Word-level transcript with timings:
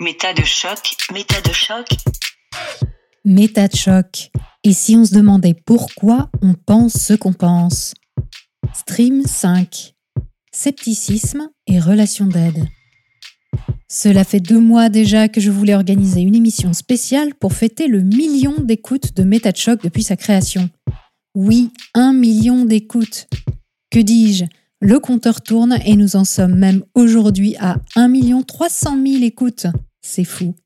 Méta 0.00 0.32
de 0.32 0.42
choc, 0.42 0.96
méta 1.12 1.40
de 1.42 1.52
choc. 1.52 1.86
Méta 3.24 3.68
de 3.68 3.76
choc. 3.76 4.30
Et 4.64 4.72
si 4.72 4.96
on 4.96 5.04
se 5.04 5.14
demandait 5.14 5.54
pourquoi 5.54 6.30
on 6.40 6.54
pense 6.54 6.94
ce 6.94 7.14
qu'on 7.14 7.32
pense? 7.32 7.94
Stream 8.74 9.22
5. 9.24 9.94
Scepticisme 10.52 11.48
et 11.66 11.78
relation 11.78 12.26
d'aide. 12.26 12.66
Cela 13.88 14.24
fait 14.24 14.40
deux 14.40 14.60
mois 14.60 14.88
déjà 14.88 15.28
que 15.28 15.40
je 15.40 15.50
voulais 15.50 15.74
organiser 15.74 16.22
une 16.22 16.34
émission 16.34 16.72
spéciale 16.72 17.34
pour 17.34 17.52
fêter 17.52 17.86
le 17.86 18.00
million 18.00 18.54
d'écoutes 18.58 19.14
de 19.14 19.22
Méta 19.22 19.52
de 19.52 19.56
choc 19.56 19.82
depuis 19.82 20.02
sa 20.02 20.16
création. 20.16 20.70
Oui, 21.34 21.70
un 21.94 22.12
million 22.12 22.64
d'écoutes. 22.64 23.28
Que 23.90 24.00
dis-je? 24.00 24.46
Le 24.84 24.98
compteur 24.98 25.42
tourne 25.42 25.78
et 25.84 25.94
nous 25.94 26.16
en 26.16 26.24
sommes 26.24 26.56
même 26.56 26.82
aujourd'hui 26.96 27.54
à 27.60 27.76
1 27.94 28.42
300 28.42 28.96
000 29.06 29.22
écoutes. 29.22 29.68
C'est 30.00 30.24
fou. 30.24 30.56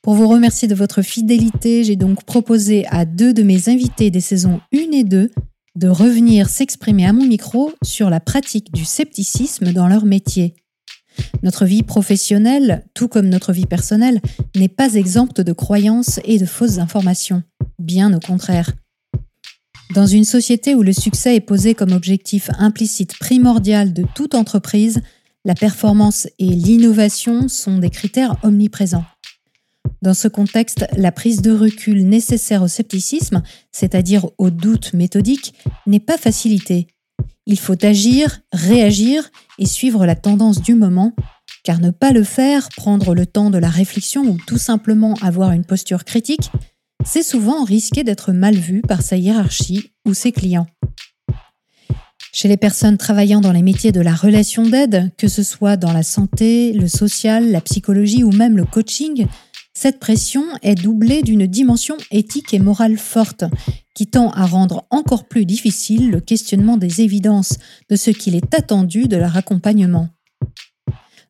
Pour 0.00 0.14
vous 0.14 0.28
remercier 0.28 0.68
de 0.68 0.76
votre 0.76 1.02
fidélité, 1.02 1.82
j'ai 1.82 1.96
donc 1.96 2.24
proposé 2.24 2.86
à 2.86 3.04
deux 3.04 3.34
de 3.34 3.42
mes 3.42 3.68
invités 3.68 4.12
des 4.12 4.20
saisons 4.20 4.60
1 4.72 4.92
et 4.92 5.02
2 5.02 5.32
de 5.74 5.88
revenir 5.88 6.48
s'exprimer 6.48 7.04
à 7.04 7.12
mon 7.12 7.26
micro 7.26 7.72
sur 7.82 8.10
la 8.10 8.20
pratique 8.20 8.72
du 8.72 8.84
scepticisme 8.84 9.72
dans 9.72 9.88
leur 9.88 10.04
métier. 10.04 10.54
Notre 11.42 11.64
vie 11.64 11.82
professionnelle, 11.82 12.84
tout 12.94 13.08
comme 13.08 13.28
notre 13.28 13.52
vie 13.52 13.66
personnelle, 13.66 14.20
n'est 14.54 14.68
pas 14.68 14.94
exempte 14.94 15.40
de 15.40 15.52
croyances 15.52 16.20
et 16.22 16.38
de 16.38 16.46
fausses 16.46 16.78
informations. 16.78 17.42
Bien 17.80 18.14
au 18.14 18.20
contraire. 18.20 18.70
Dans 19.94 20.06
une 20.06 20.24
société 20.24 20.76
où 20.76 20.84
le 20.84 20.92
succès 20.92 21.34
est 21.34 21.40
posé 21.40 21.74
comme 21.74 21.92
objectif 21.92 22.48
implicite 22.58 23.18
primordial 23.18 23.92
de 23.92 24.04
toute 24.14 24.36
entreprise, 24.36 25.00
la 25.44 25.54
performance 25.54 26.28
et 26.38 26.46
l'innovation 26.46 27.48
sont 27.48 27.78
des 27.78 27.90
critères 27.90 28.36
omniprésents. 28.44 29.04
Dans 30.00 30.14
ce 30.14 30.28
contexte, 30.28 30.86
la 30.96 31.10
prise 31.10 31.42
de 31.42 31.50
recul 31.50 32.08
nécessaire 32.08 32.62
au 32.62 32.68
scepticisme, 32.68 33.42
c'est-à-dire 33.72 34.26
au 34.38 34.50
doute 34.50 34.92
méthodique, 34.92 35.54
n'est 35.86 35.98
pas 35.98 36.18
facilitée. 36.18 36.86
Il 37.46 37.58
faut 37.58 37.84
agir, 37.84 38.40
réagir 38.52 39.28
et 39.58 39.66
suivre 39.66 40.06
la 40.06 40.14
tendance 40.14 40.62
du 40.62 40.74
moment, 40.74 41.14
car 41.64 41.80
ne 41.80 41.90
pas 41.90 42.12
le 42.12 42.22
faire, 42.22 42.68
prendre 42.76 43.12
le 43.12 43.26
temps 43.26 43.50
de 43.50 43.58
la 43.58 43.68
réflexion 43.68 44.22
ou 44.22 44.38
tout 44.46 44.58
simplement 44.58 45.14
avoir 45.20 45.50
une 45.50 45.64
posture 45.64 46.04
critique, 46.04 46.50
c'est 47.04 47.22
souvent 47.22 47.64
risquer 47.64 48.04
d'être 48.04 48.32
mal 48.32 48.54
vu 48.54 48.82
par 48.82 49.02
sa 49.02 49.16
hiérarchie 49.16 49.92
ou 50.06 50.14
ses 50.14 50.32
clients. 50.32 50.66
Chez 52.32 52.48
les 52.48 52.56
personnes 52.56 52.96
travaillant 52.96 53.40
dans 53.40 53.52
les 53.52 53.62
métiers 53.62 53.92
de 53.92 54.00
la 54.00 54.14
relation 54.14 54.64
d'aide, 54.64 55.10
que 55.18 55.28
ce 55.28 55.42
soit 55.42 55.76
dans 55.76 55.92
la 55.92 56.04
santé, 56.04 56.72
le 56.72 56.86
social, 56.86 57.50
la 57.50 57.60
psychologie 57.60 58.22
ou 58.22 58.30
même 58.30 58.56
le 58.56 58.64
coaching, 58.64 59.26
cette 59.74 59.98
pression 59.98 60.44
est 60.62 60.74
doublée 60.74 61.22
d'une 61.22 61.46
dimension 61.46 61.96
éthique 62.10 62.54
et 62.54 62.58
morale 62.58 62.98
forte, 62.98 63.44
qui 63.94 64.06
tend 64.06 64.30
à 64.30 64.46
rendre 64.46 64.86
encore 64.90 65.26
plus 65.26 65.44
difficile 65.44 66.10
le 66.10 66.20
questionnement 66.20 66.76
des 66.76 67.00
évidences 67.00 67.56
de 67.88 67.96
ce 67.96 68.10
qu'il 68.10 68.34
est 68.34 68.54
attendu 68.54 69.08
de 69.08 69.16
leur 69.16 69.36
accompagnement. 69.36 70.08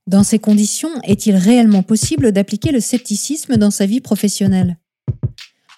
Dans 0.07 0.25
ces 0.25 0.39
conditions, 0.39 0.91
est-il 1.05 1.37
réellement 1.37 1.83
possible 1.83 2.33
d'appliquer 2.33 2.73
le 2.73 2.81
scepticisme 2.81 3.57
dans 3.57 3.71
sa 3.71 3.87
vie 3.87 4.01
professionnelle? 4.01 4.77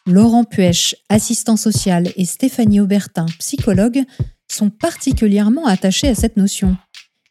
Laurent 0.05 0.43
Puech, 0.43 0.97
assistant 1.09 1.57
social, 1.57 2.09
et 2.17 2.25
Stéphanie 2.25 2.81
Aubertin, 2.81 3.27
psychologue, 3.39 4.03
sont 4.51 4.69
particulièrement 4.69 5.67
attachés 5.67 6.09
à 6.09 6.17
cette 6.17 6.37
notion. 6.37 6.77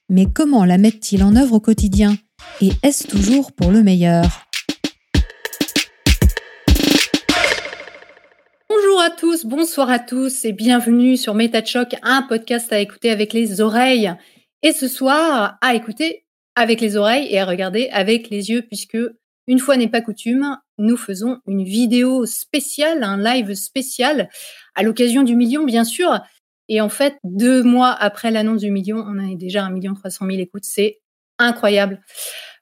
Mais 0.07 0.25
comment 0.25 0.63
la 0.63 0.77
mettent-ils 0.77 1.21
en 1.21 1.35
œuvre 1.35 1.55
au 1.55 1.59
quotidien? 1.59 2.15
Et 2.61 2.69
est-ce 2.81 3.07
toujours 3.07 3.51
pour 3.51 3.71
le 3.71 3.83
meilleur? 3.83 4.47
Bonjour 8.69 9.01
à 9.01 9.09
tous, 9.09 9.45
bonsoir 9.45 9.89
à 9.89 9.99
tous 9.99 10.45
et 10.45 10.53
bienvenue 10.53 11.17
sur 11.17 11.35
MetaChoc, 11.35 11.97
un 12.03 12.21
podcast 12.21 12.71
à 12.71 12.79
écouter 12.79 13.11
avec 13.11 13.33
les 13.33 13.59
oreilles. 13.59 14.13
Et 14.63 14.71
ce 14.71 14.87
soir, 14.87 15.57
à 15.59 15.75
écouter 15.75 16.23
avec 16.55 16.79
les 16.79 16.95
oreilles 16.95 17.27
et 17.31 17.39
à 17.39 17.45
regarder 17.45 17.89
avec 17.91 18.29
les 18.29 18.49
yeux, 18.49 18.61
puisque 18.61 18.97
une 19.47 19.59
fois 19.59 19.77
n'est 19.77 19.89
pas 19.89 20.01
coutume, 20.01 20.57
nous 20.77 20.97
faisons 20.97 21.39
une 21.47 21.63
vidéo 21.63 22.25
spéciale, 22.25 23.03
un 23.03 23.17
live 23.17 23.53
spécial, 23.53 24.29
à 24.75 24.83
l'occasion 24.83 25.23
du 25.23 25.35
million, 25.35 25.63
bien 25.63 25.83
sûr, 25.83 26.21
et 26.73 26.79
en 26.79 26.87
fait, 26.87 27.17
deux 27.25 27.63
mois 27.63 27.91
après 27.91 28.31
l'annonce 28.31 28.61
du 28.61 28.71
million, 28.71 29.03
on 29.05 29.19
a 29.19 29.35
déjà 29.35 29.65
un 29.65 29.71
million 29.71 29.93
trois 29.93 30.09
cent 30.09 30.23
mille 30.23 30.39
écoutes. 30.39 30.63
C'est 30.63 31.01
incroyable. 31.37 31.99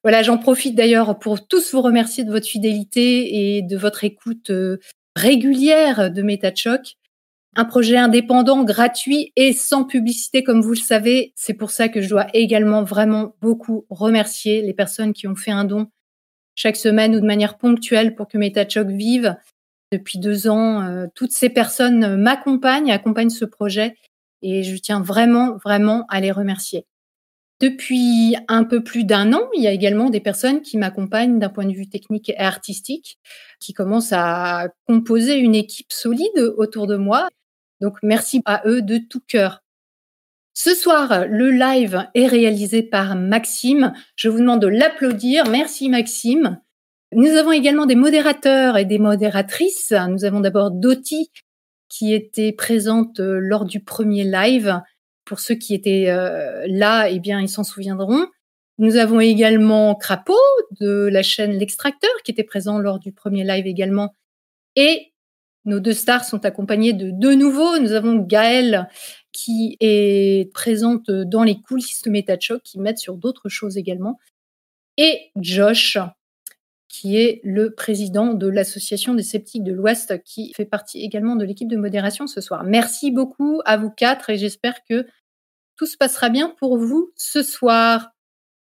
Voilà, 0.03 0.23
j'en 0.23 0.39
profite 0.39 0.73
d'ailleurs 0.73 1.19
pour 1.19 1.47
tous 1.47 1.73
vous 1.73 1.81
remercier 1.81 2.23
de 2.23 2.31
votre 2.31 2.47
fidélité 2.47 3.57
et 3.57 3.61
de 3.61 3.77
votre 3.77 4.03
écoute 4.03 4.49
euh, 4.49 4.79
régulière 5.15 6.11
de 6.11 6.23
MetaChoc. 6.23 6.95
Un 7.55 7.65
projet 7.65 7.97
indépendant, 7.97 8.63
gratuit 8.63 9.31
et 9.35 9.53
sans 9.53 9.83
publicité, 9.83 10.43
comme 10.43 10.61
vous 10.61 10.73
le 10.73 10.77
savez. 10.77 11.31
C'est 11.35 11.53
pour 11.53 11.69
ça 11.69 11.87
que 11.87 12.01
je 12.01 12.09
dois 12.09 12.25
également 12.33 12.83
vraiment 12.83 13.35
beaucoup 13.41 13.85
remercier 13.91 14.63
les 14.63 14.73
personnes 14.73 15.13
qui 15.13 15.27
ont 15.27 15.35
fait 15.35 15.51
un 15.51 15.65
don 15.65 15.87
chaque 16.59 16.75
semaine 16.75 17.15
ou 17.15 17.21
de 17.21 17.25
manière 17.25 17.57
ponctuelle 17.57 18.15
pour 18.15 18.27
que 18.27 18.37
MetaChoc 18.37 18.89
vive 18.89 19.37
depuis 19.93 20.19
deux 20.19 20.49
ans. 20.49 20.81
Euh, 20.81 21.07
toutes 21.15 21.31
ces 21.31 21.49
personnes 21.49 22.17
m'accompagnent, 22.17 22.91
accompagnent 22.91 23.29
ce 23.29 23.45
projet 23.45 23.95
et 24.41 24.63
je 24.63 24.75
tiens 24.75 25.01
vraiment, 25.01 25.55
vraiment 25.55 26.05
à 26.09 26.19
les 26.19 26.31
remercier. 26.31 26.85
Depuis 27.61 28.35
un 28.49 28.65
peu 28.65 28.83
plus 28.83 29.05
d'un 29.05 29.31
an, 29.33 29.49
il 29.55 29.63
y 29.63 29.67
a 29.67 29.71
également 29.71 30.09
des 30.09 30.19
personnes 30.19 30.61
qui 30.61 30.77
m'accompagnent 30.77 31.39
d'un 31.39 31.49
point 31.49 31.65
de 31.65 31.73
vue 31.73 31.87
technique 31.87 32.29
et 32.29 32.37
artistique, 32.37 33.19
qui 33.61 33.73
commencent 33.73 34.13
à 34.13 34.67
composer 34.85 35.35
une 35.37 35.55
équipe 35.55 35.93
solide 35.93 36.53
autour 36.57 36.87
de 36.87 36.97
moi. 36.97 37.29
Donc 37.79 37.97
merci 38.03 38.41
à 38.43 38.63
eux 38.65 38.81
de 38.81 38.97
tout 38.97 39.21
cœur. 39.25 39.61
Ce 40.61 40.75
soir, 40.75 41.25
le 41.25 41.51
live 41.51 42.09
est 42.15 42.27
réalisé 42.27 42.83
par 42.83 43.15
Maxime. 43.15 43.93
Je 44.17 44.27
vous 44.27 44.39
demande 44.39 44.61
de 44.61 44.67
l'applaudir. 44.67 45.47
Merci 45.47 45.87
Maxime. 45.87 46.59
Nous 47.13 47.29
avons 47.29 47.53
également 47.53 47.85
des 47.85 47.95
modérateurs 47.95 48.75
et 48.75 48.83
des 48.83 48.99
modératrices. 48.99 49.93
Nous 50.09 50.25
avons 50.25 50.41
d'abord 50.41 50.71
Doti 50.71 51.31
qui 51.87 52.13
était 52.13 52.51
présente 52.51 53.21
euh, 53.21 53.39
lors 53.39 53.63
du 53.63 53.81
premier 53.81 54.25
live. 54.25 54.81
Pour 55.23 55.39
ceux 55.39 55.55
qui 55.55 55.73
étaient 55.73 56.07
euh, 56.09 56.65
là, 56.67 57.07
eh 57.07 57.21
bien, 57.21 57.39
ils 57.39 57.47
s'en 57.47 57.63
souviendront. 57.63 58.27
Nous 58.79 58.97
avons 58.97 59.21
également 59.21 59.95
Crapaud 59.95 60.35
de 60.81 61.07
la 61.09 61.23
chaîne 61.23 61.53
L'Extracteur 61.53 62.11
qui 62.25 62.31
était 62.31 62.43
présent 62.43 62.79
lors 62.79 62.99
du 62.99 63.13
premier 63.13 63.45
live 63.45 63.65
également. 63.65 64.13
Et 64.75 65.13
nos 65.63 65.79
deux 65.79 65.93
stars 65.93 66.25
sont 66.25 66.43
accompagnées 66.45 66.91
de 66.91 67.11
deux 67.11 67.35
nouveaux. 67.35 67.79
Nous 67.79 67.93
avons 67.93 68.15
Gaëlle 68.15 68.89
qui 69.43 69.77
est 69.79 70.51
présente 70.53 71.09
dans 71.09 71.43
les 71.43 71.61
coulisses 71.61 72.01
de 72.01 72.09
MetaChoc 72.09 72.61
qui 72.63 72.79
mettent 72.79 72.99
sur 72.99 73.15
d'autres 73.15 73.49
choses 73.49 73.77
également. 73.77 74.19
Et 74.97 75.31
Josh 75.37 75.97
qui 76.89 77.17
est 77.17 77.39
le 77.43 77.75
président 77.75 78.33
de 78.33 78.47
l'Association 78.47 79.13
des 79.13 79.21
sceptiques 79.21 79.63
de 79.63 79.71
l'Ouest, 79.71 80.21
qui 80.23 80.51
fait 80.53 80.65
partie 80.65 81.01
également 81.03 81.35
de 81.35 81.45
l'équipe 81.45 81.67
de 81.67 81.77
modération 81.77 82.25
ce 82.25 82.41
soir. 82.41 82.63
Merci 82.63 83.11
beaucoup 83.11 83.61
à 83.63 83.77
vous 83.77 83.91
quatre 83.91 84.31
et 84.31 84.37
j'espère 84.37 84.83
que 84.89 85.05
tout 85.75 85.85
se 85.85 85.97
passera 85.97 86.29
bien 86.29 86.53
pour 86.57 86.79
vous 86.79 87.11
ce 87.15 87.43
soir. 87.43 88.09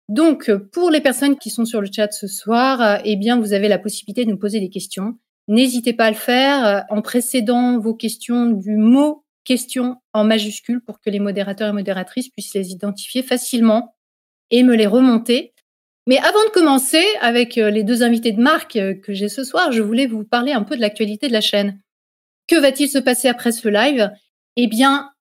Donc, 0.09 0.51
pour 0.73 0.91
les 0.91 0.99
personnes 0.99 1.38
qui 1.38 1.49
sont 1.49 1.63
sur 1.63 1.79
le 1.79 1.88
chat 1.89 2.11
ce 2.11 2.28
soir, 2.28 2.99
eh 3.05 3.16
bien, 3.16 3.39
vous 3.39 3.53
avez 3.53 3.69
la 3.69 3.79
possibilité 3.79 4.25
de 4.25 4.29
nous 4.29 4.38
poser 4.38 4.59
des 4.59 4.69
questions. 4.69 5.17
N'hésitez 5.47 5.93
pas 5.93 6.05
à 6.05 6.11
le 6.11 6.17
faire 6.17 6.85
en 6.89 7.01
précédant 7.01 7.79
vos 7.79 7.95
questions 7.95 8.47
du 8.47 8.75
mot 8.75 9.23
question 9.45 10.00
en 10.13 10.23
majuscule 10.23 10.81
pour 10.81 10.99
que 10.99 11.09
les 11.09 11.19
modérateurs 11.19 11.69
et 11.69 11.73
modératrices 11.73 12.29
puissent 12.29 12.53
les 12.53 12.72
identifier 12.72 13.23
facilement 13.23 13.95
et 14.49 14.63
me 14.63 14.75
les 14.75 14.88
remonter. 14.88 15.53
Mais 16.07 16.17
avant 16.17 16.43
de 16.46 16.49
commencer 16.49 17.03
avec 17.22 17.58
euh, 17.58 17.69
les 17.69 17.84
deux 17.84 18.03
invités 18.03 18.31
de 18.31 18.41
marque 18.41 18.75
euh, 18.75 18.96
que 18.96 19.13
j'ai 19.13 19.29
ce 19.29 19.43
soir, 19.43 19.72
je 19.72 19.81
voulais 19.81 20.08
vous 20.08 20.23
parler 20.23 20.52
un 20.52 20.63
peu 20.63 20.75
de 20.75 20.81
l'actualité 20.81 21.28
de 21.28 21.34
la 21.34 21.41
chaîne. 21.41 21.79
Que 22.47 22.55
va-t-il 22.59 22.90
se 22.90 22.97
passer 22.97 23.28
après 23.28 23.52
ce 23.52 23.69
live? 23.69 24.11
Eh 24.58 24.67
bien, 24.67 25.11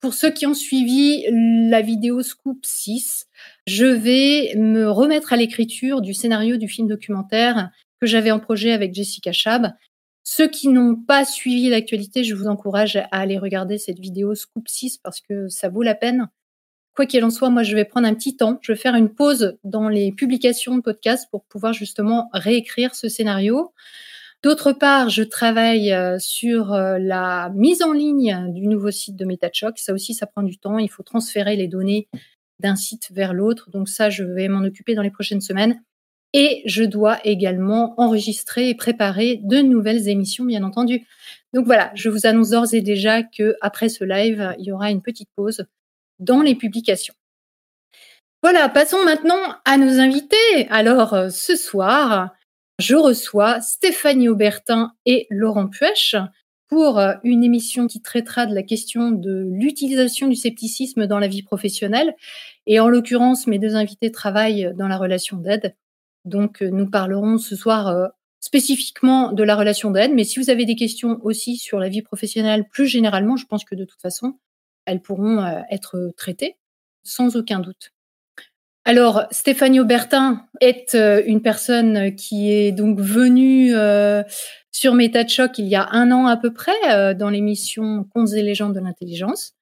pour 0.00 0.14
ceux 0.14 0.30
qui 0.30 0.46
ont 0.46 0.54
suivi 0.54 1.24
la 1.30 1.80
vidéo 1.80 2.22
Scoop 2.22 2.58
6, 2.64 3.26
je 3.66 3.84
vais 3.84 4.54
me 4.56 4.90
remettre 4.90 5.32
à 5.32 5.36
l'écriture 5.36 6.00
du 6.00 6.14
scénario 6.14 6.56
du 6.56 6.68
film 6.68 6.88
documentaire 6.88 7.70
que 8.00 8.06
j'avais 8.06 8.30
en 8.30 8.40
projet 8.40 8.72
avec 8.72 8.94
Jessica 8.94 9.32
Chab. 9.32 9.72
Ceux 10.24 10.48
qui 10.48 10.68
n'ont 10.68 10.94
pas 10.94 11.24
suivi 11.24 11.68
l'actualité, 11.68 12.22
je 12.22 12.34
vous 12.34 12.46
encourage 12.46 12.96
à 12.96 13.06
aller 13.10 13.38
regarder 13.38 13.78
cette 13.78 13.98
vidéo 13.98 14.34
Scoop 14.34 14.68
6 14.68 14.98
parce 14.98 15.20
que 15.20 15.48
ça 15.48 15.68
vaut 15.68 15.82
la 15.82 15.94
peine. 15.94 16.28
Quoi 16.94 17.06
qu'il 17.06 17.24
en 17.24 17.30
soit, 17.30 17.50
moi, 17.50 17.62
je 17.62 17.74
vais 17.74 17.84
prendre 17.84 18.06
un 18.06 18.14
petit 18.14 18.36
temps. 18.36 18.58
Je 18.60 18.72
vais 18.72 18.78
faire 18.78 18.94
une 18.94 19.08
pause 19.08 19.58
dans 19.64 19.88
les 19.88 20.12
publications 20.12 20.76
de 20.76 20.82
podcasts 20.82 21.30
pour 21.30 21.44
pouvoir 21.44 21.72
justement 21.72 22.28
réécrire 22.32 22.94
ce 22.94 23.08
scénario. 23.08 23.72
D'autre 24.42 24.72
part, 24.72 25.08
je 25.08 25.22
travaille 25.22 25.92
euh, 25.92 26.18
sur 26.18 26.72
euh, 26.72 26.98
la 26.98 27.50
mise 27.54 27.82
en 27.82 27.92
ligne 27.92 28.52
du 28.52 28.66
nouveau 28.66 28.90
site 28.90 29.16
de 29.16 29.24
MetaChoc. 29.24 29.78
Ça 29.78 29.92
aussi, 29.92 30.14
ça 30.14 30.26
prend 30.26 30.42
du 30.42 30.58
temps. 30.58 30.78
Il 30.78 30.90
faut 30.90 31.04
transférer 31.04 31.56
les 31.56 31.68
données 31.68 32.08
d'un 32.58 32.76
site 32.76 33.10
vers 33.12 33.34
l'autre. 33.34 33.70
Donc 33.70 33.88
ça, 33.88 34.10
je 34.10 34.24
vais 34.24 34.48
m'en 34.48 34.64
occuper 34.64 34.94
dans 34.94 35.02
les 35.02 35.10
prochaines 35.10 35.40
semaines. 35.40 35.80
Et 36.32 36.62
je 36.64 36.82
dois 36.84 37.18
également 37.24 37.94
enregistrer 37.98 38.70
et 38.70 38.74
préparer 38.74 39.40
de 39.42 39.58
nouvelles 39.58 40.08
émissions, 40.08 40.44
bien 40.44 40.62
entendu. 40.62 41.06
Donc 41.52 41.66
voilà, 41.66 41.90
je 41.94 42.08
vous 42.08 42.26
annonce 42.26 42.50
d'ores 42.50 42.72
et 42.72 42.80
déjà 42.80 43.22
que 43.22 43.56
après 43.60 43.88
ce 43.88 44.04
live, 44.04 44.54
il 44.58 44.64
y 44.64 44.72
aura 44.72 44.90
une 44.90 45.02
petite 45.02 45.28
pause 45.36 45.66
dans 46.18 46.40
les 46.40 46.54
publications. 46.54 47.14
Voilà, 48.42 48.68
passons 48.68 49.04
maintenant 49.04 49.56
à 49.64 49.76
nos 49.76 50.00
invités. 50.00 50.66
Alors, 50.68 51.14
euh, 51.14 51.28
ce 51.28 51.54
soir, 51.54 52.30
je 52.80 52.96
reçois 52.96 53.60
Stéphanie 53.60 54.28
Aubertin 54.28 54.92
et 55.06 55.26
Laurent 55.30 55.68
Puech 55.68 56.16
pour 56.66 56.98
euh, 56.98 57.12
une 57.22 57.44
émission 57.44 57.86
qui 57.86 58.00
traitera 58.00 58.46
de 58.46 58.54
la 58.54 58.64
question 58.64 59.10
de 59.10 59.46
l'utilisation 59.52 60.26
du 60.26 60.34
scepticisme 60.34 61.06
dans 61.06 61.20
la 61.20 61.28
vie 61.28 61.42
professionnelle. 61.42 62.16
Et 62.66 62.80
en 62.80 62.88
l'occurrence, 62.88 63.46
mes 63.46 63.60
deux 63.60 63.76
invités 63.76 64.10
travaillent 64.10 64.72
dans 64.74 64.88
la 64.88 64.96
relation 64.96 65.36
d'aide. 65.36 65.76
Donc, 66.24 66.62
euh, 66.62 66.70
nous 66.70 66.88
parlerons 66.88 67.38
ce 67.38 67.56
soir 67.56 68.10
spécifiquement 68.40 69.32
de 69.32 69.42
la 69.42 69.56
relation 69.56 69.90
d'aide. 69.90 70.12
Mais 70.14 70.24
si 70.24 70.40
vous 70.40 70.50
avez 70.50 70.64
des 70.64 70.76
questions 70.76 71.18
aussi 71.22 71.56
sur 71.56 71.78
la 71.78 71.88
vie 71.88 72.02
professionnelle 72.02 72.66
plus 72.68 72.86
généralement, 72.86 73.36
je 73.36 73.46
pense 73.46 73.64
que 73.64 73.74
de 73.74 73.84
toute 73.84 74.00
façon, 74.00 74.38
elles 74.84 75.00
pourront 75.00 75.44
être 75.70 76.12
traitées 76.16 76.56
sans 77.04 77.36
aucun 77.36 77.60
doute. 77.60 77.92
Alors, 78.84 79.26
Stéphanie 79.30 79.78
Aubertin 79.78 80.44
est 80.60 80.96
euh, 80.96 81.22
une 81.24 81.40
personne 81.40 82.16
qui 82.16 82.50
est 82.50 82.72
donc 82.72 82.98
venue 82.98 83.76
euh, 83.76 84.24
sur 84.72 84.94
Méta 84.94 85.22
de 85.22 85.28
Choc 85.28 85.58
il 85.58 85.66
y 85.66 85.76
a 85.76 85.88
un 85.92 86.10
an 86.10 86.26
à 86.26 86.36
peu 86.36 86.52
près 86.52 86.72
euh, 86.90 87.14
dans 87.14 87.30
l'émission 87.30 88.04
Contes 88.12 88.32
et 88.32 88.42
légendes 88.42 88.74
de 88.74 88.80
l'intelligence. 88.80 89.54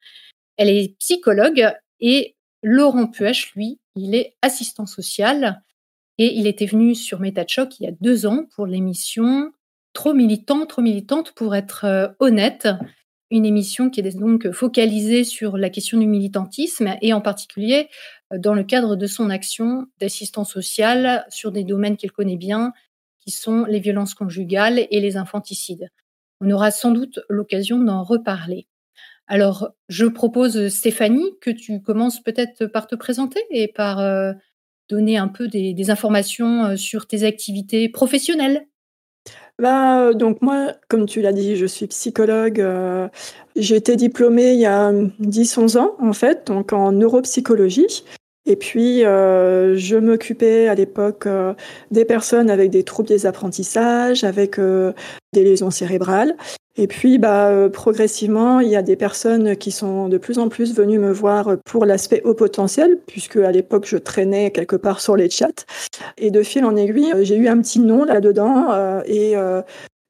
Elle 0.56 0.70
est 0.70 0.96
psychologue 0.98 1.70
et 2.00 2.34
Laurent 2.62 3.08
Puech, 3.08 3.52
lui, 3.54 3.78
il 3.94 4.14
est 4.14 4.36
assistant 4.40 4.86
social 4.86 5.62
et 6.20 6.36
il 6.36 6.46
était 6.46 6.66
venu 6.66 6.94
sur 6.94 7.18
Méta 7.18 7.42
de 7.42 7.48
Choc 7.48 7.80
il 7.80 7.84
y 7.84 7.88
a 7.88 7.92
deux 8.00 8.26
ans 8.26 8.44
pour 8.54 8.66
l'émission 8.66 9.50
Trop 9.92 10.14
militant, 10.14 10.66
trop 10.66 10.82
militante 10.82 11.32
pour 11.32 11.56
être 11.56 12.14
honnête, 12.20 12.68
une 13.30 13.44
émission 13.44 13.90
qui 13.90 14.00
est 14.00 14.16
donc 14.16 14.50
focalisée 14.52 15.24
sur 15.24 15.56
la 15.56 15.70
question 15.70 15.98
du 15.98 16.06
militantisme 16.06 16.94
et 17.00 17.12
en 17.12 17.20
particulier 17.20 17.88
euh, 18.32 18.38
dans 18.38 18.54
le 18.54 18.64
cadre 18.64 18.96
de 18.96 19.06
son 19.06 19.30
action 19.30 19.86
d'assistance 20.00 20.52
sociale 20.52 21.26
sur 21.28 21.52
des 21.52 21.64
domaines 21.64 21.96
qu'elle 21.96 22.12
connaît 22.12 22.36
bien, 22.36 22.72
qui 23.20 23.30
sont 23.30 23.64
les 23.64 23.80
violences 23.80 24.14
conjugales 24.14 24.86
et 24.90 25.00
les 25.00 25.16
infanticides. 25.16 25.88
On 26.40 26.50
aura 26.50 26.70
sans 26.70 26.92
doute 26.92 27.20
l'occasion 27.28 27.78
d'en 27.78 28.02
reparler. 28.02 28.66
Alors, 29.26 29.70
je 29.88 30.06
propose, 30.06 30.68
Stéphanie, 30.68 31.36
que 31.40 31.50
tu 31.50 31.82
commences 31.82 32.20
peut-être 32.20 32.66
par 32.66 32.86
te 32.86 32.96
présenter 32.96 33.40
et 33.50 33.68
par 33.68 34.00
euh, 34.00 34.32
donner 34.90 35.16
un 35.16 35.28
peu 35.28 35.48
des, 35.48 35.90
informations 35.90 36.64
euh, 36.64 36.76
sur 36.76 37.06
tes 37.06 37.24
activités 37.24 37.88
professionnelles? 37.88 38.66
Bah, 39.58 40.14
donc 40.14 40.40
moi, 40.42 40.72
comme 40.88 41.06
tu 41.06 41.20
l'as 41.20 41.32
dit, 41.32 41.56
je 41.56 41.66
suis 41.66 41.86
psychologue. 41.86 42.60
Euh, 42.60 43.08
j'ai 43.56 43.76
été 43.76 43.96
diplômée 43.96 44.52
il 44.52 44.60
y 44.60 44.66
a 44.66 44.92
10-11 44.92 45.78
ans, 45.78 45.96
en 45.98 46.12
fait, 46.12 46.46
donc 46.46 46.72
en 46.72 46.92
neuropsychologie. 46.92 48.04
Et 48.46 48.56
puis, 48.56 49.04
euh, 49.04 49.76
je 49.76 49.96
m'occupais 49.96 50.66
à 50.66 50.74
l'époque 50.74 51.28
des 51.90 52.04
personnes 52.06 52.48
avec 52.48 52.70
des 52.70 52.84
troubles 52.84 53.08
des 53.08 53.26
apprentissages, 53.26 54.24
avec 54.24 54.58
des 54.58 55.44
lésions 55.44 55.70
cérébrales. 55.70 56.36
Et 56.76 56.86
puis, 56.86 57.18
bah, 57.18 57.48
euh, 57.48 57.68
progressivement, 57.68 58.60
il 58.60 58.68
y 58.68 58.76
a 58.76 58.82
des 58.82 58.94
personnes 58.94 59.56
qui 59.56 59.72
sont 59.72 60.08
de 60.08 60.18
plus 60.18 60.38
en 60.38 60.48
plus 60.48 60.74
venues 60.74 61.00
me 61.00 61.10
voir 61.10 61.56
pour 61.64 61.84
l'aspect 61.84 62.22
haut 62.24 62.34
potentiel, 62.34 62.98
puisque 63.06 63.36
à 63.36 63.50
l'époque, 63.50 63.86
je 63.86 63.96
traînais 63.96 64.52
quelque 64.52 64.76
part 64.76 65.00
sur 65.00 65.16
les 65.16 65.28
chats. 65.28 65.66
Et 66.16 66.30
de 66.30 66.42
fil 66.42 66.64
en 66.64 66.76
aiguille, 66.76 67.12
j'ai 67.22 67.36
eu 67.36 67.48
un 67.48 67.60
petit 67.60 67.80
nom 67.80 68.04
là-dedans 68.04 68.68
euh, 68.70 69.02
et 69.04 69.36
euh, 69.36 69.62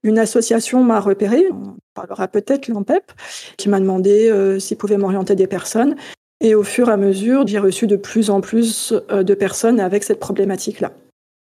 une 0.03 0.19
association 0.19 0.85
m'a 0.85 1.01
repéré, 1.01 1.47
on 1.51 1.77
parlera 1.95 2.29
peut-être 2.29 2.69
l'AMPEP, 2.69 3.11
qui 3.57 3.69
m'a 3.69 3.81
demandé 3.81 4.33
s'il 4.59 4.79
pouvait 4.79 4.97
m'orienter 4.97 5.35
des 5.35 5.47
personnes. 5.47 5.95
Et 6.43 6.55
au 6.55 6.63
fur 6.63 6.89
et 6.89 6.93
à 6.93 6.97
mesure, 6.97 7.47
j'ai 7.47 7.59
reçu 7.59 7.87
de 7.87 7.97
plus 7.97 8.31
en 8.31 8.41
plus 8.41 8.95
de 9.11 9.35
personnes 9.35 9.79
avec 9.79 10.05
cette 10.05 10.19
problématique-là. 10.19 10.93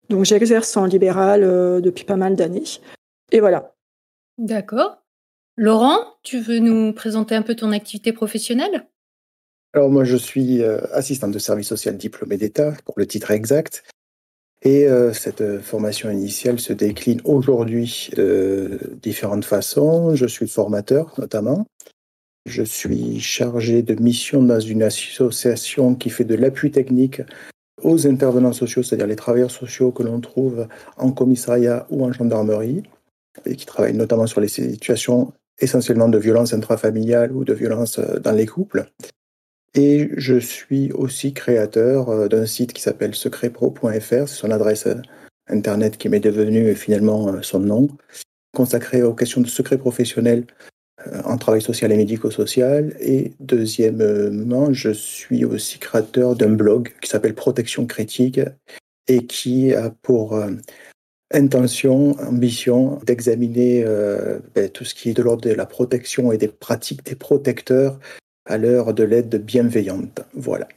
Donc 0.09 0.25
j'exerce 0.25 0.75
en 0.75 0.83
libéral 0.83 1.41
depuis 1.81 2.03
pas 2.03 2.17
mal 2.17 2.35
d'années. 2.35 2.65
Et 3.31 3.39
voilà. 3.39 3.72
D'accord. 4.37 5.03
Laurent, 5.55 5.99
tu 6.23 6.39
veux 6.39 6.59
nous 6.59 6.93
présenter 6.93 7.35
un 7.35 7.43
peu 7.43 7.55
ton 7.55 7.71
activité 7.71 8.11
professionnelle? 8.11 8.87
Alors 9.73 9.89
moi, 9.89 10.03
je 10.03 10.17
suis 10.17 10.61
euh, 10.61 10.81
assistant 10.91 11.27
de 11.27 11.39
service 11.39 11.67
social 11.67 11.97
diplômé 11.97 12.37
d'État, 12.37 12.73
pour 12.85 12.95
le 12.97 13.05
titre 13.05 13.31
exact. 13.31 13.83
Et 14.61 14.87
euh, 14.87 15.13
cette 15.13 15.41
euh, 15.41 15.59
formation 15.59 16.09
initiale 16.09 16.59
se 16.59 16.73
décline 16.73 17.21
aujourd'hui 17.25 18.09
de 18.15 18.79
différentes 19.01 19.45
façons. 19.45 20.15
Je 20.15 20.25
suis 20.25 20.47
formateur 20.47 21.13
notamment. 21.17 21.65
Je 22.45 22.63
suis 22.63 23.19
chargé 23.19 23.83
de 23.83 23.95
mission 24.01 24.43
dans 24.43 24.59
une 24.59 24.83
association 24.83 25.95
qui 25.95 26.09
fait 26.09 26.23
de 26.23 26.35
l'appui 26.35 26.71
technique 26.71 27.21
aux 27.81 28.07
intervenants 28.07 28.53
sociaux, 28.53 28.83
c'est-à-dire 28.83 29.07
les 29.07 29.15
travailleurs 29.15 29.51
sociaux 29.51 29.91
que 29.91 30.03
l'on 30.03 30.19
trouve 30.21 30.67
en 30.97 31.11
commissariat 31.11 31.85
ou 31.89 32.03
en 32.05 32.11
gendarmerie, 32.11 32.83
et 33.45 33.55
qui 33.55 33.65
travaille 33.65 33.93
notamment 33.93 34.27
sur 34.27 34.41
les 34.41 34.47
situations 34.47 35.33
essentiellement 35.59 36.09
de 36.09 36.17
violence 36.17 36.53
intrafamiliale 36.53 37.31
ou 37.31 37.43
de 37.43 37.53
violence 37.53 37.99
euh, 37.99 38.19
dans 38.19 38.31
les 38.31 38.45
couples. 38.45 38.85
Et 39.75 40.09
je 40.17 40.37
suis 40.37 40.91
aussi 40.91 41.33
créateur 41.33 42.09
euh, 42.09 42.27
d'un 42.27 42.45
site 42.45 42.73
qui 42.73 42.81
s'appelle 42.81 43.15
secretpro.fr, 43.15 44.27
c'est 44.27 44.27
son 44.27 44.51
adresse 44.51 44.87
euh, 44.87 45.01
internet 45.47 45.97
qui 45.97 46.09
m'est 46.09 46.19
devenue 46.19 46.73
finalement 46.75 47.41
son 47.41 47.59
nom, 47.59 47.89
consacré 48.55 49.03
aux 49.03 49.13
questions 49.13 49.41
de 49.41 49.47
secret 49.47 49.77
professionnel 49.77 50.45
en 51.25 51.37
travail 51.37 51.61
social 51.61 51.91
et 51.91 51.97
médico-social. 51.97 52.95
Et 53.01 53.33
deuxièmement, 53.41 54.71
je 54.71 54.91
suis 54.91 55.43
aussi 55.43 55.79
créateur 55.79 56.37
d'un 56.37 56.51
blog 56.51 56.93
qui 57.01 57.09
s'appelle 57.09 57.35
Protection 57.35 57.85
critique 57.87 58.39
et 59.09 59.25
qui 59.25 59.73
a 59.73 59.89
pour 59.89 60.41
intention, 61.33 62.11
ambition 62.19 62.99
d'examiner 63.05 63.83
euh, 63.85 64.39
ben, 64.55 64.69
tout 64.69 64.85
ce 64.85 64.93
qui 64.93 65.09
est 65.09 65.13
de 65.13 65.21
l'ordre 65.21 65.41
de 65.41 65.53
la 65.53 65.65
protection 65.65 66.31
et 66.31 66.37
des 66.37 66.47
pratiques 66.47 67.05
des 67.05 67.15
protecteurs 67.15 67.99
à 68.45 68.57
l'heure 68.57 68.93
de 68.93 69.03
l'aide 69.03 69.43
bienveillante. 69.43 70.21
Voilà. 70.33 70.67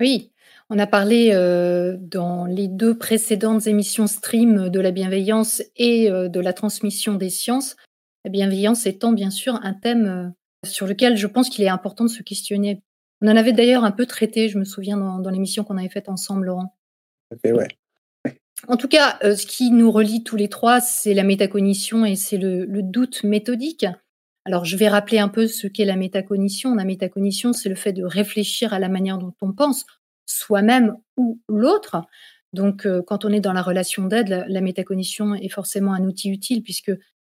Oui, 0.00 0.30
on 0.70 0.78
a 0.78 0.86
parlé 0.86 1.30
euh, 1.32 1.96
dans 1.98 2.46
les 2.46 2.68
deux 2.68 2.96
précédentes 2.96 3.66
émissions 3.66 4.06
stream 4.06 4.68
de 4.68 4.80
la 4.80 4.90
bienveillance 4.90 5.62
et 5.76 6.10
euh, 6.10 6.28
de 6.28 6.40
la 6.40 6.52
transmission 6.52 7.14
des 7.14 7.30
sciences. 7.30 7.76
La 8.24 8.30
bienveillance 8.30 8.86
étant 8.86 9.12
bien 9.12 9.30
sûr 9.30 9.58
un 9.62 9.74
thème 9.74 10.32
sur 10.64 10.86
lequel 10.86 11.16
je 11.16 11.26
pense 11.26 11.48
qu'il 11.48 11.64
est 11.64 11.68
important 11.68 12.04
de 12.04 12.10
se 12.10 12.22
questionner. 12.22 12.82
On 13.20 13.28
en 13.28 13.36
avait 13.36 13.52
d'ailleurs 13.52 13.84
un 13.84 13.90
peu 13.90 14.06
traité, 14.06 14.48
je 14.48 14.58
me 14.58 14.64
souviens, 14.64 14.96
dans, 14.96 15.18
dans 15.18 15.30
l'émission 15.30 15.64
qu'on 15.64 15.76
avait 15.76 15.88
faite 15.88 16.08
ensemble, 16.08 16.46
Laurent. 16.46 16.74
Okay, 17.32 17.52
ouais. 17.52 17.68
En 18.68 18.76
tout 18.76 18.88
cas, 18.88 19.18
euh, 19.24 19.34
ce 19.34 19.46
qui 19.46 19.70
nous 19.70 19.90
relie 19.90 20.22
tous 20.22 20.36
les 20.36 20.48
trois, 20.48 20.80
c'est 20.80 21.14
la 21.14 21.24
métacognition 21.24 22.04
et 22.04 22.14
c'est 22.14 22.36
le, 22.36 22.66
doute 22.82 23.24
méthodique. 23.24 23.86
Alors, 24.44 24.64
je 24.64 24.76
vais 24.76 24.88
rappeler 24.88 25.18
un 25.18 25.28
peu 25.28 25.46
ce 25.48 25.66
qu'est 25.66 25.84
la 25.84 25.96
métacognition. 25.96 26.74
La 26.74 26.84
métacognition, 26.84 27.52
c'est 27.52 27.68
le 27.68 27.74
fait 27.74 27.92
de 27.92 28.04
réfléchir 28.04 28.72
à 28.72 28.78
la 28.78 28.88
manière 28.88 29.18
dont 29.18 29.34
on 29.40 29.52
pense, 29.52 29.84
soi-même 30.26 30.96
ou 31.16 31.40
l'autre. 31.48 32.02
Donc, 32.52 32.86
euh, 32.86 33.02
quand 33.06 33.24
on 33.24 33.30
est 33.30 33.40
dans 33.40 33.52
la 33.52 33.62
relation 33.62 34.04
d'aide, 34.04 34.28
la, 34.28 34.60
métacognition 34.60 35.34
est 35.34 35.48
forcément 35.48 35.94
un 35.94 36.04
outil 36.04 36.30
utile 36.30 36.62
puisque 36.62 36.92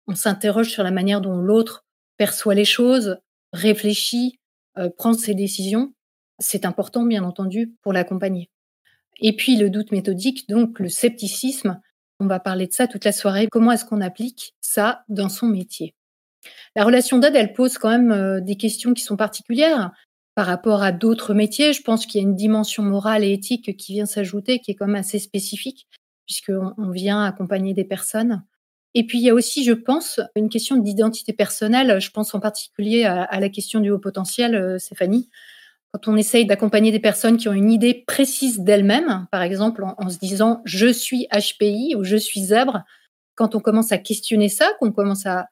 on 0.07 0.15
s'interroge 0.15 0.69
sur 0.69 0.83
la 0.83 0.91
manière 0.91 1.21
dont 1.21 1.37
l'autre 1.37 1.85
perçoit 2.17 2.55
les 2.55 2.65
choses, 2.65 3.17
réfléchit, 3.53 4.39
euh, 4.77 4.89
prend 4.89 5.13
ses 5.13 5.35
décisions. 5.35 5.93
C'est 6.39 6.65
important, 6.65 7.03
bien 7.05 7.23
entendu, 7.23 7.75
pour 7.81 7.93
l'accompagner. 7.93 8.49
Et 9.21 9.35
puis 9.35 9.57
le 9.57 9.69
doute 9.69 9.91
méthodique, 9.91 10.47
donc 10.49 10.79
le 10.79 10.89
scepticisme. 10.89 11.79
On 12.19 12.27
va 12.27 12.39
parler 12.39 12.67
de 12.67 12.73
ça 12.73 12.87
toute 12.87 13.05
la 13.05 13.11
soirée. 13.11 13.47
Comment 13.51 13.71
est-ce 13.71 13.85
qu'on 13.85 14.01
applique 14.01 14.53
ça 14.61 15.03
dans 15.09 15.29
son 15.29 15.47
métier? 15.47 15.93
La 16.75 16.83
relation 16.83 17.19
d'aide, 17.19 17.35
elle 17.35 17.53
pose 17.53 17.77
quand 17.77 17.89
même 17.89 18.11
euh, 18.11 18.41
des 18.41 18.55
questions 18.55 18.93
qui 18.93 19.03
sont 19.03 19.17
particulières 19.17 19.91
par 20.35 20.45
rapport 20.45 20.83
à 20.83 20.91
d'autres 20.91 21.33
métiers. 21.33 21.73
Je 21.73 21.81
pense 21.81 22.05
qu'il 22.05 22.21
y 22.21 22.23
a 22.23 22.27
une 22.27 22.35
dimension 22.35 22.83
morale 22.83 23.23
et 23.23 23.31
éthique 23.31 23.77
qui 23.77 23.93
vient 23.93 24.05
s'ajouter, 24.05 24.59
qui 24.59 24.71
est 24.71 24.75
quand 24.75 24.87
même 24.87 24.95
assez 24.95 25.19
spécifique, 25.19 25.87
puisqu'on 26.25 26.73
on 26.77 26.89
vient 26.89 27.23
accompagner 27.23 27.73
des 27.73 27.85
personnes. 27.85 28.43
Et 28.95 29.05
puis 29.05 29.19
il 29.19 29.23
y 29.23 29.29
a 29.29 29.33
aussi, 29.33 29.63
je 29.63 29.73
pense, 29.73 30.19
une 30.35 30.49
question 30.49 30.75
d'identité 30.75 31.33
personnelle. 31.33 31.99
Je 31.99 32.09
pense 32.11 32.33
en 32.35 32.39
particulier 32.39 33.05
à, 33.05 33.23
à 33.23 33.39
la 33.39 33.49
question 33.49 33.79
du 33.79 33.89
haut 33.89 33.99
potentiel, 33.99 34.55
euh, 34.55 34.79
Stéphanie 34.79 35.29
quand 35.93 36.11
on 36.11 36.17
essaye 36.17 36.45
d'accompagner 36.45 36.91
des 36.91 36.99
personnes 36.99 37.37
qui 37.37 37.47
ont 37.47 37.53
une 37.53 37.71
idée 37.71 38.03
précise 38.07 38.59
d'elles-mêmes, 38.59 39.27
par 39.31 39.43
exemple 39.43 39.83
en, 39.83 40.09
se 40.09 40.17
disant 40.17 40.61
je 40.65 40.91
suis 40.91 41.27
HPI 41.31 41.95
ou 41.95 42.03
je 42.03 42.17
suis 42.17 42.41
zèbre, 42.41 42.83
quand 43.35 43.55
on 43.55 43.59
commence 43.59 43.91
à 43.91 43.99
questionner 43.99 44.49
ça, 44.49 44.71
qu'on 44.79 44.91
commence 44.91 45.25
à, 45.25 45.47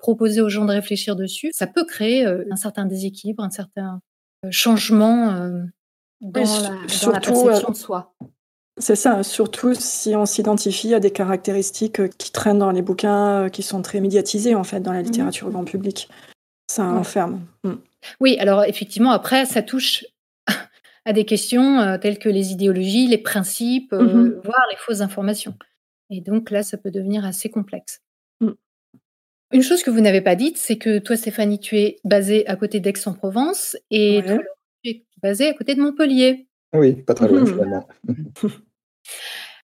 proposer 0.00 0.40
aux 0.40 0.48
gens 0.48 0.64
de 0.64 0.72
réfléchir 0.72 1.16
dessus, 1.16 1.50
ça 1.54 1.66
peut 1.66 1.84
créer 1.84 2.26
euh, 2.26 2.44
un 2.50 2.56
certain 2.56 2.84
déséquilibre, 2.84 3.44
un 3.44 3.50
certain 3.50 4.00
euh, 4.44 4.48
changement 4.50 5.30
euh, 5.30 5.62
dans, 6.20 6.40
la, 6.40 6.80
perception 7.20 7.70
de 7.70 7.76
soi. 7.76 8.12
C'est 8.78 8.96
ça, 8.96 9.22
surtout 9.22 9.72
si 9.74 10.16
on 10.16 10.26
s'identifie 10.26 10.92
à 10.94 11.00
des 11.00 11.12
caractéristiques 11.12 12.08
qui 12.18 12.32
traînent 12.32 12.58
dans 12.58 12.72
les 12.72 12.82
bouquins 12.82 13.48
qui 13.50 13.62
sont 13.62 13.82
très 13.82 14.00
médiatisés 14.00 14.54
en 14.54 14.64
fait 14.64 14.80
dans 14.80 14.92
la 14.92 15.00
mmh 15.00 15.04
littérature 15.04 15.50
grand 15.50 15.64
public. 15.64 16.08
Ça 16.68 16.84
enferme. 16.84 17.40
Mmh. 17.64 17.74
Oui, 18.20 18.36
alors 18.38 18.64
effectivement, 18.64 19.10
après, 19.12 19.44
ça 19.44 19.62
touche 19.62 20.04
à 21.04 21.12
des 21.12 21.24
questions 21.24 21.80
euh, 21.80 21.98
telles 21.98 22.18
que 22.18 22.28
les 22.28 22.52
idéologies, 22.52 23.06
les 23.08 23.18
principes, 23.18 23.92
euh, 23.92 24.02
mmh 24.02 24.40
voire 24.44 24.66
les 24.70 24.76
fausses 24.78 25.00
informations. 25.00 25.54
Et 26.10 26.20
donc 26.20 26.50
là, 26.50 26.62
ça 26.62 26.76
peut 26.76 26.90
devenir 26.90 27.24
assez 27.24 27.48
complexe. 27.48 28.00
Mmh. 28.40 28.50
Une 29.52 29.62
chose 29.62 29.82
que 29.82 29.90
vous 29.90 30.00
n'avez 30.00 30.20
pas 30.20 30.36
dite, 30.36 30.58
c'est 30.58 30.78
que 30.78 30.98
toi, 30.98 31.16
Stéphanie, 31.16 31.58
tu 31.58 31.78
es 31.78 31.98
basée 32.04 32.46
à 32.46 32.56
côté 32.56 32.80
d'Aix-en-Provence 32.80 33.76
et 33.90 34.22
toi, 34.24 34.38
tu 34.82 34.90
es 34.90 35.04
basée 35.22 35.48
à 35.48 35.54
côté 35.54 35.74
de 35.74 35.80
Montpellier. 35.80 36.46
Oui, 36.74 36.94
pas 36.94 37.14
très 37.14 37.28
loin 37.28 37.44
finalement. 37.44 37.88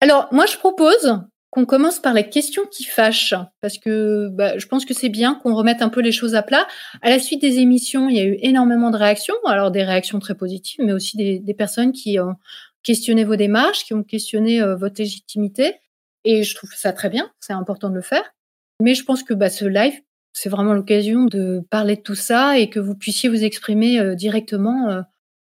Alors, 0.01 0.27
moi, 0.31 0.45
je 0.45 0.57
propose 0.57 1.23
qu'on 1.53 1.65
commence 1.65 1.99
par 1.99 2.15
les 2.15 2.27
questions 2.29 2.63
qui 2.65 2.83
fâchent, 2.83 3.35
parce 3.61 3.77
que 3.77 4.27
bah, 4.29 4.57
je 4.57 4.65
pense 4.65 4.85
que 4.85 4.95
c'est 4.95 5.09
bien 5.09 5.35
qu'on 5.35 5.53
remette 5.53 5.83
un 5.83 5.89
peu 5.89 6.01
les 6.01 6.11
choses 6.11 6.33
à 6.33 6.41
plat. 6.41 6.67
À 7.03 7.11
la 7.11 7.19
suite 7.19 7.41
des 7.41 7.59
émissions, 7.59 8.09
il 8.09 8.17
y 8.17 8.19
a 8.19 8.23
eu 8.23 8.39
énormément 8.41 8.89
de 8.89 8.97
réactions, 8.97 9.35
alors 9.45 9.69
des 9.69 9.83
réactions 9.83 10.17
très 10.17 10.33
positives, 10.33 10.83
mais 10.83 10.93
aussi 10.93 11.15
des, 11.15 11.53
personnes 11.53 11.91
qui 11.91 12.19
ont 12.19 12.37
questionné 12.81 13.23
vos 13.23 13.35
démarches, 13.35 13.85
qui 13.85 13.93
ont 13.93 14.01
questionné 14.01 14.63
euh, 14.63 14.75
votre 14.75 14.95
légitimité, 14.99 15.75
et 16.23 16.41
je 16.41 16.55
trouve 16.55 16.73
ça 16.73 16.91
très 16.91 17.09
bien, 17.09 17.31
c'est 17.39 17.53
important 17.53 17.91
de 17.91 17.95
le 17.95 18.01
faire. 18.01 18.33
Mais 18.81 18.95
je 18.95 19.03
pense 19.03 19.21
que 19.21 19.35
bah, 19.35 19.51
ce 19.51 19.65
live, 19.65 20.01
c'est 20.33 20.49
vraiment 20.49 20.73
l'occasion 20.73 21.25
de 21.25 21.61
parler 21.69 21.97
de 21.97 22.01
tout 22.01 22.15
ça 22.15 22.57
et 22.57 22.71
que 22.71 22.79
vous 22.79 22.95
puissiez 22.95 23.29
vous 23.29 23.43
exprimer 23.43 23.99
euh, 23.99 24.15
directement 24.15 24.89
euh, 24.89 25.01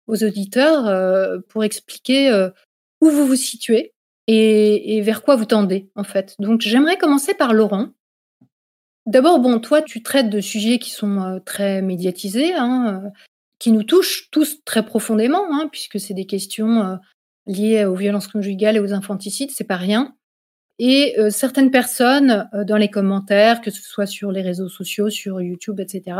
aux 0.07 0.23
auditeurs 0.23 1.41
pour 1.49 1.65
expliquer 1.65 2.31
où 3.01 3.09
vous 3.09 3.27
vous 3.27 3.35
situez, 3.35 3.91
et, 4.27 5.01
vers 5.01 5.23
quoi 5.23 5.35
vous 5.35 5.45
tendez 5.45 5.89
en 5.95 6.03
fait? 6.03 6.35
Donc 6.39 6.61
j'aimerais 6.61 6.97
commencer 6.97 7.33
par 7.33 7.53
Laurent. 7.53 7.89
D'abord, 9.05 9.39
bon, 9.39 9.59
toi, 9.59 9.81
tu 9.81 10.03
traites 10.03 10.29
de 10.29 10.41
sujets 10.41 10.79
qui 10.79 10.91
sont 10.91 11.21
euh, 11.21 11.39
très 11.39 11.81
médiatisés, 11.81 12.53
hein, 12.53 13.01
euh, 13.05 13.09
qui 13.57 13.71
nous 13.71 13.83
touchent 13.83 14.29
tous 14.31 14.65
très 14.65 14.85
profondément, 14.85 15.45
hein, 15.49 15.69
puisque 15.71 15.97
c'est 15.97 16.13
des 16.13 16.25
questions 16.25 16.81
euh, 16.81 16.95
liées 17.45 17.85
aux 17.85 17.95
violences 17.95 18.27
conjugales 18.27 18.75
et 18.75 18.81
aux 18.81 18.91
infanticides, 18.93 19.51
c'est 19.51 19.63
pas 19.63 19.77
rien. 19.77 20.13
Et 20.79 21.15
certaines 21.31 21.71
personnes 21.71 22.47
dans 22.67 22.77
les 22.77 22.89
commentaires, 22.89 23.61
que 23.61 23.71
ce 23.71 23.81
soit 23.81 24.05
sur 24.05 24.31
les 24.31 24.43
réseaux 24.43 24.69
sociaux, 24.69 25.09
sur 25.09 25.41
YouTube, 25.41 25.79
etc., 25.79 26.17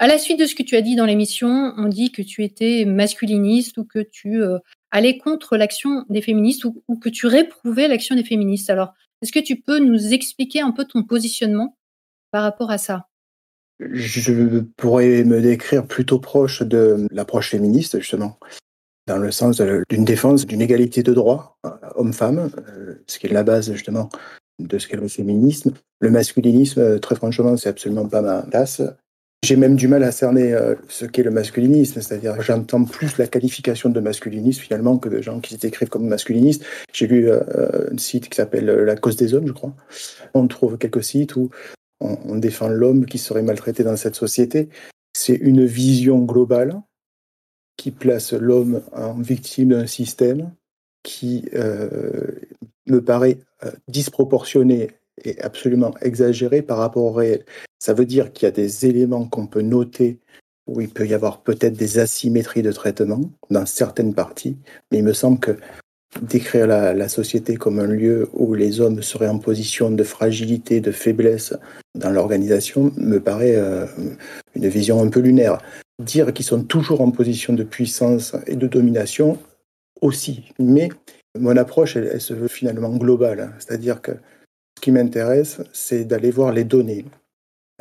à 0.00 0.06
la 0.08 0.18
suite 0.18 0.40
de 0.40 0.46
ce 0.46 0.56
que 0.56 0.64
tu 0.64 0.74
as 0.74 0.80
dit 0.80 0.96
dans 0.96 1.06
l'émission, 1.06 1.74
on 1.76 1.86
dit 1.86 2.10
que 2.10 2.22
tu 2.22 2.42
étais 2.42 2.84
masculiniste 2.86 3.78
ou 3.78 3.84
que 3.84 4.00
tu 4.00 4.42
aller 4.90 5.18
contre 5.18 5.56
l'action 5.56 6.04
des 6.08 6.22
féministes 6.22 6.64
ou, 6.64 6.98
que 6.98 7.08
tu 7.08 7.26
réprouvais 7.26 7.88
l'action 7.88 8.14
des 8.14 8.24
féministes. 8.24 8.70
Alors, 8.70 8.94
est-ce 9.22 9.32
que 9.32 9.38
tu 9.38 9.60
peux 9.60 9.78
nous 9.78 10.12
expliquer 10.12 10.60
un 10.60 10.70
peu 10.70 10.84
ton 10.84 11.02
positionnement 11.02 11.76
par 12.30 12.42
rapport 12.42 12.70
à 12.70 12.78
ça? 12.78 13.08
Je 13.80 14.60
pourrais 14.76 15.24
me 15.24 15.40
décrire 15.40 15.86
plutôt 15.86 16.18
proche 16.18 16.62
de 16.62 17.06
l'approche 17.12 17.50
féministe, 17.50 17.98
justement, 17.98 18.38
dans 19.06 19.18
le 19.18 19.30
sens 19.30 19.60
d'une 19.88 20.04
défense 20.04 20.46
d'une 20.46 20.62
égalité 20.62 21.02
de 21.02 21.14
droits 21.14 21.58
euh, 21.64 21.70
homme-femme, 21.94 22.50
euh, 22.68 22.94
ce 23.06 23.18
qui 23.18 23.26
est 23.26 23.32
la 23.32 23.44
base, 23.44 23.72
justement, 23.72 24.08
de 24.58 24.78
ce 24.78 24.88
qu'est 24.88 24.96
le 24.96 25.06
féminisme. 25.06 25.74
Le 26.00 26.10
masculinisme, 26.10 26.98
très 26.98 27.14
franchement, 27.14 27.56
c'est 27.56 27.68
absolument 27.68 28.08
pas 28.08 28.22
ma 28.22 28.42
place. 28.42 28.82
J'ai 29.44 29.54
même 29.54 29.76
du 29.76 29.86
mal 29.86 30.02
à 30.02 30.10
cerner 30.10 30.52
euh, 30.52 30.74
ce 30.88 31.04
qu'est 31.04 31.22
le 31.22 31.30
masculinisme, 31.30 32.00
c'est-à-dire 32.00 32.42
j'entends 32.42 32.84
plus 32.84 33.18
la 33.18 33.28
qualification 33.28 33.88
de 33.88 34.00
masculinisme 34.00 34.60
finalement 34.60 34.98
que 34.98 35.08
de 35.08 35.22
gens 35.22 35.38
qui 35.40 35.56
s'écrivent 35.56 35.88
comme 35.88 36.08
masculinistes. 36.08 36.64
J'ai 36.92 37.06
lu 37.06 37.30
euh, 37.30 37.40
euh, 37.54 37.90
un 37.92 37.98
site 37.98 38.28
qui 38.28 38.36
s'appelle 38.36 38.66
La 38.66 38.96
cause 38.96 39.14
des 39.14 39.34
hommes, 39.34 39.46
je 39.46 39.52
crois. 39.52 39.74
On 40.34 40.48
trouve 40.48 40.76
quelques 40.76 41.04
sites 41.04 41.36
où 41.36 41.50
on, 42.00 42.36
défend 42.36 42.68
l'homme 42.68 43.06
qui 43.06 43.18
serait 43.18 43.42
maltraité 43.42 43.84
dans 43.84 43.96
cette 43.96 44.16
société. 44.16 44.68
C'est 45.12 45.34
une 45.34 45.64
vision 45.64 46.18
globale 46.24 46.80
qui 47.76 47.92
place 47.92 48.32
l'homme 48.32 48.82
en 48.92 49.14
victime 49.14 49.70
d'un 49.70 49.86
système 49.86 50.52
qui 51.02 51.44
me 52.86 53.02
paraît 53.04 53.38
disproportionné 53.88 54.90
et 55.24 55.40
absolument 55.40 55.92
exagéré 56.02 56.62
par 56.62 56.78
rapport 56.78 57.04
au 57.04 57.12
réel. 57.12 57.44
Ça 57.78 57.94
veut 57.94 58.06
dire 58.06 58.32
qu'il 58.32 58.46
y 58.46 58.48
a 58.48 58.52
des 58.52 58.86
éléments 58.86 59.26
qu'on 59.26 59.46
peut 59.46 59.62
noter 59.62 60.18
où 60.66 60.80
il 60.80 60.88
peut 60.88 61.06
y 61.06 61.14
avoir 61.14 61.42
peut-être 61.42 61.76
des 61.76 61.98
asymétries 61.98 62.62
de 62.62 62.72
traitement 62.72 63.20
dans 63.50 63.66
certaines 63.66 64.14
parties, 64.14 64.56
mais 64.90 64.98
il 64.98 65.04
me 65.04 65.14
semble 65.14 65.38
que 65.40 65.56
décrire 66.22 66.66
la, 66.66 67.08
société 67.08 67.56
comme 67.56 67.78
un 67.78 67.86
lieu 67.86 68.28
où 68.32 68.54
les 68.54 68.80
hommes 68.80 69.02
seraient 69.02 69.28
en 69.28 69.38
position 69.38 69.90
de 69.90 70.04
fragilité, 70.04 70.80
de 70.80 70.90
faiblesse 70.90 71.54
dans 71.94 72.10
l'organisation 72.10 72.92
me 72.96 73.18
paraît 73.18 73.56
euh, 73.56 73.86
une 74.54 74.68
vision 74.68 75.02
un 75.02 75.08
peu 75.08 75.20
lunaire. 75.20 75.58
Dire 76.02 76.32
qu'ils 76.32 76.44
sont 76.44 76.62
toujours 76.62 77.00
en 77.00 77.10
position 77.10 77.52
de 77.52 77.64
puissance 77.64 78.34
et 78.46 78.56
de 78.56 78.66
domination 78.66 79.38
aussi, 80.00 80.52
mais 80.58 80.88
mon 81.38 81.56
approche, 81.56 81.96
elle 81.96 82.20
se 82.20 82.34
veut 82.34 82.48
finalement 82.48 82.96
globale, 82.96 83.52
c'est-à-dire 83.58 84.00
que 84.00 84.12
ce 84.12 84.82
qui 84.82 84.92
m'intéresse, 84.92 85.60
c'est 85.72 86.04
d'aller 86.04 86.30
voir 86.30 86.52
les 86.52 86.64
données 86.64 87.04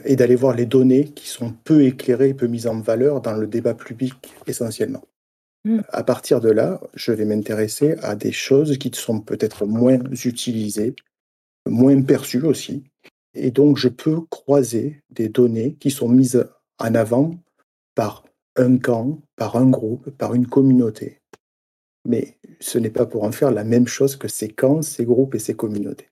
et 0.06 0.16
d'aller 0.16 0.36
voir 0.36 0.56
les 0.56 0.66
données 0.66 1.06
qui 1.06 1.27
sont 1.27 1.51
peu 1.63 1.84
éclairées, 1.84 2.34
peu 2.34 2.48
mises 2.48 2.68
en 2.68 2.80
valeur 2.80 3.22
dans 3.22 3.34
le 3.34 3.48
débat 3.48 3.74
public 3.74 4.13
essentiellement. 4.46 5.04
Hmm. 5.66 5.82
À 5.89 6.04
partir 6.04 6.39
de 6.39 6.50
là, 6.50 6.80
je 6.94 7.12
vais 7.12 7.25
m'intéresser 7.25 7.96
à 8.01 8.16
des 8.16 8.32
choses 8.32 8.77
qui 8.77 8.92
sont 8.94 9.20
peut-être 9.20 9.66
moins 9.66 10.00
utilisées, 10.24 10.96
moins 11.66 12.01
perçues 12.01 12.44
aussi. 12.44 12.84
Et 13.34 13.51
donc, 13.51 13.77
je 13.77 13.89
peux 13.89 14.22
croiser 14.22 15.01
des 15.10 15.30
données 15.30 15.75
qui 15.75 15.92
sont 15.92 16.10
mises 16.10 16.48
en 16.80 16.96
avant 16.96 17.32
par 17.96 18.24
un 18.56 18.77
camp, 18.77 19.22
par 19.36 19.56
un 19.56 19.70
groupe, 19.70 20.10
par 20.12 20.34
une 20.34 20.48
communauté. 20.48 21.22
Mais 22.06 22.38
ce 22.60 22.80
n'est 22.80 22.89
pas 22.89 23.06
pour 23.06 23.24
en 23.24 23.32
faire 23.32 23.51
la 23.51 23.63
même 23.63 23.88
chose 23.88 24.16
que 24.16 24.27
ces 24.27 24.50
camps, 24.50 24.82
ces 24.82 25.06
groupes 25.06 25.36
et 25.36 25.39
ces 25.39 25.56
communautés. 25.56 26.10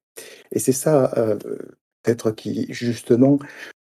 Et 0.51 0.59
c'est 0.59 0.73
ça, 0.73 1.13
euh, 1.17 1.37
peut-être, 2.03 2.31
qui, 2.31 2.71
justement, 2.71 3.39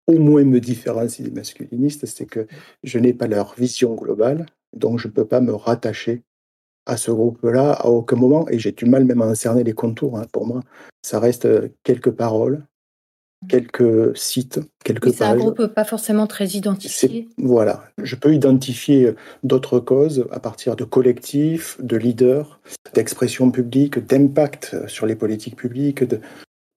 au 0.09 0.19
moins 0.19 0.43
me 0.43 0.59
différencie 0.59 1.27
des 1.27 1.33
masculinistes, 1.33 2.05
c'est 2.05 2.25
que 2.25 2.47
je 2.83 2.99
n'ai 2.99 3.13
pas 3.13 3.27
leur 3.27 3.53
vision 3.55 3.95
globale, 3.95 4.45
donc 4.75 4.99
je 4.99 5.07
ne 5.07 5.13
peux 5.13 5.25
pas 5.25 5.41
me 5.41 5.53
rattacher 5.53 6.23
à 6.85 6.97
ce 6.97 7.11
groupe-là 7.11 7.73
à 7.73 7.85
aucun 7.85 8.15
moment, 8.15 8.47
et 8.49 8.57
j'ai 8.57 8.71
du 8.71 8.85
mal 8.85 9.05
même 9.05 9.21
à 9.21 9.35
cerner 9.35 9.63
les 9.63 9.73
contours. 9.73 10.17
Hein. 10.17 10.25
Pour 10.31 10.47
moi, 10.47 10.61
ça 11.03 11.19
reste 11.19 11.45
euh, 11.45 11.69
quelques 11.83 12.11
paroles, 12.11 12.63
quelques 13.47 14.17
sites, 14.17 14.59
quelques. 14.83 15.13
C'est 15.13 15.23
un 15.23 15.35
groupe 15.35 15.67
pas 15.67 15.85
forcément 15.85 16.25
très 16.25 16.47
identifié. 16.47 17.27
Voilà, 17.37 17.83
je 18.01 18.15
peux 18.15 18.33
identifier 18.33 19.05
euh, 19.05 19.15
d'autres 19.43 19.79
causes 19.79 20.25
à 20.31 20.39
partir 20.39 20.75
de 20.75 20.83
collectifs, 20.83 21.77
de 21.79 21.95
leaders, 21.95 22.59
d'expression 22.93 23.51
publique, 23.51 23.99
d'impact 23.99 24.71
euh, 24.73 24.87
sur 24.87 25.05
les 25.05 25.15
politiques 25.15 25.55
publiques. 25.55 26.03
De... 26.03 26.19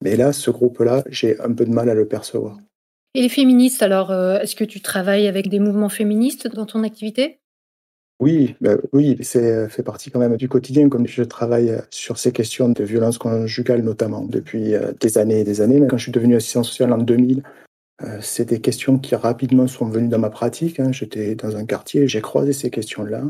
Mais 0.02 0.16
là, 0.16 0.32
ce 0.32 0.50
groupe-là, 0.50 1.04
j'ai 1.08 1.40
un 1.40 1.52
peu 1.52 1.64
de 1.64 1.72
mal 1.72 1.88
à 1.88 1.94
le 1.94 2.06
percevoir. 2.06 2.58
Et 3.14 3.22
les 3.22 3.28
féministes, 3.28 3.82
alors, 3.82 4.10
euh, 4.10 4.38
est-ce 4.38 4.56
que 4.56 4.64
tu 4.64 4.80
travailles 4.80 5.28
avec 5.28 5.48
des 5.48 5.58
mouvements 5.58 5.88
féministes 5.88 6.48
dans 6.48 6.66
ton 6.66 6.82
activité? 6.82 7.40
Oui, 8.20 8.54
bah, 8.60 8.76
oui, 8.92 9.18
c'est 9.22 9.68
fait 9.68 9.82
partie 9.82 10.10
quand 10.10 10.20
même 10.20 10.36
du 10.36 10.48
quotidien, 10.48 10.88
comme 10.88 11.06
je 11.06 11.22
travaille 11.24 11.76
sur 11.90 12.18
ces 12.18 12.30
questions 12.30 12.68
de 12.68 12.84
violence 12.84 13.18
conjugale 13.18 13.82
notamment 13.82 14.24
depuis 14.24 14.74
euh, 14.74 14.92
des 15.00 15.18
années 15.18 15.40
et 15.40 15.44
des 15.44 15.60
années. 15.60 15.80
Mais 15.80 15.88
quand 15.88 15.96
je 15.96 16.04
suis 16.04 16.12
devenu 16.12 16.36
assistant 16.36 16.62
social 16.62 16.92
en 16.92 16.98
2000, 16.98 17.42
euh, 18.02 18.18
c'est 18.20 18.46
des 18.46 18.60
questions 18.60 18.98
qui 18.98 19.14
rapidement 19.14 19.66
sont 19.66 19.86
venues 19.86 20.08
dans 20.08 20.18
ma 20.18 20.30
pratique. 20.30 20.80
Hein. 20.80 20.92
J'étais 20.92 21.34
dans 21.34 21.56
un 21.56 21.66
quartier, 21.66 22.08
j'ai 22.08 22.20
croisé 22.20 22.52
ces 22.52 22.70
questions-là. 22.70 23.24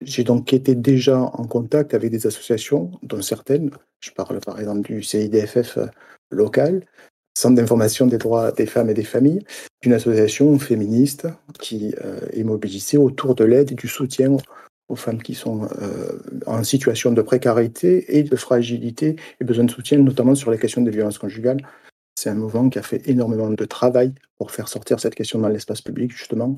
J'ai 0.00 0.24
donc 0.24 0.52
été 0.52 0.74
déjà 0.74 1.20
en 1.20 1.44
contact 1.44 1.92
avec 1.92 2.10
des 2.10 2.26
associations, 2.26 2.92
dont 3.02 3.20
certaines, 3.20 3.70
je 4.00 4.10
parle 4.12 4.40
par 4.40 4.60
exemple 4.60 4.82
du 4.82 5.02
CIDFF 5.02 5.78
euh, 5.78 5.86
local, 6.30 6.84
Centre 7.38 7.54
d'information 7.54 8.06
des 8.08 8.18
droits 8.18 8.50
des 8.50 8.66
femmes 8.66 8.90
et 8.90 8.94
des 8.94 9.04
familles, 9.04 9.44
une 9.84 9.92
association 9.92 10.58
féministe 10.58 11.28
qui 11.60 11.94
euh, 12.04 12.18
est 12.32 12.42
mobilisée 12.42 12.98
autour 12.98 13.36
de 13.36 13.44
l'aide 13.44 13.70
et 13.70 13.76
du 13.76 13.86
soutien 13.86 14.36
aux 14.88 14.96
femmes 14.96 15.22
qui 15.22 15.36
sont 15.36 15.68
euh, 15.80 16.18
en 16.46 16.64
situation 16.64 17.12
de 17.12 17.22
précarité 17.22 18.18
et 18.18 18.24
de 18.24 18.34
fragilité 18.34 19.14
et 19.40 19.44
besoin 19.44 19.66
de 19.66 19.70
soutien, 19.70 19.98
notamment 19.98 20.34
sur 20.34 20.50
les 20.50 20.58
questions 20.58 20.82
des 20.82 20.90
violences 20.90 21.18
conjugales. 21.18 21.64
C'est 22.18 22.28
un 22.28 22.34
mouvement 22.34 22.68
qui 22.70 22.80
a 22.80 22.82
fait 22.82 23.08
énormément 23.08 23.50
de 23.50 23.64
travail 23.64 24.12
pour 24.36 24.50
faire 24.50 24.66
sortir 24.66 24.98
cette 24.98 25.14
question 25.14 25.38
dans 25.38 25.48
l'espace 25.48 25.80
public, 25.80 26.10
justement. 26.10 26.56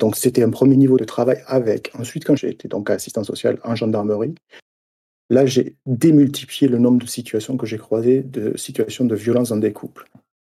Donc, 0.00 0.16
c'était 0.16 0.42
un 0.42 0.50
premier 0.50 0.78
niveau 0.78 0.96
de 0.96 1.04
travail 1.04 1.42
avec. 1.46 1.92
Ensuite, 1.98 2.24
quand 2.24 2.36
j'ai 2.36 2.48
été 2.48 2.68
donc 2.68 2.88
assistant 2.88 3.22
social 3.22 3.58
en 3.64 3.74
gendarmerie, 3.74 4.34
Là, 5.30 5.44
j'ai 5.46 5.76
démultiplié 5.86 6.68
le 6.68 6.78
nombre 6.78 6.98
de 6.98 7.06
situations 7.06 7.56
que 7.56 7.66
j'ai 7.66 7.78
croisées, 7.78 8.22
de 8.22 8.56
situations 8.56 9.04
de 9.04 9.14
violence 9.14 9.48
dans 9.48 9.56
des 9.56 9.72
couples. 9.72 10.08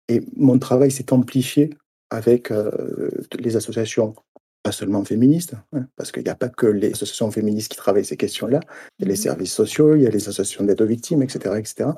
Et 0.09 0.23
mon 0.37 0.59
travail 0.59 0.91
s'est 0.91 1.13
amplifié 1.13 1.71
avec 2.11 2.51
euh, 2.51 3.11
les 3.39 3.57
associations 3.57 4.15
pas 4.63 4.73
seulement 4.73 5.05
féministes, 5.05 5.55
hein, 5.73 5.87
parce 5.97 6.13
qu'il 6.13 6.23
n'y 6.23 6.29
a 6.29 6.35
pas 6.35 6.51
que 6.51 6.67
les 6.67 6.93
associations 6.93 7.31
féministes 7.31 7.71
qui 7.71 7.79
travaillent 7.79 8.05
ces 8.05 8.17
questions-là, 8.17 8.61
il 8.99 9.05
y 9.05 9.05
a 9.07 9.09
les 9.09 9.15
Mhm. 9.15 9.23
services 9.23 9.53
sociaux, 9.53 9.95
il 9.97 10.03
y 10.03 10.07
a 10.07 10.11
les 10.11 10.29
associations 10.29 10.65
d'aide 10.65 10.83
aux 10.83 10.87
victimes, 10.87 11.23
etc. 11.23 11.59
etc. 11.59 11.91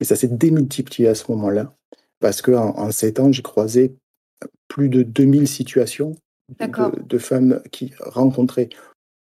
Mais 0.00 0.06
ça 0.06 0.16
s'est 0.16 0.28
démultiplié 0.28 1.08
à 1.08 1.14
ce 1.14 1.30
moment-là, 1.32 1.74
parce 2.20 2.40
qu'en 2.40 2.76
en, 2.78 2.90
sept 2.90 3.20
ans, 3.20 3.32
j'ai 3.32 3.42
croisé 3.42 3.94
plus 4.68 4.88
de 4.88 5.02
2000 5.02 5.46
situations 5.46 6.16
de, 6.58 7.02
de 7.02 7.18
femmes 7.18 7.60
qui 7.70 7.92
rencontraient 8.00 8.70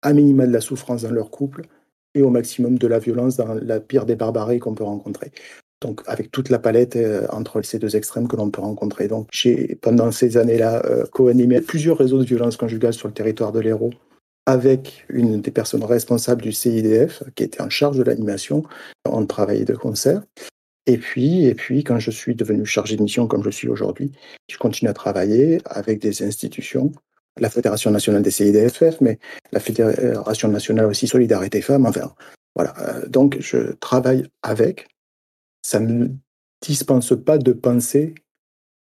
à 0.03 0.15
minima 0.15 0.47
de 0.47 0.53
la 0.53 0.61
souffrance 0.61 1.03
dans 1.03 1.11
leur 1.11 1.31
couple 1.31 1.67
et 2.15 2.23
au 2.23 2.31
maximum 2.31 2.79
de 2.79 2.87
la 2.87 2.99
violence 2.99 3.37
dans 3.37 3.55
la 3.55 3.81
pire 3.81 4.07
des 4.07 4.17
barbaries 4.17 4.59
qu'on 4.59 4.75
peut 4.75 4.85
rencontrer. 4.85 5.33
Donc, 5.81 6.03
avec 6.07 6.31
toute 6.31 6.51
la 6.51 6.59
palette 6.59 6.97
euh, 6.97 7.27
entre 7.31 7.63
ces 7.63 7.79
deux 7.79 7.97
extrêmes 7.97 8.29
que 8.29 8.37
l'on 8.37 8.51
peut 8.51 8.61
rencontrer. 8.61 9.09
Donc, 9.09 9.29
j'ai, 9.33 9.79
pendant 9.81 10.11
ces 10.11 10.37
années-là, 10.37 10.83
euh, 10.85 11.07
co-animé 11.07 11.61
plusieurs 11.63 11.97
réseaux 11.97 12.19
de 12.19 12.25
violence 12.25 12.57
conjugale 12.57 12.93
sur 12.93 13.09
le 13.09 13.15
territoire 13.15 13.53
de 13.53 13.61
l'Hérault 13.61 13.93
avec 14.47 15.07
une 15.09 15.41
des 15.41 15.51
personnes 15.51 15.85
responsables 15.85 16.43
du 16.43 16.53
CIDF 16.53 17.23
qui 17.35 17.45
était 17.45 17.63
en 17.63 17.71
charge 17.71 17.97
de 17.99 18.03
l'animation. 18.03 18.65
On 19.09 19.25
travaillait 19.25 19.65
de 19.65 19.75
concert. 19.75 20.23
Et 20.87 20.99
puis, 20.99 21.45
et 21.45 21.55
puis, 21.55 21.85
quand 21.85 21.99
je 21.99 22.11
suis 22.11 22.35
devenu 22.35 22.67
chargé 22.67 22.97
de 22.97 23.03
mission 23.03 23.27
comme 23.27 23.45
je 23.45 23.51
suis 23.51 23.69
aujourd'hui, 23.69 24.13
je 24.49 24.59
continue 24.59 24.91
à 24.91 24.95
travailler 24.95 25.61
avec 25.67 26.01
des 26.01 26.23
institutions, 26.23 26.93
la 27.41 27.51
Fédération 27.51 27.91
nationale 27.91 28.23
des 28.23 28.31
CIDFF, 28.31 29.01
mais 29.01 29.19
la 29.53 29.61
Fédération 29.61 30.49
nationale 30.49 30.87
aussi 30.87 31.07
Solidarité 31.07 31.61
Femmes. 31.63 31.87
Enfin, 31.87 32.13
voilà. 32.55 32.75
Euh, 32.81 33.07
Donc, 33.09 33.39
je 33.41 33.73
travaille 33.81 34.27
avec. 34.43 34.89
Ça 35.63 35.81
ne 35.81 35.93
me 35.93 36.11
dispense 36.63 37.13
pas 37.25 37.39
de 37.39 37.53
penser 37.53 38.15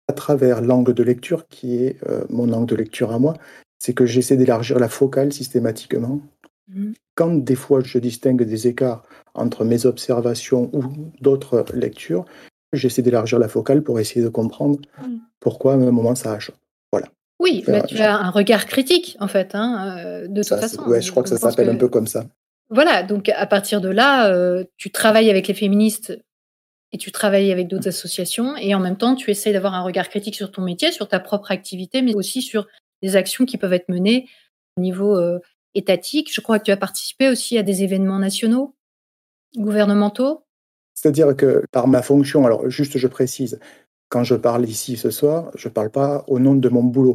à 0.08 0.12
travers 0.12 0.62
l'angle 0.62 0.94
de 0.94 1.02
lecture 1.02 1.46
qui 1.48 1.84
est 1.84 1.96
euh, 2.08 2.24
mon 2.30 2.52
angle 2.52 2.66
de 2.66 2.76
lecture 2.76 3.12
à 3.12 3.18
moi. 3.18 3.34
C'est 3.78 3.92
que 3.92 4.06
j'essaie 4.06 4.36
d'élargir 4.36 4.78
la 4.78 4.88
focale 4.88 5.32
systématiquement. 5.32 6.20
Mhm. 6.68 6.94
Quand 7.14 7.34
des 7.34 7.54
fois 7.54 7.80
je 7.84 7.98
distingue 7.98 8.42
des 8.42 8.66
écarts 8.66 9.02
entre 9.34 9.64
mes 9.64 9.84
observations 9.86 10.70
ou 10.74 10.82
d'autres 11.20 11.64
lectures, 11.74 12.24
j'essaie 12.72 13.02
d'élargir 13.02 13.38
la 13.38 13.48
focale 13.48 13.82
pour 13.82 14.00
essayer 14.00 14.22
de 14.22 14.28
comprendre 14.30 14.78
Mhm. 15.02 15.20
pourquoi 15.40 15.72
à 15.74 15.76
un 15.76 15.90
moment 15.90 16.14
ça 16.14 16.32
hache. 16.32 16.50
Oui, 17.38 17.64
tu 17.88 17.98
as 17.98 18.16
un 18.16 18.30
regard 18.30 18.66
critique, 18.66 19.16
en 19.20 19.28
fait, 19.28 19.54
hein, 19.54 19.96
euh, 19.98 20.28
de 20.28 20.42
toute 20.42 20.44
Ça, 20.44 20.58
façon. 20.58 20.82
ouais, 20.84 21.02
je 21.02 21.10
crois 21.10 21.22
que 21.22 21.28
ça 21.28 21.36
s'appelle 21.36 21.68
un 21.68 21.76
peu 21.76 21.88
comme 21.88 22.06
ça. 22.06 22.24
Voilà, 22.70 23.02
donc 23.02 23.28
à 23.28 23.46
partir 23.46 23.80
de 23.80 23.88
là, 23.88 24.30
euh, 24.32 24.64
tu 24.76 24.90
travailles 24.90 25.30
avec 25.30 25.46
les 25.46 25.54
féministes 25.54 26.18
et 26.92 26.98
tu 26.98 27.12
travailles 27.12 27.52
avec 27.52 27.68
d'autres 27.68 27.88
associations 27.88 28.56
et 28.56 28.74
en 28.74 28.80
même 28.80 28.96
temps, 28.96 29.14
tu 29.14 29.30
essayes 29.30 29.52
d'avoir 29.52 29.74
un 29.74 29.82
regard 29.82 30.08
critique 30.08 30.34
sur 30.34 30.50
ton 30.50 30.62
métier, 30.62 30.90
sur 30.90 31.08
ta 31.08 31.20
propre 31.20 31.50
activité, 31.50 32.02
mais 32.02 32.14
aussi 32.14 32.42
sur 32.42 32.66
les 33.02 33.16
actions 33.16 33.44
qui 33.44 33.58
peuvent 33.58 33.72
être 33.72 33.88
menées 33.88 34.28
au 34.76 34.80
niveau 34.80 35.16
euh, 35.16 35.38
étatique. 35.74 36.32
Je 36.32 36.40
crois 36.40 36.58
que 36.58 36.64
tu 36.64 36.70
as 36.72 36.76
participé 36.76 37.28
aussi 37.28 37.58
à 37.58 37.62
des 37.62 37.82
événements 37.82 38.18
nationaux, 38.18 38.74
gouvernementaux. 39.56 40.42
C'est-à-dire 40.94 41.36
que 41.36 41.62
par 41.70 41.86
ma 41.86 42.02
fonction, 42.02 42.46
alors 42.46 42.68
juste 42.70 42.98
je 42.98 43.06
précise, 43.06 43.60
quand 44.08 44.24
je 44.24 44.34
parle 44.34 44.68
ici 44.68 44.96
ce 44.96 45.10
soir, 45.10 45.50
je 45.54 45.68
ne 45.68 45.72
parle 45.72 45.90
pas 45.90 46.24
au 46.26 46.38
nom 46.38 46.54
de 46.54 46.68
mon 46.68 46.82
boulot. 46.82 47.14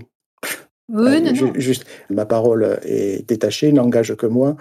Oui, 0.92 1.16
Euh, 1.16 1.20
non, 1.22 1.34
ju- 1.34 1.46
non. 1.46 1.54
Juste, 1.56 1.86
ma 2.10 2.26
parole 2.26 2.80
est 2.84 3.28
détachée, 3.28 3.72
n'engage 3.72 4.14
que 4.16 4.26
moi, 4.28 4.56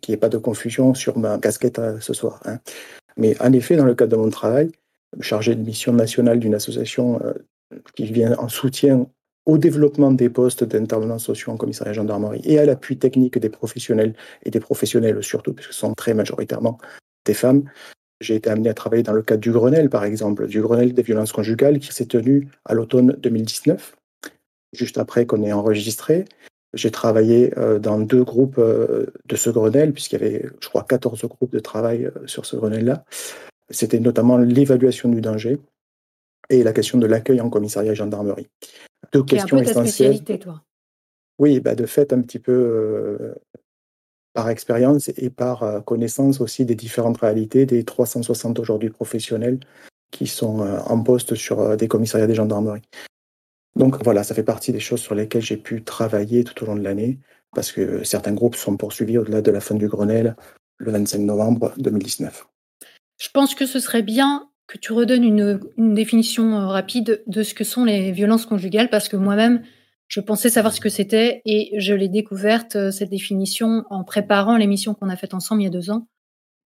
qu'il 0.00 0.12
n'y 0.12 0.14
ait 0.16 0.20
pas 0.20 0.28
de 0.28 0.38
confusion 0.38 0.94
sur 0.94 1.18
ma 1.18 1.38
casquette 1.38 1.78
euh, 1.78 1.98
ce 2.00 2.12
soir. 2.12 2.40
hein. 2.44 2.58
Mais 3.16 3.40
en 3.40 3.52
effet, 3.52 3.76
dans 3.76 3.84
le 3.84 3.94
cadre 3.94 4.12
de 4.16 4.20
mon 4.22 4.30
travail, 4.30 4.70
chargé 5.20 5.54
de 5.54 5.62
mission 5.62 5.92
nationale 5.92 6.38
d'une 6.38 6.54
association 6.54 7.20
euh, 7.24 7.32
qui 7.94 8.04
vient 8.06 8.36
en 8.38 8.48
soutien 8.48 9.06
au 9.46 9.56
développement 9.56 10.12
des 10.12 10.28
postes 10.28 10.62
d'intervenants 10.64 11.18
sociaux 11.18 11.52
en 11.52 11.56
commissariat 11.56 11.94
gendarmerie 11.94 12.42
et 12.44 12.58
à 12.58 12.66
l'appui 12.66 12.98
technique 12.98 13.38
des 13.38 13.48
professionnels 13.48 14.14
et 14.44 14.50
des 14.50 14.60
professionnels 14.60 15.22
surtout, 15.22 15.54
puisque 15.54 15.72
ce 15.72 15.78
sont 15.80 15.94
très 15.94 16.12
majoritairement 16.12 16.78
des 17.24 17.34
femmes. 17.34 17.64
J'ai 18.20 18.34
été 18.34 18.50
amené 18.50 18.68
à 18.68 18.74
travailler 18.74 19.02
dans 19.04 19.12
le 19.12 19.22
cadre 19.22 19.40
du 19.40 19.50
Grenelle, 19.52 19.88
par 19.88 20.04
exemple, 20.04 20.46
du 20.48 20.60
Grenelle 20.60 20.92
des 20.92 21.02
violences 21.02 21.32
conjugales 21.32 21.78
qui 21.78 21.94
s'est 21.94 22.06
tenu 22.06 22.48
à 22.66 22.74
l'automne 22.74 23.16
2019, 23.18 23.96
juste 24.72 24.98
après 24.98 25.26
qu'on 25.26 25.42
ait 25.42 25.52
enregistré. 25.52 26.24
J'ai 26.74 26.90
travaillé 26.90 27.56
euh, 27.58 27.78
dans 27.78 27.98
deux 27.98 28.24
groupes 28.24 28.58
euh, 28.58 29.06
de 29.26 29.36
ce 29.36 29.48
Grenelle, 29.50 29.92
puisqu'il 29.92 30.20
y 30.20 30.24
avait, 30.24 30.46
je 30.60 30.68
crois, 30.68 30.84
14 30.84 31.24
groupes 31.24 31.52
de 31.52 31.60
travail 31.60 32.06
euh, 32.06 32.26
sur 32.26 32.44
ce 32.44 32.56
Grenelle-là. 32.56 33.04
C'était 33.70 34.00
notamment 34.00 34.36
l'évaluation 34.36 35.08
du 35.08 35.20
danger 35.20 35.58
et 36.50 36.62
la 36.62 36.72
question 36.72 36.98
de 36.98 37.06
l'accueil 37.06 37.40
en 37.40 37.50
commissariat 37.50 37.92
et 37.92 37.94
gendarmerie. 37.94 38.48
Deux 39.12 39.20
un 39.20 39.24
questions 39.24 39.58
peu 39.58 39.64
ta 39.64 39.70
essentielles. 39.70 40.14
spécialité, 40.16 40.38
toi. 40.38 40.62
Oui, 41.38 41.60
bah 41.60 41.74
de 41.74 41.86
fait, 41.86 42.12
un 42.12 42.20
petit 42.20 42.40
peu 42.40 42.52
euh, 42.52 43.34
par 44.34 44.48
expérience 44.48 45.08
et 45.16 45.30
par 45.30 45.62
euh, 45.62 45.80
connaissance 45.80 46.40
aussi 46.40 46.64
des 46.64 46.74
différentes 46.74 47.18
réalités 47.18 47.64
des 47.64 47.84
360 47.84 48.58
aujourd'hui 48.58 48.90
professionnels 48.90 49.60
qui 50.10 50.26
sont 50.26 50.62
euh, 50.62 50.80
en 50.86 51.00
poste 51.02 51.36
sur 51.36 51.76
des 51.76 51.86
commissariats 51.86 52.26
des 52.26 52.34
gendarmeries. 52.34 52.82
Donc 53.78 54.02
voilà, 54.02 54.24
ça 54.24 54.34
fait 54.34 54.42
partie 54.42 54.72
des 54.72 54.80
choses 54.80 55.00
sur 55.00 55.14
lesquelles 55.14 55.42
j'ai 55.42 55.56
pu 55.56 55.84
travailler 55.84 56.42
tout 56.42 56.62
au 56.64 56.66
long 56.66 56.76
de 56.76 56.82
l'année 56.82 57.20
parce 57.54 57.72
que 57.72 58.02
certains 58.04 58.32
groupes 58.32 58.56
sont 58.56 58.76
poursuivis 58.76 59.18
au-delà 59.18 59.40
de 59.40 59.50
la 59.50 59.60
fin 59.60 59.76
du 59.76 59.88
Grenelle 59.88 60.36
le 60.78 60.92
25 60.92 61.18
novembre 61.20 61.72
2019. 61.78 62.46
Je 63.18 63.28
pense 63.32 63.54
que 63.54 63.66
ce 63.66 63.80
serait 63.80 64.02
bien 64.02 64.48
que 64.66 64.78
tu 64.78 64.92
redonnes 64.92 65.24
une, 65.24 65.60
une 65.76 65.94
définition 65.94 66.58
euh, 66.58 66.66
rapide 66.66 67.22
de 67.26 67.42
ce 67.42 67.54
que 67.54 67.64
sont 67.64 67.84
les 67.84 68.12
violences 68.12 68.46
conjugales, 68.46 68.90
parce 68.90 69.08
que 69.08 69.16
moi-même, 69.16 69.62
je 70.08 70.20
pensais 70.20 70.50
savoir 70.50 70.74
ce 70.74 70.80
que 70.80 70.90
c'était 70.90 71.40
et 71.46 71.72
je 71.78 71.94
l'ai 71.94 72.08
découverte, 72.08 72.76
euh, 72.76 72.90
cette 72.90 73.10
définition, 73.10 73.84
en 73.90 74.04
préparant 74.04 74.56
l'émission 74.56 74.94
qu'on 74.94 75.08
a 75.08 75.16
faite 75.16 75.34
ensemble 75.34 75.62
il 75.62 75.64
y 75.64 75.68
a 75.68 75.70
deux 75.70 75.90
ans. 75.90 76.06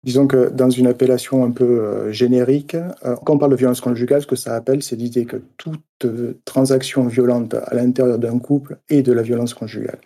Disons 0.03 0.27
que 0.27 0.49
dans 0.49 0.69
une 0.69 0.87
appellation 0.87 1.45
un 1.45 1.51
peu 1.51 1.63
euh, 1.63 2.11
générique, 2.11 2.75
euh, 2.75 3.15
quand 3.23 3.35
on 3.35 3.37
parle 3.37 3.51
de 3.51 3.57
violence 3.57 3.79
conjugale, 3.79 4.21
ce 4.21 4.27
que 4.27 4.35
ça 4.35 4.53
appelle, 4.53 4.83
c'est 4.83 4.97
l'idée 4.97 5.25
que 5.25 5.37
toute 5.57 5.79
euh, 6.03 6.33
transaction 6.43 7.07
violente 7.07 7.53
à 7.53 7.73
l'intérieur 7.73 8.19
d'un 8.19 8.37
couple 8.37 8.77
est 8.89 9.01
de 9.01 9.13
la 9.13 9.21
violence 9.21 9.53
conjugale. 9.53 9.99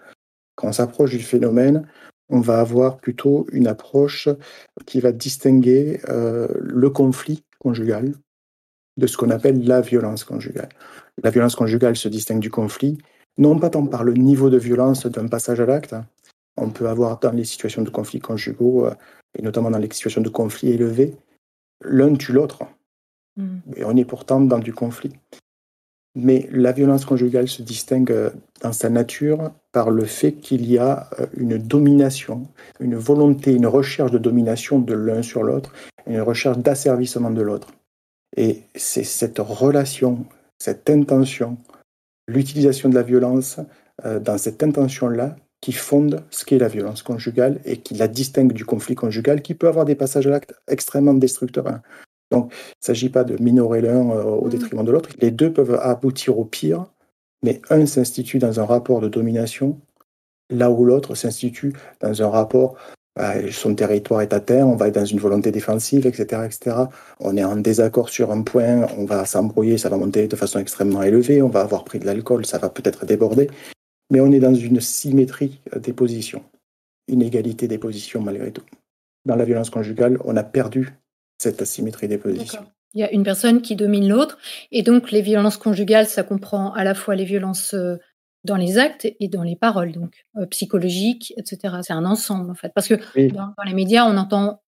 Quand 0.56 0.68
on 0.68 0.72
s'approche 0.72 1.12
du 1.12 1.20
phénomène, 1.20 1.88
on 2.30 2.42
va 2.42 2.60
avoir 2.60 2.98
plutôt 2.98 3.48
une 3.52 3.68
approche 3.68 4.30
qui 4.86 5.00
va 5.00 5.12
distinguer 5.12 6.02
le 6.08 6.90
conflit 6.90 7.44
conjugal 7.60 8.12
de 8.98 9.08
ce 9.08 9.16
qu'on 9.16 9.30
appelle 9.30 9.66
la 9.66 9.80
violence 9.80 10.26
conjugale. 10.26 10.70
La 11.24 11.30
violence 11.30 11.56
conjugale 11.56 11.96
se 11.96 12.10
distingue 12.10 12.40
du 12.40 12.50
conflit, 12.50 12.98
non 13.38 13.58
pas 13.60 13.70
tant 13.70 13.86
par 13.86 14.04
le 14.04 14.14
niveau 14.14 14.50
de 14.50 14.58
violence 14.58 15.06
d'un 15.06 15.28
passage 15.28 15.62
à 15.62 15.66
l'acte. 15.66 15.94
hein. 15.94 16.06
On 16.58 16.70
peut 16.70 16.90
avoir 16.90 17.20
dans 17.20 17.32
les 17.32 17.46
situations 17.46 17.84
de 17.84 17.90
conflits 17.90 18.20
conjugaux, 18.20 18.90
et 19.38 19.42
notamment 19.42 19.72
dans 19.72 19.78
les 19.78 19.92
situations 19.92 20.22
de 20.22 20.30
conflit 20.30 20.72
élevés, 20.72 21.16
l'un 21.84 22.16
tue 22.16 22.34
l'autre. 22.34 22.64
Mm. 23.38 23.58
Et 23.76 23.84
on 23.86 23.96
est 23.96 24.06
pourtant 24.06 24.40
dans 24.40 24.60
du 24.60 24.74
conflit. 24.74 25.14
Mais 26.16 26.50
la 26.52 26.72
violence 26.72 27.06
conjugale 27.06 27.48
se 27.48 27.62
distingue 27.62 28.12
euh, 28.12 28.32
dans 28.62 28.74
sa 28.74 28.90
nature 28.90 29.52
par 29.72 29.92
le 29.92 30.04
fait 30.06 30.34
qu'il 30.34 30.66
y 30.66 30.80
a 30.80 31.10
euh, 31.20 31.28
une 31.38 31.60
domination, 31.60 32.48
une 32.80 32.96
volonté, 32.96 33.54
une 33.54 33.68
recherche 33.68 34.10
de 34.10 34.18
domination 34.18 34.80
de 34.80 34.96
l'un 34.96 35.22
sur 35.22 35.44
l'autre, 35.44 35.72
une 36.08 36.22
recherche 36.22 36.58
d'asservissement 36.58 37.30
de 37.30 37.42
l'autre. 37.42 37.68
Et 38.36 38.64
c'est 38.74 39.04
cette 39.04 39.38
relation, 39.38 40.26
cette 40.58 40.90
intention, 40.90 41.58
l'utilisation 42.28 42.90
de 42.90 42.96
la 42.96 43.04
violence 43.04 43.60
euh, 44.04 44.20
dans 44.20 44.40
cette 44.40 44.64
intention-là 44.64 45.36
qui 45.62 45.72
fonde 45.72 46.24
ce 46.30 46.46
qu'est 46.46 46.60
la 46.60 46.68
violence 46.68 47.02
conjugale 47.04 47.60
et 47.66 47.78
qui 47.78 47.96
la 47.96 48.08
distingue 48.08 48.54
du 48.54 48.66
conflit 48.66 48.96
conjugal 48.96 49.42
qui 49.42 49.56
peut 49.56 49.68
avoir 49.68 49.86
des 49.86 49.96
passages 49.96 50.28
à 50.28 50.30
l'acte 50.30 50.54
extrêmement 50.68 51.14
destructeurs. 51.14 51.80
Donc, 52.32 52.52
il 52.54 52.82
ne 52.82 52.86
s'agit 52.86 53.10
pas 53.10 53.24
de 53.24 53.42
minorer 53.42 53.82
l'un 53.82 54.10
euh, 54.12 54.24
au 54.24 54.46
Mhm. 54.46 54.50
détriment 54.52 54.86
de 54.86 54.92
l'autre. 54.92 55.10
Les 55.20 55.32
deux 55.32 55.52
peuvent 55.52 55.80
aboutir 55.82 56.38
au 56.38 56.46
pire, 56.46 56.86
mais 57.44 57.62
un 57.70 57.86
s'institue 57.86 58.40
dans 58.40 58.60
un 58.60 58.66
rapport 58.66 59.00
de 59.00 59.08
domination, 59.08 59.80
là 60.50 60.70
où 60.70 60.86
l'autre 60.86 61.16
s'institue 61.16 61.74
dans 62.02 62.22
un 62.22 62.30
rapport, 62.30 62.76
bah, 63.16 63.34
son 63.52 63.74
territoire 63.74 64.22
est 64.22 64.34
à 64.34 64.40
terre, 64.40 64.68
on 64.68 64.76
va 64.76 64.90
être 64.90 64.96
dans 64.96 65.06
une 65.06 65.20
volonté 65.20 65.52
défensive, 65.52 66.06
etc., 66.06 66.44
etc. 66.46 66.76
On 67.20 67.36
est 67.36 67.44
en 67.44 67.56
désaccord 67.56 68.10
sur 68.10 68.32
un 68.32 68.44
point, 68.44 68.86
on 68.98 69.06
va 69.06 69.26
s'embrouiller, 69.26 69.80
ça 69.80 69.90
va 69.90 69.98
monter 69.98 70.28
de 70.28 70.36
façon 70.36 70.60
extrêmement 70.60 71.02
élevée, 71.02 71.42
on 71.42 71.50
va 71.50 71.62
avoir 71.62 71.84
pris 71.84 71.98
de 71.98 72.06
l'alcool, 72.06 72.46
ça 72.46 72.60
va 72.60 72.70
peut-être 72.70 73.08
déborder, 73.08 73.50
mais 74.10 74.22
on 74.22 74.32
est 74.32 74.40
dans 74.40 74.56
une 74.56 74.80
symétrie 74.80 75.60
des 75.76 75.94
positions, 75.94 76.44
une 77.08 77.22
égalité 77.22 77.68
des 77.68 77.78
positions 77.78 78.22
malgré 78.22 78.52
tout. 78.52 78.64
Dans 79.26 79.36
la 79.36 79.46
violence 79.46 79.70
conjugale, 79.70 80.18
on 80.24 80.38
a 80.38 80.44
perdu 80.44 80.94
cette 81.38 81.62
asymétrie 81.62 82.08
des 82.08 82.18
positions. 82.18 82.66
Il 82.94 83.02
y 83.02 83.04
a 83.04 83.12
une 83.12 83.24
personne 83.24 83.62
qui 83.62 83.76
domine 83.76 84.08
l'autre, 84.08 84.38
et 84.72 84.82
donc 84.82 85.12
les 85.12 85.22
violences 85.22 85.58
conjugales, 85.58 86.08
ça 86.08 86.24
comprend 86.24 86.74
à 86.74 86.84
la 86.84 86.96
fois 86.96 87.16
les 87.16 87.26
violences 87.26 87.74
euh, 87.74 87.98
dans 88.44 88.56
les 88.56 88.78
actes 88.78 89.06
et 89.20 89.28
dans 89.28 89.44
les 89.44 89.56
paroles, 89.56 89.92
donc 89.92 90.26
euh, 90.38 90.46
psychologiques, 90.48 91.34
etc. 91.38 91.76
C'est 91.84 91.94
un 91.94 92.06
ensemble 92.06 92.50
en 92.50 92.56
fait, 92.56 92.72
parce 92.74 92.88
que 92.88 92.96
Oui. 93.16 93.32
dans, 93.32 93.54
dans 93.58 93.64
les 93.66 93.74
médias, 93.74 94.06
on 94.06 94.18
entend 94.18 94.62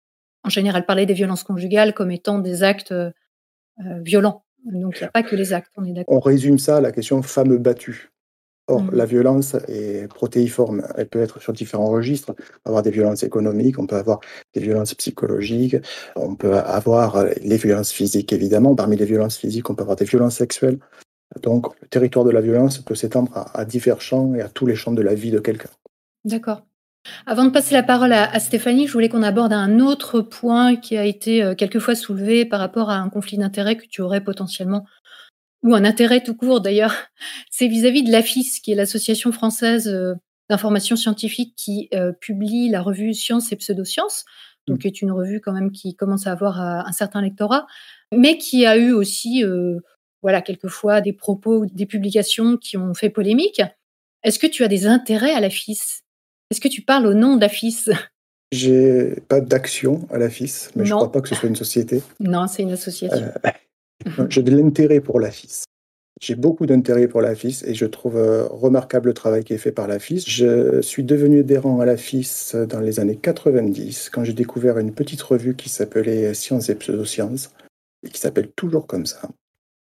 en 0.43 0.49
général 0.49 0.85
parler 0.85 1.05
des 1.05 1.13
violences 1.13 1.43
conjugales 1.43 1.93
comme 1.93 2.11
étant 2.11 2.39
des 2.39 2.63
actes 2.63 2.91
euh, 2.91 3.11
euh, 3.85 3.99
violents. 4.01 4.43
Donc 4.65 4.97
il 4.97 5.03
n'y 5.03 5.07
a 5.07 5.11
pas 5.11 5.23
que 5.23 5.35
les 5.35 5.53
actes, 5.53 5.71
on 5.77 5.85
est 5.85 5.93
d'accord. 5.93 6.15
On 6.15 6.19
résume 6.19 6.59
ça 6.59 6.77
à 6.77 6.81
la 6.81 6.91
question 6.91 7.21
femme 7.21 7.57
battue. 7.57 8.11
Or, 8.69 8.81
Mhm. 8.83 8.89
la 8.93 9.05
violence 9.05 9.55
est 9.67 10.07
protéiforme. 10.07 10.83
Elle 10.95 11.07
peut 11.07 11.21
être 11.21 11.41
sur 11.41 11.53
différents 11.53 11.89
registres. 11.89 12.29
On 12.31 12.33
peut 12.33 12.43
avoir 12.65 12.83
des 12.83 12.91
violences 12.91 13.23
économiques, 13.23 13.79
on 13.79 13.87
peut 13.87 13.95
avoir 13.95 14.19
des 14.53 14.61
violences 14.61 14.93
psychologiques, 14.93 15.77
on 16.15 16.35
peut 16.35 16.53
avoir 16.55 17.25
les 17.41 17.57
violences 17.57 17.91
physiques, 17.91 18.31
évidemment. 18.31 18.75
Parmi 18.75 18.95
les 18.95 19.05
violences 19.05 19.37
physiques, 19.37 19.69
on 19.69 19.75
peut 19.75 19.81
avoir 19.83 19.97
des 19.97 20.05
violences 20.05 20.35
sexuelles. 20.35 20.77
Donc, 21.41 21.67
le 21.81 21.87
territoire 21.87 22.25
de 22.25 22.31
la 22.31 22.41
violence 22.41 22.77
peut 22.79 22.95
s'étendre 22.95 23.31
à, 23.35 23.59
à 23.59 23.65
divers 23.65 24.01
champs 24.01 24.33
et 24.35 24.41
à 24.41 24.49
tous 24.49 24.65
les 24.65 24.75
champs 24.75 24.91
de 24.93 25.01
la 25.01 25.13
vie 25.15 25.31
de 25.31 25.39
quelqu'un. 25.39 25.69
D'accord. 26.25 26.61
Avant 27.25 27.45
de 27.45 27.49
passer 27.49 27.73
la 27.73 27.81
parole 27.83 28.11
à, 28.13 28.29
à 28.29 28.39
Stéphanie, 28.39 28.85
je 28.87 28.93
voulais 28.93 29.09
qu'on 29.09 29.23
aborde 29.23 29.53
un 29.53 29.79
autre 29.79 30.21
point 30.21 30.75
qui 30.75 30.97
a 30.97 31.05
été 31.05 31.41
euh, 31.41 31.55
quelquefois 31.55 31.95
soulevé 31.95 32.45
par 32.45 32.59
rapport 32.59 32.89
à 32.89 32.97
un 32.97 33.09
conflit 33.09 33.37
d'intérêts 33.37 33.77
que 33.77 33.85
tu 33.89 34.01
aurais 34.01 34.21
potentiellement, 34.21 34.85
ou 35.63 35.75
un 35.75 35.83
intérêt 35.85 36.21
tout 36.23 36.35
court 36.35 36.61
d'ailleurs. 36.61 36.95
C'est 37.49 37.67
vis-à-vis 37.67 38.03
de 38.03 38.11
l'AFIS, 38.11 38.59
qui 38.63 38.71
est 38.71 38.75
l'association 38.75 39.31
française 39.31 39.87
euh, 39.87 40.13
d'information 40.49 40.95
scientifique 40.95 41.53
qui 41.55 41.89
euh, 41.93 42.11
publie 42.11 42.69
la 42.69 42.81
revue 42.81 43.13
Science 43.13 43.51
et 43.51 43.55
Pseudosciences, 43.55 44.25
donc 44.67 44.79
qui 44.79 44.87
est 44.87 45.01
une 45.01 45.11
revue 45.11 45.41
quand 45.41 45.51
même 45.53 45.71
qui 45.71 45.95
commence 45.95 46.27
à 46.27 46.31
avoir 46.31 46.59
euh, 46.61 46.81
un 46.85 46.91
certain 46.91 47.21
lectorat, 47.21 47.67
mais 48.15 48.37
qui 48.37 48.65
a 48.65 48.77
eu 48.77 48.91
aussi, 48.91 49.43
euh, 49.43 49.77
voilà, 50.23 50.41
quelquefois 50.41 51.01
des 51.01 51.13
propos, 51.13 51.59
ou 51.59 51.65
des 51.67 51.85
publications 51.85 52.57
qui 52.57 52.77
ont 52.77 52.93
fait 52.93 53.09
polémique. 53.09 53.61
Est-ce 54.23 54.39
que 54.39 54.47
tu 54.47 54.63
as 54.63 54.67
des 54.67 54.85
intérêts 54.87 55.31
à 55.33 55.39
l'AFIS? 55.39 56.01
Est-ce 56.51 56.59
que 56.59 56.67
tu 56.67 56.81
parles 56.81 57.05
au 57.05 57.13
nom 57.13 57.37
d'AFIS? 57.37 57.89
J'ai 58.51 59.21
pas 59.27 59.41
d'action 59.41 60.07
à 60.11 60.17
la 60.17 60.27
FIS, 60.29 60.69
mais 60.75 60.83
je 60.83 60.89
Non. 60.91 60.97
crois 60.97 61.11
pas 61.11 61.21
que 61.21 61.29
ce 61.29 61.35
soit 61.35 61.47
une 61.49 61.55
société. 61.55 62.01
Non, 62.19 62.47
c'est 62.47 62.63
une 62.63 62.71
association. 62.71 63.15
Euh, 63.15 63.49
J'ai 64.29 64.43
de 64.43 64.55
l'intérêt 64.55 65.01
pour 65.01 65.19
la 65.19 65.31
FIS. 65.31 65.63
J'ai 66.21 66.35
beaucoup 66.35 66.65
d'intérêt 66.65 67.07
pour 67.07 67.21
la 67.21 67.33
FIS 67.33 67.63
et 67.65 67.73
je 67.73 67.85
trouve 67.85 68.17
euh, 68.17 68.45
remarquable 68.47 69.07
le 69.07 69.13
travail 69.13 69.45
qui 69.45 69.53
est 69.53 69.57
fait 69.57 69.71
par 69.71 69.87
la 69.87 69.99
FIS. 69.99 70.25
Je 70.27 70.81
suis 70.81 71.03
devenu 71.03 71.39
adhérent 71.39 71.79
à 71.79 71.85
la 71.85 71.95
FIS 71.95 72.55
dans 72.67 72.81
les 72.81 72.99
années 72.99 73.15
90 73.15 74.09
quand 74.09 74.25
j'ai 74.25 74.33
découvert 74.33 74.77
une 74.79 74.93
petite 74.93 75.21
revue 75.21 75.55
qui 75.55 75.69
s'appelait 75.69 76.33
Sciences 76.33 76.67
et 76.69 76.75
Pseudosciences 76.75 77.51
et 78.03 78.09
qui 78.09 78.19
s'appelle 78.19 78.49
toujours 78.51 78.85
comme 78.85 79.05
ça. 79.05 79.21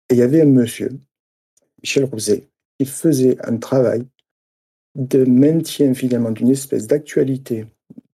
Et 0.09 0.15
il 0.15 0.17
y 0.17 0.21
avait 0.21 0.41
un 0.41 0.45
monsieur, 0.45 0.91
Michel 1.81 2.05
Rouzet, 2.05 2.47
qui 2.79 2.85
faisait 2.85 3.37
un 3.45 3.57
travail 3.57 4.05
de 4.95 5.25
maintien 5.25 5.93
finalement 5.93 6.31
d'une 6.31 6.51
espèce 6.51 6.87
d'actualité 6.87 7.65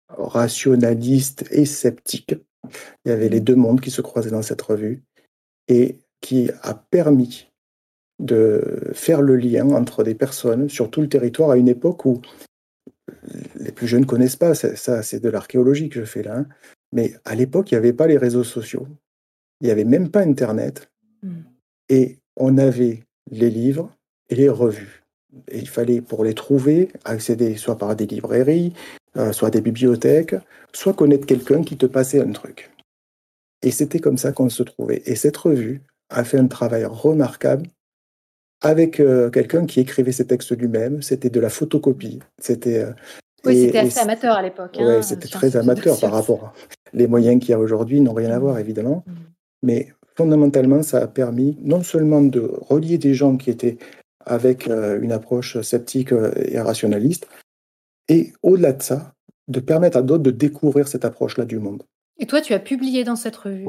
rationaliste 0.08 1.46
et 1.50 1.64
sceptique. 1.64 2.34
Il 3.04 3.08
y 3.08 3.12
avait 3.12 3.28
les 3.30 3.40
deux 3.40 3.56
mondes 3.56 3.80
qui 3.80 3.90
se 3.90 4.02
croisaient 4.02 4.30
dans 4.30 4.42
cette 4.42 4.62
revue 4.62 5.02
et 5.68 5.98
qui 6.20 6.50
a 6.62 6.74
permis 6.74 7.48
de 8.18 8.90
faire 8.92 9.22
le 9.22 9.36
lien 9.36 9.70
entre 9.70 10.04
des 10.04 10.14
personnes 10.14 10.68
sur 10.68 10.90
tout 10.90 11.00
le 11.00 11.08
territoire 11.08 11.50
à 11.50 11.56
une 11.56 11.68
époque 11.68 12.04
où 12.04 12.22
les 13.56 13.72
plus 13.72 13.86
jeunes 13.86 14.02
ne 14.02 14.06
connaissent 14.06 14.36
pas, 14.36 14.54
ça, 14.54 15.02
c'est 15.02 15.20
de 15.20 15.28
l'archéologie 15.28 15.88
que 15.88 16.00
je 16.00 16.04
fais 16.04 16.22
là, 16.22 16.38
hein. 16.38 16.46
mais 16.92 17.14
à 17.24 17.34
l'époque 17.34 17.70
il 17.70 17.74
n'y 17.74 17.78
avait 17.78 17.92
pas 17.92 18.06
les 18.06 18.18
réseaux 18.18 18.44
sociaux, 18.44 18.86
il 19.60 19.66
n'y 19.66 19.70
avait 19.70 19.84
même 19.84 20.10
pas 20.10 20.20
Internet, 20.20 20.88
Mm. 21.24 21.42
et 21.88 22.18
on 22.36 22.58
avait 22.58 23.02
les 23.30 23.50
livres 23.50 23.90
et 24.28 24.34
les 24.34 24.48
revues. 24.48 25.02
Et 25.48 25.58
il 25.58 25.68
fallait, 25.68 26.00
pour 26.00 26.22
les 26.22 26.34
trouver, 26.34 26.90
accéder 27.04 27.56
soit 27.56 27.76
par 27.76 27.96
des 27.96 28.06
librairies, 28.06 28.72
euh, 29.16 29.32
soit 29.32 29.50
des 29.50 29.60
bibliothèques, 29.60 30.36
soit 30.72 30.92
connaître 30.92 31.26
quelqu'un 31.26 31.62
qui 31.62 31.76
te 31.76 31.86
passait 31.86 32.20
un 32.20 32.30
truc. 32.30 32.70
Et 33.64 33.70
c'était 33.70 33.98
comme 33.98 34.18
ça 34.18 34.30
qu'on 34.32 34.50
se 34.50 34.62
trouvait. 34.62 35.02
Et 35.06 35.16
cette 35.16 35.36
revue 35.36 35.82
a 36.10 36.22
fait 36.22 36.38
un 36.38 36.46
travail 36.46 36.84
remarquable 36.84 37.66
avec 38.60 39.00
euh, 39.00 39.30
quelqu'un 39.30 39.64
qui 39.64 39.80
écrivait 39.80 40.12
ses 40.12 40.26
textes 40.26 40.56
lui-même. 40.56 41.02
C'était 41.02 41.30
de 41.30 41.40
la 41.40 41.48
photocopie. 41.48 42.20
C'était 42.40 42.80
euh, 42.84 42.92
oui, 43.46 43.66
c'était 43.66 43.78
assez 43.78 44.00
amateur 44.00 44.36
à 44.36 44.42
l'époque. 44.42 44.76
Ouais, 44.78 44.96
hein, 44.96 45.02
c'était 45.02 45.28
très 45.28 45.56
amateur 45.56 45.98
par 45.98 46.12
rapport. 46.12 46.44
à- 46.44 46.52
Les 46.92 47.06
moyens 47.06 47.40
qu'il 47.40 47.50
y 47.50 47.54
a 47.54 47.58
aujourd'hui 47.58 48.00
n'ont 48.00 48.14
rien 48.14 48.30
à 48.30 48.38
voir, 48.38 48.58
évidemment. 48.58 49.02
Mm. 49.06 49.12
Mais 49.62 49.92
fondamentalement, 50.14 50.82
ça 50.82 50.98
a 51.02 51.06
permis 51.06 51.56
non 51.62 51.82
seulement 51.82 52.22
de 52.22 52.40
relier 52.40 52.98
des 52.98 53.14
gens 53.14 53.36
qui 53.36 53.50
étaient 53.50 53.78
avec 54.26 54.68
euh, 54.68 55.00
une 55.00 55.12
approche 55.12 55.60
sceptique 55.62 56.12
et 56.36 56.58
rationaliste, 56.60 57.28
et 58.08 58.32
au-delà 58.42 58.72
de 58.72 58.82
ça, 58.82 59.12
de 59.48 59.60
permettre 59.60 59.98
à 59.98 60.02
d'autres 60.02 60.22
de 60.22 60.30
découvrir 60.30 60.88
cette 60.88 61.04
approche-là 61.04 61.44
du 61.44 61.58
monde. 61.58 61.82
Et 62.18 62.26
toi, 62.26 62.40
tu 62.40 62.52
as 62.54 62.60
publié 62.60 63.04
dans 63.04 63.16
cette 63.16 63.36
revue? 63.36 63.68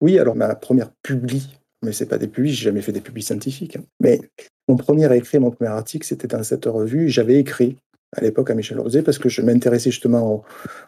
Oui, 0.00 0.18
alors 0.18 0.34
ma 0.34 0.54
première 0.54 0.90
publi, 1.02 1.56
mais 1.82 1.92
c'est 1.92 2.06
pas 2.06 2.18
des 2.18 2.28
publis, 2.28 2.52
j'ai 2.52 2.64
jamais 2.64 2.82
fait 2.82 2.92
des 2.92 3.00
publis 3.00 3.22
scientifiques. 3.22 3.76
hein. 3.76 3.84
Mais 4.00 4.20
mon 4.68 4.76
premier 4.76 5.14
écrit, 5.16 5.38
mon 5.38 5.50
premier 5.50 5.70
article, 5.70 6.06
c'était 6.06 6.26
dans 6.26 6.42
cette 6.42 6.64
revue. 6.64 7.08
J'avais 7.08 7.38
écrit 7.38 7.76
à 8.16 8.20
l'époque 8.20 8.50
à 8.50 8.54
Michel 8.54 8.80
Rosé 8.80 9.02
parce 9.02 9.18
que 9.18 9.28
je 9.28 9.42
m'intéressais 9.42 9.90
justement 9.90 10.44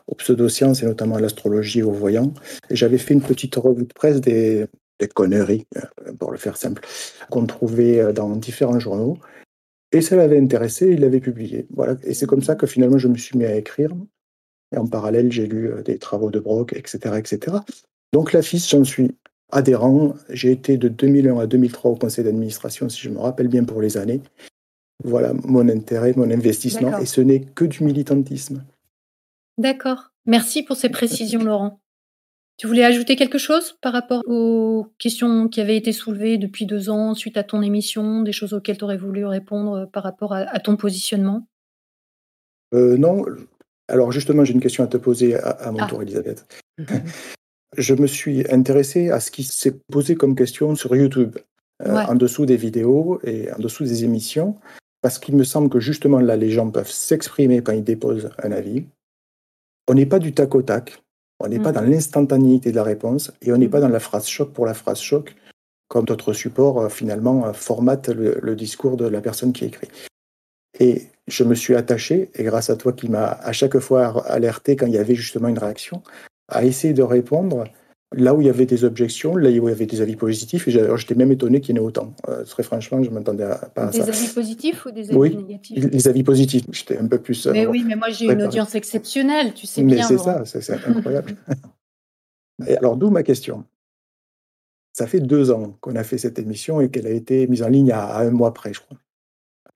aux, 0.07 0.15
pseudosciences 0.15 0.83
et 0.83 0.87
notamment 0.87 1.17
à 1.17 1.21
l'astrologie 1.21 1.81
et 1.81 1.83
aux 1.83 1.93
voyants. 1.93 2.33
Et 2.71 2.77
j'avais 2.77 2.99
fait 2.99 3.15
une 3.15 3.23
petite 3.23 3.55
revue 3.57 3.85
de 3.85 3.93
presse 3.93 4.21
des, 4.21 4.67
des 4.99 5.09
conneries, 5.09 5.67
euh, 5.77 6.13
pour 6.19 6.31
le 6.31 6.39
faire 6.39 6.57
simple, 6.57 6.83
qu'on 7.31 7.47
trouvait 7.47 8.01
euh, 8.01 8.13
dans 8.13 8.31
différents 8.37 8.79
journaux. 8.79 9.19
Et 9.93 10.01
ça 10.01 10.17
l'avait 10.17 10.41
intéressé, 10.41 10.89
il 10.89 11.01
l'avait 11.01 11.21
publié. 11.21 11.67
Voilà. 11.71 11.97
Et 12.03 12.15
c'est 12.15 12.27
comme 12.27 12.43
ça 12.43 12.55
que 12.55 12.67
finalement 12.67 12.99
je 12.99 13.09
me 13.09 13.17
suis 13.17 13.39
mis 13.39 13.45
à 13.45 13.55
écrire. 13.55 13.91
Et 14.73 14.79
en 14.79 14.87
parallèle, 14.87 15.31
j'ai 15.31 15.47
lu 15.47 15.71
euh, 15.71 15.83
des 15.83 15.99
travaux 15.99 16.31
de 16.31 16.41
Brock, 16.41 16.73
etc., 16.73 17.17
etc. 17.19 17.59
Donc 18.13 18.33
la 18.33 18.43
FIS, 18.43 18.67
j'en 18.69 18.85
suis 18.85 19.13
adhérent. 19.53 20.15
J'ai 20.31 20.53
été 20.53 20.77
de 20.77 20.89
2001 20.89 21.39
à 21.39 21.47
2003 21.47 21.93
au 21.93 21.97
conseil 21.97 22.25
d'administration, 22.25 22.89
si 22.89 23.01
je 23.01 23.11
me 23.11 23.19
rappelle 23.19 23.49
bien 23.49 23.65
pour 23.65 23.81
les 23.81 23.97
années. 23.97 24.21
Voilà 25.05 25.33
mon 25.35 25.69
intérêt, 25.69 26.15
mon 26.17 26.31
investissement. 26.31 26.99
Et 26.99 27.07
ce 27.07 27.21
n'est 27.21 27.41
que 27.41 27.65
du 27.65 27.85
militantisme. 27.85 28.65
D'accord. 29.59 30.11
Merci 30.27 30.63
pour 30.63 30.77
ces 30.77 30.89
précisions, 30.89 31.45
Laurent. 31.45 31.81
Tu 32.59 32.67
voulais 32.67 32.85
ajouter 32.85 33.17
quelque 33.17 33.37
chose 33.37 33.77
par 33.83 33.93
rapport 33.93 34.23
aux 34.27 34.87
questions 34.99 35.49
qui 35.49 35.61
avaient 35.61 35.77
été 35.77 35.93
soulevées 35.93 36.39
depuis 36.39 36.65
deux 36.65 36.89
ans 36.89 37.15
suite 37.15 37.37
à 37.37 37.45
ton 37.45 37.61
émission, 37.61 38.23
des 38.23 38.33
choses 38.33 38.55
auxquelles 38.55 38.79
tu 38.79 38.85
aurais 38.85 38.97
voulu 38.97 39.27
répondre 39.27 39.73
euh, 39.75 39.87
par 39.87 40.03
rapport 40.03 40.33
à, 40.33 40.39
à 40.39 40.59
ton 40.59 40.77
positionnement? 40.77 41.47
Euh, 42.73 42.97
non. 42.97 43.25
Alors 43.88 44.12
justement, 44.12 44.44
j'ai 44.44 44.53
une 44.55 44.61
question 44.61 44.85
à 44.85 44.87
te 44.87 44.96
poser 44.96 45.35
à, 45.37 45.51
à 45.51 45.70
mon 45.70 45.79
Ah. 45.81 45.87
tour, 45.87 46.03
Elisabeth. 46.03 46.46
Je 47.77 47.94
me 47.94 48.07
suis 48.07 48.51
intéressé 48.51 49.11
à 49.11 49.20
ce 49.20 49.31
qui 49.31 49.42
s'est 49.44 49.77
posé 49.92 50.14
comme 50.14 50.35
question 50.35 50.75
sur 50.77 50.94
YouTube, 50.96 51.37
euh, 51.85 51.94
Ouais. 51.94 52.05
en 52.07 52.14
dessous 52.14 52.46
des 52.46 52.57
vidéos 52.57 53.20
et 53.25 53.53
en 53.53 53.59
dessous 53.59 53.85
des 53.85 54.05
émissions, 54.05 54.57
parce 55.03 55.18
qu'il 55.18 55.37
me 55.37 55.44
semble 55.44 55.68
que 55.68 55.79
justement 55.81 56.20
là, 56.20 56.37
les 56.37 56.51
gens 56.51 56.70
peuvent 56.70 56.90
s'exprimer 56.90 57.62
quand 57.62 57.72
ils 57.72 57.85
déposent 57.85 58.31
un 58.42 58.53
avis. 58.53 58.85
On 59.88 59.94
n'est 59.94 60.07
pas 60.07 60.18
du 60.18 60.33
tac 60.33 60.55
au 60.55 60.62
tac, 60.62 61.03
on 61.38 61.49
n'est 61.49 61.59
pas 61.61 61.68
Mhm. 61.70 61.75
dans 61.75 61.83
l'instantanéité 61.83 62.70
de 62.70 62.77
la 62.77 62.83
réponse, 62.85 63.31
et 63.42 63.53
on 63.53 63.59
n'est 63.59 63.68
pas 63.68 63.79
Mhm. 63.79 63.87
dans 63.88 63.92
la 63.92 64.01
phrase 64.01 64.27
choc 64.27 64.53
pour 64.53 64.64
la 64.64 64.75
phrase 64.75 65.01
choc, 65.01 65.35
comme 65.88 66.05
d'autres 66.07 66.33
supports 66.33 66.81
euh, 66.81 66.88
finalement 66.88 67.46
euh, 67.46 67.53
formatent 67.53 68.09
le, 68.09 68.38
le 68.42 68.57
discours 68.57 68.96
de 68.96 69.07
la 69.07 69.20
personne 69.20 69.53
qui 69.53 69.64
écrit. 69.66 69.88
Et 70.81 71.03
je 71.27 71.45
me 71.45 71.55
suis 71.55 71.75
attaché, 71.75 72.31
et 72.35 72.45
grâce 72.45 72.71
à 72.71 72.77
toi 72.77 72.93
qui 72.93 73.09
m'as 73.09 73.27
à 73.43 73.53
chaque 73.53 73.79
fois 73.79 74.25
alerté 74.27 74.77
quand 74.77 74.87
il 74.87 74.93
y 74.93 74.99
avait 74.99 75.15
justement 75.15 75.49
une 75.49 75.59
réaction, 75.59 76.03
à 76.49 76.65
essayer 76.65 76.95
de 76.95 77.03
répondre 77.03 77.65
là 78.15 78.35
où 78.35 78.41
il 78.41 78.47
y 78.47 78.51
avait 78.51 78.67
des 78.67 78.85
objections, 78.85 79.35
là 79.35 79.49
où 79.49 79.53
il 79.53 79.71
y 79.71 79.73
avait 79.73 79.87
des 79.87 80.01
avis 80.01 80.15
positifs. 80.15 80.69
Et 80.69 80.71
j'étais 80.71 81.15
même 81.17 81.33
étonné 81.33 81.61
qu'il 81.61 81.75
y 81.75 81.79
en 81.79 81.83
ait 81.83 81.85
autant. 81.87 82.15
Euh, 82.29 82.45
très 82.45 82.62
franchement, 82.62 83.03
je 83.03 83.11
ne 83.11 83.15
m'attendais 83.15 83.43
à- 83.45 83.57
pas 83.75 83.89
à 83.89 83.91
Des 83.91 83.99
ça. 84.03 84.05
avis 84.09 84.29
positifs 84.29 84.87
ou 84.87 84.91
des 84.93 85.09
avis 85.11 85.19
Oui, 85.19 85.37
négatifs? 85.37 85.85
Les 85.93 86.07
avis 86.09 86.23
positifs, 86.23 86.65
j'étais 86.71 86.99
un 86.99 87.07
peu 87.09 87.19
plus. 87.19 87.47
euh, 87.47 87.53
Mais 87.53 87.67
oui, 87.67 87.83
mais 87.85 87.97
moi 87.97 88.11
j'ai 88.11 88.27
une 88.27 88.43
audience 88.43 88.75
exceptionnelle, 88.77 89.55
tu 89.55 89.67
sais 89.67 89.83
Mais 89.83 89.97
bien. 89.97 90.07
c'est 90.07 90.15
Laurent. 90.15 90.45
ça, 90.45 90.45
c'est 90.45 90.61
c'est 90.61 90.87
incroyable. 90.87 91.35
et 92.67 92.77
alors, 92.77 92.97
d'où 92.97 93.11
ma 93.11 93.23
question. 93.25 93.65
Ça 94.93 95.07
fait 95.07 95.21
deux 95.21 95.51
ans 95.51 95.77
qu'on 95.81 95.95
a 95.97 96.05
fait 96.05 96.17
cette 96.17 96.39
émission 96.39 96.81
et 96.81 96.91
qu'elle 96.91 97.07
a 97.07 97.11
été 97.11 97.47
mise 97.49 97.62
en 97.62 97.69
ligne 97.69 97.93
à, 97.93 98.05
à 98.05 98.23
un 98.23 98.31
mois 98.31 98.55
près, 98.55 98.73
je 98.73 98.81
crois. 98.81 98.97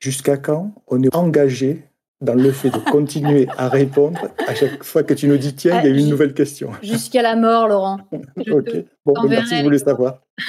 Jusqu'à 0.01 0.37
quand 0.39 0.73
on 0.89 1.03
est 1.03 1.15
engagé 1.15 1.85
dans 2.23 2.35
le 2.35 2.51
fait 2.53 2.71
de 2.71 2.79
continuer 2.91 3.47
à 3.57 3.69
répondre 3.69 4.19
à 4.47 4.55
chaque 4.55 4.83
fois 4.83 5.03
que 5.03 5.15
tu 5.15 5.27
nous 5.29 5.37
dis 5.39 5.55
tiens, 5.55 5.81
il 5.81 5.85
y 5.87 5.89
a 5.89 5.93
Ah, 5.93 5.97
une 5.97 6.05
ju- 6.05 6.11
nouvelle 6.11 6.35
question. 6.35 6.71
Jusqu'à 6.83 7.23
la 7.23 7.37
mort, 7.37 7.69
Laurent. 7.69 7.99
Ok. 8.51 8.71
Bon, 9.07 9.15
t'enverrai 9.15 9.37
merci, 9.43 9.57
je 9.59 9.63
voulais 9.63 9.79
savoir. 9.79 10.21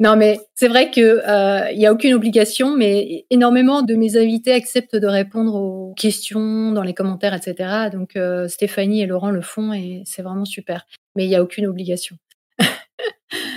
non, 0.00 0.16
mais 0.16 0.38
c'est 0.54 0.68
vrai 0.68 0.90
que 0.90 1.00
euh, 1.00 1.70
il 1.72 1.80
y 1.80 1.86
a 1.86 1.92
aucune 1.92 2.14
obligation, 2.14 2.76
mais 2.76 3.26
énormément 3.30 3.82
de 3.82 3.94
mes 3.94 4.16
invités 4.16 4.52
acceptent 4.52 4.96
de 4.96 5.06
répondre 5.06 5.54
aux 5.54 5.94
questions 5.94 6.72
dans 6.72 6.82
les 6.82 6.94
commentaires, 6.94 7.34
etc. 7.34 7.88
Donc 7.92 8.16
euh, 8.16 8.48
Stéphanie 8.48 9.02
et 9.02 9.06
Laurent 9.06 9.30
le 9.30 9.40
font 9.42 9.72
et 9.72 10.02
c'est 10.04 10.22
vraiment 10.22 10.44
super. 10.44 10.86
Mais 11.16 11.24
il 11.24 11.30
y 11.30 11.36
a 11.36 11.42
aucune 11.42 11.66
obligation. 11.66 12.16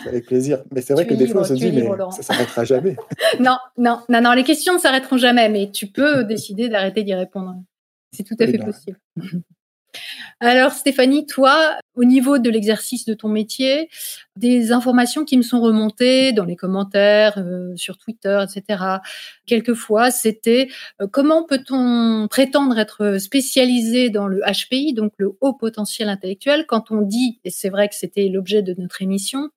Avec 0.07 0.25
plaisir. 0.25 0.63
Mais 0.71 0.81
c'est 0.81 0.93
vrai 0.93 1.05
que 1.05 1.13
es 1.13 1.17
des 1.17 1.27
fois, 1.27 1.41
on 1.41 1.45
se 1.45 1.53
dit, 1.53 1.71
mais 1.71 1.87
ça 2.11 2.23
s'arrêtera 2.23 2.63
jamais. 2.63 2.95
Non, 3.39 3.57
non, 3.77 4.01
non, 4.09 4.21
non, 4.21 4.33
les 4.33 4.43
questions 4.43 4.73
ne 4.73 4.79
s'arrêteront 4.79 5.17
jamais, 5.17 5.49
mais 5.49 5.71
tu 5.71 5.87
peux 5.87 6.23
décider 6.25 6.69
d'arrêter 6.69 7.03
d'y 7.03 7.13
répondre. 7.13 7.55
C'est 8.11 8.23
tout 8.23 8.35
à 8.39 8.47
fait 8.47 8.57
possible. 8.57 8.99
Alors 10.39 10.71
Stéphanie, 10.71 11.25
toi, 11.25 11.77
au 11.95 12.03
niveau 12.03 12.37
de 12.37 12.49
l'exercice 12.49 13.05
de 13.05 13.13
ton 13.13 13.27
métier, 13.27 13.89
des 14.35 14.71
informations 14.71 15.25
qui 15.25 15.37
me 15.37 15.41
sont 15.41 15.61
remontées 15.61 16.31
dans 16.31 16.45
les 16.45 16.55
commentaires, 16.55 17.37
euh, 17.37 17.75
sur 17.75 17.97
Twitter, 17.97 18.43
etc. 18.43 18.83
Quelquefois, 19.45 20.09
c'était 20.09 20.69
euh, 21.01 21.07
comment 21.11 21.43
peut-on 21.43 22.27
prétendre 22.29 22.79
être 22.79 23.17
spécialisé 23.19 24.09
dans 24.09 24.27
le 24.27 24.41
HPI, 24.41 24.93
donc 24.93 25.13
le 25.17 25.33
haut 25.41 25.53
potentiel 25.53 26.09
intellectuel, 26.09 26.65
quand 26.67 26.91
on 26.91 27.01
dit, 27.01 27.39
et 27.43 27.51
c'est 27.51 27.69
vrai 27.69 27.89
que 27.89 27.95
c'était 27.95 28.27
l'objet 28.29 28.61
de 28.61 28.73
notre 28.77 29.01
émission, 29.01 29.49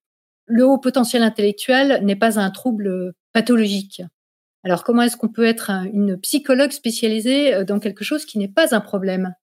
le 0.46 0.66
haut 0.66 0.78
potentiel 0.78 1.22
intellectuel 1.22 2.00
n'est 2.02 2.16
pas 2.16 2.38
un 2.38 2.50
trouble 2.50 3.14
pathologique. 3.32 4.02
Alors 4.64 4.84
comment 4.84 5.02
est-ce 5.02 5.16
qu'on 5.16 5.28
peut 5.28 5.44
être 5.44 5.70
une 5.92 6.18
psychologue 6.18 6.72
spécialisée 6.72 7.54
euh, 7.54 7.64
dans 7.64 7.78
quelque 7.78 8.04
chose 8.04 8.24
qui 8.24 8.38
n'est 8.38 8.48
pas 8.48 8.74
un 8.74 8.80
problème? 8.80 9.34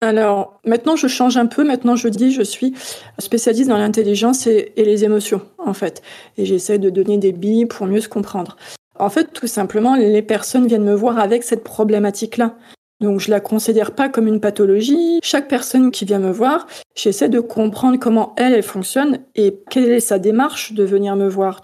Alors, 0.00 0.60
maintenant, 0.64 0.94
je 0.94 1.08
change 1.08 1.36
un 1.36 1.46
peu. 1.46 1.64
Maintenant, 1.64 1.96
je 1.96 2.08
dis, 2.08 2.30
je 2.30 2.42
suis 2.42 2.72
spécialiste 3.18 3.68
dans 3.68 3.78
l'intelligence 3.78 4.46
et, 4.46 4.72
les 4.76 5.04
émotions, 5.04 5.42
en 5.58 5.74
fait. 5.74 6.02
Et 6.36 6.44
j'essaie 6.44 6.78
de 6.78 6.88
donner 6.88 7.18
des 7.18 7.32
billes 7.32 7.66
pour 7.66 7.86
mieux 7.86 8.00
se 8.00 8.08
comprendre. 8.08 8.56
En 8.94 9.10
fait, 9.10 9.32
tout 9.32 9.48
simplement, 9.48 9.96
les 9.96 10.22
personnes 10.22 10.68
viennent 10.68 10.84
me 10.84 10.94
voir 10.94 11.18
avec 11.18 11.42
cette 11.42 11.64
problématique-là. 11.64 12.56
Donc, 13.00 13.20
je 13.20 13.30
la 13.30 13.40
considère 13.40 13.94
pas 13.94 14.08
comme 14.08 14.26
une 14.26 14.40
pathologie. 14.40 15.20
Chaque 15.22 15.48
personne 15.48 15.90
qui 15.90 16.04
vient 16.04 16.18
me 16.18 16.32
voir, 16.32 16.66
j'essaie 16.96 17.28
de 17.28 17.40
comprendre 17.40 17.98
comment 17.98 18.34
elle, 18.36 18.54
elle 18.54 18.62
fonctionne 18.62 19.20
et 19.36 19.60
quelle 19.70 19.90
est 19.90 20.00
sa 20.00 20.18
démarche 20.18 20.72
de 20.72 20.84
venir 20.84 21.14
me 21.14 21.28
voir. 21.28 21.62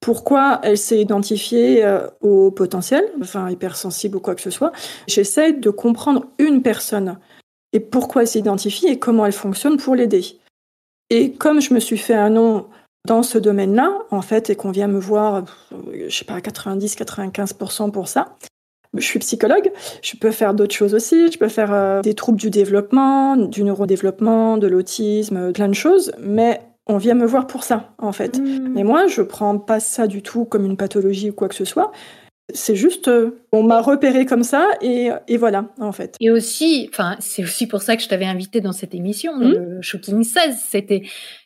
Pourquoi 0.00 0.60
elle 0.62 0.78
s'est 0.78 1.00
identifiée 1.00 1.84
euh, 1.84 2.06
au 2.20 2.50
potentiel, 2.50 3.04
enfin 3.20 3.50
hypersensible 3.50 4.16
ou 4.16 4.20
quoi 4.20 4.34
que 4.34 4.40
ce 4.40 4.50
soit. 4.50 4.72
J'essaie 5.06 5.52
de 5.52 5.70
comprendre 5.70 6.26
une 6.38 6.62
personne 6.62 7.18
et 7.72 7.80
pourquoi 7.80 8.22
elle 8.22 8.28
s'identifie 8.28 8.86
et 8.86 8.98
comment 8.98 9.26
elle 9.26 9.32
fonctionne 9.32 9.76
pour 9.76 9.94
l'aider. 9.94 10.24
Et 11.10 11.32
comme 11.32 11.60
je 11.60 11.74
me 11.74 11.80
suis 11.80 11.98
fait 11.98 12.14
un 12.14 12.30
nom 12.30 12.66
dans 13.06 13.22
ce 13.22 13.38
domaine-là, 13.38 13.98
en 14.10 14.22
fait, 14.22 14.50
et 14.50 14.56
qu'on 14.56 14.70
vient 14.70 14.88
me 14.88 14.98
voir, 14.98 15.44
je 16.08 16.14
sais 16.14 16.24
pas, 16.24 16.40
90-95% 16.40 17.90
pour 17.90 18.08
ça, 18.08 18.36
je 18.94 19.04
suis 19.04 19.18
psychologue, 19.18 19.70
je 20.02 20.16
peux 20.16 20.30
faire 20.30 20.54
d'autres 20.54 20.74
choses 20.74 20.94
aussi, 20.94 21.30
je 21.30 21.38
peux 21.38 21.48
faire 21.48 21.72
euh, 21.72 22.00
des 22.00 22.14
troubles 22.14 22.38
du 22.38 22.50
développement, 22.50 23.36
du 23.36 23.64
neurodéveloppement, 23.64 24.56
de 24.56 24.66
l'autisme, 24.66 25.52
plein 25.52 25.68
de 25.68 25.74
choses, 25.74 26.12
mais 26.20 26.60
on 26.86 26.98
vient 26.98 27.14
me 27.14 27.26
voir 27.26 27.46
pour 27.46 27.64
ça, 27.64 27.92
en 27.98 28.12
fait. 28.12 28.38
Mmh. 28.38 28.72
Mais 28.74 28.84
moi, 28.84 29.06
je 29.06 29.22
prends 29.22 29.58
pas 29.58 29.80
ça 29.80 30.06
du 30.06 30.22
tout 30.22 30.44
comme 30.44 30.64
une 30.64 30.76
pathologie 30.76 31.30
ou 31.30 31.32
quoi 31.32 31.48
que 31.48 31.54
ce 31.54 31.64
soit. 31.64 31.92
C'est 32.54 32.76
juste, 32.76 33.08
euh, 33.08 33.42
on 33.50 33.64
m'a 33.64 33.80
repéré 33.80 34.24
comme 34.24 34.44
ça 34.44 34.68
et, 34.80 35.10
voilà, 35.36 35.68
en 35.80 35.90
fait. 35.90 36.14
Et 36.20 36.30
aussi, 36.30 36.88
enfin, 36.92 37.16
c'est 37.18 37.42
aussi 37.42 37.66
pour 37.66 37.82
ça 37.82 37.96
que 37.96 38.02
je 38.02 38.08
t'avais 38.08 38.24
invité 38.24 38.60
dans 38.60 38.72
cette 38.72 38.94
émission, 38.94 39.36
mmh. 39.36 39.52
le 39.52 39.82
Shocking 39.82 40.22
16, 40.22 40.56
c'était 40.68 41.02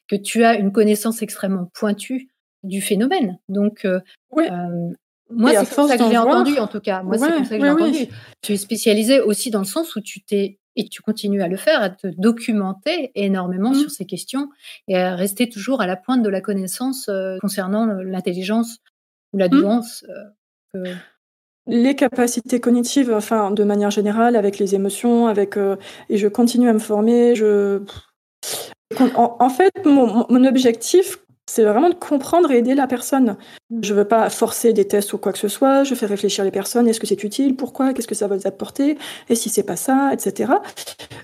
que 0.09 0.17
tu 0.17 0.45
as 0.45 0.57
une 0.57 0.73
connaissance 0.73 1.23
extrêmement 1.23 1.71
pointue 1.73 2.29
du 2.63 2.81
phénomène. 2.81 3.39
Donc, 3.49 3.85
euh, 3.85 4.01
euh, 4.37 4.93
moi, 5.31 5.51
c'est 5.65 5.75
comme 5.75 5.89
ça 5.89 5.97
que 5.97 6.05
je 6.05 6.11
l'ai 6.11 6.19
entendu, 6.19 6.59
en 6.59 6.67
tout 6.67 6.81
cas. 6.81 7.03
Moi, 7.03 7.19
c'est 7.19 7.29
comme 7.29 7.45
ça 7.45 7.59
que 7.59 7.65
j'ai 7.65 7.71
entendu. 7.71 8.09
Tu 8.43 8.53
es 8.53 8.57
spécialisé 8.57 9.21
aussi 9.21 9.51
dans 9.51 9.61
le 9.61 9.65
sens 9.65 9.97
où 9.97 10.01
tu 10.01 10.23
t'es 10.23 10.59
et 10.77 10.89
tu 10.89 11.03
continues 11.03 11.43
à 11.43 11.49
le 11.49 11.57
faire, 11.57 11.83
à 11.83 11.91
te 11.91 12.07
documenter 12.07 13.11
énormément 13.15 13.71
mmh. 13.71 13.75
sur 13.75 13.91
ces 13.91 14.07
questions 14.07 14.49
et 14.87 14.97
à 14.97 15.17
rester 15.17 15.49
toujours 15.49 15.81
à 15.81 15.87
la 15.87 15.97
pointe 15.97 16.23
de 16.23 16.29
la 16.29 16.41
connaissance 16.41 17.11
concernant 17.41 17.87
l'intelligence 17.87 18.79
ou 19.33 19.39
la 19.39 19.49
mmh. 19.49 19.51
douance. 19.51 20.05
Les 21.67 21.95
capacités 21.95 22.61
cognitives, 22.61 23.13
enfin, 23.13 23.51
de 23.51 23.65
manière 23.65 23.91
générale, 23.91 24.37
avec 24.37 24.59
les 24.59 24.75
émotions, 24.75 25.27
avec 25.27 25.57
euh, 25.57 25.77
et 26.09 26.17
je 26.17 26.27
continue 26.27 26.69
à 26.69 26.73
me 26.73 26.79
former. 26.79 27.35
Je, 27.37 27.83
en, 29.15 29.51
fait, 29.51 29.73
mon, 29.85 30.27
mon 30.29 30.45
objectif, 30.45 31.19
c'est 31.51 31.65
vraiment 31.65 31.89
de 31.89 31.95
comprendre 31.95 32.53
et 32.53 32.59
aider 32.59 32.75
la 32.75 32.87
personne. 32.87 33.37
Mmh. 33.71 33.81
Je 33.83 33.93
veux 33.93 34.05
pas 34.05 34.31
forcer 34.31 34.73
des 34.73 34.87
tests 34.87 35.13
ou 35.13 35.19
quoi 35.19 35.33
que 35.33 35.39
ce 35.39 35.49
soit. 35.49 35.83
Je 35.83 35.97
fais 35.97 36.07
réfléchir 36.07 36.45
les 36.45 36.53
personnes. 36.53 36.87
Est-ce 36.87 37.01
que 37.01 37.09
c'est 37.09 37.25
utile? 37.25 37.57
Pourquoi? 37.57 37.93
Qu'est-ce 37.93 38.07
que 38.07 38.15
ça 38.15 38.29
va 38.29 38.37
vous 38.37 38.47
apporter? 38.47 38.97
Et 39.29 39.35
si 39.35 39.49
c'est 39.49 39.65
pas 39.65 39.75
ça, 39.75 40.11
etc. 40.13 40.53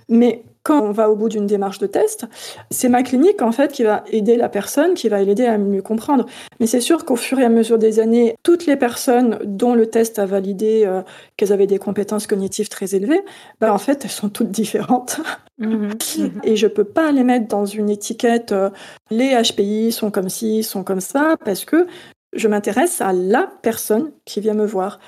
Mais 0.09 0.43
quand 0.67 0.83
on 0.83 0.91
va 0.91 1.09
au 1.09 1.15
bout 1.15 1.29
d'une 1.29 1.47
démarche 1.47 1.79
de 1.79 1.87
test, 1.87 2.27
c'est 2.73 2.89
ma 2.89 3.05
clinique 3.05 3.41
en 3.41 3.53
fait 3.53 3.71
qui 3.71 3.85
va 3.85 4.03
aider 4.11 4.37
la 4.37 4.49
personne, 4.49 4.95
qui 4.95 5.09
va 5.09 5.23
l'aider 5.23 5.47
à 5.47 5.59
mieux 5.59 5.81
comprendre. 5.81 6.27
Mais 6.59 6.67
c'est 6.67 6.81
sûr 6.81 7.05
qu'au 7.05 7.15
fur 7.15 7.39
et 7.39 7.45
à 7.45 7.49
mesure 7.49 7.79
des 7.79 8.01
années, 8.01 8.35
toutes 8.43 8.67
les 8.67 8.75
personnes 8.75 9.39
dont 9.45 9.75
le 9.75 9.87
test 9.87 10.19
a 10.19 10.27
validé 10.27 10.83
euh, 10.85 11.03
qu'elles 11.37 11.53
avaient 11.53 11.69
des 11.69 11.79
compétences 11.79 12.27
cognitives 12.27 12.69
très 12.69 12.97
élevées, 12.97 13.21
bah, 13.61 13.73
en 13.73 13.79
fait, 13.79 14.05
elles 14.05 14.11
sont 14.11 14.29
toutes 14.29 14.51
différentes. 14.51 15.21
Mhm. 15.59 15.91
et 16.43 16.57
je 16.57 16.67
peux 16.67 16.85
pas 16.85 17.13
les 17.13 17.23
mettre 17.23 17.47
dans 17.47 17.65
une 17.65 17.89
étiquette 17.89 18.51
euh, 18.51 18.71
les 19.13 19.41
HPI 19.41 19.93
sont 19.93 20.11
comme 20.11 20.29
ci, 20.29 20.65
sont 20.65 20.83
comme 20.83 21.01
ça, 21.01 21.37
parce 21.45 21.65
que 21.65 21.87
je 22.35 22.49
m'intéresse 22.49 23.01
à 23.01 23.13
la 23.13 23.49
personne 23.63 24.11
qui 24.25 24.41
vient 24.41 24.55
me 24.55 24.67
voir 24.67 24.99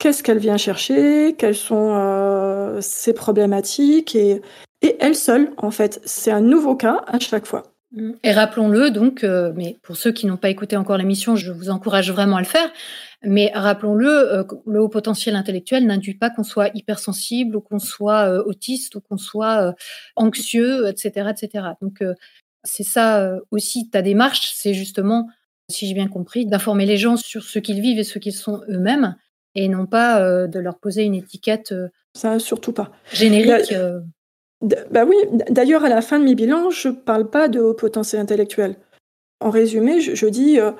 qu'est-ce 0.00 0.24
qu'elle 0.24 0.38
vient 0.38 0.56
chercher, 0.56 1.36
quelles 1.38 1.54
sont 1.54 1.94
euh, 1.94 2.80
ses 2.80 3.12
problématiques? 3.12 4.16
Et, 4.16 4.42
et 4.82 4.96
elle 5.00 5.14
seule, 5.14 5.50
en 5.56 5.70
fait. 5.70 6.00
C'est 6.04 6.30
un 6.30 6.40
nouveau 6.40 6.74
cas 6.74 7.04
à 7.06 7.18
chaque 7.18 7.46
fois. 7.46 7.64
Mm. 7.92 8.12
Et 8.22 8.32
rappelons-le 8.32 8.90
donc, 8.90 9.24
euh, 9.24 9.52
mais 9.56 9.78
pour 9.82 9.96
ceux 9.96 10.12
qui 10.12 10.26
n'ont 10.26 10.36
pas 10.36 10.50
écouté 10.50 10.76
encore 10.76 10.96
l'émission, 10.96 11.36
je 11.36 11.52
vous 11.52 11.70
encourage 11.70 12.10
vraiment 12.10 12.36
à 12.36 12.40
le 12.40 12.46
faire. 12.46 12.70
Mais 13.22 13.50
rappelons-le, 13.54 14.08
euh, 14.08 14.44
le 14.66 14.80
haut 14.80 14.88
potentiel 14.88 15.36
intellectuel 15.36 15.86
n'induit 15.86 16.14
pas 16.14 16.30
qu'on 16.30 16.44
soit 16.44 16.70
hypersensible 16.74 17.56
ou 17.56 17.60
qu'on 17.60 17.78
soit 17.78 18.28
euh, 18.28 18.42
autiste 18.44 18.94
ou 18.94 19.00
qu'on 19.00 19.18
soit 19.18 19.74
anxieux, 20.16 20.88
etc., 20.88 21.30
etc. 21.30 21.64
Donc 21.82 22.02
c'est 22.64 22.84
ça 22.84 23.38
aussi 23.50 23.88
ta 23.90 24.02
démarche, 24.02 24.52
c'est 24.54 24.74
justement, 24.74 25.28
si 25.70 25.86
j'ai 25.86 25.94
bien 25.94 26.08
compris, 26.08 26.46
d'informer 26.46 26.86
les 26.86 26.96
gens 26.96 27.16
sur 27.16 27.42
ce 27.42 27.58
qu'ils 27.58 27.80
vivent 27.80 27.98
et 27.98 28.04
ce 28.04 28.18
qu'ils 28.18 28.34
sont 28.34 28.60
eux-mêmes, 28.68 29.16
et 29.54 29.68
non 29.68 29.86
pas 29.86 30.46
de 30.46 30.58
leur 30.58 30.78
poser 30.78 31.04
une 31.04 31.14
étiquette. 31.14 31.74
ça 32.14 32.38
surtout 32.38 32.72
pas. 32.72 32.92
Générique. 33.12 33.74
Bah 34.62 35.06
oui, 35.06 35.16
d'ailleurs, 35.48 35.84
à 35.84 35.88
la 35.88 36.02
fin 36.02 36.18
de 36.18 36.24
mes 36.24 36.34
bilans, 36.34 36.70
je 36.70 36.88
ne 36.88 36.94
parle 36.94 37.30
pas 37.30 37.48
de 37.48 37.60
haut 37.60 37.72
potentiel 37.72 38.20
intellectuel. 38.20 38.76
En 39.40 39.48
résumé, 39.48 40.00
je, 40.00 40.26
dis 40.26 40.60
euh, 40.60 40.72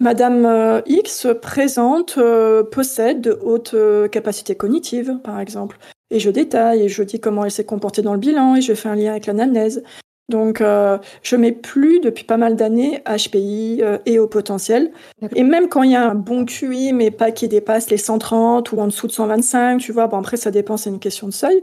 Madame 0.00 0.44
euh, 0.44 0.82
X 0.84 1.28
présente, 1.40 2.16
euh, 2.18 2.62
possède 2.62 3.22
de 3.22 3.38
hautes 3.42 3.74
capacités 4.10 4.54
cognitives, 4.54 5.18
par 5.24 5.40
exemple. 5.40 5.78
Et 6.10 6.20
je 6.20 6.30
détaille, 6.30 6.82
et 6.82 6.88
je 6.88 7.02
dis 7.02 7.20
comment 7.20 7.44
elle 7.44 7.50
s'est 7.50 7.64
comportée 7.64 8.02
dans 8.02 8.12
le 8.12 8.20
bilan, 8.20 8.56
et 8.56 8.60
je 8.60 8.74
fais 8.74 8.90
un 8.90 8.96
lien 8.96 9.12
avec 9.12 9.26
l'anamnèse. 9.26 9.82
Donc, 10.28 10.60
euh, 10.60 10.98
je 11.22 11.36
mets 11.36 11.52
plus 11.52 12.00
depuis 12.00 12.24
pas 12.24 12.36
mal 12.36 12.56
d'années 12.56 13.02
HPI 13.06 13.80
euh, 13.82 13.98
et 14.06 14.18
au 14.18 14.26
potentiel. 14.26 14.90
Et 15.34 15.42
même 15.42 15.68
quand 15.68 15.82
il 15.82 15.90
y 15.90 15.96
a 15.96 16.08
un 16.08 16.14
bon 16.14 16.46
QI, 16.46 16.92
mais 16.92 17.10
pas 17.10 17.30
qui 17.30 17.46
dépasse 17.46 17.90
les 17.90 17.98
130 17.98 18.72
ou 18.72 18.78
en 18.78 18.86
dessous 18.86 19.06
de 19.06 19.12
125, 19.12 19.80
tu 19.80 19.92
vois, 19.92 20.06
bon 20.06 20.18
après 20.18 20.36
ça 20.36 20.50
dépend, 20.50 20.76
c'est 20.76 20.90
une 20.90 20.98
question 20.98 21.26
de 21.26 21.32
seuil. 21.32 21.62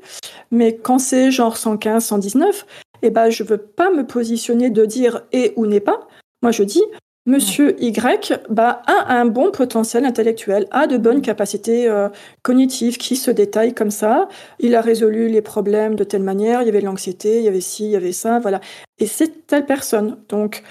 Mais 0.52 0.76
quand 0.76 1.00
c'est 1.00 1.32
genre 1.32 1.58
115, 1.58 2.06
119, 2.06 2.66
eh 3.02 3.10
ben 3.10 3.30
je 3.30 3.44
veux 3.44 3.58
pas 3.58 3.90
me 3.90 4.06
positionner 4.06 4.70
de 4.70 4.86
dire 4.86 5.24
et 5.32 5.54
ou 5.56 5.66
n'est 5.66 5.80
pas. 5.80 6.08
Moi 6.44 6.52
je 6.52 6.64
dis 6.64 6.84
Monsieur 7.28 7.76
Y 7.80 8.34
bah, 8.50 8.82
a 8.88 9.14
un 9.14 9.26
bon 9.26 9.52
potentiel 9.52 10.06
intellectuel, 10.06 10.66
a 10.72 10.88
de 10.88 10.98
bonnes 10.98 11.22
capacités 11.22 11.88
euh, 11.88 12.10
cognitives 12.42 12.98
qui 12.98 13.16
se 13.16 13.30
détaillent 13.30 13.76
comme 13.76 13.92
ça. 13.92 14.28
Il 14.58 14.74
a 14.74 14.82
résolu 14.82 15.28
les 15.28 15.44
problèmes 15.44 15.94
de 15.94 16.04
telle 16.04 16.24
manière. 16.24 16.64
Il 16.64 16.66
y 16.66 16.70
avait 16.70 16.82
l'anxiété, 16.82 17.38
il 17.38 17.44
y 17.44 17.48
avait 17.48 17.62
ci, 17.62 17.86
il 17.86 17.92
y 17.92 17.96
avait 17.96 18.12
ça, 18.12 18.40
voilà. 18.40 18.60
Et 18.98 19.06
c'est 19.06 19.46
telle 19.46 19.68
personne. 19.68 20.18
Donc, 20.30 20.64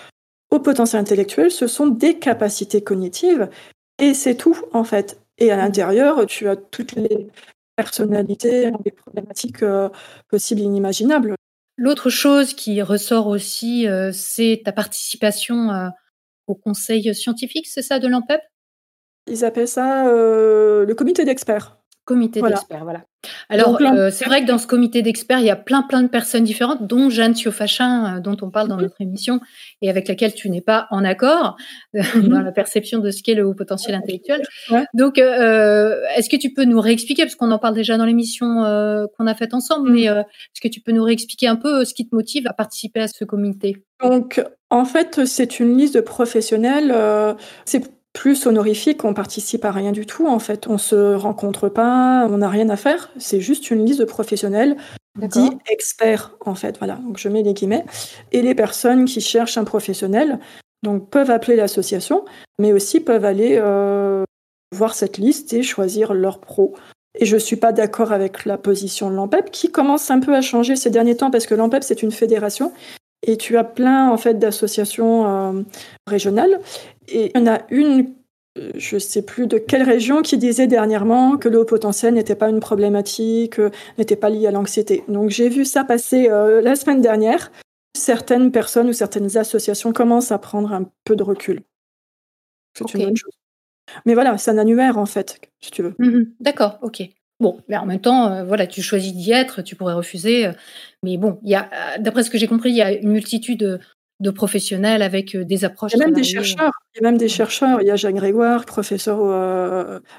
au 0.50 0.58
potentiel 0.58 1.00
intellectuel, 1.00 1.52
ce 1.52 1.68
sont 1.68 1.86
des 1.86 2.18
capacités 2.18 2.82
cognitives 2.82 3.48
et 4.00 4.12
c'est 4.12 4.34
tout 4.34 4.56
en 4.72 4.82
fait. 4.82 5.20
Et 5.38 5.52
à 5.52 5.56
l'intérieur, 5.56 6.26
tu 6.26 6.48
as 6.48 6.56
toutes 6.56 6.96
les 6.96 7.28
personnalités, 7.76 8.72
les 8.84 8.90
problématiques 8.90 9.62
euh, 9.62 9.88
possibles 10.28 10.62
et 10.62 10.64
inimaginables. 10.64 11.36
L'autre 11.76 12.10
chose 12.10 12.54
qui 12.54 12.82
ressort 12.82 13.28
aussi, 13.28 13.86
euh, 13.86 14.10
c'est 14.12 14.62
ta 14.64 14.72
participation 14.72 15.92
au 16.50 16.54
conseil 16.54 17.14
scientifique, 17.14 17.66
c'est 17.66 17.82
ça, 17.82 17.98
de 17.98 18.08
l'ANPEP? 18.08 18.40
Ils 19.30 19.44
appellent 19.44 19.68
ça 19.68 20.08
euh, 20.08 20.84
le 20.84 20.94
comité 20.94 21.24
d'experts. 21.24 21.76
Comité 22.06 22.40
d'experts, 22.40 22.82
voilà. 22.82 23.04
Alors, 23.48 23.80
euh, 23.80 24.10
c'est 24.10 24.24
vrai 24.24 24.42
que 24.42 24.46
dans 24.46 24.58
ce 24.58 24.66
comité 24.66 25.02
d'experts, 25.02 25.38
il 25.38 25.44
y 25.44 25.50
a 25.50 25.56
plein, 25.56 25.82
plein 25.82 26.02
de 26.02 26.08
personnes 26.08 26.42
différentes, 26.42 26.84
dont 26.84 27.10
Jeanne 27.10 27.34
Thiofachin, 27.34 28.16
euh, 28.16 28.20
dont 28.20 28.36
on 28.42 28.50
parle 28.50 28.66
dans 28.66 28.76
mhm. 28.76 28.82
notre 28.82 29.00
émission, 29.00 29.38
et 29.82 29.90
avec 29.90 30.08
laquelle 30.08 30.34
tu 30.34 30.50
n'es 30.50 30.62
pas 30.62 30.88
en 30.90 31.04
accord 31.04 31.56
mhm. 31.94 32.28
dans 32.28 32.40
la 32.40 32.50
perception 32.50 32.98
de 32.98 33.12
ce 33.12 33.22
qu'est 33.22 33.34
le 33.34 33.46
haut 33.46 33.54
potentiel 33.54 33.94
intellectuel. 33.94 34.42
Donc, 34.94 35.18
est-ce 35.18 36.28
que 36.28 36.36
tu 36.36 36.52
peux 36.52 36.64
nous 36.64 36.80
réexpliquer, 36.80 37.22
parce 37.22 37.36
qu'on 37.36 37.52
en 37.52 37.58
parle 37.58 37.74
déjà 37.74 37.96
dans 37.96 38.06
l'émission 38.06 38.46
qu'on 39.16 39.26
a 39.26 39.34
faite 39.34 39.54
ensemble, 39.54 39.90
mais 39.90 40.08
mhm. 40.10 40.18
est-ce 40.18 40.60
que 40.60 40.68
tu 40.68 40.80
peux 40.80 40.92
nous 40.92 41.04
réexpliquer 41.04 41.46
un 41.46 41.56
peu 41.56 41.84
ce 41.84 41.94
qui 41.94 42.08
te 42.08 42.14
motive 42.16 42.48
à 42.48 42.54
participer 42.54 43.00
à 43.00 43.08
ce 43.08 43.24
comité? 43.24 43.76
Donc, 44.02 44.42
en 44.70 44.85
fait, 44.85 45.26
c'est 45.26 45.61
une 45.61 45.76
liste 45.76 45.94
de 45.94 46.00
professionnels. 46.00 46.94
c'est 47.64 47.85
plus 48.12 48.46
honorifique, 48.46 49.04
on 49.04 49.14
participe 49.14 49.64
à 49.64 49.70
rien 49.70 49.92
du 49.92 50.06
tout 50.06 50.26
en 50.26 50.38
fait. 50.38 50.66
On 50.66 50.78
se 50.78 51.14
rencontre 51.14 51.68
pas, 51.68 52.26
on 52.28 52.38
n'a 52.38 52.48
rien 52.48 52.68
à 52.68 52.76
faire. 52.76 53.11
C'est 53.18 53.40
juste 53.40 53.70
une 53.70 53.85
liste 53.85 54.00
de 54.00 54.04
professionnels 54.04 54.76
dits 55.16 55.50
experts 55.70 56.37
en 56.44 56.54
fait. 56.54 56.78
Voilà, 56.78 56.96
donc 56.96 57.18
je 57.18 57.28
mets 57.28 57.42
les 57.42 57.54
guillemets. 57.54 57.85
Et 58.33 58.42
les 58.42 58.54
personnes 58.54 59.04
qui 59.04 59.20
cherchent 59.20 59.59
un 59.59 59.64
professionnel 59.64 60.40
donc 60.83 61.11
peuvent 61.11 61.30
appeler 61.30 61.56
l'association, 61.56 62.24
mais 62.59 62.72
aussi 62.72 63.00
peuvent 63.00 63.24
aller 63.24 63.59
euh, 63.61 64.24
voir 64.74 64.94
cette 64.94 65.18
liste 65.18 65.52
et 65.52 65.62
choisir 65.62 66.14
leur 66.14 66.40
pro. 66.40 66.74
Et 67.18 67.26
je 67.26 67.37
suis 67.37 67.56
pas 67.56 67.72
d'accord 67.72 68.12
avec 68.12 68.44
la 68.44 68.56
position 68.56 69.11
de 69.11 69.16
l'AMPEP 69.16 69.50
qui 69.50 69.70
commence 69.70 70.11
un 70.11 70.20
peu 70.20 70.35
à 70.35 70.40
changer 70.40 70.76
ces 70.76 70.90
derniers 70.90 71.16
temps 71.16 71.30
parce 71.30 71.46
que 71.46 71.54
l'AMPEP 71.54 71.85
c'est 71.85 72.02
une 72.02 72.12
fédération 72.12 72.72
et 73.22 73.37
tu 73.37 73.56
as 73.56 73.64
plein 73.64 74.11
en 74.11 74.16
fait 74.16 74.38
d'associations 74.38 75.26
euh, 75.26 75.62
régionales 76.06 76.61
et 77.09 77.30
il 77.35 77.40
y 77.40 77.42
en 77.42 77.46
a 77.46 77.61
une 77.70 78.14
euh, 78.59 78.72
je 78.74 78.96
ne 78.96 79.00
sais 79.00 79.22
plus 79.22 79.46
de 79.46 79.59
quelle 79.59 79.83
région 79.83 80.22
qui 80.22 80.37
disait 80.37 80.66
dernièrement 80.66 81.37
que 81.37 81.48
le 81.48 81.61
haut 81.61 81.64
potentiel 81.64 82.14
n'était 82.14 82.35
pas 82.35 82.48
une 82.48 82.61
problématique, 82.61 83.61
euh, 83.61 83.70
n'était 83.96 84.16
pas 84.16 84.28
lié 84.28 84.48
à 84.48 84.50
l'anxiété. 84.50 85.04
Donc 85.06 85.30
j'ai 85.30 85.48
vu 85.48 85.64
ça 85.64 85.85
passer 85.85 86.28
la 86.28 86.74
semaine 86.74 87.00
dernière. 87.00 87.52
Certaines 87.96 88.50
personnes 88.50 88.88
ou 88.88 88.92
certaines 88.92 89.37
associations 89.37 89.92
commencent 89.92 90.33
à 90.33 90.38
prendre 90.38 90.72
un 90.72 90.90
peu 91.04 91.14
de 91.14 91.22
recul. 91.22 91.62
C'est 92.76 92.92
une 92.94 93.04
bonne 93.04 93.16
chose. 93.16 93.33
Mais 94.04 94.14
voilà, 94.14 94.37
c'est 94.38 94.50
un 94.50 94.59
annuaire 94.59 94.98
en 94.98 95.06
fait, 95.06 95.40
si 95.61 95.70
tu 95.70 95.83
veux. 95.83 95.94
Mmh 95.98 96.33
D'accord, 96.40 96.78
ok. 96.83 97.02
Bon, 97.40 97.59
mais 97.68 97.76
en 97.79 97.87
même 97.87 98.00
temps, 98.00 98.31
euh, 98.31 98.44
voilà, 98.44 98.66
tu 98.66 98.83
choisis 98.83 99.14
d'y 99.14 99.33
être, 99.33 99.62
tu 99.62 99.74
pourrais 99.74 99.94
refuser. 99.94 100.46
Euh, 100.46 100.53
mais 101.03 101.16
bon, 101.16 101.38
il 101.42 101.50
y 101.50 101.55
a, 101.55 101.70
euh, 101.72 101.98
d'après 101.98 102.22
ce 102.22 102.31
que 102.31 102.37
j'ai 102.37 102.46
compris, 102.46 102.68
il 102.68 102.76
y 102.76 102.83
a 102.83 102.92
une 102.92 103.11
multitude 103.11 103.81
de, 104.20 104.31
professionnels 104.31 105.00
avec 105.00 105.35
des 105.35 105.64
approches. 105.64 105.92
Il 105.94 105.98
y 105.98 106.03
a 106.03 106.05
même 106.05 106.14
des 106.14 106.22
chercheurs. 106.22 106.72
Il 106.94 107.03
y 107.03 107.07
a 107.07 107.11
même 107.11 107.16
des 107.16 107.29
chercheurs. 107.29 107.81
Il 107.81 107.87
y 107.87 107.90
a 107.90 107.96
Jacques 107.96 108.16
Grégoire, 108.16 108.66
professeur 108.66 109.24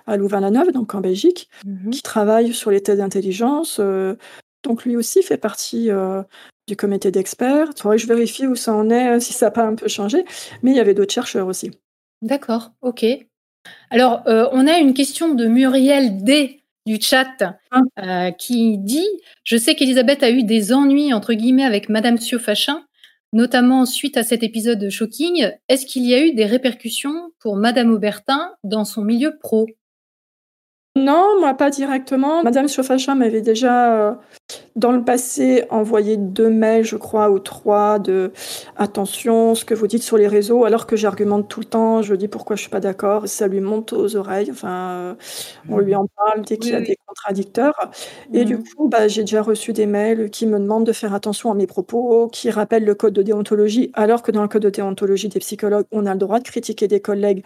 à 0.08 0.18
Louvain-la-Neuve, 0.18 0.72
donc 0.72 0.96
en 0.96 1.02
Belgique, 1.02 1.50
mmh 1.66 1.92
qui 1.92 2.02
travaille 2.02 2.52
sur 2.52 2.72
les 2.72 2.82
tests 2.82 2.98
d'intelligence. 2.98 3.80
donc 4.64 4.86
lui 4.86 4.96
aussi 4.96 5.22
fait 5.22 5.38
partie 5.38 5.92
du 6.68 6.76
comité 6.76 7.12
d'experts. 7.12 7.68
Il 7.76 7.80
faudrait 7.80 7.98
que 7.98 8.02
je 8.02 8.08
vérifie 8.08 8.48
où 8.48 8.56
ça 8.56 8.74
en 8.74 8.90
est, 8.90 9.20
si 9.20 9.34
ça 9.34 9.46
n'a 9.46 9.52
pas 9.52 9.66
un 9.66 9.76
peu 9.76 9.88
changé. 9.88 10.26
Mais 10.64 10.72
il 10.72 10.78
y 10.78 10.80
avait 10.80 10.96
d'autres 10.96 11.14
chercheurs 11.14 11.46
aussi. 11.46 11.70
D'accord, 12.24 12.72
ok. 12.82 13.06
Alors, 13.92 14.24
on 14.26 14.66
a 14.66 14.80
une 14.80 14.96
question 14.96 15.36
de 15.36 15.46
Muriel 15.46 16.24
D 16.24 16.61
du 16.86 17.00
chat 17.00 17.44
euh, 18.00 18.32
qui 18.32 18.78
dit 18.78 19.08
Je 19.44 19.58
sais 19.58 19.76
qu'Elisabeth 19.76 20.24
a 20.24 20.30
eu 20.32 20.44
des 20.44 20.74
ennuis, 20.74 21.14
entre 21.14 21.34
guillemets, 21.34 21.64
avec 21.64 21.90
Madame 21.90 22.18
Siofachin, 22.18 22.84
notamment 23.34 23.86
suite 23.86 24.18
à 24.18 24.24
cet 24.24 24.44
épisode 24.44 24.80
de 24.80 24.90
Shocking. 24.90 25.52
Est-ce 25.70 25.86
qu'il 25.86 26.06
y 26.06 26.14
a 26.14 26.26
eu 26.26 26.34
des 26.34 26.46
répercussions 26.46 27.32
pour 27.40 27.56
Madame 27.56 27.92
Aubertin 27.92 28.52
dans 28.64 28.86
son 28.86 29.04
milieu 29.04 29.38
pro? 29.40 29.68
Non, 30.98 31.40
moi 31.40 31.54
pas 31.54 31.70
directement. 31.70 32.44
Madame 32.44 32.68
Chauffachin 32.68 33.16
m'avait 33.16 33.42
déjà, 33.42 34.10
euh, 34.10 34.16
dans 34.76 34.92
le 34.92 35.04
passé, 35.04 35.66
envoyé 35.70 36.18
deux 36.18 36.50
mails, 36.50 36.86
je 36.86 36.98
crois, 36.98 37.32
ou 37.32 37.40
trois, 37.40 38.00
de 38.00 38.32
attention, 38.78 39.56
ce 39.56 39.66
que 39.66 39.74
vous 39.74 39.88
dites 39.88 40.04
sur 40.04 40.18
les 40.18 40.28
réseaux, 40.28 40.66
alors 40.66 40.88
que 40.88 40.96
j'argumente 40.98 41.50
tout 41.50 41.62
le 41.62 41.68
temps, 41.68 42.02
je 42.02 42.16
dis 42.16 42.28
pourquoi 42.28 42.58
je 42.58 42.62
suis 42.62 42.70
pas 42.72 42.82
d'accord, 42.82 43.28
ça 43.28 43.48
lui 43.48 43.62
monte 43.62 43.94
aux 43.94 44.16
oreilles. 44.18 44.52
Enfin, 44.52 45.18
on 45.70 45.80
lui 45.80 45.96
en 45.96 46.08
parle 46.18 46.44
dès 46.44 46.58
qu'il 46.58 46.74
y 46.74 46.76
a 46.76 46.82
des 46.82 46.98
contradicteurs. 47.08 47.76
Et 48.34 48.46
du 48.46 48.60
coup, 48.60 48.90
bah, 48.90 49.08
j'ai 49.08 49.22
déjà 49.24 49.42
reçu 49.42 49.74
des 49.74 49.86
mails 49.86 50.30
qui 50.32 50.48
me 50.48 50.60
demandent 50.60 50.86
de 50.86 50.94
faire 50.94 51.14
attention 51.14 51.52
à 51.52 51.56
mes 51.56 51.68
propos, 51.68 52.28
qui 52.28 52.50
rappellent 52.52 52.86
le 52.86 52.96
code 52.96 53.14
de 53.14 53.24
déontologie, 53.24 53.92
alors 53.94 54.24
que 54.24 54.32
dans 54.32 54.42
le 54.44 54.50
code 54.50 54.64
de 54.64 54.70
déontologie 54.70 55.30
des 55.30 55.40
psychologues, 55.40 55.86
on 55.92 56.06
a 56.06 56.14
le 56.14 56.20
droit 56.20 56.40
de 56.40 56.44
critiquer 56.46 56.88
des 56.88 57.02
collègues 57.02 57.44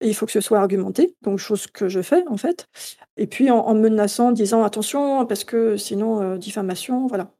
il 0.00 0.14
faut 0.14 0.26
que 0.26 0.32
ce 0.32 0.40
soit 0.40 0.58
argumenté, 0.58 1.14
donc 1.22 1.38
chose 1.38 1.66
que 1.66 1.88
je 1.88 2.02
fais 2.02 2.24
en 2.28 2.36
fait. 2.36 2.68
Et 3.16 3.26
puis 3.26 3.50
en, 3.50 3.74
menaçant, 3.74 4.28
en 4.28 4.32
disant 4.32 4.62
attention, 4.62 5.24
parce 5.26 5.44
que 5.44 5.76
sinon, 5.76 6.22
euh, 6.22 6.36
diffamation, 6.36 7.06
voilà. 7.06 7.30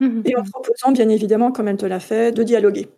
Mmh 0.00 0.22
et 0.26 0.36
en 0.36 0.42
proposant, 0.42 0.92
bien 0.92 1.08
évidemment, 1.08 1.52
comme 1.52 1.68
elle 1.68 1.78
te 1.78 1.86
l'a 1.86 2.00
fait, 2.00 2.32
de 2.32 2.42
dialoguer. 2.42 2.88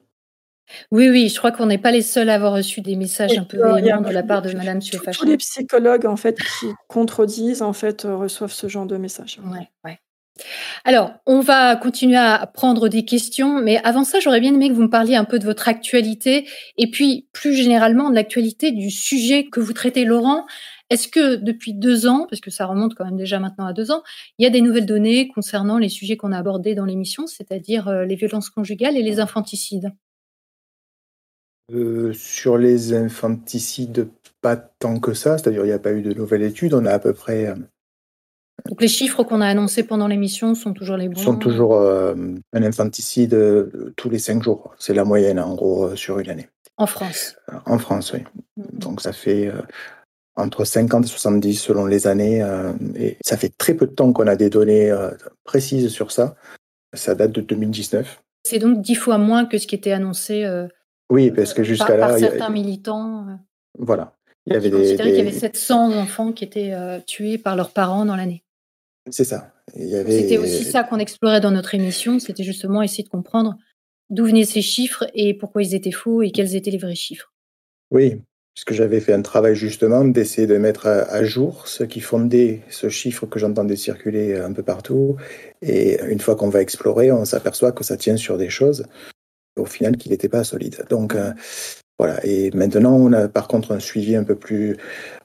Oui, 0.91 1.09
oui, 1.09 1.29
je 1.29 1.39
crois 1.39 1.53
qu'on 1.53 1.67
n'est 1.67 1.79
pas 1.79 1.91
les 1.91 2.03
seuls 2.03 2.29
à 2.29 2.35
avoir 2.35 2.53
reçu 2.53 2.81
des 2.81 2.97
messages 2.97 3.39
un 3.39 3.45
peu 3.45 3.57
véhéments 3.57 4.03
de 4.03 4.11
la 4.11 4.23
part 4.23 4.43
de 4.43 4.53
Madame 4.53 4.81
Tous 4.81 5.25
les 5.25 5.37
psychologues, 5.37 6.07
en 6.07 6.17
fait, 6.17 6.39
qui 6.39 6.67
contredisent, 6.89 7.63
en 7.63 7.73
fait, 7.73 8.05
euh, 8.05 8.17
reçoivent 8.17 8.53
ce 8.53 8.69
genre 8.69 8.87
de 8.87 8.97
messages. 8.97 9.41
Ouais, 9.45 9.71
ouais. 9.85 9.99
Alors, 10.85 11.13
on 11.27 11.41
va 11.41 11.77
continuer 11.77 12.17
à 12.17 12.47
prendre 12.47 12.89
des 12.89 13.05
questions, 13.05 13.61
mais 13.61 13.81
avant 13.85 14.05
ça, 14.05 14.21
j'aurais 14.21 14.41
bien 14.41 14.55
aimé 14.55 14.69
que 14.69 14.75
vous 14.75 14.83
me 14.83 14.91
parliez 14.91 15.17
un 15.17 15.25
peu 15.25 15.39
de 15.39 15.45
votre 15.45 15.69
actualité 15.69 16.47
et 16.77 16.91
puis 16.91 17.29
plus 17.33 17.55
généralement 17.55 18.11
de 18.11 18.15
l'actualité 18.15 18.71
du 18.71 18.91
sujet 18.91 19.47
que 19.47 19.61
vous 19.61 19.73
traitez, 19.73 20.05
Laurent. 20.05 20.47
Est-ce 20.91 21.09
que 21.09 21.37
depuis 21.37 21.75
deux 21.75 22.07
ans, 22.07 22.27
parce 22.31 22.41
que 22.41 22.51
ça 22.51 22.65
remonte 22.65 22.95
quand 22.95 23.05
même 23.05 23.17
déjà 23.17 23.39
maintenant 23.39 23.67
à 23.67 23.73
deux 23.73 23.91
ans, 23.91 24.03
il 24.39 24.45
y 24.45 24.47
a 24.47 24.51
des 24.51 24.63
nouvelles 24.63 24.87
données 24.87 25.29
concernant 25.29 25.77
les 25.77 25.91
sujets 25.91 26.17
qu'on 26.17 26.33
a 26.33 26.39
abordés 26.39 26.75
dans 26.75 26.87
l'émission, 26.87 27.27
c'est-à-dire 27.27 27.89
euh, 27.89 28.05
les 28.05 28.15
violences 28.15 28.49
conjugales 28.49 28.97
et 28.97 29.03
les 29.03 29.21
infanticides? 29.21 29.93
Euh, 31.73 32.15
Sur 32.15 32.57
les 32.57 32.95
infanticides, 32.95 34.09
pas 34.41 34.57
tant 34.57 34.99
que 34.99 35.13
ça, 35.13 35.37
c'est-à-dire 35.37 35.65
il 35.65 35.69
n'y 35.69 35.73
a 35.73 35.79
pas 35.79 35.93
eu 35.93 36.01
de 36.01 36.15
nouvelles 36.15 36.43
études, 36.43 36.73
on 36.73 36.87
a 36.87 36.93
à 36.93 36.99
peu 36.99 37.13
près... 37.13 37.55
Donc 38.67 38.81
les 38.83 38.89
chiffres 38.89 39.23
qu'on 39.23 39.41
a 39.41 39.47
annoncés 39.47 39.83
pendant 39.83 40.09
l'émission 40.09 40.55
sont 40.55 40.73
toujours 40.73 40.97
les 40.97 41.09
bons 41.09 41.21
sont 41.21 41.37
toujours 41.37 41.75
euh, 41.75 42.15
un 42.53 42.63
infanticide 42.63 43.35
euh, 43.35 43.93
tous 43.97 44.11
les 44.11 44.19
cinq 44.19 44.43
jours. 44.43 44.75
C'est 44.79 44.95
la 44.95 45.05
moyenne, 45.05 45.39
en 45.39 45.55
gros, 45.55 45.87
euh, 45.87 45.97
sur 45.97 46.19
une 46.19 46.29
année. 46.29 46.49
En 46.77 46.87
France 46.87 47.37
En 47.67 47.79
France, 47.79 48.13
oui. 48.13 48.21
Mmh. 48.57 48.79
Donc 48.79 49.01
ça 49.01 49.13
fait 49.13 49.51
entre 50.37 50.65
50 50.65 51.05
et 51.05 51.09
70 51.09 51.55
selon 51.55 51.87
les 51.87 52.07
années. 52.07 52.47
et 52.95 53.17
ça 53.25 53.37
fait 53.37 53.53
très 53.59 53.75
peu 53.75 53.87
de 53.87 53.93
temps 53.93 54.13
qu'on 54.13 54.29
a 54.29 54.37
des 54.37 54.51
données 54.51 54.97
précises 55.43 55.89
sur 55.89 56.13
ça. 56.13 56.37
Ça 56.95 57.17
date 57.17 57.33
de 57.33 57.41
2019. 57.41 58.23
C'est 58.45 58.61
donc 58.61 58.81
dix 58.81 58.95
fois 58.95 59.19
moins 59.19 59.45
que 59.45 59.59
ce 59.59 59.67
qui 59.67 59.75
était 59.75 59.91
annoncé 59.91 60.47
oui, 61.11 61.33
parce 61.33 61.55
que 61.55 61.65
jusqu'à 61.65 61.97
là... 61.97 62.09
Par 62.09 62.19
certains 62.19 62.51
militants. 62.51 63.27
Voilà. 63.79 64.13
Il 64.47 64.53
y 64.53 64.57
avait 64.57 64.71
des, 64.71 64.95
qu'il 64.95 65.17
y 65.17 65.21
avait 65.21 65.33
700 65.33 65.93
enfants 65.99 66.33
qui 66.33 66.45
étaient 66.45 66.75
tués 67.07 67.39
par 67.39 67.57
leurs 67.57 67.73
parents 67.73 68.05
dans 68.05 68.15
l'année. 68.15 68.45
C'est 69.11 69.25
ça. 69.25 69.53
C'était 69.75 70.39
aussi 70.39 70.65
ça 70.65 70.85
qu'on 70.85 70.99
explorait 70.99 71.41
dans 71.41 71.51
notre 71.51 71.75
émission, 71.75 72.19
c'était 72.19 72.45
justement 72.45 72.83
essayer 72.83 73.05
de 73.05 73.09
comprendre 73.09 73.57
d'où 74.11 74.25
venaient 74.25 74.45
ces 74.45 74.63
chiffres 74.63 75.05
et 75.15 75.35
pourquoi 75.35 75.63
ils 75.63 75.75
étaient 75.75 75.93
faux 75.93 76.23
et 76.23 76.31
quels 76.31 76.57
étaient 76.57 76.71
les 76.71 76.79
vrais 76.79 76.95
chiffres. 76.95 77.33
Oui, 77.91 78.23
puisque 78.55 78.73
j'avais 78.73 79.01
fait 79.01 79.13
un 79.13 79.23
travail 79.23 79.55
justement 79.55 80.05
d'essayer 80.05 80.47
de 80.47 80.57
mettre 80.57 80.87
à, 80.87 81.25
jour 81.25 81.69
ce 81.69 81.85
qui 81.85 82.01
fondait 82.01 82.63
ce 82.71 82.89
chiffre 82.89 83.27
que 83.27 83.39
j'entendais 83.39 83.77
circuler 83.77 84.37
un 84.37 84.53
peu 84.53 84.63
partout. 84.63 85.17
Et 85.63 86.01
une 86.09 86.21
fois 86.21 86.37
qu'on 86.37 86.49
va 86.49 86.61
explorer, 86.61 87.13
on 87.13 87.25
s'aperçoit 87.25 87.73
que 87.73 87.85
ça 87.85 87.97
tient 87.97 88.17
sur 88.17 88.39
des 88.39 88.51
choses 88.51 88.85
au 89.57 89.65
final 89.65 89.97
qui 89.97 90.09
n'étaient 90.11 90.29
pas 90.29 90.45
solides. 90.45 90.85
Donc, 90.91 91.15
euh, 91.15 91.33
voilà. 91.99 92.25
Et 92.25 92.53
maintenant, 92.53 92.95
on 92.95 93.13
a 93.13 93.29
par 93.29 93.49
contre 93.49 93.73
un 93.73 93.81
suivi 93.81 94.15
un 94.15 94.23
peu 94.23 94.37
plus 94.37 94.77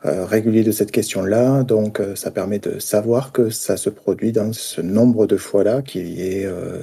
euh, 0.06 0.26
régulier 0.26 0.64
de 0.64 0.72
cette 0.72 0.92
question-là. 0.92 1.64
Donc, 1.64 2.00
euh, 2.00 2.16
ça 2.16 2.32
permet 2.32 2.58
de 2.58 2.80
savoir 2.80 3.32
que 3.32 3.52
ça 3.52 3.78
se 3.78 3.92
produit 3.92 4.32
dans 4.32 4.54
ce 4.54 4.82
nombre 4.82 5.28
de 5.28 5.38
fois-là, 5.38 5.84
qui 5.84 6.22
est 6.22 6.46
euh, 6.46 6.82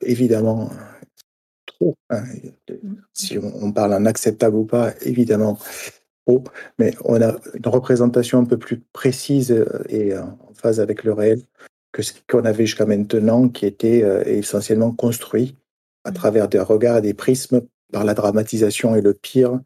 évidemment 0.00 0.70
trop. 1.66 1.94
Hein. 2.10 2.24
Si 3.14 3.38
on, 3.38 3.70
parle 3.72 3.94
en 3.94 4.06
acceptable 4.06 4.56
ou 4.56 4.64
pas, 4.64 4.92
évidemment 5.02 5.58
trop. 6.26 6.42
Mais 6.80 6.92
on 7.04 7.22
a 7.22 7.36
une 7.54 7.68
représentation 7.68 8.40
un 8.40 8.44
peu 8.44 8.58
plus 8.58 8.80
précise 8.92 9.64
et 9.88 10.16
en 10.18 10.36
phase 10.54 10.80
avec 10.80 11.04
le 11.04 11.12
réel 11.12 11.42
que 11.92 12.02
ce 12.02 12.12
qu'on 12.28 12.44
avait 12.44 12.66
jusqu'à 12.66 12.86
maintenant, 12.86 13.48
qui 13.48 13.66
était 13.66 14.00
essentiellement 14.26 14.92
construit 14.92 15.56
à 16.04 16.12
travers 16.12 16.48
des 16.48 16.58
regards 16.58 16.98
et 16.98 17.02
des 17.02 17.14
prismes 17.14 17.62
par 17.92 18.04
la 18.04 18.14
dramatisation 18.14 18.96
et 18.96 19.00
le 19.00 19.14
pire 19.14 19.60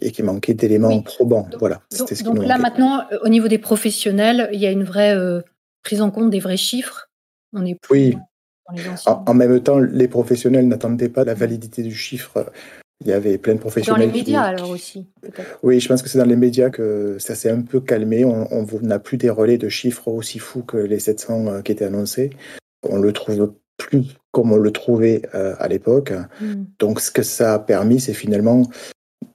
et 0.00 0.10
qui 0.10 0.22
manquait 0.22 0.54
d'éléments 0.54 1.02
probants. 1.02 1.48
voilà. 1.58 1.80
Donc, 2.24 2.44
là 2.44 2.58
maintenant, 2.58 3.04
au 3.22 3.28
niveau 3.28 3.48
des 3.48 3.58
professionnels, 3.58 4.48
il 4.52 4.60
y 4.60 4.66
a 4.66 4.70
une 4.70 4.84
vraie 4.84 5.16
euh, 5.16 5.40
prise 5.82 6.00
en 6.00 6.10
compte 6.10 6.30
des 6.30 6.40
vrais 6.40 6.56
chiffres. 6.56 7.08
On 7.52 7.64
est 7.64 7.78
oui. 7.90 8.16
en, 9.06 9.34
même 9.34 9.60
temps, 9.60 9.78
les 9.78 10.08
professionnels 10.08 10.66
n'attendaient 10.66 11.08
pas 11.08 11.24
la 11.24 11.34
validité 11.34 11.82
du 11.82 11.94
chiffre. 11.94 12.50
Il 13.00 13.08
y 13.08 13.12
avait 13.12 13.38
plein 13.38 13.54
de 13.54 13.60
professionnels. 13.60 14.08
Dans 14.08 14.12
les 14.12 14.18
médias 14.18 14.42
alors 14.42 14.70
aussi, 14.70 15.06
Oui, 15.62 15.78
je 15.78 15.88
pense 15.88 16.02
que 16.02 16.08
c'est 16.08 16.18
dans 16.18 16.24
les 16.24 16.36
médias 16.36 16.70
que 16.70 17.16
ça 17.18 17.34
s'est 17.34 17.50
un 17.50 17.62
peu 17.62 17.80
calmé. 17.80 18.24
On 18.24 18.66
n'a 18.82 18.98
plus 18.98 19.16
des 19.16 19.30
relais 19.30 19.58
de 19.58 19.68
chiffres 19.68 20.08
aussi 20.08 20.38
fous 20.38 20.62
que 20.62 20.76
les 20.76 20.98
700 20.98 21.46
euh, 21.46 21.62
qui 21.62 21.72
étaient 21.72 21.84
annoncés. 21.84 22.30
On 22.88 22.98
le 22.98 23.12
trouve 23.12 23.54
plus 23.76 24.16
comme 24.34 24.52
on 24.52 24.56
le 24.56 24.72
trouvait 24.72 25.22
euh, 25.34 25.54
à 25.58 25.68
l'époque. 25.68 26.12
Mm. 26.40 26.64
Donc 26.78 27.00
ce 27.00 27.10
que 27.10 27.22
ça 27.22 27.54
a 27.54 27.58
permis, 27.58 28.00
c'est 28.00 28.12
finalement 28.24 28.62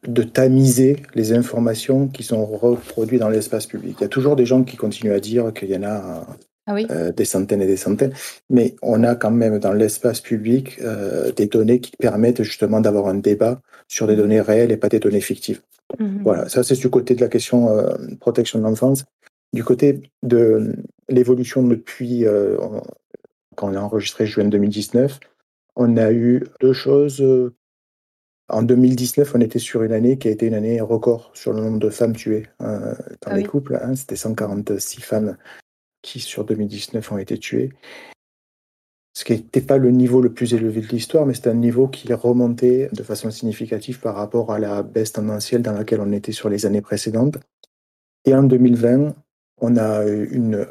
de 0.08 0.24
tamiser 0.24 0.98
les 1.16 1.34
informations 1.34 2.08
qui 2.08 2.24
sont 2.24 2.46
reproduites 2.46 3.22
dans 3.22 3.30
l'espace 3.30 3.66
public. 3.66 3.96
Il 4.00 4.04
y 4.04 4.06
a 4.06 4.10
toujours 4.10 4.36
des 4.36 4.46
gens 4.46 4.64
qui 4.64 4.78
continuent 4.78 5.14
à 5.14 5.20
dire 5.20 5.52
qu'il 5.54 5.70
y 5.70 5.76
en 5.76 5.84
a 5.84 6.26
Ah 6.68 6.74
oui. 6.76 6.86
euh, 6.92 7.12
des 7.12 7.26
centaines 7.26 7.62
et 7.62 7.68
des 7.68 7.78
centaines, 7.78 8.14
mais 8.50 8.76
on 8.82 9.04
a 9.04 9.16
quand 9.16 9.32
même 9.32 9.58
dans 9.60 9.74
l'espace 9.74 10.22
public 10.22 10.78
euh, 10.82 11.32
des 11.32 11.48
données 11.48 11.80
qui 11.80 11.92
permettent 11.98 12.44
justement 12.44 12.80
d'avoir 12.82 13.08
un 13.08 13.16
débat 13.16 13.62
sur 13.88 14.06
des 14.08 14.16
données 14.16 14.42
réelles 14.42 14.72
et 14.72 14.78
pas 14.78 14.90
des 14.90 15.00
données 15.00 15.22
fictives. 15.22 15.62
Mhm. 16.00 16.22
Voilà, 16.24 16.48
ça 16.50 16.64
c'est 16.64 16.80
du 16.80 16.90
côté 16.90 17.16
de 17.16 17.22
la 17.22 17.28
question 17.28 17.70
euh, 17.70 17.96
protection 18.20 18.60
de 18.60 18.64
l'enfance. 18.64 19.06
Du 19.54 19.64
côté 19.64 20.02
de 20.22 20.76
l'évolution 21.10 21.64
depuis 21.64 22.26
euh, 22.26 22.56
quand 23.60 23.70
on 23.72 23.76
a 23.76 23.82
enregistré 23.82 24.26
juin 24.26 24.46
2019, 24.46 25.20
on 25.76 25.98
a 25.98 26.12
eu 26.14 26.46
deux 26.62 26.72
choses. 26.74 27.22
euh, 27.22 27.54
En 28.48 28.64
2019, 28.64 29.36
on 29.36 29.42
était 29.42 29.60
sur 29.60 29.84
une 29.84 29.92
année 29.92 30.18
qui 30.18 30.30
a 30.30 30.32
été 30.32 30.48
une 30.48 30.54
année 30.54 30.80
record 30.80 31.30
sur 31.34 31.52
le 31.52 31.62
nombre 31.62 31.80
de 31.80 31.90
femmes 31.90 32.16
tuées 32.16 32.48
euh, 32.62 32.96
dans 33.22 33.32
Ah 33.32 33.36
les 33.36 33.44
oui. 33.44 33.48
couples. 33.50 33.76
hein. 33.82 33.96
C'était 33.96 34.16
146 34.16 35.02
femmes 35.02 35.38
qui, 36.02 36.22
sur 36.22 36.46
2019, 36.46 37.12
ont 37.12 37.18
été 37.18 37.38
tuées. 37.38 37.74
Ce 39.14 39.26
qui 39.26 39.34
n'était 39.34 39.62
pas 39.62 39.78
le 39.78 39.92
niveau 39.92 40.22
le 40.22 40.34
plus 40.34 40.54
élevé 40.54 40.80
de 40.80 40.88
l'histoire, 40.88 41.26
mais 41.26 41.34
c'était 41.34 41.50
un 41.50 41.56
niveau 41.56 41.90
qui 41.90 42.12
remontait 42.14 42.90
de 42.94 43.04
façon 43.04 43.30
significative 43.30 44.00
par 44.00 44.16
rapport 44.16 44.54
à 44.54 44.60
la 44.60 44.82
baisse 44.84 45.12
tendancielle 45.12 45.62
dans 45.62 45.74
laquelle 45.74 46.00
on 46.00 46.14
était 46.14 46.32
sur 46.32 46.48
les 46.48 46.66
années 46.66 46.82
précédentes. 46.82 47.38
Et 48.24 48.34
en 48.34 48.44
2020, 48.44 49.14
on 49.58 49.76
a 49.78 50.08
eu 50.08 50.30
une 50.32 50.66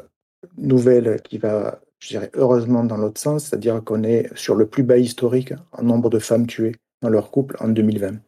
nouvelle 0.57 1.21
qui 1.21 1.37
va, 1.37 1.79
je 1.99 2.07
dirais, 2.09 2.29
heureusement 2.33 2.83
dans 2.83 2.97
l'autre 2.97 3.19
sens, 3.19 3.45
c'est-à-dire 3.45 3.81
qu'on 3.83 4.03
est 4.03 4.29
sur 4.35 4.55
le 4.55 4.67
plus 4.67 4.83
bas 4.83 4.97
historique 4.97 5.53
en 5.71 5.83
nombre 5.83 6.09
de 6.09 6.19
femmes 6.19 6.47
tuées 6.47 6.75
dans 7.01 7.09
leur 7.09 7.31
couple 7.31 7.55
en 7.59 7.67
2020. 7.67 8.19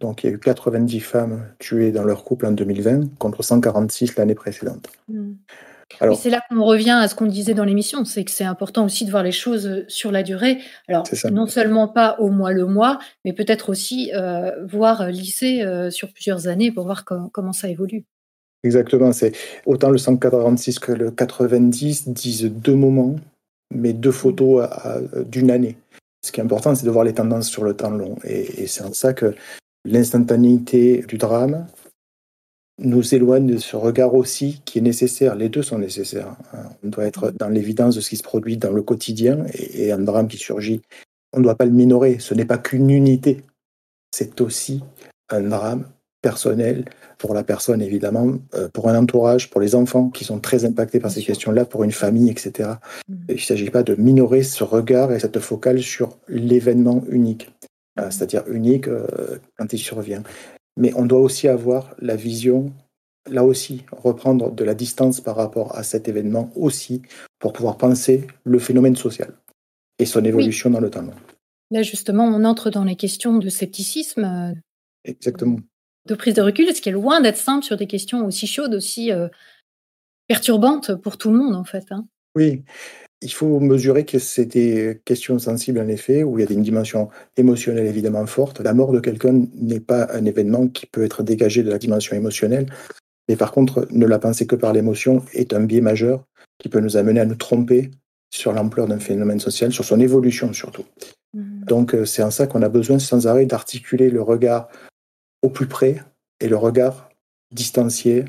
Donc 0.00 0.24
il 0.24 0.26
y 0.26 0.30
a 0.30 0.32
eu 0.34 0.38
90 0.40 1.00
femmes 1.00 1.46
tuées 1.58 1.92
dans 1.92 2.04
leur 2.04 2.24
couple 2.24 2.46
en 2.46 2.52
2020 2.52 3.16
contre 3.18 3.42
146 3.42 4.16
l'année 4.16 4.34
précédente. 4.34 4.88
Mhm. 5.08 5.36
Alors- 6.00 6.16
c'est 6.16 6.30
là 6.30 6.40
qu'on 6.48 6.64
revient 6.64 6.90
à 7.02 7.06
ce 7.06 7.14
qu'on 7.14 7.26
disait 7.26 7.52
dans 7.52 7.64
l'émission, 7.64 8.04
c'est 8.06 8.24
que 8.24 8.30
c'est 8.30 8.44
important 8.44 8.84
aussi 8.86 9.04
de 9.04 9.10
voir 9.10 9.22
les 9.22 9.30
choses 9.32 9.66
euh, 9.66 9.84
sur 9.88 10.10
la 10.10 10.22
durée. 10.22 10.58
Alors, 10.88 11.04
non 11.30 11.46
seulement 11.46 11.86
pas 11.86 12.16
au 12.18 12.30
mois 12.30 12.50
le 12.52 12.64
mois, 12.66 12.98
mais 13.26 13.34
peut-être 13.34 13.68
aussi 13.68 14.10
euh, 14.14 14.64
voir 14.64 15.08
lisser 15.08 15.62
euh, 15.62 15.90
sur 15.90 16.10
plusieurs 16.12 16.48
années 16.48 16.72
pour 16.72 16.84
voir 16.86 17.04
com- 17.04 17.28
comment 17.30 17.52
ça 17.52 17.68
évolue. 17.68 18.04
Exactement, 18.64 19.12
c'est 19.12 19.32
autant 19.66 19.90
le 19.90 19.98
146 19.98 20.78
que 20.78 20.92
le 20.92 21.10
90 21.10 22.08
disent 22.08 22.44
deux 22.44 22.76
moments, 22.76 23.16
mais 23.74 23.92
deux 23.92 24.12
photos 24.12 24.68
d'une 25.26 25.50
année. 25.50 25.76
Ce 26.24 26.30
qui 26.30 26.40
est 26.40 26.44
important, 26.44 26.74
c'est 26.74 26.86
de 26.86 26.90
voir 26.90 27.04
les 27.04 27.14
tendances 27.14 27.48
sur 27.48 27.64
le 27.64 27.74
temps 27.74 27.90
long. 27.90 28.16
Et, 28.22 28.68
c'est 28.68 28.84
en 28.84 28.92
ça 28.92 29.12
que 29.12 29.34
l'instantanéité 29.84 31.04
du 31.08 31.18
drame 31.18 31.66
nous 32.78 33.14
éloigne 33.14 33.46
de 33.46 33.58
ce 33.58 33.74
regard 33.74 34.14
aussi 34.14 34.62
qui 34.64 34.78
est 34.78 34.82
nécessaire. 34.82 35.34
Les 35.34 35.48
deux 35.48 35.62
sont 35.62 35.78
nécessaires. 35.78 36.36
hein. 36.52 36.70
On 36.84 36.88
doit 36.88 37.04
être 37.04 37.32
dans 37.32 37.48
l'évidence 37.48 37.96
de 37.96 38.00
ce 38.00 38.10
qui 38.10 38.16
se 38.16 38.22
produit 38.22 38.56
dans 38.56 38.72
le 38.72 38.82
quotidien 38.82 39.44
et 39.54 39.90
un 39.90 39.98
drame 39.98 40.28
qui 40.28 40.38
surgit. 40.38 40.82
On 41.32 41.38
ne 41.38 41.44
doit 41.44 41.56
pas 41.56 41.64
le 41.64 41.72
minorer. 41.72 42.18
Ce 42.20 42.34
n'est 42.34 42.44
pas 42.44 42.58
qu'une 42.58 42.90
unité. 42.90 43.42
C'est 44.12 44.40
aussi 44.40 44.82
un 45.28 45.42
drame 45.42 45.88
personnel 46.22 46.86
pour 47.18 47.34
la 47.34 47.44
personne, 47.44 47.82
évidemment, 47.82 48.32
euh, 48.54 48.68
pour 48.72 48.88
un 48.88 48.96
entourage, 48.98 49.50
pour 49.50 49.60
les 49.60 49.74
enfants 49.74 50.08
qui 50.08 50.24
sont 50.24 50.38
très 50.40 50.64
impactés 50.64 51.00
par 51.00 51.10
ces 51.10 51.22
questions-là, 51.22 51.64
pour 51.66 51.84
une 51.84 51.92
famille, 51.92 52.30
etc. 52.30 52.70
Mhm. 53.08 53.24
Il 53.28 53.34
ne 53.34 53.40
s'agit 53.40 53.70
pas 53.70 53.82
de 53.82 53.94
minorer 53.96 54.42
ce 54.42 54.64
regard 54.64 55.12
et 55.12 55.18
cette 55.20 55.38
focale 55.40 55.82
sur 55.82 56.16
l'événement 56.28 57.04
unique, 57.10 57.50
Euh, 57.98 58.04
Mhm. 58.04 58.10
c'est-à-dire 58.10 58.44
unique 58.48 58.88
euh, 58.88 59.38
quand 59.58 59.70
il 59.72 59.78
survient. 59.78 60.22
Mais 60.78 60.92
on 60.94 61.04
doit 61.04 61.20
aussi 61.20 61.46
avoir 61.48 61.94
la 62.00 62.16
vision, 62.16 62.72
là 63.30 63.44
aussi, 63.44 63.84
reprendre 63.92 64.50
de 64.50 64.64
la 64.64 64.74
distance 64.74 65.20
par 65.20 65.36
rapport 65.36 65.76
à 65.76 65.82
cet 65.82 66.08
événement 66.08 66.50
aussi, 66.56 67.02
pour 67.38 67.52
pouvoir 67.52 67.76
penser 67.76 68.26
le 68.44 68.58
phénomène 68.58 68.96
social 68.96 69.34
et 69.98 70.06
son 70.06 70.24
évolution 70.24 70.70
dans 70.70 70.80
le 70.80 70.88
temps. 70.88 71.04
Là, 71.70 71.82
justement, 71.82 72.24
on 72.24 72.44
entre 72.44 72.70
dans 72.70 72.84
les 72.84 72.96
questions 72.96 73.36
de 73.38 73.48
scepticisme, 73.50 74.54
Exactement. 75.04 75.58
De 76.06 76.14
prise 76.14 76.34
de 76.34 76.42
recul, 76.42 76.74
ce 76.74 76.80
qui 76.80 76.88
est 76.88 76.92
loin 76.92 77.20
d'être 77.20 77.36
simple 77.36 77.64
sur 77.64 77.76
des 77.76 77.86
questions 77.86 78.26
aussi 78.26 78.46
chaudes, 78.46 78.74
aussi 78.74 79.12
euh, 79.12 79.28
perturbantes 80.28 80.94
pour 80.94 81.16
tout 81.18 81.30
le 81.30 81.38
monde, 81.38 81.54
en 81.54 81.64
fait. 81.64 81.84
hein. 81.90 82.06
Oui, 82.34 82.64
il 83.20 83.32
faut 83.32 83.60
mesurer 83.60 84.04
que 84.04 84.18
c'est 84.18 84.46
des 84.46 85.00
questions 85.04 85.38
sensibles 85.38 85.78
en 85.78 85.88
effet, 85.88 86.22
où 86.22 86.38
il 86.38 86.44
y 86.44 86.48
a 86.48 86.52
une 86.52 86.62
dimension 86.62 87.08
émotionnelle 87.36 87.86
évidemment 87.86 88.26
forte. 88.26 88.60
La 88.60 88.74
mort 88.74 88.92
de 88.92 89.00
quelqu'un 89.00 89.46
n'est 89.54 89.80
pas 89.80 90.08
un 90.12 90.24
événement 90.24 90.66
qui 90.66 90.86
peut 90.86 91.04
être 91.04 91.22
dégagé 91.22 91.62
de 91.62 91.70
la 91.70 91.78
dimension 91.78 92.16
émotionnelle, 92.16 92.66
mais 93.28 93.36
par 93.36 93.52
contre, 93.52 93.86
ne 93.90 94.06
la 94.06 94.18
penser 94.18 94.46
que 94.46 94.56
par 94.56 94.72
l'émotion 94.72 95.24
est 95.34 95.52
un 95.52 95.60
biais 95.60 95.80
majeur 95.80 96.24
qui 96.58 96.68
peut 96.68 96.80
nous 96.80 96.96
amener 96.96 97.20
à 97.20 97.24
nous 97.24 97.36
tromper 97.36 97.90
sur 98.30 98.52
l'ampleur 98.52 98.88
d'un 98.88 98.98
phénomène 98.98 99.40
social, 99.40 99.72
sur 99.72 99.84
son 99.84 100.00
évolution 100.00 100.52
surtout. 100.52 100.84
Mhm. 101.34 101.64
Donc 101.66 101.94
euh, 101.94 102.04
c'est 102.04 102.22
en 102.22 102.30
ça 102.30 102.46
qu'on 102.46 102.62
a 102.62 102.68
besoin 102.68 102.98
sans 102.98 103.26
arrêt 103.26 103.46
d'articuler 103.46 104.10
le 104.10 104.22
regard 104.22 104.68
au 105.42 105.48
plus 105.48 105.66
près 105.66 106.02
et 106.40 106.48
le 106.48 106.56
regard 106.56 107.08
distancié 107.52 108.24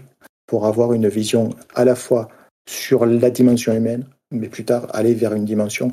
pour 0.45 0.65
avoir 0.65 0.93
une 0.93 1.07
vision 1.07 1.51
à 1.73 1.85
la 1.85 1.95
fois 1.95 2.27
sur 2.67 3.05
la 3.05 3.29
dimension 3.29 3.73
humaine, 3.73 4.05
mais 4.31 4.49
plus 4.49 4.65
tard 4.65 4.87
aller 4.93 5.13
vers 5.13 5.33
une 5.33 5.45
dimension 5.45 5.91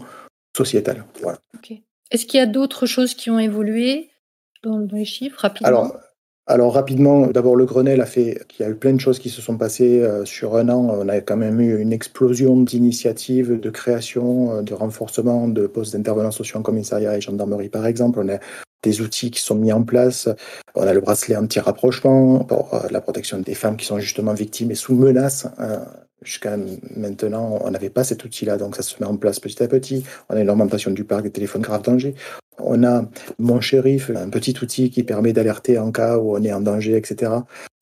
sociétale. 0.56 1.04
Voilà. 1.20 1.38
Est-ce 2.10 2.26
qu'il 2.26 2.38
y 2.38 2.42
a 2.42 2.46
d'autres 2.46 2.86
choses 2.86 3.14
qui 3.14 3.30
ont 3.30 3.38
évolué 3.38 4.10
dans, 4.62 4.78
les 4.92 5.04
chiffres 5.04 5.40
rapidement? 5.40 5.68
Alors, 5.68 5.96
alors 6.46 6.74
rapidement, 6.74 7.28
d'abord 7.28 7.54
le 7.54 7.64
Grenelle 7.64 8.00
a 8.00 8.06
fait 8.06 8.44
qu'il 8.48 8.66
y 8.66 8.68
a 8.68 8.72
eu 8.72 8.74
plein 8.74 8.92
de 8.92 9.00
choses 9.00 9.20
qui 9.20 9.30
se 9.30 9.40
sont 9.40 9.56
passées 9.56 10.02
euh, 10.02 10.24
sur 10.24 10.56
un 10.56 10.68
an. 10.68 10.88
On 10.90 11.08
a 11.08 11.20
quand 11.20 11.36
même 11.36 11.60
eu 11.60 11.80
une 11.80 11.92
explosion 11.92 12.60
d'initiatives, 12.60 13.60
de 13.60 13.70
création, 13.70 14.56
euh, 14.56 14.62
de 14.62 14.74
renforcement 14.74 15.46
de 15.46 15.68
postes 15.68 15.94
d'intervenants 15.94 16.32
sociaux 16.32 16.58
en 16.58 16.62
commissariat 16.62 17.16
et 17.16 17.20
gendarmerie 17.20 17.68
par 17.68 17.86
exemple. 17.86 18.18
On 18.20 18.28
a 18.28 18.40
des 18.82 19.00
outils 19.00 19.30
qui 19.30 19.40
sont 19.40 19.54
mis 19.54 19.72
en 19.72 19.82
place. 19.82 20.28
On 20.74 20.82
a 20.82 20.92
le 20.92 21.00
bracelet 21.00 21.36
anti-rapprochement 21.36 22.44
pour 22.44 22.74
euh, 22.74 22.88
la 22.90 23.00
protection 23.00 23.38
des 23.38 23.54
femmes 23.54 23.76
qui 23.76 23.86
sont 23.86 23.98
justement 23.98 24.34
victimes 24.34 24.70
et 24.70 24.74
sous 24.74 24.94
menace. 24.94 25.46
Euh, 25.58 25.78
Jusqu'à 26.22 26.54
maintenant, 26.96 27.58
on 27.62 27.70
n'avait 27.70 27.88
pas 27.88 28.04
cet 28.04 28.24
outil-là, 28.24 28.58
donc 28.58 28.76
ça 28.76 28.82
se 28.82 28.94
met 29.00 29.06
en 29.06 29.16
place 29.16 29.40
petit 29.40 29.62
à 29.62 29.68
petit. 29.68 30.04
On 30.28 30.36
a 30.36 30.40
une 30.40 30.50
augmentation 30.50 30.90
du 30.90 31.04
parc 31.04 31.22
des 31.22 31.30
téléphones 31.30 31.62
grave 31.62 31.82
danger. 31.82 32.14
On 32.58 32.84
a 32.84 33.08
mon 33.38 33.62
shérif, 33.62 34.10
un 34.14 34.28
petit 34.28 34.54
outil 34.62 34.90
qui 34.90 35.02
permet 35.02 35.32
d'alerter 35.32 35.78
en 35.78 35.90
cas 35.90 36.18
où 36.18 36.36
on 36.36 36.42
est 36.42 36.52
en 36.52 36.60
danger, 36.60 36.94
etc. 36.94 37.32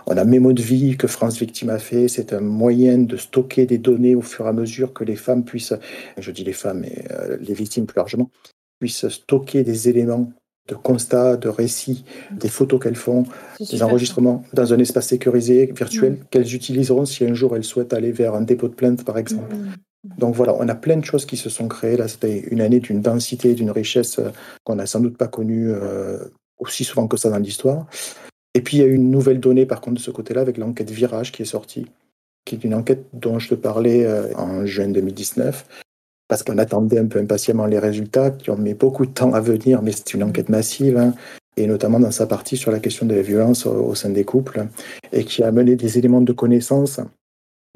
On 0.07 0.17
a 0.17 0.25
Mémo 0.25 0.53
de 0.53 0.63
vie 0.63 0.97
que 0.97 1.09
France 1.09 1.37
Victime 1.39 1.71
a 1.71 1.81
fait. 1.81 2.07
C'est 2.07 2.33
un 2.33 2.41
moyen 2.41 2.99
de 2.99 3.17
stocker 3.17 3.67
des 3.67 3.79
données 3.79 4.15
au 4.15 4.23
fur 4.23 4.47
et 4.47 4.51
à 4.51 4.53
mesure 4.53 4.93
que 4.93 5.03
les 5.03 5.17
femmes 5.17 5.45
puissent, 5.45 5.75
je 6.17 6.31
dis 6.31 6.45
les 6.45 6.53
femmes, 6.53 6.81
mais 6.81 7.07
euh, 7.11 7.39
les 7.41 7.55
victimes 7.55 7.87
plus 7.87 7.97
largement, 7.97 8.31
puissent 8.79 9.09
stocker 9.09 9.65
des 9.65 9.89
éléments 9.89 10.33
de 10.69 10.75
constat, 10.75 11.37
de 11.37 11.49
récits, 11.49 12.05
des 12.31 12.49
photos 12.49 12.81
qu'elles 12.81 12.97
font, 12.97 13.25
des 13.59 13.83
enregistrements 13.83 14.45
dans 14.53 14.73
un 14.73 14.79
espace 14.79 15.09
sécurisé, 15.09 15.73
virtuel, 15.75 16.19
qu'elles 16.31 16.55
utiliseront 16.55 17.07
si 17.07 17.25
un 17.25 17.35
jour 17.35 17.57
elles 17.57 17.65
souhaitent 17.65 17.95
aller 17.95 18.13
vers 18.13 18.35
un 18.35 18.43
dépôt 18.43 18.69
de 18.69 18.75
plainte, 18.75 19.05
par 19.05 19.19
exemple. 19.19 19.55
Mhm. 19.55 19.73
Donc 20.19 20.35
voilà, 20.35 20.55
on 20.59 20.69
a 20.69 20.75
plein 20.75 20.97
de 20.97 21.05
choses 21.05 21.27
qui 21.27 21.37
se 21.37 21.51
sont 21.51 21.69
créées. 21.69 21.97
Là, 21.97 22.07
c'était 22.07 22.41
une 22.51 22.61
année 22.61 22.81
d'une 22.81 23.01
densité, 23.01 23.55
d'une 23.55 23.71
richesse 23.71 24.19
euh, 24.19 24.31
qu'on 24.65 24.77
n'a 24.77 24.87
sans 24.87 25.01
doute 25.01 25.17
pas 25.17 25.27
connue 25.27 25.71
euh, 25.71 26.19
aussi 26.59 26.85
souvent 26.85 27.09
que 27.09 27.17
ça 27.17 27.31
dans 27.31 27.39
l'histoire. 27.39 27.87
Et 28.55 28.61
puis, 28.61 28.79
il 28.79 28.81
y 28.81 28.83
a 28.85 28.87
eu 28.87 28.95
une 28.95 29.11
nouvelle 29.11 29.41
donnée, 29.41 29.67
par 29.67 29.81
contre, 29.81 29.97
de 29.97 30.03
ce 30.03 30.11
côté-là, 30.11 30.41
avec 30.41 30.57
l'enquête 30.57 30.91
Virage 30.91 31.33
qui 31.33 31.43
est 31.43 31.47
sortie, 31.47 31.87
qui 32.45 32.55
est 32.55 32.65
une 32.65 32.75
enquête 32.75 33.05
dont 33.13 33.39
je 33.39 33.51
te 33.51 33.55
parlais 33.55 34.05
euh, 34.05 34.33
en 34.37 34.67
juin 34.67 34.89
2019, 34.89 35.67
parce 36.29 36.43
qu'on 36.43 36.59
attendait 36.59 36.99
un 36.99 37.07
peu 37.07 37.19
impatiemment 37.19 37.67
les 37.67 37.79
résultats, 37.79 38.31
qui 38.31 38.51
ont 38.51 38.57
mis 38.57 38.75
beaucoup 38.75 39.07
de 39.07 39.11
temps 39.11 39.33
à 39.33 39.41
venir, 39.41 39.83
mais 39.83 39.93
c'est 39.93 40.15
une 40.15 40.23
enquête 40.23 40.51
massive, 40.51 40.99
hein, 40.99 41.15
et 41.57 41.67
notamment 41.67 41.99
dans 41.99 42.11
sa 42.11 42.27
partie 42.27 42.57
sur 42.57 42.71
la 42.71 42.81
question 42.81 43.07
de 43.07 43.15
la 43.15 43.23
violence 43.23 43.67
au, 43.67 43.95
sein 43.95 44.11
des 44.11 44.25
couples, 44.25 44.67
et 45.13 45.25
qui 45.25 45.43
a 45.43 45.49
amené 45.49 45.75
des 45.75 45.99
éléments 45.99 46.21
de 46.21 46.33
connaissance 46.33 47.01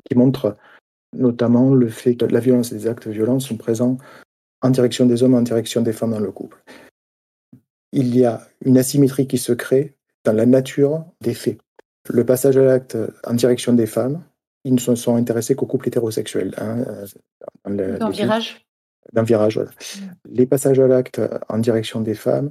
qui 0.05 0.17
montrent 0.17 0.57
notamment 1.17 1.75
le 1.75 1.89
fait 1.89 2.15
que 2.17 2.27
la 2.27 2.41
violence 2.41 2.73
et 2.73 2.77
les 2.77 2.87
actes 2.87 3.09
violents 3.09 3.41
sont 3.41 3.57
présents 3.57 3.99
en 4.63 4.71
direction 4.71 5.07
des 5.07 5.23
hommes, 5.23 5.35
en 5.35 5.43
direction 5.43 5.83
des 5.83 5.93
femmes 5.93 6.13
dans 6.13 6.21
le 6.21 6.31
couple. 6.31 6.63
Il 7.93 8.17
y 8.17 8.25
a 8.25 8.47
une 8.65 8.79
asymétrie 8.79 9.27
qui 9.27 9.39
se 9.39 9.53
crée 9.53 9.95
dans 10.25 10.33
la 10.33 10.47
nature 10.47 11.05
des 11.21 11.35
faits. 11.35 11.59
Le 12.09 12.25
passage 12.25 12.57
à 12.57 12.65
l'acte 12.65 12.97
en 13.25 13.35
direction 13.35 13.73
des 13.73 13.87
femmes, 13.87 14.23
ils 14.65 14.75
ne 14.75 14.79
se 14.81 14.95
sont 14.95 15.17
intéressés 15.17 15.55
qu'aux 15.57 15.67
couples 15.67 15.89
hétérosexuels. 15.89 16.55
hein, 16.59 16.85
euh, 16.87 17.07
dans 17.65 17.71
le- 17.71 17.99
Dans 17.99 18.09
les- 18.09 18.15
virage 18.17 18.65
d'un 19.13 19.25
virage. 19.25 19.55
voilà. 19.57 19.71
Les 20.29 20.47
passages 20.47 20.79
à 20.79 20.87
l'acte 20.87 21.21
en 21.49 21.59
direction 21.59 22.01
des 22.01 22.15
femmes 22.15 22.51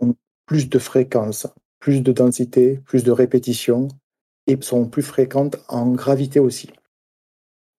ont 0.00 0.14
plus 0.46 0.68
de 0.68 0.78
fréquence, 0.78 1.46
plus 1.80 2.02
de 2.02 2.12
densité, 2.12 2.78
plus 2.84 3.02
de 3.02 3.10
répétition 3.10 3.88
et 4.46 4.56
sont 4.60 4.86
plus 4.86 5.02
fréquentes 5.02 5.56
en 5.68 5.90
gravité 5.90 6.38
aussi. 6.40 6.70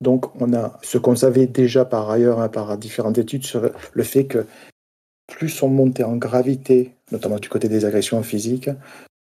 Donc 0.01 0.35
on 0.41 0.53
a 0.53 0.77
ce 0.81 0.97
qu'on 0.97 1.15
savait 1.15 1.47
déjà 1.47 1.85
par 1.85 2.09
ailleurs 2.09 2.39
hein, 2.41 2.49
par 2.49 2.77
différentes 2.77 3.17
études 3.17 3.45
sur 3.45 3.69
le 3.93 4.03
fait 4.03 4.25
que 4.25 4.45
plus 5.27 5.63
on 5.63 5.69
montait 5.69 6.03
en 6.03 6.17
gravité, 6.17 6.93
notamment 7.11 7.39
du 7.39 7.47
côté 7.47 7.69
des 7.69 7.85
agressions 7.85 8.21
physiques, 8.23 8.69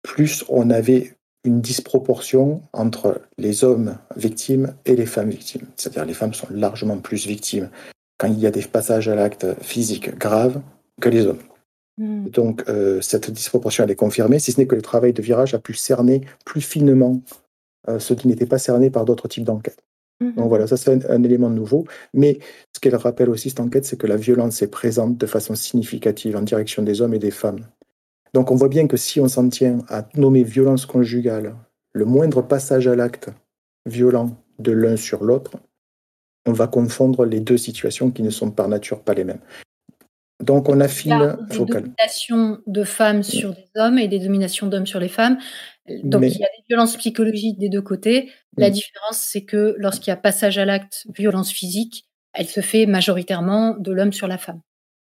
plus 0.03 0.45
on 0.47 0.69
avait 0.69 1.15
une 1.43 1.61
disproportion 1.61 2.61
entre 2.71 3.21
les 3.37 3.63
hommes 3.63 3.97
victimes 4.15 4.73
et 4.85 4.95
les 4.95 5.05
femmes 5.05 5.29
victimes. 5.29 5.67
C'est-à-dire 5.75 6.05
les 6.05 6.13
femmes 6.13 6.33
sont 6.33 6.47
largement 6.51 6.97
plus 6.97 7.25
victimes 7.27 7.69
quand 8.17 8.27
il 8.27 8.39
y 8.39 8.47
a 8.47 8.51
des 8.51 8.61
passages 8.61 9.09
à 9.09 9.15
l'acte 9.15 9.45
physique 9.61 10.17
graves 10.17 10.61
que 11.01 11.09
les 11.09 11.25
hommes. 11.25 11.41
Hmm. 11.97 12.29
Donc 12.29 12.63
euh, 12.69 13.01
cette 13.01 13.29
disproportion 13.29 13.83
elle 13.83 13.91
est 13.91 13.95
confirmée, 13.95 14.39
si 14.39 14.51
ce 14.51 14.59
n'est 14.59 14.67
que 14.67 14.75
le 14.75 14.81
travail 14.81 15.13
de 15.13 15.21
virage 15.21 15.53
a 15.53 15.59
pu 15.59 15.73
cerner 15.73 16.21
plus 16.45 16.61
finement 16.61 17.21
euh, 17.89 17.99
ce 17.99 18.13
qui 18.13 18.27
n'était 18.27 18.45
pas 18.45 18.57
cerné 18.57 18.89
par 18.89 19.05
d'autres 19.05 19.27
types 19.27 19.43
d'enquêtes. 19.43 19.83
Hmm. 20.21 20.33
Donc 20.33 20.47
voilà, 20.49 20.67
ça 20.67 20.77
c'est 20.77 21.05
un, 21.05 21.23
élément 21.23 21.49
nouveau. 21.49 21.85
Mais 22.13 22.39
ce 22.73 22.79
qu'elle 22.79 22.95
rappelle 22.95 23.29
aussi 23.29 23.49
cette 23.49 23.59
enquête, 23.59 23.85
c'est 23.85 23.97
que 23.97 24.07
la 24.07 24.17
violence 24.17 24.61
est 24.61 24.67
présente 24.67 25.17
de 25.17 25.25
façon 25.25 25.55
significative 25.55 26.35
en 26.37 26.41
direction 26.41 26.81
des 26.81 27.01
hommes 27.01 27.13
et 27.13 27.19
des 27.19 27.31
femmes. 27.31 27.65
Donc 28.33 28.51
on 28.51 28.55
voit 28.55 28.69
bien 28.69 28.87
que 28.87 28.97
si 28.97 29.19
on 29.19 29.27
s'en 29.27 29.49
tient 29.49 29.79
à 29.89 30.07
nommer 30.15 30.43
violence 30.43 30.85
conjugale, 30.85 31.55
le 31.93 32.05
moindre 32.05 32.41
passage 32.41 32.87
à 32.87 32.95
l'acte 32.95 33.29
violent 33.85 34.37
de 34.59 34.71
l'un 34.71 34.95
sur 34.95 35.23
l'autre, 35.23 35.57
on 36.45 36.51
va 36.51 36.67
confondre 36.67 37.25
les 37.25 37.39
deux 37.39 37.57
situations 37.57 38.11
qui 38.11 38.23
ne 38.23 38.29
sont 38.29 38.51
par 38.51 38.67
nature 38.67 39.01
pas 39.01 39.13
les 39.13 39.23
mêmes. 39.23 39.41
Donc 40.41 40.67
on 40.67 40.79
affine. 40.81 41.13
Il 41.13 41.19
y 41.19 41.23
a 41.23 41.37
des 41.49 41.65
dominations 41.65 42.59
de 42.67 42.83
femmes 42.83 43.23
sur 43.23 43.53
des 43.53 43.69
hommes 43.75 43.97
et 43.97 44.07
des 44.07 44.19
dominations 44.19 44.67
d'hommes 44.67 44.87
sur 44.87 44.99
les 44.99 45.07
femmes. 45.07 45.37
Donc 46.03 46.23
il 46.23 46.39
y 46.39 46.43
a 46.43 46.47
des 46.57 46.63
violences 46.67 46.97
psychologiques 46.97 47.59
des 47.59 47.69
deux 47.69 47.81
côtés. 47.81 48.31
La 48.57 48.69
mm. 48.69 48.73
différence, 48.73 49.19
c'est 49.19 49.45
que 49.45 49.75
lorsqu'il 49.77 50.09
y 50.09 50.11
a 50.11 50.17
passage 50.17 50.57
à 50.57 50.65
l'acte, 50.65 51.05
violence 51.15 51.51
physique, 51.51 52.09
elle 52.33 52.47
se 52.47 52.61
fait 52.61 52.85
majoritairement 52.85 53.77
de 53.77 53.91
l'homme 53.91 54.11
sur 54.11 54.27
la 54.27 54.37
femme. 54.37 54.59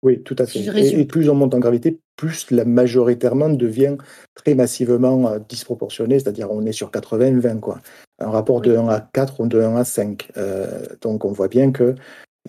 Oui, 0.04 0.24
tout 0.24 0.36
à 0.40 0.48
fait. 0.48 0.60
Et, 0.60 1.06
plus 1.06 1.30
on 1.30 1.36
monte 1.36 1.54
en 1.54 1.60
gravité, 1.60 2.00
plus 2.16 2.50
la 2.50 2.66
majoritairement 2.66 3.50
devient 3.50 3.98
très 4.34 4.56
massivement 4.56 5.30
euh, 5.30 5.40
disproportionnée, 5.48 6.20
c'est-à-dire 6.20 6.52
on 6.52 6.66
est 6.66 6.72
sur 6.72 6.90
80-20, 6.90 7.60
quoi. 7.60 7.80
Un 8.20 8.30
rapport 8.30 8.62
de 8.62 8.76
1 8.76 8.88
à 8.88 9.00
4 9.00 9.42
ou 9.42 9.48
de 9.48 9.62
1 9.62 9.76
à 9.76 9.84
5. 9.84 10.32
Euh, 10.38 10.86
donc 11.02 11.24
on 11.24 11.32
voit 11.32 11.48
bien 11.48 11.72
qu'il 11.72 11.96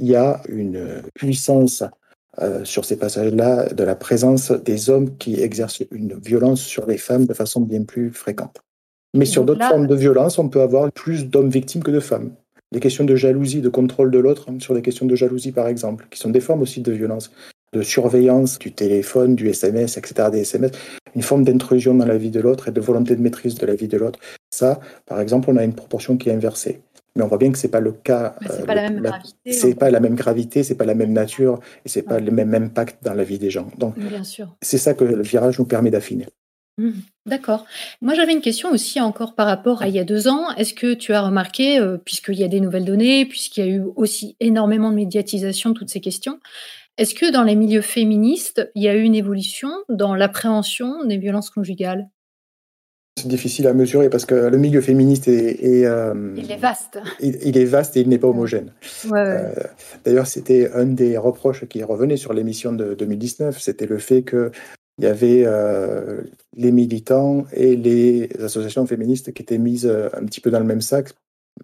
y 0.01 0.17
a 0.17 0.41
une 0.49 1.03
puissance 1.15 1.85
euh, 2.41 2.65
sur 2.65 2.87
ces 2.87 2.97
passages-là 2.97 3.69
de 3.69 3.85
la 3.85 3.97
présence 3.97 4.51
des 4.51 4.89
hommes 4.89 5.17
qui 5.19 5.41
exercent 5.41 5.83
une 5.91 6.19
violence 6.19 6.63
sur 6.63 6.87
les 6.87 6.97
femmes 6.97 7.27
de 7.27 7.35
façon 7.35 7.61
bien 7.61 7.83
plus 7.85 8.11
fréquente. 8.11 8.63
Mais 9.15 9.27
sur 9.27 9.45
d'autres 9.45 9.69
formes 9.69 9.87
de 9.87 9.95
violence, 9.95 10.39
on 10.39 10.49
peut 10.49 10.63
avoir 10.63 10.91
plus 10.91 11.27
d'hommes 11.27 11.51
victimes 11.51 11.83
que 11.83 11.91
de 11.91 12.01
femmes 12.01 12.35
des 12.73 12.81
questions 12.81 13.05
de 13.05 13.15
jalousie, 13.15 13.61
de 13.61 13.69
contrôle 13.69 14.11
de 14.11 14.19
l'autre, 14.19 14.47
hein, 14.49 14.57
sur 14.59 14.75
des 14.75 14.83
questions 14.83 15.07
de 15.07 15.15
jalousie 15.15 15.53
par 15.53 15.69
exemple, 15.69 16.07
qui 16.11 16.19
sont 16.19 16.31
des 16.31 16.41
formes 16.41 16.63
aussi 16.63 16.81
de 16.81 16.91
violence, 16.91 17.31
de 17.73 17.83
surveillance 17.83 18.59
du 18.59 18.73
téléphone, 18.73 19.37
du 19.37 19.49
SMS, 19.49 19.97
etc., 19.97 20.29
des 20.33 20.41
SMS, 20.41 20.73
une 21.15 21.23
forme 21.23 21.45
d'intrusion 21.45 21.95
dans 21.95 22.07
la 22.07 22.17
vie 22.17 22.31
de 22.31 22.41
l'autre 22.41 22.69
et 22.69 22.73
de 22.73 22.81
volonté 22.81 23.15
de 23.15 23.23
maîtrise 23.23 23.55
de 23.57 23.67
la 23.67 23.75
vie 23.75 23.89
de 23.89 23.99
l'autre. 23.99 24.19
Ça, 24.51 24.81
par 25.07 25.21
exemple, 25.21 25.51
on 25.51 25.57
a 25.57 25.65
une 25.65 25.75
proportion 25.75 26.17
qui 26.17 26.31
est 26.31 26.33
inversée. 26.33 26.81
Mais 27.15 27.23
on 27.23 27.27
voit 27.27 27.37
bien 27.37 27.53
que 27.53 27.59
c'est 27.59 27.69
pas 27.69 27.81
le 27.81 27.93
cas. 27.93 28.37
C'est 28.49 28.65
pas 28.65 28.75
la 28.75 28.89
même 28.89 29.03
gravité. 29.03 29.53
C'est 29.53 29.75
pas 29.75 29.91
la 29.91 30.01
même 30.01 30.15
gravité, 30.15 30.63
c'est 30.63 30.75
pas 30.75 30.87
la 30.87 30.95
même 30.95 31.13
nature 31.13 31.61
et 31.85 31.91
c'est 31.91 32.03
pas 32.03 32.19
le 32.19 32.31
même 32.31 32.55
impact 32.55 33.05
dans 33.05 33.13
la 33.13 33.25
vie 33.25 33.39
des 33.39 33.51
gens. 33.51 33.69
Donc, 33.77 33.95
c'est 34.63 34.79
ça 34.79 34.95
que 34.95 35.05
le 35.05 35.23
virage 35.23 35.59
nous 35.59 35.67
permet 35.67 35.91
d'affiner. 35.91 36.27
Mmh. 36.79 36.91
D'accord. 37.27 37.67
Moi, 38.01 38.15
j'avais 38.15 38.33
une 38.33 38.41
question 38.41 38.71
aussi 38.71 39.01
encore 39.01 39.35
par 39.35 39.47
rapport 39.47 39.83
à 39.83 39.89
il 39.89 39.95
y 39.95 39.99
a 39.99 40.05
deux 40.05 40.29
ans. 40.29 40.51
Est-ce 40.57 40.75
que 40.75 40.95
tu 40.95 41.13
as 41.13 41.21
remarqué, 41.21 41.79
euh, 41.79 41.99
puisqu'il 41.99 42.37
y 42.37 42.45
a 42.45 42.49
des 42.49 42.61
nouvelles 42.61 42.85
données, 42.85 43.27
puisqu'il 43.27 43.65
y 43.65 43.69
a 43.69 43.71
eu 43.71 43.83
aussi 43.97 44.37
énormément 44.41 44.91
de 44.91 44.97
médiatisation 44.97 45.71
de 45.71 45.79
toutes 45.79 45.91
ces 45.91 46.01
questions, 46.01 46.41
est-ce 46.99 47.15
que 47.15 47.31
dans 47.31 47.43
les 47.43 47.57
milieux 47.57 47.81
féministes, 47.81 48.71
il 48.75 48.83
y 48.83 48.89
a 48.89 48.95
eu 48.95 49.03
une 49.03 49.15
évolution 49.15 49.71
dans 49.89 50.15
l'appréhension 50.15 51.05
des 51.05 51.19
violences 51.19 51.51
conjugales? 51.51 52.09
C'est 53.19 53.29
difficile 53.29 53.67
à 53.67 53.75
mesurer 53.75 54.09
parce 54.09 54.25
que 54.25 54.35
le 54.35 54.57
milieu 54.57 54.81
féministe 54.81 55.29
est, 55.29 55.85
euh, 55.85 56.35
il 56.37 56.51
est 56.51 56.57
vaste. 56.57 56.99
Il, 57.21 57.59
est 57.59 57.65
vaste 57.65 57.97
et 57.97 58.01
il 58.01 58.09
n'est 58.09 58.19
pas 58.19 58.29
homogène. 58.29 58.73
Euh, 59.13 59.53
d'ailleurs, 60.05 60.27
c'était 60.27 60.71
un 60.73 60.87
des 60.87 61.19
reproches 61.19 61.67
qui 61.67 61.83
revenait 61.83 62.17
sur 62.17 62.33
l'émission 62.33 62.73
de 62.73 62.95
2019, 62.95 63.61
c'était 63.61 63.87
le 63.87 63.99
fait 63.99 64.23
que 64.23 64.51
il 64.99 65.05
y 65.05 65.07
avait 65.07 65.43
euh, 65.47 66.23
les 66.55 66.71
militants 66.71 67.47
et 67.53 67.77
les 67.77 68.29
associations 68.41 68.87
féministes 68.87 69.33
qui 69.33 69.43
étaient 69.43 69.59
mises 69.59 69.87
euh, 69.87 70.09
un 70.13 70.25
petit 70.25 70.41
peu 70.41 70.51
dans 70.51 70.61
le 70.61 70.67
même 70.67 70.81
sac. 70.81 71.11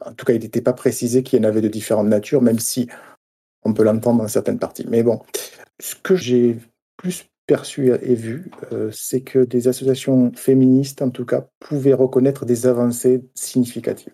En 0.05 0.13
tout 0.13 0.25
cas, 0.25 0.33
il 0.33 0.41
n'était 0.41 0.61
pas 0.61 0.73
précisé 0.73 1.23
qu'il 1.23 1.39
y 1.39 1.45
en 1.45 1.49
avait 1.49 1.61
de 1.61 1.69
différentes 1.69 2.09
natures, 2.09 2.43
même 2.43 2.59
si 2.59 2.89
on 3.65 3.75
peut 3.75 3.83
l'entendre 3.85 4.23
dans 4.23 4.29
certaines 4.29 4.59
parties. 4.59 4.87
Mais 4.89 5.03
bon, 5.03 5.21
ce 5.81 5.95
que 5.95 6.17
j'ai 6.17 6.59
plus 6.97 7.27
perçu 7.47 7.91
et 7.91 8.15
vu, 8.15 8.51
euh, 8.73 8.91
c'est 8.93 9.23
que 9.23 9.41
des 9.41 9.69
associations 9.69 10.33
féministes, 10.35 11.03
en 11.03 11.11
tout 11.11 11.25
cas, 11.25 11.47
pouvaient 11.59 11.95
reconnaître 11.95 12.45
des 12.45 12.67
avancées 12.67 13.25
significatives. 13.35 14.13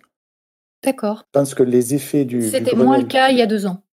D'accord. 0.83 1.25
Je 1.27 1.41
pense 1.41 1.55
que 1.55 1.63
les 1.63 1.95
effets 1.95 2.25
du. 2.25 2.49
C'était 2.49 2.77
moins 2.77 2.99
le 2.99 3.05
cas 3.05 3.31
il 3.31 3.39
y 3.39 3.43
a 3.43 3.47
deux 3.47 3.67
ans. 3.67 3.84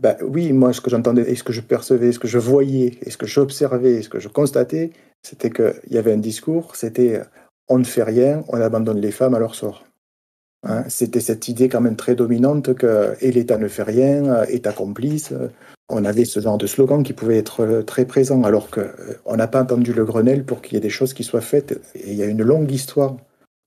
Ben 0.00 0.16
oui, 0.22 0.52
moi, 0.52 0.72
ce 0.72 0.80
que 0.80 0.90
j'entendais, 0.90 1.30
et 1.30 1.36
ce 1.36 1.42
que 1.42 1.52
je 1.54 1.62
percevais, 1.62 2.12
ce 2.12 2.18
que 2.18 2.28
je 2.28 2.38
voyais, 2.38 2.98
et 3.02 3.10
ce 3.10 3.16
que 3.16 3.26
j'observais, 3.26 4.02
ce 4.02 4.10
que 4.10 4.20
je 4.20 4.28
constatais, 4.28 4.90
c'était 5.22 5.50
qu'il 5.50 5.72
y 5.90 5.96
avait 5.96 6.12
un 6.12 6.18
discours, 6.18 6.76
c'était 6.76 7.22
on 7.68 7.78
ne 7.78 7.84
fait 7.84 8.02
rien, 8.02 8.44
on 8.48 8.60
abandonne 8.60 9.00
les 9.00 9.10
femmes 9.10 9.34
à 9.34 9.38
leur 9.38 9.54
sort. 9.54 9.84
Hein, 10.62 10.84
c'était 10.88 11.20
cette 11.20 11.48
idée 11.48 11.68
quand 11.68 11.80
même 11.80 11.96
très 11.96 12.14
dominante 12.14 12.74
que 12.74 13.14
et 13.20 13.30
l'État 13.32 13.56
ne 13.56 13.68
fait 13.68 13.84
rien, 13.84 14.44
État 14.44 14.72
complice. 14.72 15.32
On 15.88 16.04
avait 16.04 16.24
ce 16.24 16.40
genre 16.40 16.58
de 16.58 16.66
slogan 16.66 17.02
qui 17.02 17.12
pouvait 17.12 17.38
être 17.38 17.82
très 17.86 18.04
présent, 18.04 18.42
alors 18.42 18.68
qu'on 18.70 19.36
n'a 19.36 19.46
pas 19.46 19.62
entendu 19.62 19.92
le 19.92 20.04
Grenelle 20.04 20.44
pour 20.44 20.60
qu'il 20.60 20.74
y 20.74 20.76
ait 20.76 20.80
des 20.80 20.90
choses 20.90 21.14
qui 21.14 21.24
soient 21.24 21.40
faites. 21.40 21.80
Et 21.94 22.10
il 22.10 22.14
y 22.16 22.22
a 22.22 22.26
une 22.26 22.42
longue 22.42 22.70
histoire 22.70 23.16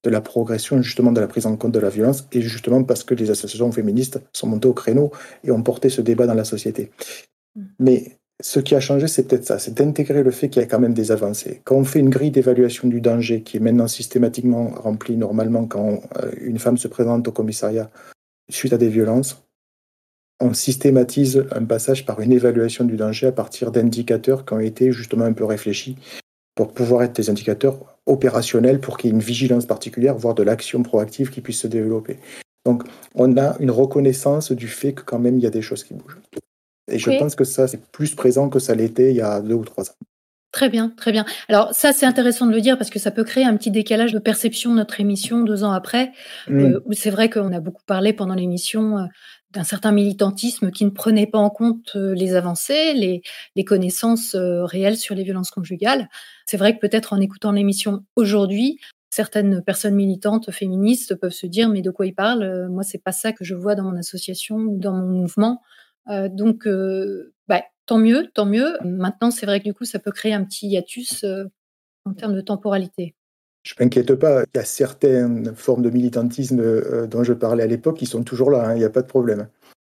de 0.03 0.09
la 0.09 0.21
progression 0.21 0.81
justement 0.81 1.11
de 1.11 1.19
la 1.19 1.27
prise 1.27 1.45
en 1.45 1.55
compte 1.57 1.73
de 1.73 1.79
la 1.79 1.89
violence 1.89 2.27
et 2.31 2.41
justement 2.41 2.83
parce 2.83 3.03
que 3.03 3.13
les 3.13 3.31
associations 3.31 3.71
féministes 3.71 4.21
sont 4.33 4.47
montées 4.47 4.67
au 4.67 4.73
créneau 4.73 5.11
et 5.43 5.51
ont 5.51 5.63
porté 5.63 5.89
ce 5.89 6.01
débat 6.01 6.25
dans 6.25 6.33
la 6.33 6.45
société. 6.45 6.91
Mm. 7.55 7.63
Mais 7.79 8.19
ce 8.41 8.59
qui 8.61 8.75
a 8.75 8.79
changé, 8.79 9.07
c'est 9.07 9.27
peut-être 9.27 9.45
ça, 9.45 9.59
c'est 9.59 9.73
d'intégrer 9.73 10.23
le 10.23 10.31
fait 10.31 10.49
qu'il 10.49 10.61
y 10.61 10.65
a 10.65 10.67
quand 10.67 10.79
même 10.79 10.93
des 10.93 11.11
avancées. 11.11 11.61
Quand 11.65 11.75
on 11.75 11.83
fait 11.83 11.99
une 11.99 12.09
grille 12.09 12.31
d'évaluation 12.31 12.87
du 12.87 13.01
danger 13.01 13.41
qui 13.41 13.57
est 13.57 13.59
maintenant 13.59 13.87
systématiquement 13.87 14.69
remplie 14.69 15.17
normalement 15.17 15.65
quand 15.65 16.01
euh, 16.17 16.31
une 16.39 16.59
femme 16.59 16.77
se 16.77 16.87
présente 16.87 17.27
au 17.27 17.31
commissariat 17.31 17.89
suite 18.49 18.73
à 18.73 18.77
des 18.77 18.87
violences, 18.87 19.43
on 20.39 20.53
systématise 20.53 21.45
un 21.51 21.65
passage 21.65 22.05
par 22.05 22.21
une 22.21 22.31
évaluation 22.31 22.85
du 22.85 22.95
danger 22.95 23.27
à 23.27 23.31
partir 23.33 23.71
d'indicateurs 23.71 24.45
qui 24.45 24.53
ont 24.53 24.59
été 24.61 24.93
justement 24.93 25.25
un 25.25 25.33
peu 25.33 25.43
réfléchis 25.43 25.97
pour 26.55 26.73
pouvoir 26.73 27.03
être 27.03 27.15
des 27.15 27.29
indicateurs 27.29 27.98
opérationnels 28.09 28.79
pour 28.79 28.97
qu'il 28.97 29.09
y 29.09 29.13
ait 29.13 29.15
une 29.15 29.21
vigilance 29.21 29.65
particulière, 29.65 30.15
voire 30.15 30.35
de 30.35 30.43
l'action 30.43 30.83
proactive 30.83 31.29
qui 31.29 31.41
puisse 31.41 31.61
se 31.61 31.67
développer. 31.67 32.17
Donc, 32.65 32.83
on 33.15 33.37
a 33.37 33.55
une 33.59 33.71
reconnaissance 33.71 34.51
du 34.51 34.67
fait 34.67 34.93
que 34.93 35.03
quand 35.03 35.19
même 35.19 35.37
il 35.37 35.43
y 35.43 35.47
a 35.47 35.49
des 35.49 35.61
choses 35.61 35.83
qui 35.83 35.93
bougent. 35.93 36.19
Et 36.91 36.99
je 36.99 37.11
pense 37.17 37.35
que 37.35 37.43
ça, 37.43 37.67
c'est 37.67 37.81
plus 37.91 38.15
présent 38.15 38.49
que 38.49 38.59
ça 38.59 38.75
l'était 38.75 39.11
il 39.11 39.15
y 39.15 39.21
a 39.21 39.41
deux 39.41 39.53
ou 39.53 39.63
trois 39.63 39.89
ans. 39.89 39.95
Très 40.51 40.69
bien, 40.69 40.91
très 40.97 41.11
bien. 41.11 41.25
Alors 41.47 41.73
ça, 41.73 41.93
c'est 41.93 42.07
intéressant 42.07 42.47
de 42.47 42.51
le 42.51 42.59
dire 42.59 42.75
parce 42.77 42.89
que 42.89 42.97
ça 42.97 43.11
peut 43.11 43.23
créer 43.23 43.45
un 43.45 43.55
petit 43.55 43.69
décalage 43.69 44.13
de 44.13 44.19
perception 44.19 44.71
de 44.71 44.77
notre 44.77 44.99
émission 44.99 45.43
deux 45.43 45.63
ans 45.63 45.71
après. 45.71 46.11
Mm. 46.47 46.59
Euh, 46.59 46.79
c'est 46.93 47.11
vrai 47.11 47.29
qu'on 47.29 47.53
a 47.53 47.59
beaucoup 47.59 47.83
parlé 47.85 48.13
pendant 48.13 48.33
l'émission 48.33 48.97
euh, 48.97 49.05
d'un 49.51 49.63
certain 49.63 49.91
militantisme 49.91 50.71
qui 50.71 50.85
ne 50.85 50.91
prenait 50.91 51.25
pas 51.25 51.39
en 51.39 51.49
compte 51.49 51.93
euh, 51.95 52.13
les 52.13 52.35
avancées, 52.35 52.93
les, 52.93 53.21
les 53.55 53.63
connaissances 53.63 54.35
euh, 54.35 54.63
réelles 54.63 54.97
sur 54.97 55.15
les 55.15 55.23
violences 55.23 55.51
conjugales. 55.51 56.07
C'est 56.45 56.57
vrai 56.57 56.75
que 56.75 56.79
peut-être 56.79 57.13
en 57.13 57.19
écoutant 57.19 57.51
l'émission 57.51 58.05
aujourd'hui, 58.15 58.79
certaines 59.09 59.63
personnes 59.63 59.95
militantes 59.95 60.51
féministes 60.51 61.15
peuvent 61.15 61.31
se 61.31 61.47
dire 61.47 61.69
mais 61.69 61.81
de 61.81 61.89
quoi 61.89 62.05
ils 62.05 62.13
parlent? 62.13 62.43
Euh, 62.43 62.69
Moi, 62.69 62.83
c'est 62.83 63.03
pas 63.03 63.11
ça 63.11 63.33
que 63.33 63.43
je 63.43 63.55
vois 63.55 63.75
dans 63.75 63.83
mon 63.83 63.97
association 63.97 64.57
ou 64.57 64.77
dans 64.79 64.93
mon 64.93 65.07
mouvement. 65.21 65.61
donc, 66.07 66.67
bah, 67.47 67.61
tant 67.85 67.99
mieux, 67.99 68.27
tant 68.33 68.45
mieux. 68.45 68.77
Maintenant, 68.83 69.31
c'est 69.31 69.45
vrai 69.45 69.59
que 69.59 69.65
du 69.65 69.73
coup, 69.73 69.85
ça 69.85 69.99
peut 69.99 70.11
créer 70.11 70.33
un 70.33 70.43
petit 70.43 70.67
hiatus 70.67 71.23
en 72.05 72.13
termes 72.13 72.35
de 72.35 72.41
temporalité. 72.41 73.15
Je 73.63 73.73
m'inquiète 73.79 74.15
pas. 74.15 74.43
Il 74.43 74.57
y 74.57 74.59
a 74.59 74.65
certaines 74.65 75.55
formes 75.55 75.81
de 75.81 75.89
militantisme 75.89 76.59
euh, 76.59 77.07
dont 77.07 77.23
je 77.23 77.33
parlais 77.33 77.63
à 77.63 77.67
l'époque 77.67 77.97
qui 77.97 78.05
sont 78.05 78.23
toujours 78.23 78.51
là. 78.51 78.69
Hein, 78.69 78.75
il 78.75 78.79
n'y 78.79 78.85
a 78.85 78.89
pas 78.89 79.01
de 79.01 79.07
problème. 79.07 79.49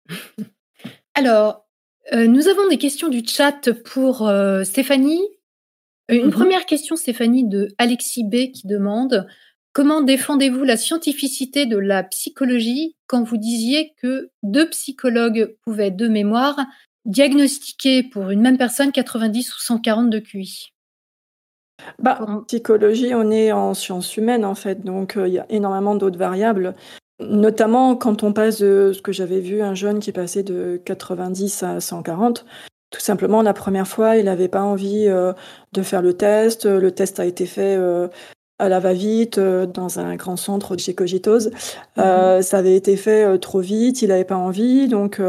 Alors, 1.15 1.65
euh, 2.13 2.27
nous 2.27 2.47
avons 2.47 2.67
des 2.69 2.77
questions 2.77 3.09
du 3.09 3.25
chat 3.25 3.71
pour 3.85 4.27
euh, 4.27 4.63
Stéphanie. 4.63 5.21
Une 6.09 6.25
mhm. 6.25 6.31
première 6.31 6.65
question, 6.65 6.95
Stéphanie, 6.95 7.47
de 7.47 7.69
Alexis 7.77 8.23
B 8.23 8.51
qui 8.51 8.67
demande 8.67 9.27
Comment 9.73 10.01
défendez-vous 10.01 10.63
la 10.63 10.77
scientificité 10.77 11.65
de 11.65 11.77
la 11.77 12.03
psychologie 12.03 12.95
quand 13.07 13.23
vous 13.23 13.35
disiez 13.35 13.93
que 14.01 14.29
deux 14.41 14.69
psychologues 14.69 15.57
pouvaient, 15.65 15.91
de 15.91 16.07
mémoire, 16.07 16.57
diagnostiquer 17.03 18.03
pour 18.03 18.29
une 18.29 18.39
même 18.39 18.57
personne 18.57 18.93
90 18.93 19.53
ou 19.53 19.59
140 19.59 20.09
de 20.09 20.19
QI? 20.19 20.74
Bah, 21.99 22.19
en 22.27 22.41
psychologie, 22.41 23.13
on 23.13 23.31
est 23.31 23.51
en 23.51 23.73
sciences 23.73 24.15
humaines 24.17 24.45
en 24.45 24.55
fait, 24.55 24.83
donc 24.83 25.17
euh, 25.17 25.27
il 25.27 25.33
y 25.33 25.39
a 25.39 25.45
énormément 25.49 25.95
d'autres 25.95 26.17
variables. 26.17 26.73
Notamment 27.19 27.95
quand 27.95 28.23
on 28.23 28.33
passe 28.33 28.59
de 28.59 28.91
ce 28.93 29.01
que 29.01 29.11
j'avais 29.11 29.39
vu, 29.39 29.61
un 29.61 29.75
jeune 29.75 29.99
qui 29.99 30.11
passait 30.11 30.43
de 30.43 30.81
90 30.83 31.63
à 31.63 31.79
140. 31.79 32.45
Tout 32.91 32.99
simplement, 32.99 33.41
la 33.41 33.53
première 33.53 33.87
fois, 33.87 34.17
il 34.17 34.25
n'avait 34.25 34.47
pas 34.47 34.61
envie 34.61 35.07
euh, 35.07 35.33
de 35.73 35.81
faire 35.81 36.01
le 36.01 36.13
test. 36.13 36.65
Le 36.65 36.91
test 36.91 37.19
a 37.19 37.25
été 37.25 37.45
fait 37.45 37.75
euh, 37.77 38.07
à 38.59 38.69
la 38.69 38.79
va-vite 38.79 39.39
dans 39.39 39.99
un 39.99 40.15
grand 40.15 40.37
centre 40.37 40.77
chez 40.77 40.93
Cogitose. 40.93 41.51
Mmh. 41.97 42.41
ça 42.41 42.57
avait 42.57 42.75
été 42.75 42.95
fait 42.95 43.37
trop 43.39 43.59
vite, 43.59 44.01
il 44.01 44.09
n'avait 44.09 44.23
pas 44.23 44.37
envie, 44.37 44.87
donc 44.87 45.21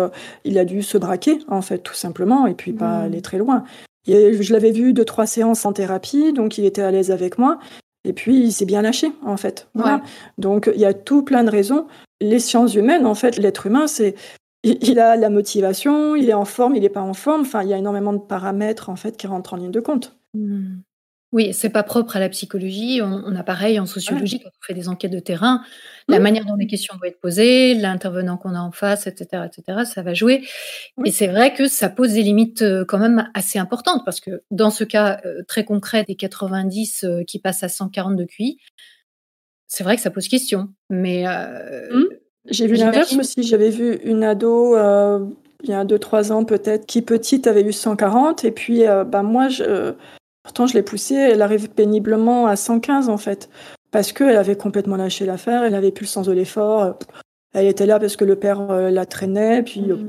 il 0.45 0.59
a 0.59 0.65
dû 0.65 0.81
se 0.83 0.97
braquer, 0.97 1.41
en 1.49 1.61
fait, 1.61 1.79
tout 1.79 1.95
simplement, 1.95 2.47
et 2.47 2.55
puis 2.55 2.73
pas 2.73 3.01
mmh. 3.01 3.05
aller 3.05 3.23
très 3.23 3.39
loin. 3.39 3.65
Je 4.07 4.53
l'avais 4.53 4.73
vu 4.73 4.93
deux, 4.93 5.05
trois 5.05 5.27
séances 5.27 5.65
en 5.65 5.73
thérapie, 5.73 6.33
donc 6.33 6.59
il 6.59 6.65
était 6.65 6.83
à 6.83 6.91
l'aise 6.91 7.11
avec 7.11 7.39
moi. 7.39 7.59
Et 8.05 8.13
puis, 8.13 8.39
il 8.41 8.53
s'est 8.53 8.67
bien 8.67 8.83
lâché, 8.83 9.11
en 9.25 9.37
fait. 9.37 9.69
Donc, 10.39 10.71
il 10.73 10.81
y 10.81 10.85
a 10.85 10.95
tout 10.95 11.23
plein 11.25 11.43
de 11.43 11.51
raisons. 11.51 11.87
Les 12.21 12.39
sciences 12.39 12.75
humaines, 12.75 13.05
en 13.05 13.17
fait, 13.17 13.37
l'être 13.37 13.67
humain, 13.67 13.89
c'est 13.89 14.15
il 14.63 14.99
a 14.99 15.17
la 15.17 15.31
motivation, 15.31 16.17
il 16.17 16.29
est 16.29 16.35
en 16.35 16.45
forme, 16.45 16.75
il 16.75 16.83
n'est 16.83 16.89
pas 16.89 17.03
en 17.03 17.15
forme. 17.15 17.43
Enfin, 17.43 17.63
il 17.63 17.69
y 17.69 17.75
a 17.75 17.79
énormément 17.79 18.13
de 18.13 18.19
paramètres 18.19 18.89
en 18.89 18.97
fait 18.97 19.17
qui 19.17 19.27
rentrent 19.27 19.55
en 19.55 19.57
ligne 19.57 19.71
de 19.71 19.81
compte. 19.81 20.17
Mmh. 20.35 20.79
Oui, 21.37 21.53
c'est 21.53 21.69
pas 21.69 21.83
propre 21.83 22.17
à 22.17 22.19
la 22.19 22.31
psychologie. 22.31 23.01
On, 23.03 23.37
a 23.37 23.43
pareil 23.43 23.79
en 23.79 23.85
sociologie 23.85 24.41
quand 24.41 24.49
on 24.49 24.65
fait 24.67 24.73
des 24.73 24.89
enquêtes 24.89 25.13
de 25.13 25.21
terrain, 25.21 25.63
la 26.09 26.19
manière 26.19 26.47
dont 26.47 26.57
les 26.57 26.67
questions 26.67 26.95
vont 26.97 27.05
être 27.05 27.21
posées, 27.21 27.75
l'intervenant 27.75 28.39
qu'on 28.39 28.55
a 28.55 28.61
en 28.61 28.73
face, 28.73 29.07
etc., 29.07 29.45
etc. 29.47 29.83
Ça 29.85 30.03
va 30.03 30.15
jouer. 30.15 30.43
Et 31.05 31.13
c'est 31.13 31.27
vrai 31.27 31.53
que 31.53 31.69
ça 31.69 31.91
pose 31.91 32.15
des 32.15 32.23
limites 32.23 32.63
euh, 32.63 32.87
quand 32.87 32.99
même 32.99 33.31
assez 33.35 33.59
importantes 33.59 34.03
parce 34.07 34.21
que 34.21 34.43
dans 34.51 34.71
ce 34.71 34.83
cas 34.83 35.21
euh, 35.27 35.43
très 35.47 35.65
concret 35.65 36.05
des 36.05 36.17
90 36.17 37.05
euh, 37.05 37.23
qui 37.23 37.39
passent 37.39 37.63
à 37.63 37.69
140 37.69 38.17
de 38.17 38.25
QI, 38.25 38.59
c'est 39.69 39.85
vrai 39.85 39.97
que 39.97 40.03
ça 40.03 40.11
pose 40.11 40.29
question. 40.29 40.71
Mais 40.89 41.27
mmh. 41.27 42.05
J'ai 42.49 42.67
vu 42.67 42.77
l'inverse 42.77 43.15
aussi. 43.17 43.43
J'avais 43.43 43.71
vu 43.71 43.99
une 44.05 44.25
ado 44.25 44.77
euh, 44.77 45.21
il 45.63 45.71
y 45.71 45.75
a 45.75 45.85
2-3 45.85 46.33
ans 46.33 46.45
peut-être 46.45 46.87
qui 46.87 47.03
petite 47.03 47.47
avait 47.47 47.63
eu 47.63 47.73
140 47.73 48.45
et 48.45 48.51
puis 48.51 48.87
euh, 48.87 49.05
bah, 49.05 49.23
moi 49.23 49.49
je, 49.49 49.95
pourtant 50.47 50.67
je 50.67 50.75
l'ai 50.75 50.83
poussée, 50.83 51.17
elle 51.17 51.43
arrive 51.43 51.69
péniblement 51.69 52.47
à 52.47 52.55
115 52.55 53.09
en 53.09 53.17
fait 53.17 53.49
parce 53.91 54.13
qu'elle 54.13 54.37
avait 54.37 54.57
complètement 54.57 54.97
lâché 54.97 55.27
l'affaire, 55.27 55.65
elle 55.65 55.75
avait 55.75 55.91
plus 55.91 56.05
le 56.05 56.11
sens 56.11 56.27
de 56.27 56.33
l'effort, 56.33 56.99
elle 57.53 57.67
était 57.67 57.87
là 57.87 57.99
parce 57.99 58.17
que 58.17 58.25
le 58.25 58.37
père 58.37 58.71
euh, 58.71 58.91
la 58.91 59.07
traînait 59.07 59.63
puis 59.63 59.81
mmh. 59.81 60.09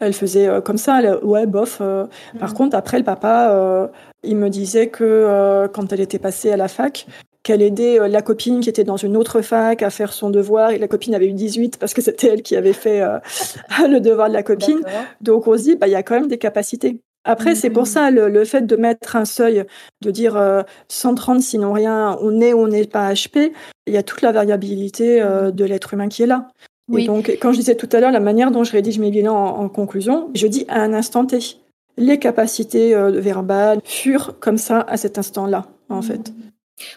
elle 0.00 0.12
faisait 0.12 0.48
comme 0.62 0.78
ça, 0.78 1.00
ouais 1.24 1.46
bof. 1.46 1.78
Par 1.78 2.50
mmh. 2.50 2.54
contre 2.54 2.76
après 2.76 2.98
le 2.98 3.04
papa 3.04 3.90
il 4.22 4.36
me 4.36 4.50
disait 4.50 4.88
que 4.88 5.66
quand 5.72 5.92
elle 5.92 6.00
était 6.00 6.18
passée 6.18 6.52
à 6.52 6.56
la 6.56 6.68
fac, 6.68 7.06
qu'elle 7.44 7.62
aidait 7.62 8.00
euh, 8.00 8.08
la 8.08 8.22
copine 8.22 8.60
qui 8.60 8.68
était 8.68 8.82
dans 8.82 8.96
une 8.96 9.16
autre 9.16 9.42
fac 9.42 9.82
à 9.82 9.90
faire 9.90 10.12
son 10.12 10.30
devoir 10.30 10.70
et 10.70 10.78
la 10.78 10.88
copine 10.88 11.14
avait 11.14 11.28
eu 11.28 11.34
18 11.34 11.78
parce 11.78 11.94
que 11.94 12.00
c'était 12.00 12.28
elle 12.28 12.42
qui 12.42 12.56
avait 12.56 12.72
fait 12.72 13.02
euh, 13.02 13.18
le 13.88 14.00
devoir 14.00 14.28
de 14.28 14.34
la 14.34 14.42
copine. 14.42 14.80
Donc 15.20 15.46
on 15.46 15.56
se 15.56 15.62
dit, 15.62 15.76
bah, 15.76 15.86
il 15.86 15.92
y 15.92 15.94
a 15.94 16.02
quand 16.02 16.14
même 16.14 16.26
des 16.26 16.38
capacités. 16.38 17.00
Après, 17.24 17.54
c'est 17.54 17.70
pour 17.70 17.86
ça 17.86 18.10
le, 18.10 18.44
fait 18.44 18.66
de 18.66 18.76
mettre 18.76 19.16
un 19.16 19.24
seuil, 19.24 19.64
de 20.02 20.10
dire 20.10 20.64
130 20.88 21.38
euh, 21.38 21.40
sinon 21.40 21.72
rien, 21.72 22.18
on 22.20 22.40
est 22.40 22.52
ou 22.52 22.60
on 22.60 22.68
n'est 22.68 22.84
pas 22.84 23.12
HP, 23.12 23.52
il 23.86 23.94
y 23.94 23.96
a 23.96 24.02
toute 24.02 24.22
la 24.22 24.32
variabilité 24.32 25.22
mmh. 25.22 25.50
de 25.52 25.64
l'être 25.64 25.94
humain 25.94 26.08
qui 26.08 26.22
est 26.22 26.26
là. 26.26 26.48
Et 26.94 27.06
donc, 27.06 27.30
quand 27.40 27.52
je 27.52 27.58
disais 27.58 27.76
tout 27.76 27.88
à 27.92 28.00
l'heure, 28.00 28.12
la 28.12 28.20
manière 28.20 28.50
dont 28.50 28.62
je 28.62 28.72
rédige 28.72 28.98
mes 28.98 29.10
bilans 29.10 29.34
en, 29.34 29.68
conclusion, 29.70 30.30
je 30.34 30.46
dis 30.46 30.66
à 30.68 30.82
un 30.82 30.92
instant 30.92 31.24
T. 31.24 31.38
Les 31.96 32.18
capacités 32.18 32.94
verbales 32.94 33.80
furent 33.84 34.38
comme 34.38 34.58
ça 34.58 34.80
à 34.80 34.98
cet 34.98 35.16
instant-là, 35.16 35.66
en 35.88 36.00
mmh. 36.00 36.02
fait. 36.02 36.32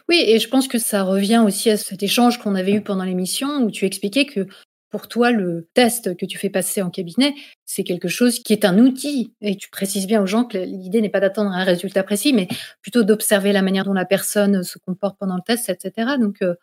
Oui, 0.10 0.24
et 0.26 0.40
je 0.40 0.50
pense 0.50 0.68
que 0.68 0.80
ça 0.80 1.04
revient 1.04 1.44
aussi 1.46 1.70
à 1.70 1.78
cet 1.78 2.02
échange 2.04 2.40
qu'on 2.40 2.56
avait 2.56 2.74
eu 2.74 2.82
pendant 2.82 3.04
l'émission 3.04 3.64
où 3.64 3.72
tu 3.72 3.86
expliquais 3.86 4.26
que 4.26 4.48
pour 4.90 5.08
toi, 5.08 5.32
le 5.32 5.68
test 5.74 6.16
que 6.16 6.26
tu 6.26 6.38
fais 6.38 6.50
passer 6.50 6.82
en 6.82 6.90
cabinet, 6.90 7.36
c'est 7.66 7.84
quelque 7.84 8.08
chose 8.08 8.40
qui 8.40 8.54
est 8.54 8.66
un 8.66 8.78
outil. 8.80 9.34
Et 9.42 9.56
tu 9.56 9.70
précises 9.70 10.08
bien 10.08 10.22
aux 10.22 10.28
gens 10.28 10.46
que 10.46 10.58
l'idée 10.58 11.02
n'est 11.02 11.10
pas 11.10 11.20
d'attendre 11.20 11.52
un 11.52 11.64
résultat 11.64 12.04
précis, 12.04 12.34
mais 12.34 12.48
plutôt 12.82 13.04
d'observer 13.04 13.52
la 13.52 13.62
manière 13.62 13.84
dont 13.84 13.94
la 13.94 14.06
personne 14.06 14.64
se 14.64 14.78
comporte 14.78 15.18
pendant 15.20 15.36
le 15.36 15.42
test, 15.46 15.70
etc. 15.70 16.12
Donc, 16.20 16.42
euh, 16.42 16.56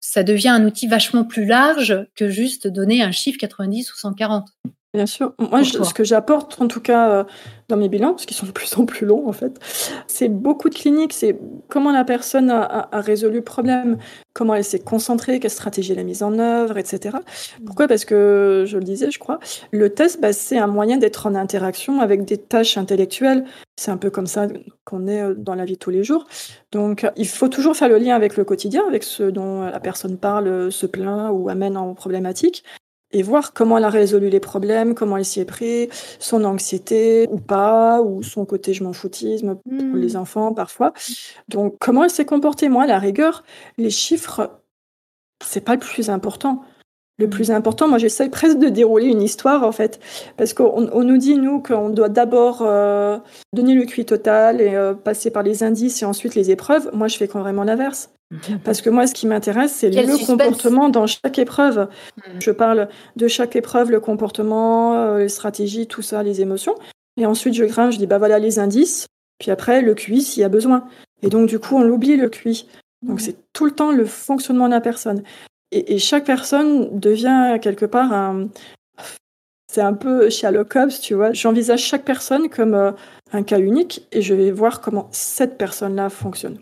ça 0.00 0.22
devient 0.22 0.48
un 0.48 0.64
outil 0.64 0.86
vachement 0.86 1.24
plus 1.24 1.44
large 1.44 2.06
que 2.14 2.28
juste 2.28 2.66
donner 2.68 3.02
un 3.02 3.12
chiffre 3.12 3.38
90 3.38 3.92
ou 3.92 3.96
140. 3.96 4.48
Bien 4.98 5.06
sûr. 5.06 5.32
Moi, 5.38 5.62
ce 5.62 5.94
que 5.94 6.02
j'apporte, 6.02 6.60
en 6.60 6.66
tout 6.66 6.80
cas 6.80 7.08
euh, 7.08 7.24
dans 7.68 7.76
mes 7.76 7.88
bilans, 7.88 8.14
parce 8.14 8.26
qu'ils 8.26 8.36
sont 8.36 8.46
de 8.46 8.50
plus 8.50 8.76
en 8.76 8.84
plus 8.84 9.06
longs 9.06 9.28
en 9.28 9.32
fait, 9.32 9.56
c'est 10.08 10.28
beaucoup 10.28 10.68
de 10.68 10.74
cliniques. 10.74 11.12
C'est 11.12 11.38
comment 11.68 11.92
la 11.92 12.02
personne 12.02 12.50
a, 12.50 12.88
résolu 12.94 13.36
le 13.36 13.44
problème, 13.44 13.98
comment 14.32 14.56
elle 14.56 14.64
s'est 14.64 14.80
concentrée, 14.80 15.38
quelle 15.38 15.52
stratégie 15.52 15.92
elle 15.92 16.00
a 16.00 16.02
mise 16.02 16.24
en 16.24 16.36
œuvre, 16.40 16.78
etc. 16.78 17.16
Pourquoi? 17.64 17.86
Parce 17.86 18.04
que, 18.04 18.64
je 18.66 18.76
le 18.76 18.82
disais, 18.82 19.12
je 19.12 19.20
crois, 19.20 19.38
le 19.70 19.88
test, 19.94 20.20
bah, 20.20 20.32
c'est 20.32 20.58
un 20.58 20.66
moyen 20.66 20.96
d'être 20.96 21.26
en 21.28 21.36
interaction 21.36 22.00
avec 22.00 22.24
des 22.24 22.38
tâches 22.38 22.76
intellectuelles. 22.76 23.44
C'est 23.76 23.92
un 23.92 23.98
peu 23.98 24.10
comme 24.10 24.26
ça 24.26 24.48
qu'on 24.84 25.06
est 25.06 25.22
euh, 25.22 25.34
dans 25.36 25.54
la 25.54 25.64
vie 25.64 25.74
de 25.74 25.78
tous 25.78 25.90
les 25.90 26.02
jours. 26.02 26.26
Donc, 26.72 27.06
il 27.14 27.28
faut 27.28 27.48
toujours 27.48 27.76
faire 27.76 27.88
le 27.88 27.98
lien 27.98 28.16
avec 28.16 28.36
le 28.36 28.42
quotidien, 28.42 28.82
avec 28.88 29.04
ce 29.04 29.22
dont 29.22 29.62
la 29.62 29.78
personne 29.78 30.18
parle, 30.18 30.72
se 30.72 30.86
plaint 30.86 31.30
ou 31.32 31.48
amène 31.48 31.76
en 31.76 31.94
problématique 31.94 32.64
et 33.12 33.22
voir 33.22 33.52
comment 33.52 33.78
elle 33.78 33.84
a 33.84 33.90
résolu 33.90 34.28
les 34.28 34.40
problèmes, 34.40 34.94
comment 34.94 35.16
elle 35.16 35.24
s'y 35.24 35.40
est 35.40 35.44
pris, 35.44 35.88
son 36.18 36.44
anxiété 36.44 37.26
ou 37.30 37.38
pas, 37.38 38.02
ou 38.02 38.22
son 38.22 38.44
côté 38.44 38.74
je 38.74 38.84
m'en 38.84 38.92
foutisme 38.92 39.56
pour 39.56 39.72
hmm. 39.72 39.96
les 39.96 40.16
enfants 40.16 40.52
parfois. 40.52 40.92
Donc 41.48 41.76
comment 41.78 42.04
elle 42.04 42.10
s'est 42.10 42.26
comportée? 42.26 42.68
Moi, 42.68 42.84
à 42.84 42.86
la 42.86 42.98
rigueur, 42.98 43.44
les 43.78 43.90
chiffres, 43.90 44.60
c'est 45.42 45.62
pas 45.62 45.74
le 45.74 45.80
plus 45.80 46.10
important. 46.10 46.62
Le 47.18 47.26
hmm. 47.26 47.30
plus 47.30 47.50
important, 47.50 47.88
moi 47.88 47.98
j'essaye 47.98 48.28
presque 48.28 48.58
de 48.58 48.68
dérouler 48.68 49.06
une 49.06 49.22
histoire 49.22 49.64
en 49.64 49.72
fait, 49.72 49.98
parce 50.36 50.52
qu'on 50.52 51.02
nous 51.02 51.18
dit 51.18 51.36
nous 51.36 51.62
qu'on 51.62 51.88
doit 51.88 52.10
d'abord 52.10 52.62
euh, 52.62 53.18
donner 53.54 53.74
le 53.74 53.86
QI 53.86 54.04
total 54.04 54.60
et 54.60 54.74
euh, 54.74 54.94
passer 54.94 55.30
par 55.30 55.42
les 55.42 55.62
indices 55.62 56.02
et 56.02 56.04
ensuite 56.04 56.34
les 56.34 56.50
épreuves. 56.50 56.90
Moi 56.92 57.08
je 57.08 57.16
fais 57.16 57.26
quand 57.26 57.40
vraiment 57.40 57.64
l'inverse. 57.64 58.10
Parce 58.62 58.82
que 58.82 58.90
moi, 58.90 59.06
ce 59.06 59.14
qui 59.14 59.26
m'intéresse, 59.26 59.72
c'est 59.72 59.90
le 59.90 60.26
comportement 60.26 60.88
dans 60.88 61.06
chaque 61.06 61.38
épreuve. 61.38 61.88
Hmm. 62.16 62.40
Je 62.40 62.50
parle 62.50 62.88
de 63.16 63.26
chaque 63.28 63.56
épreuve, 63.56 63.90
le 63.90 64.00
comportement, 64.00 64.94
euh, 64.94 65.18
les 65.18 65.28
stratégies, 65.28 65.86
tout 65.86 66.02
ça, 66.02 66.22
les 66.22 66.40
émotions. 66.40 66.74
Et 67.16 67.26
ensuite, 67.26 67.54
je 67.54 67.64
grimpe, 67.64 67.92
je 67.92 67.98
dis, 67.98 68.06
bah 68.06 68.18
voilà 68.18 68.38
les 68.38 68.58
indices. 68.58 69.06
Puis 69.38 69.50
après, 69.50 69.80
le 69.80 69.94
QI 69.94 70.20
s'il 70.20 70.42
y 70.42 70.44
a 70.44 70.48
besoin. 70.48 70.84
Et 71.22 71.28
donc, 71.28 71.48
du 71.48 71.58
coup, 71.58 71.76
on 71.76 71.82
l'oublie, 71.82 72.16
le 72.16 72.28
QI. 72.28 72.68
Donc, 73.02 73.18
hmm. 73.18 73.22
c'est 73.22 73.36
tout 73.52 73.64
le 73.64 73.72
temps 73.72 73.92
le 73.92 74.04
fonctionnement 74.04 74.66
de 74.66 74.72
la 74.72 74.80
personne. 74.80 75.22
Et, 75.70 75.98
chaque 75.98 76.24
personne 76.24 76.98
devient 76.98 77.58
quelque 77.60 77.84
part 77.84 78.12
un. 78.12 78.48
C'est 79.70 79.82
un 79.82 79.92
peu 79.92 80.30
Sherlock 80.30 80.74
Holmes, 80.76 80.90
tu 81.02 81.12
vois. 81.12 81.32
J'envisage 81.32 81.80
chaque 81.80 82.04
personne 82.04 82.48
comme 82.48 82.74
euh, 82.74 82.92
un 83.32 83.42
cas 83.42 83.58
unique 83.58 84.06
et 84.12 84.22
je 84.22 84.32
vais 84.32 84.50
voir 84.50 84.80
comment 84.80 85.08
cette 85.12 85.58
personne-là 85.58 86.08
fonctionne. 86.08 86.58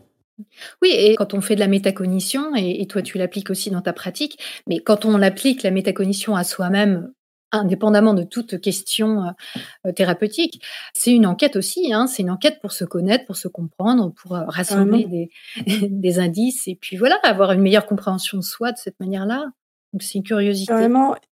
Oui, 0.83 0.91
et 0.93 1.17
quand 1.17 1.35
on 1.35 1.41
fait 1.41 1.55
de 1.55 1.61
la 1.61 1.69
métacognition, 1.69 2.55
et, 2.55 2.87
toi 2.87 3.03
tu 3.03 3.19
l'appliques 3.19 3.51
aussi 3.51 3.71
dans 3.71 3.81
ta 3.81 3.93
pratique, 3.93 4.39
mais 4.67 4.79
quand 4.79 5.05
on 5.05 5.23
applique 5.23 5.63
la 5.63 5.71
métacognition 5.71 6.37
à 6.37 6.45
soi-même, 6.45 7.13
indépendamment 7.53 8.13
de 8.13 8.25
toute 8.25 8.61
question 8.61 9.33
euh, 9.87 9.93
thérapeutique, 9.93 10.63
c'est 10.93 11.13
une 11.13 11.27
enquête 11.27 11.57
aussi, 11.57 11.93
hein, 11.93 12.07
c'est 12.07 12.23
une 12.23 12.31
enquête 12.31 12.59
pour 12.61 12.73
se 12.73 12.85
connaître, 12.85 13.25
pour 13.25 13.37
se 13.37 13.49
comprendre, 13.49 14.13
pour 14.13 14.35
euh, 14.37 14.45
rassembler 14.47 15.05
des, 15.05 15.31
des, 15.89 16.19
indices, 16.19 16.69
et 16.69 16.75
puis 16.75 16.97
voilà, 16.97 17.19
avoir 17.23 17.53
une 17.53 17.61
meilleure 17.61 17.87
compréhension 17.87 18.37
de 18.37 18.43
soi 18.43 18.73
de 18.73 18.79
cette 18.79 18.99
manière-là. 19.01 19.47
Donc 19.93 20.03
c'est 20.03 20.19
une 20.19 20.25
curiosité. 20.25 20.73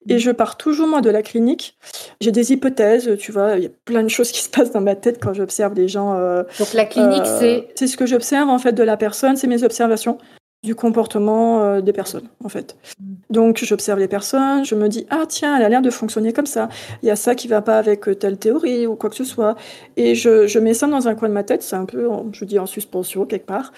Et 0.09 0.19
je 0.19 0.31
pars 0.31 0.57
toujours 0.57 0.89
moi 0.89 1.01
de 1.01 1.11
la 1.11 1.23
clinique. 1.23 1.77
J'ai 2.21 2.33
des 2.33 2.53
hypothèses, 2.53 3.17
tu 3.19 3.31
vois, 3.31 3.57
il 3.57 3.65
y 3.65 3.67
a 3.67 3.71
plein 3.85 4.03
de 4.03 4.09
choses 4.09 4.31
qui 4.33 4.43
se 4.43 4.49
passent 4.49 4.73
dans 4.73 4.81
ma 4.81 4.95
tête 4.95 5.19
quand 5.23 5.35
j'observe 5.35 5.75
les 5.75 5.89
gens. 5.89 6.15
Euh, 6.15 6.43
Donc 6.59 6.73
la 6.73 6.85
clinique, 6.85 7.23
euh, 7.27 7.39
c'est. 7.39 7.69
C'est 7.75 7.87
ce 7.87 7.97
que 7.97 8.07
j'observe 8.07 8.49
en 8.49 8.59
fait 8.59 8.73
de 8.73 8.83
la 8.83 8.97
personne, 8.97 9.37
c'est 9.37 9.47
mes 9.47 9.65
observations 9.65 10.19
du 10.65 10.75
comportement 10.75 11.63
euh, 11.63 11.81
des 11.81 11.93
personnes, 11.93 12.29
en 12.43 12.49
fait. 12.49 12.77
Mm. 13.01 13.15
Donc, 13.31 13.59
j'observe 13.63 14.01
les 14.01 14.09
personnes, 14.09 14.65
je 14.65 14.75
me 14.75 14.89
dis, 14.89 15.07
ah 15.11 15.25
tiens, 15.29 15.57
elle 15.57 15.65
a 15.65 15.69
l'air 15.69 15.83
de 15.83 15.91
fonctionner 15.91 16.33
comme 16.33 16.47
ça. 16.47 16.69
Il 17.03 17.07
y 17.07 17.11
a 17.11 17.17
ça 17.17 17.35
qui 17.35 17.47
va 17.47 17.63
pas 17.63 17.79
avec 17.79 18.09
euh, 18.09 18.15
telle 18.15 18.39
théorie 18.39 18.87
ou 18.87 18.97
quoi 18.97 19.09
que 19.09 19.17
ce 19.17 19.25
soit. 19.25 19.57
Et 19.97 20.15
je, 20.15 20.47
je 20.49 20.59
mets 20.59 20.75
ça 20.75 20.89
dans 20.89 21.07
un 21.07 21.15
coin 21.15 21.29
de 21.29 21.35
ma 21.35 21.45
tête, 21.45 21.63
c'est 21.63 21.77
un 21.77 21.85
peu, 21.85 22.09
je 22.33 22.45
dis, 22.45 22.59
en 22.59 22.67
suspension 22.67 23.25
quelque 23.25 23.47
part. 23.47 23.73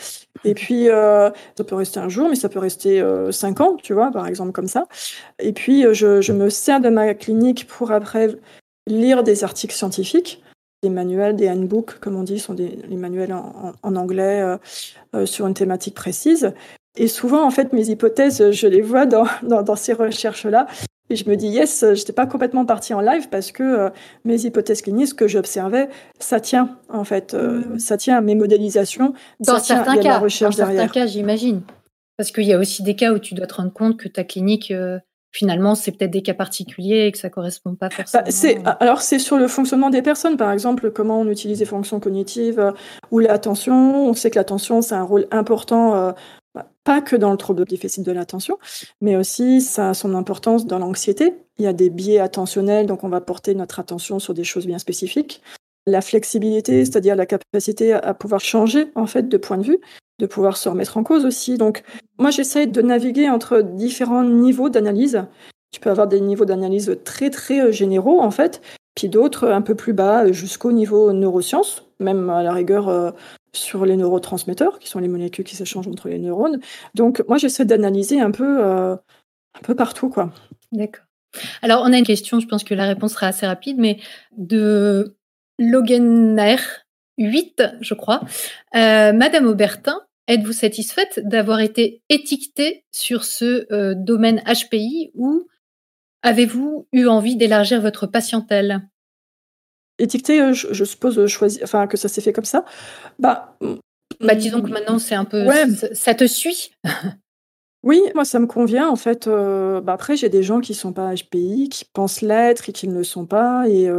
Et 0.44 0.54
puis, 0.54 0.88
euh, 0.88 1.30
ça 1.56 1.64
peut 1.64 1.74
rester 1.74 2.00
un 2.00 2.08
jour, 2.08 2.28
mais 2.30 2.36
ça 2.36 2.48
peut 2.48 2.58
rester 2.58 3.04
cinq 3.30 3.60
ans, 3.60 3.76
tu 3.82 3.92
vois, 3.92 4.10
par 4.10 4.26
exemple, 4.26 4.52
comme 4.52 4.68
ça. 4.68 4.86
Et 5.38 5.52
puis, 5.52 5.84
je, 5.92 6.22
je 6.22 6.32
me 6.32 6.48
sers 6.48 6.80
de 6.80 6.88
ma 6.88 7.12
clinique 7.12 7.66
pour 7.66 7.92
après 7.92 8.36
lire 8.86 9.22
des 9.22 9.44
articles 9.44 9.74
scientifiques 9.74 10.42
des 10.82 10.90
manuels, 10.90 11.36
des 11.36 11.50
handbooks, 11.50 11.98
comme 12.00 12.16
on 12.16 12.22
dit, 12.22 12.38
sont 12.38 12.54
des, 12.54 12.78
les 12.88 12.96
manuels 12.96 13.32
en, 13.32 13.72
en 13.82 13.96
anglais 13.96 14.40
euh, 14.40 14.56
euh, 15.14 15.26
sur 15.26 15.46
une 15.46 15.54
thématique 15.54 15.94
précise. 15.94 16.52
Et 16.96 17.06
souvent, 17.06 17.44
en 17.44 17.50
fait, 17.50 17.72
mes 17.72 17.88
hypothèses, 17.88 18.50
je 18.50 18.66
les 18.66 18.80
vois 18.80 19.06
dans, 19.06 19.26
dans, 19.42 19.62
dans 19.62 19.76
ces 19.76 19.92
recherches-là. 19.92 20.66
Et 21.10 21.16
je 21.16 21.28
me 21.28 21.36
dis, 21.36 21.48
yes, 21.48 21.80
je 21.80 21.98
n'étais 21.98 22.12
pas 22.12 22.26
complètement 22.26 22.64
partie 22.64 22.94
en 22.94 23.00
live 23.00 23.28
parce 23.30 23.50
que 23.50 23.62
euh, 23.62 23.90
mes 24.24 24.44
hypothèses 24.44 24.80
cliniques, 24.80 25.08
ce 25.08 25.14
que 25.14 25.28
j'observais, 25.28 25.88
ça 26.18 26.40
tient, 26.40 26.78
en 26.88 27.04
fait. 27.04 27.34
Mm. 27.34 27.78
Ça 27.78 27.96
tient 27.96 28.16
à 28.16 28.20
mes 28.20 28.34
modélisations. 28.34 29.12
Dans 29.40 29.58
ça 29.58 29.60
certains 29.60 29.94
tient, 29.94 30.02
cas, 30.02 30.08
la 30.08 30.18
recherche 30.18 30.56
dans 30.56 30.66
certains 30.66 30.88
cas, 30.88 31.06
j'imagine. 31.06 31.62
Parce 32.16 32.30
qu'il 32.30 32.44
y 32.44 32.52
a 32.52 32.58
aussi 32.58 32.82
des 32.82 32.96
cas 32.96 33.12
où 33.12 33.18
tu 33.18 33.34
dois 33.34 33.46
te 33.46 33.54
rendre 33.54 33.72
compte 33.72 33.96
que 33.96 34.08
ta 34.08 34.24
clinique 34.24 34.72
finalement, 35.32 35.74
c'est 35.74 35.92
peut-être 35.92 36.10
des 36.10 36.22
cas 36.22 36.34
particuliers 36.34 37.06
et 37.06 37.12
que 37.12 37.18
ça 37.18 37.30
correspond 37.30 37.74
pas 37.74 37.88
bah, 37.88 38.04
forcément. 38.04 38.64
alors, 38.80 39.02
c'est 39.02 39.18
sur 39.18 39.36
le 39.36 39.48
fonctionnement 39.48 39.90
des 39.90 40.02
personnes, 40.02 40.36
par 40.36 40.50
exemple, 40.52 40.90
comment 40.90 41.20
on 41.20 41.28
utilise 41.28 41.60
les 41.60 41.66
fonctions 41.66 42.00
cognitives 42.00 42.60
euh, 42.60 42.72
ou 43.10 43.18
l'attention. 43.18 44.08
On 44.08 44.14
sait 44.14 44.30
que 44.30 44.38
l'attention, 44.38 44.82
c'est 44.82 44.94
un 44.94 45.02
rôle 45.02 45.26
important 45.30 45.94
euh, 45.94 46.12
pas 46.84 47.00
que 47.00 47.16
dans 47.16 47.30
le 47.30 47.36
trouble 47.36 47.64
déficit 47.64 48.04
de 48.04 48.12
l'attention, 48.12 48.58
mais 49.00 49.16
aussi 49.16 49.60
ça 49.60 49.90
a 49.90 49.94
son 49.94 50.14
importance 50.14 50.66
dans 50.66 50.78
l'anxiété. 50.78 51.34
Il 51.58 51.64
y 51.64 51.68
a 51.68 51.72
des 51.72 51.90
biais 51.90 52.18
attentionnels, 52.18 52.86
donc 52.86 53.04
on 53.04 53.08
va 53.08 53.20
porter 53.20 53.54
notre 53.54 53.78
attention 53.78 54.18
sur 54.18 54.34
des 54.34 54.44
choses 54.44 54.66
bien 54.66 54.78
spécifiques. 54.78 55.42
La 55.86 56.00
flexibilité, 56.00 56.84
c'est-à-dire 56.84 57.16
la 57.16 57.26
capacité 57.26 57.92
à 57.92 58.14
pouvoir 58.14 58.40
changer 58.40 58.90
en 58.94 59.06
fait 59.06 59.28
de 59.28 59.36
point 59.36 59.58
de 59.58 59.64
vue, 59.64 59.80
de 60.20 60.26
pouvoir 60.26 60.56
se 60.56 60.68
remettre 60.68 60.96
en 60.96 61.02
cause 61.02 61.24
aussi. 61.24 61.58
Donc 61.58 61.82
moi 62.18 62.30
j'essaie 62.30 62.66
de 62.66 62.82
naviguer 62.82 63.28
entre 63.28 63.62
différents 63.62 64.24
niveaux 64.24 64.68
d'analyse. 64.68 65.24
Tu 65.72 65.80
peux 65.80 65.90
avoir 65.90 66.06
des 66.06 66.20
niveaux 66.20 66.44
d'analyse 66.44 66.98
très 67.04 67.30
très 67.30 67.60
euh, 67.60 67.72
généraux 67.72 68.20
en 68.20 68.30
fait, 68.30 68.60
puis 68.94 69.08
d'autres 69.08 69.48
un 69.48 69.62
peu 69.62 69.74
plus 69.74 69.92
bas 69.92 70.30
jusqu'au 70.30 70.72
niveau 70.72 71.12
neurosciences, 71.12 71.84
même 71.98 72.30
à 72.30 72.42
la 72.42 72.52
rigueur 72.52 72.88
euh, 72.88 73.10
sur 73.52 73.84
les 73.84 73.96
neurotransmetteurs, 73.96 74.78
qui 74.78 74.88
sont 74.88 74.98
les 74.98 75.08
molécules 75.08 75.44
qui 75.44 75.56
s'échangent 75.56 75.88
entre 75.88 76.08
les 76.08 76.18
neurones. 76.18 76.60
Donc 76.94 77.24
moi, 77.28 77.38
j'essaie 77.38 77.64
d'analyser 77.64 78.20
un 78.20 78.30
peu, 78.30 78.64
euh, 78.64 78.94
un 78.94 79.60
peu 79.62 79.74
partout, 79.74 80.08
quoi. 80.08 80.32
D'accord. 80.72 81.04
Alors, 81.62 81.82
on 81.84 81.92
a 81.92 81.98
une 81.98 82.04
question, 82.04 82.40
je 82.40 82.46
pense 82.46 82.64
que 82.64 82.74
la 82.74 82.86
réponse 82.86 83.12
sera 83.12 83.28
assez 83.28 83.46
rapide, 83.46 83.76
mais 83.78 83.98
de 84.36 85.16
Logener 85.58 86.56
8, 87.18 87.62
je 87.80 87.94
crois. 87.94 88.20
Euh, 88.74 89.12
Madame 89.12 89.46
Aubertin, 89.46 90.00
êtes-vous 90.30 90.52
satisfaite 90.52 91.20
d'avoir 91.24 91.60
été 91.60 92.02
étiquetée 92.08 92.84
sur 92.92 93.24
ce 93.24 93.66
euh, 93.72 93.94
domaine 93.96 94.42
HPI 94.46 95.10
ou 95.14 95.46
avez-vous 96.22 96.86
eu 96.92 97.06
envie 97.06 97.36
d'élargir 97.36 97.80
votre 97.80 98.06
patientèle? 98.06 98.88
Étiqueté, 99.98 100.40
euh, 100.40 100.52
je, 100.52 100.84
suppose, 100.84 101.18
euh, 101.18 101.26
choisir, 101.26 101.62
enfin, 101.64 101.86
que 101.86 101.96
ça 101.96 102.08
s'est 102.08 102.20
fait 102.20 102.32
comme 102.32 102.44
ça. 102.44 102.64
Bah, 103.18 103.58
bah 104.20 104.34
disons 104.34 104.62
que 104.62 104.70
maintenant, 104.70 104.98
c'est 104.98 105.14
un 105.14 105.24
peu. 105.24 105.46
Ça 105.92 106.14
te 106.14 106.26
suit 106.26 106.72
Oui, 107.82 108.00
moi, 108.14 108.24
ça 108.24 108.38
me 108.38 108.46
convient. 108.46 108.88
En 108.88 108.96
fait, 108.96 109.26
euh, 109.26 109.80
bah, 109.80 109.94
après, 109.94 110.16
j'ai 110.16 110.28
des 110.28 110.42
gens 110.42 110.60
qui 110.60 110.74
sont 110.74 110.92
pas 110.92 111.14
HPI, 111.14 111.68
qui 111.70 111.84
pensent 111.84 112.20
l'être 112.20 112.68
et 112.68 112.72
qui 112.72 112.88
ne 112.88 112.94
le 112.94 113.04
sont 113.04 113.26
pas. 113.26 113.68
Et 113.68 113.90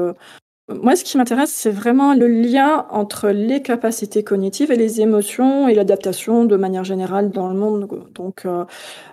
moi, 0.82 0.96
ce 0.96 1.04
qui 1.04 1.18
m'intéresse, 1.18 1.52
c'est 1.52 1.72
vraiment 1.72 2.14
le 2.14 2.28
lien 2.28 2.86
entre 2.90 3.30
les 3.30 3.62
capacités 3.62 4.24
cognitives 4.24 4.72
et 4.72 4.76
les 4.76 5.02
émotions 5.02 5.68
et 5.68 5.76
l'adaptation 5.76 6.46
de 6.46 6.56
manière 6.56 6.84
générale 6.84 7.32
dans 7.32 7.48
le 7.48 7.56
monde. 7.56 7.88
Donc, 8.16 8.46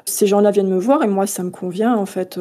ces 0.05 0.27
gens-là 0.27 0.51
viennent 0.51 0.69
me 0.69 0.79
voir 0.79 1.03
et 1.03 1.09
moi, 1.09 1.27
ça 1.27 1.43
me 1.43 1.51
convient. 1.51 1.95
En 1.95 2.07
fait, 2.07 2.39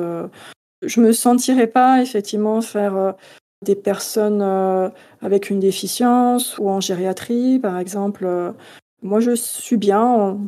je 0.81 1.01
me 1.01 1.11
sentirais 1.11 1.67
pas 1.67 2.01
effectivement 2.01 2.61
faire 2.61 3.15
des 3.63 3.75
personnes 3.75 4.41
euh, 4.41 4.89
avec 5.21 5.49
une 5.49 5.59
déficience 5.59 6.57
ou 6.57 6.69
en 6.69 6.79
gériatrie, 6.79 7.59
par 7.59 7.77
exemple. 7.79 8.25
Euh, 8.25 8.51
moi, 9.01 9.19
je 9.19 9.31
suis 9.31 9.77
bien 9.77 10.01
en 10.01 10.39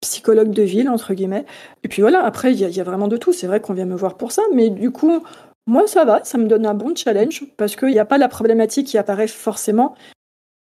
psychologue 0.00 0.50
de 0.50 0.62
ville, 0.62 0.88
entre 0.88 1.14
guillemets. 1.14 1.46
Et 1.84 1.88
puis 1.88 2.02
voilà, 2.02 2.24
après, 2.24 2.52
il 2.52 2.58
y, 2.58 2.80
a 2.80 2.84
vraiment 2.84 3.08
de 3.08 3.16
tout. 3.16 3.32
C'est 3.32 3.46
vrai 3.46 3.60
qu'on 3.60 3.72
vient 3.72 3.86
me 3.86 3.94
voir 3.96 4.16
pour 4.16 4.32
ça, 4.32 4.42
mais 4.52 4.68
du 4.70 4.90
coup, 4.90 5.22
moi, 5.66 5.86
ça 5.86 6.04
va, 6.04 6.24
ça 6.24 6.38
me 6.38 6.46
donne 6.46 6.66
un 6.66 6.74
bon 6.74 6.94
challenge 6.94 7.44
parce 7.56 7.76
qu'il 7.76 7.90
n'y 7.90 7.98
a 7.98 8.04
pas 8.04 8.18
la 8.18 8.28
problématique 8.28 8.88
qui 8.88 8.98
apparaît 8.98 9.28
forcément 9.28 9.94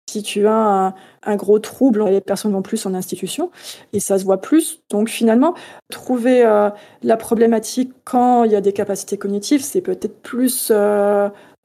si 0.09 0.23
tu 0.23 0.47
as 0.47 0.95
un, 1.23 1.35
gros 1.35 1.59
trouble, 1.59 2.05
les 2.05 2.21
personnes 2.21 2.53
vont 2.53 2.61
plus 2.61 2.85
en 2.85 2.93
institution 2.93 3.51
et 3.91 3.99
ça 3.99 4.17
se 4.17 4.23
voit 4.23 4.39
plus. 4.39 4.81
Donc 4.89 5.09
finalement, 5.09 5.53
trouver 5.91 6.45
euh, 6.45 6.69
la 7.03 7.17
problématique 7.17 7.91
quand 8.05 8.45
il 8.45 8.53
y 8.53 8.55
a 8.55 8.61
des 8.61 8.71
capacités 8.71 9.17
cognitives, 9.17 9.61
c'est 9.61 9.81
peut-être 9.81 10.21
plus 10.21 10.71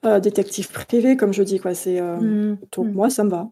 euh, 0.04 0.18
détective 0.20 0.72
privé, 0.72 1.16
comme 1.16 1.32
je 1.32 1.44
dis. 1.44 1.60
Quoi. 1.60 1.74
C'est, 1.74 2.00
euh, 2.00 2.16
mmh. 2.16 2.58
Donc, 2.72 2.86
mmh. 2.86 2.92
moi, 2.92 3.10
ça 3.10 3.22
me 3.22 3.30
va. 3.30 3.48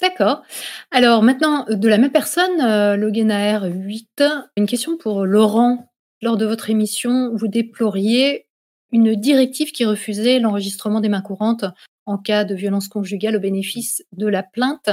D'accord. 0.00 0.42
Alors 0.90 1.22
maintenant, 1.22 1.64
de 1.68 1.88
la 1.88 1.98
même 1.98 2.12
personne, 2.12 2.60
euh, 2.60 2.96
le 2.96 3.10
8, 3.10 4.22
une 4.56 4.66
question 4.66 4.96
pour 4.96 5.26
Laurent. 5.26 5.88
Lors 6.22 6.36
de 6.36 6.46
votre 6.46 6.70
émission, 6.70 7.32
vous 7.34 7.48
déploriez 7.48 8.46
une 8.92 9.14
directive 9.14 9.72
qui 9.72 9.84
refusait 9.84 10.38
l'enregistrement 10.38 11.00
des 11.00 11.08
mains 11.08 11.22
courantes 11.22 11.64
en 12.06 12.18
cas 12.18 12.44
de 12.44 12.54
violence 12.54 12.88
conjugale 12.88 13.36
au 13.36 13.40
bénéfice 13.40 14.04
de 14.12 14.26
la 14.26 14.42
plainte. 14.42 14.90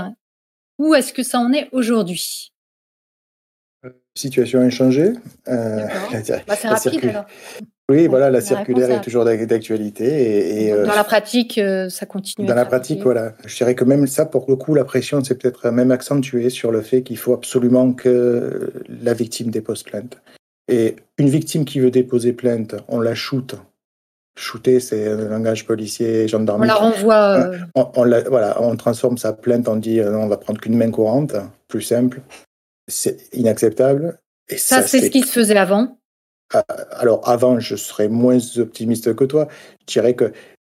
Où 0.78 0.96
est-ce 0.96 1.14
que 1.14 1.24
ça 1.24 1.40
en 1.40 1.52
est 1.52 1.68
aujourd'hui? 1.72 2.54
Situation 4.16 4.60
inchangée. 4.60 5.14
Euh, 5.48 5.86
bah, 6.48 6.56
c'est 6.56 6.68
rapide 6.68 7.06
alors. 7.06 7.26
Oui, 7.90 8.06
voilà, 8.06 8.30
la 8.30 8.40
circulaire 8.40 8.92
est 8.92 9.02
toujours 9.02 9.26
d'actualité. 9.26 10.66
Et, 10.66 10.72
euh, 10.72 10.86
dans 10.86 10.94
la 10.94 11.04
pratique, 11.04 11.58
euh, 11.58 11.90
ça 11.90 12.06
continue. 12.06 12.46
Dans 12.46 12.54
la 12.54 12.66
pratique, 12.66 13.02
voilà. 13.02 13.34
Je 13.46 13.56
dirais 13.58 13.74
que 13.74 13.84
même 13.84 14.06
ça, 14.06 14.28
pour 14.28 14.46
le 14.48 14.56
coup, 14.56 14.76
la 14.76 14.86
pression 14.86 15.24
s'est 15.24 15.36
peut-être 15.36 15.72
même 15.72 15.90
accentuée 15.90 16.52
sur 16.52 16.72
le 16.72 16.82
fait 16.82 17.02
qu'il 17.02 17.18
faut 17.18 17.34
absolument 17.34 17.94
que 17.94 18.72
la 18.88 19.16
victime 19.16 19.50
dépose 19.50 19.82
plainte. 19.82 20.22
Et 20.68 20.98
une 21.18 21.30
victime 21.30 21.66
qui 21.66 21.80
veut 21.80 21.90
déposer 21.90 22.32
plainte, 22.32 22.76
on 22.90 23.00
la 23.00 23.16
shoot. 23.16 23.56
Shooter, 24.40 24.80
c'est 24.80 25.08
un 25.10 25.28
langage 25.28 25.66
policier, 25.66 26.28
gendarme. 26.30 26.62
On 26.62 26.66
la 26.66 26.76
renvoie. 26.76 27.40
Euh, 27.40 27.58
on, 27.76 28.08
voilà, 28.30 28.62
on 28.62 28.76
transforme 28.78 29.18
sa 29.18 29.34
plainte, 29.34 29.68
on 29.68 29.76
dit 29.76 30.00
non, 30.00 30.24
on 30.24 30.28
va 30.28 30.38
prendre 30.38 30.62
qu'une 30.62 30.78
main 30.78 30.92
courante, 30.92 31.36
plus 31.68 31.82
simple. 31.82 32.22
C'est 32.88 33.18
inacceptable. 33.34 34.18
Et 34.48 34.58
ça 34.58 34.82
c'est 34.82 35.02
ce 35.02 35.10
qui 35.10 35.22
se 35.22 35.32
faisait 35.32 35.58
avant? 35.58 36.00
Ah, 36.54 36.64
alors 36.94 37.28
avant, 37.28 37.60
je 37.60 37.76
serais 37.76 38.08
moins 38.08 38.40
optimiste 38.58 39.14
que 39.14 39.26
toi. 39.26 39.50
Je 39.82 39.94
dirais 39.94 40.14
que 40.14 40.32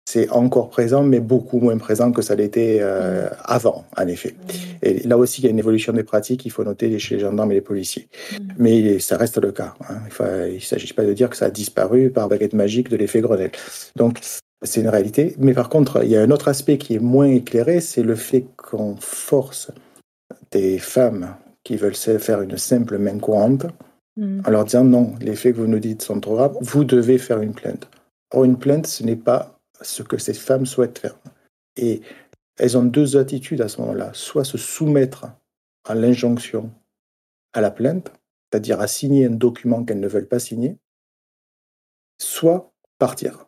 c'est 0.06 0.30
encore 0.30 0.70
présent, 0.70 1.04
mais 1.04 1.20
beaucoup 1.20 1.60
moins 1.60 1.78
présent 1.78 2.12
que 2.12 2.22
ça 2.22 2.36
l'était 2.36 2.80
euh, 2.82 3.26
mm. 3.26 3.30
avant, 3.44 3.86
en 3.98 4.08
effet. 4.08 4.34
Mm. 4.34 4.54
Et 4.84 5.00
là 5.08 5.18
aussi, 5.18 5.42
il 5.42 5.46
y 5.46 5.48
a 5.48 5.52
une 5.52 5.60
évolution 5.60 5.94
des 5.94 6.04
pratiques, 6.04 6.46
il 6.46 6.52
faut 6.52 6.64
noter 6.64 6.98
chez 7.00 7.16
les 7.16 7.22
gendarmes 7.22 7.52
et 7.52 7.56
les 7.56 7.62
policiers. 7.62 8.08
Mm. 8.32 8.48
Mais 8.58 9.00
ça 9.00 9.18
reste 9.18 9.38
le 9.38 9.52
cas. 9.52 9.74
Hein. 9.90 10.00
Il 10.50 10.56
ne 10.56 10.60
s'agit 10.60 10.94
pas 10.94 11.06
de 11.06 11.14
dire 11.14 11.30
que 11.30 11.38
ça 11.38 11.46
a 11.46 11.50
disparu 11.50 12.10
par 12.10 12.28
baguette 12.28 12.54
magique 12.54 12.90
de 12.90 12.98
l'effet 12.98 13.22
Grenelle. 13.22 13.52
Donc, 13.96 14.20
c'est 14.62 14.82
une 14.82 14.90
réalité. 14.90 15.36
Mais 15.40 15.54
par 15.54 15.70
contre, 15.70 16.04
il 16.04 16.10
y 16.10 16.16
a 16.16 16.22
un 16.22 16.32
autre 16.32 16.48
aspect 16.48 16.78
qui 16.78 16.96
est 16.96 17.00
moins 17.00 17.28
éclairé, 17.28 17.82
c'est 17.82 18.04
le 18.04 18.16
fait 18.16 18.46
qu'on 18.56 18.96
force 18.98 19.72
des 20.52 20.80
femmes 20.80 21.36
qui 21.64 21.78
veulent 21.78 21.96
faire 21.96 22.42
une 22.42 22.58
simple 22.58 22.98
main 22.98 23.18
courante 23.20 23.66
Mm. 24.18 24.42
en 24.46 24.52
leur 24.52 24.66
disant 24.66 24.84
non, 24.84 25.14
les 25.22 25.36
faits 25.36 25.56
que 25.56 25.62
vous 25.62 25.68
nous 25.68 25.80
dites 25.80 26.02
sont 26.02 26.20
trop 26.20 26.36
graves, 26.36 26.58
vous 26.62 26.84
devez 26.84 27.18
faire 27.18 27.42
une 27.42 27.54
plainte. 27.54 27.88
Or, 28.32 28.44
une 28.44 28.58
plainte, 28.58 28.88
ce 28.88 29.04
n'est 29.04 29.16
pas 29.16 29.53
ce 29.84 30.04
que 30.04 30.18
ces 30.18 30.34
femmes 30.34 30.66
souhaitent 30.66 31.00
faire. 31.00 31.18
Et 31.76 32.02
elles 32.58 32.78
ont 32.78 32.84
deux 32.84 33.18
attitudes 33.18 33.62
à 33.62 33.68
ce 33.68 33.82
moment-là. 33.82 34.12
Soit 34.14 34.46
se 34.46 34.58
soumettre 34.58 35.28
à 35.86 35.96
l'injonction 35.96 36.72
à 37.54 37.62
la 37.62 37.72
plainte, 37.72 38.12
c'est-à-dire 38.52 38.82
à 38.82 38.88
signer 38.88 39.26
un 39.28 39.32
document 39.32 39.84
qu'elles 39.84 40.00
ne 40.00 40.08
veulent 40.08 40.28
pas 40.28 40.40
signer, 40.40 40.78
soit 42.20 42.74
partir. 42.98 43.48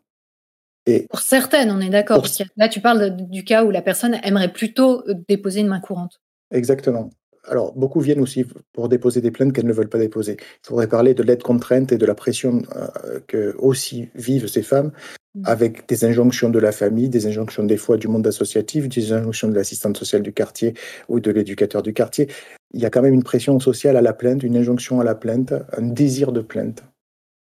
Et 0.85 1.07
pour 1.09 1.19
certaines, 1.19 1.71
on 1.71 1.81
est 1.81 1.89
d'accord. 1.89 2.25
Là, 2.57 2.69
tu 2.69 2.79
parles 2.79 3.15
du 3.15 3.43
cas 3.43 3.63
où 3.63 3.71
la 3.71 3.81
personne 3.81 4.19
aimerait 4.23 4.53
plutôt 4.53 5.03
déposer 5.27 5.61
une 5.61 5.67
main 5.67 5.79
courante. 5.79 6.21
Exactement 6.51 7.09
alors, 7.47 7.73
beaucoup 7.73 7.99
viennent 7.99 8.21
aussi 8.21 8.45
pour 8.73 8.89
déposer 8.89 9.21
des 9.21 9.31
plaintes 9.31 9.53
qu'elles 9.53 9.65
ne 9.65 9.73
veulent 9.73 9.89
pas 9.89 9.99
déposer. 9.99 10.37
Il 10.39 10.67
faudrait 10.67 10.87
parler 10.87 11.13
de 11.13 11.23
l'aide 11.23 11.43
contrainte 11.43 11.91
et 11.91 11.97
de 11.97 12.05
la 12.05 12.15
pression 12.15 12.63
euh, 12.75 13.19
que 13.27 13.55
aussi 13.57 14.09
vivent 14.15 14.47
ces 14.47 14.63
femmes 14.63 14.91
mmh. 15.35 15.41
avec 15.45 15.87
des 15.87 16.05
injonctions 16.05 16.49
de 16.49 16.59
la 16.59 16.71
famille, 16.71 17.09
des 17.09 17.27
injonctions 17.27 17.63
des 17.63 17.77
fois 17.77 17.97
du 17.97 18.07
monde 18.07 18.25
associatif, 18.25 18.89
des 18.89 19.11
injonctions 19.11 19.47
de 19.47 19.55
l'assistante 19.55 19.97
sociale 19.97 20.21
du 20.21 20.33
quartier 20.33 20.73
ou 21.07 21.19
de 21.19 21.31
l'éducateur 21.31 21.83
du 21.83 21.93
quartier. 21.93 22.29
Il 22.73 22.81
y 22.81 22.85
a 22.85 22.89
quand 22.89 23.01
même 23.01 23.13
une 23.13 23.23
pression 23.23 23.59
sociale 23.59 23.97
à 23.97 24.01
la 24.01 24.13
plainte, 24.13 24.43
une 24.43 24.57
injonction 24.57 24.99
à 24.99 25.03
la 25.03 25.15
plainte, 25.15 25.53
un 25.77 25.83
désir 25.83 26.31
de 26.31 26.41
plainte 26.41 26.83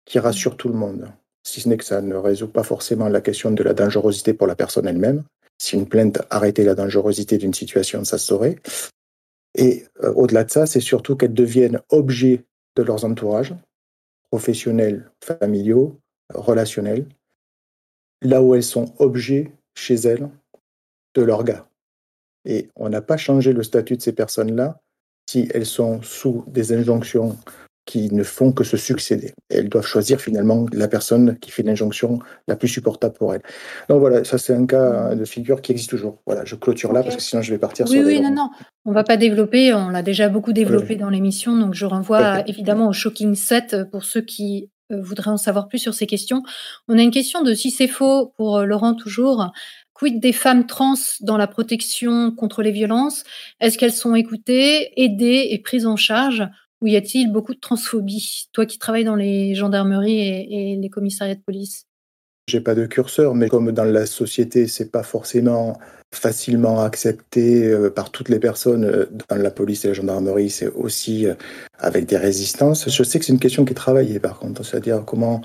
qui 0.05 0.19
rassure 0.19 0.53
mmh. 0.53 0.57
tout 0.57 0.69
le 0.69 0.75
monde. 0.75 1.07
Si 1.43 1.61
ce 1.61 1.69
n'est 1.69 1.77
que 1.77 1.85
ça 1.85 2.01
ne 2.01 2.15
résout 2.15 2.47
pas 2.47 2.63
forcément 2.63 3.07
la 3.07 3.21
question 3.21 3.51
de 3.51 3.61
la 3.61 3.73
dangerosité 3.73 4.33
pour 4.33 4.47
la 4.47 4.55
personne 4.55 4.87
elle-même. 4.87 5.23
Si 5.57 5.75
une 5.75 5.87
plainte 5.87 6.21
arrêtait 6.31 6.65
la 6.65 6.75
dangerosité 6.75 7.37
d'une 7.37 7.53
situation, 7.53 8.03
ça 8.03 8.17
se 8.17 8.25
saurait. 8.25 8.57
Et 9.55 9.85
euh, 10.03 10.13
au-delà 10.13 10.43
de 10.43 10.51
ça, 10.51 10.65
c'est 10.65 10.81
surtout 10.81 11.15
qu'elles 11.15 11.33
deviennent 11.33 11.81
objets 11.89 12.45
de 12.75 12.83
leurs 12.83 13.05
entourages, 13.05 13.55
professionnels, 14.29 15.09
familiaux, 15.23 15.99
relationnels, 16.33 17.07
là 18.21 18.41
où 18.41 18.53
elles 18.53 18.63
sont 18.63 18.93
objets 18.99 19.53
chez 19.73 19.95
elles 19.95 20.29
de 21.13 21.21
leur 21.21 21.43
gars. 21.43 21.67
Et 22.43 22.69
on 22.75 22.89
n'a 22.89 23.01
pas 23.01 23.17
changé 23.17 23.53
le 23.53 23.63
statut 23.63 23.97
de 23.97 24.01
ces 24.01 24.13
personnes-là 24.13 24.81
si 25.27 25.49
elles 25.53 25.65
sont 25.65 26.01
sous 26.01 26.43
des 26.47 26.73
injonctions 26.73 27.37
qui 27.85 28.11
ne 28.13 28.23
font 28.23 28.51
que 28.51 28.63
se 28.63 28.77
succéder. 28.77 29.33
elles 29.49 29.69
doivent 29.69 29.85
choisir 29.85 30.19
finalement 30.19 30.65
la 30.73 30.87
personne 30.87 31.37
qui 31.39 31.51
fait 31.51 31.63
l'injonction 31.63 32.19
la 32.47 32.55
plus 32.55 32.67
supportable 32.67 33.13
pour 33.13 33.33
elles. 33.33 33.43
Donc 33.89 33.99
voilà, 33.99 34.23
ça 34.23 34.37
c'est 34.37 34.53
un 34.53 34.65
cas 34.65 35.13
de 35.13 35.25
figure 35.25 35.61
qui 35.61 35.71
existe 35.71 35.91
toujours. 35.91 36.21
Voilà, 36.25 36.43
je 36.45 36.55
clôture 36.55 36.93
là 36.93 37.03
parce 37.03 37.15
que 37.15 37.21
sinon 37.21 37.41
je 37.41 37.51
vais 37.51 37.59
partir 37.59 37.85
oui, 37.85 37.97
sur. 37.97 38.05
Oui, 38.05 38.15
oui, 38.15 38.21
non, 38.21 38.31
non, 38.31 38.49
on 38.85 38.91
va 38.91 39.03
pas 39.03 39.17
développer. 39.17 39.73
On 39.73 39.89
l'a 39.89 40.01
déjà 40.01 40.29
beaucoup 40.29 40.53
développé 40.53 40.95
dans 40.95 41.09
l'émission, 41.09 41.55
donc 41.55 41.73
je 41.73 41.85
renvoie 41.85 42.47
évidemment 42.47 42.89
au 42.89 42.93
Shocking 42.93 43.35
7 43.35 43.89
pour 43.91 44.03
ceux 44.03 44.21
qui 44.21 44.69
euh, 44.91 45.01
voudraient 45.01 45.31
en 45.31 45.37
savoir 45.37 45.67
plus 45.67 45.79
sur 45.79 45.93
ces 45.93 46.05
questions. 46.05 46.43
On 46.87 46.97
a 46.97 47.01
une 47.01 47.11
question 47.11 47.41
de 47.41 47.53
si 47.53 47.71
c'est 47.71 47.87
faux 47.87 48.33
pour 48.37 48.57
euh, 48.57 48.65
Laurent 48.65 48.93
toujours. 48.93 49.51
Quid 49.93 50.19
des 50.19 50.33
femmes 50.33 50.67
trans 50.67 50.95
dans 51.21 51.37
la 51.37 51.47
protection 51.47 52.31
contre 52.31 52.61
les 52.61 52.71
violences? 52.71 53.23
Est-ce 53.61 53.77
qu'elles 53.77 53.93
sont 53.93 54.13
écoutées, 54.13 54.91
aidées 55.01 55.47
et 55.51 55.59
prises 55.59 55.85
en 55.87 55.95
charge? 55.95 56.43
Ou 56.81 56.87
y 56.87 56.95
a-t-il 56.95 57.31
beaucoup 57.31 57.53
de 57.53 57.59
transphobie? 57.59 58.47
Toi 58.51 58.65
qui 58.65 58.77
travailles 58.77 59.05
dans 59.05 59.15
les 59.15 59.55
gendarmeries 59.55 60.19
et, 60.19 60.75
les 60.75 60.89
commissariats 60.89 61.35
de 61.35 61.41
police 61.41 61.85
J'ai 62.49 62.61
pas 62.61 62.75
de 62.75 62.85
curseur, 62.85 63.33
mais 63.33 63.49
comme 63.49 63.71
dans 63.71 63.85
la 63.85 64.05
société, 64.05 64.67
c'est 64.67 64.91
pas 64.91 65.03
forcément 65.03 65.77
facilement 66.13 66.81
accepté 66.81 67.65
euh, 67.65 67.89
par 67.89 68.09
toutes 68.11 68.29
les 68.29 68.39
personnes 68.39 68.85
euh, 68.85 69.05
dans 69.29 69.35
la 69.35 69.51
police 69.51 69.85
et 69.85 69.89
la 69.89 69.93
gendarmerie, 69.93 70.49
c'est 70.49 70.67
aussi 70.67 71.27
euh, 71.27 71.33
avec 71.77 72.05
des 72.05 72.17
résistances. 72.17 72.89
Je 72.89 73.03
sais 73.03 73.19
que 73.19 73.25
c'est 73.25 73.33
une 73.33 73.39
question 73.39 73.65
qui 73.65 73.71
est 73.71 73.75
travaillée 73.75 74.19
par 74.19 74.39
contre, 74.39 74.63
c'est-à-dire 74.63 75.03
comment 75.05 75.41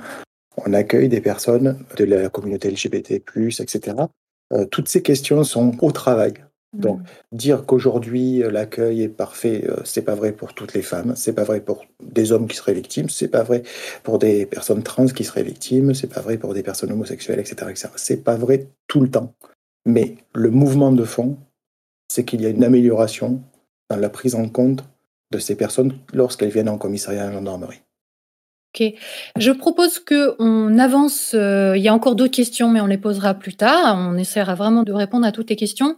on 0.65 0.73
accueille 0.73 1.09
des 1.09 1.21
personnes 1.21 1.79
de 1.97 2.05
la 2.05 2.29
communauté 2.29 2.71
LGBT+, 2.71 3.23
etc. 3.61 3.97
toutes 4.71 4.89
ces 4.89 5.03
questions 5.03 5.43
sont 5.45 5.73
au 5.81 5.91
travail. 5.91 6.35
Donc, 6.73 7.01
mmh. 7.01 7.05
dire 7.33 7.67
qu'aujourd'hui 7.67 8.45
l'accueil 8.49 9.03
est 9.03 9.09
parfait, 9.09 9.67
c'est 9.85 10.03
pas 10.03 10.15
vrai 10.15 10.31
pour 10.31 10.55
toutes 10.55 10.73
les 10.73 10.83
femmes, 10.83 11.15
c'est 11.17 11.33
pas 11.33 11.43
vrai 11.43 11.61
pour 11.61 11.85
des 12.01 12.31
hommes 12.31 12.47
qui 12.47 12.57
seraient 12.57 12.75
victimes, 12.75 13.09
c'est 13.09 13.29
pas 13.29 13.43
vrai 13.43 13.65
pour 14.05 14.21
des 14.21 14.47
personnes 14.47 14.85
trans 14.85 15.07
qui 15.07 15.25
seraient 15.25 15.43
victimes, 15.43 15.95
c'est 15.95 16.07
pas 16.07 16.21
vrai 16.21 16.39
pour 16.39 16.55
des 16.55 16.63
personnes 16.63 16.93
homosexuelles, 16.93 17.41
etc., 17.41 17.67
etc. 17.71 17.89
C'est 17.97 18.23
pas 18.23 18.37
vrai 18.37 18.69
tout 18.87 19.01
le 19.01 19.11
temps. 19.11 19.35
Mais 19.85 20.17
le 20.33 20.51
mouvement 20.51 20.93
de 20.93 21.05
fond, 21.05 21.39
c'est 22.09 22.25
qu'il 22.25 22.41
y 22.41 22.47
a 22.47 22.51
une 22.51 22.65
amélioration 22.65 23.43
dans 23.89 23.97
la 23.97 24.09
prise 24.09 24.37
en 24.37 24.49
compte 24.49 24.85
de 25.33 25.39
ces 25.39 25.57
personnes 25.57 25.95
lorsqu'elles 26.13 26.51
viennent 26.51 26.69
en 26.69 26.79
commissariat 26.79 27.25
à 27.25 27.27
la 27.27 27.33
gendarmerie. 27.33 27.83
Ok. 28.73 28.95
Je 29.37 29.51
propose 29.51 29.99
qu'on 29.99 30.79
avance. 30.79 31.33
Euh, 31.35 31.77
il 31.77 31.83
y 31.83 31.89
a 31.89 31.95
encore 31.95 32.15
d'autres 32.15 32.35
questions, 32.35 32.69
mais 32.69 32.81
on 32.81 32.87
les 32.87 32.99
posera 32.99 33.35
plus 33.35 33.55
tard. 33.57 33.97
On 33.99 34.17
essaiera 34.17 34.55
vraiment 34.55 34.85
de 34.85 34.93
répondre 34.93 35.27
à 35.27 35.33
toutes 35.33 35.51
les 35.51 35.57
questions. 35.57 35.97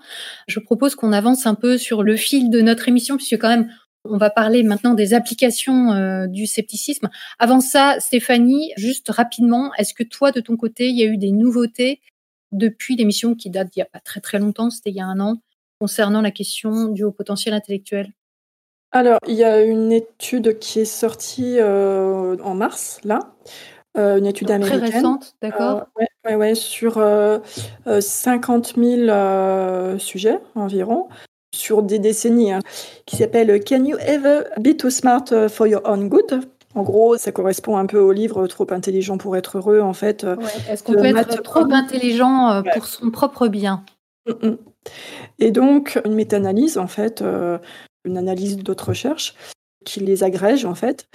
Je 0.49 0.59
propose 0.59 0.95
qu'on 0.95 1.13
avance 1.13 1.47
un 1.47 1.55
peu 1.55 1.77
sur 1.77 2.03
le 2.03 2.17
fil 2.17 2.49
de 2.49 2.63
notre 2.63 2.89
émission, 2.89 3.17
puisque 3.17 3.39
quand 3.39 3.51
même, 3.51 3.71
on 4.05 4.17
va 4.17 4.31
parler 4.31 4.63
maintenant 4.63 4.95
des 4.95 5.13
applications 5.13 5.93
euh, 5.93 6.27
du 6.27 6.47
scepticisme. 6.47 7.11
Avant 7.39 7.61
ça, 7.61 8.01
Stéphanie, 8.01 8.73
juste 8.77 9.11
rapidement, 9.11 9.73
est-ce 9.75 9.93
que 9.93 10.03
toi, 10.03 10.33
de 10.33 10.41
ton 10.41 10.57
côté, 10.57 10.89
il 10.89 10.99
y 10.99 11.03
a 11.03 11.07
eu 11.07 11.19
des 11.19 11.31
nouveautés 11.31 12.01
depuis 12.53 12.97
l'émission 12.97 13.35
qui 13.35 13.51
date 13.51 13.71
d'il 13.73 13.81
n'y 13.81 13.83
a 13.83 13.91
pas 13.93 14.01
très 14.01 14.21
très 14.21 14.39
longtemps, 14.39 14.71
c'était 14.71 14.91
il 14.91 14.97
y 14.97 15.01
a 15.01 15.07
un 15.07 15.21
an, 15.21 15.43
concernant 15.79 16.21
la 16.21 16.31
question 16.31 16.89
du 16.89 17.05
haut 17.05 17.13
potentiel 17.13 17.55
intellectuel? 17.55 18.13
Alors, 18.93 19.19
il 19.27 19.35
y 19.35 19.45
a 19.45 19.63
une 19.63 19.91
étude 19.91 20.59
qui 20.59 20.81
est 20.81 20.85
sortie 20.85 21.57
euh, 21.59 22.37
en 22.45 22.55
mars, 22.55 23.01
là, 23.05 23.21
euh, 23.97 24.19
une 24.19 24.27
étude 24.27 24.51
américaine. 24.51 24.81
Très 24.81 24.91
récente, 24.91 25.35
d'accord 25.41 25.87
euh, 25.99 26.31
ouais, 26.31 26.35
ouais, 26.35 26.55
sur 26.55 27.03
50 27.87 28.75
000 28.77 29.99
sujets 29.99 30.39
environ, 30.55 31.09
sur 31.55 31.83
des 31.83 31.99
décennies, 31.99 32.53
hein, 32.53 32.61
qui 33.07 33.17
s'appelle 33.17 33.63
Can 33.65 33.85
you 33.85 33.97
ever 33.99 34.43
be 34.61 34.77
too 34.77 34.91
smart 34.91 35.25
for 35.49 35.67
your 35.67 35.83
own 35.85 36.09
good? 36.09 36.43
En 36.75 36.83
gros, 36.83 37.17
ça 37.17 37.33
correspond 37.33 37.77
un 37.77 37.87
peu 37.87 37.99
au 37.99 38.13
livre 38.13 38.47
Trop 38.47 38.67
intelligent 38.71 39.19
pour 39.19 39.37
être 39.37 39.59
heureux, 39.59 39.81
en 39.81 39.93
fait. 39.93 40.25
Euh, 40.25 40.37
Est-ce 40.71 40.83
qu'on 40.83 40.95
peut 40.95 41.05
être 41.05 41.43
trop 41.43 41.71
intelligent 41.71 42.51
euh, 42.51 42.63
pour 42.75 42.87
son 42.87 43.11
propre 43.11 43.49
bien? 43.49 43.85
Mm, 44.27 44.49
mm. 44.49 44.59
Et 45.39 45.51
donc, 45.51 46.01
une 46.05 46.15
méta-analyse, 46.15 46.79
en 46.79 46.87
fait, 46.87 47.21
euh, 47.21 47.59
une 48.05 48.19
analyse 48.19 48.57
d'autres 48.57 48.89
recherches 48.89 49.35
qui 49.85 50.01
les 50.01 50.25
agrège, 50.25 50.65
en 50.65 50.75
fait. 50.75 51.07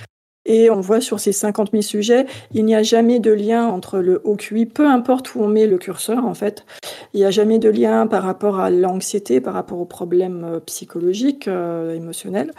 Et 0.46 0.70
on 0.70 0.80
voit 0.80 1.02
sur 1.02 1.20
ces 1.20 1.34
50 1.34 1.72
000 1.72 1.82
sujets, 1.82 2.26
il 2.54 2.64
n'y 2.64 2.74
a 2.74 2.82
jamais 2.82 3.20
de 3.20 3.32
lien 3.32 3.68
entre 3.68 4.00
le 4.00 4.22
haut 4.24 4.38
QI, 4.38 4.66
peu 4.66 4.88
importe 4.88 5.36
où 5.36 5.42
on 5.42 5.50
met 5.50 5.68
le 5.68 5.78
curseur, 5.78 6.26
en 6.26 6.34
fait. 6.34 6.66
Il 7.14 7.20
n'y 7.20 7.26
a 7.26 7.32
jamais 7.32 7.60
de 7.60 7.68
lien 7.68 8.08
par 8.08 8.24
rapport 8.24 8.60
à 8.62 8.70
l'anxiété, 8.70 9.42
par 9.42 9.54
rapport 9.54 9.80
aux 9.80 9.86
problèmes 9.86 10.62
psychologiques, 10.66 11.48
émotionnels 11.50 12.54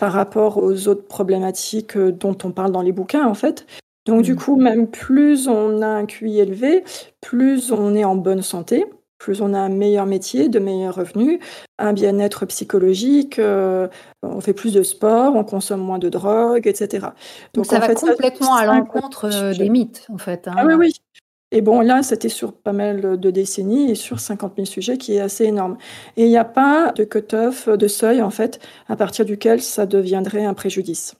par 0.00 0.14
rapport 0.14 0.56
aux 0.56 0.88
autres 0.88 1.06
problématiques 1.06 1.96
euh, 1.96 2.10
dont 2.10 2.36
on 2.42 2.50
parle 2.50 2.72
dans 2.72 2.80
les 2.80 2.90
bouquins, 2.90 3.26
en 3.26 3.34
fait. 3.34 3.66
Donc, 4.06 4.22
du 4.22 4.32
mmh. 4.32 4.36
coup, 4.36 4.56
même 4.56 4.86
plus 4.88 5.46
on 5.46 5.82
a 5.82 5.86
un 5.86 6.06
QI 6.06 6.38
élevé, 6.38 6.82
plus 7.20 7.70
on 7.70 7.94
est 7.94 8.04
en 8.04 8.16
bonne 8.16 8.40
santé, 8.40 8.86
plus 9.20 9.42
on 9.42 9.52
a 9.52 9.58
un 9.58 9.68
meilleur 9.68 10.06
métier, 10.06 10.48
de 10.48 10.58
meilleurs 10.58 10.96
revenus, 10.96 11.38
un 11.78 11.92
bien-être 11.92 12.46
psychologique, 12.46 13.38
euh, 13.38 13.86
on 14.22 14.40
fait 14.40 14.54
plus 14.54 14.72
de 14.72 14.82
sport, 14.82 15.36
on 15.36 15.44
consomme 15.44 15.82
moins 15.82 15.98
de 15.98 16.08
drogue, 16.08 16.66
etc. 16.66 17.08
Donc, 17.54 17.66
ça 17.66 17.78
va 17.78 17.94
complètement 17.94 18.54
à 18.54 18.64
l'encontre 18.64 19.30
euh, 19.32 19.54
des 19.54 19.68
mythes, 19.68 20.06
en 20.08 20.18
fait. 20.18 20.48
Hein. 20.48 20.54
Ah 20.56 20.64
oui, 20.66 20.74
oui. 20.74 20.92
Et 21.52 21.60
bon, 21.60 21.80
là, 21.80 22.02
c'était 22.02 22.28
sur 22.30 22.54
pas 22.54 22.72
mal 22.72 23.20
de 23.20 23.30
décennies 23.30 23.90
et 23.90 23.94
sur 23.94 24.20
50 24.20 24.54
000 24.56 24.64
sujets, 24.64 24.96
qui 24.96 25.16
est 25.16 25.20
assez 25.20 25.44
énorme. 25.44 25.76
Et 26.16 26.24
il 26.24 26.28
n'y 26.28 26.38
a 26.38 26.44
pas 26.44 26.92
de 26.92 27.04
cut-off, 27.04 27.68
de 27.68 27.88
seuil, 27.88 28.22
en 28.22 28.30
fait, 28.30 28.58
à 28.88 28.96
partir 28.96 29.26
duquel 29.26 29.60
ça 29.60 29.84
deviendrait 29.84 30.44
un 30.44 30.54
préjudice. 30.54 31.14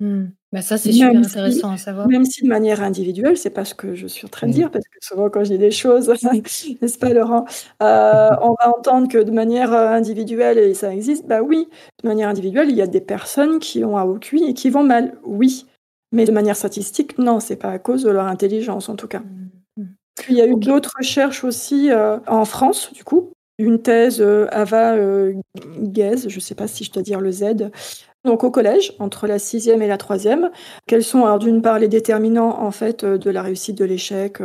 Hmm. 0.00 0.28
Bah 0.52 0.60
ça, 0.60 0.76
c'est 0.76 0.92
super 0.92 1.16
intéressant 1.16 1.70
à 1.70 1.76
savoir. 1.78 2.06
Même 2.08 2.24
si 2.24 2.42
de 2.42 2.48
manière 2.48 2.82
individuelle, 2.82 3.36
c'est 3.38 3.50
pas 3.50 3.64
ce 3.64 3.74
que 3.74 3.94
je 3.94 4.06
suis 4.06 4.26
en 4.26 4.28
train 4.28 4.46
de 4.46 4.52
dire, 4.52 4.70
parce 4.70 4.84
que 4.86 4.98
souvent, 5.00 5.30
quand 5.30 5.44
je 5.44 5.52
dis 5.52 5.58
des 5.58 5.70
choses, 5.70 6.08
n'est-ce 6.82 6.98
pas, 6.98 7.12
Laurent, 7.14 7.46
euh, 7.82 8.28
on 8.42 8.54
va 8.60 8.76
entendre 8.76 9.08
que 9.08 9.18
de 9.18 9.30
manière 9.30 9.72
euh, 9.72 9.88
individuelle, 9.88 10.58
et 10.58 10.74
ça 10.74 10.92
existe, 10.92 11.26
bah 11.26 11.40
oui, 11.42 11.68
de 12.02 12.08
manière 12.08 12.28
individuelle, 12.28 12.68
il 12.70 12.76
y 12.76 12.82
a 12.82 12.86
des 12.86 13.00
personnes 13.00 13.58
qui 13.60 13.84
ont 13.84 13.96
un 13.96 14.04
haut 14.04 14.18
QI 14.18 14.44
et 14.44 14.54
qui 14.54 14.68
vont 14.68 14.84
mal, 14.84 15.14
oui. 15.24 15.66
Mais 16.14 16.26
de 16.26 16.32
manière 16.32 16.56
statistique, 16.56 17.16
non, 17.18 17.40
c'est 17.40 17.56
pas 17.56 17.70
à 17.70 17.78
cause 17.78 18.02
de 18.02 18.10
leur 18.10 18.26
intelligence, 18.26 18.90
en 18.90 18.96
tout 18.96 19.08
cas. 19.08 19.20
Hmm 19.20 19.86
il 20.28 20.36
y 20.36 20.40
a 20.40 20.46
eu 20.46 20.56
d'autres 20.56 20.92
recherches 20.96 21.44
aussi 21.44 21.90
euh, 21.90 22.18
en 22.26 22.44
France, 22.44 22.92
du 22.92 23.04
coup. 23.04 23.30
Une 23.58 23.80
thèse 23.80 24.20
euh, 24.20 24.46
Ava 24.50 24.94
euh, 24.94 25.34
je 25.94 26.34
ne 26.34 26.40
sais 26.40 26.54
pas 26.54 26.66
si 26.66 26.84
je 26.84 26.92
dois 26.92 27.02
dire 27.02 27.20
le 27.20 27.30
Z, 27.30 27.70
donc 28.24 28.44
au 28.44 28.50
collège, 28.50 28.94
entre 28.98 29.26
la 29.26 29.38
sixième 29.38 29.82
et 29.82 29.86
la 29.86 29.98
troisième. 29.98 30.50
Quels 30.86 31.04
sont, 31.04 31.24
alors 31.24 31.38
d'une 31.38 31.62
part, 31.62 31.78
les 31.78 31.88
déterminants 31.88 32.60
en 32.60 32.70
fait 32.70 33.04
de 33.04 33.30
la 33.30 33.42
réussite 33.42 33.76
de 33.76 33.84
l'échec 33.84 34.38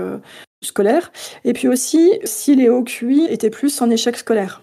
scolaire, 0.63 1.11
et 1.43 1.53
puis 1.53 1.67
aussi 1.67 2.19
si 2.23 2.55
les 2.55 2.69
hauts 2.69 2.83
étaient 3.29 3.49
plus 3.49 3.81
en 3.81 3.89
échec 3.89 4.17
scolaire. 4.17 4.61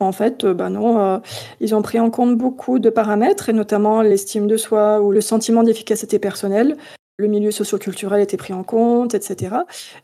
En 0.00 0.12
fait, 0.12 0.44
ben 0.44 0.70
non, 0.70 1.22
ils 1.60 1.74
ont 1.74 1.82
pris 1.82 2.00
en 2.00 2.10
compte 2.10 2.36
beaucoup 2.36 2.78
de 2.78 2.90
paramètres, 2.90 3.48
et 3.48 3.52
notamment 3.52 4.02
l'estime 4.02 4.46
de 4.46 4.56
soi 4.56 5.00
ou 5.00 5.12
le 5.12 5.20
sentiment 5.20 5.62
d'efficacité 5.62 6.18
personnelle, 6.18 6.76
le 7.18 7.28
milieu 7.28 7.50
socioculturel 7.50 8.20
était 8.20 8.36
pris 8.36 8.52
en 8.52 8.62
compte, 8.62 9.14
etc. 9.14 9.56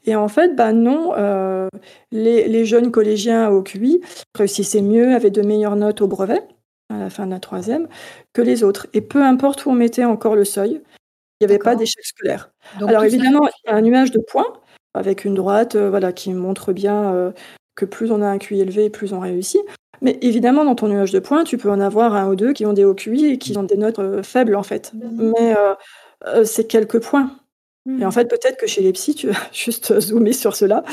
Et 0.06 0.16
en 0.16 0.28
fait, 0.28 0.56
bah 0.56 0.72
non, 0.72 1.12
euh, 1.16 1.68
les, 2.10 2.64
jeunes 2.64 2.90
collégiens 2.90 3.50
au 3.50 3.62
QI 3.62 4.00
réussissaient 4.34 4.82
mieux, 4.82 5.14
avaient 5.14 5.30
de 5.30 5.42
meilleures 5.42 5.76
notes 5.76 6.00
au 6.00 6.06
brevet, 6.06 6.42
à 6.94 6.98
la 6.98 7.10
fin 7.10 7.26
de 7.26 7.30
la 7.30 7.40
troisième, 7.40 7.88
que 8.32 8.42
les 8.42 8.62
autres. 8.62 8.86
Et 8.94 9.00
peu 9.00 9.22
importe 9.22 9.66
où 9.66 9.70
on 9.70 9.74
mettait 9.74 10.04
encore 10.04 10.36
le 10.36 10.44
seuil, 10.44 10.80
il 11.40 11.46
n'y 11.46 11.52
avait 11.52 11.58
pas 11.58 11.74
d'échec 11.74 12.04
scolaire. 12.04 12.50
Alors 12.80 13.04
évidemment, 13.04 13.48
il 13.48 13.70
y 13.70 13.72
a 13.72 13.76
un 13.76 13.82
nuage 13.82 14.10
de 14.10 14.20
points, 14.20 14.52
avec 14.94 15.24
une 15.24 15.34
droite 15.34 15.74
euh, 15.74 15.90
voilà, 15.90 16.12
qui 16.12 16.32
montre 16.32 16.72
bien 16.72 17.12
euh, 17.14 17.32
que 17.74 17.84
plus 17.84 18.12
on 18.12 18.22
a 18.22 18.26
un 18.26 18.38
QI 18.38 18.60
élevé, 18.60 18.90
plus 18.90 19.12
on 19.12 19.20
réussit. 19.20 19.62
Mais 20.00 20.18
évidemment, 20.20 20.64
dans 20.64 20.74
ton 20.74 20.88
nuage 20.88 21.12
de 21.12 21.20
points, 21.20 21.44
tu 21.44 21.58
peux 21.58 21.70
en 21.70 21.80
avoir 21.80 22.14
un 22.14 22.28
ou 22.28 22.36
deux 22.36 22.52
qui 22.52 22.66
ont 22.66 22.72
des 22.72 22.84
hauts 22.84 22.94
QI 22.94 23.26
et 23.26 23.38
qui 23.38 23.56
ont 23.56 23.62
des 23.62 23.76
notes 23.76 24.22
faibles, 24.22 24.56
en 24.56 24.62
fait. 24.62 24.92
Mmh. 24.94 25.32
Mais 25.38 25.56
euh, 26.26 26.44
c'est 26.44 26.66
quelques 26.66 27.00
points. 27.00 27.30
Et 27.98 28.04
en 28.04 28.12
fait, 28.12 28.26
peut-être 28.26 28.58
que 28.58 28.66
chez 28.68 28.80
les 28.80 28.92
psys, 28.92 29.14
tu 29.14 29.28
vas 29.28 29.38
juste 29.52 29.98
zoomer 29.98 30.32
sur 30.32 30.54
cela 30.54 30.84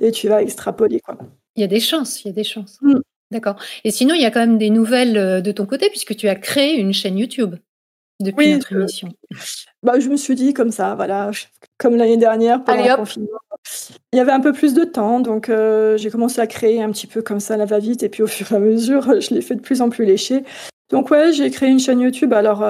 et 0.00 0.10
tu 0.10 0.28
vas 0.28 0.42
extrapoler. 0.42 1.00
Quoi. 1.00 1.18
Il 1.56 1.60
y 1.60 1.64
a 1.64 1.66
des 1.66 1.80
chances, 1.80 2.24
il 2.24 2.28
y 2.28 2.30
a 2.30 2.34
des 2.34 2.44
chances. 2.44 2.78
Mmh. 2.80 3.00
D'accord. 3.30 3.56
Et 3.84 3.90
sinon, 3.90 4.14
il 4.14 4.22
y 4.22 4.24
a 4.24 4.30
quand 4.30 4.40
même 4.40 4.58
des 4.58 4.70
nouvelles 4.70 5.18
euh, 5.18 5.40
de 5.40 5.52
ton 5.52 5.66
côté, 5.66 5.90
puisque 5.90 6.16
tu 6.16 6.28
as 6.28 6.34
créé 6.34 6.78
une 6.78 6.92
chaîne 6.92 7.18
YouTube 7.18 7.56
depuis 8.20 8.52
notre 8.52 8.72
émission. 8.72 9.08
bah, 9.82 10.00
je 10.00 10.08
me 10.08 10.16
suis 10.16 10.34
dit 10.34 10.54
comme 10.54 10.72
ça, 10.72 10.94
voilà, 10.94 11.30
comme 11.76 11.96
l'année 11.96 12.16
dernière 12.16 12.64
pendant 12.64 12.82
le 12.82 12.96
confinement. 12.96 13.28
Il 14.12 14.16
y 14.16 14.20
avait 14.20 14.32
un 14.32 14.40
peu 14.40 14.52
plus 14.52 14.74
de 14.74 14.84
temps, 14.84 15.20
donc 15.20 15.48
euh, 15.48 15.96
j'ai 15.98 16.10
commencé 16.10 16.40
à 16.40 16.46
créer 16.46 16.82
un 16.82 16.90
petit 16.90 17.06
peu 17.06 17.22
comme 17.22 17.38
ça, 17.38 17.56
la 17.56 17.64
va-vite, 17.64 18.02
et 18.02 18.08
puis 18.08 18.22
au 18.22 18.26
fur 18.28 18.50
et 18.52 18.56
à 18.56 18.58
mesure, 18.58 19.20
je 19.20 19.34
l'ai 19.34 19.42
fait 19.42 19.54
de 19.54 19.60
plus 19.60 19.82
en 19.82 19.90
plus 19.90 20.04
léché. 20.04 20.42
Donc 20.90 21.10
ouais, 21.10 21.32
j'ai 21.32 21.50
créé 21.50 21.68
une 21.68 21.78
chaîne 21.78 22.00
YouTube. 22.00 22.32
Alors, 22.32 22.62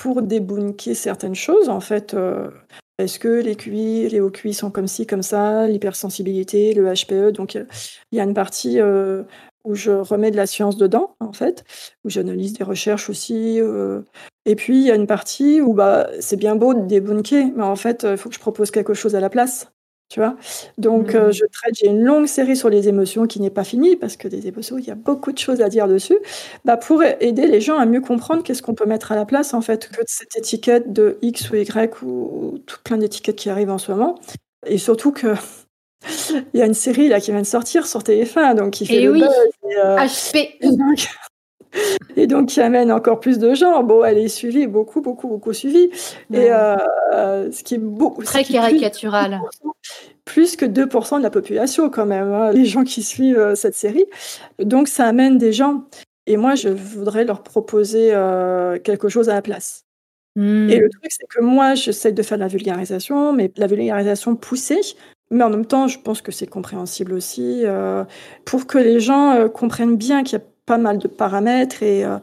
pour 0.00 0.22
débunker 0.22 0.94
certaines 0.94 1.34
choses, 1.34 1.68
en 1.68 1.80
fait. 1.80 2.14
Euh, 2.14 2.48
est-ce 2.98 3.18
que 3.18 3.28
les 3.28 3.56
QI, 3.56 4.08
les 4.08 4.20
hauts 4.20 4.30
QI 4.30 4.54
sont 4.54 4.70
comme 4.70 4.86
ci, 4.86 5.06
comme 5.06 5.22
ça, 5.22 5.66
l'hypersensibilité, 5.66 6.74
le 6.74 6.92
HPE 6.92 7.32
Donc, 7.32 7.54
il 7.54 7.66
y 8.12 8.20
a 8.20 8.24
une 8.24 8.34
partie 8.34 8.80
euh, 8.80 9.22
où 9.64 9.74
je 9.74 9.90
remets 9.90 10.30
de 10.30 10.36
la 10.36 10.46
science 10.46 10.76
dedans, 10.76 11.16
en 11.20 11.32
fait, 11.32 11.64
où 12.04 12.10
j'analyse 12.10 12.54
des 12.54 12.64
recherches 12.64 13.10
aussi. 13.10 13.60
Euh, 13.60 14.02
et 14.46 14.56
puis, 14.56 14.78
il 14.80 14.86
y 14.86 14.90
a 14.90 14.94
une 14.94 15.06
partie 15.06 15.60
où 15.60 15.74
bah, 15.74 16.08
c'est 16.20 16.36
bien 16.36 16.56
beau 16.56 16.74
de 16.74 16.86
débunker, 16.86 17.46
mais 17.56 17.64
en 17.64 17.76
fait, 17.76 18.06
il 18.08 18.16
faut 18.16 18.28
que 18.28 18.34
je 18.34 18.40
propose 18.40 18.70
quelque 18.70 18.94
chose 18.94 19.14
à 19.14 19.20
la 19.20 19.30
place 19.30 19.72
tu 20.12 20.20
vois. 20.20 20.36
Donc, 20.76 21.14
euh, 21.14 21.28
mmh. 21.28 21.32
je 21.32 21.44
traite, 21.50 21.74
j'ai 21.74 21.86
une 21.86 22.02
longue 22.02 22.26
série 22.26 22.54
sur 22.54 22.68
les 22.68 22.86
émotions 22.86 23.26
qui 23.26 23.40
n'est 23.40 23.50
pas 23.50 23.64
finie, 23.64 23.96
parce 23.96 24.16
que 24.18 24.28
des 24.28 24.46
émotions, 24.46 24.76
il 24.76 24.84
y 24.84 24.90
a 24.90 24.94
beaucoup 24.94 25.32
de 25.32 25.38
choses 25.38 25.62
à 25.62 25.70
dire 25.70 25.88
dessus, 25.88 26.18
bah, 26.66 26.76
pour 26.76 27.02
aider 27.02 27.46
les 27.46 27.62
gens 27.62 27.78
à 27.78 27.86
mieux 27.86 28.02
comprendre 28.02 28.42
qu'est-ce 28.42 28.60
qu'on 28.60 28.74
peut 28.74 28.84
mettre 28.84 29.10
à 29.10 29.16
la 29.16 29.24
place, 29.24 29.54
en 29.54 29.62
fait, 29.62 29.88
que 29.88 30.02
cette 30.06 30.36
étiquette 30.36 30.92
de 30.92 31.16
X 31.22 31.50
ou 31.50 31.56
Y 31.56 32.02
ou, 32.02 32.58
tout 32.66 32.76
plein 32.84 32.98
d'étiquettes 32.98 33.36
qui 33.36 33.48
arrivent 33.48 33.70
en 33.70 33.78
ce 33.78 33.90
moment. 33.90 34.18
Et 34.66 34.76
surtout 34.76 35.12
que 35.12 35.34
il 36.54 36.58
y 36.58 36.62
a 36.62 36.66
une 36.66 36.74
série 36.74 37.08
là 37.08 37.20
qui 37.20 37.30
vient 37.30 37.40
de 37.40 37.46
sortir 37.46 37.86
sur 37.86 38.00
TF1, 38.00 38.56
donc 38.56 38.72
qui 38.72 38.86
fait 38.86 38.96
et 38.96 39.04
le 39.04 39.12
oui. 39.12 39.24
HP. 39.74 40.58
et 42.16 42.26
donc 42.26 42.48
qui 42.48 42.60
amène 42.60 42.92
encore 42.92 43.20
plus 43.20 43.38
de 43.38 43.54
gens. 43.54 43.82
Bon, 43.82 44.04
elle 44.04 44.18
est 44.18 44.28
suivie, 44.28 44.66
beaucoup, 44.66 45.00
beaucoup, 45.00 45.28
beaucoup 45.28 45.52
suivie. 45.52 45.90
Et 46.32 46.52
euh, 46.52 47.50
ce 47.50 47.62
qui 47.62 47.74
est 47.74 47.78
beaucoup. 47.78 48.22
Très 48.22 48.44
caricatural. 48.44 49.40
Plus 50.24 50.56
que 50.56 50.64
2% 50.64 51.18
de 51.18 51.22
la 51.22 51.30
population, 51.30 51.90
quand 51.90 52.06
même, 52.06 52.32
hein, 52.32 52.52
les 52.52 52.64
gens 52.64 52.84
qui 52.84 53.02
suivent 53.02 53.38
euh, 53.38 53.54
cette 53.54 53.74
série. 53.74 54.06
Donc, 54.60 54.88
ça 54.88 55.06
amène 55.06 55.36
des 55.36 55.52
gens. 55.52 55.84
Et 56.26 56.36
moi, 56.36 56.54
je 56.54 56.68
voudrais 56.68 57.24
leur 57.24 57.42
proposer 57.42 58.10
euh, 58.12 58.78
quelque 58.78 59.08
chose 59.08 59.28
à 59.28 59.34
la 59.34 59.42
place. 59.42 59.84
Et 60.36 60.40
le 60.40 60.86
hmm. 60.86 60.90
truc, 60.90 61.10
c'est 61.10 61.26
que 61.28 61.42
moi, 61.42 61.74
j'essaie 61.74 62.12
de 62.12 62.22
faire 62.22 62.38
de 62.38 62.42
la 62.42 62.48
vulgarisation, 62.48 63.34
mais 63.34 63.52
la 63.56 63.66
vulgarisation 63.66 64.34
poussée, 64.34 64.80
mais 65.32 65.44
en 65.44 65.50
même 65.50 65.66
temps, 65.66 65.88
je 65.88 65.98
pense 65.98 66.22
que 66.22 66.30
c'est 66.30 66.46
compréhensible 66.46 67.12
aussi, 67.12 67.64
pour 68.44 68.66
que 68.66 68.78
les 68.78 69.00
gens 69.00 69.48
comprennent 69.48 69.96
bien 69.96 70.22
qu'il 70.22 70.38
y 70.38 70.42
a 70.42 70.44
pas 70.66 70.78
mal 70.78 70.98
de 70.98 71.08
paramètres 71.08 71.82
et, 71.82 72.04
euh, 72.04 72.18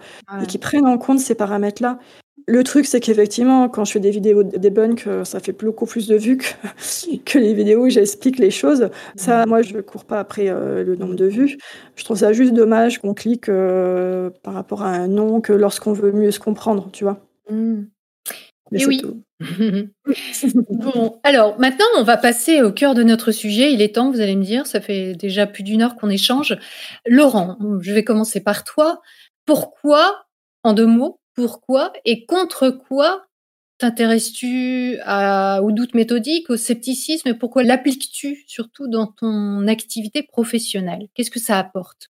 qui 0.48 0.58
prennent 0.58 0.88
en 0.88 0.98
compte 0.98 1.20
ces 1.20 1.36
paramètres-là. 1.36 2.00
Le 2.48 2.64
truc, 2.64 2.88
c'est 2.88 3.00
qu'effectivement, 3.00 3.70
quand 3.70 3.86
je 3.86 3.92
fais 3.92 4.00
des 4.00 4.10
vidéos 4.10 4.42
debunk, 4.44 5.08
ça 5.24 5.40
fait 5.40 5.52
beaucoup 5.52 5.86
plus 5.86 6.08
de 6.08 6.16
vues 6.16 6.38
que, 6.38 6.46
que 7.26 7.38
les 7.38 7.54
vidéos 7.54 7.86
où 7.86 7.90
j'explique 7.90 8.40
les 8.40 8.50
choses. 8.50 8.90
Ça, 9.16 9.46
moi, 9.46 9.62
je 9.62 9.76
ne 9.76 9.82
cours 9.82 10.06
pas 10.06 10.20
après 10.20 10.50
euh, 10.50 10.84
le 10.84 10.96
nombre 10.96 11.16
de 11.16 11.26
vues. 11.26 11.58
Je 11.96 12.04
trouve 12.04 12.18
ça 12.18 12.34
juste 12.34 12.54
dommage 12.54 13.00
qu'on 13.00 13.14
clique 13.14 13.50
euh, 13.50 14.32
par 14.42 14.56
rapport 14.56 14.82
à 14.82 14.90
un 14.90 15.08
nom 15.08 15.42
que 15.42 15.54
lorsqu'on 15.54 15.94
veut 15.94 16.12
mieux 16.12 16.32
se 16.32 16.40
comprendre, 16.40 16.90
tu 16.92 17.04
vois. 17.04 17.20
Mmh. 17.52 17.84
Mais 18.72 18.86
oui. 18.86 19.02
bon, 20.70 21.20
alors 21.24 21.60
maintenant, 21.60 21.86
on 21.98 22.04
va 22.04 22.18
passer 22.18 22.62
au 22.62 22.72
cœur 22.72 22.94
de 22.94 23.04
notre 23.04 23.32
sujet. 23.32 23.74
Il 23.74 23.82
est 23.82 23.96
temps, 23.96 24.12
vous 24.12 24.22
allez 24.22 24.36
me 24.36 24.44
dire, 24.44 24.68
ça 24.68 24.82
fait 24.82 25.14
déjà 25.14 25.48
plus 25.48 25.64
d'une 25.64 25.82
heure 25.82 25.96
qu'on 25.96 26.10
échange. 26.10 26.58
Laurent, 27.06 27.58
je 27.82 27.94
vais 27.94 28.04
commencer 28.04 28.42
par 28.42 28.64
toi. 28.64 29.02
Pourquoi, 29.46 30.26
en 30.64 30.74
deux 30.74 30.86
mots, 30.86 31.20
pourquoi 31.34 31.94
et 32.06 32.26
contre 32.26 32.70
quoi 32.70 33.26
t'intéresses-tu 33.80 35.00
au 35.00 35.72
doute 35.72 35.96
méthodique, 35.96 36.50
au 36.50 36.58
scepticisme 36.58 37.30
et 37.30 37.34
pourquoi 37.34 37.64
l'appliques-tu 37.64 38.44
surtout 38.46 38.88
dans 38.88 39.08
ton 39.08 39.68
activité 39.68 40.22
professionnelle? 40.22 41.08
Qu'est-ce 41.14 41.32
que 41.32 41.40
ça 41.40 41.58
apporte? 41.58 42.10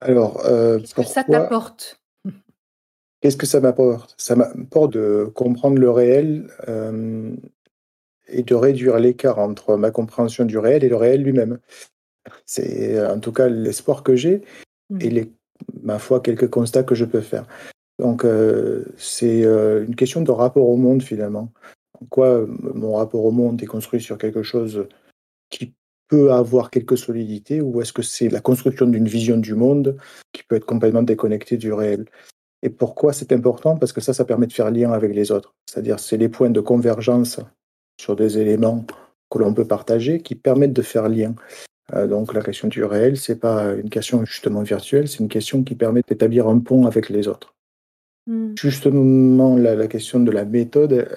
Alors, 0.00 0.44
euh, 0.44 0.78
qu'est-ce 0.78 0.94
que 0.94 1.02
ça 1.04 1.24
t'apporte? 1.24 1.98
Qu'est-ce 3.26 3.36
que 3.36 3.46
ça 3.46 3.58
m'apporte? 3.58 4.14
Ça 4.18 4.36
m'apporte 4.36 4.92
de 4.92 5.28
comprendre 5.34 5.78
le 5.78 5.90
réel 5.90 6.48
euh, 6.68 7.34
et 8.28 8.44
de 8.44 8.54
réduire 8.54 9.00
l'écart 9.00 9.40
entre 9.40 9.76
ma 9.76 9.90
compréhension 9.90 10.44
du 10.44 10.58
réel 10.58 10.84
et 10.84 10.88
le 10.88 10.94
réel 10.94 11.24
lui-même. 11.24 11.58
C'est 12.44 13.04
en 13.04 13.18
tout 13.18 13.32
cas 13.32 13.48
l'espoir 13.48 14.04
que 14.04 14.14
j'ai 14.14 14.42
mmh. 14.90 14.98
et 15.00 15.10
les, 15.10 15.32
ma 15.82 15.98
foi 15.98 16.20
quelques 16.20 16.48
constats 16.48 16.84
que 16.84 16.94
je 16.94 17.04
peux 17.04 17.20
faire. 17.20 17.48
Donc 17.98 18.24
euh, 18.24 18.84
c'est 18.96 19.44
euh, 19.44 19.84
une 19.84 19.96
question 19.96 20.22
de 20.22 20.30
rapport 20.30 20.68
au 20.68 20.76
monde 20.76 21.02
finalement. 21.02 21.50
En 22.00 22.06
quoi 22.06 22.46
mon 22.46 22.94
rapport 22.94 23.24
au 23.24 23.32
monde 23.32 23.60
est 23.60 23.66
construit 23.66 24.00
sur 24.00 24.18
quelque 24.18 24.44
chose 24.44 24.86
qui 25.50 25.74
peut 26.06 26.30
avoir 26.30 26.70
quelques 26.70 26.96
solidités 26.96 27.60
ou 27.60 27.82
est-ce 27.82 27.92
que 27.92 28.02
c'est 28.02 28.28
la 28.28 28.40
construction 28.40 28.86
d'une 28.86 29.08
vision 29.08 29.36
du 29.36 29.54
monde 29.54 29.96
qui 30.30 30.44
peut 30.44 30.54
être 30.54 30.64
complètement 30.64 31.02
déconnectée 31.02 31.56
du 31.56 31.72
réel? 31.72 32.06
Et 32.62 32.70
pourquoi 32.70 33.12
c'est 33.12 33.32
important? 33.32 33.76
Parce 33.76 33.92
que 33.92 34.00
ça, 34.00 34.14
ça 34.14 34.24
permet 34.24 34.46
de 34.46 34.52
faire 34.52 34.70
lien 34.70 34.92
avec 34.92 35.14
les 35.14 35.30
autres. 35.30 35.54
C'est-à-dire, 35.66 36.00
c'est 36.00 36.16
les 36.16 36.28
points 36.28 36.50
de 36.50 36.60
convergence 36.60 37.40
sur 38.00 38.16
des 38.16 38.38
éléments 38.38 38.84
que 39.30 39.38
l'on 39.38 39.54
peut 39.54 39.66
partager 39.66 40.20
qui 40.20 40.34
permettent 40.34 40.72
de 40.72 40.82
faire 40.82 41.08
lien. 41.08 41.34
Euh, 41.94 42.06
donc 42.06 42.34
la 42.34 42.42
question 42.42 42.68
du 42.68 42.84
réel, 42.84 43.16
c'est 43.16 43.38
pas 43.38 43.74
une 43.74 43.90
question 43.90 44.24
justement 44.24 44.62
virtuelle, 44.62 45.08
c'est 45.08 45.20
une 45.20 45.28
question 45.28 45.62
qui 45.62 45.74
permet 45.74 46.02
d'établir 46.06 46.48
un 46.48 46.58
pont 46.58 46.86
avec 46.86 47.08
les 47.08 47.28
autres. 47.28 47.54
Hmm. 48.26 48.54
Justement, 48.58 49.56
la, 49.56 49.86
question 49.86 50.18
de 50.18 50.32
la 50.32 50.44
méthode, 50.44 51.08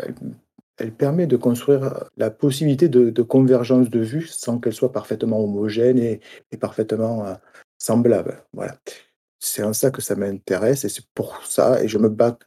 elle, 0.77 0.91
permet 0.91 1.25
de 1.25 1.37
construire 1.37 2.05
la 2.17 2.29
possibilité 2.29 2.87
de, 2.87 3.21
convergence 3.23 3.89
de 3.89 3.99
vues 3.99 4.27
sans 4.27 4.59
qu'elle 4.59 4.73
soit 4.73 4.91
parfaitement 4.91 5.43
homogène 5.43 5.97
et, 5.97 6.19
parfaitement 6.59 7.25
euh, 7.25 7.33
semblable. 7.79 8.43
Voilà 8.53 8.75
c'est 9.39 9.63
en 9.63 9.73
ça 9.73 9.91
que 9.91 10.01
ça 10.01 10.15
m'intéresse 10.15 10.85
et 10.85 10.89
c'est 10.89 11.05
pour 11.13 11.45
ça, 11.45 11.83
et 11.83 11.87
je 11.87 11.97
me 11.97 12.09
bats 12.09 12.37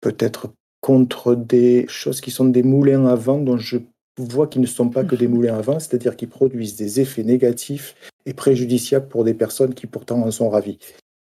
peut-être 0.00 0.52
contre 0.80 1.34
des 1.34 1.86
choses 1.88 2.20
qui 2.20 2.30
sont 2.30 2.44
des 2.44 2.62
moulins 2.62 3.06
à 3.06 3.14
vent 3.14 3.38
dont 3.38 3.56
je 3.56 3.78
vois 4.18 4.46
qu'ils 4.46 4.60
ne 4.60 4.66
sont 4.66 4.90
pas 4.90 5.04
que 5.04 5.16
des 5.16 5.28
moulins 5.34 5.56
à 5.56 5.62
vent, 5.62 5.80
c'est-à-dire 5.80 6.16
qu'ils 6.16 6.28
produisent 6.28 6.76
des 6.76 7.00
effets 7.00 7.24
négatifs 7.24 7.94
et 8.26 8.34
préjudiciables 8.34 9.08
pour 9.08 9.24
des 9.24 9.34
personnes 9.34 9.74
qui 9.74 9.86
pourtant 9.86 10.22
en 10.22 10.30
sont 10.30 10.50
ravies. 10.50 10.78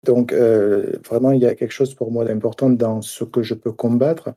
Donc 0.04 0.32
euh, 0.32 0.98
vraiment, 1.06 1.32
il 1.32 1.42
y 1.42 1.46
a 1.46 1.54
quelque 1.54 1.72
chose 1.72 1.94
pour 1.94 2.10
moi 2.10 2.24
d'important 2.24 2.70
dans 2.70 3.02
ce 3.02 3.24
que 3.24 3.42
je 3.42 3.54
peux 3.54 3.72
combattre, 3.72 4.34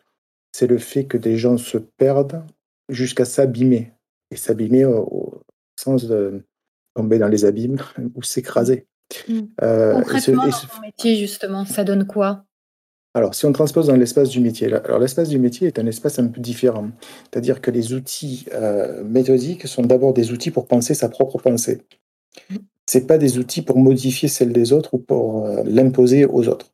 c'est 0.51 0.67
le 0.67 0.77
fait 0.77 1.05
que 1.05 1.17
des 1.17 1.37
gens 1.37 1.57
se 1.57 1.77
perdent 1.77 2.43
jusqu'à 2.89 3.25
s'abîmer, 3.25 3.93
et 4.31 4.35
s'abîmer 4.35 4.85
au, 4.85 5.41
sens 5.79 6.05
de 6.05 6.43
tomber 6.95 7.19
dans 7.19 7.27
les 7.27 7.45
abîmes 7.45 7.77
ou 8.15 8.23
s'écraser. 8.23 8.87
Mmh. 9.27 9.39
Euh, 9.61 9.93
Concrètement, 9.93 10.45
dans 10.45 10.51
ton 10.51 10.81
métier, 10.81 11.15
justement, 11.15 11.65
ça 11.65 11.83
donne 11.83 12.05
quoi? 12.05 12.45
Alors, 13.13 13.33
si 13.33 13.45
on 13.45 13.51
transpose 13.51 13.87
dans 13.87 13.95
l'espace 13.95 14.29
du 14.29 14.39
métier, 14.41 14.71
alors 14.71 14.99
l'espace 14.99 15.29
du 15.29 15.39
métier 15.39 15.67
est 15.67 15.79
un 15.79 15.87
espace 15.87 16.19
un 16.19 16.27
peu 16.27 16.39
différent. 16.39 16.89
C'est-à-dire 17.23 17.61
que 17.61 17.71
les 17.71 17.93
outils 17.93 18.45
euh, 18.53 19.03
méthodiques 19.03 19.67
sont 19.67 19.81
d'abord 19.81 20.13
des 20.13 20.31
outils 20.31 20.51
pour 20.51 20.67
penser 20.67 20.93
sa 20.93 21.09
propre 21.09 21.39
pensée. 21.39 21.81
Mmh. 22.49 22.55
Ce 22.89 22.99
pas 22.99 23.17
des 23.17 23.37
outils 23.37 23.63
pour 23.63 23.79
modifier 23.79 24.29
celle 24.29 24.53
des 24.53 24.71
autres 24.71 24.93
ou 24.93 24.99
pour 24.99 25.45
euh, 25.45 25.63
l'imposer 25.65 26.25
aux 26.25 26.47
autres. 26.47 26.71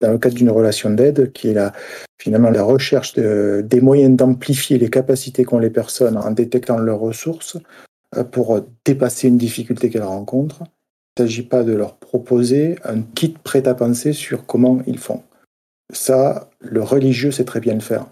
Dans 0.00 0.12
le 0.12 0.18
cadre 0.18 0.34
d'une 0.34 0.50
relation 0.50 0.90
d'aide, 0.90 1.32
qui 1.32 1.48
est 1.48 1.54
la, 1.54 1.72
finalement 2.18 2.50
la 2.50 2.62
recherche 2.62 3.14
de, 3.14 3.64
des 3.66 3.80
moyens 3.80 4.14
d'amplifier 4.14 4.78
les 4.78 4.90
capacités 4.90 5.44
qu'ont 5.44 5.58
les 5.58 5.70
personnes 5.70 6.18
en 6.18 6.30
détectant 6.32 6.76
leurs 6.76 7.00
ressources 7.00 7.56
pour 8.30 8.60
dépasser 8.84 9.28
une 9.28 9.38
difficulté 9.38 9.88
qu'elles 9.88 10.02
rencontrent, 10.02 10.64
il 11.16 11.22
ne 11.22 11.28
s'agit 11.28 11.42
pas 11.42 11.64
de 11.64 11.72
leur 11.72 11.96
proposer 11.96 12.78
un 12.84 13.00
kit 13.00 13.34
prêt 13.42 13.66
à 13.66 13.74
penser 13.74 14.12
sur 14.12 14.44
comment 14.44 14.82
ils 14.86 14.98
font. 14.98 15.22
Ça, 15.92 16.50
le 16.60 16.82
religieux 16.82 17.30
sait 17.30 17.44
très 17.44 17.60
bien 17.60 17.74
le 17.74 17.80
faire. 17.80 18.06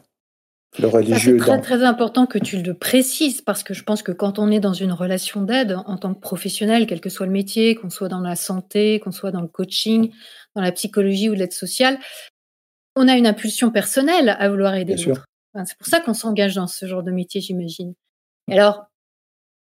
Le 0.79 0.89
religieux. 0.89 1.39
C'est 1.39 1.45
très, 1.45 1.61
très 1.61 1.83
important 1.85 2.27
que 2.27 2.39
tu 2.39 2.61
le 2.61 2.75
précises 2.75 3.43
parce 3.43 3.63
que 3.63 3.75
je 3.75 3.83
pense 3.85 4.03
que 4.03 4.11
quand 4.11 4.39
on 4.39 4.51
est 4.51 4.59
dans 4.59 4.73
une 4.73 4.91
relation 4.91 5.43
d'aide 5.43 5.77
en 5.87 5.99
tant 5.99 6.15
que 6.15 6.21
professionnel, 6.21 6.87
quel 6.87 7.01
que 7.01 7.11
soit 7.11 7.27
le 7.27 7.33
métier, 7.33 7.75
qu'on 7.75 7.91
soit 7.91 8.09
dans 8.09 8.21
la 8.21 8.37
santé, 8.37 9.01
qu'on 9.01 9.13
soit 9.13 9.31
dans 9.31 9.43
le 9.43 9.49
coaching, 9.49 10.11
dans 10.57 10.63
la 10.63 10.73
psychologie 10.73 11.29
ou 11.29 11.35
l'aide 11.35 11.53
sociale, 11.53 11.99
on 12.97 13.07
a 13.07 13.17
une 13.17 13.27
impulsion 13.27 13.71
personnelle 13.71 14.35
à 14.39 14.49
vouloir 14.49 14.75
aider 14.75 14.97
l'autre. 14.97 15.27
c'est 15.65 15.77
pour 15.77 15.87
ça 15.87 16.01
qu'on 16.01 16.15
s'engage 16.15 16.55
dans 16.55 16.67
ce 16.67 16.87
genre 16.87 17.03
de 17.03 17.11
métier, 17.11 17.41
j'imagine. 17.41 17.95
Alors, 18.51 18.87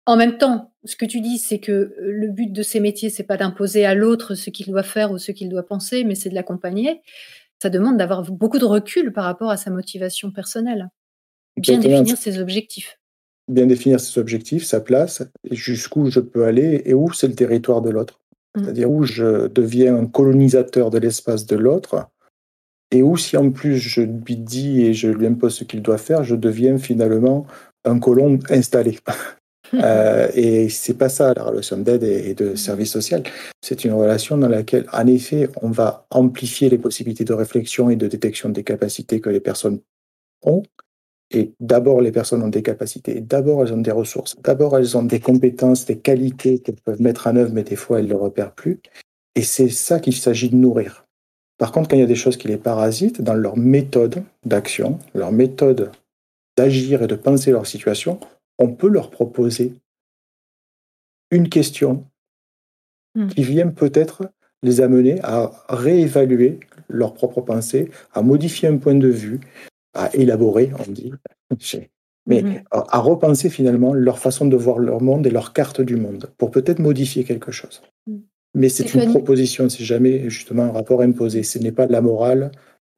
en 0.06 0.16
même 0.16 0.38
temps, 0.38 0.72
ce 0.84 0.96
que 0.96 1.04
tu 1.04 1.20
dis, 1.20 1.38
c'est 1.38 1.58
que 1.58 1.72
euh, 1.72 1.94
le 1.98 2.28
but 2.28 2.52
de 2.52 2.62
ces 2.62 2.80
métiers, 2.80 3.10
c'est 3.10 3.24
pas 3.24 3.36
d'imposer 3.36 3.84
à 3.84 3.94
l'autre 3.94 4.34
ce 4.34 4.50
qu'il 4.50 4.66
doit 4.68 4.84
faire 4.84 5.10
ou 5.10 5.18
ce 5.18 5.32
qu'il 5.32 5.48
doit 5.48 5.66
penser, 5.66 6.04
mais 6.04 6.14
c'est 6.14 6.30
de 6.30 6.34
l'accompagner. 6.34 7.02
Ça 7.60 7.70
demande 7.70 7.96
d'avoir 7.96 8.22
beaucoup 8.22 8.58
de 8.58 8.64
recul 8.64 9.12
par 9.12 9.24
rapport 9.24 9.50
à 9.50 9.56
sa 9.56 9.70
motivation 9.70 10.30
personnelle. 10.30 10.88
Bien 11.56 11.78
définir 11.78 12.16
ses 12.16 12.38
objectifs. 12.38 13.00
Bien 13.48 13.66
définir 13.66 13.98
ses 13.98 14.18
objectifs, 14.20 14.64
sa 14.64 14.80
place, 14.80 15.22
jusqu'où 15.50 16.10
je 16.10 16.20
peux 16.20 16.44
aller 16.44 16.82
et 16.84 16.94
où 16.94 17.12
c'est 17.12 17.28
le 17.28 17.34
territoire 17.34 17.82
de 17.82 17.90
l'autre. 17.90 18.20
Mmh. 18.54 18.62
C'est-à-dire 18.62 18.90
où 18.90 19.04
je 19.04 19.48
deviens 19.48 19.96
un 19.96 20.06
colonisateur 20.06 20.90
de 20.90 20.98
l'espace 20.98 21.46
de 21.46 21.56
l'autre 21.56 22.08
et 22.90 23.02
où 23.02 23.16
si 23.16 23.36
en 23.36 23.50
plus 23.50 23.76
je 23.76 24.02
lui 24.02 24.36
dis 24.36 24.82
et 24.82 24.94
je 24.94 25.08
lui 25.08 25.26
impose 25.26 25.56
ce 25.56 25.64
qu'il 25.64 25.82
doit 25.82 25.98
faire, 25.98 26.24
je 26.24 26.36
deviens 26.36 26.78
finalement 26.78 27.46
un 27.84 27.98
colon 27.98 28.38
installé. 28.50 28.98
Euh, 29.82 30.28
et 30.34 30.68
c'est 30.68 30.94
pas 30.94 31.08
ça 31.08 31.32
la 31.34 31.44
relation 31.44 31.76
d'aide 31.76 32.02
et, 32.02 32.34
de 32.34 32.54
service 32.54 32.92
social. 32.92 33.22
C'est 33.62 33.84
une 33.84 33.92
relation 33.92 34.38
dans 34.38 34.48
laquelle, 34.48 34.86
en 34.92 35.06
effet, 35.06 35.48
on 35.60 35.70
va 35.70 36.06
amplifier 36.10 36.68
les 36.68 36.78
possibilités 36.78 37.24
de 37.24 37.32
réflexion 37.32 37.90
et 37.90 37.96
de 37.96 38.06
détection 38.06 38.48
des 38.48 38.64
capacités 38.64 39.20
que 39.20 39.28
les 39.28 39.40
personnes 39.40 39.80
ont. 40.42 40.62
Et 41.30 41.52
d'abord, 41.60 42.00
les 42.00 42.12
personnes 42.12 42.42
ont 42.42 42.48
des 42.48 42.62
capacités, 42.62 43.20
d'abord, 43.20 43.62
elles 43.62 43.72
ont 43.72 43.80
des 43.80 43.90
ressources, 43.90 44.36
d'abord, 44.42 44.78
elles 44.78 44.96
ont 44.96 45.02
des 45.02 45.20
compétences, 45.20 45.84
des 45.84 45.98
qualités 45.98 46.60
qu'elles 46.60 46.76
peuvent 46.76 47.02
mettre 47.02 47.26
en 47.26 47.36
œuvre, 47.36 47.52
mais 47.52 47.64
des 47.64 47.76
fois, 47.76 47.98
elles 47.98 48.06
ne 48.06 48.10
le 48.10 48.16
repèrent 48.16 48.52
plus. 48.52 48.80
Et 49.34 49.42
c'est 49.42 49.68
ça 49.68 49.98
qu'il 49.98 50.14
s'agit 50.14 50.48
de 50.48 50.56
nourrir. 50.56 51.04
Par 51.58 51.72
contre, 51.72 51.88
quand 51.88 51.96
il 51.96 52.00
y 52.00 52.04
a 52.04 52.06
des 52.06 52.14
choses 52.14 52.36
qui 52.36 52.48
les 52.48 52.58
parasitent 52.58 53.22
dans 53.22 53.34
leur 53.34 53.56
méthode 53.56 54.22
d'action, 54.44 54.98
leur 55.14 55.32
méthode 55.32 55.90
d'agir 56.56 57.02
et 57.02 57.06
de 57.06 57.16
penser 57.16 57.50
leur 57.50 57.66
situation, 57.66 58.20
on 58.58 58.72
peut 58.72 58.88
leur 58.88 59.10
proposer 59.10 59.74
une 61.30 61.48
question 61.48 62.06
hmm. 63.14 63.28
qui 63.28 63.42
vient 63.42 63.68
peut-être 63.68 64.30
les 64.62 64.80
amener 64.80 65.20
à 65.22 65.52
réévaluer 65.68 66.60
leur 66.88 67.14
propre 67.14 67.40
pensée, 67.40 67.90
à 68.12 68.22
modifier 68.22 68.68
un 68.68 68.78
point 68.78 68.94
de 68.94 69.08
vue, 69.08 69.40
à 69.94 70.14
élaborer, 70.14 70.70
on 70.86 70.90
dit, 70.90 71.12
mais 72.26 72.42
hmm. 72.42 72.62
à 72.70 72.98
repenser 72.98 73.50
finalement 73.50 73.92
leur 73.92 74.18
façon 74.18 74.46
de 74.46 74.56
voir 74.56 74.78
leur 74.78 75.00
monde 75.00 75.26
et 75.26 75.30
leur 75.30 75.52
carte 75.52 75.80
du 75.80 75.96
monde, 75.96 76.30
pour 76.38 76.50
peut-être 76.50 76.78
modifier 76.78 77.24
quelque 77.24 77.52
chose. 77.52 77.82
Hmm. 78.06 78.18
Mais 78.54 78.70
c'est 78.70 78.94
une 78.94 79.10
proposition, 79.10 79.68
c'est 79.68 79.84
jamais 79.84 80.30
justement 80.30 80.64
un 80.64 80.72
rapport 80.72 81.02
imposé. 81.02 81.42
Ce 81.42 81.58
n'est 81.58 81.72
pas 81.72 81.86
de 81.86 81.92
la 81.92 82.00
morale, 82.00 82.52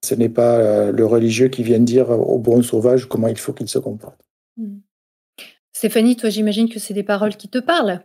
ce 0.05 0.15
n'est 0.15 0.29
pas 0.29 0.59
euh, 0.59 0.93
le 0.93 1.05
religieux 1.05 1.49
qui 1.49 1.65
vient 1.65 1.81
dire 1.81 2.11
au 2.11 2.39
bon 2.39 2.63
sauvage 2.63 3.07
comment 3.07 3.27
il 3.27 3.39
faut 3.39 3.53
qu'il 3.53 3.69
se 3.69 3.81
comporte. 3.81 4.21
Mmh. 4.57 4.77
Stéphanie, 5.79 6.17
toi, 6.17 6.29
j'imagine 6.29 6.69
que 6.69 6.81
c'est 6.81 6.93
des 6.93 7.05
paroles 7.05 7.37
qui 7.37 7.49
te 7.49 7.59
parlent. 7.59 8.01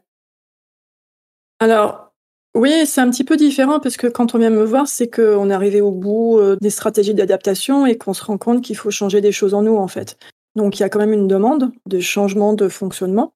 Alors, 1.58 2.14
oui, 2.54 2.86
c'est 2.86 3.02
un 3.02 3.10
petit 3.10 3.24
peu 3.24 3.36
différent 3.36 3.80
parce 3.80 3.98
que 3.98 4.06
quand 4.06 4.36
on 4.36 4.38
vient 4.38 4.52
me 4.52 4.64
voir, 4.64 4.88
c'est 4.88 5.10
qu'on 5.10 5.50
est 5.50 5.54
arrivé 5.54 5.82
au 5.82 5.90
bout 5.90 6.38
euh, 6.38 6.56
des 6.62 6.70
stratégies 6.70 7.16
d'adaptation 7.16 7.88
et 7.88 7.98
qu'on 7.98 8.14
se 8.14 8.24
rend 8.24 8.38
compte 8.38 8.64
qu'il 8.64 8.78
faut 8.78 8.92
changer 8.92 9.22
des 9.22 9.32
choses 9.32 9.56
en 9.56 9.64
nous, 9.64 9.76
en 9.76 9.88
fait. 9.88 10.20
Donc, 10.56 10.78
il 10.78 10.84
y 10.84 10.86
a 10.86 10.90
quand 10.90 11.00
même 11.00 11.14
une 11.14 11.28
demande 11.28 11.72
de 11.88 12.00
changement 12.00 12.54
de 12.54 12.70
fonctionnement, 12.70 13.34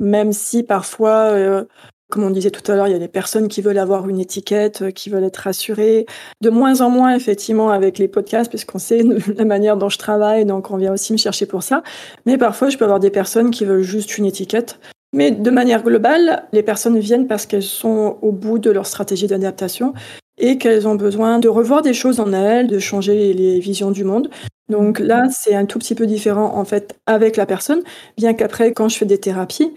même 0.00 0.32
si 0.32 0.62
parfois, 0.62 1.32
euh, 1.32 1.66
comme 2.14 2.22
on 2.22 2.30
disait 2.30 2.52
tout 2.52 2.70
à 2.70 2.76
l'heure, 2.76 2.86
il 2.86 2.92
y 2.92 2.96
a 2.96 3.00
des 3.00 3.08
personnes 3.08 3.48
qui 3.48 3.60
veulent 3.60 3.78
avoir 3.78 4.08
une 4.08 4.20
étiquette, 4.20 4.82
euh, 4.82 4.90
qui 4.92 5.10
veulent 5.10 5.24
être 5.24 5.38
rassurées. 5.38 6.06
De 6.40 6.48
moins 6.48 6.80
en 6.80 6.88
moins, 6.88 7.12
effectivement, 7.16 7.70
avec 7.70 7.98
les 7.98 8.06
podcasts, 8.06 8.48
puisqu'on 8.48 8.78
sait 8.78 9.02
la 9.36 9.44
manière 9.44 9.76
dont 9.76 9.88
je 9.88 9.98
travaille, 9.98 10.44
donc 10.44 10.70
on 10.70 10.76
vient 10.76 10.92
aussi 10.92 11.12
me 11.12 11.18
chercher 11.18 11.44
pour 11.44 11.64
ça. 11.64 11.82
Mais 12.24 12.38
parfois, 12.38 12.68
je 12.68 12.78
peux 12.78 12.84
avoir 12.84 13.00
des 13.00 13.10
personnes 13.10 13.50
qui 13.50 13.64
veulent 13.64 13.82
juste 13.82 14.16
une 14.16 14.26
étiquette. 14.26 14.78
Mais 15.12 15.32
de 15.32 15.50
manière 15.50 15.82
globale, 15.82 16.44
les 16.52 16.62
personnes 16.62 17.00
viennent 17.00 17.26
parce 17.26 17.46
qu'elles 17.46 17.64
sont 17.64 18.16
au 18.22 18.30
bout 18.30 18.60
de 18.60 18.70
leur 18.70 18.86
stratégie 18.86 19.26
d'adaptation 19.26 19.92
et 20.38 20.56
qu'elles 20.56 20.86
ont 20.86 20.94
besoin 20.94 21.40
de 21.40 21.48
revoir 21.48 21.82
des 21.82 21.94
choses 21.94 22.20
en 22.20 22.32
elles, 22.32 22.68
de 22.68 22.78
changer 22.78 23.32
les 23.32 23.58
visions 23.58 23.90
du 23.90 24.04
monde. 24.04 24.30
Donc 24.68 25.00
là, 25.00 25.24
c'est 25.30 25.54
un 25.56 25.66
tout 25.66 25.80
petit 25.80 25.96
peu 25.96 26.06
différent 26.06 26.56
en 26.56 26.64
fait 26.64 26.96
avec 27.06 27.36
la 27.36 27.46
personne, 27.46 27.82
bien 28.16 28.34
qu'après, 28.34 28.72
quand 28.72 28.88
je 28.88 28.98
fais 28.98 29.04
des 29.04 29.18
thérapies, 29.18 29.72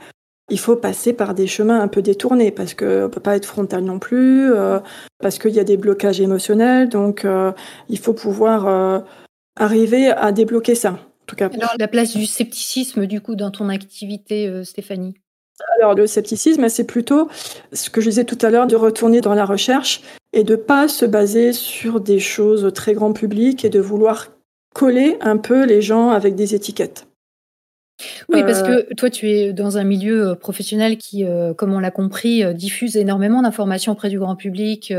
il 0.49 0.59
faut 0.59 0.75
passer 0.75 1.13
par 1.13 1.33
des 1.33 1.47
chemins 1.47 1.81
un 1.81 1.87
peu 1.87 2.01
détournés 2.01 2.51
parce 2.51 2.73
qu'on 2.73 2.85
ne 2.85 3.07
peut 3.07 3.19
pas 3.19 3.35
être 3.35 3.45
frontal 3.45 3.83
non 3.83 3.99
plus, 3.99 4.53
euh, 4.53 4.79
parce 5.19 5.39
qu'il 5.39 5.51
y 5.51 5.59
a 5.59 5.63
des 5.63 5.77
blocages 5.77 6.21
émotionnels. 6.21 6.89
Donc, 6.89 7.25
euh, 7.25 7.51
il 7.89 7.99
faut 7.99 8.13
pouvoir 8.13 8.67
euh, 8.67 8.99
arriver 9.57 10.07
à 10.09 10.31
débloquer 10.31 10.75
ça. 10.75 10.91
En 10.91 11.25
tout 11.27 11.35
cas. 11.35 11.49
Alors, 11.53 11.73
la 11.77 11.87
place 11.89 12.15
du 12.15 12.25
scepticisme, 12.25 13.05
du 13.05 13.19
coup, 13.19 13.35
dans 13.35 13.51
ton 13.51 13.67
activité, 13.67 14.63
Stéphanie? 14.63 15.15
Alors 15.79 15.95
le 15.95 16.05
scepticisme, 16.05 16.69
c'est 16.69 16.83
plutôt 16.83 17.29
ce 17.73 17.89
que 17.89 17.99
je 17.99 18.09
disais 18.09 18.25
tout 18.25 18.37
à 18.43 18.51
l'heure, 18.51 18.67
de 18.67 18.75
retourner 18.75 19.21
dans 19.21 19.33
la 19.33 19.43
recherche 19.43 20.01
et 20.31 20.43
de 20.43 20.55
pas 20.55 20.87
se 20.87 21.03
baser 21.03 21.51
sur 21.51 21.99
des 21.99 22.19
choses 22.19 22.71
très 22.75 22.93
grand 22.93 23.11
public 23.11 23.65
et 23.65 23.69
de 23.69 23.79
vouloir 23.79 24.27
coller 24.75 25.17
un 25.19 25.37
peu 25.37 25.65
les 25.65 25.81
gens 25.81 26.11
avec 26.11 26.35
des 26.35 26.53
étiquettes. 26.53 27.06
Oui, 28.29 28.43
parce 28.43 28.61
euh, 28.61 28.83
que 28.83 28.93
toi, 28.93 29.09
tu 29.09 29.29
es 29.29 29.53
dans 29.53 29.77
un 29.77 29.83
milieu 29.83 30.29
euh, 30.29 30.35
professionnel 30.35 30.97
qui, 30.97 31.25
euh, 31.25 31.53
comme 31.53 31.73
on 31.73 31.79
l'a 31.79 31.91
compris, 31.91 32.43
diffuse 32.53 32.95
énormément 32.97 33.41
d'informations 33.41 33.93
auprès 33.93 34.09
du 34.09 34.19
grand 34.19 34.35
public 34.35 34.93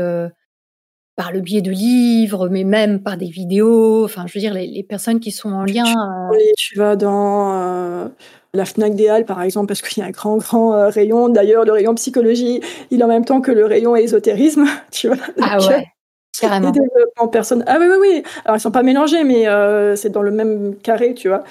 par 1.15 1.33
le 1.33 1.41
biais 1.41 1.61
de 1.61 1.71
livres, 1.71 2.47
mais 2.47 2.63
même 2.63 3.01
par 3.01 3.17
des 3.17 3.27
vidéos. 3.27 4.05
Enfin, 4.05 4.25
je 4.25 4.33
veux 4.33 4.39
dire, 4.39 4.53
les, 4.53 4.83
personnes 4.83 5.19
qui 5.19 5.31
sont 5.31 5.51
en 5.51 5.65
lien. 5.65 5.83
Tu, 6.57 6.77
vas 6.77 6.95
dans 6.95 8.09
la 8.53 8.65
FNAC 8.65 8.95
des 8.95 9.09
Halles, 9.09 9.25
par 9.25 9.41
exemple, 9.41 9.67
parce 9.67 9.81
qu'il 9.81 10.01
y 10.01 10.05
a 10.05 10.07
un 10.07 10.11
grand, 10.11 10.37
grand 10.37 10.89
rayon. 10.89 11.27
D'ailleurs, 11.27 11.65
le 11.65 11.73
rayon 11.73 11.93
psychologie, 11.95 12.61
il 12.89 13.01
est 13.01 13.03
en 13.03 13.07
même 13.07 13.25
temps 13.25 13.41
que 13.41 13.51
le 13.51 13.65
rayon 13.65 13.95
ésotérisme, 13.97 14.65
tu 14.91 15.07
vois. 15.07 15.17
Ah 15.41 15.59
ouais. 15.67 15.87
Carrément. 16.39 16.71
Ah 17.17 17.77
oui, 17.79 17.85
oui, 17.89 17.97
oui. 17.99 18.23
Alors, 18.45 18.57
ils 18.57 18.61
sont 18.61 18.71
pas 18.71 18.83
mélangés, 18.83 19.23
mais 19.23 19.47
euh, 19.47 19.95
c'est 19.95 20.09
dans 20.09 20.21
le 20.21 20.31
même 20.31 20.75
carré, 20.75 21.13
tu 21.13 21.27
vois. 21.27 21.43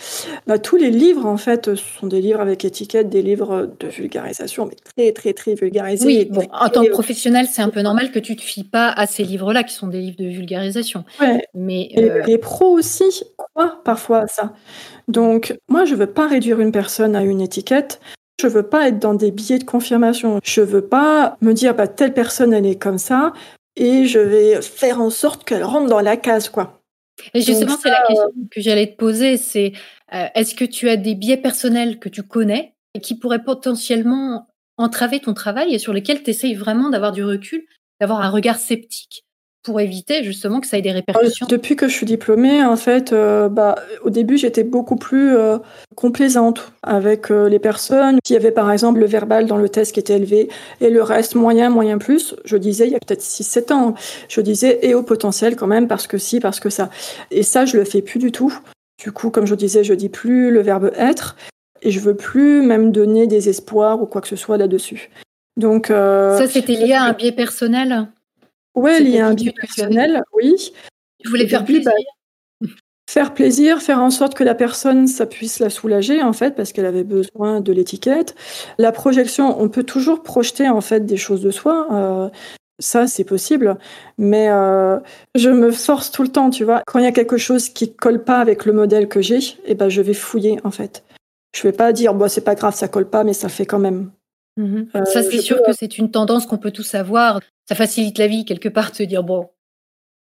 Bah, 0.46 0.58
tous 0.58 0.76
les 0.76 0.90
livres, 0.90 1.26
en 1.26 1.36
fait, 1.36 1.74
sont 1.74 2.06
des 2.06 2.20
livres 2.20 2.40
avec 2.40 2.64
étiquette, 2.64 3.08
des 3.08 3.22
livres 3.22 3.68
de 3.80 3.88
vulgarisation, 3.88 4.66
mais 4.66 4.76
très, 4.96 5.12
très, 5.12 5.32
très 5.32 5.54
vulgarisés. 5.54 6.06
Oui, 6.06 6.28
bon, 6.30 6.42
en 6.52 6.68
tant 6.68 6.84
que 6.84 6.90
professionnel, 6.90 7.46
c'est 7.50 7.62
un 7.62 7.70
peu 7.70 7.82
normal 7.82 8.10
que 8.12 8.18
tu 8.18 8.36
te 8.36 8.42
fies 8.42 8.64
pas 8.64 8.88
à 8.88 9.06
ces 9.06 9.24
livres-là, 9.24 9.64
qui 9.64 9.74
sont 9.74 9.88
des 9.88 10.00
livres 10.00 10.18
de 10.18 10.28
vulgarisation. 10.28 11.04
Ouais. 11.20 11.42
Mais, 11.54 11.90
euh... 11.98 12.22
les 12.26 12.38
pros 12.38 12.70
aussi 12.70 13.24
croient 13.36 13.80
parfois 13.84 14.20
à 14.20 14.26
ça. 14.26 14.52
Donc, 15.08 15.56
moi, 15.68 15.84
je 15.84 15.94
veux 15.94 16.06
pas 16.06 16.28
réduire 16.28 16.60
une 16.60 16.72
personne 16.72 17.16
à 17.16 17.22
une 17.22 17.40
étiquette. 17.40 18.00
Je 18.40 18.46
veux 18.46 18.62
pas 18.62 18.86
être 18.88 19.00
dans 19.00 19.14
des 19.14 19.32
billets 19.32 19.58
de 19.58 19.64
confirmation. 19.64 20.38
Je 20.44 20.60
veux 20.60 20.86
pas 20.86 21.36
me 21.40 21.52
dire, 21.52 21.74
bah, 21.74 21.88
telle 21.88 22.14
personne, 22.14 22.52
elle 22.52 22.66
est 22.66 22.80
comme 22.80 22.98
ça 22.98 23.32
et 23.78 24.06
je 24.06 24.18
vais 24.18 24.60
faire 24.60 25.00
en 25.00 25.10
sorte 25.10 25.44
qu'elle 25.44 25.64
rentre 25.64 25.88
dans 25.88 26.00
la 26.00 26.16
case, 26.16 26.48
quoi. 26.48 26.82
Et 27.34 27.40
justement, 27.40 27.76
c'est 27.80 27.90
la 27.90 28.04
question 28.06 28.30
que 28.50 28.60
j'allais 28.60 28.92
te 28.92 28.96
poser, 28.96 29.36
c'est 29.36 29.72
euh, 30.12 30.26
est-ce 30.34 30.54
que 30.54 30.64
tu 30.64 30.88
as 30.88 30.96
des 30.96 31.14
biais 31.14 31.36
personnels 31.36 31.98
que 31.98 32.08
tu 32.08 32.22
connais 32.22 32.74
et 32.94 33.00
qui 33.00 33.16
pourraient 33.16 33.42
potentiellement 33.42 34.48
entraver 34.76 35.20
ton 35.20 35.34
travail 35.34 35.74
et 35.74 35.78
sur 35.78 35.92
lesquels 35.92 36.22
tu 36.22 36.30
essayes 36.30 36.54
vraiment 36.54 36.90
d'avoir 36.90 37.12
du 37.12 37.24
recul, 37.24 37.64
d'avoir 38.00 38.20
un 38.20 38.30
regard 38.30 38.58
sceptique? 38.58 39.24
Pour 39.68 39.80
éviter 39.82 40.24
justement 40.24 40.60
que 40.60 40.66
ça 40.66 40.78
ait 40.78 40.82
des 40.82 40.92
répercussions 40.92 41.46
Depuis 41.46 41.76
que 41.76 41.88
je 41.88 41.92
suis 41.92 42.06
diplômée, 42.06 42.64
en 42.64 42.76
fait, 42.76 43.12
euh, 43.12 43.50
bah, 43.50 43.74
au 44.02 44.08
début, 44.08 44.38
j'étais 44.38 44.64
beaucoup 44.64 44.96
plus 44.96 45.36
euh, 45.36 45.58
complaisante 45.94 46.72
avec 46.82 47.30
euh, 47.30 47.50
les 47.50 47.58
personnes. 47.58 48.18
S'il 48.26 48.32
y 48.32 48.38
avait 48.38 48.50
par 48.50 48.72
exemple 48.72 48.98
le 48.98 49.04
verbal 49.04 49.44
dans 49.44 49.58
le 49.58 49.68
test 49.68 49.92
qui 49.92 50.00
était 50.00 50.16
élevé 50.16 50.48
et 50.80 50.88
le 50.88 51.02
reste 51.02 51.34
moyen, 51.34 51.68
moyen 51.68 51.98
plus, 51.98 52.34
je 52.46 52.56
disais, 52.56 52.86
il 52.86 52.92
y 52.92 52.96
a 52.96 52.98
peut-être 52.98 53.20
6-7 53.20 53.72
ans, 53.74 53.94
je 54.30 54.40
disais, 54.40 54.78
et 54.80 54.94
au 54.94 55.02
potentiel 55.02 55.54
quand 55.54 55.66
même, 55.66 55.86
parce 55.86 56.06
que 56.06 56.16
si, 56.16 56.40
parce 56.40 56.60
que 56.60 56.70
ça. 56.70 56.88
Et 57.30 57.42
ça, 57.42 57.66
je 57.66 57.76
le 57.76 57.84
fais 57.84 58.00
plus 58.00 58.18
du 58.18 58.32
tout. 58.32 58.58
Du 59.04 59.12
coup, 59.12 59.28
comme 59.28 59.46
je 59.46 59.54
disais, 59.54 59.84
je 59.84 59.92
dis 59.92 60.08
plus 60.08 60.50
le 60.50 60.62
verbe 60.62 60.92
être 60.96 61.36
et 61.82 61.90
je 61.90 62.00
veux 62.00 62.16
plus 62.16 62.62
même 62.62 62.90
donner 62.90 63.26
des 63.26 63.50
espoirs 63.50 64.00
ou 64.00 64.06
quoi 64.06 64.22
que 64.22 64.28
ce 64.28 64.36
soit 64.36 64.56
là-dessus. 64.56 65.10
Donc, 65.58 65.88
ça, 65.88 66.46
c'était 66.46 66.72
lié 66.72 66.94
à 66.94 67.02
un 67.02 67.12
biais 67.12 67.32
personnel? 67.32 68.08
Oui, 68.78 68.92
il 69.00 69.10
y 69.10 69.18
a 69.18 69.26
un 69.26 69.34
but 69.34 69.54
personnel, 69.54 70.22
oui. 70.34 70.72
Tu 71.22 71.28
voulais 71.28 71.48
faire 71.48 71.64
plaisir. 71.64 71.90
Bah, 72.60 72.68
faire 73.08 73.32
plaisir, 73.32 73.80
faire 73.80 74.00
en 74.00 74.10
sorte 74.10 74.34
que 74.34 74.44
la 74.44 74.54
personne, 74.54 75.06
ça 75.08 75.24
puisse 75.24 75.60
la 75.60 75.70
soulager, 75.70 76.22
en 76.22 76.34
fait, 76.34 76.54
parce 76.54 76.72
qu'elle 76.72 76.84
avait 76.84 77.04
besoin 77.04 77.62
de 77.62 77.72
l'étiquette. 77.72 78.34
La 78.76 78.92
projection, 78.92 79.60
on 79.60 79.70
peut 79.70 79.82
toujours 79.82 80.22
projeter, 80.22 80.68
en 80.68 80.82
fait, 80.82 81.06
des 81.06 81.16
choses 81.16 81.40
de 81.40 81.50
soi. 81.50 81.86
Euh, 81.90 82.28
ça, 82.78 83.06
c'est 83.06 83.24
possible. 83.24 83.78
Mais 84.18 84.50
euh, 84.50 84.98
je 85.34 85.48
me 85.48 85.70
force 85.70 86.10
tout 86.10 86.22
le 86.22 86.28
temps, 86.28 86.50
tu 86.50 86.64
vois. 86.64 86.82
Quand 86.86 86.98
il 86.98 87.06
y 87.06 87.08
a 87.08 87.12
quelque 87.12 87.38
chose 87.38 87.70
qui 87.70 87.94
colle 87.94 88.22
pas 88.24 88.40
avec 88.40 88.66
le 88.66 88.74
modèle 88.74 89.08
que 89.08 89.22
j'ai, 89.22 89.38
eh 89.64 89.74
ben, 89.74 89.88
je 89.88 90.02
vais 90.02 90.12
fouiller, 90.12 90.58
en 90.64 90.70
fait. 90.70 91.02
Je 91.56 91.62
vais 91.62 91.72
pas 91.72 91.94
dire, 91.94 92.12
bon, 92.12 92.28
c'est 92.28 92.44
pas 92.44 92.56
grave, 92.56 92.74
ça 92.74 92.88
colle 92.88 93.08
pas, 93.08 93.24
mais 93.24 93.32
ça 93.32 93.48
fait 93.48 93.64
quand 93.64 93.78
même. 93.78 94.10
Mmh 94.59 94.86
euh, 94.96 95.04
ça, 95.04 95.22
c'est 95.22 95.40
sûr 95.40 95.62
que 95.62 95.72
c'est 95.72 95.98
une 95.98 96.11
tendance 96.11 96.44
qu'on 96.44 96.59
peut 96.59 96.72
tous 96.72 96.94
avoir. 96.96 97.40
Ça 97.68 97.76
facilite 97.76 98.18
la 98.18 98.26
vie 98.26 98.44
quelque 98.44 98.68
part 98.68 98.90
de 98.90 98.96
se 98.96 99.02
dire 99.04 99.22
bon, 99.22 99.48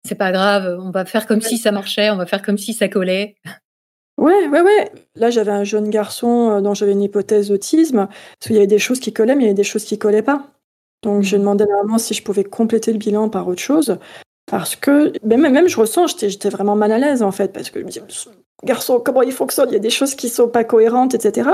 c'est 0.06 0.16
pas 0.16 0.32
grave, 0.32 0.78
on 0.80 0.90
va 0.90 1.04
faire 1.04 1.26
comme 1.26 1.42
si 1.42 1.58
ça 1.58 1.72
marchait, 1.72 2.10
on 2.10 2.16
va 2.16 2.26
faire 2.26 2.42
comme 2.42 2.58
si 2.58 2.74
ça 2.74 2.88
collait. 2.88 3.36
Ouais, 4.18 4.48
ouais, 4.48 4.60
ouais. 4.60 4.92
Là, 5.16 5.30
j'avais 5.30 5.50
un 5.52 5.64
jeune 5.64 5.90
garçon 5.90 6.50
euh, 6.50 6.60
dont 6.60 6.74
j'avais 6.74 6.92
une 6.92 7.02
hypothèse 7.02 7.48
d'autisme, 7.48 8.06
parce 8.06 8.46
qu'il 8.46 8.54
y 8.54 8.58
avait 8.58 8.66
des 8.66 8.78
choses 8.78 9.00
qui 9.00 9.12
collaient, 9.12 9.34
mais 9.34 9.42
il 9.44 9.46
y 9.46 9.48
avait 9.48 9.54
des 9.54 9.64
choses 9.64 9.84
qui 9.84 9.98
collaient 9.98 10.22
pas. 10.22 10.48
Donc, 11.02 11.22
j'ai 11.22 11.36
mmh 11.38 11.40
demandé 11.40 11.64
à 11.64 11.82
maman 11.82 11.98
si 11.98 12.14
je 12.14 12.22
pouvais 12.22 12.44
compléter 12.44 12.92
le 12.92 12.98
bilan 12.98 13.28
par 13.30 13.48
autre 13.48 13.62
chose, 13.62 13.98
parce 14.52 14.76
que 14.76 15.14
même, 15.24 15.50
même 15.50 15.66
je 15.66 15.80
ressens, 15.80 16.08
j'étais 16.18 16.50
vraiment 16.50 16.76
mal 16.76 16.92
à 16.92 16.98
l'aise 16.98 17.22
en 17.22 17.32
fait, 17.32 17.54
parce 17.54 17.70
que 17.70 17.78
garçon, 18.62 19.00
comment 19.02 19.22
il 19.22 19.32
fonctionne, 19.32 19.70
il 19.70 19.72
y 19.72 19.76
a 19.76 19.78
des 19.78 19.88
choses 19.88 20.14
qui 20.14 20.28
sont 20.28 20.46
pas 20.46 20.62
cohérentes, 20.62 21.14
etc. 21.14 21.52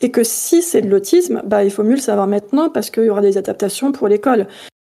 Et 0.00 0.10
que 0.10 0.24
si 0.24 0.62
c'est 0.62 0.80
de 0.80 0.88
l'autisme, 0.88 1.42
bah, 1.44 1.62
il 1.62 1.70
faut 1.70 1.82
mieux 1.82 1.96
le 1.96 2.00
savoir 2.00 2.26
maintenant 2.26 2.70
parce 2.70 2.88
qu'il 2.88 3.04
y 3.04 3.10
aura 3.10 3.20
des 3.20 3.36
adaptations 3.36 3.92
pour 3.92 4.08
l'école. 4.08 4.46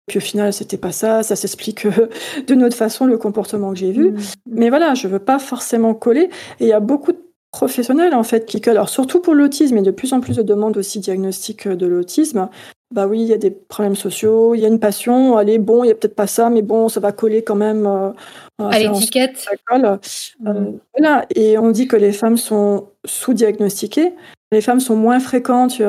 Puis 0.06 0.18
au 0.18 0.22
final, 0.22 0.52
c'était 0.52 0.76
pas 0.76 0.92
ça, 0.92 1.24
ça 1.24 1.38
s'explique 1.38 1.86
euh, 1.86 2.10
de 2.46 2.56
notre 2.56 2.76
façon 2.76 3.06
le 3.06 3.18
comportement 3.18 3.72
que 3.72 3.80
j'ai 3.80 3.94
vu. 3.94 4.12
Mmh. 4.12 4.20
Mais 4.52 4.68
voilà, 4.68 4.94
je 4.94 5.08
veux 5.08 5.20
pas 5.20 5.40
forcément 5.40 5.94
coller. 5.94 6.30
Et 6.60 6.66
il 6.66 6.68
y 6.68 6.74
a 6.74 6.82
beaucoup 6.82 7.14
de 7.14 7.26
professionnels 7.54 8.14
en 8.14 8.24
fait 8.24 8.46
qui 8.46 8.60
collent. 8.60 8.76
Alors 8.76 8.90
surtout 8.90 9.22
pour 9.22 9.34
l'autisme, 9.34 9.78
et 9.78 9.82
de 9.82 9.92
plus 9.92 10.12
en 10.12 10.20
plus 10.20 10.36
de 10.36 10.44
demandes 10.44 10.76
aussi 10.76 11.00
diagnostiques 11.00 11.70
de 11.70 11.86
l'autisme. 11.88 12.50
Bah 12.92 13.08
oui, 13.08 13.22
il 13.22 13.28
y 13.28 13.34
a 13.34 13.38
des 13.38 13.52
problèmes 13.52 13.96
sociaux, 13.96 14.54
il 14.54 14.62
y 14.62 14.66
a 14.66 14.68
une 14.68 14.80
passion, 14.80 15.38
allez, 15.38 15.58
bon, 15.58 15.84
il 15.84 15.88
y 15.88 15.92
a 15.92 15.96
peut-être 15.96 16.16
pas 16.16 16.28
ça, 16.28 16.50
mais 16.50 16.62
bon, 16.62 16.88
ça 16.88 17.00
va 17.00 17.12
coller 17.12 17.44
quand 17.44 17.56
même. 17.56 17.88
Euh, 17.88 18.12
à 18.60 18.80
l'étiquette. 18.80 19.46
Euh, 19.72 19.98
mmh. 20.40 20.80
voilà. 20.98 21.26
Et 21.34 21.58
on 21.58 21.72
dit 21.72 21.88
que 21.88 21.96
les 21.96 22.12
femmes 22.12 22.38
sont 22.38 22.88
sous-diagnostiquées. 23.04 24.14
Les 24.52 24.62
femmes 24.62 24.80
sont 24.80 24.96
moins 24.96 25.20
fréquentes. 25.20 25.82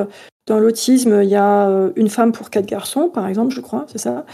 Dans 0.47 0.61
l'autisme, 0.61 1.23
il 1.25 1.29
y 1.29 1.35
a 1.35 1.69
euh, 1.69 1.91
une 1.97 2.09
femme 2.09 2.31
pour 2.31 2.51
quatre 2.51 2.67
garçons, 2.67 3.09
par 3.09 3.27
exemple, 3.27 3.53
je 3.53 3.61
crois, 3.61 3.85
c'est 3.89 3.99
ça. 3.99 4.25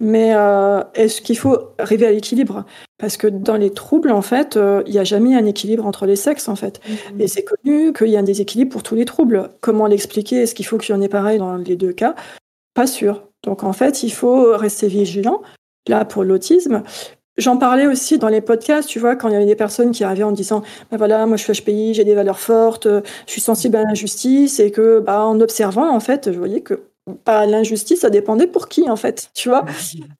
Mais 0.00 0.34
euh, 0.34 0.82
est-ce 0.94 1.20
qu'il 1.20 1.38
faut 1.38 1.56
arriver 1.78 2.04
à 2.04 2.10
l'équilibre? 2.10 2.64
Parce 2.98 3.16
que 3.16 3.28
dans 3.28 3.56
les 3.56 3.70
troubles, 3.70 4.10
en 4.10 4.22
fait, 4.22 4.56
euh, 4.56 4.82
il 4.86 4.92
n'y 4.92 4.98
a 4.98 5.04
jamais 5.04 5.36
un 5.36 5.46
équilibre 5.46 5.86
entre 5.86 6.04
les 6.06 6.16
sexes, 6.16 6.48
en 6.48 6.56
fait. 6.56 6.80
Mmh. 6.88 7.20
Et 7.20 7.28
c'est 7.28 7.44
connu 7.44 7.92
qu'il 7.92 8.08
y 8.08 8.16
a 8.16 8.18
un 8.18 8.24
déséquilibre 8.24 8.72
pour 8.72 8.82
tous 8.82 8.96
les 8.96 9.04
troubles. 9.04 9.50
Comment 9.60 9.86
l'expliquer? 9.86 10.42
Est-ce 10.42 10.56
qu'il 10.56 10.66
faut 10.66 10.78
qu'il 10.78 10.96
y 10.96 10.98
en 10.98 11.00
ait 11.00 11.08
pareil 11.08 11.38
dans 11.38 11.56
les 11.56 11.76
deux 11.76 11.92
cas? 11.92 12.16
Pas 12.74 12.88
sûr. 12.88 13.28
Donc, 13.44 13.62
en 13.62 13.72
fait, 13.72 14.02
il 14.02 14.10
faut 14.10 14.56
rester 14.56 14.88
vigilant. 14.88 15.42
Là, 15.86 16.04
pour 16.04 16.24
l'autisme, 16.24 16.82
J'en 17.38 17.56
parlais 17.56 17.86
aussi 17.86 18.18
dans 18.18 18.28
les 18.28 18.42
podcasts, 18.42 18.88
tu 18.88 18.98
vois, 18.98 19.16
quand 19.16 19.28
il 19.28 19.32
y 19.32 19.36
avait 19.36 19.46
des 19.46 19.56
personnes 19.56 19.90
qui 19.92 20.04
arrivaient 20.04 20.22
en 20.22 20.32
disant, 20.32 20.62
ben 20.90 20.98
voilà, 20.98 21.24
moi 21.26 21.36
je 21.38 21.44
suis 21.50 21.52
HPI, 21.62 21.94
j'ai 21.94 22.04
des 22.04 22.14
valeurs 22.14 22.38
fortes, 22.38 22.86
je 22.86 23.30
suis 23.32 23.40
sensible 23.40 23.76
à 23.76 23.82
l'injustice, 23.84 24.60
et 24.60 24.70
que, 24.70 25.00
bah, 25.00 25.24
en 25.24 25.40
observant, 25.40 25.88
en 25.94 26.00
fait, 26.00 26.30
je 26.30 26.38
voyais 26.38 26.60
que 26.60 26.82
Bah, 27.24 27.46
l'injustice, 27.46 28.00
ça 28.00 28.10
dépendait 28.10 28.46
pour 28.46 28.68
qui, 28.68 28.88
en 28.90 28.96
fait, 28.96 29.30
tu 29.34 29.48
vois. 29.48 29.64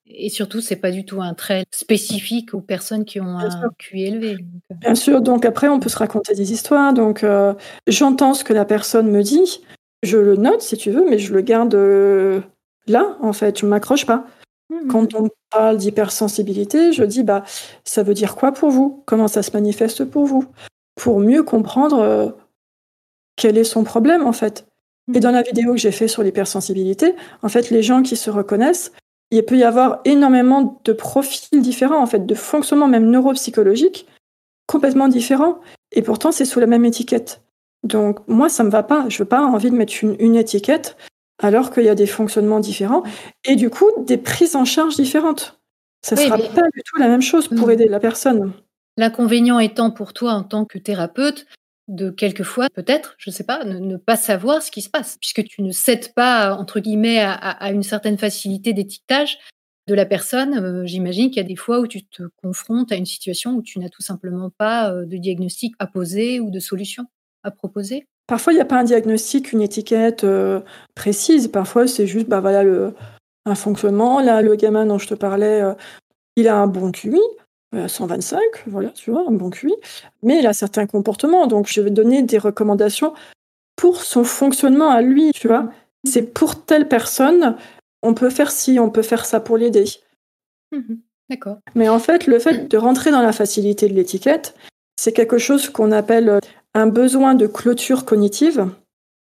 Et 0.07 0.31
surtout, 0.31 0.61
c'est 0.61 0.77
pas 0.77 0.91
du 0.91 1.05
tout 1.05 1.21
un 1.23 1.33
trait 1.35 1.65
spécifique 1.71 2.55
aux 2.55 2.61
personnes 2.61 3.05
qui 3.05 3.21
ont 3.21 3.37
Bien 3.39 3.47
un 3.47 3.51
sûr. 3.51 3.71
QI 3.79 4.05
élevé. 4.07 4.33
euh. 4.73 4.75
Bien 4.81 4.95
sûr, 4.95 5.21
donc 5.21 5.45
après, 5.45 5.69
on 5.69 5.79
peut 5.81 5.89
se 5.91 5.99
raconter 5.99 6.35
des 6.35 6.53
histoires. 6.53 6.93
Donc, 6.93 7.23
euh, 7.25 7.55
j'entends 7.87 8.35
ce 8.35 8.43
que 8.43 8.53
la 8.53 8.65
personne 8.65 9.11
me 9.11 9.23
dit, 9.23 9.63
je 10.03 10.17
le 10.19 10.37
note 10.37 10.61
si 10.63 10.77
tu 10.77 10.91
veux, 10.91 11.05
mais 11.09 11.19
je 11.19 11.33
le 11.33 11.41
garde 11.43 11.75
euh, 11.75 12.41
là, 12.89 13.17
en 13.21 13.33
fait, 13.33 13.59
je 13.61 13.65
ne 13.67 13.71
m'accroche 13.71 14.05
pas. 14.07 14.25
Mhm. 14.73 14.89
Quand 14.89 15.15
on 15.15 15.29
parle 15.51 15.77
d'hypersensibilité, 15.77 16.93
je 16.93 17.05
dis, 17.05 17.23
bah, 17.23 17.45
ça 17.85 18.03
veut 18.03 18.15
dire 18.15 18.37
quoi 18.37 18.53
pour 18.53 18.71
vous? 18.71 19.03
Comment 19.07 19.29
ça 19.29 19.43
se 19.43 19.51
manifeste 19.53 20.05
pour 20.05 20.25
vous? 20.25 20.47
Pour 20.95 21.21
mieux 21.21 21.43
comprendre 21.43 22.01
euh, 22.01 22.31
quel 23.37 23.59
est 23.59 23.65
son 23.65 23.85
problème, 23.85 24.27
en 24.27 24.33
fait. 24.33 24.67
Et 25.15 25.21
dans 25.21 25.33
la 25.33 25.43
vidéo 25.43 25.73
que 25.73 25.79
j'ai 25.79 25.93
fait 25.93 26.09
sur 26.09 26.23
l'hypersensibilité, 26.23 27.15
en 27.43 27.49
fait, 27.49 27.71
les 27.71 27.83
gens 27.83 28.03
qui 28.03 28.17
se 28.17 28.31
reconnaissent, 28.31 28.93
il 29.31 29.45
peut 29.45 29.57
y 29.57 29.65
avoir 29.65 30.01
énormément 30.05 30.81
de 30.85 30.93
profils 30.93 31.61
différents, 31.61 32.01
en 32.03 32.07
fait, 32.07 32.25
de 32.25 32.35
fonctionnement 32.35 32.89
même 32.89 33.11
neuropsychologique 33.11 34.07
complètement 34.67 35.09
différents. 35.09 35.61
Et 35.91 36.03
pourtant, 36.03 36.33
c'est 36.33 36.45
sous 36.45 36.61
la 36.61 36.67
même 36.67 36.85
étiquette. 36.85 37.43
Donc, 37.83 38.21
moi, 38.29 38.49
ça 38.49 38.63
me 38.63 38.71
va 38.71 38.83
pas. 38.83 39.07
Je 39.09 39.19
veux 39.19 39.29
pas 39.29 39.43
envie 39.43 39.71
de 39.71 39.77
mettre 39.77 39.95
une, 40.03 40.17
une 40.21 40.37
étiquette 40.37 40.97
alors 41.43 41.71
qu'il 41.73 41.85
y 41.85 41.89
a 41.89 41.95
des 41.95 42.07
fonctionnements 42.07 42.61
différents 42.61 43.03
et 43.45 43.57
du 43.57 43.69
coup, 43.69 43.91
des 44.07 44.17
prises 44.17 44.57
en 44.57 44.65
charge 44.65 44.97
différentes. 44.97 45.61
Ça 46.05 46.17
Oui, 46.17 46.25
sera 46.25 46.37
mais- 46.39 46.49
pas 46.49 46.63
du 46.75 46.83
tout 46.85 46.99
la 46.99 47.09
même 47.09 47.23
chose 47.23 47.49
pour 47.49 47.69
Mm. 47.69 47.71
aider 47.73 47.87
la 47.89 48.01
personne. 48.01 48.53
L'inconvénient 48.97 49.59
étant 49.59 49.91
pour 49.91 50.13
toi 50.13 50.33
en 50.33 50.43
tant 50.43 50.65
que 50.65 50.79
thérapeute 50.79 51.47
de 51.89 52.11
quelquefois, 52.11 52.69
peut-être, 52.75 53.15
je 53.19 53.31
sais 53.31 53.45
pas, 53.45 53.65
ne, 53.65 53.79
ne 53.79 53.97
pas 53.97 54.17
savoir 54.17 54.63
ce 54.63 54.71
qui 54.71 54.83
se 54.83 54.91
passe, 54.91 55.17
puisque 55.21 55.45
tu 55.45 55.63
ne 55.63 55.73
cèdes 55.73 56.15
pas, 56.15 56.55
entre 56.55 56.81
guillemets, 56.81 57.19
à, 57.19 57.33
à- 57.33 57.65
à 57.67 57.71
une 57.73 57.83
certaine 57.83 58.19
facilité 58.19 58.73
d'étiquetage 58.73 59.39
de 59.89 59.95
la 59.95 60.07
personne. 60.07 60.55
Euh, 60.59 60.87
J'imagine 60.87 61.29
qu'il 61.29 61.39
y 61.39 61.45
a 61.45 61.49
des 61.49 61.57
fois 61.57 61.81
où 61.81 61.87
tu 61.87 62.05
te 62.07 62.23
confrontes 62.43 62.93
à 62.93 62.97
une 62.97 63.07
situation 63.07 63.55
où 63.55 63.63
tu 63.63 63.79
n'as 63.81 63.89
tout 63.89 64.03
simplement 64.03 64.51
pas 64.57 64.93
euh, 64.93 65.05
de 65.07 65.17
diagnostic 65.17 65.75
à 65.81 65.87
poser 65.87 66.39
ou 66.41 66.51
de 66.51 66.61
solution 66.61 67.07
à 67.43 67.51
proposer. 67.51 68.07
Parfois, 68.27 68.53
il 68.53 68.57
n'y 68.57 68.63
a 68.63 68.67
pas 68.67 68.79
un 68.79 68.85
diagnostic, 68.85 69.53
une 69.53 69.63
étiquette 69.63 70.25
euh, 70.25 70.61
précise. 70.95 71.49
Parfois, 71.49 71.87
c'est 71.87 72.07
juste, 72.07 72.29
bah 72.29 72.41
voilà, 72.41 72.63
le, 72.63 72.95
un 73.47 73.55
fonctionnement. 73.55 74.21
Là, 74.21 74.43
le 74.43 74.55
gamin 74.57 74.87
dont 74.87 74.99
je 74.99 75.09
te 75.09 75.15
parlais, 75.15 75.63
euh, 75.63 75.75
il 76.37 76.49
a 76.49 76.57
un 76.57 76.67
bon 76.67 76.93
QI, 76.93 77.21
euh, 77.75 77.89
125, 77.89 78.41
voilà, 78.67 78.91
tu 78.91 79.11
vois, 79.11 79.25
un 79.29 79.33
bon 79.33 79.51
QI. 79.51 79.75
Mais 80.23 80.39
il 80.39 80.47
a 80.47 80.53
certains 80.53 80.87
comportements. 80.87 81.47
Donc, 81.47 81.67
je 81.69 81.81
vais 81.81 81.91
donner 81.91 82.23
des 82.23 82.39
recommandations 82.39 83.13
pour 83.77 84.03
son 84.03 84.25
fonctionnement 84.25 84.91
à 84.91 85.03
lui, 85.03 85.33
tu 85.33 85.49
vois. 85.49 85.69
C'est 86.05 86.35
pour 86.35 86.65
telle 86.65 86.89
personne, 86.89 87.57
on 88.03 88.15
peut 88.15 88.31
faire 88.31 88.51
ci, 88.51 88.79
on 88.79 88.91
peut 88.91 89.03
faire 89.03 89.25
ça 89.25 89.41
pour 89.41 89.57
l'aider. 89.57 89.85
Mhm. 90.73 91.01
D'accord. 91.31 91.59
Mais 91.75 91.89
en 91.89 91.99
fait, 91.99 92.27
le 92.27 92.39
fait 92.39 92.69
de 92.69 92.77
rentrer 92.77 93.11
dans 93.11 93.23
la 93.23 93.33
facilité 93.33 93.89
de 93.89 93.95
l'étiquette, 93.95 94.55
c'est 94.97 95.13
quelque 95.13 95.39
chose 95.39 95.69
qu'on 95.71 95.93
appelle 95.93 96.29
euh, 96.29 96.41
un 96.75 96.87
besoin 96.87 97.35
de 97.35 97.47
clôture 97.47 98.05
cognitive. 98.05 98.67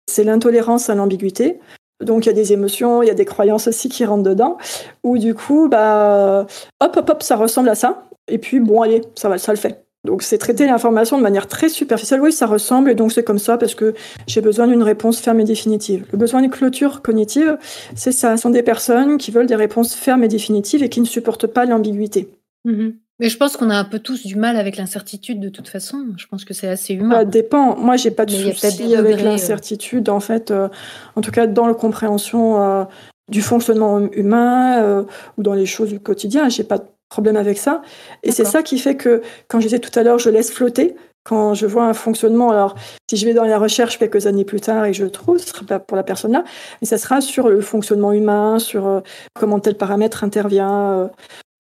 C'est 0.08 0.24
l'intolérance 0.24 0.90
à 0.90 0.96
l'ambiguïté. 0.96 1.60
Donc 2.02 2.26
il 2.26 2.30
y 2.30 2.32
a 2.32 2.36
des 2.36 2.54
émotions, 2.54 3.04
il 3.04 3.08
y 3.08 3.12
a 3.12 3.16
des 3.16 3.26
croyances 3.26 3.68
aussi 3.68 3.90
qui 3.90 4.04
rentrent 4.06 4.24
dedans, 4.24 4.58
où 5.04 5.18
du 5.18 5.36
coup, 5.36 5.68
bah, 5.70 6.48
hop, 6.80 6.98
hop, 6.98 7.10
hop, 7.10 7.24
ça 7.24 7.36
ressemble 7.36 7.70
à 7.70 7.76
ça. 7.76 8.06
Et 8.28 8.38
puis, 8.38 8.60
bon, 8.60 8.82
allez, 8.82 9.02
ça 9.16 9.30
va, 9.30 9.36
le 9.36 9.56
fait. 9.56 9.86
Donc 10.04 10.24
c'est 10.24 10.40
traiter 10.40 10.66
l'information 10.66 11.18
de 11.18 11.22
manière 11.22 11.48
très 11.48 11.70
superficielle. 11.70 12.22
Oui, 12.22 12.32
ça 12.32 12.48
ressemble, 12.48 12.90
et 12.90 12.96
donc 12.96 13.12
c'est 13.12 13.24
comme 13.24 13.38
ça 13.38 13.58
parce 13.60 13.76
que 13.76 13.94
j'ai 14.26 14.42
besoin 14.42 14.68
d'une 14.68 14.82
réponse 14.82 15.20
ferme 15.20 15.40
et 15.40 15.44
définitive. 15.44 16.08
Le 16.12 16.18
besoin 16.18 16.42
de 16.42 16.48
clôture 16.48 17.04
cognitive, 17.04 17.60
c'est 17.96 18.12
ça. 18.12 18.36
Ce 18.36 18.42
sont 18.42 18.50
des 18.50 18.64
personnes 18.64 19.20
qui 19.20 19.30
veulent 19.30 19.46
des 19.46 19.56
réponses 19.56 19.94
fermes 19.94 20.24
et 20.24 20.28
définitives 20.28 20.82
et 20.82 20.90
qui 20.90 21.02
ne 21.02 21.06
supportent 21.06 21.46
pas 21.46 21.66
l'ambiguïté. 21.66 22.30
Mhm. 22.66 22.96
Mais 23.22 23.30
je 23.30 23.38
pense 23.38 23.56
qu'on 23.56 23.70
a 23.70 23.76
un 23.78 23.84
peu 23.86 24.00
tous 24.00 24.26
du 24.26 24.36
mal 24.36 24.58
avec 24.58 24.78
l'incertitude 24.78 25.40
de 25.40 25.50
toute 25.50 25.68
façon. 25.68 26.08
Je 26.18 26.26
pense 26.26 26.44
que 26.44 26.56
c'est 26.56 26.68
assez 26.68 26.96
Ça 26.98 27.00
humain. 27.00 27.24
dépend. 27.24 27.78
Moi, 27.78 27.96
j'ai 27.96 28.10
pas 28.10 28.26
de 28.26 28.32
Mais 28.34 28.52
souci 28.52 28.96
avec 28.96 29.20
euh. 29.20 29.24
l'incertitude, 29.24 30.10
en 30.10 30.20
fait. 30.20 30.50
euh, 30.50 30.68
en 31.16 31.22
tout 31.22 31.30
cas, 31.30 31.46
dans 31.46 31.68
la 31.68 31.76
compréhension 31.76 32.60
euh, 32.60 32.84
du 33.30 33.44
fonctionnement 33.44 33.94
hum- 33.98 34.10
humain 34.14 34.82
euh, 34.82 35.04
ou 35.38 35.44
dans 35.44 35.54
les 35.54 35.68
choses 35.68 35.90
du 35.90 36.00
quotidien, 36.00 36.50
j'ai 36.50 36.64
pas 36.64 36.80
de 36.80 36.86
problème 37.10 37.36
avec 37.38 37.60
ça. 37.60 37.84
Et 38.24 38.32
c'est 38.32 38.44
ça 38.46 38.64
qui 38.64 38.80
fait 38.80 38.96
que, 38.96 39.22
quand 39.48 39.60
je 39.60 39.66
disais 39.68 39.80
tout 39.80 39.98
à 40.00 40.02
l'heure, 40.02 40.18
je 40.18 40.30
laisse 40.32 40.52
flotter. 40.52 40.96
Quand 41.24 41.54
je 41.54 41.68
vois 41.68 41.84
un 41.84 41.94
fonctionnement, 41.94 42.50
alors 42.50 42.74
si 43.08 43.18
je 43.18 43.28
vais 43.28 43.36
dans 43.36 43.44
la 43.44 43.60
recherche 43.60 44.00
quelques 44.00 44.26
années 44.26 44.46
plus 44.46 44.62
tard 44.62 44.86
et 44.86 44.94
je 44.94 45.06
trouve, 45.06 45.38
ce 45.38 45.48
sera 45.48 45.64
pas 45.64 45.78
pour 45.78 45.96
la 45.96 46.02
personne 46.02 46.32
là, 46.32 46.44
mais 46.82 46.88
ça 46.88 46.98
sera 46.98 47.22
sur 47.22 47.50
le 47.50 47.62
fonctionnement 47.62 48.12
humain, 48.14 48.58
sur 48.58 49.04
comment 49.36 49.60
tel 49.60 49.76
paramètre 49.76 50.24
intervient 50.24 51.12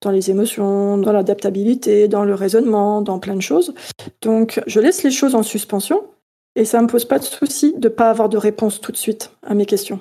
dans 0.01 0.11
les 0.11 0.31
émotions, 0.31 0.97
dans 0.97 1.11
l'adaptabilité, 1.11 2.07
dans 2.07 2.25
le 2.25 2.33
raisonnement, 2.33 3.01
dans 3.01 3.19
plein 3.19 3.35
de 3.35 3.41
choses. 3.41 3.73
Donc, 4.21 4.61
je 4.67 4.79
laisse 4.79 5.03
les 5.03 5.11
choses 5.11 5.35
en 5.35 5.43
suspension 5.43 6.03
et 6.55 6.65
ça 6.65 6.81
me 6.81 6.87
pose 6.87 7.05
pas 7.05 7.19
de 7.19 7.23
souci 7.23 7.73
de 7.77 7.87
pas 7.87 8.09
avoir 8.09 8.27
de 8.27 8.37
réponse 8.37 8.81
tout 8.81 8.91
de 8.91 8.97
suite 8.97 9.31
à 9.43 9.53
mes 9.53 9.65
questions. 9.65 9.99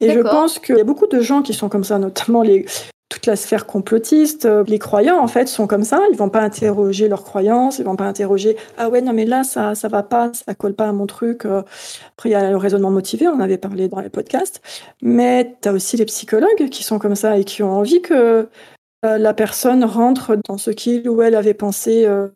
Et 0.00 0.10
je 0.10 0.20
pense 0.20 0.58
qu'il 0.58 0.76
y 0.76 0.80
a 0.80 0.84
beaucoup 0.84 1.06
de 1.06 1.20
gens 1.20 1.42
qui 1.42 1.52
sont 1.52 1.68
comme 1.68 1.84
ça, 1.84 1.98
notamment 1.98 2.42
les, 2.42 2.64
toute 3.10 3.26
la 3.26 3.36
sphère 3.36 3.66
complotiste. 3.66 4.46
Euh, 4.46 4.64
Les 4.66 4.78
croyants, 4.78 5.18
en 5.18 5.26
fait, 5.26 5.46
sont 5.46 5.66
comme 5.66 5.82
ça. 5.82 6.00
Ils 6.10 6.16
vont 6.16 6.30
pas 6.30 6.40
interroger 6.40 7.08
leurs 7.08 7.24
croyances. 7.24 7.78
Ils 7.78 7.84
vont 7.84 7.96
pas 7.96 8.06
interroger 8.06 8.56
ah 8.78 8.88
ouais 8.88 9.02
non 9.02 9.12
mais 9.12 9.26
là 9.26 9.44
ça 9.44 9.74
ça 9.74 9.88
va 9.88 10.02
pas, 10.02 10.30
ça 10.32 10.54
colle 10.54 10.74
pas 10.74 10.88
à 10.88 10.92
mon 10.92 11.06
truc. 11.06 11.44
Euh, 11.44 11.62
Après 12.16 12.30
il 12.30 12.32
y 12.32 12.34
a 12.34 12.50
le 12.50 12.56
raisonnement 12.56 12.90
motivé, 12.90 13.28
on 13.28 13.40
avait 13.40 13.58
parlé 13.58 13.88
dans 13.88 14.00
les 14.00 14.08
podcasts. 14.08 14.62
Mais 15.02 15.56
tu 15.60 15.68
as 15.68 15.72
aussi 15.72 15.96
les 15.98 16.06
psychologues 16.06 16.70
qui 16.70 16.82
sont 16.82 16.98
comme 16.98 17.16
ça 17.16 17.36
et 17.36 17.44
qui 17.44 17.62
ont 17.62 17.72
envie 17.72 18.00
que 18.00 18.48
la 19.02 19.34
personne 19.34 19.84
rentre 19.84 20.36
dans 20.46 20.58
ce 20.58 20.70
qu'il 20.70 21.08
ou 21.08 21.22
elle 21.22 21.34
avait 21.34 21.54
pensé 21.54 22.04
euh, 22.06 22.28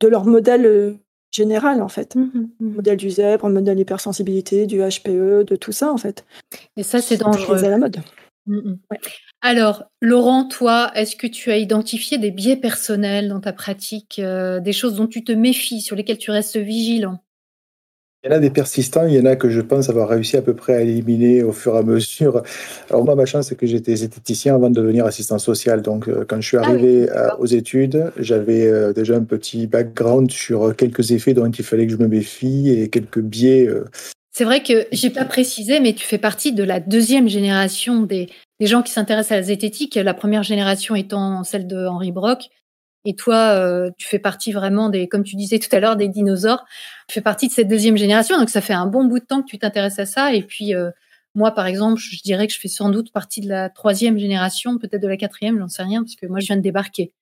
de 0.00 0.08
leur 0.08 0.24
modèle 0.24 0.66
euh, 0.66 0.94
général 1.30 1.82
en 1.82 1.88
fait. 1.88 2.14
Mhm, 2.14 2.50
mhm. 2.60 2.74
Modèle 2.74 2.96
du 2.96 3.10
zèbre, 3.10 3.48
modèle 3.48 3.78
hypersensibilité, 3.78 4.66
du 4.66 4.78
HPE, 4.78 5.44
de 5.44 5.56
tout 5.56 5.72
ça 5.72 5.92
en 5.92 5.98
fait. 5.98 6.24
Et 6.76 6.82
ça, 6.82 7.00
c'est 7.00 7.18
dangereux. 7.18 7.64
à 7.64 7.68
la 7.68 7.78
mode. 7.78 7.98
Alors, 9.42 9.84
Laurent, 10.00 10.46
toi, 10.46 10.92
est-ce 10.94 11.16
que 11.16 11.26
tu 11.26 11.50
as 11.50 11.56
identifié 11.56 12.16
des 12.18 12.30
biais 12.30 12.56
personnels 12.56 13.28
dans 13.28 13.40
ta 13.40 13.52
pratique, 13.52 14.20
euh, 14.20 14.60
des 14.60 14.72
choses 14.72 14.94
dont 14.94 15.08
tu 15.08 15.24
te 15.24 15.32
méfies, 15.32 15.80
sur 15.80 15.96
lesquelles 15.96 16.18
tu 16.18 16.30
restes 16.30 16.56
vigilant? 16.56 17.18
Il 18.26 18.30
y 18.30 18.34
en 18.34 18.38
a 18.38 18.40
des 18.40 18.50
persistants, 18.50 19.06
il 19.06 19.14
y 19.14 19.20
en 19.20 19.24
a 19.24 19.36
que 19.36 19.48
je 19.48 19.60
pense 19.60 19.88
avoir 19.88 20.08
réussi 20.08 20.36
à 20.36 20.42
peu 20.42 20.52
près 20.52 20.74
à 20.74 20.80
éliminer 20.80 21.44
au 21.44 21.52
fur 21.52 21.76
et 21.76 21.78
à 21.78 21.82
mesure. 21.82 22.42
Alors 22.90 23.04
moi, 23.04 23.14
ma 23.14 23.24
chance, 23.24 23.48
c'est 23.48 23.54
que 23.54 23.66
j'étais 23.68 23.94
zététicien 23.94 24.56
avant 24.56 24.68
de 24.68 24.74
devenir 24.74 25.06
assistant 25.06 25.38
social. 25.38 25.80
Donc 25.80 26.08
euh, 26.08 26.24
quand 26.26 26.40
je 26.40 26.48
suis 26.48 26.56
Ah 26.56 26.62
oui, 26.62 26.68
arrivé 26.70 27.06
d'accord. 27.06 27.36
aux 27.38 27.46
études, 27.46 28.10
j'avais 28.16 28.66
euh, 28.66 28.92
déjà 28.92 29.14
un 29.14 29.22
petit 29.22 29.68
background 29.68 30.32
sur 30.32 30.64
euh, 30.64 30.72
quelques 30.72 31.12
effets 31.12 31.34
dont 31.34 31.48
il 31.48 31.64
fallait 31.64 31.86
que 31.86 31.92
je 31.92 31.98
me 31.98 32.08
méfie 32.08 32.70
et 32.70 32.88
quelques 32.88 33.20
biais. 33.20 33.68
euh, 33.68 33.84
C'est 34.32 34.44
vrai 34.44 34.60
que 34.60 34.86
j'ai 34.90 35.10
pas 35.10 35.24
précisé, 35.24 35.78
mais 35.78 35.92
tu 35.92 36.04
fais 36.04 36.18
partie 36.18 36.52
de 36.52 36.64
la 36.64 36.80
deuxième 36.80 37.28
génération 37.28 38.02
des, 38.02 38.28
des 38.58 38.66
gens 38.66 38.82
qui 38.82 38.90
s'intéressent 38.90 39.32
à 39.32 39.36
la 39.36 39.42
zététique, 39.42 39.94
la 39.94 40.14
première 40.14 40.42
génération 40.42 40.96
étant 40.96 41.44
celle 41.44 41.68
de 41.68 41.86
Henri 41.86 42.10
Brock. 42.10 42.48
Et 43.06 43.14
toi, 43.14 43.36
euh, 43.36 43.90
tu 43.96 44.06
fais 44.08 44.18
partie 44.18 44.50
vraiment 44.50 44.90
des, 44.90 45.06
comme 45.06 45.22
tu 45.22 45.36
disais 45.36 45.60
tout 45.60 45.74
à 45.74 45.78
l'heure, 45.78 45.94
des 45.94 46.08
dinosaures. 46.08 46.64
Tu 47.06 47.14
fais 47.14 47.20
partie 47.20 47.46
de 47.46 47.52
cette 47.52 47.68
deuxième 47.68 47.96
génération, 47.96 48.36
donc 48.36 48.50
ça 48.50 48.60
fait 48.60 48.72
un 48.74 48.86
bon 48.86 49.04
bout 49.04 49.20
de 49.20 49.24
temps 49.24 49.42
que 49.42 49.46
tu 49.48 49.58
t'intéresses 49.58 50.00
à 50.00 50.06
ça. 50.06 50.34
Et 50.34 50.42
puis 50.42 50.74
euh, 50.74 50.90
moi, 51.36 51.52
par 51.52 51.66
exemple, 51.66 52.00
je 52.00 52.20
dirais 52.22 52.48
que 52.48 52.52
je 52.52 52.58
fais 52.58 52.68
sans 52.68 52.90
doute 52.90 53.12
partie 53.12 53.40
de 53.40 53.48
la 53.48 53.70
troisième 53.70 54.18
génération, 54.18 54.76
peut-être 54.76 55.02
de 55.02 55.06
la 55.06 55.16
quatrième, 55.16 55.58
j'en 55.60 55.68
sais 55.68 55.84
rien, 55.84 56.02
parce 56.02 56.16
que 56.16 56.26
moi, 56.26 56.40
je 56.40 56.46
viens 56.46 56.56
de 56.56 56.62
débarquer 56.62 57.12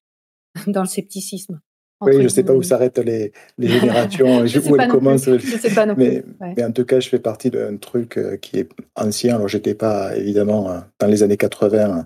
dans 0.67 0.81
le 0.81 0.89
scepticisme. 0.89 1.61
Oui, 2.05 2.15
je 2.19 2.23
ne 2.23 2.29
sais 2.29 2.43
pas 2.43 2.53
où 2.55 2.63
s'arrêtent 2.63 2.99
les, 2.99 3.33
les 3.59 3.69
générations, 3.69 4.47
Je 4.47 4.59
où 4.61 4.63
elles 4.63 4.71
non 4.73 4.77
plus. 4.85 4.89
commencent. 4.89 5.31
Je 5.39 5.57
sais 5.59 5.71
pas 5.75 5.87
non 5.87 5.95
Mais, 5.97 6.21
plus. 6.23 6.35
Ouais. 6.41 6.55
mais 6.57 6.65
en 6.65 6.73
tout 6.73 6.85
cas, 6.85 7.01
je 7.01 7.09
fais 7.09 7.19
partie 7.19 7.51
d'un 7.51 7.77
truc 7.77 8.17
euh, 8.19 8.37
qui 8.37 8.59
est 8.59 8.69
ancien. 8.97 9.37
Alors, 9.37 9.49
j'étais 9.49 9.75
pas 9.75 10.17
évidemment 10.17 10.71
euh, 10.71 10.79
dans 10.99 11.07
les 11.07 11.23
années 11.23 11.37
80 11.37 11.79
euh, 11.99 12.03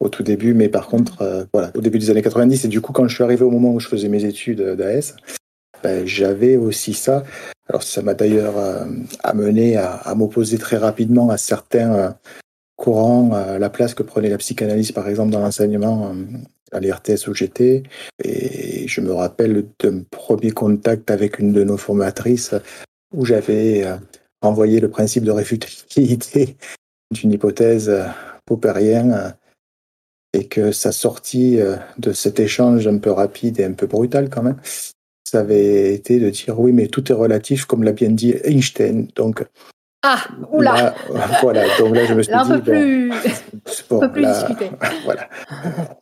au 0.00 0.08
tout 0.08 0.22
début, 0.22 0.54
mais 0.54 0.68
par 0.68 0.86
contre, 0.88 1.22
euh, 1.22 1.44
voilà, 1.52 1.70
au 1.74 1.80
début 1.80 1.98
des 1.98 2.10
années 2.10 2.22
90. 2.22 2.64
Et 2.64 2.68
du 2.68 2.80
coup, 2.80 2.92
quand 2.92 3.06
je 3.08 3.14
suis 3.14 3.24
arrivé 3.24 3.42
au 3.44 3.50
moment 3.50 3.72
où 3.72 3.80
je 3.80 3.88
faisais 3.88 4.08
mes 4.08 4.24
études 4.24 4.60
d'AS, 4.62 5.14
ben, 5.82 6.06
j'avais 6.06 6.56
aussi 6.56 6.94
ça. 6.94 7.24
Alors, 7.68 7.82
ça 7.82 8.02
m'a 8.02 8.14
d'ailleurs 8.14 8.58
euh, 8.58 8.84
amené 9.24 9.76
à, 9.76 9.92
à 9.94 10.14
m'opposer 10.14 10.58
très 10.58 10.76
rapidement 10.76 11.30
à 11.30 11.36
certains 11.38 11.94
euh, 11.94 12.10
courants, 12.82 13.32
à 13.32 13.58
la 13.60 13.70
place 13.70 13.94
que 13.94 14.02
prenait 14.02 14.28
la 14.28 14.38
psychanalyse, 14.38 14.90
par 14.90 15.08
exemple, 15.08 15.30
dans 15.30 15.40
l'enseignement 15.40 16.10
euh, 16.10 16.24
à 16.72 16.80
l'IRTS 16.80 17.28
où 17.28 17.34
j'étais. 17.34 17.84
Et 18.24 18.88
je 18.88 19.00
me 19.00 19.12
rappelle 19.12 19.66
d'un 19.78 20.02
premier 20.10 20.50
contact 20.50 21.10
avec 21.10 21.38
une 21.38 21.52
de 21.52 21.62
nos 21.62 21.76
formatrices 21.76 22.54
où 23.14 23.24
j'avais 23.24 23.84
euh, 23.84 23.96
envoyé 24.42 24.80
le 24.80 24.90
principe 24.90 25.22
de 25.22 25.30
réfutabilité 25.30 26.56
d'une 27.12 27.32
hypothèse 27.32 27.88
euh, 27.88 28.06
Popperien 28.44 29.10
euh, 29.12 29.30
et 30.32 30.48
que 30.48 30.72
sa 30.72 30.90
sortie 30.92 31.60
euh, 31.60 31.76
de 31.98 32.12
cet 32.12 32.40
échange 32.40 32.88
un 32.88 32.98
peu 32.98 33.12
rapide 33.12 33.60
et 33.60 33.64
un 33.64 33.72
peu 33.72 33.86
brutal 33.86 34.28
quand 34.28 34.42
même, 34.42 34.60
ça 35.24 35.40
avait 35.40 35.94
été 35.94 36.18
de 36.18 36.28
dire 36.30 36.58
oui, 36.58 36.72
mais 36.72 36.88
tout 36.88 37.10
est 37.10 37.14
relatif, 37.14 37.64
comme 37.64 37.84
l'a 37.84 37.92
bien 37.92 38.10
dit 38.10 38.34
Einstein. 38.44 39.08
Donc, 39.14 39.44
Ah, 40.04 40.24
oula 40.50 40.72
Là, 40.74 40.94
voilà, 41.42 41.62
donc 41.78 41.94
là 41.94 42.04
je 42.06 42.14
me 42.14 42.22
suis 42.22 42.32
Là, 42.32 42.42
un 42.42 42.58
dit, 42.58 42.62
peu 42.62 42.72
bon, 42.72 42.80
plus... 42.80 43.08
bon, 43.88 43.96
on 43.96 44.00
peut 44.00 44.12
plus 44.12 44.22
là, 44.22 44.32
discuter. 44.32 44.70
voilà, 45.04 45.28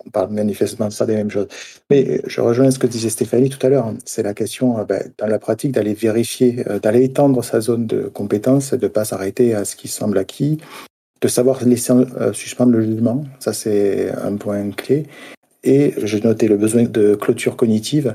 on 0.06 0.10
parle 0.10 0.30
manifestement 0.30 0.88
pas 0.88 1.06
des 1.06 1.16
mêmes 1.16 1.30
choses. 1.30 1.48
Mais 1.90 2.22
je 2.26 2.40
rejoins 2.40 2.70
ce 2.70 2.78
que 2.78 2.86
disait 2.86 3.10
Stéphanie 3.10 3.50
tout 3.50 3.64
à 3.66 3.68
l'heure. 3.68 3.92
C'est 4.06 4.22
la 4.22 4.32
question, 4.32 4.78
euh, 4.78 4.84
ben, 4.84 5.02
dans 5.18 5.26
la 5.26 5.38
pratique, 5.38 5.72
d'aller 5.72 5.92
vérifier, 5.92 6.64
euh, 6.68 6.78
d'aller 6.78 7.04
étendre 7.04 7.44
sa 7.44 7.60
zone 7.60 7.86
de 7.86 8.04
compétence, 8.04 8.72
de 8.72 8.82
ne 8.82 8.88
pas 8.88 9.04
s'arrêter 9.04 9.54
à 9.54 9.66
ce 9.66 9.76
qui 9.76 9.88
semble 9.88 10.16
acquis, 10.16 10.58
de 11.20 11.28
savoir 11.28 11.62
laisser 11.64 11.92
euh, 11.92 12.32
suspendre 12.32 12.72
le 12.72 12.82
jugement. 12.82 13.24
Ça, 13.38 13.52
c'est 13.52 14.10
un 14.10 14.36
point 14.36 14.70
clé. 14.70 15.06
Et 15.62 15.94
j'ai 16.02 16.20
noté 16.20 16.48
le 16.48 16.56
besoin 16.56 16.84
de 16.84 17.14
clôture 17.14 17.56
cognitive. 17.56 18.14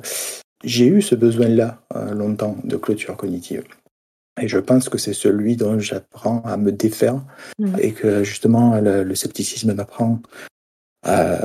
J'ai 0.63 0.87
eu 0.87 1.01
ce 1.01 1.13
besoin-là 1.13 1.79
euh, 1.95 2.13
longtemps 2.13 2.57
de 2.63 2.75
clôture 2.75 3.15
cognitive. 3.15 3.63
Et 4.41 4.47
je 4.47 4.57
pense 4.59 4.89
que 4.89 4.97
c'est 4.97 5.13
celui 5.13 5.55
dont 5.55 5.79
j'apprends 5.79 6.41
à 6.41 6.57
me 6.57 6.71
défaire 6.71 7.21
et 7.79 7.93
que 7.93 8.23
justement 8.23 8.79
le, 8.81 9.03
le 9.03 9.15
scepticisme 9.15 9.73
m'apprend 9.73 10.19
à, 11.03 11.39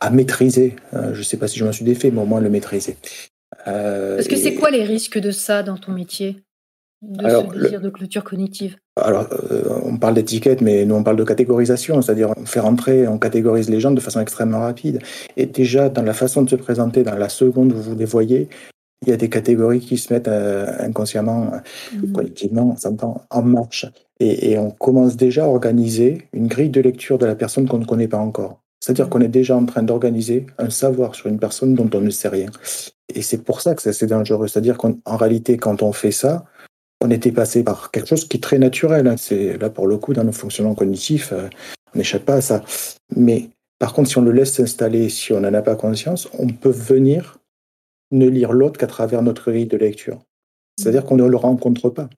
à 0.00 0.10
maîtriser. 0.10 0.74
Euh, 0.94 1.12
Je 1.14 1.18
ne 1.18 1.24
sais 1.24 1.36
pas 1.36 1.46
si 1.48 1.58
je 1.58 1.64
m'en 1.64 1.72
suis 1.72 1.84
défait, 1.84 2.10
mais 2.10 2.20
au 2.20 2.24
moins 2.26 2.40
le 2.40 2.50
maîtriser. 2.50 2.96
Euh, 3.66 4.16
Parce 4.16 4.28
que 4.28 4.36
c'est 4.36 4.54
quoi 4.54 4.70
les 4.70 4.82
risques 4.84 5.18
de 5.18 5.30
ça 5.30 5.62
dans 5.62 5.76
ton 5.76 5.92
métier? 5.92 6.42
De 7.02 7.24
Alors, 7.24 7.52
ce 7.52 7.56
le- 7.56 7.62
désir 7.62 7.80
de 7.80 7.90
clôture 7.90 8.24
cognitive? 8.24 8.76
Alors, 9.00 9.28
euh, 9.52 9.62
on 9.84 9.96
parle 9.98 10.14
d'étiquette, 10.14 10.60
mais 10.60 10.84
nous 10.84 10.96
on 10.96 11.04
parle 11.04 11.16
de 11.16 11.22
catégorisation, 11.22 12.02
c'est-à-dire 12.02 12.32
on 12.36 12.44
fait 12.44 12.58
rentrer, 12.58 13.06
on 13.06 13.18
catégorise 13.20 13.70
les 13.70 13.78
gens 13.78 13.92
de 13.92 14.00
façon 14.00 14.20
extrêmement 14.20 14.58
rapide. 14.58 14.98
Et 15.36 15.46
déjà, 15.46 15.88
dans 15.88 16.02
la 16.02 16.14
façon 16.14 16.42
de 16.42 16.50
se 16.50 16.56
présenter, 16.56 17.04
dans 17.04 17.14
la 17.14 17.28
seconde 17.28 17.72
où 17.72 17.76
vous 17.76 17.94
les 17.94 18.04
voyez, 18.04 18.48
il 19.02 19.10
y 19.10 19.12
a 19.12 19.16
des 19.16 19.28
catégories 19.28 19.80
qui 19.80 19.96
se 19.96 20.12
mettent 20.12 20.28
euh, 20.28 20.66
inconsciemment, 20.80 21.52
Mhm. 21.94 22.12
collectivement, 22.12 22.74
en 23.30 23.42
marche. 23.42 23.86
Et, 24.20 24.50
et 24.52 24.58
on 24.58 24.70
commence 24.70 25.16
déjà 25.16 25.44
à 25.44 25.48
organiser 25.48 26.26
une 26.32 26.48
grille 26.48 26.70
de 26.70 26.80
lecture 26.80 27.18
de 27.18 27.26
la 27.26 27.36
personne 27.36 27.68
qu'on 27.68 27.78
ne 27.78 27.84
connaît 27.84 28.08
pas 28.08 28.18
encore. 28.18 28.60
C'est-à-dire 28.80 29.08
qu'on 29.08 29.20
est 29.20 29.28
déjà 29.28 29.56
en 29.56 29.64
train 29.66 29.82
d'organiser 29.82 30.46
un 30.58 30.70
savoir 30.70 31.14
sur 31.14 31.28
une 31.28 31.38
personne 31.38 31.74
dont 31.74 31.88
on 31.94 32.00
ne 32.00 32.10
sait 32.10 32.28
rien. 32.28 32.48
Et 33.14 33.22
c'est 33.22 33.38
pour 33.44 33.60
ça 33.60 33.74
que 33.74 33.82
c'est 33.82 33.90
assez 33.90 34.06
dangereux. 34.06 34.48
C'est-à-dire 34.48 34.76
qu'en 34.76 34.94
en 35.04 35.16
réalité, 35.16 35.56
quand 35.56 35.82
on 35.82 35.92
fait 35.92 36.12
ça, 36.12 36.44
on 37.00 37.10
était 37.10 37.32
passé 37.32 37.62
par 37.62 37.90
quelque 37.92 38.08
chose 38.08 38.26
qui 38.26 38.38
est 38.38 38.40
très 38.40 38.58
naturel. 38.58 39.06
hein. 39.06 39.16
C'est 39.16 39.56
là 39.58 39.70
pour 39.70 39.86
le 39.86 39.98
coup 39.98 40.12
dans 40.14 40.24
nos 40.24 40.32
fonctionnements 40.32 40.74
cognitifs, 40.74 41.32
euh, 41.32 41.48
on 41.94 41.98
n'échappe 41.98 42.24
pas 42.24 42.34
à 42.34 42.40
ça. 42.40 42.64
Mais 43.16 43.50
par 43.78 43.92
contre, 43.92 44.08
si 44.10 44.18
on 44.18 44.22
le 44.22 44.32
laisse 44.32 44.52
s'installer, 44.54 45.08
si 45.08 45.32
on 45.32 45.40
n'en 45.40 45.54
a 45.54 45.62
pas 45.62 45.76
conscience, 45.76 46.28
on 46.38 46.48
peut 46.48 46.70
venir 46.70 47.38
ne 48.10 48.28
lire 48.28 48.52
l'autre 48.52 48.78
qu'à 48.78 48.86
travers 48.86 49.22
notre 49.22 49.50
grille 49.50 49.66
de 49.66 49.76
lecture. 49.76 50.18
C'est-à-dire 50.78 51.04
qu'on 51.04 51.16
ne 51.16 51.26
le 51.26 51.36
rencontre 51.36 51.90
pas. 51.90 52.08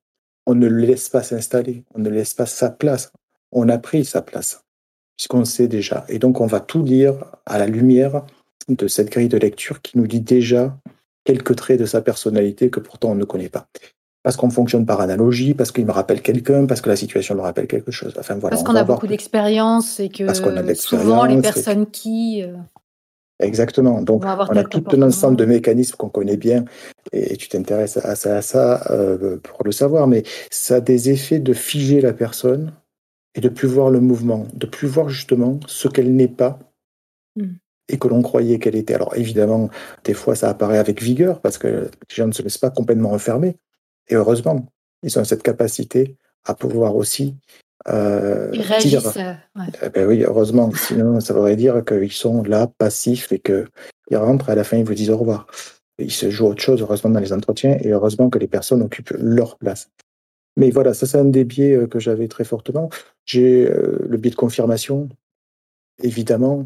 On 0.46 0.54
ne 0.54 0.66
le 0.68 0.78
laisse 0.84 1.08
pas 1.08 1.22
s'installer. 1.22 1.84
On 1.94 1.98
ne 2.00 2.10
laisse 2.10 2.34
pas 2.34 2.46
sa 2.46 2.70
place. 2.70 3.12
On 3.52 3.68
a 3.68 3.78
pris 3.78 4.04
sa 4.04 4.22
place, 4.22 4.62
puisqu'on 5.16 5.44
sait 5.44 5.68
déjà. 5.68 6.04
Et 6.08 6.18
donc, 6.18 6.40
on 6.40 6.46
va 6.46 6.60
tout 6.60 6.82
lire 6.84 7.14
à 7.46 7.58
la 7.58 7.66
lumière 7.66 8.24
de 8.68 8.86
cette 8.86 9.10
grille 9.10 9.28
de 9.28 9.38
lecture 9.38 9.82
qui 9.82 9.98
nous 9.98 10.06
dit 10.06 10.20
déjà 10.20 10.76
quelques 11.24 11.56
traits 11.56 11.80
de 11.80 11.86
sa 11.86 12.00
personnalité 12.00 12.70
que 12.70 12.80
pourtant 12.80 13.10
on 13.10 13.14
ne 13.14 13.24
connaît 13.24 13.48
pas. 13.48 13.66
Parce 14.22 14.36
qu'on 14.36 14.50
fonctionne 14.50 14.84
par 14.84 15.00
analogie, 15.00 15.54
parce 15.54 15.72
qu'il 15.72 15.86
me 15.86 15.92
rappelle 15.92 16.20
quelqu'un, 16.20 16.66
parce 16.66 16.80
que 16.82 16.90
la 16.90 16.96
situation 16.96 17.34
me 17.34 17.40
rappelle 17.40 17.66
quelque 17.66 17.90
chose. 17.90 18.14
Enfin, 18.18 18.34
voilà, 18.36 18.56
Parce 18.56 18.68
on 18.68 18.72
qu'on 18.72 18.78
a 18.78 18.84
beaucoup 18.84 19.06
d'expérience 19.06 19.98
et 19.98 20.10
que 20.10 20.32
souvent 20.74 21.24
les 21.24 21.38
et- 21.38 21.42
personnes 21.42 21.86
qui... 21.86 22.44
Exactement. 23.40 24.02
Donc, 24.02 24.22
On 24.24 24.56
a 24.56 24.64
tout 24.64 24.84
un 24.92 25.02
ensemble 25.02 25.36
de 25.36 25.44
mécanismes 25.44 25.96
qu'on 25.96 26.08
connaît 26.08 26.36
bien 26.36 26.64
et 27.12 27.36
tu 27.36 27.48
t'intéresses 27.48 27.96
à 27.96 28.14
ça, 28.14 28.36
à 28.36 28.42
ça 28.42 28.82
euh, 28.90 29.38
pour 29.38 29.64
le 29.64 29.72
savoir, 29.72 30.06
mais 30.06 30.22
ça 30.50 30.76
a 30.76 30.80
des 30.80 31.10
effets 31.10 31.38
de 31.38 31.52
figer 31.52 32.00
la 32.00 32.12
personne 32.12 32.72
et 33.34 33.40
de 33.40 33.48
plus 33.48 33.68
voir 33.68 33.90
le 33.90 34.00
mouvement, 34.00 34.46
de 34.54 34.66
plus 34.66 34.88
voir 34.88 35.08
justement 35.08 35.58
ce 35.66 35.88
qu'elle 35.88 36.14
n'est 36.14 36.28
pas 36.28 36.58
Mm. 37.36 37.54
et 37.88 37.98
que 37.98 38.08
l'on 38.08 38.22
croyait 38.22 38.58
qu'elle 38.58 38.76
était. 38.76 38.94
Alors 38.94 39.16
évidemment, 39.16 39.70
des 40.04 40.14
fois 40.14 40.34
ça 40.34 40.48
apparaît 40.48 40.78
avec 40.78 41.02
vigueur 41.02 41.40
parce 41.40 41.58
que 41.58 41.66
les 41.68 42.14
gens 42.14 42.26
ne 42.26 42.32
se 42.32 42.42
laissent 42.42 42.58
pas 42.58 42.70
complètement 42.70 43.12
enfermer 43.12 43.56
et 44.08 44.14
heureusement, 44.14 44.66
ils 45.02 45.18
ont 45.18 45.24
cette 45.24 45.42
capacité 45.42 46.16
à 46.44 46.54
pouvoir 46.54 46.96
aussi 46.96 47.36
euh, 47.88 48.50
ils 48.52 48.62
réagissent. 48.62 49.16
euh, 49.16 49.32
ouais. 49.56 49.66
eh 49.82 49.88
ben 49.88 50.06
oui, 50.06 50.22
heureusement. 50.22 50.70
Sinon, 50.74 51.20
ça 51.20 51.32
voudrait 51.34 51.56
dire 51.56 51.82
qu'ils 51.84 52.12
sont 52.12 52.42
là, 52.42 52.66
passifs, 52.66 53.32
et 53.32 53.38
qu'ils 53.38 54.16
rentrent, 54.16 54.48
et 54.48 54.52
à 54.52 54.54
la 54.54 54.64
fin, 54.64 54.76
ils 54.76 54.84
vous 54.84 54.94
disent 54.94 55.10
au 55.10 55.16
revoir. 55.16 55.46
Ils 55.98 56.12
se 56.12 56.30
jouent 56.30 56.46
autre 56.46 56.62
chose, 56.62 56.80
heureusement, 56.80 57.10
dans 57.10 57.20
les 57.20 57.32
entretiens, 57.32 57.76
et 57.80 57.90
heureusement 57.90 58.30
que 58.30 58.38
les 58.38 58.48
personnes 58.48 58.82
occupent 58.82 59.14
leur 59.18 59.56
place. 59.58 59.90
Mais 60.56 60.70
voilà, 60.70 60.94
ça, 60.94 61.06
c'est 61.06 61.18
un 61.18 61.24
des 61.24 61.44
biais 61.44 61.74
euh, 61.74 61.86
que 61.86 61.98
j'avais 61.98 62.28
très 62.28 62.44
fortement. 62.44 62.90
J'ai 63.24 63.68
euh, 63.68 63.98
le 64.08 64.16
biais 64.18 64.30
de 64.30 64.36
confirmation, 64.36 65.08
évidemment, 66.02 66.64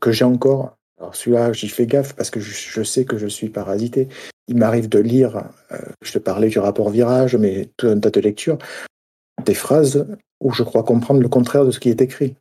que 0.00 0.12
j'ai 0.12 0.24
encore. 0.24 0.76
Alors 0.98 1.14
celui-là, 1.14 1.52
j'y 1.52 1.68
fais 1.68 1.86
gaffe 1.86 2.14
parce 2.14 2.30
que 2.30 2.40
je, 2.40 2.52
je 2.52 2.82
sais 2.82 3.04
que 3.04 3.18
je 3.18 3.26
suis 3.26 3.48
parasité. 3.48 4.08
Il 4.48 4.56
m'arrive 4.56 4.88
de 4.88 4.98
lire, 4.98 5.44
euh, 5.72 5.78
je 6.02 6.12
te 6.12 6.18
parlais 6.18 6.48
du 6.48 6.58
rapport 6.58 6.90
virage, 6.90 7.36
mais 7.36 7.70
tout 7.76 7.88
un 7.88 7.98
tas 7.98 8.10
de 8.10 8.20
lectures, 8.20 8.58
des 9.44 9.54
phrases 9.54 10.06
où 10.40 10.52
je 10.52 10.62
crois 10.62 10.82
comprendre 10.82 11.20
le 11.20 11.28
contraire 11.28 11.64
de 11.64 11.70
ce 11.70 11.80
qui 11.80 11.90
est 11.90 12.00
écrit. 12.00 12.36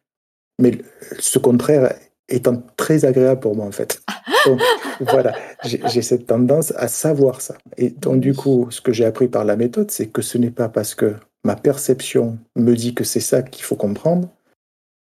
Mais 0.59 0.77
ce 1.19 1.39
contraire 1.39 1.93
étant 2.27 2.61
très 2.77 3.05
agréable 3.05 3.39
pour 3.39 3.55
moi, 3.55 3.65
en 3.65 3.71
fait. 3.71 4.01
Donc, 4.45 4.61
voilà, 5.01 5.35
j'ai 5.63 5.81
j'ai 5.88 6.01
cette 6.01 6.27
tendance 6.27 6.71
à 6.76 6.88
savoir 6.88 7.41
ça. 7.41 7.57
Et 7.77 7.89
donc, 7.89 8.21
du 8.21 8.34
coup, 8.34 8.67
ce 8.69 8.80
que 8.81 8.93
j'ai 8.93 9.05
appris 9.05 9.27
par 9.27 9.43
la 9.43 9.55
méthode, 9.55 9.91
c'est 9.91 10.07
que 10.07 10.21
ce 10.21 10.38
n'est 10.38 10.51
pas 10.51 10.69
parce 10.69 10.95
que 10.95 11.15
ma 11.43 11.55
perception 11.55 12.38
me 12.55 12.73
dit 12.73 12.93
que 12.93 13.03
c'est 13.03 13.19
ça 13.19 13.41
qu'il 13.41 13.63
faut 13.63 13.76
comprendre 13.76 14.30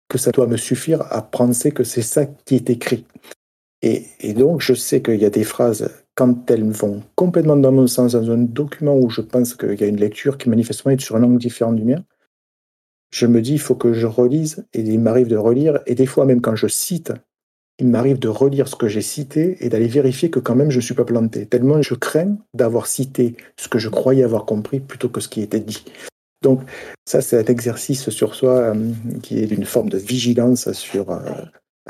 que 0.09 0.19
ça 0.19 0.31
doit 0.31 0.47
me 0.47 0.59
suffire 0.59 1.03
à 1.11 1.23
penser 1.23 1.73
que 1.73 1.85
c'est 1.85 2.03
ça 2.03 2.27
qui 2.27 2.57
est 2.57 2.69
écrit. 2.69 3.07
Et, 3.81 4.07
et 4.21 4.35
donc, 4.35 4.61
je 4.61 4.75
sais 4.75 5.01
qu'il 5.01 5.21
y 5.21 5.25
a 5.25 5.31
des 5.31 5.45
phrases, 5.45 5.91
quand 6.15 6.51
elles 6.51 6.65
vont 6.65 7.03
complètement 7.17 7.57
dans 7.57 7.73
mon 7.73 7.87
sens, 7.87 8.13
dans 8.13 8.31
un 8.31 8.39
document 8.39 8.97
où 8.97 9.09
je 9.11 9.21
pense 9.23 9.55
qu'il 9.55 9.81
y 9.81 9.85
a 9.85 9.87
une 9.87 9.97
lecture 10.01 10.37
qui 10.39 10.49
manifestement 10.51 10.93
est 10.93 11.01
sur 11.01 11.17
un 11.17 11.23
angle 11.23 11.39
différent 11.39 11.73
du 11.73 11.85
mien, 11.85 12.05
je 13.11 13.27
me 13.27 13.41
dis, 13.43 13.53
il 13.53 13.61
faut 13.61 13.75
que 13.75 13.93
je 13.93 14.07
relise, 14.07 14.65
et 14.73 14.81
il 14.81 15.01
m'arrive 15.01 15.29
de 15.29 15.37
relire, 15.37 15.81
et 15.87 15.95
des 15.95 16.07
fois 16.07 16.25
même 16.25 16.41
quand 16.41 16.57
je 16.57 16.67
cite, 16.67 17.13
il 17.79 17.89
m'arrive 17.89 18.19
de 18.19 18.29
relire 18.29 18.69
ce 18.69 18.77
que 18.77 18.89
j'ai 18.89 19.03
cité 19.03 19.57
et 19.65 19.69
d'aller 19.69 19.89
vérifier 19.89 20.31
que 20.31 20.39
quand 20.39 20.55
même 20.55 20.71
je 20.71 20.77
ne 20.77 20.83
suis 20.83 20.95
pas 20.95 21.05
planté, 21.05 21.47
tellement 21.47 21.81
je 21.83 21.95
crains 21.95 22.37
d'avoir 22.55 22.87
cité 22.87 23.37
ce 23.57 23.69
que 23.69 23.79
je 23.79 23.89
croyais 23.89 24.23
avoir 24.23 24.45
compris 24.45 24.81
plutôt 24.81 25.09
que 25.09 25.21
ce 25.21 25.29
qui 25.29 25.41
était 25.41 25.61
dit. 25.61 25.85
Donc 26.43 26.61
ça, 27.07 27.21
c'est 27.23 27.39
un 27.39 27.51
exercice 27.53 28.11
sur 28.11 28.35
soi 28.35 28.51
euh, 28.59 28.75
qui 29.23 29.39
est 29.39 29.47
d'une 29.47 29.65
forme 29.65 29.89
de 29.89 29.99
vigilance 29.99 30.71
sur 30.73 31.11
euh, 31.11 31.21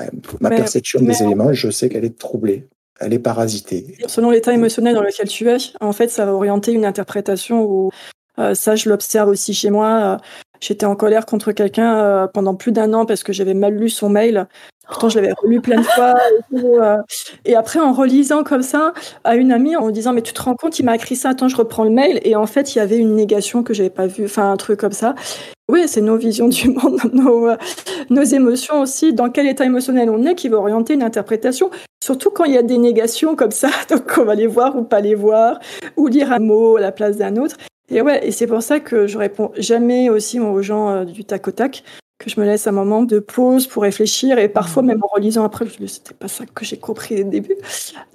euh, 0.00 0.06
ma 0.40 0.50
Mais- 0.50 0.56
perception 0.56 1.00
mais- 1.00 1.08
des 1.08 1.22
éléments. 1.24 1.52
Je 1.52 1.70
sais 1.70 1.88
qu'elle 1.88 2.04
est 2.04 2.18
troublée, 2.18 2.68
elle 3.02 3.12
est 3.12 3.18
parasitée. 3.18 3.96
Selon 4.06 4.30
l'état 4.30 4.52
émotionnel 4.52 4.94
dans 4.94 5.02
lequel 5.02 5.28
tu 5.28 5.48
es, 5.48 5.56
en 5.80 5.92
fait, 5.92 6.08
ça 6.08 6.24
va 6.24 6.32
orienter 6.32 6.72
une 6.72 6.84
interprétation 6.84 7.62
où 7.62 7.90
euh, 8.38 8.54
ça, 8.54 8.76
je 8.76 8.88
l'observe 8.88 9.28
aussi 9.28 9.54
chez 9.54 9.70
moi. 9.70 9.88
euh, 9.88 10.16
J'étais 10.60 10.86
en 10.86 10.94
colère 10.94 11.26
contre 11.26 11.50
quelqu'un 11.52 11.96
euh, 11.96 12.26
pendant 12.28 12.54
plus 12.54 12.70
d'un 12.70 12.94
an 12.94 13.04
parce 13.04 13.24
que 13.24 13.32
j'avais 13.32 13.54
mal 13.54 13.74
lu 13.74 13.90
son 13.90 14.08
mail. 14.08 14.46
Pourtant, 14.92 15.08
je 15.08 15.18
l'avais 15.18 15.32
relu 15.32 15.62
plein 15.62 15.80
de 15.80 15.86
fois. 15.86 16.12
Euh, 16.52 16.98
et 17.46 17.56
après, 17.56 17.80
en 17.80 17.94
relisant 17.94 18.44
comme 18.44 18.60
ça 18.60 18.92
à 19.24 19.36
une 19.36 19.50
amie, 19.50 19.74
en 19.74 19.90
disant 19.90 20.12
Mais 20.12 20.20
tu 20.20 20.34
te 20.34 20.42
rends 20.42 20.54
compte, 20.54 20.78
il 20.78 20.84
m'a 20.84 20.94
écrit 20.94 21.16
ça, 21.16 21.30
attends, 21.30 21.48
je 21.48 21.56
reprends 21.56 21.84
le 21.84 21.90
mail. 21.90 22.20
Et 22.24 22.36
en 22.36 22.44
fait, 22.44 22.74
il 22.74 22.78
y 22.78 22.80
avait 22.82 22.98
une 22.98 23.14
négation 23.14 23.62
que 23.62 23.72
j'avais 23.72 23.88
pas 23.88 24.06
vue, 24.06 24.26
enfin, 24.26 24.52
un 24.52 24.56
truc 24.58 24.78
comme 24.78 24.92
ça. 24.92 25.14
Oui, 25.70 25.84
c'est 25.86 26.02
nos 26.02 26.18
visions 26.18 26.46
du 26.46 26.68
monde, 26.68 27.00
nos, 27.14 27.48
euh, 27.48 27.56
nos 28.10 28.22
émotions 28.22 28.82
aussi, 28.82 29.14
dans 29.14 29.30
quel 29.30 29.46
état 29.46 29.64
émotionnel 29.64 30.10
on 30.10 30.26
est 30.26 30.34
qui 30.34 30.50
va 30.50 30.58
orienter 30.58 30.92
une 30.92 31.02
interprétation. 31.02 31.70
Surtout 32.04 32.28
quand 32.28 32.44
il 32.44 32.52
y 32.52 32.58
a 32.58 32.62
des 32.62 32.76
négations 32.76 33.34
comme 33.34 33.50
ça, 33.50 33.70
donc 33.88 34.12
on 34.18 34.24
va 34.24 34.34
les 34.34 34.46
voir 34.46 34.76
ou 34.76 34.82
pas 34.82 35.00
les 35.00 35.14
voir, 35.14 35.58
ou 35.96 36.06
lire 36.06 36.32
un 36.32 36.38
mot 36.38 36.76
à 36.76 36.82
la 36.82 36.92
place 36.92 37.16
d'un 37.16 37.36
autre. 37.36 37.56
Et 37.88 38.02
ouais, 38.02 38.26
et 38.26 38.30
c'est 38.30 38.46
pour 38.46 38.62
ça 38.62 38.78
que 38.78 39.06
je 39.06 39.16
réponds 39.16 39.52
jamais 39.56 40.10
aussi 40.10 40.38
aux 40.38 40.60
gens 40.60 40.90
euh, 40.90 41.04
du 41.06 41.24
tac 41.24 41.48
au 41.48 41.50
tac, 41.50 41.82
que 42.22 42.30
je 42.30 42.40
me 42.40 42.46
laisse 42.46 42.66
un 42.66 42.72
moment 42.72 43.02
de 43.02 43.18
pause 43.18 43.66
pour 43.66 43.82
réfléchir, 43.82 44.38
et 44.38 44.48
parfois 44.48 44.82
même 44.82 45.02
en 45.02 45.08
relisant 45.08 45.44
après, 45.44 45.66
je 45.66 45.82
me 45.82 45.86
dis, 45.86 45.94
c'était 45.94 46.14
pas 46.14 46.28
ça 46.28 46.44
que 46.46 46.64
j'ai 46.64 46.76
compris 46.76 47.16
le 47.16 47.24
début. 47.24 47.56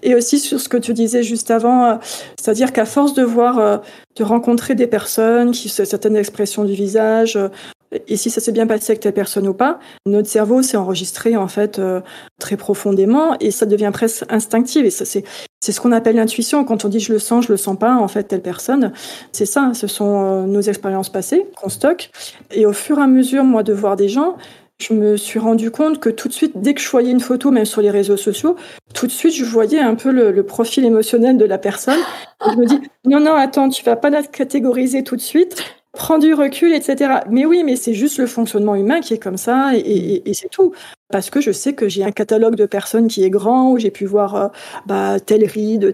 Et 0.04 0.16
aussi 0.16 0.40
sur 0.40 0.60
ce 0.60 0.70
que 0.70 0.78
tu 0.78 0.94
disais 0.94 1.24
juste 1.24 1.52
avant, 1.52 1.86
euh, 1.86 1.96
c'est-à-dire 2.40 2.72
qu'à 2.74 2.86
force 2.86 3.14
de 3.14 3.24
voir, 3.24 3.60
euh, 3.60 3.78
de 4.16 4.24
rencontrer 4.24 4.76
des 4.76 4.88
personnes 4.88 5.52
qui 5.52 5.70
certaines 5.70 6.16
expressions 6.16 6.64
du 6.64 6.74
visage, 6.74 7.36
euh, 7.36 7.50
et 7.92 8.18
si 8.18 8.30
ça 8.30 8.42
s'est 8.42 8.52
bien 8.52 8.68
passé 8.68 8.92
avec 8.92 9.02
telle 9.02 9.14
personne 9.14 9.48
ou 9.48 9.54
pas, 9.54 9.80
notre 10.06 10.28
cerveau 10.28 10.62
s'est 10.62 10.78
enregistré 10.78 11.38
en 11.38 11.48
fait 11.48 11.80
euh, 11.80 12.02
très 12.40 12.58
profondément 12.58 13.38
et 13.40 13.52
ça 13.52 13.66
devient 13.66 13.92
presque 13.94 14.26
instinctif. 14.30 14.86
Et 14.86 14.90
c'est 14.90 15.24
c'est 15.60 15.72
ce 15.72 15.82
qu'on 15.82 15.92
appelle 15.92 16.16
l'intuition. 16.16 16.64
Quand 16.64 16.86
on 16.86 16.88
dit 16.88 17.00
je 17.00 17.12
le 17.12 17.20
sens, 17.20 17.46
je 17.48 17.52
le 17.52 17.58
sens 17.58 17.78
pas, 17.78 17.96
en 17.96 18.08
fait, 18.08 18.24
telle 18.24 18.42
personne, 18.42 18.94
c'est 19.32 19.46
ça. 19.46 19.72
Ce 19.74 19.88
sont 19.88 20.24
euh, 20.24 20.46
nos 20.46 20.62
expériences 20.62 21.10
passées 21.10 21.48
qu'on 21.60 21.70
stocke. 21.70 22.12
Et 22.52 22.66
au 22.66 22.74
fur 22.74 23.00
et 23.00 23.02
à 23.02 23.08
mesure, 23.08 23.44
moi, 23.44 23.64
de 23.64 23.74
voir 23.74 23.96
des 23.96 24.08
gens, 24.08 24.38
je 24.80 24.94
me 24.94 25.18
suis 25.18 25.40
rendu 25.40 25.72
compte 25.72 26.00
que 26.00 26.10
tout 26.10 26.28
de 26.28 26.34
suite, 26.34 26.54
dès 26.56 26.76
que 26.76 26.82
je 26.82 26.90
voyais 26.90 27.12
une 27.12 27.20
photo, 27.20 27.50
même 27.50 27.66
sur 27.66 27.82
les 27.82 27.90
réseaux 27.90 28.18
sociaux, 28.18 28.56
tout 28.94 29.08
de 29.08 29.12
suite, 29.12 29.34
je 29.34 29.46
voyais 29.46 29.80
un 29.80 29.96
peu 29.96 30.12
le, 30.12 30.32
le 30.32 30.44
profil 30.44 30.86
émotionnel 30.86 31.38
de 31.38 31.46
la 31.46 31.58
personne. 31.58 32.00
Et 32.46 32.52
je 32.52 32.58
me 32.58 32.66
dis, 32.66 32.80
non, 33.06 33.20
non, 33.20 33.34
attends, 33.34 33.70
tu 33.70 33.84
vas 33.84 33.96
pas 33.96 34.12
la 34.12 34.22
catégoriser 34.22 35.04
tout 35.04 35.16
de 35.16 35.22
suite. 35.22 35.64
Prends 35.98 36.20
du 36.20 36.34
recul, 36.34 36.74
etc. 36.74 37.22
Mais 37.30 37.46
oui, 37.46 37.64
mais 37.66 37.76
c'est 37.76 37.94
juste 37.94 38.18
le 38.20 38.28
fonctionnement 38.28 38.76
humain 38.76 39.02
qui 39.02 39.14
est 39.14 39.18
comme 39.18 39.38
ça 39.38 39.72
et, 39.76 40.22
c'est 40.34 40.50
tout. 40.50 40.74
Parce 41.10 41.30
que 41.30 41.40
je 41.42 41.52
sais 41.52 41.74
que 41.74 41.88
j'ai 41.88 42.04
un 42.04 42.12
catalogue 42.12 42.56
de 42.56 42.66
personnes 42.66 43.08
qui 43.08 43.24
est 43.24 43.30
grand, 43.30 43.72
où 43.72 43.78
j'ai 43.78 43.92
pu 43.92 44.06
voir 44.06 44.36
euh, 44.36 44.48
bah, 44.86 45.20
telle 45.20 45.48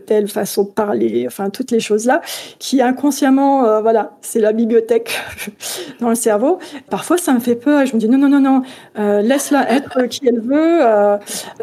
telle 0.06 0.28
façon 0.28 0.64
de 0.64 0.70
parler, 0.70 1.26
enfin 1.28 1.50
toutes 1.52 1.72
les 1.72 1.80
choses 1.80 2.06
là, 2.06 2.22
qui 2.60 2.82
inconsciemment, 2.82 3.66
euh, 3.66 3.82
voilà, 3.82 4.18
c'est 4.22 4.40
la 4.40 4.54
bibliothèque 4.54 5.20
dans 6.00 6.10
le 6.10 6.16
cerveau. 6.16 6.60
Parfois, 6.90 7.18
ça 7.18 7.32
me 7.34 7.40
fait 7.40 7.56
peur 7.56 7.82
et 7.82 7.86
je 7.86 7.96
me 7.96 8.00
dis 8.00 8.10
non, 8.10 8.18
non, 8.18 8.30
non, 8.30 8.40
non, 8.40 8.64
euh, 8.98 9.22
laisse-la 9.22 9.72
être 9.72 10.04
qui 10.08 10.28
elle 10.28 10.42
veut, 10.42 10.80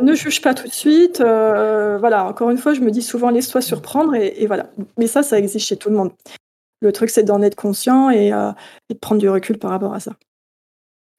ne 0.00 0.14
juge 0.14 0.40
pas 0.40 0.54
tout 0.54 0.68
de 0.68 0.72
suite. 0.72 1.18
voilà, 1.20 2.24
encore 2.26 2.50
une 2.50 2.58
fois, 2.58 2.72
je 2.72 2.80
me 2.80 2.90
dis 2.90 3.02
souvent 3.02 3.30
laisse-toi 3.30 3.60
surprendre 3.60 4.14
et, 4.14 4.34
et 4.38 4.46
voilà. 4.46 4.66
Mais 4.96 5.08
ça, 5.08 5.22
ça 5.22 5.38
existe 5.38 5.66
chez 5.66 5.76
tout 5.76 5.90
le 5.90 5.96
monde. 5.96 6.10
Le 6.80 6.92
truc, 6.92 7.10
c'est 7.10 7.24
d'en 7.24 7.42
être 7.42 7.56
conscient 7.56 8.08
euh, 8.10 8.12
et, 8.12 8.30
de 8.30 8.98
prendre 8.98 9.20
du 9.20 9.28
recul 9.28 9.58
par 9.58 9.70
rapport 9.70 9.94
à 9.94 10.00
ça. 10.00 10.12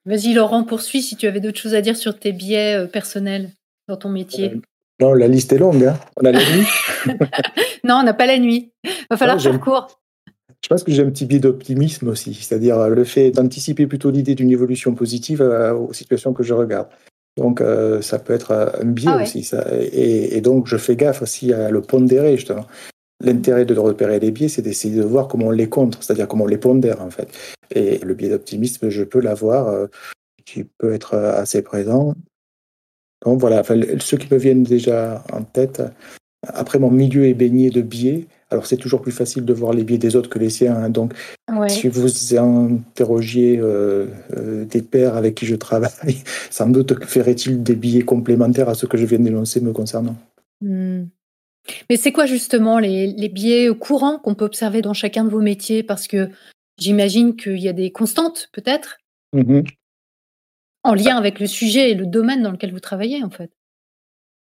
Vas-y, 0.06 0.34
Laurent, 0.34 0.64
poursuis 0.64 1.02
si 1.02 1.16
tu 1.16 1.28
avais 1.28 1.40
d'autres 1.40 1.60
choses 1.60 1.76
à 1.76 1.82
dire 1.82 1.96
sur 1.96 2.18
tes 2.18 2.32
biais 2.32 2.76
euh, 2.76 2.88
personnels 2.88 3.52
dans 3.88 3.98
ton 3.98 4.10
métier. 4.10 4.52
Euh, 4.52 4.62
non, 5.00 5.14
la 5.14 5.28
liste 5.28 5.54
est 5.54 5.60
longue. 5.60 5.84
Hein. 5.84 6.00
On 6.18 6.26
a 6.26 6.32
la 6.32 6.40
nuit. 6.40 6.66
non, 7.84 7.96
on 7.96 8.04
n'a 8.04 8.14
pas 8.14 8.26
la 8.26 8.40
nuit. 8.40 8.72
Va 9.10 9.18
falloir 9.18 9.40
faire 9.40 9.60
court. 9.60 10.00
Je 10.64 10.68
pense 10.68 10.84
que 10.84 10.92
j'ai 10.92 11.04
un 11.04 11.10
petit 11.10 11.26
biais 11.26 11.40
d'optimisme 11.40 12.08
aussi, 12.08 12.36
c'est-à-dire 12.36 12.88
le 12.88 13.04
fait 13.04 13.32
d'anticiper 13.32 13.88
plutôt 13.88 14.12
l'idée 14.12 14.36
d'une 14.36 14.52
évolution 14.52 14.94
positive 14.94 15.42
aux 15.42 15.92
situations 15.92 16.34
que 16.34 16.44
je 16.44 16.54
regarde. 16.54 16.88
Donc 17.36 17.64
ça 18.02 18.20
peut 18.20 18.34
être 18.34 18.52
un 18.80 18.86
biais 18.86 19.10
ah 19.12 19.24
aussi. 19.24 19.44
Ça. 19.44 19.66
Et, 19.74 20.38
et, 20.38 20.42
donc 20.42 20.68
je 20.68 20.78
fais 20.78 20.96
gaffe 20.96 21.24
aussi 21.24 21.52
à 21.52 21.72
le 21.72 21.82
pondérer 21.82 22.38
justement. 22.38 22.68
L'intérêt 23.24 23.66
de 23.66 23.78
repérer 23.78 24.20
les 24.20 24.32
biais, 24.32 24.48
c'est 24.48 24.62
d'essayer 24.62 24.96
de 24.96 25.04
voir 25.04 25.28
comment 25.28 25.48
on 25.48 25.52
les 25.52 25.70
contre, 25.70 26.02
c'est-à-dire 26.04 26.28
comment 26.28 26.46
on 26.46 26.48
les 26.48 26.58
pondère 26.58 27.02
en 27.02 27.12
fait. 27.12 27.30
Et 27.74 28.00
le 28.00 28.14
biais 28.14 28.30
d'optimisme, 28.30 28.90
je 28.90 29.04
peux 29.04 29.20
l'avoir, 29.20 29.68
euh, 29.68 29.88
qui 30.46 30.64
peut 30.64 30.94
être 30.94 31.14
euh, 31.14 31.40
assez 31.40 31.62
présent. 31.62 32.16
Donc 33.24 33.40
voilà, 33.40 33.62
ceux 34.00 34.18
qui 34.18 34.34
me 34.34 34.40
viennent 34.40 34.64
déjà 34.64 35.24
en 35.32 35.44
tête, 35.44 35.84
après 36.42 36.80
mon 36.80 36.90
milieu 36.90 37.26
est 37.26 37.36
baigné 37.36 37.70
de 37.70 37.82
biais, 37.82 38.26
alors 38.50 38.66
c'est 38.66 38.78
toujours 38.78 39.02
plus 39.02 39.12
facile 39.12 39.46
de 39.46 39.54
voir 39.54 39.74
les 39.74 39.84
biais 39.84 40.00
des 40.00 40.16
autres 40.16 40.30
que 40.30 40.40
les 40.40 40.50
siens. 40.50 40.76
Hein. 40.76 40.90
Donc 40.90 41.14
si 41.68 41.88
vous 41.88 42.10
interrogiez 42.36 43.60
euh, 43.60 44.08
des 44.66 44.82
pères 44.82 45.16
avec 45.16 45.36
qui 45.36 45.46
je 45.46 45.56
travaille, 45.56 46.18
sans 46.50 46.68
doute 46.70 47.06
ferait-il 47.06 47.62
des 47.62 47.76
biais 47.76 48.02
complémentaires 48.02 48.70
à 48.70 48.74
ceux 48.74 48.88
que 48.88 48.98
je 48.98 49.06
viens 49.06 49.20
d'énoncer 49.20 49.62
me 49.62 49.72
concernant. 49.72 50.16
Hmm. 50.62 51.04
Mais 51.90 51.98
c'est 51.98 52.12
quoi 52.12 52.26
justement 52.26 52.80
les, 52.80 53.30
biais 53.30 53.70
courants 53.78 54.20
qu'on 54.20 54.36
peut 54.36 54.46
observer 54.46 54.82
dans 54.82 54.94
chacun 54.94 55.24
de 55.24 55.30
vos 55.30 55.42
métiers? 55.42 55.84
Parce 55.84 56.08
que 56.08 56.30
j'imagine 56.80 57.36
qu'il 57.36 57.60
y 57.60 57.70
a 57.70 57.74
des 57.74 57.92
constantes, 57.92 58.50
peut-être, 58.52 58.98
mmh 59.34 59.62
en 60.84 60.96
lien 60.96 61.16
avec 61.16 61.40
le 61.40 61.46
sujet 61.46 61.92
et 61.92 61.94
le 61.94 62.08
domaine 62.08 62.42
dans 62.42 62.52
lequel 62.52 62.72
vous 62.72 62.80
travaillez, 62.80 63.24
en 63.24 63.30
fait. 63.30 63.52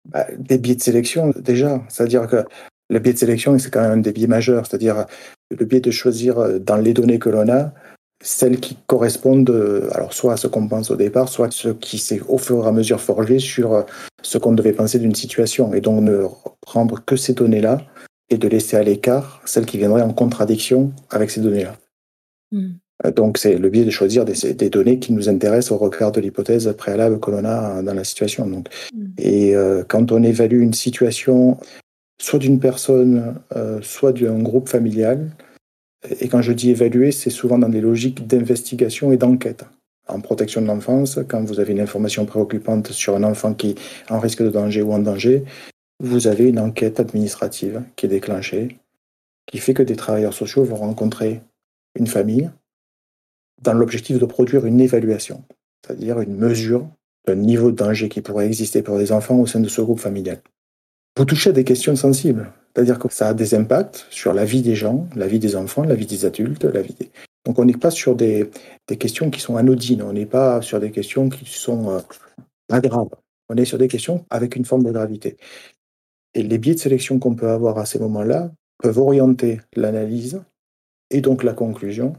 Bah, 0.08 0.26
des 0.38 0.58
biais 0.58 0.76
de 0.76 0.80
sélection, 0.80 1.32
déjà. 1.36 1.82
C'est-à-dire 1.88 2.26
que 2.28 2.44
le 2.90 2.98
biais 2.98 3.12
de 3.12 3.18
sélection, 3.18 3.58
c'est 3.58 3.72
quand 3.72 3.82
même 3.82 3.90
un 3.90 3.96
des 3.96 4.12
biais 4.12 4.28
majeurs. 4.28 4.66
C'est-à-dire 4.66 5.06
le 5.50 5.64
biais 5.64 5.80
de 5.80 5.90
choisir 5.90 6.38
euh, 6.38 6.58
dans 6.58 6.76
les 6.76 6.94
données 6.94 7.18
que 7.18 7.28
l'on 7.28 7.48
a, 7.48 7.74
celles 8.20 8.58
qui 8.58 8.76
correspondent 8.86 9.50
euh, 9.50 9.88
alors 9.92 10.12
soit 10.12 10.32
à 10.32 10.36
ce 10.36 10.46
qu'on 10.46 10.66
pense 10.66 10.90
au 10.90 10.96
départ, 10.96 11.28
soit 11.28 11.46
à 11.46 11.50
ce 11.50 11.68
qui 11.68 11.98
s'est 11.98 12.20
au 12.28 12.38
fur 12.38 12.64
et 12.64 12.68
à 12.68 12.72
mesure 12.72 13.00
forgé 13.00 13.38
sur 13.38 13.74
euh, 13.74 13.82
ce 14.22 14.38
qu'on 14.38 14.52
devait 14.52 14.72
penser 14.72 14.98
d'une 14.98 15.14
situation. 15.14 15.72
Et 15.74 15.80
donc 15.80 16.02
ne 16.02 16.24
prendre 16.60 17.04
que 17.04 17.16
ces 17.16 17.34
données-là 17.34 17.82
et 18.30 18.36
de 18.36 18.48
laisser 18.48 18.76
à 18.76 18.82
l'écart 18.82 19.40
celles 19.44 19.66
qui 19.66 19.78
viendraient 19.78 20.02
en 20.02 20.12
contradiction 20.12 20.92
avec 21.10 21.30
ces 21.30 21.40
données-là. 21.40 21.76
Hmm. 22.50 22.72
Euh, 23.06 23.12
donc 23.12 23.38
c'est 23.38 23.56
le 23.56 23.70
biais 23.70 23.84
de 23.84 23.90
choisir 23.90 24.24
des, 24.24 24.52
des, 24.52 24.70
données 24.70 24.98
qui 24.98 25.12
nous 25.12 25.28
intéressent 25.28 25.70
au 25.70 25.78
regard 25.78 26.10
de 26.10 26.20
l'hypothèse 26.20 26.74
préalable 26.76 27.20
que 27.20 27.30
l'on 27.30 27.44
a 27.44 27.82
dans 27.82 27.94
la 27.94 28.04
situation. 28.04 28.46
Donc. 28.48 28.68
Hmm. 28.92 29.06
Et 29.18 29.54
quand 29.86 30.10
on 30.10 30.22
évalue 30.24 30.60
une 30.60 30.74
situation, 30.74 31.56
soit 32.20 32.40
d'une 32.40 32.58
personne, 32.58 33.36
soit 33.82 34.12
d'un 34.12 34.40
groupe 34.40 34.68
familial, 34.68 35.30
et 36.20 36.28
quand 36.28 36.42
je 36.42 36.52
dis 36.52 36.70
évaluer, 36.70 37.12
c'est 37.12 37.30
souvent 37.30 37.58
dans 37.58 37.68
des 37.68 37.80
logiques 37.80 38.26
d'investigation 38.26 39.12
et 39.12 39.16
d'enquête. 39.16 39.64
En 40.06 40.20
protection 40.20 40.62
de 40.62 40.66
l'enfance, 40.66 41.18
quand 41.28 41.42
vous 41.42 41.60
avez 41.60 41.72
une 41.72 41.80
information 41.80 42.24
préoccupante 42.24 42.92
sur 42.92 43.14
un 43.14 43.24
enfant 43.24 43.52
qui 43.52 43.70
est 43.70 44.12
en 44.12 44.20
risque 44.20 44.42
de 44.42 44.50
danger 44.50 44.82
ou 44.82 44.92
en 44.92 45.00
danger, 45.00 45.44
vous 46.00 46.28
avez 46.28 46.48
une 46.48 46.60
enquête 46.60 47.00
administrative 47.00 47.82
qui 47.96 48.06
est 48.06 48.08
déclenchée, 48.08 48.78
qui 49.46 49.58
fait 49.58 49.74
que 49.74 49.82
des 49.82 49.96
travailleurs 49.96 50.34
sociaux 50.34 50.64
vont 50.64 50.76
rencontrer 50.76 51.42
une 51.94 52.06
famille 52.06 52.50
dans 53.62 53.74
l'objectif 53.74 54.18
de 54.18 54.24
produire 54.24 54.64
une 54.66 54.80
évaluation, 54.80 55.42
c'est-à-dire 55.84 56.20
une 56.20 56.36
mesure 56.36 56.88
d'un 57.26 57.34
niveau 57.34 57.70
de 57.70 57.76
danger 57.76 58.08
qui 58.08 58.20
pourrait 58.20 58.46
exister 58.46 58.82
pour 58.82 58.98
des 58.98 59.10
enfants 59.12 59.40
au 59.40 59.46
sein 59.46 59.60
de 59.60 59.68
ce 59.68 59.80
groupe 59.80 60.00
familial. 60.00 60.40
Vous 61.16 61.24
touchez 61.24 61.50
à 61.50 61.52
des 61.52 61.64
questions 61.64 61.96
sensibles, 61.96 62.52
c'est-à-dire 62.74 62.98
que 62.98 63.12
ça 63.12 63.28
a 63.28 63.34
des 63.34 63.54
impacts 63.54 64.06
sur 64.10 64.32
la 64.32 64.44
vie 64.44 64.62
des 64.62 64.74
gens, 64.74 65.08
la 65.16 65.26
vie 65.26 65.38
des 65.38 65.56
enfants, 65.56 65.82
la 65.82 65.94
vie 65.94 66.06
des 66.06 66.24
adultes, 66.24 66.64
la 66.64 66.82
vie. 66.82 66.96
Donc 67.44 67.58
on 67.58 67.64
n'est 67.64 67.72
pas 67.72 67.90
sur 67.90 68.14
des, 68.14 68.50
questions 68.98 69.30
qui 69.30 69.40
sont 69.40 69.56
anodines, 69.56 70.02
on 70.02 70.12
n'est 70.12 70.26
pas 70.26 70.60
sur 70.62 70.80
des 70.80 70.90
questions 70.90 71.28
qui 71.28 71.44
sont 71.46 71.90
euh, 71.90 72.00
pas 72.68 72.80
graves. 72.80 73.08
On 73.48 73.56
est 73.56 73.64
sur 73.64 73.78
des 73.78 73.88
questions 73.88 74.24
avec 74.30 74.54
une 74.56 74.64
forme 74.64 74.84
de 74.84 74.92
gravité. 74.92 75.36
Et 76.34 76.42
les 76.42 76.58
biais 76.58 76.74
de 76.74 76.78
sélection 76.78 77.18
qu'on 77.18 77.34
peut 77.34 77.48
avoir 77.48 77.78
à 77.78 77.86
ces 77.86 77.98
moments-là 77.98 78.50
peuvent 78.78 78.98
orienter 78.98 79.60
l'analyse 79.74 80.42
et 81.10 81.20
donc 81.20 81.42
la 81.42 81.54
conclusion 81.54 82.14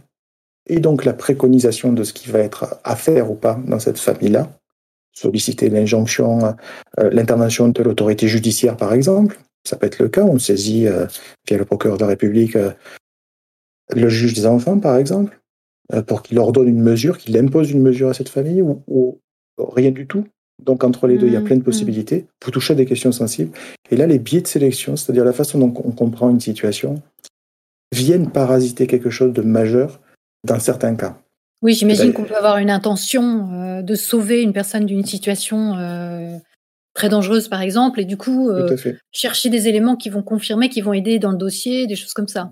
et 0.65 0.79
donc 0.79 1.05
la 1.05 1.13
préconisation 1.13 1.93
de 1.93 2.03
ce 2.03 2.13
qui 2.13 2.29
va 2.29 2.39
être 2.39 2.79
à 2.83 2.95
faire 2.95 3.31
ou 3.31 3.35
pas 3.35 3.59
dans 3.67 3.79
cette 3.79 3.99
famille-là. 3.99 4.49
Solliciter 5.13 5.69
l'injonction, 5.69 6.55
euh, 6.99 7.09
l'intervention 7.11 7.69
de 7.69 7.83
l'autorité 7.83 8.27
judiciaire 8.27 8.77
par 8.77 8.93
exemple, 8.93 9.39
ça 9.63 9.77
peut 9.77 9.87
être 9.87 9.99
le 9.99 10.09
cas, 10.09 10.23
on 10.23 10.39
saisit 10.39 10.87
euh, 10.87 11.05
via 11.47 11.57
le 11.57 11.65
procureur 11.65 11.97
de 11.97 12.03
la 12.03 12.09
République 12.09 12.55
euh, 12.55 12.71
le 13.95 14.09
juge 14.09 14.33
des 14.33 14.45
enfants, 14.45 14.79
par 14.79 14.97
exemple, 14.97 15.39
euh, 15.93 16.01
pour 16.01 16.21
qu'il 16.21 16.37
ordonne 16.39 16.67
une 16.67 16.81
mesure, 16.81 17.17
qu'il 17.17 17.37
impose 17.37 17.71
une 17.71 17.81
mesure 17.81 18.09
à 18.09 18.13
cette 18.13 18.29
famille, 18.29 18.61
ou, 18.61 19.19
rien 19.57 19.91
du 19.91 20.07
tout. 20.07 20.25
Donc 20.63 20.83
entre 20.83 21.07
les 21.07 21.17
deux, 21.17 21.27
il 21.27 21.33
y 21.33 21.35
a 21.35 21.39
mmh, 21.39 21.43
plein 21.43 21.55
de 21.55 21.61
mmh. 21.61 21.65
possibilités. 21.65 22.27
Vous 22.43 22.51
touchez 22.51 22.73
à 22.73 22.75
des 22.75 22.85
questions 22.85 23.11
sensibles. 23.11 23.51
Et 23.89 23.95
là, 23.95 24.07
les 24.07 24.19
biais 24.19 24.41
de 24.41 24.47
sélection, 24.47 24.95
c'est-à-dire 24.95 25.25
la 25.25 25.33
façon 25.33 25.57
dont 25.57 25.73
on 25.83 25.91
comprend 25.91 26.29
une 26.29 26.39
situation, 26.39 27.01
viennent 27.93 28.29
parasiter 28.31 28.85
quelque 28.87 29.09
chose 29.09 29.33
de 29.33 29.41
majeur 29.41 29.99
dans 30.45 30.59
certains 30.59 30.95
cas. 30.95 31.17
Oui, 31.61 31.73
j'imagine 31.73 32.13
qu'on 32.13 32.23
peut 32.23 32.35
avoir 32.35 32.57
une 32.57 32.69
intention 32.69 33.81
de 33.81 33.95
sauver 33.95 34.41
une 34.41 34.53
personne 34.53 34.85
d'une 34.85 35.05
situation 35.05 35.73
très 36.99 37.07
dangereuse, 37.07 37.47
par 37.47 37.61
exemple, 37.61 38.01
et 38.01 38.05
du 38.05 38.17
coup, 38.17 38.49
euh, 38.49 38.75
chercher 39.13 39.49
des 39.49 39.69
éléments 39.69 39.95
qui 39.95 40.09
vont 40.09 40.21
confirmer, 40.21 40.67
qui 40.67 40.81
vont 40.81 40.91
aider 40.91 41.17
dans 41.17 41.31
le 41.31 41.37
dossier, 41.37 41.87
des 41.87 41.95
choses 41.95 42.11
comme 42.11 42.27
ça. 42.27 42.51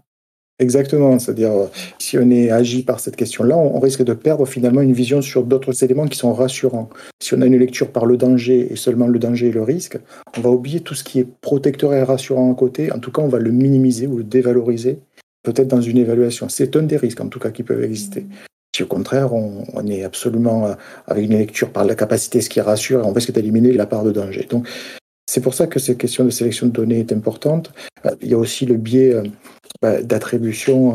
Exactement, 0.59 1.19
c'est-à-dire 1.19 1.51
euh, 1.51 1.65
si 1.99 2.17
on 2.17 2.31
est 2.31 2.49
agi 2.49 2.83
par 2.83 3.01
cette 3.01 3.17
question-là, 3.17 3.57
on, 3.57 3.77
risque 3.81 4.05
de 4.05 4.13
perdre 4.13 4.45
finalement 4.45 4.79
une 4.79 4.93
vision 4.93 5.21
sur 5.21 5.43
d'autres 5.43 5.83
éléments 5.83 6.07
qui 6.07 6.17
sont 6.17 6.33
rassurants. 6.33 6.89
Si 7.21 7.33
on 7.33 7.41
a 7.41 7.45
une 7.45 7.57
lecture 7.57 7.91
par 7.91 8.05
le 8.05 8.15
danger 8.15 8.71
et 8.71 8.77
seulement 8.77 9.07
le 9.07 9.19
danger 9.19 9.47
et 9.47 9.51
le 9.51 9.63
risque, 9.63 9.99
on 10.37 10.41
va 10.41 10.49
oublier 10.49 10.79
tout 10.79 10.95
ce 10.95 11.03
qui 11.03 11.19
est 11.19 11.27
protecteur 11.41 11.93
et 11.93 12.01
rassurant 12.01 12.49
à 12.49 12.55
côté. 12.55 12.89
En 12.93 12.99
tout 12.99 13.11
cas, 13.11 13.21
on 13.21 13.27
va 13.27 13.39
le 13.39 13.51
minimiser 13.51 14.07
ou 14.07 14.17
le 14.17 14.23
dévaloriser, 14.23 14.99
peut-être 15.43 15.67
dans 15.67 15.81
une 15.81 15.97
évaluation. 15.97 16.47
C'est 16.47 16.73
un 16.77 16.83
des 16.83 16.97
risques 16.97 17.19
en 17.19 17.27
tout 17.27 17.39
cas 17.39 17.51
qui 17.51 17.63
peuvent 17.63 17.83
exister. 17.83 18.25
Si 18.76 18.84
au 18.84 18.88
contraire, 18.88 19.34
on, 19.34 19.88
est 19.88 20.03
absolument 20.03 20.68
euh, 20.68 20.73
avec 21.07 21.26
une 21.26 21.38
lecture 21.38 21.72
par 21.72 21.85
la 21.85 21.95
capacité, 21.95 22.41
ce 22.41 22.49
qui 22.49 22.61
rassure, 22.61 23.06
on 23.06 23.11
risque 23.11 23.31
d'éliminer 23.31 23.73
la 23.73 23.88
part 23.88 24.03
de 24.03 24.11
danger. 24.11 24.45
Donc, 24.49 24.68
c'est 25.26 25.41
pour 25.41 25.53
ça 25.53 25.68
que 25.68 25.80
cette 25.80 25.98
question 25.98 26.23
de 26.26 26.30
sélection 26.30 26.68
de 26.68 26.72
données 26.72 26.99
est 26.99 27.11
importante. 27.11 27.72
Euh, 28.06 28.15
il 28.22 28.30
y 28.30 28.34
a 28.34 28.38
aussi 28.38 28.65
le 28.65 28.76
biais 28.76 29.14
euh, 29.14 29.23
bah, 29.81 30.02
d'attribution. 30.02 30.94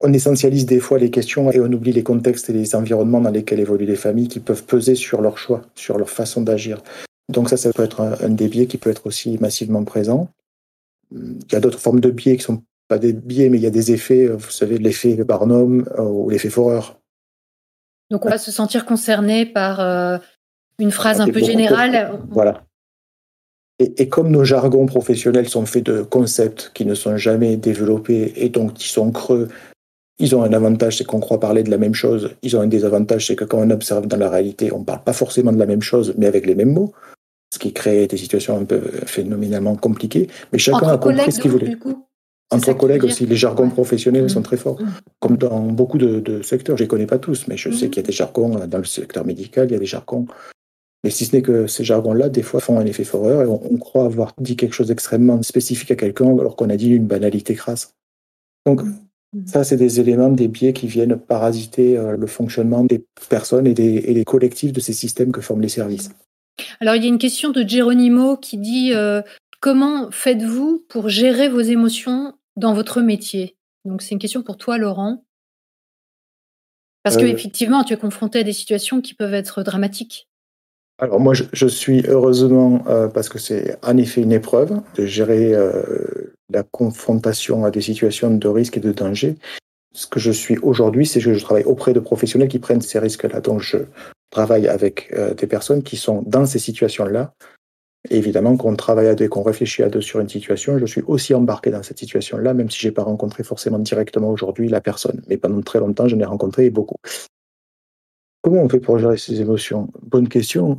On 0.00 0.12
essentialise 0.14 0.64
des 0.64 0.80
fois 0.80 0.98
les 0.98 1.10
questions 1.10 1.50
et 1.50 1.60
on 1.60 1.70
oublie 1.70 1.92
les 1.92 2.02
contextes 2.02 2.48
et 2.48 2.54
les 2.54 2.74
environnements 2.74 3.20
dans 3.20 3.30
lesquels 3.30 3.60
évoluent 3.60 3.84
les 3.84 3.96
familles 3.96 4.28
qui 4.28 4.40
peuvent 4.40 4.64
peser 4.64 4.94
sur 4.94 5.20
leur 5.20 5.36
choix, 5.36 5.60
sur 5.74 5.98
leur 5.98 6.08
façon 6.08 6.40
d'agir. 6.40 6.82
Donc 7.30 7.50
ça, 7.50 7.56
ça 7.56 7.72
peut 7.72 7.84
être 7.84 8.00
un, 8.00 8.28
des 8.30 8.48
biais 8.48 8.66
qui 8.66 8.78
peut 8.78 8.90
être 8.90 9.06
aussi 9.06 9.38
massivement 9.38 9.84
présent. 9.84 10.28
Il 11.12 11.52
y 11.52 11.56
a 11.56 11.60
d'autres 11.60 11.78
formes 11.78 12.00
de 12.00 12.10
biais 12.10 12.36
qui 12.36 12.42
sont 12.42 12.62
pas 12.90 12.98
des 12.98 13.12
biais, 13.12 13.48
mais 13.48 13.58
il 13.58 13.62
y 13.62 13.68
a 13.68 13.70
des 13.70 13.92
effets, 13.92 14.26
euh, 14.26 14.34
vous 14.36 14.50
savez, 14.50 14.76
l'effet 14.76 15.14
Barnum 15.22 15.88
euh, 15.96 16.02
ou 16.02 16.28
l'effet 16.28 16.50
Forer. 16.50 16.80
Donc 18.10 18.26
on 18.26 18.28
va 18.28 18.36
se 18.36 18.50
sentir 18.50 18.84
concerné 18.84 19.46
par 19.46 19.78
euh, 19.78 20.18
une 20.80 20.90
phrase 20.90 21.20
un 21.20 21.28
peu 21.28 21.38
générale. 21.38 22.18
Voilà. 22.30 22.64
Et, 23.78 24.08
comme 24.08 24.30
nos 24.30 24.44
jargons 24.44 24.84
professionnels 24.86 25.48
sont 25.48 25.64
faits 25.64 25.86
de 25.86 26.02
concepts 26.02 26.72
qui 26.74 26.84
ne 26.84 26.94
sont 26.94 27.16
jamais 27.16 27.56
développés 27.56 28.34
et 28.36 28.50
donc 28.50 28.74
qui 28.74 28.88
sont 28.88 29.10
creux, 29.10 29.48
ils 30.18 30.34
ont 30.34 30.42
un 30.42 30.52
avantage, 30.52 30.98
c'est 30.98 31.04
qu'on 31.04 31.20
croit 31.20 31.40
parler 31.40 31.62
de 31.62 31.70
la 31.70 31.78
même 31.78 31.94
chose. 31.94 32.34
Ils 32.42 32.56
ont 32.56 32.60
un 32.60 32.66
désavantage, 32.66 33.28
c'est 33.28 33.36
que 33.36 33.44
quand 33.44 33.58
on 33.58 33.70
observe 33.70 34.06
dans 34.06 34.18
la 34.18 34.28
réalité, 34.28 34.70
on 34.72 34.80
ne 34.80 34.84
parle 34.84 35.02
pas 35.02 35.14
forcément 35.14 35.52
de 35.52 35.58
la 35.58 35.64
même 35.64 35.80
chose, 35.80 36.12
mais 36.18 36.26
avec 36.26 36.44
les 36.44 36.56
mêmes 36.56 36.72
mots, 36.72 36.92
ce 37.54 37.58
qui 37.58 37.72
crée 37.72 38.06
des 38.06 38.18
situations 38.18 38.58
un 38.58 38.64
peu 38.64 38.80
phénoménalement 39.06 39.76
compliquées. 39.76 40.28
Mais 40.52 40.58
chacun 40.58 40.88
a 40.88 40.98
compris 40.98 41.32
ce 41.32 41.40
qu'il 41.40 41.52
voulait. 41.52 41.78
Entre 42.52 42.72
collègues 42.72 43.04
aussi, 43.04 43.26
les 43.26 43.36
jargons 43.36 43.70
professionnels 43.70 44.28
sont 44.28 44.42
très 44.42 44.56
forts, 44.56 44.80
Mmh. 44.80 44.86
comme 45.20 45.36
dans 45.36 45.60
beaucoup 45.60 45.98
de, 45.98 46.18
de 46.20 46.42
secteurs. 46.42 46.76
Je 46.76 46.82
les 46.84 46.88
connais 46.88 47.06
pas 47.06 47.18
tous, 47.18 47.46
mais 47.46 47.56
je 47.56 47.70
sais 47.70 47.84
Mhm. 47.86 47.90
qu'il 47.90 48.02
y 48.02 48.04
a 48.04 48.06
des 48.06 48.12
jargons 48.12 48.58
euh, 48.60 48.66
dans 48.66 48.78
le 48.78 48.84
secteur 48.84 49.24
médical, 49.24 49.68
il 49.68 49.72
y 49.72 49.76
a 49.76 49.78
des 49.78 49.86
jargons. 49.86 50.26
Mais 51.04 51.10
si 51.10 51.24
ce 51.24 51.34
n'est 51.36 51.42
que 51.42 51.66
ces 51.66 51.84
jargons-là, 51.84 52.28
des 52.28 52.42
fois, 52.42 52.60
font 52.60 52.78
un 52.78 52.84
effet 52.86 53.04
foreur 53.04 53.42
et 53.42 53.46
on, 53.46 53.60
on 53.72 53.76
croit 53.78 54.04
avoir 54.04 54.34
dit 54.38 54.56
quelque 54.56 54.74
chose 54.74 54.88
d'extrêmement 54.88 55.40
spécifique 55.42 55.90
à 55.92 55.96
quelqu'un 55.96 56.36
alors 56.38 56.56
qu'on 56.56 56.68
a 56.70 56.76
dit 56.76 56.90
une 56.90 57.06
banalité 57.06 57.54
crasse. 57.54 57.94
Donc, 58.66 58.82
ça, 59.46 59.62
c'est 59.64 59.76
des 59.76 60.00
éléments, 60.00 60.28
des 60.28 60.48
biais 60.48 60.72
qui 60.72 60.88
viennent 60.88 61.16
parasiter 61.16 61.96
euh, 61.96 62.16
le 62.16 62.26
fonctionnement 62.26 62.82
des 62.84 63.04
personnes 63.28 63.66
et 63.68 63.74
des, 63.74 64.02
et 64.06 64.12
des 64.12 64.24
collectifs 64.24 64.72
de 64.72 64.80
ces 64.80 64.92
systèmes 64.92 65.30
que 65.30 65.40
forment 65.40 65.62
les 65.62 65.68
services. 65.68 66.10
Alors, 66.80 66.96
il 66.96 67.02
y 67.04 67.06
a 67.06 67.08
une 67.08 67.18
question 67.18 67.50
de 67.50 67.66
Geronimo 67.66 68.36
qui 68.36 68.58
dit 68.58 68.92
euh, 68.92 69.22
Comment 69.60 70.10
faites-vous 70.10 70.84
pour 70.88 71.08
gérer 71.08 71.48
vos 71.48 71.60
émotions 71.60 72.34
dans 72.56 72.74
votre 72.74 73.00
métier 73.00 73.56
Donc, 73.84 74.02
c'est 74.02 74.12
une 74.12 74.18
question 74.18 74.42
pour 74.42 74.56
toi, 74.56 74.78
Laurent. 74.78 75.24
Parce 77.02 77.16
que 77.16 77.24
Euh, 77.24 77.28
effectivement, 77.28 77.82
tu 77.82 77.94
es 77.94 77.96
confronté 77.96 78.40
à 78.40 78.42
des 78.42 78.52
situations 78.52 79.00
qui 79.00 79.14
peuvent 79.14 79.34
être 79.34 79.62
dramatiques. 79.62 80.28
Alors 81.00 81.18
moi, 81.18 81.32
je, 81.32 81.44
je 81.54 81.66
suis 81.66 82.04
heureusement, 82.06 82.84
euh, 82.86 83.08
parce 83.08 83.30
que 83.30 83.38
c'est 83.38 83.78
en 83.82 83.96
effet 83.96 84.20
une 84.20 84.32
épreuve, 84.32 84.82
de 84.96 85.06
gérer 85.06 85.54
euh, 85.54 86.34
la 86.50 86.62
confrontation 86.62 87.64
à 87.64 87.70
des 87.70 87.80
situations 87.80 88.30
de 88.30 88.48
risque 88.48 88.76
et 88.76 88.80
de 88.80 88.92
danger. 88.92 89.36
Ce 89.94 90.06
que 90.06 90.20
je 90.20 90.30
suis 90.30 90.58
aujourd'hui, 90.58 91.06
c'est 91.06 91.20
que 91.20 91.32
je 91.32 91.42
travaille 91.42 91.64
auprès 91.64 91.94
de 91.94 92.00
professionnels 92.00 92.48
qui 92.48 92.58
prennent 92.58 92.82
ces 92.82 92.98
risques-là. 92.98 93.40
Donc 93.40 93.60
je 93.60 93.78
travaille 94.28 94.68
avec 94.68 95.10
euh, 95.14 95.32
des 95.32 95.46
personnes 95.46 95.82
qui 95.82 95.96
sont 95.96 96.22
dans 96.26 96.44
ces 96.44 96.58
situations-là. 96.58 97.32
Et 98.08 98.16
évidemment, 98.16 98.56
qu'on 98.56 98.74
travaille 98.76 99.08
à 99.08 99.14
deux, 99.14 99.28
qu'on 99.28 99.42
réfléchit 99.42 99.82
à 99.82 99.90
deux 99.90 100.00
sur 100.00 100.20
une 100.20 100.28
situation, 100.28 100.78
je 100.78 100.86
suis 100.86 101.02
aussi 101.02 101.34
embarqué 101.34 101.70
dans 101.70 101.82
cette 101.82 101.98
situation-là, 101.98 102.54
même 102.54 102.70
si 102.70 102.78
j'ai 102.78 102.92
pas 102.92 103.02
rencontré 103.02 103.42
forcément 103.42 103.78
directement 103.78 104.30
aujourd'hui 104.30 104.68
la 104.68 104.80
personne. 104.80 105.22
Mais 105.28 105.36
pendant 105.36 105.60
très 105.60 105.80
longtemps, 105.80 106.08
je 106.08 106.16
l'ai 106.16 106.24
rencontré 106.24 106.66
et 106.66 106.70
beaucoup. 106.70 106.96
Comment 108.42 108.62
on 108.62 108.68
fait 108.70 108.80
pour 108.80 108.98
gérer 108.98 109.18
ces 109.18 109.40
émotions? 109.42 109.90
Bonne 110.02 110.28
question 110.28 110.78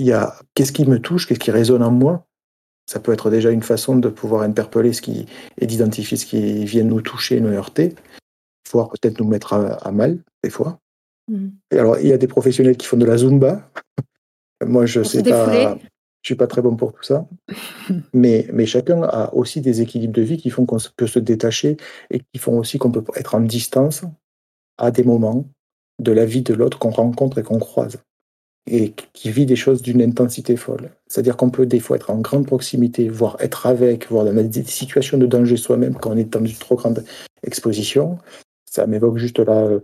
il 0.00 0.06
y 0.06 0.12
a 0.12 0.34
qu'est-ce 0.54 0.72
qui 0.72 0.86
me 0.86 0.98
touche, 0.98 1.26
qu'est-ce 1.26 1.38
qui 1.38 1.50
résonne 1.50 1.82
en 1.82 1.90
moi? 1.90 2.26
Ça 2.86 3.00
peut 3.00 3.12
être 3.12 3.28
déjà 3.28 3.50
une 3.50 3.62
façon 3.62 3.96
de 3.96 4.08
pouvoir 4.08 4.42
interpeller 4.42 4.94
ce 4.94 5.02
qui 5.02 5.26
et 5.58 5.66
d'identifier 5.66 6.16
ce 6.16 6.24
qui 6.24 6.64
vient 6.64 6.84
nous 6.84 7.02
toucher, 7.02 7.38
nous 7.40 7.52
heurter, 7.52 7.94
voire 8.72 8.88
peut-être 8.88 9.20
nous 9.20 9.28
mettre 9.28 9.52
à, 9.52 9.74
à 9.74 9.92
mal 9.92 10.18
des 10.42 10.48
fois. 10.48 10.78
Mhm. 11.28 11.52
Et 11.70 11.78
alors 11.78 11.98
il 11.98 12.08
y 12.08 12.12
a 12.14 12.18
des 12.18 12.26
professionnels 12.26 12.78
qui 12.78 12.86
font 12.86 12.96
de 12.96 13.04
la 13.04 13.18
zumba. 13.18 13.70
Moi 14.66 14.86
je 14.86 15.02
se 15.02 15.18
sais 15.18 15.22
défouler. 15.22 15.68
Je 16.22 16.28
suis 16.28 16.34
pas 16.34 16.46
très 16.46 16.62
bon 16.62 16.76
pour 16.76 16.92
tout 16.92 17.02
ça. 17.02 17.26
mais 18.12 18.46
mais 18.52 18.66
chacun 18.66 19.02
a 19.02 19.32
aussi 19.34 19.60
des 19.60 19.80
équilibres 19.80 20.14
de 20.14 20.22
vie 20.22 20.36
qui 20.36 20.50
font 20.50 20.66
qu'on 20.66 20.78
se- 20.78 20.90
peut 20.94 21.06
se 21.06 21.18
détacher 21.18 21.76
et 22.10 22.20
qui 22.20 22.38
font 22.38 22.58
aussi 22.58 22.78
qu'on 22.78 22.92
peut 22.92 23.04
être 23.16 23.34
en 23.34 23.40
distance 23.40 24.04
à 24.78 24.90
des 24.90 25.04
moments 25.04 25.44
de 25.98 26.12
la 26.12 26.24
vie 26.24 26.42
de 26.42 26.54
l'autre 26.54 26.78
qu'on 26.78 26.90
rencontre 26.90 27.38
et 27.38 27.42
qu'on 27.42 27.58
croise 27.58 27.98
et 28.66 28.92
qui 29.12 29.30
vit 29.30 29.46
des 29.46 29.56
choses 29.56 29.82
d'une 29.82 30.02
intensité 30.02 30.56
folle. 30.56 30.90
C'est-à-dire 31.08 31.36
qu'on 31.36 31.50
peut 31.50 31.66
des 31.66 31.80
fois 31.80 31.96
être 31.96 32.10
en 32.10 32.18
grande 32.18 32.46
proximité, 32.46 33.08
voire 33.08 33.36
être 33.40 33.66
avec, 33.66 34.08
voire 34.10 34.24
dans 34.24 34.34
des 34.34 34.62
situations 34.64 35.18
de 35.18 35.26
danger 35.26 35.56
soi-même 35.56 35.94
quand 35.94 36.10
on 36.10 36.16
est 36.16 36.24
dans 36.32 36.44
une 36.44 36.54
trop 36.54 36.76
grande 36.76 37.04
exposition. 37.42 38.18
Ça 38.70 38.86
m'évoque 38.86 39.18
juste 39.18 39.38
là, 39.40 39.64
euh, 39.64 39.80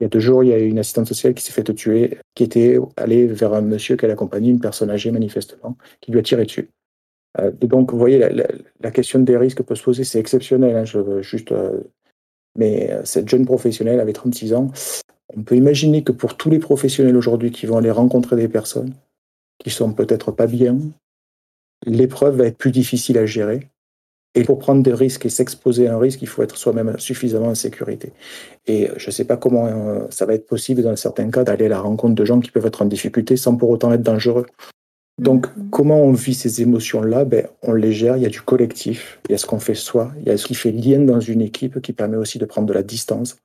il 0.00 0.04
y 0.04 0.06
a 0.06 0.08
deux 0.08 0.20
jours, 0.20 0.42
il 0.42 0.48
y 0.48 0.52
a 0.54 0.58
une 0.58 0.78
assistante 0.78 1.06
sociale 1.06 1.34
qui 1.34 1.44
s'est 1.44 1.52
fait 1.52 1.62
tuer, 1.74 2.18
qui 2.34 2.42
était 2.42 2.78
allée 2.96 3.26
vers 3.26 3.52
un 3.52 3.60
monsieur 3.60 3.96
qu'elle 3.96 4.10
accompagnait, 4.10 4.48
une 4.48 4.60
personne 4.60 4.90
âgée 4.90 5.10
manifestement, 5.10 5.76
qui 6.00 6.10
lui 6.10 6.18
a 6.18 6.22
tiré 6.22 6.46
dessus. 6.46 6.70
Euh, 7.38 7.50
donc, 7.50 7.92
vous 7.92 7.98
voyez, 7.98 8.18
la, 8.18 8.90
question 8.90 9.20
des 9.20 9.36
risques 9.36 9.62
peut 9.62 9.74
se 9.74 9.82
poser, 9.82 10.04
c'est 10.04 10.18
exceptionnel. 10.18 10.74
hein, 10.74 11.20
juste, 11.20 11.52
euh, 11.52 11.82
mais 12.56 12.90
euh, 12.90 13.04
cette 13.04 13.28
jeune 13.28 13.44
professionnelle 13.44 14.00
avait 14.00 14.14
36 14.14 14.54
ans. 14.54 14.72
On 15.36 15.42
peut 15.42 15.56
imaginer 15.56 16.02
que 16.02 16.12
pour 16.12 16.36
tous 16.36 16.50
les 16.50 16.58
professionnels 16.58 17.16
aujourd'hui 17.16 17.50
qui 17.50 17.66
vont 17.66 17.76
aller 17.76 17.90
rencontrer 17.90 18.36
des 18.36 18.48
personnes 18.48 18.94
qui 19.58 19.70
sont 19.70 19.92
peut-être 19.92 20.32
pas 20.32 20.46
bien, 20.46 20.78
l'épreuve 21.86 22.36
va 22.36 22.46
être 22.46 22.56
plus 22.56 22.72
difficile 22.72 23.18
à 23.18 23.26
gérer. 23.26 23.68
Et 24.34 24.44
pour 24.44 24.58
prendre 24.58 24.82
des 24.82 24.94
risques 24.94 25.26
et 25.26 25.28
s'exposer 25.28 25.88
à 25.88 25.94
un 25.94 25.98
risque, 25.98 26.22
il 26.22 26.28
faut 26.28 26.42
être 26.42 26.56
soi-même 26.56 26.96
suffisamment 26.98 27.48
en 27.48 27.54
sécurité. 27.56 28.12
Et 28.66 28.88
je 28.96 29.06
ne 29.08 29.10
sais 29.12 29.24
pas 29.24 29.36
comment 29.36 29.66
euh, 29.66 30.06
ça 30.10 30.24
va 30.24 30.34
être 30.34 30.46
possible 30.46 30.82
dans 30.82 30.94
certains 30.94 31.30
cas 31.30 31.42
d'aller 31.42 31.66
à 31.66 31.70
la 31.70 31.80
rencontre 31.80 32.14
de 32.14 32.24
gens 32.24 32.38
qui 32.38 32.50
peuvent 32.50 32.66
être 32.66 32.82
en 32.82 32.86
difficulté 32.86 33.36
sans 33.36 33.56
pour 33.56 33.70
autant 33.70 33.92
être 33.92 34.02
dangereux. 34.02 34.46
Donc, 35.20 35.48
Mhm. 35.56 35.70
comment 35.70 36.00
on 36.02 36.12
vit 36.12 36.34
ces 36.34 36.62
émotions-là? 36.62 37.24
Ben, 37.24 37.46
On 37.62 37.74
les 37.74 37.92
gère, 37.92 38.16
il 38.16 38.22
y 38.22 38.26
a 38.26 38.30
du 38.30 38.40
collectif, 38.40 39.20
il 39.28 39.32
y 39.32 39.34
a 39.34 39.38
ce 39.38 39.46
qu'on 39.46 39.58
fait 39.60 39.74
soi, 39.74 40.12
il 40.20 40.28
y 40.28 40.30
a 40.30 40.36
ce 40.36 40.46
qui 40.46 40.54
fait 40.54 40.72
lien 40.72 41.00
dans 41.00 41.20
une 41.20 41.42
équipe 41.42 41.80
qui 41.82 41.92
permet 41.92 42.16
aussi 42.16 42.38
de 42.38 42.46
prendre 42.46 42.66
de 42.68 42.72
la 42.72 42.82
distance, 42.82 43.36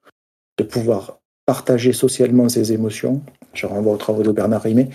de 0.57 0.63
pouvoir 0.63 1.19
partager 1.45 1.93
socialement 1.93 2.47
ses 2.47 2.71
émotions. 2.73 3.21
Je 3.53 3.65
renvoie 3.67 3.93
aux 3.93 3.97
travaux 3.97 4.23
de 4.23 4.31
Bernard 4.31 4.61
Rimet. 4.61 4.89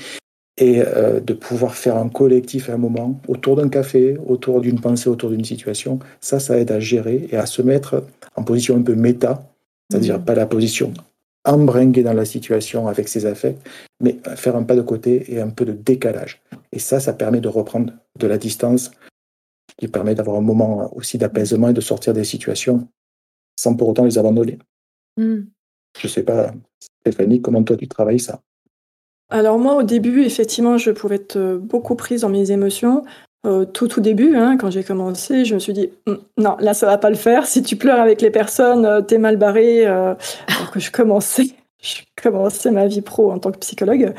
Et 0.63 0.83
euh, 0.87 1.21
de 1.21 1.33
pouvoir 1.33 1.75
faire 1.75 1.97
un 1.97 2.11
collectif 2.11 2.69
à 2.69 2.75
un 2.75 2.77
moment, 2.77 3.19
autour 3.29 3.57
d'un 3.57 3.71
café, 3.71 4.19
autour 4.27 4.61
d'une 4.61 4.79
pensée, 4.79 5.09
autour 5.09 5.31
d'une 5.31 5.45
situation, 5.45 5.99
ça, 6.21 6.39
ça 6.39 6.59
aide 6.59 6.71
à 6.71 6.79
gérer 6.81 7.27
et 7.31 7.37
à 7.37 7.47
se 7.47 7.63
mettre 7.63 8.05
en 8.37 8.45
position 8.45 8.77
un 8.77 8.83
peu 8.83 8.95
méta, 8.95 9.43
c'est-à-dire 9.91 10.19
Mhm. 10.19 10.25
pas 10.27 10.35
la 10.35 10.47
position 10.47 10.93
embringuée 11.47 12.03
dans 12.03 12.13
la 12.13 12.27
situation 12.27 12.89
avec 12.89 13.09
ses 13.09 13.25
affects, 13.25 13.57
mais 14.03 14.19
faire 14.37 14.55
un 14.55 14.63
pas 14.63 14.77
de 14.77 14.83
côté 14.83 15.33
et 15.33 15.41
un 15.41 15.49
peu 15.49 15.65
de 15.65 15.73
décalage. 15.73 16.43
Et 16.73 16.79
ça, 16.79 17.01
ça 17.01 17.15
permet 17.15 17.41
de 17.41 17.49
reprendre 17.49 17.95
de 18.19 18.27
la 18.27 18.37
distance, 18.37 18.91
qui 19.79 19.89
permet 19.89 20.15
d'avoir 20.15 20.37
un 20.37 20.43
moment 20.43 20.95
aussi 20.95 21.17
d'apaisement 21.17 21.71
et 21.71 21.73
de 21.73 21.81
sortir 21.81 22.13
des 22.13 22.25
situations 22.25 22.87
sans 23.59 23.75
pour 23.75 23.89
autant 23.89 24.05
les 24.05 24.19
abandonner. 24.19 24.59
Mhm. 25.17 25.49
Je 25.99 26.07
sais 26.07 26.23
pas, 26.23 26.53
Stéphanie, 27.01 27.41
comment 27.41 27.63
toi 27.63 27.79
tu 27.79 27.89
travailles 27.89 28.21
ça? 28.21 28.43
Alors 29.31 29.59
moi, 29.59 29.75
au 29.77 29.83
début, 29.83 30.23
effectivement, 30.23 30.77
je 30.79 30.91
pouvais 30.91 31.17
être 31.17 31.37
euh, 31.37 31.59
beaucoup 31.59 31.95
prise 31.95 32.23
dans 32.23 32.29
mes 32.29 32.51
émotions. 32.51 33.05
Euh, 33.47 33.65
tout 33.65 33.89
tout 33.89 34.01
début, 34.01 34.37
hein, 34.37 34.59
quand 34.59 34.71
j'ai 34.71 34.85
commencé, 34.85 35.47
je 35.47 35.55
me 35.55 35.61
suis 35.61 35.73
dit 35.73 35.91
Hum, 36.07 36.19
non, 36.37 36.57
là 36.61 36.75
ça 36.75 36.87
va 36.87 36.99
pas 36.99 37.09
le 37.09 37.17
faire. 37.17 37.47
Si 37.47 37.63
tu 37.63 37.77
pleures 37.77 38.01
avec 38.01 38.21
les 38.21 38.31
personnes, 38.31 38.85
euh, 38.85 39.01
t'es 39.01 39.17
mal 39.17 39.37
barré. 39.37 39.87
euh, 39.87 40.15
alors 40.49 40.71
que 40.71 40.81
je 40.81 40.91
commençais, 40.91 41.49
je 41.83 42.03
commençais 42.23 42.71
ma 42.71 42.87
vie 42.87 43.01
pro 43.01 43.33
en 43.33 43.39
tant 43.39 43.51
que 43.51 43.59
psychologue. 43.59 44.13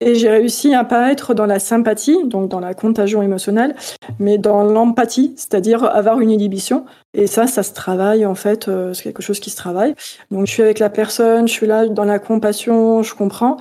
Et 0.00 0.14
j'ai 0.14 0.28
réussi 0.28 0.74
à 0.74 0.84
pas 0.84 1.10
être 1.10 1.32
dans 1.32 1.46
la 1.46 1.58
sympathie, 1.58 2.18
donc 2.26 2.50
dans 2.50 2.60
la 2.60 2.74
contagion 2.74 3.22
émotionnelle, 3.22 3.74
mais 4.18 4.36
dans 4.36 4.62
l'empathie, 4.62 5.32
c'est-à-dire 5.36 5.84
avoir 5.84 6.20
une 6.20 6.30
inhibition. 6.30 6.84
Et 7.14 7.26
ça, 7.26 7.46
ça 7.46 7.62
se 7.62 7.72
travaille 7.72 8.26
en 8.26 8.34
fait, 8.34 8.68
euh, 8.68 8.92
c'est 8.92 9.04
quelque 9.04 9.22
chose 9.22 9.40
qui 9.40 9.48
se 9.48 9.56
travaille. 9.56 9.94
Donc 10.30 10.46
je 10.46 10.52
suis 10.52 10.62
avec 10.62 10.80
la 10.80 10.90
personne, 10.90 11.48
je 11.48 11.52
suis 11.54 11.66
là 11.66 11.88
dans 11.88 12.04
la 12.04 12.18
compassion, 12.18 13.02
je 13.02 13.14
comprends. 13.14 13.56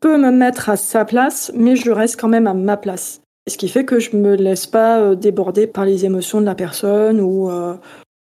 Peux 0.00 0.16
me 0.16 0.30
mettre 0.30 0.68
à 0.70 0.76
sa 0.76 1.04
place, 1.04 1.50
mais 1.54 1.76
je 1.76 1.90
reste 1.90 2.20
quand 2.20 2.28
même 2.28 2.46
à 2.46 2.54
ma 2.54 2.76
place. 2.76 3.20
Ce 3.48 3.56
qui 3.56 3.68
fait 3.68 3.84
que 3.84 4.00
je 4.00 4.16
me 4.16 4.34
laisse 4.34 4.66
pas 4.66 5.00
euh, 5.00 5.14
déborder 5.14 5.66
par 5.66 5.84
les 5.84 6.04
émotions 6.04 6.40
de 6.40 6.46
la 6.46 6.54
personne 6.54 7.20
ou 7.20 7.48
euh, 7.50 7.76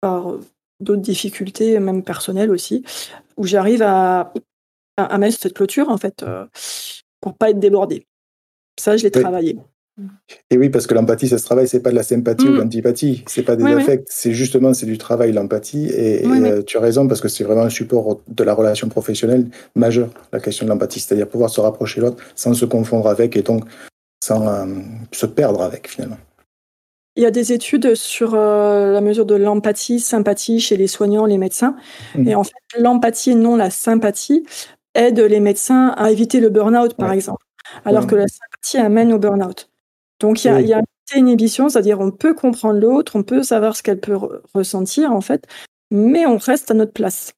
par 0.02 0.30
euh, 0.30 0.40
d'autres 0.80 1.02
difficultés, 1.02 1.80
même 1.80 2.04
personnelles 2.04 2.52
aussi, 2.52 2.86
où 3.36 3.46
j'arrive 3.46 3.82
à, 3.82 4.34
à, 4.98 5.18
mettre 5.18 5.38
cette 5.38 5.54
clôture 5.54 5.90
en 5.90 5.98
fait 5.98 6.26
pour 7.20 7.36
pas 7.36 7.50
être 7.50 7.60
débordée. 7.60 8.06
Ça, 8.80 8.96
je 8.96 9.04
l'ai 9.04 9.12
Oui. 9.14 9.22
travaillé. 9.22 9.58
Et 10.52 10.58
oui, 10.58 10.70
parce 10.70 10.88
que 10.88 10.94
l'empathie, 10.94 11.28
ça 11.28 11.38
se 11.38 11.46
travaille, 11.46 11.68
c'est 11.68 11.82
pas 11.82 11.90
de 11.92 11.96
la 11.96 12.04
sympathie 12.04 12.48
ou 12.48 12.52
Mm. 12.52 12.56
de 12.56 12.60
l'antipathie, 12.62 13.24
c'est 13.28 13.44
pas 13.44 13.56
des 13.56 13.64
Oui, 13.64 13.74
oui. 13.74 13.82
affects, 13.82 14.06
c'est 14.10 14.34
justement 14.34 14.74
c'est 14.74 14.86
du 14.86 14.98
travail, 14.98 15.32
l'empathie. 15.32 15.88
Et, 15.90 16.26
Oui, 16.26 16.38
et, 16.38 16.42
oui. 16.42 16.50
euh, 16.50 16.62
tu 16.62 16.78
as 16.78 16.82
raison, 16.82 17.08
parce 17.08 17.22
que 17.22 17.28
c'est 17.28 17.44
vraiment 17.44 17.64
un 17.64 17.70
support 17.70 18.22
de 18.28 18.44
la 18.44 18.54
relation 18.54 18.90
professionnelle 18.90 19.48
majeur, 19.76 20.10
la 20.34 20.40
question 20.40 20.66
de 20.66 20.70
l'empathie, 20.72 21.00
c'est-à-dire 21.00 21.28
pouvoir 21.28 21.50
se 21.50 21.62
rapprocher 21.62 22.02
de 22.02 22.06
l'autre 22.06 22.24
sans 22.36 22.54
se 22.54 22.66
confondre 22.66 23.08
avec 23.08 23.36
et 23.38 23.42
donc 23.42 23.64
sans 24.24 24.48
euh, 24.48 24.66
se 25.12 25.26
perdre 25.26 25.62
avec 25.62 25.88
finalement. 25.90 26.18
Il 27.16 27.24
y 27.24 27.26
a 27.26 27.32
des 27.32 27.52
études 27.52 27.96
sur 27.96 28.34
euh, 28.36 28.92
la 28.94 29.02
mesure 29.02 29.26
de 29.26 29.36
l'empathie, 29.36 30.00
sympathie 30.00 30.60
chez 30.62 30.78
les 30.78 30.88
soignants, 30.88 31.26
les 31.26 31.38
médecins. 31.38 31.76
Mhm. 32.16 32.28
Et 32.28 32.36
en 32.36 32.44
fait, 32.44 32.54
l'empathie 32.78 33.32
et 33.32 33.36
non 33.36 33.56
la 33.58 33.70
sympathie 33.70 34.46
aide 34.96 35.20
les 35.20 35.40
médecins 35.40 35.90
à 35.98 36.12
éviter 36.12 36.40
le 36.40 36.50
burn-out, 36.50 36.94
par 36.96 37.10
Ouais. 37.10 37.16
exemple. 37.16 37.44
Alors 37.84 38.04
Ouais. 38.04 38.10
que 38.10 38.16
la 38.16 38.28
sympathie 38.28 38.78
amène 38.78 39.12
au 39.14 39.20
burn-out. 39.20 39.70
Donc, 40.20 40.44
il 40.44 40.48
y 40.48 40.52
a, 40.52 40.56
Oui. 40.58 40.64
il 40.64 40.70
y 40.70 40.74
a 40.74 40.82
une 41.16 41.28
inhibition, 41.28 41.70
c'est-à-dire 41.70 42.00
on 42.00 42.12
peut 42.12 42.34
comprendre 42.34 42.80
l'autre, 42.80 43.16
on 43.16 43.24
peut 43.24 43.44
savoir 43.44 43.76
ce 43.76 43.84
qu'elle 43.84 44.00
peut 44.00 44.14
re- 44.16 44.42
ressentir, 44.54 45.12
en 45.12 45.22
fait, 45.22 45.46
mais 45.92 46.26
on 46.26 46.38
reste 46.38 46.70
à 46.72 46.74
notre 46.74 46.94
place. 46.94 47.34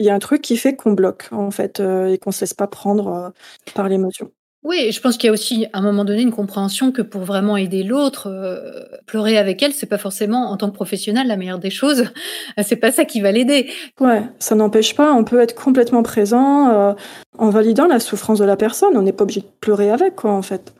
Il 0.00 0.06
y 0.06 0.10
a 0.10 0.14
un 0.14 0.18
truc 0.18 0.42
qui 0.42 0.56
fait 0.56 0.74
qu'on 0.74 0.92
bloque, 0.92 1.28
en 1.30 1.50
fait, 1.52 1.78
euh, 1.80 2.08
et 2.08 2.18
qu'on 2.18 2.30
ne 2.30 2.34
se 2.34 2.40
laisse 2.40 2.54
pas 2.54 2.66
prendre 2.66 3.08
euh, 3.08 3.30
par 3.74 3.88
l'émotion. 3.88 4.30
Oui, 4.64 4.90
je 4.90 5.00
pense 5.00 5.18
qu'il 5.18 5.26
y 5.26 5.30
a 5.30 5.32
aussi 5.32 5.66
à 5.74 5.78
un 5.78 5.82
moment 5.82 6.06
donné 6.06 6.22
une 6.22 6.32
compréhension 6.32 6.90
que 6.90 7.02
pour 7.02 7.20
vraiment 7.22 7.56
aider 7.58 7.82
l'autre, 7.82 8.28
euh, 8.30 8.82
pleurer 9.06 9.36
avec 9.36 9.62
elle, 9.62 9.74
c'est 9.74 9.84
pas 9.86 9.98
forcément 9.98 10.50
en 10.50 10.56
tant 10.56 10.70
que 10.70 10.74
professionnel 10.74 11.26
la 11.28 11.36
meilleure 11.36 11.58
des 11.58 11.68
choses. 11.70 12.06
C'est 12.64 12.76
pas 12.76 12.90
ça 12.90 13.04
qui 13.04 13.20
va 13.20 13.30
l'aider. 13.30 13.70
Ouais, 14.00 14.22
ça 14.38 14.54
n'empêche 14.54 14.96
pas, 14.96 15.12
on 15.12 15.22
peut 15.22 15.38
être 15.40 15.54
complètement 15.54 16.02
présent 16.02 16.70
euh, 16.70 16.94
en 17.36 17.50
validant 17.50 17.86
la 17.86 18.00
souffrance 18.00 18.38
de 18.38 18.44
la 18.46 18.56
personne. 18.56 18.96
On 18.96 19.02
n'est 19.02 19.12
pas 19.12 19.24
obligé 19.24 19.42
de 19.42 19.50
pleurer 19.60 19.90
avec, 19.90 20.16
quoi, 20.16 20.32
en 20.32 20.42
fait. 20.42 20.72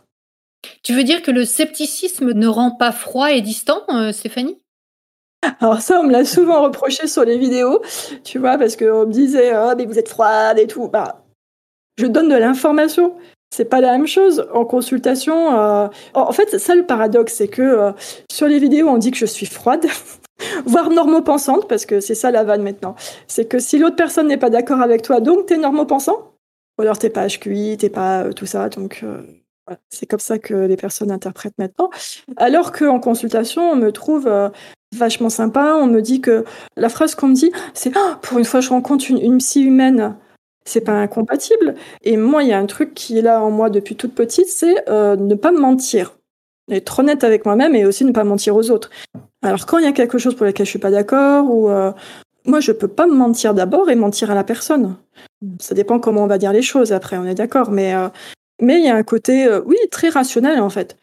Tu 0.83 0.95
veux 0.95 1.05
dire 1.05 1.23
que 1.23 1.31
le 1.31 1.45
scepticisme 1.45 2.33
ne 2.33 2.47
rend 2.47 2.73
pas 2.73 2.93
froid 2.93 3.33
et 3.33 3.41
distant, 3.41 3.83
euh, 3.91 4.13
Stéphanie? 4.13 4.59
Alors 5.61 5.81
ça, 5.81 6.01
on 6.01 6.05
me 6.05 6.13
l'a 6.13 6.25
souvent 6.25 6.63
reproché 6.63 7.07
sur 7.07 7.25
les 7.25 7.39
vidéos, 7.39 7.83
tu 8.25 8.39
vois, 8.39 8.57
parce 8.57 8.77
qu'on 8.77 9.07
me 9.07 9.13
disait 9.13 9.51
ah 9.51 9.75
mais 9.77 9.85
vous 9.85 9.99
êtes 9.99 10.09
froide 10.09 10.59
et 10.59 10.67
tout. 10.67 10.89
Bah, 10.89 11.23
je 11.99 12.07
donne 12.07 12.29
de 12.29 12.37
l'information. 12.37 13.15
C'est 13.55 13.67
pas 13.67 13.81
la 13.81 13.93
même 13.93 14.07
chose 14.07 14.47
en 14.53 14.65
consultation. 14.65 15.59
Euh, 15.59 15.89
En 16.15 16.33
fait, 16.33 16.59
ça 16.59 16.75
le 16.75 16.85
paradoxe, 16.87 17.35
c'est 17.35 17.49
que 17.49 17.63
euh, 17.63 17.93
sur 18.33 18.49
les 18.49 18.59
vidéos, 18.59 18.89
on 18.89 18.97
dit 18.99 19.11
que 19.11 19.19
je 19.19 19.27
suis 19.27 19.47
froide, 19.47 19.87
voire 20.67 20.91
normopensante, 20.91 21.69
parce 21.69 21.87
que 21.87 22.01
c'est 22.01 22.17
ça 22.17 22.31
la 22.31 22.43
vanne 22.43 22.63
maintenant. 22.63 22.97
C'est 23.29 23.47
que 23.47 23.59
si 23.59 23.79
l'autre 23.79 23.97
personne 23.97 24.27
n'est 24.29 24.39
pas 24.39 24.51
d'accord 24.51 24.81
avec 24.81 25.03
toi, 25.03 25.21
donc 25.21 25.47
t'es 25.47 25.57
normopensant, 25.57 26.33
ou 26.79 26.83
alors 26.83 26.99
t'es 26.99 27.11
pas 27.11 27.29
HQI, 27.29 27.77
t'es 27.77 27.91
pas 27.91 28.33
tout 28.35 28.47
ça, 28.47 28.69
donc 28.71 29.05
c'est 29.89 30.07
comme 30.07 30.21
ça 30.21 30.39
que 30.39 30.55
les 30.55 30.77
personnes 30.77 31.11
interprètent 31.11 31.59
maintenant. 31.59 31.91
Alors 32.37 32.73
qu'en 32.73 33.01
consultation, 33.01 33.71
on 33.71 33.77
me 33.77 33.93
trouve 33.93 34.27
euh, 34.27 34.49
vachement 34.95 35.31
sympa. 35.31 35.77
On 35.77 35.87
me 35.87 36.01
dit 36.01 36.21
que 36.21 36.45
la 36.77 36.89
phrase 36.89 37.15
qu'on 37.15 37.29
me 37.29 37.35
dit, 37.35 37.53
c'est 37.73 37.97
Ah, 37.97 38.19
pour 38.23 38.39
une 38.39 38.45
fois, 38.45 38.61
je 38.61 38.71
rencontre 38.71 39.11
une, 39.11 39.39
psy 39.39 39.63
humaine. 39.63 40.17
C'est 40.67 40.81
pas 40.81 40.93
incompatible. 40.93 41.75
Et 42.03 42.17
moi, 42.17 42.43
il 42.43 42.49
y 42.49 42.53
a 42.53 42.59
un 42.59 42.67
truc 42.67 42.95
qui 42.95 43.19
est 43.19 43.23
là 43.23 43.43
en 43.43 43.51
moi 43.51 43.71
depuis 43.71 43.97
toute 43.97 44.15
petite, 44.15 44.49
c'est 44.49 44.89
euh, 44.89 45.17
ne 45.17 45.35
pas 45.35 45.53
me 45.53 45.61
mentir. 45.61 46.17
Être 46.71 47.01
honnête 47.01 47.25
avec 47.25 47.45
moi-même 47.45 47.75
et 47.75 47.85
aussi 47.85 48.07
ne 48.07 48.13
pas 48.13 48.25
mentir 48.25 48.57
aux 48.57 48.71
autres. 48.71 48.89
Alors 49.43 49.67
quand 49.67 49.77
il 49.77 49.85
y 49.85 49.89
a 49.89 49.93
quelque 49.93 50.17
chose 50.17 50.35
pour 50.35 50.47
lequel 50.47 50.65
je 50.65 50.71
suis 50.71 50.79
pas 50.79 50.91
d'accord 50.91 51.51
ou 51.51 51.69
euh, 51.69 51.93
moi 52.47 52.61
je 52.61 52.73
peux 52.73 52.89
pas 52.89 53.07
me 53.07 53.13
mentir 53.13 53.53
d'abord 53.53 53.91
et 53.91 53.95
mentir 53.95 54.31
à 54.31 54.35
la 54.35 54.45
personne. 54.45 54.97
Ça 55.61 55.75
dépend 55.75 56.01
comment 56.01 56.25
on 56.25 56.27
va 56.27 56.39
dire 56.39 56.55
les 56.55 56.63
choses 56.63 56.95
après, 56.95 57.19
on 57.19 57.27
est 57.27 57.35
d'accord. 57.35 57.71
Mais 57.71 57.95
mais 58.61 58.79
il 58.79 58.85
y 58.85 58.89
a 58.89 58.97
un 58.97 59.03
côté 59.03 59.47
euh, 59.47 59.61
oui 59.67 59.77
très 59.91 60.09
rationnel 60.09 60.61
en 60.61 60.71
fait. 60.71 60.97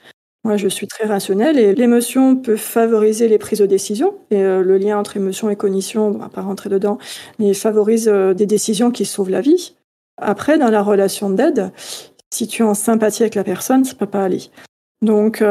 Moi 0.43 0.57
je 0.57 0.67
suis 0.67 0.87
très 0.87 1.05
rationnelle 1.05 1.59
et 1.59 1.73
l'émotion 1.75 2.35
peut 2.35 2.57
favoriser 2.57 3.27
les 3.27 3.37
prises 3.37 3.59
de 3.59 3.65
décision 3.65 4.15
et 4.31 4.41
euh, 4.41 4.63
le 4.63 4.77
lien 4.77 4.97
entre 4.97 5.17
émotion 5.17 5.49
et 5.49 5.55
cognition, 5.55 6.07
on 6.07 6.17
va 6.17 6.29
pas 6.29 6.41
rentrer 6.41 6.69
dedans, 6.69 6.97
mais 7.39 7.53
favorise 7.53 8.07
euh, 8.07 8.33
des 8.33 8.45
décisions 8.45 8.91
qui 8.91 9.05
sauvent 9.05 9.29
la 9.29 9.41
vie. 9.41 9.75
Après 10.17 10.57
dans 10.57 10.69
la 10.69 10.81
relation 10.81 11.29
d'aide, 11.29 11.71
si 12.33 12.47
tu 12.47 12.63
es 12.63 12.65
en 12.65 12.73
sympathie 12.73 13.23
avec 13.23 13.35
la 13.35 13.43
personne, 13.43 13.85
ça 13.85 13.95
peut 13.95 14.05
pas 14.05 14.23
aller. 14.23 14.49
Donc 15.01 15.43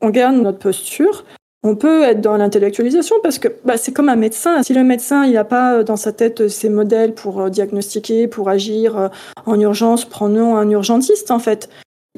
on 0.00 0.10
garde 0.10 0.36
notre 0.36 0.58
posture. 0.58 1.24
On 1.66 1.76
peut 1.76 2.02
être 2.02 2.20
dans 2.20 2.36
l'intellectualisation 2.36 3.16
parce 3.22 3.38
que 3.38 3.48
bah, 3.64 3.78
c'est 3.78 3.92
comme 3.92 4.10
un 4.10 4.16
médecin. 4.16 4.62
Si 4.62 4.74
le 4.74 4.84
médecin 4.84 5.24
il 5.24 5.32
n'a 5.32 5.44
pas 5.44 5.78
euh, 5.78 5.82
dans 5.82 5.96
sa 5.96 6.12
tête 6.12 6.42
euh, 6.42 6.48
ses 6.50 6.68
modèles 6.68 7.14
pour 7.14 7.40
euh, 7.40 7.48
diagnostiquer, 7.48 8.28
pour 8.28 8.50
agir 8.50 9.10
en 9.46 9.58
urgence, 9.58 10.04
prenons 10.04 10.56
un 10.56 10.68
urgentiste 10.68 11.30
en 11.30 11.38
fait. 11.38 11.70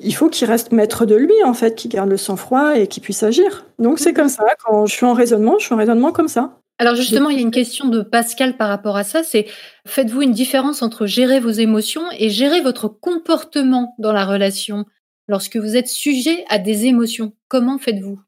Il 0.02 0.14
faut 0.14 0.28
qu'il 0.28 0.48
reste 0.48 0.72
maître 0.72 1.06
de 1.06 1.14
lui 1.14 1.44
en 1.44 1.54
fait, 1.54 1.76
qu'il 1.76 1.92
garde 1.92 2.10
le 2.10 2.16
sang-froid 2.16 2.76
et 2.76 2.88
qu'il 2.88 3.04
puisse 3.04 3.22
agir. 3.22 3.64
Donc 3.78 4.00
c'est 4.00 4.12
comme 4.12 4.28
ça. 4.28 4.44
Quand 4.64 4.84
je 4.84 4.92
suis 4.92 5.06
en 5.06 5.14
raisonnement, 5.14 5.54
je 5.60 5.66
suis 5.66 5.74
en 5.74 5.78
raisonnement 5.78 6.10
comme 6.10 6.28
ça. 6.28 6.58
Alors 6.78 6.96
justement, 6.96 7.30
il 7.30 7.36
y 7.36 7.38
a 7.38 7.42
une 7.42 7.52
question 7.52 7.86
de 7.86 8.02
Pascal 8.02 8.56
par 8.56 8.68
rapport 8.68 8.96
à 8.96 9.04
ça, 9.04 9.22
c'est 9.22 9.46
faites-vous 9.86 10.22
une 10.22 10.32
différence 10.32 10.82
entre 10.82 11.06
gérer 11.06 11.38
vos 11.38 11.50
émotions 11.50 12.02
et 12.18 12.30
gérer 12.30 12.60
votre 12.60 12.88
comportement 12.88 13.94
dans 13.98 14.12
la 14.12 14.26
relation 14.26 14.84
lorsque 15.28 15.56
vous 15.56 15.76
êtes 15.76 15.88
sujet 15.88 16.44
à 16.48 16.58
des 16.58 16.86
émotions? 16.86 17.32
Comment 17.48 17.78
faites-vous? 17.78 18.18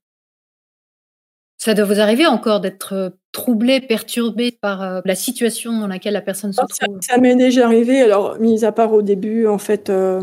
Ça 1.61 1.75
doit 1.75 1.85
vous 1.87 1.99
arriver 2.01 2.25
encore 2.27 2.61
d'être 2.61 2.93
euh, 2.95 3.11
troublé, 3.33 3.81
perturbé 3.81 4.53
par 4.53 4.83
euh, 4.83 5.01
la 5.05 5.17
situation 5.17 5.79
dans 5.81 5.89
laquelle 5.89 6.13
la 6.15 6.21
personne 6.23 6.53
se 6.53 6.61
Alors, 6.61 6.71
ça, 6.73 6.87
trouve? 6.87 6.99
ça 7.03 7.19
m'est 7.19 7.35
déjà 7.35 7.67
arrivé. 7.67 8.01
Alors, 8.01 8.39
mis 8.39 8.65
à 8.65 8.71
part 8.71 8.93
au 8.93 9.03
début, 9.03 9.47
en 9.49 9.59
fait, 9.59 9.91
euh, 9.91 10.23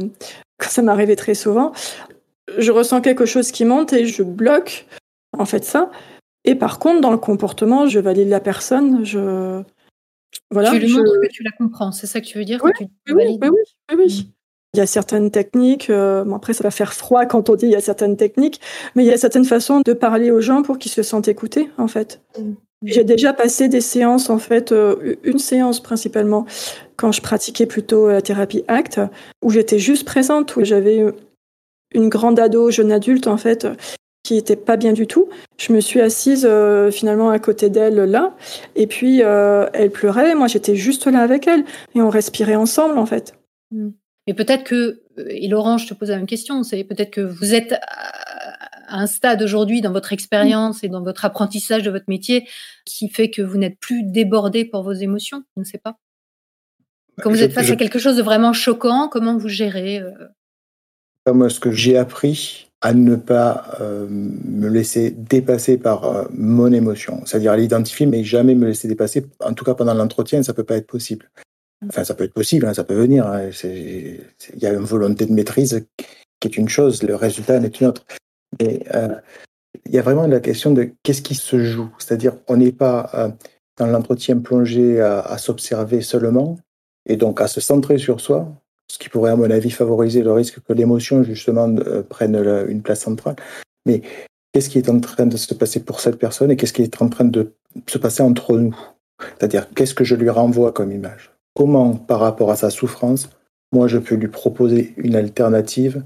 ça 0.61 0.81
m'arrivait 0.81 1.17
très 1.17 1.33
souvent, 1.35 1.73
je 2.57 2.71
ressens 2.71 3.01
quelque 3.01 3.25
chose 3.25 3.51
qui 3.51 3.65
monte 3.65 3.91
et 3.91 4.05
je 4.05 4.23
bloque, 4.23 4.85
en 5.37 5.45
fait, 5.45 5.65
ça. 5.65 5.91
Et 6.45 6.55
par 6.55 6.79
contre, 6.79 7.01
dans 7.01 7.11
le 7.11 7.17
comportement, 7.17 7.87
je 7.87 7.99
valide 7.99 8.29
la 8.29 8.39
personne. 8.39 9.03
Je 9.03 9.61
voilà. 10.51 10.71
Tu 10.71 10.79
lui 10.79 10.87
je- 10.87 10.95
montres 10.97 11.19
que 11.21 11.27
tu 11.27 11.43
la 11.43 11.51
comprends, 11.51 11.91
c'est 11.91 12.07
ça 12.07 12.21
que 12.21 12.25
tu 12.27 12.37
veux 12.37 12.45
dire 12.45 12.61
Oui, 12.63 12.71
que 12.71 12.83
tu 12.83 12.89
Oui, 13.13 13.23
oui, 13.27 13.37
oui, 13.41 13.49
oui, 13.49 13.59
oui, 13.89 13.95
oui. 13.97 14.31
Il 14.75 14.79
y 14.79 14.81
a 14.81 14.87
certaines 14.87 15.31
techniques, 15.31 15.89
euh, 15.89 16.25
bon 16.25 16.35
après 16.35 16.51
ça 16.51 16.61
va 16.61 16.69
faire 16.69 16.93
froid 16.93 17.25
quand 17.25 17.49
on 17.49 17.55
dit 17.55 17.65
il 17.65 17.71
y 17.71 17.77
a 17.77 17.79
certaines 17.79 18.17
techniques, 18.17 18.59
mais 18.93 19.05
il 19.05 19.07
y 19.07 19.13
a 19.13 19.17
certaines 19.17 19.45
façons 19.45 19.79
de 19.79 19.93
parler 19.93 20.31
aux 20.31 20.41
gens 20.41 20.63
pour 20.63 20.77
qu'ils 20.77 20.91
se 20.91 21.01
sentent 21.01 21.29
écoutés 21.29 21.69
en 21.77 21.87
fait. 21.87 22.21
J'ai 22.83 23.05
déjà 23.05 23.31
passé 23.31 23.69
des 23.69 23.79
séances 23.79 24.29
en 24.29 24.37
fait, 24.37 24.73
euh, 24.73 25.15
une 25.23 25.39
séance 25.39 25.81
principalement 25.81 26.45
quand 26.97 27.13
je 27.13 27.21
pratiquais 27.21 27.65
plutôt 27.65 28.09
la 28.09 28.21
thérapie 28.21 28.65
ACT, 28.67 28.99
où 29.41 29.49
j'étais 29.49 29.79
juste 29.79 30.03
présente, 30.03 30.57
où 30.57 30.65
j'avais 30.65 31.05
une 31.93 32.09
grande 32.09 32.37
ado, 32.37 32.69
jeune 32.69 32.91
adulte 32.91 33.27
en 33.27 33.37
fait, 33.37 33.65
qui 34.23 34.35
était 34.35 34.57
pas 34.57 34.75
bien 34.75 34.91
du 34.91 35.07
tout. 35.07 35.29
Je 35.57 35.71
me 35.71 35.79
suis 35.79 36.01
assise 36.01 36.45
euh, 36.49 36.91
finalement 36.91 37.29
à 37.29 37.39
côté 37.39 37.69
d'elle 37.69 37.95
là, 37.95 38.35
et 38.75 38.87
puis 38.87 39.21
euh, 39.23 39.67
elle 39.71 39.91
pleurait, 39.91 40.35
moi 40.35 40.47
j'étais 40.47 40.75
juste 40.75 41.05
là 41.07 41.19
avec 41.19 41.47
elle, 41.47 41.63
et 41.95 42.01
on 42.01 42.09
respirait 42.09 42.55
ensemble 42.55 42.97
en 42.97 43.05
fait. 43.05 43.35
Mais 44.27 44.33
peut-être 44.33 44.63
que, 44.63 45.01
euh, 45.17 45.25
et 45.29 45.47
Laurent, 45.47 45.77
je 45.77 45.87
te 45.87 45.93
pose 45.93 46.09
la 46.09 46.17
même 46.17 46.25
question, 46.25 46.63
c'est 46.63 46.83
peut-être 46.83 47.11
que 47.11 47.21
vous 47.21 47.53
êtes 47.53 47.73
à 48.87 48.99
un 48.99 49.07
stade 49.07 49.41
aujourd'hui 49.41 49.81
dans 49.81 49.91
votre 49.91 50.13
expérience 50.13 50.83
et 50.83 50.89
dans 50.89 51.01
votre 51.01 51.25
apprentissage 51.25 51.83
de 51.83 51.91
votre 51.91 52.05
métier 52.07 52.47
qui 52.85 53.09
fait 53.09 53.29
que 53.29 53.41
vous 53.41 53.57
n'êtes 53.57 53.79
plus 53.79 54.03
débordé 54.03 54.65
par 54.65 54.83
vos 54.83 54.93
émotions, 54.93 55.43
je 55.55 55.61
ne 55.61 55.65
sais 55.65 55.77
pas. 55.79 55.97
Quand 57.21 57.29
vous 57.29 57.41
êtes 57.41 57.53
face 57.53 57.65
je- 57.67 57.73
à 57.73 57.75
quelque 57.75 57.99
chose 57.99 58.17
de 58.17 58.21
vraiment 58.21 58.53
choquant, 58.53 59.07
comment 59.09 59.37
vous 59.37 59.47
gérez 59.47 59.99
euh, 59.99 60.11
Moi, 61.33 61.49
ce 61.49 61.59
que 61.59 61.71
j'ai 61.71 61.97
appris 61.97 62.69
à 62.81 62.93
ne 62.93 63.15
pas 63.15 63.77
euh, 63.81 64.05
me 64.09 64.67
laisser 64.67 65.11
dépasser 65.11 65.77
par 65.77 66.03
euh, 66.03 66.25
mon 66.31 66.71
émotion, 66.71 67.21
c'est-à-dire 67.25 67.53
à 67.53 67.57
l'identifier, 67.57 68.05
mais 68.05 68.23
jamais 68.23 68.53
me 68.53 68.67
laisser 68.67 68.87
dépasser. 68.87 69.25
En 69.43 69.53
tout 69.53 69.65
cas, 69.65 69.73
pendant 69.73 69.93
l'entretien, 69.93 70.43
ça 70.43 70.53
peut 70.53 70.63
pas 70.63 70.75
être 70.75 70.87
possible. 70.87 71.31
Enfin, 71.89 72.03
ça 72.03 72.13
peut 72.13 72.23
être 72.23 72.33
possible, 72.33 72.65
hein, 72.65 72.73
ça 72.73 72.83
peut 72.83 72.95
venir. 72.95 73.27
hein, 73.27 73.49
Il 73.63 74.19
y 74.55 74.65
a 74.65 74.73
une 74.73 74.79
volonté 74.79 75.25
de 75.25 75.33
maîtrise 75.33 75.85
qui 76.39 76.47
est 76.47 76.57
une 76.57 76.69
chose, 76.69 77.03
le 77.03 77.15
résultat 77.15 77.57
en 77.57 77.63
est 77.63 77.79
une 77.79 77.87
autre. 77.87 78.05
Mais 78.59 78.83
euh, 78.93 79.15
il 79.85 79.93
y 79.93 79.99
a 79.99 80.01
vraiment 80.01 80.27
la 80.27 80.39
question 80.39 80.71
de 80.71 80.91
qu'est-ce 81.03 81.21
qui 81.21 81.35
se 81.35 81.63
joue? 81.63 81.89
C'est-à-dire, 81.97 82.33
on 82.47 82.57
n'est 82.57 82.71
pas 82.71 83.09
euh, 83.13 83.29
dans 83.77 83.87
l'entretien 83.87 84.37
plongé 84.39 85.01
à, 85.01 85.37
s'observer 85.37 86.01
seulement 86.01 86.57
et 87.07 87.17
donc 87.17 87.41
à 87.41 87.47
se 87.47 87.61
centrer 87.61 87.97
sur 87.97 88.21
soi, 88.21 88.47
ce 88.91 88.97
qui 88.97 89.09
pourrait, 89.09 89.31
à 89.31 89.35
mon 89.35 89.49
avis, 89.49 89.71
favoriser 89.71 90.21
le 90.23 90.31
risque 90.31 90.59
que 90.61 90.73
l'émotion, 90.73 91.23
justement, 91.23 91.67
euh, 91.67 92.03
prenne 92.03 92.35
une 92.69 92.81
place 92.81 93.01
centrale. 93.01 93.35
Mais 93.85 94.01
qu'est-ce 94.51 94.69
qui 94.69 94.77
est 94.77 94.89
en 94.89 94.99
train 94.99 95.25
de 95.25 95.37
se 95.37 95.53
passer 95.53 95.81
pour 95.83 95.99
cette 95.99 96.17
personne 96.17 96.51
et 96.51 96.55
qu'est-ce 96.55 96.73
qui 96.73 96.81
est 96.81 97.01
en 97.01 97.09
train 97.09 97.25
de 97.25 97.53
se 97.87 97.97
passer 97.97 98.23
entre 98.23 98.57
nous? 98.57 98.75
C'est-à-dire, 99.19 99.69
qu'est-ce 99.75 99.93
que 99.93 100.03
je 100.03 100.15
lui 100.15 100.29
renvoie 100.29 100.71
comme 100.71 100.91
image? 100.91 101.34
Comment, 101.55 101.95
par 101.95 102.19
rapport 102.19 102.51
à 102.51 102.55
sa 102.55 102.69
souffrance, 102.69 103.29
moi, 103.71 103.87
je 103.87 103.97
peux 103.97 104.15
lui 104.15 104.27
proposer 104.27 104.93
une 104.97 105.15
alternative 105.15 106.03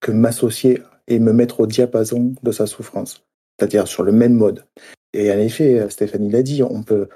que 0.00 0.12
m'associer 0.12 0.82
et 1.08 1.18
me 1.18 1.32
mettre 1.32 1.60
au 1.60 1.66
diapason 1.66 2.34
de 2.42 2.52
sa 2.52 2.66
souffrance, 2.66 3.24
c'est-à-dire 3.58 3.86
sur 3.86 4.02
le 4.02 4.12
même 4.12 4.34
mode. 4.34 4.64
Et 5.12 5.30
en 5.32 5.38
effet, 5.38 5.88
Stéphanie 5.90 6.30
l'a 6.30 6.42
dit, 6.42 6.62
on 6.62 6.82
peut 6.82 7.08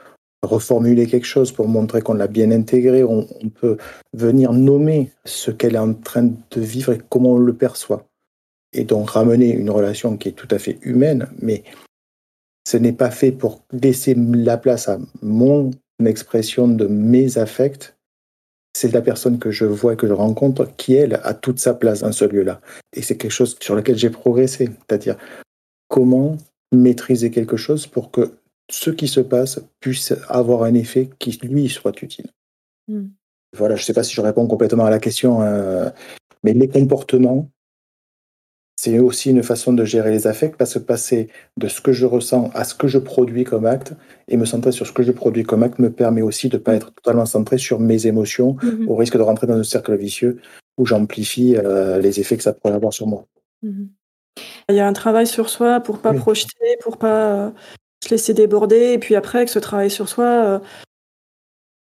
reformuler 0.42 1.06
quelque 1.06 1.26
chose 1.26 1.52
pour 1.52 1.68
montrer 1.68 2.00
qu'on 2.00 2.14
l'a 2.14 2.28
bien 2.28 2.50
intégré, 2.50 3.02
on 3.02 3.26
peut 3.60 3.76
venir 4.12 4.52
nommer 4.52 5.10
ce 5.24 5.50
qu'elle 5.50 5.74
est 5.74 5.78
en 5.78 5.94
train 5.94 6.24
de 6.24 6.60
vivre 6.60 6.92
et 6.92 7.00
comment 7.08 7.32
on 7.32 7.38
le 7.38 7.54
perçoit. 7.54 8.06
Et 8.72 8.84
donc 8.84 9.10
ramener 9.10 9.50
une 9.50 9.70
relation 9.70 10.16
qui 10.16 10.28
est 10.28 10.32
tout 10.32 10.48
à 10.50 10.58
fait 10.58 10.78
humaine, 10.82 11.28
mais 11.42 11.64
ce 12.68 12.76
n'est 12.76 12.92
pas 12.92 13.10
fait 13.10 13.32
pour 13.32 13.62
laisser 13.72 14.14
la 14.14 14.58
place 14.58 14.88
à 14.88 14.98
mon 15.22 15.70
expression 16.06 16.68
de 16.68 16.86
mes 16.86 17.38
affects. 17.38 17.96
C'est 18.74 18.92
la 18.92 19.02
personne 19.02 19.38
que 19.38 19.50
je 19.50 19.64
vois 19.64 19.96
que 19.96 20.06
je 20.06 20.12
rencontre 20.12 20.68
qui, 20.76 20.94
elle, 20.94 21.20
a 21.24 21.34
toute 21.34 21.58
sa 21.58 21.74
place 21.74 22.00
dans 22.00 22.12
ce 22.12 22.24
lieu-là. 22.24 22.60
Et 22.94 23.02
c'est 23.02 23.16
quelque 23.16 23.32
chose 23.32 23.56
sur 23.60 23.74
lequel 23.74 23.96
j'ai 23.96 24.10
progressé, 24.10 24.66
c'est-à-dire 24.66 25.16
comment 25.88 26.36
maîtriser 26.72 27.30
quelque 27.30 27.56
chose 27.56 27.86
pour 27.86 28.10
que 28.10 28.32
ce 28.70 28.90
qui 28.90 29.08
se 29.08 29.20
passe 29.20 29.60
puisse 29.80 30.12
avoir 30.28 30.62
un 30.62 30.74
effet 30.74 31.08
qui, 31.18 31.38
lui, 31.42 31.68
soit 31.68 32.00
utile. 32.02 32.26
Mm. 32.88 33.06
Voilà, 33.56 33.76
je 33.76 33.82
ne 33.82 33.84
sais 33.86 33.94
pas 33.94 34.02
si 34.02 34.14
je 34.14 34.20
réponds 34.20 34.46
complètement 34.46 34.84
à 34.84 34.90
la 34.90 34.98
question, 34.98 35.40
euh, 35.42 35.88
mais 36.44 36.52
les 36.52 36.68
comportements, 36.68 37.48
c'est 38.80 39.00
aussi 39.00 39.30
une 39.30 39.42
façon 39.42 39.72
de 39.72 39.84
gérer 39.84 40.12
les 40.12 40.28
affects 40.28 40.54
parce 40.56 40.74
que 40.74 40.78
passer 40.78 41.28
de 41.56 41.66
ce 41.66 41.80
que 41.80 41.90
je 41.90 42.06
ressens 42.06 42.48
à 42.54 42.62
ce 42.62 42.76
que 42.76 42.86
je 42.86 42.98
produis 42.98 43.42
comme 43.42 43.66
acte 43.66 43.94
et 44.28 44.36
me 44.36 44.44
centrer 44.44 44.70
sur 44.70 44.86
ce 44.86 44.92
que 44.92 45.02
je 45.02 45.10
produis 45.10 45.42
comme 45.42 45.64
acte 45.64 45.80
me 45.80 45.90
permet 45.90 46.22
aussi 46.22 46.48
de 46.48 46.58
ne 46.58 46.62
pas 46.62 46.74
être 46.74 46.92
totalement 46.94 47.26
centré 47.26 47.58
sur 47.58 47.80
mes 47.80 48.06
émotions 48.06 48.56
Mhm, 48.62 48.88
au 48.88 48.94
risque 48.94 49.16
de 49.16 49.22
rentrer 49.22 49.48
dans 49.48 49.56
un 49.58 49.64
cercle 49.64 49.96
vicieux 49.96 50.38
où 50.78 50.86
j'amplifie 50.86 51.56
euh, 51.56 51.98
les 51.98 52.20
effets 52.20 52.36
que 52.36 52.44
ça 52.44 52.52
pourrait 52.52 52.74
avoir 52.74 52.92
sur 52.92 53.08
moi. 53.08 53.24
mhm. 53.64 53.88
Il 54.68 54.76
y 54.76 54.80
a 54.80 54.86
un 54.86 54.92
travail 54.92 55.26
sur 55.26 55.48
soi 55.48 55.80
pour 55.80 55.98
pas 55.98 56.12
Oui. 56.12 56.18
projeter, 56.18 56.76
pour 56.80 56.98
pas 56.98 57.46
euh, 57.46 57.50
se 58.04 58.10
laisser 58.10 58.32
déborder. 58.32 58.92
Et 58.92 58.98
puis 58.98 59.16
après, 59.16 59.38
avec 59.38 59.48
ce 59.48 59.58
travail 59.58 59.90
sur 59.90 60.08
soi, 60.08 60.24
euh, 60.26 60.58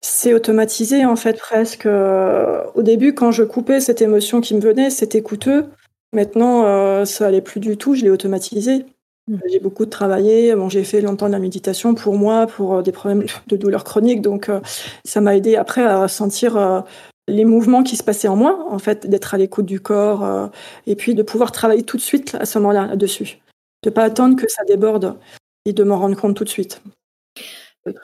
c'est 0.01 0.33
automatisé 0.33 1.05
en 1.05 1.15
fait 1.15 1.37
presque. 1.37 1.85
Euh, 1.85 2.63
au 2.73 2.81
début, 2.81 3.13
quand 3.13 3.31
je 3.31 3.43
coupais 3.43 3.81
cette 3.81 4.01
émotion 4.01 4.41
qui 4.41 4.55
me 4.55 4.61
venait, 4.61 4.89
c'était 4.89 5.21
coûteux. 5.21 5.65
Maintenant, 6.13 6.65
euh, 6.65 7.05
ça 7.05 7.27
allait 7.27 7.41
plus 7.41 7.59
du 7.59 7.77
tout. 7.77 7.95
Je 7.95 8.03
l'ai 8.03 8.09
automatisé. 8.09 8.85
Mmh. 9.27 9.39
J'ai 9.51 9.59
beaucoup 9.59 9.85
travaillé. 9.85 10.55
Bon, 10.55 10.69
j'ai 10.69 10.83
fait 10.83 11.01
longtemps 11.01 11.27
de 11.27 11.33
la 11.33 11.39
méditation 11.39 11.93
pour 11.95 12.17
moi, 12.17 12.47
pour 12.47 12.75
euh, 12.75 12.81
des 12.81 12.91
problèmes 12.91 13.25
de 13.47 13.57
douleurs 13.57 13.83
chroniques. 13.83 14.21
Donc, 14.21 14.49
euh, 14.49 14.61
ça 15.03 15.19
m'a 15.21 15.35
aidé 15.35 15.55
après 15.57 15.83
à 15.83 16.07
sentir 16.07 16.55
euh, 16.55 16.81
les 17.27 17.43
mouvements 17.43 17.83
qui 17.83 17.97
se 17.97 18.03
passaient 18.03 18.29
en 18.29 18.37
moi, 18.37 18.65
en 18.69 18.79
fait, 18.79 19.05
d'être 19.07 19.33
à 19.33 19.37
l'écoute 19.37 19.65
du 19.65 19.81
corps 19.81 20.49
et 20.85 20.95
puis 20.95 21.13
de 21.13 21.23
pouvoir 21.23 21.51
travailler 21.51 21.83
tout 21.83 21.97
de 21.97 22.01
suite 22.01 22.35
à 22.39 22.45
ce 22.45 22.57
moment-là 22.57 22.87
là-dessus. 22.87 23.39
De 23.83 23.89
pas 23.89 24.03
attendre 24.03 24.37
que 24.37 24.49
ça 24.49 24.63
déborde 24.63 25.17
et 25.65 25.73
de 25.73 25.83
m'en 25.83 25.99
rendre 25.99 26.15
compte 26.15 26.37
tout 26.37 26.45
de 26.45 26.49
suite. 26.49 26.81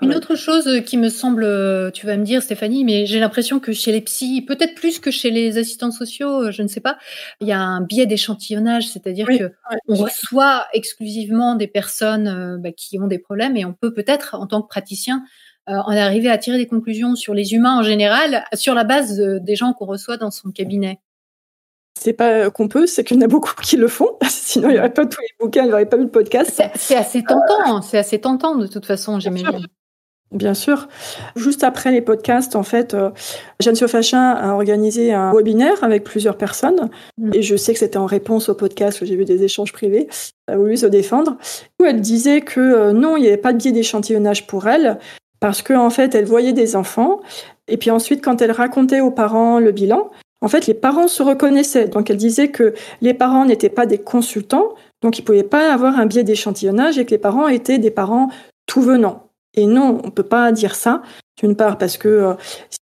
Une 0.02 0.14
autre 0.14 0.36
chose 0.36 0.82
qui 0.86 0.98
me 0.98 1.10
semble, 1.10 1.44
euh, 1.44 1.92
tu 1.92 2.06
vas 2.06 2.18
me 2.18 2.24
dire 2.24 2.42
Stéphanie, 2.42 2.84
mais 2.84 3.06
j'ai 3.06 3.20
l'impression 3.20 3.60
que 3.60 3.72
chez 3.72 3.92
les 3.92 4.02
psys, 4.02 4.42
peut-être 4.42 4.76
plus 4.76 5.00
que 5.00 5.12
chez 5.12 5.32
les 5.32 5.58
assistants 5.58 5.92
sociaux, 5.92 6.46
euh, 6.46 6.52
je 6.52 6.62
ne 6.62 6.68
sais 6.68 6.82
pas, 6.82 6.98
il 7.42 7.48
y 7.48 7.52
a 7.52 7.60
un 7.60 7.82
biais 7.82 8.06
d'échantillonnage, 8.06 8.88
c'est-à-dire 8.88 9.28
que 9.28 9.52
on 9.88 9.96
reçoit 9.96 10.68
exclusivement 10.74 11.56
des 11.56 11.68
personnes 11.68 12.28
euh, 12.28 12.58
bah, 12.58 12.72
qui 12.72 13.00
ont 13.00 13.08
des 13.08 13.20
problèmes 13.20 13.58
et 13.58 13.66
on 13.66 13.74
peut 13.74 13.94
peut-être, 13.94 14.36
en 14.36 14.48
tant 14.48 14.62
que 14.62 14.68
praticien, 14.68 15.24
en 15.66 15.96
arriver 15.96 16.30
à 16.30 16.38
tirer 16.38 16.58
des 16.58 16.68
conclusions 16.68 17.16
sur 17.16 17.34
les 17.34 17.54
humains 17.54 17.80
en 17.80 17.84
général 17.84 18.44
sur 18.54 18.74
la 18.74 18.84
base 18.84 19.18
des 19.18 19.56
gens 19.56 19.72
qu'on 19.72 19.86
reçoit 19.86 20.18
dans 20.18 20.30
son 20.30 20.52
cabinet. 20.52 21.00
C'est 22.00 22.14
pas 22.14 22.50
qu'on 22.50 22.68
peut, 22.68 22.88
c'est 22.88 23.04
qu'il 23.04 23.18
y 23.18 23.20
en 23.20 23.24
a 23.24 23.28
beaucoup 23.28 23.54
qui 23.62 23.78
le 23.78 23.88
font. 23.88 24.18
Sinon, 24.30 24.70
il 24.70 24.74
n'y 24.74 24.80
aurait 24.80 24.94
pas 24.94 25.06
tous 25.06 25.22
les 25.22 25.28
bouquins, 25.40 25.62
il 25.62 25.68
n'y 25.68 25.74
aurait 25.74 25.86
pas 25.86 25.98
eu 25.98 26.04
le 26.04 26.10
podcast. 26.10 26.62
C'est 26.76 26.96
assez 26.96 27.24
tentant, 27.24 27.82
c'est 27.82 27.98
assez 27.98 28.20
tentant 28.20 28.56
de 28.56 28.68
toute 28.68 28.86
façon, 28.86 29.20
j'imagine. 29.20 29.68
Bien 30.34 30.56
sûr. 30.56 30.88
Juste 31.36 31.64
après 31.64 31.92
les 31.92 32.02
podcasts, 32.02 32.56
en 32.56 32.64
fait, 32.64 32.96
euh, 32.96 33.12
Jeanne 33.60 33.76
Sofachin 33.76 34.32
a 34.32 34.54
organisé 34.54 35.14
un 35.14 35.32
webinaire 35.32 35.84
avec 35.84 36.04
plusieurs 36.04 36.38
personnes. 36.38 36.90
Mm. 37.20 37.32
Et 37.36 37.44
je 37.44 37.56
sais 37.56 37.74
que 37.74 37.80
c'était 37.80 37.98
en 37.98 38.08
réponse 38.08 38.50
au 38.50 38.56
podcast 38.56 39.02
où 39.02 39.06
j'ai 39.06 39.16
vu 39.16 39.26
des 39.26 39.44
échanges 39.44 39.72
privés. 39.72 40.08
Elle 40.48 40.56
a 40.56 40.58
voulu 40.58 40.76
se 40.76 40.88
défendre. 40.88 41.38
Où 41.80 41.86
elle 41.86 42.02
disait 42.02 42.42
que 42.42 42.60
euh, 42.60 42.94
non, 42.94 43.16
il 43.16 43.22
n'y 43.22 43.28
avait 43.28 43.38
pas 43.38 43.54
de 43.54 43.60
biais 43.60 43.72
d'échantillonnage 43.72 44.48
pour 44.48 44.68
elle. 44.68 44.98
Parce 45.40 45.62
qu'en 45.62 45.86
en 45.86 45.90
fait, 45.92 46.16
elle 46.16 46.26
voyait 46.26 46.54
des 46.54 46.76
enfants. 46.76 47.22
Et 47.68 47.78
puis 47.78 47.92
ensuite, 47.92 48.24
quand 48.24 48.42
elle 48.42 48.52
racontait 48.52 49.02
aux 49.02 49.12
parents 49.12 49.60
le 49.60 49.72
bilan, 49.72 50.10
en 50.44 50.50
fait, 50.50 50.68
les 50.68 50.74
parents 50.74 51.08
se 51.08 51.24
reconnaissaient. 51.24 51.88
Donc, 51.88 52.10
elle 52.10 52.18
disait 52.18 52.50
que 52.50 52.74
les 53.02 53.14
parents 53.14 53.46
n'étaient 53.46 53.70
pas 53.70 53.86
des 53.86 53.98
consultants. 53.98 54.76
Donc, 55.02 55.18
ils 55.18 55.22
ne 55.22 55.26
pouvaient 55.26 55.44
pas 55.44 55.74
avoir 55.74 55.98
un 55.98 56.06
biais 56.06 56.26
d'échantillonnage 56.26 57.00
et 57.00 57.06
que 57.06 57.12
les 57.12 57.18
parents 57.18 57.48
étaient 57.48 57.80
des 57.80 57.92
parents 57.92 58.30
tout 58.66 58.82
venants. 58.82 59.30
Et 59.56 59.66
non, 59.66 60.02
on 60.04 60.08
ne 60.08 60.12
peut 60.12 60.24
pas 60.24 60.52
dire 60.52 60.76
ça. 60.76 61.02
D'une 61.40 61.56
part, 61.56 61.78
parce 61.78 61.98
que 61.98 62.10
euh, 62.10 62.34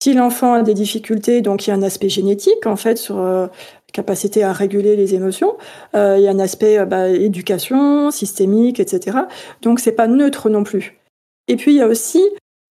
si 0.02 0.14
l'enfant 0.14 0.54
a 0.54 0.62
des 0.62 0.74
difficultés, 0.74 1.42
donc 1.42 1.66
il 1.66 1.70
y 1.70 1.72
a 1.72 1.76
un 1.76 1.82
aspect 1.82 2.08
génétique, 2.08 2.66
en 2.66 2.74
fait, 2.74 2.98
sur 2.98 3.20
euh, 3.20 3.46
capacité 3.92 4.42
à 4.42 4.52
réguler 4.52 4.96
les 4.96 5.14
émotions. 5.14 5.56
Euh, 5.94 6.16
il 6.18 6.24
y 6.24 6.28
a 6.28 6.32
un 6.32 6.40
aspect 6.40 6.84
bah, 6.84 7.08
éducation, 7.08 8.10
systémique, 8.10 8.80
etc. 8.80 9.18
Donc, 9.62 9.78
c'est 9.78 9.92
pas 9.92 10.08
neutre 10.08 10.50
non 10.50 10.64
plus. 10.64 10.98
Et 11.46 11.54
puis, 11.54 11.70
il 11.70 11.76
y 11.76 11.82
a 11.82 11.86
aussi, 11.86 12.22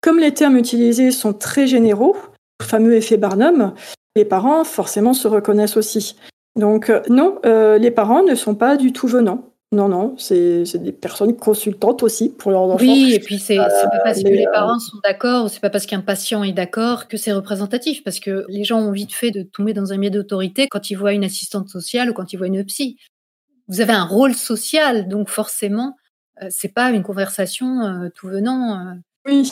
comme 0.01 0.19
les 0.19 0.33
termes 0.33 0.57
utilisés 0.57 1.11
sont 1.11 1.31
très 1.31 1.67
généraux, 1.67 2.17
le 2.59 2.65
fameux 2.65 2.95
effet 2.95 3.17
Barnum, 3.17 3.73
les 4.15 4.25
parents, 4.25 4.63
forcément, 4.63 5.13
se 5.13 5.27
reconnaissent 5.27 5.77
aussi. 5.77 6.15
Donc, 6.55 6.91
non, 7.09 7.39
les 7.43 7.91
parents 7.91 8.23
ne 8.23 8.35
sont 8.35 8.55
pas 8.55 8.77
du 8.77 8.93
tout 8.93 9.07
venants. 9.07 9.53
Non, 9.73 9.89
non, 9.89 10.15
c'est 10.19 10.77
des 10.77 10.91
personnes 10.91 11.35
consultantes 11.35 12.03
aussi 12.03 12.29
pour 12.29 12.51
leurs 12.51 12.61
enfants. 12.61 12.77
Oui, 12.79 13.11
et 13.15 13.19
puis 13.19 13.39
c'est 13.39 13.55
pas 13.55 13.69
parce 14.03 14.21
que 14.21 14.27
les 14.27 14.45
euh, 14.45 14.51
parents 14.51 14.77
sont 14.77 14.99
d'accord, 15.03 15.49
c'est 15.49 15.61
pas 15.61 15.71
parce 15.71 15.87
qu'un 15.87 16.01
patient 16.01 16.43
est 16.43 16.53
d'accord 16.53 17.07
que 17.07 17.17
c'est 17.17 17.31
représentatif, 17.31 18.03
parce 18.03 18.19
que 18.19 18.45
les 18.49 18.65
gens 18.65 18.79
ont 18.79 18.91
vite 18.91 19.13
fait 19.13 19.31
de 19.31 19.41
tomber 19.41 19.73
dans 19.73 19.91
un 19.91 19.97
biais 19.97 20.11
d'autorité 20.11 20.67
quand 20.67 20.91
ils 20.91 20.95
voient 20.95 21.13
une 21.13 21.23
assistante 21.23 21.69
sociale 21.69 22.11
ou 22.11 22.13
quand 22.13 22.31
ils 22.33 22.37
voient 22.37 22.45
une 22.45 22.63
psy. 22.63 22.97
Vous 23.67 23.81
avez 23.81 23.93
un 23.93 24.05
rôle 24.05 24.35
social, 24.35 25.07
donc 25.07 25.27
forcément, 25.27 25.95
euh, 26.43 26.47
c'est 26.51 26.71
pas 26.71 26.91
une 26.91 27.01
conversation 27.01 27.81
euh, 27.81 28.09
tout 28.13 28.27
venant. 28.27 28.93
Oui, 29.25 29.49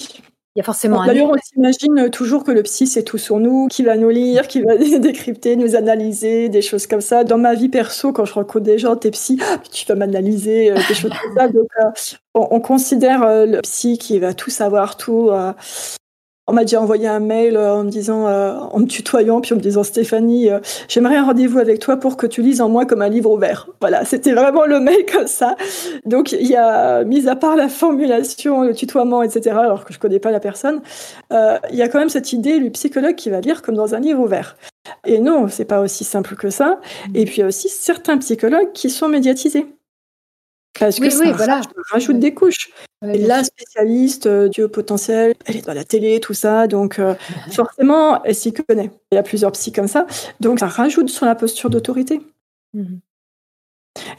il 0.55 0.59
y 0.59 0.61
a 0.61 0.63
forcément 0.63 1.05
D'ailleurs, 1.05 1.29
on 1.29 1.37
s'imagine 1.41 2.09
toujours 2.09 2.43
que 2.43 2.51
le 2.51 2.61
psy, 2.63 2.85
c'est 2.85 3.03
tout 3.03 3.17
sur 3.17 3.39
nous, 3.39 3.67
qui 3.67 3.83
va 3.83 3.95
nous 3.95 4.09
lire, 4.09 4.49
qui 4.49 4.61
va 4.61 4.75
décrypter, 4.99 5.55
nous 5.55 5.75
analyser, 5.75 6.49
des 6.49 6.61
choses 6.61 6.87
comme 6.87 6.99
ça. 6.99 7.23
Dans 7.23 7.37
ma 7.37 7.55
vie 7.55 7.69
perso, 7.69 8.11
quand 8.11 8.25
je 8.25 8.33
rencontre 8.33 8.65
des 8.65 8.77
gens, 8.77 8.97
t'es 8.97 9.11
psy, 9.11 9.39
ah, 9.41 9.59
tu 9.71 9.85
vas 9.85 9.95
m'analyser, 9.95 10.71
euh, 10.71 10.75
des 10.75 10.93
choses 10.93 11.11
comme 11.11 11.37
ça. 11.37 11.47
Donc, 11.47 11.67
euh, 11.79 11.89
on, 12.33 12.59
considère 12.59 13.23
euh, 13.23 13.45
le 13.45 13.61
psy 13.61 13.97
qui 13.97 14.19
va 14.19 14.33
tout 14.33 14.49
savoir, 14.49 14.97
tout. 14.97 15.31
On 16.51 16.53
m'a 16.53 16.65
déjà 16.65 16.81
envoyé 16.81 17.07
un 17.07 17.21
mail 17.21 17.55
euh, 17.55 17.75
en 17.75 17.85
me 17.85 17.89
disant, 17.89 18.27
euh, 18.27 18.57
en 18.57 18.79
me 18.79 18.85
tutoyant, 18.85 19.39
puis 19.39 19.53
en 19.53 19.55
me 19.55 19.61
disant 19.61 19.83
Stéphanie, 19.83 20.49
euh, 20.49 20.59
j'aimerais 20.89 21.15
un 21.15 21.23
rendez-vous 21.23 21.59
avec 21.59 21.79
toi 21.79 21.95
pour 21.95 22.17
que 22.17 22.27
tu 22.27 22.41
lises 22.41 22.59
en 22.59 22.67
moi 22.67 22.85
comme 22.85 23.01
un 23.01 23.07
livre 23.07 23.31
ouvert. 23.31 23.69
Voilà, 23.79 24.03
c'était 24.03 24.33
vraiment 24.33 24.65
le 24.65 24.81
mail 24.81 25.05
comme 25.09 25.27
ça. 25.27 25.55
Donc 26.03 26.33
il 26.33 26.45
y 26.45 26.57
a, 26.57 27.05
mis 27.05 27.29
à 27.29 27.37
part 27.37 27.55
la 27.55 27.69
formulation, 27.69 28.63
le 28.63 28.75
tutoiement, 28.75 29.23
etc., 29.23 29.55
alors 29.57 29.85
que 29.85 29.93
je 29.93 29.99
connais 29.99 30.19
pas 30.19 30.31
la 30.31 30.41
personne, 30.41 30.81
il 31.31 31.77
y 31.77 31.81
a 31.81 31.87
quand 31.87 31.99
même 31.99 32.09
cette 32.09 32.33
idée 32.33 32.59
du 32.59 32.69
psychologue 32.71 33.15
qui 33.15 33.29
va 33.29 33.39
lire 33.39 33.61
comme 33.61 33.75
dans 33.75 33.95
un 33.95 34.01
livre 34.01 34.19
ouvert. 34.19 34.57
Et 35.05 35.19
non, 35.19 35.47
c'est 35.47 35.63
pas 35.63 35.79
aussi 35.79 36.03
simple 36.03 36.35
que 36.35 36.49
ça. 36.49 36.81
Et 37.15 37.23
puis 37.23 37.35
il 37.37 37.39
y 37.39 37.43
a 37.43 37.47
aussi 37.47 37.69
certains 37.69 38.17
psychologues 38.17 38.73
qui 38.73 38.89
sont 38.89 39.07
médiatisés. 39.07 39.67
Parce 40.81 40.99
que 40.99 41.11
ça 41.11 41.31
voilà. 41.33 41.61
rajoute 41.91 42.17
des 42.17 42.33
couches. 42.33 42.71
la 43.03 43.43
spécialiste 43.43 44.25
euh, 44.25 44.49
du 44.49 44.63
haut 44.63 44.69
potentiel, 44.69 45.35
elle 45.45 45.57
est 45.57 45.65
dans 45.67 45.75
la 45.75 45.83
télé, 45.83 46.19
tout 46.19 46.33
ça, 46.33 46.65
donc 46.65 46.97
euh, 46.97 47.13
forcément, 47.51 48.23
elle 48.23 48.33
s'y 48.33 48.51
connaît. 48.51 48.89
Il 49.11 49.15
y 49.15 49.17
a 49.19 49.23
plusieurs 49.23 49.51
psys 49.51 49.71
comme 49.71 49.87
ça, 49.87 50.07
donc 50.39 50.59
ça 50.59 50.65
rajoute 50.65 51.09
sur 51.09 51.27
la 51.27 51.35
posture 51.35 51.69
d'autorité. 51.69 52.21
Mmh 52.73 52.97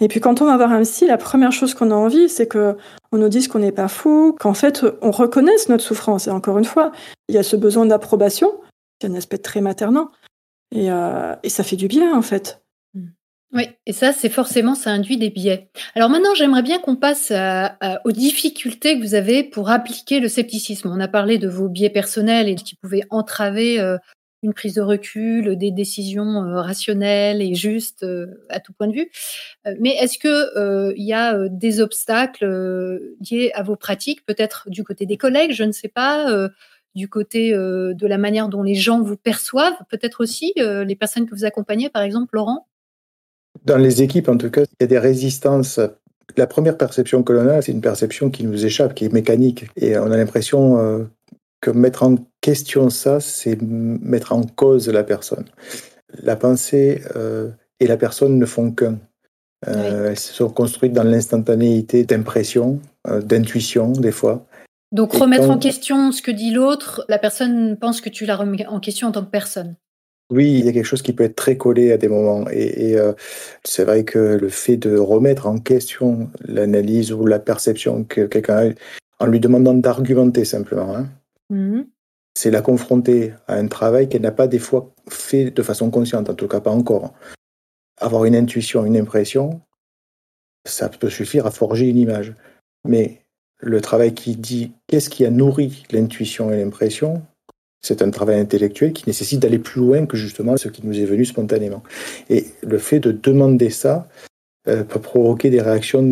et 0.00 0.08
puis 0.08 0.20
quand 0.20 0.42
on 0.42 0.44
va 0.44 0.58
voir 0.58 0.70
un 0.70 0.82
psy, 0.82 1.06
la 1.06 1.16
première 1.16 1.50
chose 1.50 1.72
qu'on 1.72 1.90
a 1.90 1.94
envie, 1.94 2.28
c'est 2.28 2.46
que 2.46 2.76
on 3.10 3.16
nous 3.16 3.30
dise 3.30 3.48
qu'on 3.48 3.60
n'est 3.60 3.72
pas 3.72 3.88
fou, 3.88 4.36
qu'en 4.38 4.52
fait 4.52 4.84
on 5.00 5.10
reconnaisse 5.10 5.70
notre 5.70 5.82
souffrance. 5.82 6.26
Et 6.26 6.30
encore 6.30 6.58
une 6.58 6.66
fois, 6.66 6.92
il 7.28 7.34
y 7.34 7.38
a 7.38 7.42
ce 7.42 7.56
besoin 7.56 7.86
d'approbation, 7.86 8.52
c'est 9.00 9.08
un 9.08 9.14
aspect 9.14 9.38
très 9.38 9.62
maternant, 9.62 10.10
et, 10.72 10.90
euh, 10.92 11.34
et 11.42 11.48
ça 11.48 11.64
fait 11.64 11.76
du 11.76 11.88
bien 11.88 12.14
en 12.14 12.20
fait. 12.20 12.62
Oui, 13.54 13.64
et 13.84 13.92
ça, 13.92 14.12
c'est 14.12 14.30
forcément, 14.30 14.74
ça 14.74 14.90
induit 14.90 15.18
des 15.18 15.28
biais. 15.28 15.68
Alors 15.94 16.08
maintenant, 16.08 16.34
j'aimerais 16.34 16.62
bien 16.62 16.78
qu'on 16.78 16.96
passe 16.96 17.30
aux 18.04 18.12
difficultés 18.12 18.98
que 18.98 19.02
vous 19.02 19.14
avez 19.14 19.44
pour 19.44 19.68
appliquer 19.68 20.20
le 20.20 20.28
scepticisme. 20.28 20.88
On 20.88 21.00
a 21.00 21.08
parlé 21.08 21.36
de 21.36 21.48
vos 21.48 21.68
biais 21.68 21.90
personnels 21.90 22.48
et 22.48 22.54
qui 22.54 22.76
pouvaient 22.76 23.04
entraver 23.10 23.78
euh, 23.78 23.98
une 24.42 24.54
prise 24.54 24.74
de 24.76 24.80
recul, 24.80 25.56
des 25.56 25.70
décisions 25.70 26.44
euh, 26.44 26.62
rationnelles 26.62 27.42
et 27.42 27.54
justes 27.54 28.04
euh, 28.04 28.26
à 28.48 28.58
tout 28.58 28.72
point 28.72 28.88
de 28.88 28.94
vue. 28.94 29.10
mais 29.80 29.90
est-ce 29.96 30.18
que 30.18 30.94
il 30.96 31.04
y 31.04 31.12
a 31.12 31.48
des 31.50 31.80
obstacles 31.80 32.46
liés 33.20 33.50
à 33.54 33.62
vos 33.62 33.76
pratiques, 33.76 34.24
peut-être 34.24 34.70
du 34.70 34.82
côté 34.82 35.04
des 35.04 35.18
collègues, 35.18 35.52
je 35.52 35.64
ne 35.64 35.72
sais 35.72 35.88
pas, 35.88 36.48
du 36.94 37.08
côté 37.08 37.52
de 37.52 38.06
la 38.06 38.18
manière 38.18 38.48
dont 38.48 38.62
les 38.62 38.74
gens 38.74 39.02
vous 39.02 39.16
perçoivent, 39.16 39.76
peut-être 39.90 40.22
aussi 40.22 40.54
les 40.56 40.96
personnes 40.96 41.26
que 41.26 41.34
vous 41.34 41.44
accompagnez, 41.44 41.90
par 41.90 42.02
exemple, 42.02 42.34
Laurent? 42.34 42.66
Dans 43.64 43.76
les 43.76 44.02
équipes, 44.02 44.28
en 44.28 44.36
tout 44.36 44.50
cas, 44.50 44.62
il 44.62 44.76
y 44.80 44.84
a 44.84 44.86
des 44.86 44.98
résistances. 44.98 45.80
La 46.36 46.46
première 46.46 46.76
perception 46.76 47.22
que 47.22 47.32
l'on 47.32 47.48
a, 47.48 47.62
c'est 47.62 47.72
une 47.72 47.80
perception 47.80 48.30
qui 48.30 48.44
nous 48.44 48.64
échappe, 48.64 48.94
qui 48.94 49.04
est 49.04 49.12
mécanique. 49.12 49.66
Et 49.76 49.96
on 49.98 50.10
a 50.10 50.16
l'impression 50.16 50.78
euh, 50.78 51.04
que 51.60 51.70
mettre 51.70 52.02
en 52.02 52.16
question 52.40 52.90
ça, 52.90 53.20
c'est 53.20 53.60
mettre 53.60 54.32
en 54.32 54.42
cause 54.42 54.88
la 54.88 55.04
personne. 55.04 55.44
La 56.22 56.36
pensée 56.36 57.02
euh, 57.16 57.50
et 57.80 57.86
la 57.86 57.96
personne 57.96 58.38
ne 58.38 58.46
font 58.46 58.70
qu'un. 58.72 58.98
Euh, 59.68 60.10
elles 60.10 60.18
se 60.18 60.32
sont 60.32 60.48
construites 60.48 60.92
dans 60.92 61.04
l'instantanéité 61.04 62.04
d'impression, 62.04 62.80
d'intuition, 63.08 63.92
des 63.92 64.10
fois. 64.10 64.46
Donc 64.90 65.12
remettre 65.14 65.48
en 65.48 65.58
question 65.58 66.12
ce 66.12 66.20
que 66.20 66.30
dit 66.30 66.50
l'autre, 66.50 67.04
la 67.08 67.18
personne 67.18 67.78
pense 67.78 68.00
que 68.00 68.10
tu 68.10 68.26
la 68.26 68.36
remets 68.36 68.66
en 68.66 68.80
question 68.80 69.08
en 69.08 69.12
tant 69.12 69.24
que 69.24 69.30
personne. 69.30 69.76
Oui, 70.32 70.50
il 70.58 70.64
y 70.64 70.68
a 70.68 70.72
quelque 70.72 70.86
chose 70.86 71.02
qui 71.02 71.12
peut 71.12 71.24
être 71.24 71.36
très 71.36 71.58
collé 71.58 71.92
à 71.92 71.98
des 71.98 72.08
moments. 72.08 72.48
Et, 72.50 72.96
euh, 72.96 73.12
c'est 73.64 73.84
vrai 73.84 74.04
que 74.04 74.18
le 74.18 74.48
fait 74.48 74.78
de 74.78 74.96
remettre 74.96 75.46
en 75.46 75.58
question 75.58 76.30
l'analyse 76.40 77.12
ou 77.12 77.26
la 77.26 77.38
perception 77.38 78.04
que 78.04 78.22
quelqu'un 78.22 78.70
a, 78.70 78.72
en 79.18 79.26
lui 79.26 79.40
demandant 79.40 79.74
d'argumenter 79.74 80.44
simplement, 80.44 80.96
hein, 80.96 81.08
mmh 81.50 81.82
c'est 82.34 82.50
la 82.50 82.62
confronter 82.62 83.34
à 83.46 83.56
un 83.56 83.68
travail 83.68 84.08
qu'elle 84.08 84.22
n'a 84.22 84.32
pas 84.32 84.46
des 84.46 84.58
fois 84.58 84.90
fait 85.06 85.50
de 85.50 85.62
façon 85.62 85.90
consciente, 85.90 86.30
en 86.30 86.34
tout 86.34 86.48
cas 86.48 86.60
pas 86.60 86.70
encore. 86.70 87.12
Avoir 87.98 88.24
une 88.24 88.34
intuition, 88.34 88.86
une 88.86 88.96
impression, 88.96 89.60
ça 90.66 90.88
peut 90.88 91.10
suffire 91.10 91.46
à 91.46 91.50
forger 91.50 91.86
une 91.90 91.98
image. 91.98 92.32
Mais 92.88 93.20
le 93.58 93.82
travail 93.82 94.14
qui 94.14 94.34
dit 94.34 94.72
qu'est-ce 94.86 95.10
qui 95.10 95.26
a 95.26 95.30
nourri 95.30 95.84
l'intuition 95.90 96.50
et 96.50 96.56
l'impression, 96.56 97.22
c'est 97.82 98.02
un 98.02 98.10
travail 98.10 98.38
intellectuel 98.38 98.92
qui 98.92 99.04
nécessite 99.06 99.40
d'aller 99.40 99.58
plus 99.58 99.80
loin 99.80 100.06
que 100.06 100.16
justement 100.16 100.56
ce 100.56 100.68
qui 100.68 100.86
nous 100.86 100.98
est 100.98 101.04
venu 101.04 101.24
spontanément. 101.24 101.82
Et 102.30 102.46
le 102.62 102.78
fait 102.78 103.00
de 103.00 103.12
demander 103.12 103.70
ça 103.70 104.08
euh, 104.68 104.84
peut 104.84 105.00
provoquer 105.00 105.50
des 105.50 105.60
réactions 105.60 106.02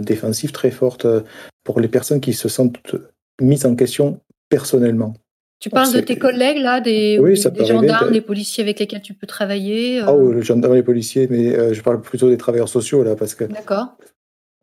défensives 0.00 0.52
très 0.52 0.70
fortes 0.70 1.04
euh, 1.04 1.22
pour 1.64 1.80
les 1.80 1.88
personnes 1.88 2.20
qui 2.20 2.32
se 2.32 2.48
sentent 2.48 2.78
mises 3.40 3.66
en 3.66 3.74
question 3.74 4.20
personnellement. 4.48 5.14
Tu 5.58 5.70
parles 5.70 5.92
de 5.92 6.00
tes 6.00 6.18
collègues, 6.18 6.58
là, 6.58 6.80
des, 6.80 7.18
gendarmes, 7.64 8.12
des 8.12 8.20
policiers 8.20 8.62
avec 8.62 8.78
lesquels 8.78 9.00
tu 9.00 9.14
peux 9.14 9.26
travailler 9.26 10.02
euh? 10.02 10.12
Oui, 10.12 10.36
les 10.36 10.42
gendarmes, 10.42 10.74
les 10.74 10.82
policiers, 10.82 11.26
mais 11.30 11.74
je 11.74 11.80
parle 11.80 12.02
plutôt 12.02 12.28
des 12.28 12.36
travailleurs 12.36 12.68
sociaux, 12.68 13.02
là, 13.02 13.16
parce 13.16 13.34
que. 13.34 13.44
D'accord. 13.44 13.96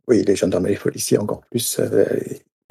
Oui, 0.07 0.23
les 0.23 0.35
gendarmes 0.35 0.67
et 0.67 0.71
les 0.71 0.75
policiers 0.75 1.17
encore 1.17 1.41
plus. 1.49 1.79
Euh, 1.79 2.05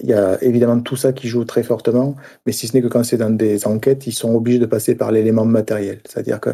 il 0.03 0.09
y 0.09 0.15
a 0.15 0.43
évidemment 0.43 0.81
tout 0.81 0.97
ça 0.97 1.13
qui 1.13 1.29
joue 1.29 1.45
très 1.45 1.63
fortement, 1.63 2.17
mais 2.47 2.53
si 2.53 2.67
ce 2.67 2.77
n'est 2.77 2.83
que 2.83 2.89
quand 2.89 3.05
c'est 3.05 3.17
dans 3.17 3.31
des 3.31 3.67
enquêtes, 3.67 4.07
ils 4.07 4.13
sont 4.13 4.35
obligés 4.35 4.59
de 4.59 4.67
passer 4.67 4.95
par 4.95 5.13
l'élément 5.13 5.45
matériel. 5.45 6.01
C'est-à-dire 6.05 6.41
que 6.41 6.51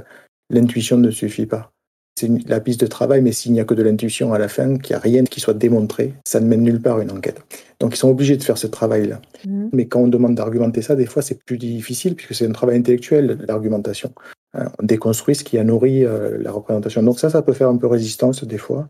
l'intuition 0.51 0.99
ne 0.99 1.11
suffit 1.11 1.47
pas. 1.47 1.71
C'est 2.19 2.31
la 2.49 2.61
piste 2.61 2.81
de 2.81 2.87
travail, 2.87 3.23
mais 3.23 3.31
s'il 3.31 3.53
n'y 3.53 3.61
a 3.61 3.65
que 3.65 3.75
de 3.75 3.83
l'intuition 3.83 4.33
à 4.35 4.39
la 4.39 4.49
fin, 4.49 4.77
qu'il 4.77 4.95
n'y 4.95 4.97
a 4.97 5.01
rien 5.01 5.25
qui 5.25 5.41
soit 5.41 5.55
démontré, 5.55 6.15
ça 6.27 6.41
ne 6.41 6.47
mène 6.47 6.63
nulle 6.63 6.81
part 6.81 7.01
une 7.01 7.13
enquête. 7.13 7.41
Donc 7.79 7.95
ils 7.95 7.99
sont 7.99 8.11
obligés 8.11 8.37
de 8.37 8.43
faire 8.43 8.59
ce 8.59 8.67
travail-là. 8.67 9.21
Mmh. 9.47 9.69
Mais 9.73 9.87
quand 9.87 10.01
on 10.01 10.09
demande 10.09 10.35
d'argumenter 10.35 10.83
ça, 10.83 10.97
des 10.97 11.07
fois 11.07 11.23
c'est 11.23 11.43
plus 11.45 11.59
difficile, 11.59 12.17
puisque 12.17 12.35
c'est 12.35 12.47
un 12.47 12.53
travail 12.53 12.77
intellectuel, 12.79 13.39
l'argumentation. 13.47 14.13
Hein, 14.55 14.71
on 14.81 14.85
déconstruit 14.85 15.37
ce 15.37 15.45
qui 15.45 15.59
a 15.59 15.65
nourri 15.65 16.05
euh, 16.05 16.39
la 16.41 16.51
représentation. 16.51 17.03
Donc 17.03 17.21
ça, 17.21 17.31
ça 17.31 17.43
peut 17.43 17.53
faire 17.53 17.69
un 17.69 17.77
peu 17.77 17.87
résistance 17.87 18.45
des 18.45 18.59
fois. 18.59 18.89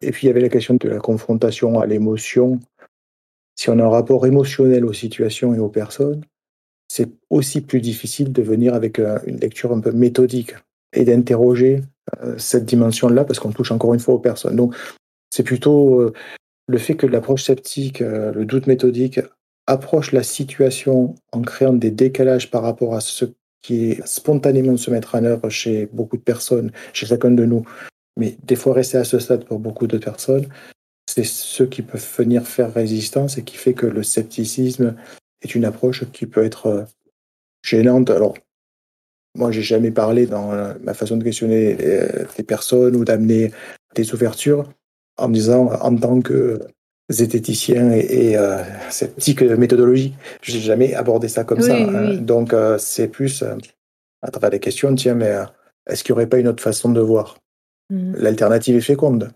Et 0.00 0.12
puis 0.12 0.26
il 0.26 0.28
y 0.28 0.30
avait 0.30 0.40
la 0.40 0.48
question 0.48 0.76
de 0.80 0.88
la 0.88 0.98
confrontation 0.98 1.80
à 1.80 1.86
l'émotion. 1.86 2.60
Si 3.58 3.70
on 3.70 3.78
a 3.78 3.84
un 3.84 3.88
rapport 3.88 4.26
émotionnel 4.26 4.84
aux 4.84 4.92
situations 4.92 5.54
et 5.54 5.58
aux 5.58 5.68
personnes, 5.68 6.22
c'est 6.88 7.08
aussi 7.28 7.60
plus 7.60 7.80
difficile 7.80 8.32
de 8.32 8.42
venir 8.42 8.74
avec 8.74 8.98
euh, 8.98 9.18
une 9.26 9.38
lecture 9.38 9.72
un 9.72 9.80
peu 9.80 9.92
méthodique 9.92 10.54
et 10.92 11.04
d'interroger 11.04 11.82
euh, 12.22 12.38
cette 12.38 12.64
dimension-là 12.64 13.24
parce 13.24 13.38
qu'on 13.38 13.52
touche 13.52 13.72
encore 13.72 13.94
une 13.94 14.00
fois 14.00 14.14
aux 14.14 14.20
personnes. 14.20 14.56
Donc 14.56 14.74
c'est 15.30 15.42
plutôt 15.42 16.12
le 16.66 16.78
fait 16.78 16.94
que 16.94 17.06
l'approche 17.06 17.44
sceptique, 17.44 18.00
le 18.00 18.44
doute 18.44 18.66
méthodique 18.66 19.20
approche 19.66 20.12
la 20.12 20.22
situation 20.22 21.14
en 21.32 21.42
créant 21.42 21.74
des 21.74 21.90
décalages 21.90 22.50
par 22.50 22.62
rapport 22.62 22.94
à 22.94 23.00
ce 23.00 23.26
qui 23.60 23.90
est 23.90 24.06
spontanément 24.06 24.72
de 24.72 24.78
se 24.78 24.90
mettre 24.90 25.14
en 25.14 25.24
œuvre 25.24 25.50
chez 25.50 25.86
beaucoup 25.92 26.16
de 26.16 26.22
personnes, 26.22 26.72
chez 26.94 27.06
chacun 27.06 27.30
de 27.30 27.44
nous, 27.44 27.64
mais 28.18 28.36
des 28.44 28.56
fois 28.56 28.72
rester 28.72 28.96
à 28.96 29.04
ce 29.04 29.18
stade 29.18 29.44
pour 29.44 29.58
beaucoup 29.58 29.86
de 29.86 29.98
personnes, 29.98 30.46
c'est 31.08 31.24
ce 31.24 31.62
qui 31.62 31.82
peut 31.82 31.98
venir 32.18 32.46
faire 32.46 32.72
résistance 32.72 33.38
et 33.38 33.42
qui 33.42 33.56
fait 33.56 33.74
que 33.74 33.86
le 33.86 34.02
scepticisme 34.02 34.94
est 35.42 35.54
une 35.54 35.64
approche 35.64 36.04
qui 36.12 36.26
peut 36.26 36.44
être 36.44 36.66
euh, 36.66 36.84
gênante. 37.62 38.10
Alors, 38.10 38.36
moi, 39.34 39.50
j'ai 39.52 39.62
jamais 39.62 39.90
parlé 39.90 40.26
dans 40.26 40.50
ma 40.82 40.94
façon 40.94 41.16
de 41.16 41.24
questionner 41.24 41.76
euh, 41.80 42.24
les 42.36 42.44
personnes 42.44 42.96
ou 42.96 43.04
d'amener 43.04 43.52
des 43.94 44.12
ouvertures 44.14 44.68
en 45.16 45.28
me 45.28 45.34
disant, 45.34 45.70
en 45.72 45.96
tant 45.96 46.20
que 46.20 46.60
zététicien 47.08 47.90
et, 47.92 48.36
euh, 48.36 48.62
sceptique 48.90 49.42
méthodologie. 49.42 50.14
Je 50.42 50.52
n'ai 50.52 50.60
jamais 50.60 50.94
abordé 50.94 51.28
ça 51.28 51.44
comme 51.44 51.60
ça. 51.60 51.76
Hein. 51.76 52.14
Donc, 52.16 52.52
euh, 52.52 52.78
c'est 52.78 53.08
plus 53.08 53.42
euh, 53.42 53.54
à 54.22 54.30
travers 54.30 54.50
des 54.50 54.60
questions, 54.60 54.94
tiens, 54.94 55.14
mais 55.14 55.34
est-ce 55.88 56.04
qu'il 56.04 56.12
n'y 56.12 56.18
aurait 56.18 56.28
pas 56.28 56.38
une 56.38 56.48
autre 56.48 56.62
façon 56.62 56.90
de 56.90 57.00
voir? 57.00 57.38
Mmh. 57.90 58.16
L'alternative 58.16 58.76
est 58.76 58.80
féconde. 58.80 59.32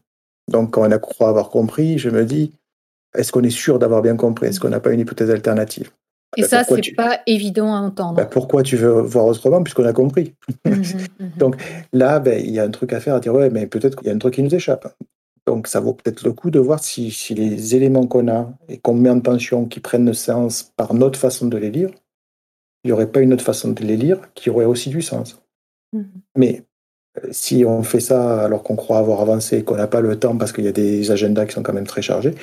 Donc, 0.48 0.72
quand 0.72 0.82
on 0.82 0.90
a 0.90 0.98
croit 0.98 1.28
avoir 1.28 1.50
compris, 1.50 1.98
je 1.98 2.10
me 2.10 2.24
dis, 2.24 2.52
est-ce 3.14 3.32
qu'on 3.32 3.42
est 3.42 3.50
sûr 3.50 3.78
d'avoir 3.78 4.02
bien 4.02 4.16
compris? 4.16 4.46
Est-ce 4.46 4.60
qu'on 4.60 4.68
n'a 4.68 4.80
pas 4.80 4.92
une 4.92 5.00
hypothèse 5.00 5.30
alternative? 5.30 5.90
Et 6.36 6.42
ben, 6.42 6.48
ça, 6.48 6.64
c'est 6.64 6.94
pas 6.94 7.20
évident 7.26 7.74
à 7.74 7.78
entendre. 7.78 8.14
Ben, 8.14 8.26
pourquoi 8.26 8.62
tu 8.62 8.76
veux 8.76 9.00
voir 9.02 9.26
autrement 9.26 9.62
puisqu'on 9.62 9.84
a 9.84 9.92
compris? 9.92 10.34
Mmh 10.64 10.82
mmh 11.18 11.38
Donc 11.38 11.56
là, 11.92 12.20
ben, 12.20 12.40
il 12.42 12.50
y 12.50 12.58
a 12.58 12.64
un 12.64 12.70
truc 12.70 12.92
à 12.92 13.00
faire, 13.00 13.14
à 13.14 13.20
dire 13.20 13.34
ouais, 13.34 13.50
mais 13.50 13.66
peut-être 13.66 13.96
qu'il 13.96 14.08
y 14.08 14.10
a 14.10 14.14
un 14.14 14.18
truc 14.18 14.34
qui 14.34 14.42
nous 14.42 14.54
échappe. 14.54 14.94
Donc 15.46 15.66
ça 15.66 15.80
vaut 15.80 15.92
peut-être 15.92 16.24
le 16.24 16.32
coup 16.32 16.50
de 16.50 16.58
voir 16.58 16.82
si, 16.82 17.14
les 17.34 17.74
éléments 17.74 18.06
qu'on 18.06 18.28
a 18.28 18.52
et 18.68 18.78
qu'on 18.78 18.94
met 18.94 19.10
en 19.10 19.20
tension, 19.20 19.66
qui 19.66 19.80
prennent 19.80 20.12
sens 20.14 20.72
par 20.76 20.94
notre 20.94 21.18
façon 21.18 21.48
de 21.48 21.58
les 21.58 21.70
lire, 21.70 21.90
il 22.84 22.88
n'y 22.88 22.92
aurait 22.92 23.10
pas 23.10 23.20
une 23.20 23.32
autre 23.32 23.44
façon 23.44 23.72
de 23.72 23.82
les 23.82 23.96
lire 23.96 24.20
qui 24.34 24.50
aurait 24.50 24.64
aussi 24.64 24.88
du 24.88 25.02
sens. 25.02 25.42
Mmh. 25.92 26.02
Mais 26.36 26.62
si 27.30 27.64
on 27.64 27.82
fait 27.82 28.00
ça 28.00 28.44
alors 28.44 28.62
qu'on 28.62 28.76
croit 28.76 28.98
avoir 28.98 29.20
avancé 29.20 29.58
et 29.58 29.64
qu'on 29.64 29.76
n'a 29.76 29.86
pas 29.86 30.00
le 30.00 30.18
temps 30.18 30.36
parce 30.36 30.52
qu'il 30.52 30.64
y 30.64 30.68
a 30.68 30.72
des 30.72 31.10
agendas 31.10 31.46
qui 31.46 31.52
sont 31.52 31.62
quand 31.62 31.72
même 31.72 31.86
très 31.86 32.02
chargés, 32.02 32.34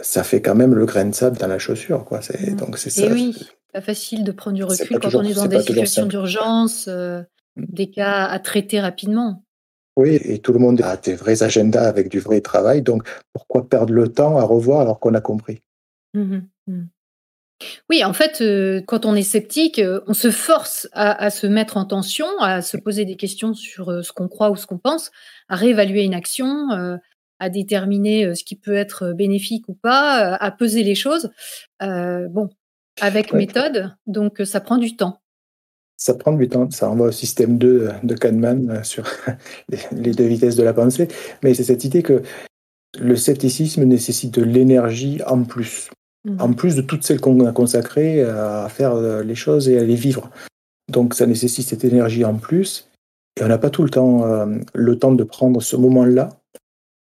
ça 0.00 0.22
fait 0.22 0.42
quand 0.42 0.54
même 0.54 0.74
le 0.74 0.86
grain 0.86 1.06
de 1.06 1.14
sable 1.14 1.38
dans 1.38 1.46
la 1.46 1.58
chaussure. 1.58 2.04
Quoi. 2.04 2.20
Mmh. 2.20 2.56
Donc 2.56 2.78
c'est 2.78 2.90
ça. 2.90 3.06
Et 3.06 3.12
oui, 3.12 3.36
pas 3.72 3.80
facile 3.80 4.24
de 4.24 4.32
prendre 4.32 4.56
du 4.56 4.64
recul 4.64 4.98
quand 5.00 5.14
on 5.14 5.22
est 5.22 5.34
dans 5.34 5.46
des 5.46 5.60
situations 5.60 6.06
d'urgence, 6.06 6.86
euh, 6.88 7.22
mmh. 7.56 7.64
des 7.68 7.90
cas 7.90 8.26
à 8.26 8.38
traiter 8.38 8.80
rapidement. 8.80 9.42
Oui, 9.96 10.14
et 10.22 10.38
tout 10.38 10.52
le 10.52 10.60
monde 10.60 10.80
a 10.82 10.96
des 10.96 11.14
vrais 11.14 11.42
agendas 11.42 11.88
avec 11.88 12.08
du 12.08 12.20
vrai 12.20 12.40
travail. 12.40 12.82
Donc, 12.82 13.02
pourquoi 13.32 13.68
perdre 13.68 13.92
le 13.92 14.06
temps 14.06 14.38
à 14.38 14.44
revoir 14.44 14.80
alors 14.82 15.00
qu'on 15.00 15.14
a 15.14 15.20
compris? 15.20 15.60
Mmh. 16.14 16.38
Oui, 17.90 18.04
en 18.04 18.12
fait, 18.12 18.40
euh, 18.40 18.80
quand 18.86 19.04
on 19.04 19.14
est 19.14 19.22
sceptique, 19.22 19.78
euh, 19.78 20.00
on 20.06 20.14
se 20.14 20.30
force 20.30 20.88
à, 20.92 21.30
se 21.30 21.46
mettre 21.46 21.76
en 21.76 21.84
tension, 21.84 22.26
à 22.40 22.62
se 22.62 22.76
poser 22.76 23.04
des 23.04 23.16
questions 23.16 23.54
sur 23.54 23.90
euh, 23.90 24.02
ce 24.02 24.12
qu'on 24.12 24.28
croit 24.28 24.50
ou 24.50 24.56
ce 24.56 24.66
qu'on 24.66 24.78
pense, 24.78 25.10
à 25.48 25.56
réévaluer 25.56 26.02
une 26.02 26.14
action, 26.14 26.68
à 27.40 27.50
déterminer 27.50 28.34
ce 28.34 28.44
qui 28.44 28.56
peut 28.56 28.74
être 28.74 29.12
bénéfique 29.12 29.68
ou 29.68 29.74
pas, 29.74 30.34
à 30.34 30.50
peser 30.50 30.82
les 30.82 30.94
choses. 30.94 31.30
bon, 31.80 32.48
avec 33.00 33.32
méthode, 33.32 33.94
donc 34.06 34.42
ça 34.44 34.60
prend 34.60 34.76
du 34.76 34.96
temps. 34.96 35.20
Ça 35.96 36.14
prend 36.14 36.32
du 36.32 36.48
temps, 36.48 36.70
ça 36.70 36.88
renvoie 36.88 37.08
au 37.08 37.12
système 37.12 37.58
2 37.58 37.90
de 38.02 38.14
Kahneman 38.14 38.84
sur 38.84 39.08
les 39.92 40.12
deux 40.12 40.26
vitesses 40.26 40.56
de 40.56 40.62
la 40.62 40.74
pensée, 40.74 41.08
mais 41.42 41.54
c'est 41.54 41.64
cette 41.64 41.84
idée 41.84 42.02
que 42.02 42.22
le 42.98 43.16
scepticisme 43.16 43.84
nécessite 43.84 44.34
de 44.34 44.42
l'énergie 44.42 45.20
en 45.26 45.44
plus, 45.44 45.90
mmh. 46.28 46.40
en 46.40 46.52
plus 46.52 46.76
de 46.76 46.82
toutes 46.82 47.04
celles 47.04 47.20
qu'on 47.20 47.44
a 47.44 47.52
consacrées 47.52 48.22
à 48.22 48.68
faire 48.68 48.94
euh, 48.94 49.22
les 49.22 49.34
choses 49.34 49.68
et 49.68 49.78
à 49.78 49.84
les 49.84 49.94
vivre. 49.94 50.30
Donc 50.90 51.14
ça 51.14 51.26
nécessite 51.26 51.66
cette 51.66 51.84
énergie 51.84 52.24
en 52.24 52.34
plus, 52.34 52.88
et 53.38 53.44
on 53.44 53.48
n'a 53.48 53.58
pas 53.58 53.70
tout 53.70 53.82
le 53.82 53.90
temps 53.90 54.24
euh, 54.24 54.46
le 54.74 54.98
temps 54.98 55.12
de 55.12 55.24
prendre 55.24 55.60
ce 55.62 55.76
moment-là, 55.76 56.30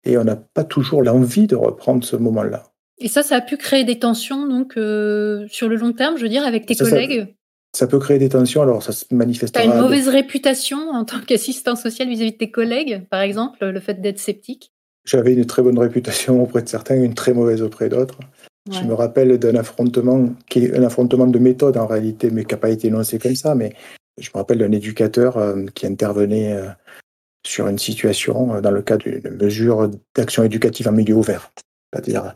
et 0.04 0.16
on 0.18 0.24
n'a 0.24 0.36
pas 0.36 0.64
toujours 0.64 1.02
l'envie 1.02 1.46
de 1.46 1.56
reprendre 1.56 2.04
ce 2.04 2.16
moment-là. 2.16 2.64
Et 2.98 3.08
ça, 3.08 3.22
ça 3.22 3.36
a 3.36 3.40
pu 3.40 3.56
créer 3.56 3.84
des 3.84 3.98
tensions 3.98 4.46
donc 4.46 4.74
sur 4.74 5.68
le 5.68 5.76
long 5.76 5.92
terme, 5.92 6.16
je 6.16 6.22
veux 6.22 6.28
dire, 6.28 6.44
avec 6.44 6.66
tes 6.66 6.76
collègues? 6.76 7.34
ça 7.74 7.86
peut 7.88 7.98
créer 7.98 8.18
des 8.18 8.28
tensions, 8.28 8.62
alors 8.62 8.82
ça 8.82 8.92
se 8.92 9.04
manifestera. 9.12 9.62
Tu 9.62 9.68
as 9.68 9.74
une 9.74 9.80
mauvaise 9.80 10.08
réputation 10.08 10.90
en 10.90 11.04
tant 11.04 11.20
qu'assistant 11.20 11.74
social 11.74 12.08
vis-à-vis 12.08 12.32
de 12.32 12.36
tes 12.36 12.50
collègues, 12.50 13.02
par 13.10 13.20
exemple, 13.20 13.66
le 13.66 13.80
fait 13.80 14.00
d'être 14.00 14.20
sceptique? 14.20 14.72
J'avais 15.04 15.34
une 15.34 15.44
très 15.44 15.60
bonne 15.60 15.78
réputation 15.78 16.42
auprès 16.42 16.62
de 16.62 16.68
certains, 16.68 16.94
une 16.94 17.14
très 17.14 17.34
mauvaise 17.34 17.62
auprès 17.62 17.88
d'autres. 17.88 18.18
Je 18.72 18.80
me 18.80 18.94
rappelle 18.94 19.38
d'un 19.38 19.56
affrontement 19.56 20.30
qui 20.48 20.64
est 20.64 20.76
un 20.76 20.82
affrontement 20.84 21.26
de 21.26 21.38
méthode 21.38 21.76
en 21.76 21.86
réalité, 21.86 22.30
mais 22.30 22.44
qui 22.44 22.54
n'a 22.54 22.58
pas 22.58 22.70
été 22.70 22.88
énoncé 22.88 23.18
comme 23.18 23.34
ça. 23.34 23.54
Mais 23.54 23.74
je 24.18 24.30
me 24.34 24.38
rappelle 24.38 24.58
d'un 24.58 24.72
éducateur 24.72 25.36
euh, 25.36 25.66
qui 25.74 25.86
intervenait 25.86 26.54
euh, 26.54 26.68
sur 27.46 27.68
une 27.68 27.78
situation 27.78 28.54
euh, 28.54 28.60
dans 28.62 28.70
le 28.70 28.80
cadre 28.80 29.04
d'une 29.04 29.36
mesure 29.36 29.90
d'action 30.14 30.44
éducative 30.44 30.88
en 30.88 30.92
milieu 30.92 31.14
ouvert. 31.14 31.50
C'est-à-dire 31.92 32.34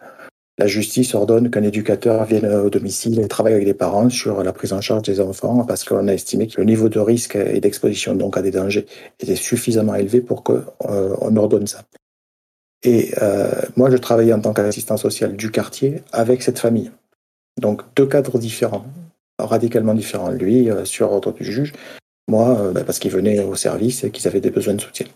la 0.58 0.66
justice 0.66 1.14
ordonne 1.14 1.50
qu'un 1.50 1.62
éducateur 1.62 2.24
vienne 2.24 2.46
au 2.46 2.68
domicile 2.68 3.20
et 3.20 3.28
travaille 3.28 3.54
avec 3.54 3.64
les 3.64 3.74
parents 3.74 4.10
sur 4.10 4.42
la 4.42 4.52
prise 4.52 4.72
en 4.72 4.80
charge 4.80 5.02
des 5.02 5.20
enfants 5.20 5.64
parce 5.64 5.84
qu'on 5.84 6.08
a 6.08 6.12
estimé 6.12 6.48
que 6.48 6.60
le 6.60 6.64
niveau 6.64 6.88
de 6.88 6.98
risque 6.98 7.36
et 7.36 7.60
d'exposition 7.60 8.16
donc 8.16 8.36
à 8.36 8.42
des 8.42 8.50
dangers 8.50 8.84
était 9.20 9.36
suffisamment 9.36 9.94
élevé 9.94 10.20
pour 10.20 10.42
qu'on 10.42 11.36
ordonne 11.36 11.68
ça. 11.68 11.84
Et 12.82 13.12
euh, 13.20 13.50
moi, 13.76 13.90
je 13.90 13.96
travaillais 13.96 14.32
en 14.32 14.40
tant 14.40 14.52
qu'assistant 14.52 14.96
social 14.96 15.36
du 15.36 15.50
quartier 15.50 16.02
avec 16.12 16.42
cette 16.42 16.58
famille. 16.58 16.90
Donc 17.60 17.82
deux 17.96 18.06
cadres 18.06 18.38
différents, 18.38 18.86
radicalement 19.38 19.94
différents. 19.94 20.30
Lui, 20.30 20.70
euh, 20.70 20.84
sur 20.84 21.10
ordre 21.10 21.32
du 21.32 21.44
juge, 21.44 21.72
moi, 22.28 22.70
bah, 22.72 22.84
parce 22.84 22.98
qu'il 22.98 23.10
venait 23.10 23.40
au 23.40 23.56
service 23.56 24.04
et 24.04 24.10
qu'ils 24.10 24.28
avaient 24.28 24.40
des 24.40 24.50
besoins 24.50 24.74
de 24.74 24.80
soutien. 24.80 25.06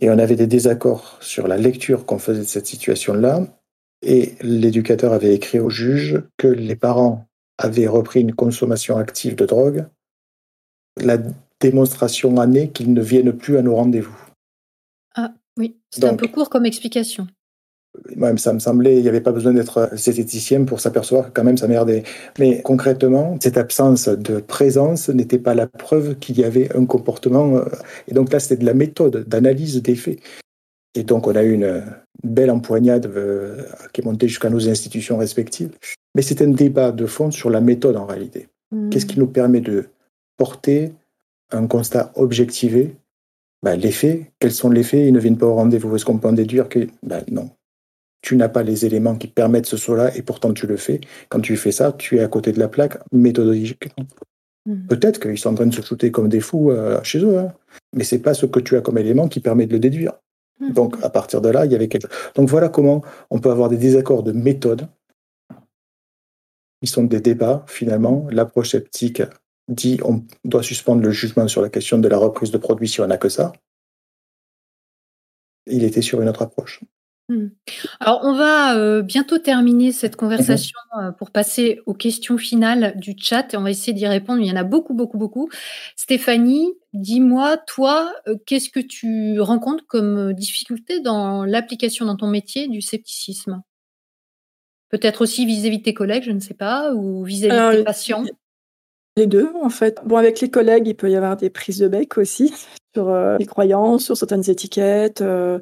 Et 0.00 0.10
on 0.10 0.18
avait 0.18 0.36
des 0.36 0.46
désaccords 0.46 1.16
sur 1.20 1.48
la 1.48 1.56
lecture 1.56 2.06
qu'on 2.06 2.18
faisait 2.18 2.40
de 2.40 2.44
cette 2.44 2.66
situation-là 2.66 3.46
et 4.02 4.34
l'éducateur 4.40 5.12
avait 5.12 5.34
écrit 5.34 5.58
au 5.58 5.70
juge 5.70 6.22
que 6.36 6.46
les 6.46 6.76
parents 6.76 7.26
avaient 7.58 7.88
repris 7.88 8.20
une 8.20 8.34
consommation 8.34 8.96
active 8.96 9.34
de 9.34 9.46
drogue. 9.46 9.86
La 11.00 11.18
démonstration 11.60 12.40
est 12.54 12.68
qu'ils 12.68 12.92
ne 12.92 13.02
viennent 13.02 13.32
plus 13.32 13.58
à 13.58 13.62
nos 13.62 13.74
rendez-vous. 13.74 14.16
Oui, 15.58 15.76
c'est 15.90 16.04
un 16.04 16.14
peu 16.14 16.28
court 16.28 16.48
comme 16.48 16.64
explication. 16.66 17.26
Moi, 18.14 18.36
ça 18.36 18.52
me 18.52 18.60
semblait, 18.60 18.96
il 18.96 19.02
n'y 19.02 19.08
avait 19.08 19.20
pas 19.20 19.32
besoin 19.32 19.52
d'être 19.52 19.90
zététicien 19.94 20.64
pour 20.64 20.78
s'apercevoir 20.78 21.26
que 21.26 21.32
quand 21.32 21.42
même 21.42 21.56
ça 21.56 21.66
merdait. 21.66 22.04
Mais 22.38 22.62
concrètement, 22.62 23.36
cette 23.40 23.56
absence 23.56 24.08
de 24.08 24.38
présence 24.38 25.08
n'était 25.08 25.38
pas 25.38 25.54
la 25.54 25.66
preuve 25.66 26.16
qu'il 26.18 26.38
y 26.38 26.44
avait 26.44 26.74
un 26.76 26.86
comportement. 26.86 27.56
Euh, 27.56 27.64
et 28.06 28.14
donc 28.14 28.32
là, 28.32 28.38
c'était 28.38 28.60
de 28.60 28.66
la 28.66 28.74
méthode, 28.74 29.28
d'analyse 29.28 29.82
des 29.82 29.96
faits. 29.96 30.20
Et 30.94 31.02
donc, 31.02 31.26
on 31.26 31.34
a 31.34 31.42
eu 31.42 31.52
une 31.52 31.82
belle 32.22 32.50
empoignade 32.50 33.06
euh, 33.06 33.64
qui 33.92 34.00
est 34.00 34.04
montée 34.04 34.28
jusqu'à 34.28 34.50
nos 34.50 34.68
institutions 34.68 35.18
respectives. 35.18 35.70
Mais 36.14 36.22
c'est 36.22 36.40
un 36.40 36.48
débat 36.48 36.92
de 36.92 37.06
fond 37.06 37.30
sur 37.30 37.50
la 37.50 37.60
méthode 37.60 37.96
en 37.96 38.06
réalité. 38.06 38.48
Mmh. 38.70 38.90
Qu'est-ce 38.90 39.06
qui 39.06 39.18
nous 39.18 39.26
permet 39.26 39.60
de 39.60 39.86
porter 40.36 40.92
un 41.50 41.66
constat 41.66 42.12
objectivé 42.14 42.94
ben, 43.62 43.76
Les 43.76 43.92
faits, 43.92 44.22
quels 44.38 44.52
sont 44.52 44.70
les 44.70 44.82
faits? 44.82 45.06
Ils 45.06 45.12
ne 45.12 45.20
viennent 45.20 45.38
pas 45.38 45.46
au 45.46 45.54
rendez-vous. 45.54 45.94
Est-ce 45.94 46.04
qu'on 46.04 46.18
peut 46.18 46.28
en 46.28 46.32
déduire 46.32 46.68
que 46.68 46.86
ben, 47.02 47.24
non 47.30 47.50
tu 48.20 48.36
n'as 48.36 48.48
pas 48.48 48.64
les 48.64 48.84
éléments 48.84 49.14
qui 49.14 49.28
permettent 49.28 49.66
ce 49.66 49.76
saut-là 49.76 50.16
et 50.16 50.22
pourtant 50.22 50.52
tu 50.52 50.66
le 50.66 50.76
fais. 50.76 51.00
Quand 51.28 51.40
tu 51.40 51.56
fais 51.56 51.70
ça, 51.70 51.92
tu 51.92 52.16
es 52.16 52.20
à 52.20 52.26
côté 52.26 52.50
de 52.50 52.58
la 52.58 52.66
plaque 52.66 52.98
méthodologiquement. 53.12 54.04
Mmh. 54.66 54.86
Peut-être 54.88 55.20
qu'ils 55.20 55.38
sont 55.38 55.50
en 55.50 55.54
train 55.54 55.66
de 55.66 55.74
se 55.74 55.82
shooter 55.82 56.10
comme 56.10 56.28
des 56.28 56.40
fous 56.40 56.72
euh, 56.72 57.00
chez 57.04 57.20
eux, 57.20 57.38
hein, 57.38 57.52
mais 57.94 58.04
c'est 58.04 58.18
pas 58.18 58.34
ce 58.34 58.44
que 58.44 58.60
tu 58.60 58.76
as 58.76 58.80
comme 58.80 58.98
élément 58.98 59.28
qui 59.28 59.40
permet 59.40 59.66
de 59.66 59.72
le 59.72 59.78
déduire. 59.78 60.14
Mhm. 60.60 60.72
Donc, 60.72 60.96
à 61.02 61.10
partir 61.10 61.40
de 61.40 61.48
là, 61.48 61.64
il 61.66 61.72
y 61.72 61.74
avait 61.74 61.88
quelque 61.88 62.08
Donc, 62.34 62.48
voilà 62.48 62.68
comment 62.68 63.02
on 63.30 63.38
peut 63.38 63.50
avoir 63.50 63.68
des 63.68 63.76
désaccords 63.76 64.22
de 64.22 64.32
méthode. 64.32 64.88
Ils 66.82 66.88
sont 66.88 67.04
des 67.04 67.20
débats, 67.20 67.64
finalement. 67.66 68.26
L'approche 68.30 68.70
sceptique 68.70 69.22
dit 69.68 69.98
on 70.04 70.24
doit 70.44 70.62
suspendre 70.62 71.02
le 71.02 71.10
jugement 71.10 71.48
sur 71.48 71.62
la 71.62 71.68
question 71.68 71.98
de 71.98 72.08
la 72.08 72.18
reprise 72.18 72.50
de 72.50 72.58
produits 72.58 72.88
si 72.88 73.00
on 73.00 73.06
n'a 73.06 73.18
que 73.18 73.28
ça. 73.28 73.52
Il 75.66 75.84
était 75.84 76.02
sur 76.02 76.20
une 76.22 76.28
autre 76.28 76.42
approche. 76.42 76.80
Hmm. 77.30 77.48
Alors, 78.00 78.20
on 78.22 78.32
va 78.32 78.78
euh, 78.78 79.02
bientôt 79.02 79.36
terminer 79.38 79.92
cette 79.92 80.16
conversation 80.16 80.78
euh, 80.98 81.12
pour 81.12 81.30
passer 81.30 81.82
aux 81.84 81.92
questions 81.92 82.38
finales 82.38 82.94
du 82.96 83.14
chat 83.18 83.52
et 83.52 83.58
on 83.58 83.62
va 83.62 83.70
essayer 83.70 83.92
d'y 83.92 84.06
répondre. 84.06 84.40
Il 84.40 84.48
y 84.48 84.52
en 84.52 84.56
a 84.56 84.64
beaucoup, 84.64 84.94
beaucoup, 84.94 85.18
beaucoup. 85.18 85.50
Stéphanie, 85.94 86.72
dis-moi, 86.94 87.58
toi, 87.58 88.14
euh, 88.28 88.36
qu'est-ce 88.46 88.70
que 88.70 88.80
tu 88.80 89.40
rencontres 89.40 89.84
comme 89.86 90.32
difficulté 90.32 91.00
dans 91.00 91.44
l'application 91.44 92.06
dans 92.06 92.16
ton 92.16 92.28
métier 92.28 92.66
du 92.66 92.80
scepticisme? 92.80 93.62
Peut-être 94.88 95.20
aussi 95.20 95.44
vis-à-vis 95.44 95.78
de 95.78 95.82
tes 95.82 95.94
collègues, 95.94 96.24
je 96.24 96.32
ne 96.32 96.40
sais 96.40 96.54
pas, 96.54 96.94
ou 96.94 97.24
vis-à-vis 97.24 97.54
Alors, 97.54 97.72
de 97.72 97.76
tes 97.76 97.84
patients? 97.84 98.24
Les 99.18 99.26
deux, 99.26 99.50
en 99.60 99.68
fait. 99.68 100.00
Bon, 100.04 100.16
avec 100.16 100.40
les 100.40 100.48
collègues, 100.48 100.86
il 100.86 100.94
peut 100.94 101.10
y 101.10 101.16
avoir 101.16 101.36
des 101.36 101.50
prises 101.50 101.80
de 101.80 101.88
bec 101.88 102.16
aussi 102.18 102.54
sur 102.94 103.08
euh, 103.08 103.36
les 103.36 103.46
croyances, 103.46 104.04
sur 104.04 104.16
certaines 104.16 104.48
étiquettes. 104.48 105.22
euh, 105.22 105.58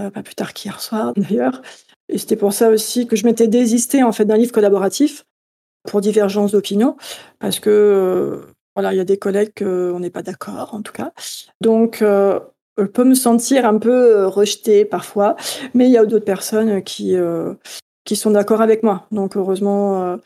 euh, 0.00 0.10
pas 0.10 0.24
plus 0.24 0.34
tard 0.34 0.52
qu'hier 0.52 0.80
soir, 0.80 1.12
d'ailleurs. 1.16 1.62
Et 2.08 2.18
c'était 2.18 2.34
pour 2.34 2.52
ça 2.52 2.68
aussi 2.68 3.06
que 3.06 3.14
je 3.14 3.24
m'étais 3.24 3.46
désistée 3.46 4.02
en 4.02 4.10
fait 4.10 4.24
d'un 4.24 4.36
livre 4.36 4.50
collaboratif 4.50 5.24
pour 5.88 6.00
divergence 6.00 6.50
d'opinion, 6.50 6.96
parce 7.38 7.60
que 7.60 8.42
voilà, 8.74 8.92
il 8.92 8.96
y 8.96 9.00
a 9.00 9.04
des 9.04 9.18
collègues 9.18 9.52
qu'on 9.56 10.00
n'est 10.00 10.10
pas 10.10 10.22
d'accord, 10.22 10.74
en 10.74 10.82
tout 10.82 10.92
cas. 10.92 11.12
Donc, 11.60 11.98
je 12.00 12.84
peux 12.92 13.04
me 13.04 13.14
sentir 13.14 13.66
un 13.66 13.78
peu 13.78 14.26
rejetée 14.26 14.84
parfois, 14.84 15.36
mais 15.74 15.86
il 15.86 15.92
y 15.92 15.96
a 15.96 16.04
d'autres 16.04 16.24
personnes 16.24 16.82
qui 16.82 17.16
qui 18.06 18.16
sont 18.16 18.30
d'accord 18.30 18.62
avec 18.62 18.82
moi. 18.82 19.06
Donc, 19.10 19.36
heureusement, 19.36 20.02
euh, 20.02 20.16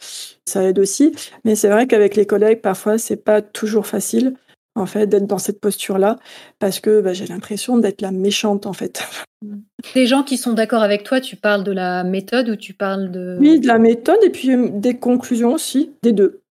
ça 0.45 0.63
aide 0.63 0.79
aussi. 0.79 1.13
Mais 1.45 1.57
c'est 1.57 1.69
vrai 1.69 1.89
qu'avec 1.89 2.15
les 2.15 2.27
collègues, 2.27 2.61
parfois, 2.61 2.99
c'est 2.99 3.17
pas 3.17 3.43
toujours 3.43 3.87
facile, 3.87 4.35
en 4.77 4.87
fait, 4.87 5.09
d'être 5.09 5.27
dans 5.27 5.39
cette 5.39 5.61
posture-là, 5.61 6.19
parce 6.61 6.79
que 6.79 7.01
bah, 7.01 7.13
j'ai 7.13 7.27
l'impression 7.27 7.79
d'être 7.79 8.03
la 8.03 8.13
méchante, 8.13 8.67
en 8.67 8.73
fait. 8.73 9.03
Des 9.95 10.07
gens 10.07 10.23
qui 10.23 10.37
sont 10.37 10.53
d'accord 10.53 10.83
avec 10.83 11.03
toi, 11.03 11.21
tu 11.21 11.35
parles 11.35 11.65
de 11.65 11.73
la 11.73 12.05
méthode 12.05 12.51
ou 12.51 12.57
tu 12.57 12.75
parles 12.75 13.11
de... 13.11 13.39
Oui, 13.41 13.59
de 13.59 13.67
la 13.67 13.79
méthode 13.79 14.19
et 14.23 14.31
puis 14.31 14.53
euh, 14.53 14.69
des 14.71 14.99
conclusions 14.99 15.55
aussi, 15.55 15.91
des 16.03 16.13
deux. 16.13 16.43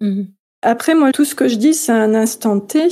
Mhm. 0.00 0.26
Après, 0.62 0.94
moi, 0.94 1.12
tout 1.12 1.26
ce 1.26 1.34
que 1.34 1.46
je 1.46 1.56
dis, 1.56 1.74
c'est 1.74 1.92
un 1.92 2.14
instant 2.14 2.58
T. 2.58 2.88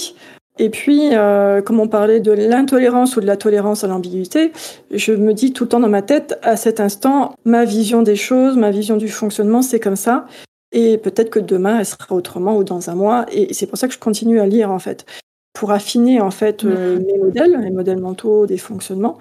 Et 0.59 0.71
puis, 0.71 1.15
euh, 1.15 1.63
comme 1.63 1.81
on 1.81 1.89
parlait 1.89 2.21
de 2.21 2.31
l'intolérance 2.31 3.17
ou 3.17 3.21
de 3.21 3.27
la 3.27 3.37
tolérance 3.37 3.83
à 3.83 3.89
l'ambiguïté, 3.89 4.53
je 4.93 5.13
me 5.13 5.35
dis 5.35 5.53
tout 5.53 5.65
le 5.65 5.69
temps 5.69 5.81
dans 5.81 5.89
ma 5.89 6.03
tête, 6.03 6.39
à 6.43 6.57
cet 6.57 6.79
instant, 6.79 7.35
ma 7.45 7.65
vision 7.65 8.03
des 8.03 8.15
choses, 8.15 8.57
ma 8.57 8.71
vision 8.71 8.97
du 8.97 9.09
fonctionnement, 9.09 9.63
c'est 9.63 9.81
comme 9.81 9.97
ça. 9.97 10.27
Et 10.71 10.99
peut-être 10.99 11.31
que 11.31 11.41
demain, 11.41 11.81
elle 11.81 11.87
sera 11.87 12.15
autrement 12.15 12.57
ou 12.57 12.63
dans 12.65 12.89
un 12.89 12.95
mois. 12.95 13.27
Et 13.33 13.53
c'est 13.53 13.67
pour 13.67 13.79
ça 13.79 13.89
que 13.89 13.95
je 13.95 13.99
continue 13.99 14.39
à 14.41 14.47
lire, 14.47 14.71
en 14.71 14.79
fait, 14.79 15.07
pour 15.55 15.73
affiner, 15.73 16.21
en 16.21 16.31
fait, 16.31 16.65
euh, 16.65 17.01
mes 17.01 17.19
modèles, 17.19 17.61
les 17.61 17.71
modèles 17.71 18.01
mentaux 18.01 18.47
des 18.47 18.59
fonctionnements. 18.59 19.19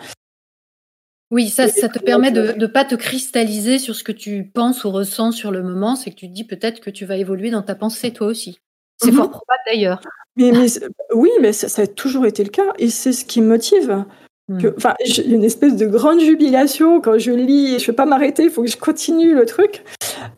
Oui, 1.32 1.50
ça, 1.50 1.68
ça 1.68 1.90
te 1.90 1.98
permet 1.98 2.32
de 2.32 2.42
euh, 2.42 2.54
ne 2.56 2.68
pas 2.68 2.86
te 2.86 2.94
cristalliser 2.94 3.80
sur 3.80 3.96
ce 3.96 4.04
que 4.04 4.12
tu 4.12 4.52
penses 4.54 4.84
ou 4.84 4.92
ressens 4.92 5.32
sur 5.32 5.50
le 5.50 5.64
moment. 5.64 5.96
C'est 5.96 6.12
que 6.12 6.16
tu 6.16 6.28
te 6.28 6.34
dis 6.34 6.44
peut-être 6.44 6.80
que 6.80 6.92
tu 6.92 7.06
vas 7.06 7.18
évoluer 7.18 7.50
dans 7.50 7.64
ta 7.64 7.74
pensée 7.74 8.14
toi 8.14 8.28
aussi. 8.28 8.60
C'est 9.02 9.10
Mhm. 9.10 9.18
fort 9.18 9.30
probable 9.32 9.62
d'ailleurs. 9.66 10.00
Mais, 10.36 10.52
mais 10.52 10.66
oui, 11.14 11.30
mais 11.42 11.54
ça, 11.54 11.70
ça 11.70 11.84
a 11.84 11.88
toujours 11.88 12.26
été 12.26 12.44
le 12.44 12.50
cas. 12.50 12.74
Et 12.80 12.90
c'est 12.90 13.14
ce 13.14 13.26
qui 13.26 13.42
me 13.42 13.48
motive. 13.48 14.04
Mm. 14.50 14.58
que- 14.62 14.74
Enfin, 14.78 14.94
j'ai 15.06 15.26
une 15.28 15.44
espèce 15.44 15.76
de 15.76 15.86
grande 15.86 16.20
jubilation 16.20 17.00
quand 17.02 17.18
je 17.18 17.32
lis 17.32 17.76
et 17.76 17.80
je 17.80 17.84
ne 17.84 17.88
peux 17.88 17.94
pas 17.96 18.06
m'arrêter, 18.06 18.44
il 18.44 18.50
faut 18.50 18.62
que 18.64 18.70
je 18.70 18.78
continue 18.78 19.34
le 19.36 19.46
truc. 19.46 19.84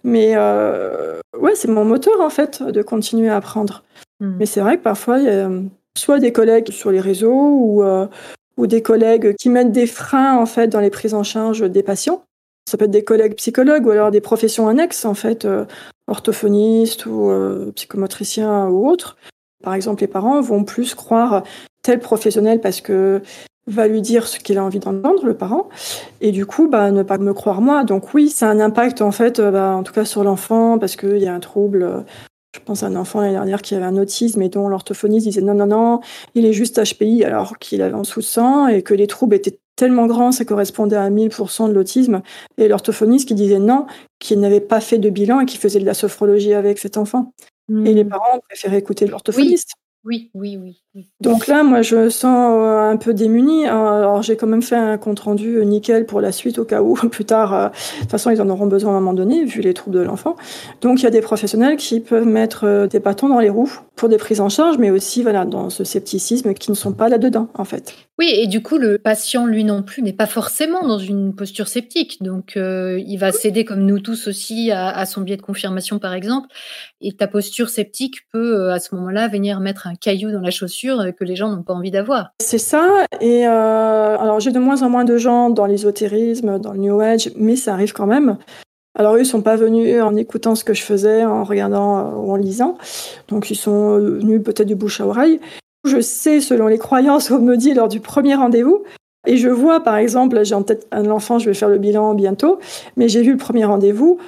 Mais 0.03 0.34
euh, 0.35 1.19
ouais, 1.39 1.55
c'est 1.55 1.67
mon 1.69 1.85
moteur 1.85 2.19
en 2.22 2.30
fait 2.30 2.61
de 2.61 2.81
continuer 2.81 3.30
à 3.30 3.38
apprendre. 3.38 3.84
Mm. 4.19 4.35
Mais 4.39 4.45
c'est 4.45 4.61
vrai 4.61 4.77
que 4.77 4.84
parfois, 4.84 5.19
il 5.19 5.26
y 5.26 5.30
a 5.30 5.49
soit 5.97 6.19
des 6.19 6.31
collègues 6.34 6.72
sur 6.72 6.91
les 6.91 6.99
réseaux 6.99 7.31
ou, 7.34 7.81
euh, 7.84 8.05
ou 8.57 8.67
des 8.67 8.81
collègues 8.81 9.34
qui 9.39 9.49
mettent 9.49 9.72
des 9.72 9.88
freins 9.88 10.38
en 10.38 10.45
fait 10.45 10.67
dans 10.67 10.81
les 10.81 10.89
prises 10.89 11.13
en 11.13 11.23
charge 11.23 11.61
des 11.69 11.84
patients. 11.84 12.22
Ça 12.69 12.77
peut 12.77 12.85
être 12.85 12.91
des 12.91 13.03
collègues 13.03 13.35
psychologues 13.35 13.85
ou 13.88 13.91
alors 13.91 14.11
des 14.11 14.22
professions 14.22 14.67
annexes 14.67 15.05
en 15.05 15.13
fait, 15.13 15.45
euh, 15.45 15.65
orthophonistes 16.07 17.05
ou 17.05 17.30
euh, 17.30 17.72
psychomotriciens 17.76 18.67
ou 18.67 18.88
autres. 18.89 19.17
Par 19.65 19.73
exemple, 19.73 20.01
les 20.01 20.07
parents 20.07 20.39
vont 20.41 20.63
plus 20.63 20.93
croire 20.95 21.43
tel 21.81 21.99
professionnel 21.99 22.61
parce 22.61 22.81
que 22.81 23.21
va 23.67 23.87
lui 23.87 24.01
dire 24.01 24.27
ce 24.27 24.37
qu'il 24.37 24.59
a 24.59 24.63
envie 24.63 24.79
d'entendre, 24.79 25.25
le 25.25 25.33
parent, 25.33 25.69
et 26.21 26.31
du 26.31 26.45
coup, 26.45 26.67
bah, 26.69 26.91
ne 26.91 27.01
pas 27.01 27.17
me 27.17 27.33
croire 27.33 27.61
moi. 27.61 27.83
Donc 27.83 28.13
oui, 28.13 28.29
ça 28.29 28.47
a 28.47 28.51
un 28.51 28.59
impact 28.59 29.01
en 29.01 29.11
fait, 29.11 29.39
euh, 29.39 29.49
bah, 29.49 29.75
en 29.75 29.81
tout 29.81 29.91
cas 29.91 30.05
sur 30.05 30.23
l'enfant, 30.23 30.77
parce 30.77 30.95
qu'il 30.95 31.17
y 31.17 31.27
a 31.27 31.33
un 31.33 31.39
trouble. 31.39 32.05
Je 32.55 32.59
pense 32.63 32.83
à 32.83 32.85
un 32.85 32.95
enfant 32.95 33.19
l'année 33.19 33.33
dernière 33.33 33.61
qui 33.61 33.75
avait 33.75 33.85
un 33.85 33.97
autisme 33.97 34.41
et 34.43 34.49
dont 34.49 34.69
l'orthophoniste 34.69 35.25
disait 35.25 35.41
non, 35.41 35.55
non, 35.55 35.65
non, 35.65 35.99
il 36.35 36.45
est 36.45 36.53
juste 36.53 36.79
HPI 36.81 37.25
alors 37.25 37.57
qu'il 37.57 37.81
avait 37.81 37.95
en 37.95 38.03
de 38.03 38.05
100 38.05 38.67
et 38.67 38.81
que 38.83 38.93
les 38.93 39.07
troubles 39.07 39.35
étaient 39.35 39.59
tellement 39.75 40.05
grands, 40.05 40.31
ça 40.31 40.45
correspondait 40.45 40.95
à 40.95 41.09
1000% 41.09 41.67
de 41.67 41.73
l'autisme. 41.73 42.21
Et 42.57 42.67
l'orthophoniste 42.67 43.27
qui 43.27 43.33
disait 43.33 43.59
non, 43.59 43.87
qu'il 44.19 44.39
n'avait 44.39 44.61
pas 44.61 44.79
fait 44.79 44.99
de 44.99 45.09
bilan 45.09 45.41
et 45.41 45.45
qui 45.45 45.57
faisait 45.57 45.79
de 45.79 45.85
la 45.85 45.93
sophrologie 45.93 46.53
avec 46.53 46.77
cet 46.77 46.97
enfant. 46.97 47.33
Et 47.85 47.93
les 47.93 48.03
Mm. 48.03 48.09
parents 48.09 48.39
préféraient 48.41 48.77
écouter 48.79 49.07
l'orthophoniste. 49.07 49.73
Oui, 50.06 50.30
oui, 50.36 50.56
oui. 50.61 50.84
oui. 50.94 51.10
Donc 51.19 51.48
là, 51.48 51.64
moi, 51.64 51.82
je 51.82 51.95
me 51.95 52.10
sens 52.11 52.53
euh, 52.53 52.91
un 52.91 52.95
peu 52.95 53.11
démunie. 53.11 53.65
Alors, 53.65 54.22
j'ai 54.22 54.38
quand 54.38 54.45
même 54.45 54.61
fait 54.61 54.76
un 54.76 54.99
compte 54.99 55.19
rendu 55.19 55.57
euh, 55.57 55.64
nickel 55.64 56.06
pour 56.06 56.22
la 56.22 56.32
suite 56.32 56.60
au 56.60 56.64
cas 56.64 56.84
où, 56.84 56.94
plus 57.10 57.26
tard, 57.26 57.53
euh, 57.56 57.69
de 57.69 58.02
toute 58.02 58.11
façon, 58.11 58.30
ils 58.30 58.40
en 58.40 58.49
auront 58.49 58.68
besoin 58.68 58.94
à 58.94 58.98
un 58.98 58.99
moment 58.99 59.14
donné, 59.14 59.44
vu 59.45 59.61
les 59.61 59.73
troubles 59.73 59.98
de 59.98 60.03
l'enfant. 60.03 60.36
Donc, 60.82 60.99
il 60.99 61.03
y 61.03 61.07
a 61.07 61.11
des 61.11 61.22
professionnels 61.22 61.77
qui 61.77 62.02
peuvent 62.02 62.27
mettre 62.27 62.65
euh, 62.65 62.86
des 62.86 62.99
bâtons 62.99 63.30
dans 63.30 63.40
les 63.40 63.49
roues 63.49 63.80
pour 63.95 64.10
des 64.10 64.18
prises 64.18 64.41
en 64.41 64.49
charge, 64.49 64.77
mais 64.77 64.91
aussi, 64.91 65.23
voilà, 65.23 65.44
dans 65.44 65.72
ce 65.72 65.84
scepticisme 65.84 66.53
qui 66.53 66.69
ne 66.69 66.76
sont 66.76 66.94
pas 66.94 67.10
là-dedans, 67.10 67.49
en 67.56 67.65
fait. 67.65 67.95
Oui, 68.18 68.30
et 68.32 68.48
du 68.48 68.61
coup, 68.61 68.77
le 68.77 68.98
patient, 68.98 69.45
lui 69.45 69.64
non 69.64 69.84
plus, 69.84 70.02
n'est 70.02 70.14
pas 70.14 70.26
forcément 70.26 70.88
dans 70.88 70.99
une 70.99 71.36
posture 71.36 71.68
sceptique. 71.68 72.22
Donc, 72.22 72.56
euh, 72.56 73.02
il 73.06 73.18
va 73.18 73.32
céder, 73.32 73.65
comme 73.65 73.86
nous 73.86 73.99
tous 73.99 74.27
aussi, 74.27 74.72
à, 74.72 74.90
à 74.90 75.06
son 75.06 75.22
biais 75.22 75.36
de 75.36 75.41
confirmation, 75.41 75.99
par 75.99 76.14
exemple. 76.14 76.48
Et 77.02 77.14
ta 77.14 77.27
posture 77.27 77.69
sceptique 77.69 78.30
peut, 78.32 78.56
euh, 78.56 78.73
à 78.73 78.80
ce 78.80 78.95
moment-là, 78.95 79.27
venir 79.27 79.60
mettre 79.60 79.88
un 79.88 79.94
caillou 79.95 80.31
dans 80.31 80.41
la 80.41 80.51
chaussure 80.51 80.99
euh, 80.99 81.11
que 81.11 81.23
les 81.23 81.35
gens 81.35 81.49
n'ont 81.49 81.63
pas 81.63 81.73
envie 81.73 81.91
d'avoir. 81.91 82.31
C'est 82.41 82.57
ça. 82.57 83.05
Et 83.22 83.47
euh, 83.47 84.17
alors, 84.17 84.39
j'ai 84.39 84.51
de 84.51 84.59
moins 84.59 84.81
en 84.84 84.89
moins 84.89 85.05
de 85.05 85.17
gens 85.17 85.49
dans 85.49 85.65
l'ésotérisme, 85.65 86.59
dans 86.59 86.73
le 86.73 86.80
New 86.80 86.99
Age, 86.99 87.31
mais 87.35 87.55
ça 87.55 87.73
arrive 87.73 87.93
quand 87.93 88.07
même. 88.07 88.38
Alors, 88.97 89.15
eux, 89.15 89.22
ils 89.22 89.26
sont 89.26 89.41
pas 89.41 89.55
venus 89.55 90.01
en 90.01 90.15
écoutant 90.15 90.55
ce 90.55 90.63
que 90.63 90.73
je 90.73 90.84
faisais, 90.84 91.26
en 91.26 91.43
regardant 91.43 91.99
euh, 91.99 92.11
ou 92.15 92.31
en 92.31 92.35
lisant. 92.35 92.77
Donc, 93.27 93.49
ils 93.51 93.55
sont 93.55 93.97
venus 93.97 94.41
peut-être 94.43 94.67
du 94.67 94.76
bouche 94.76 95.01
à 95.01 95.07
oreille. 95.07 95.39
Je 95.85 95.99
sais, 95.99 96.41
selon 96.41 96.67
les 96.67 96.77
croyances 96.77 97.27
qu'on 97.30 97.39
me 97.39 97.57
dit 97.57 97.73
lors 97.73 97.88
du 97.88 97.99
premier 97.99 98.35
rendez-vous, 98.35 98.84
et 99.26 99.38
je 99.38 99.49
vois, 99.49 99.84
par 99.84 99.95
exemple, 99.95 100.43
j'ai 100.43 100.55
en 100.55 100.63
tête 100.63 100.88
un 100.91 101.09
enfant, 101.09 101.39
je 101.39 101.49
vais 101.49 101.53
faire 101.53 101.69
le 101.69 101.77
bilan 101.77 102.13
bientôt, 102.13 102.59
mais 102.95 103.09
j'ai 103.09 103.22
vu 103.22 103.31
le 103.31 103.38
premier 103.38 103.65
rendez-vous. 103.65 104.19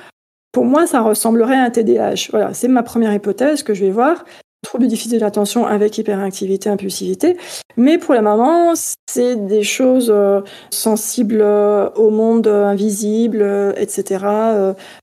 Pour 0.52 0.66
moi, 0.66 0.88
ça 0.88 1.02
ressemblerait 1.02 1.58
à 1.58 1.64
un 1.64 1.70
TDAH. 1.70 2.32
Voilà, 2.32 2.54
c'est 2.54 2.68
ma 2.68 2.84
première 2.84 3.14
hypothèse 3.14 3.64
que 3.64 3.74
je 3.74 3.86
vais 3.86 3.92
voir. 3.92 4.26
Trouble 4.64 4.88
difficile 4.88 5.20
de 5.20 5.24
l'attention 5.24 5.66
avec 5.66 5.98
hyperactivité, 5.98 6.70
impulsivité. 6.70 7.38
Mais 7.78 7.98
pour 7.98 8.14
la 8.16 8.22
maman, 8.22 8.74
c'est 9.10 9.36
des 9.46 9.64
choses 9.64 10.10
euh, 10.14 10.42
sensibles 10.72 11.42
euh, 11.42 11.90
au 11.92 12.10
monde 12.10 12.48
euh, 12.48 12.66
invisible, 12.66 13.74
etc., 13.78 14.26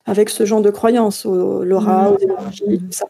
avec 0.07 0.29
ce 0.29 0.45
genre 0.45 0.61
de 0.61 0.71
croyances, 0.71 1.25
au- 1.25 1.63
l'aura, 1.63 2.09
Mhm. 2.11 2.15
aux 2.15 2.19
énergies, 2.19 2.79
tout 2.79 2.93
ça. 2.93 3.07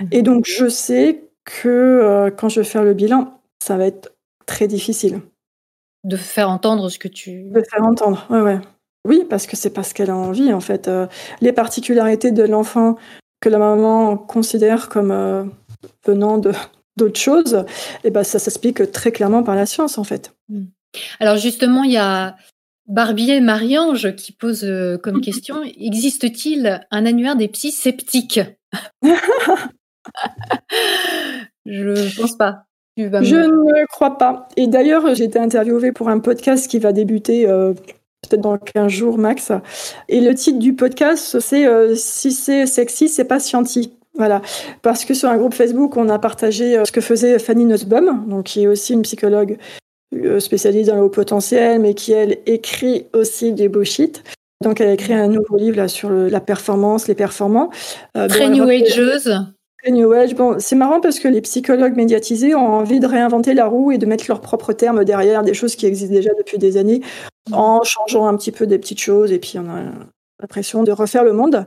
Mhm. 0.00 0.08
Et 0.12 0.22
donc, 0.22 0.44
je 0.46 0.68
sais 0.68 1.22
que 1.44 2.32
quand 2.36 2.48
je 2.48 2.60
vais 2.60 2.66
faire 2.66 2.84
le 2.84 2.94
bilan, 2.94 3.38
ça 3.62 3.76
va 3.76 3.86
être 3.86 4.12
très 4.46 4.66
difficile 4.66 5.20
De 6.02 6.16
faire 6.16 6.50
entendre 6.50 6.88
ce 6.88 6.98
que 6.98 7.08
tu... 7.08 7.44
de 7.50 7.62
faire 7.70 7.84
entendre. 7.84 8.26
Ouais, 8.30 8.40
ouais. 8.40 8.58
Oui, 9.06 9.24
parce 9.28 9.46
que 9.46 9.56
c'est 9.56 9.70
pas 9.70 9.82
ce 9.82 9.94
qu'elle 9.94 10.10
a 10.10 10.16
envie, 10.16 10.52
en 10.52 10.60
fait. 10.60 10.90
Les 11.40 11.52
particularités 11.52 12.30
de 12.32 12.42
l'enfant 12.42 12.96
que 13.40 13.48
la 13.50 13.58
maman 13.58 14.16
considère 14.16 14.88
comme 14.88 15.50
venant 16.04 16.38
de 16.38 16.52
d'autres 16.96 17.18
choses, 17.18 17.64
et 18.04 18.10
ben 18.10 18.22
ça 18.22 18.38
s'explique 18.38 18.92
très 18.92 19.10
clairement 19.10 19.42
par 19.42 19.56
la 19.56 19.66
science, 19.66 19.98
en 19.98 20.04
fait. 20.04 20.32
Alors 21.18 21.36
justement, 21.38 21.82
il 21.82 21.90
y 21.90 21.96
a 21.96 22.36
Barbier 22.86 23.40
Marie-Ange 23.40 24.14
qui 24.14 24.30
pose 24.30 24.62
euh, 24.64 24.96
comme 24.98 25.20
question 25.22 25.56
existe-t-il 25.64 26.86
un 26.92 27.06
annuaire 27.06 27.34
des 27.36 27.48
psys 27.48 27.72
sceptiques? 27.72 28.40
Je 31.66 32.20
pense 32.20 32.36
pas. 32.36 32.64
Tu 32.96 33.08
vas 33.08 33.20
me- 33.20 33.24
Je 33.24 33.36
ne 33.36 33.86
crois 33.86 34.16
pas. 34.18 34.48
Et 34.56 34.66
d'ailleurs, 34.66 35.14
j'ai 35.14 35.24
été 35.24 35.38
interviewée 35.38 35.92
pour 35.92 36.08
un 36.08 36.20
podcast 36.20 36.68
qui 36.70 36.78
va 36.78 36.92
débuter 36.92 37.48
euh, 37.48 37.72
peut-être 38.22 38.40
dans 38.42 38.56
15 38.58 38.90
jours 38.92 39.18
max. 39.18 39.50
Et 40.08 40.20
le 40.20 40.34
titre 40.34 40.58
du 40.58 40.74
podcast, 40.74 41.40
c'est 41.40 41.66
euh, 41.66 41.94
Si 41.96 42.32
c'est 42.32 42.66
sexy, 42.66 43.08
c'est 43.08 43.24
pas 43.24 43.40
scientifique. 43.40 43.94
Voilà, 44.16 44.42
parce 44.82 45.04
que 45.04 45.12
sur 45.12 45.28
un 45.28 45.36
groupe 45.36 45.54
Facebook, 45.54 45.96
on 45.96 46.08
a 46.08 46.18
partagé 46.18 46.78
euh, 46.78 46.84
ce 46.84 46.92
que 46.92 47.00
faisait 47.00 47.38
Fanny 47.38 47.64
Nussbaum, 47.64 48.28
donc 48.28 48.44
qui 48.44 48.62
est 48.62 48.66
aussi 48.68 48.92
une 48.92 49.02
psychologue 49.02 49.58
euh, 50.14 50.38
spécialisée 50.38 50.92
dans 50.92 50.96
le 50.96 51.02
haut 51.02 51.08
potentiel, 51.08 51.80
mais 51.80 51.94
qui, 51.94 52.12
elle, 52.12 52.38
écrit 52.46 53.06
aussi 53.12 53.52
du 53.52 53.68
bullshit. 53.68 54.22
Donc, 54.62 54.80
elle 54.80 54.88
a 54.88 54.92
écrit 54.92 55.14
un 55.14 55.26
nouveau 55.26 55.56
livre 55.56 55.76
là, 55.76 55.88
sur 55.88 56.10
la 56.10 56.40
performance, 56.40 57.08
les 57.08 57.16
performants. 57.16 57.70
Euh, 58.16 58.28
Très 58.28 58.48
new 58.48 58.68
ageuse. 58.68 59.36
New 59.90 60.12
Age. 60.12 60.34
Bon, 60.34 60.56
c'est 60.58 60.76
marrant 60.76 61.00
parce 61.00 61.18
que 61.18 61.28
les 61.28 61.40
psychologues 61.40 61.96
médiatisés 61.96 62.54
ont 62.54 62.74
envie 62.74 63.00
de 63.00 63.06
réinventer 63.06 63.54
la 63.54 63.66
roue 63.66 63.92
et 63.92 63.98
de 63.98 64.06
mettre 64.06 64.24
leurs 64.28 64.40
propres 64.40 64.72
termes 64.72 65.04
derrière 65.04 65.42
des 65.42 65.54
choses 65.54 65.76
qui 65.76 65.86
existent 65.86 66.14
déjà 66.14 66.30
depuis 66.38 66.58
des 66.58 66.76
années 66.76 67.02
en 67.52 67.82
changeant 67.82 68.26
un 68.26 68.36
petit 68.36 68.52
peu 68.52 68.66
des 68.66 68.78
petites 68.78 69.00
choses 69.00 69.32
et 69.32 69.38
puis 69.38 69.58
on 69.58 69.68
a 69.68 69.82
l'impression 70.44 70.82
de 70.82 70.92
refaire 70.92 71.24
le 71.24 71.32
monde. 71.32 71.66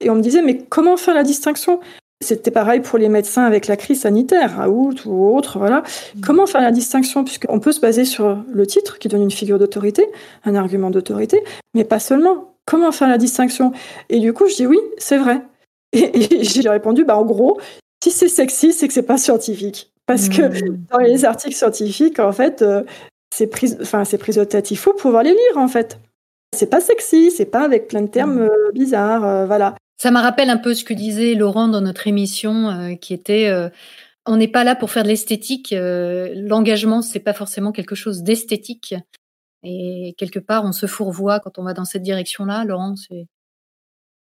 Et 0.00 0.10
on 0.10 0.14
me 0.14 0.20
disait, 0.20 0.42
mais 0.42 0.58
comment 0.68 0.96
faire 0.98 1.14
la 1.14 1.22
distinction? 1.22 1.80
C'était 2.22 2.50
pareil 2.50 2.80
pour 2.80 2.98
les 2.98 3.08
médecins 3.08 3.44
avec 3.44 3.66
la 3.66 3.78
crise 3.78 4.02
sanitaire, 4.02 4.60
à 4.60 4.68
août 4.68 5.06
ou 5.06 5.34
autre, 5.34 5.58
voilà. 5.58 5.82
Mm. 6.14 6.20
Comment 6.20 6.46
faire 6.46 6.60
la 6.60 6.70
distinction? 6.70 7.24
Puisqu'on 7.24 7.60
peut 7.60 7.72
se 7.72 7.80
baser 7.80 8.04
sur 8.04 8.44
le 8.46 8.66
titre 8.66 8.98
qui 8.98 9.08
donne 9.08 9.22
une 9.22 9.30
figure 9.30 9.58
d'autorité, 9.58 10.06
un 10.44 10.54
argument 10.54 10.90
d'autorité, 10.90 11.42
mais 11.74 11.84
pas 11.84 11.98
seulement. 11.98 12.54
Comment 12.66 12.92
faire 12.92 13.08
la 13.08 13.16
distinction? 13.16 13.72
Et 14.10 14.20
du 14.20 14.34
coup, 14.34 14.48
je 14.48 14.56
dis 14.56 14.66
oui, 14.66 14.78
c'est 14.98 15.16
vrai. 15.16 15.40
Et, 15.94 16.44
j'ai 16.44 16.68
répondu, 16.68 17.04
bah, 17.04 17.16
en 17.16 17.24
gros, 17.24 17.58
si 18.04 18.10
c'est 18.10 18.28
sexy, 18.28 18.74
c'est 18.74 18.86
que 18.86 18.92
c'est 18.92 19.02
pas 19.02 19.18
scientifique. 19.18 19.90
Parce 20.04 20.28
que 20.28 20.42
mm. 20.42 20.84
dans 20.92 20.98
les 20.98 21.24
articles 21.24 21.56
scientifiques, 21.56 22.18
en 22.18 22.32
fait, 22.32 22.60
euh, 22.60 22.82
c'est 23.34 23.50
enfin, 23.80 24.04
c'est 24.04 24.18
prise 24.18 24.36
de 24.36 24.44
tête. 24.44 24.70
Il 24.70 24.76
faut 24.76 24.92
pouvoir 24.92 25.22
les 25.22 25.30
lire, 25.30 25.56
en 25.56 25.68
fait. 25.68 25.98
C'est 26.52 26.70
pas 26.70 26.80
sexy, 26.80 27.30
c'est 27.30 27.46
pas 27.46 27.64
avec 27.64 27.88
plein 27.88 28.02
de 28.02 28.08
termes 28.08 28.44
mm. 28.44 28.48
euh, 28.48 28.72
bizarres, 28.72 29.24
euh, 29.24 29.46
voilà. 29.46 29.74
Ça 30.00 30.10
me 30.10 30.18
rappelle 30.18 30.48
un 30.48 30.56
peu 30.56 30.72
ce 30.72 30.82
que 30.82 30.94
disait 30.94 31.34
Laurent 31.34 31.68
dans 31.68 31.82
notre 31.82 32.06
émission, 32.06 32.70
euh, 32.70 32.94
qui 32.94 33.12
était 33.12 33.48
euh, 33.48 33.68
on 34.24 34.38
n'est 34.38 34.48
pas 34.48 34.64
là 34.64 34.74
pour 34.74 34.90
faire 34.90 35.02
de 35.02 35.08
l'esthétique. 35.08 35.74
Euh, 35.74 36.32
l'engagement, 36.34 37.02
c'est 37.02 37.20
pas 37.20 37.34
forcément 37.34 37.70
quelque 37.70 37.94
chose 37.94 38.22
d'esthétique. 38.22 38.94
Et 39.62 40.14
quelque 40.16 40.38
part, 40.38 40.64
on 40.64 40.72
se 40.72 40.86
fourvoie 40.86 41.38
quand 41.40 41.58
on 41.58 41.64
va 41.64 41.74
dans 41.74 41.84
cette 41.84 42.00
direction-là. 42.00 42.64
Laurent, 42.64 42.96
c'est. 42.96 43.26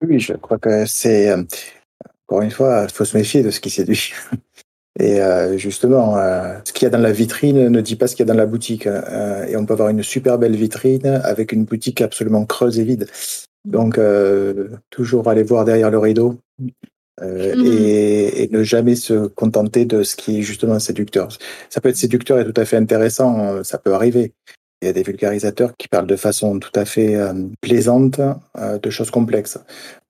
Oui, 0.01 0.19
je 0.19 0.33
crois 0.33 0.57
que 0.57 0.87
c'est. 0.87 1.31
Encore 2.27 2.41
une 2.41 2.49
fois, 2.49 2.87
il 2.89 2.91
faut 2.91 3.05
se 3.05 3.15
méfier 3.15 3.43
de 3.43 3.51
ce 3.51 3.59
qui 3.59 3.69
séduit. 3.69 4.13
Et 4.99 5.19
justement, 5.57 6.15
ce 6.63 6.73
qu'il 6.73 6.83
y 6.83 6.87
a 6.87 6.89
dans 6.89 6.97
la 6.97 7.11
vitrine 7.11 7.69
ne 7.69 7.81
dit 7.81 7.95
pas 7.95 8.07
ce 8.07 8.15
qu'il 8.15 8.25
y 8.25 8.29
a 8.29 8.33
dans 8.33 8.39
la 8.39 8.47
boutique. 8.47 8.87
et 8.87 9.55
on 9.55 9.65
peut 9.65 9.73
avoir 9.73 9.89
une 9.89 10.01
super 10.01 10.39
belle 10.39 10.55
vitrine 10.55 11.05
avec 11.23 11.51
une 11.51 11.65
boutique 11.65 12.01
absolument 12.01 12.45
creuse 12.45 12.79
et 12.79 12.83
vide. 12.83 13.07
Donc, 13.67 13.97
euh, 13.97 14.69
toujours 14.89 15.27
aller 15.27 15.43
voir 15.43 15.65
derrière 15.65 15.91
le 15.91 15.99
rideau 15.99 16.39
euh, 17.21 17.55
mmh. 17.55 17.65
et, 17.65 18.49
ne 18.49 18.63
jamais 18.63 18.95
se 18.95 19.27
contenter 19.27 19.83
de 19.83 20.03
ce 20.03 20.15
qui 20.15 20.39
est 20.39 20.41
justement 20.41 20.79
séducteur. 20.79 21.27
Ça 21.69 21.81
peut 21.81 21.89
être 21.89 21.97
séducteur 21.97 22.39
et 22.39 22.45
tout 22.45 22.59
à 22.59 22.63
fait 22.63 22.77
intéressant, 22.77 23.45
euh, 23.45 23.63
ça 23.63 23.77
peut 23.77 23.93
arriver. 23.93 24.33
Il 24.81 24.85
y 24.85 24.89
a 24.89 24.93
des 24.93 25.03
vulgarisateurs 25.03 25.75
qui 25.75 25.89
parlent 25.89 26.07
de 26.07 26.15
façon 26.15 26.59
tout 26.59 26.71
à 26.75 26.85
fait 26.85 27.17
plaisante 27.61 28.21
de 28.55 28.89
choses 28.91 29.09
complexes. 29.09 29.57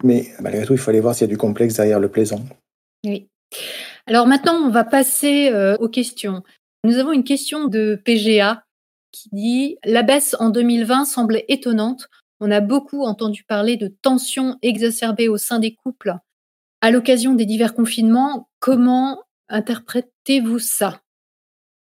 Mais 0.04 0.28
malgré 0.42 0.66
tout, 0.66 0.74
il 0.74 0.78
faut 0.78 0.90
aller 0.90 1.00
voir 1.00 1.16
s'il 1.16 1.26
y 1.26 1.30
a 1.30 1.34
du 1.34 1.38
complexe 1.38 1.76
derrière 1.76 2.02
le 2.02 2.10
plaisant. 2.10 2.42
Oui. 3.06 3.30
Alors 4.08 4.26
maintenant, 4.26 4.56
on 4.56 4.70
va 4.70 4.84
passer 4.84 5.52
aux 5.80 5.90
questions. 5.90 6.44
Nous 6.84 6.98
avons 6.98 7.12
une 7.12 7.24
question 7.24 7.66
de 7.66 8.02
PGA 8.04 8.64
qui 9.12 9.30
dit 9.32 9.78
La 9.84 10.04
baisse 10.04 10.36
en 10.40 10.50
2020 10.50 11.06
semble 11.06 11.44
étonnante 11.48 12.10
on 12.40 12.52
a 12.52 12.62
beaucoup 12.62 13.04
entendu 13.04 13.44
parler 13.44 13.78
de 13.78 13.88
tensions 13.88 14.58
exacerbées 14.62 15.28
au 15.28 15.38
sein 15.38 15.60
des 15.60 15.74
couples 15.74 16.16
à 16.82 16.92
l'occasion 16.92 17.34
des 17.34 17.46
divers 17.46 17.74
confinements. 17.74 18.50
Comment 18.60 19.24
interprétez-vous 19.50 20.60
ça? 20.60 21.02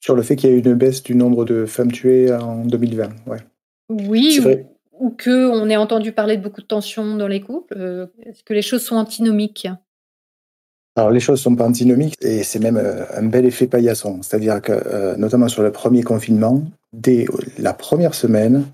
Sur 0.01 0.15
le 0.15 0.23
fait 0.23 0.35
qu'il 0.35 0.49
y 0.49 0.53
a 0.53 0.55
eu 0.55 0.59
une 0.59 0.73
baisse 0.73 1.03
du 1.03 1.15
nombre 1.15 1.45
de 1.45 1.65
femmes 1.65 1.91
tuées 1.91 2.33
en 2.33 2.65
2020, 2.65 3.27
ouais. 3.27 3.37
Oui, 3.89 4.39
ou, 4.99 5.09
qu'on 5.09 5.69
ait 5.69 5.77
entendu 5.77 6.11
parler 6.11 6.37
de 6.37 6.41
beaucoup 6.41 6.61
de 6.61 6.65
tensions 6.65 7.15
dans 7.15 7.27
les 7.27 7.41
couples. 7.41 7.75
Euh, 7.77 8.07
est-ce 8.23 8.43
que 8.43 8.53
les 8.53 8.61
choses 8.61 8.83
sont 8.83 8.95
antinomiques? 8.95 9.67
Alors 10.95 11.11
les 11.11 11.19
choses 11.19 11.41
sont 11.41 11.55
pas 11.55 11.65
antinomiques 11.65 12.15
et 12.21 12.43
c'est 12.43 12.59
même 12.59 12.77
euh, 12.77 13.05
un 13.15 13.23
bel 13.23 13.45
effet 13.45 13.67
paillasson. 13.67 14.21
C'est-à-dire 14.21 14.61
que 14.61 14.73
euh, 14.73 15.15
notamment 15.15 15.47
sur 15.47 15.63
le 15.63 15.71
premier 15.71 16.03
confinement, 16.03 16.63
dès 16.93 17.25
la 17.57 17.73
première 17.73 18.13
semaine, 18.13 18.65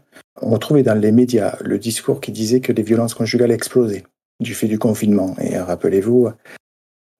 on 0.41 0.49
retrouvait 0.49 0.83
dans 0.83 0.95
les 0.95 1.11
médias 1.11 1.57
le 1.61 1.77
discours 1.77 2.21
qui 2.21 2.31
disait 2.31 2.59
que 2.59 2.71
les 2.71 2.83
violences 2.83 3.13
conjugales 3.13 3.51
explosaient 3.51 4.03
du 4.39 4.53
fait 4.53 4.67
du 4.67 4.79
confinement. 4.79 5.35
Et 5.41 5.57
rappelez-vous, 5.57 6.29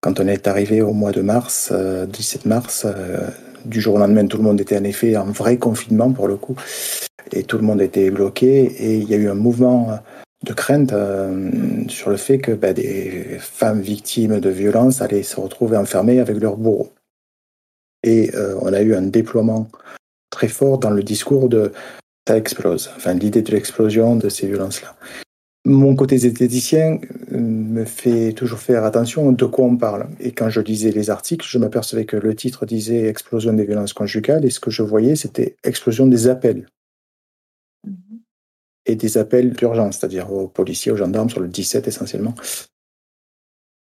quand 0.02 0.20
on 0.20 0.28
est 0.28 0.48
arrivé 0.48 0.82
au 0.82 0.94
mois 0.94 1.12
de 1.12 1.22
mars, 1.22 1.72
17 1.72 2.46
euh, 2.46 2.50
mars, 2.50 2.86
euh, 2.86 3.28
du 3.66 3.82
jour 3.82 3.96
au 3.96 3.98
lendemain, 3.98 4.28
tout 4.28 4.38
le 4.38 4.44
monde 4.44 4.62
était 4.62 4.78
en 4.78 4.84
effet 4.84 5.18
en 5.18 5.26
vrai 5.26 5.58
confinement 5.58 6.12
pour 6.12 6.28
le 6.28 6.38
coup, 6.38 6.56
et 7.32 7.44
tout 7.44 7.58
le 7.58 7.64
monde 7.64 7.82
était 7.82 8.12
bloqué, 8.12 8.64
et 8.66 8.98
il 8.98 9.10
y 9.10 9.14
a 9.14 9.18
eu 9.18 9.30
un 9.30 9.36
mouvement 9.36 10.00
de 10.46 10.54
crainte 10.54 10.94
euh, 10.94 11.52
sur 11.88 12.10
le 12.10 12.18
fait 12.18 12.38
que 12.38 12.52
ben, 12.52 12.74
des 12.74 13.38
femmes 13.40 13.82
victimes 13.82 14.40
de 14.40 14.50
violences 14.50 15.02
allaient 15.02 15.24
se 15.24 15.40
retrouver 15.40 15.78
enfermées 15.78 16.20
avec 16.20 16.38
leurs 16.38 16.58
bourreaux. 16.58 16.94
Et 18.04 18.32
on 18.62 18.72
a 18.72 18.82
eu 18.82 18.94
un 18.94 19.02
déploiement 19.02 19.68
très 20.30 20.48
fort 20.48 20.78
dans 20.78 20.92
le 20.92 21.04
discours 21.04 21.50
de 21.50 21.74
ça 22.28 22.38
explose. 22.38 22.90
Enfin, 22.98 23.14
l'idée 23.14 23.42
de 23.42 23.52
l'explosion 23.52 24.18
de 24.18 24.28
ces 24.28 24.48
violences-là. 24.48 24.96
Mon 25.64 25.96
côté 25.96 26.16
esthéticien 26.16 27.00
euh, 27.34 27.40
me 27.40 27.86
fait 27.86 28.34
toujours 28.34 28.60
faire 28.60 28.84
attention 28.84 29.32
de 29.32 29.46
quoi 29.46 29.66
on 29.66 29.78
parle. 29.78 30.08
Et 30.20 30.32
quand 30.32 30.50
je 30.50 30.62
lisais 30.62 30.92
les 30.92 31.10
articles, 31.10 31.46
je 31.48 31.58
m'apercevais 31.58 32.06
que 32.06 32.18
le 32.18 32.36
titre 32.36 32.66
disait 32.66 33.08
explosion 33.08 33.54
des 33.54 33.66
violences 33.66 33.94
conjugales 33.94 34.46
et 34.46 34.50
ce 34.50 34.60
que 34.60 34.72
je 34.72 34.84
voyais, 34.84 35.16
c'était 35.16 35.56
explosion 35.64 36.08
des 36.08 36.28
appels. 36.28 36.68
Et 38.88 38.96
des 38.96 39.18
appels 39.18 39.52
d'urgence, 39.52 39.98
c'est-à-dire 39.98 40.32
aux 40.32 40.48
policiers, 40.48 40.92
aux 40.92 40.98
gendarmes, 40.98 41.30
sur 41.30 41.42
le 41.42 41.48
17 41.48 41.88
essentiellement. 41.88 42.34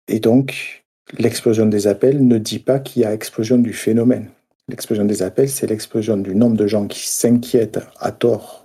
Et 0.08 0.20
donc, 0.20 0.84
l'explosion 1.18 1.66
des 1.66 1.86
appels 1.86 2.26
ne 2.26 2.36
dit 2.38 2.58
pas 2.58 2.80
qu'il 2.80 3.02
y 3.02 3.04
a 3.04 3.14
explosion 3.14 3.58
du 3.58 3.72
phénomène. 3.72 4.28
L'explosion 4.68 5.04
des 5.04 5.22
appels, 5.22 5.48
c'est 5.48 5.66
l'explosion 5.66 6.16
du 6.16 6.34
nombre 6.34 6.56
de 6.56 6.66
gens 6.66 6.86
qui 6.86 7.08
s'inquiètent 7.08 7.80
à 7.98 8.12
tort 8.12 8.64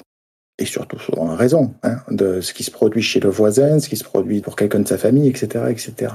et 0.57 0.65
surtout 0.65 0.99
en 1.17 1.35
raison 1.35 1.73
hein, 1.83 1.97
de 2.09 2.41
ce 2.41 2.53
qui 2.53 2.63
se 2.63 2.71
produit 2.71 3.01
chez 3.01 3.19
le 3.19 3.29
voisin, 3.29 3.79
ce 3.79 3.89
qui 3.89 3.97
se 3.97 4.03
produit 4.03 4.41
pour 4.41 4.55
quelqu'un 4.55 4.79
de 4.79 4.87
sa 4.87 4.97
famille, 4.97 5.27
etc., 5.27 5.65
etc. 5.69 6.13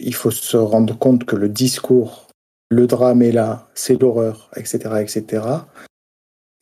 Il 0.00 0.14
faut 0.14 0.30
se 0.30 0.56
rendre 0.56 0.98
compte 0.98 1.24
que 1.24 1.36
le 1.36 1.48
discours, 1.48 2.28
le 2.70 2.86
drame 2.86 3.22
est 3.22 3.32
là, 3.32 3.68
c'est 3.74 4.00
l'horreur, 4.00 4.50
etc., 4.56 4.78
etc. 5.00 5.42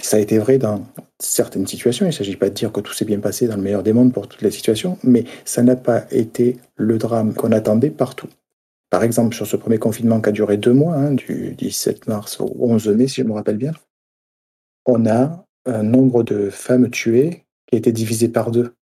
Ça 0.02 0.16
a 0.16 0.20
été 0.20 0.38
vrai 0.38 0.58
dans 0.58 0.84
certaines 1.20 1.66
situations. 1.66 2.04
Il 2.04 2.08
ne 2.08 2.14
s'agit 2.14 2.36
pas 2.36 2.48
de 2.48 2.54
dire 2.54 2.72
que 2.72 2.80
tout 2.80 2.92
s'est 2.92 3.04
bien 3.04 3.20
passé 3.20 3.46
dans 3.46 3.56
le 3.56 3.62
meilleur 3.62 3.84
des 3.84 3.92
mondes 3.92 4.12
pour 4.12 4.26
toutes 4.26 4.42
les 4.42 4.50
situations, 4.50 4.98
mais 5.04 5.24
ça 5.44 5.62
n'a 5.62 5.76
pas 5.76 6.04
été 6.10 6.58
le 6.76 6.98
drame 6.98 7.34
qu'on 7.34 7.52
attendait 7.52 7.90
partout. 7.90 8.28
Par 8.90 9.04
exemple, 9.04 9.34
sur 9.34 9.46
ce 9.46 9.56
premier 9.56 9.78
confinement 9.78 10.20
qui 10.20 10.28
a 10.28 10.32
duré 10.32 10.56
deux 10.56 10.72
mois, 10.72 10.96
hein, 10.96 11.12
du 11.12 11.54
17 11.56 12.08
mars 12.08 12.40
au 12.40 12.52
11 12.58 12.88
mai, 12.88 13.06
si 13.06 13.22
je 13.22 13.26
me 13.26 13.32
rappelle 13.32 13.56
bien, 13.56 13.72
on 14.86 15.06
a 15.06 15.46
un 15.66 15.82
nombre 15.84 16.24
de 16.24 16.50
femmes 16.50 16.90
tuées 16.90 17.44
qui 17.66 17.76
a 17.76 17.78
été 17.78 17.92
divisé 17.92 18.28
par 18.28 18.50
deux. 18.50 18.74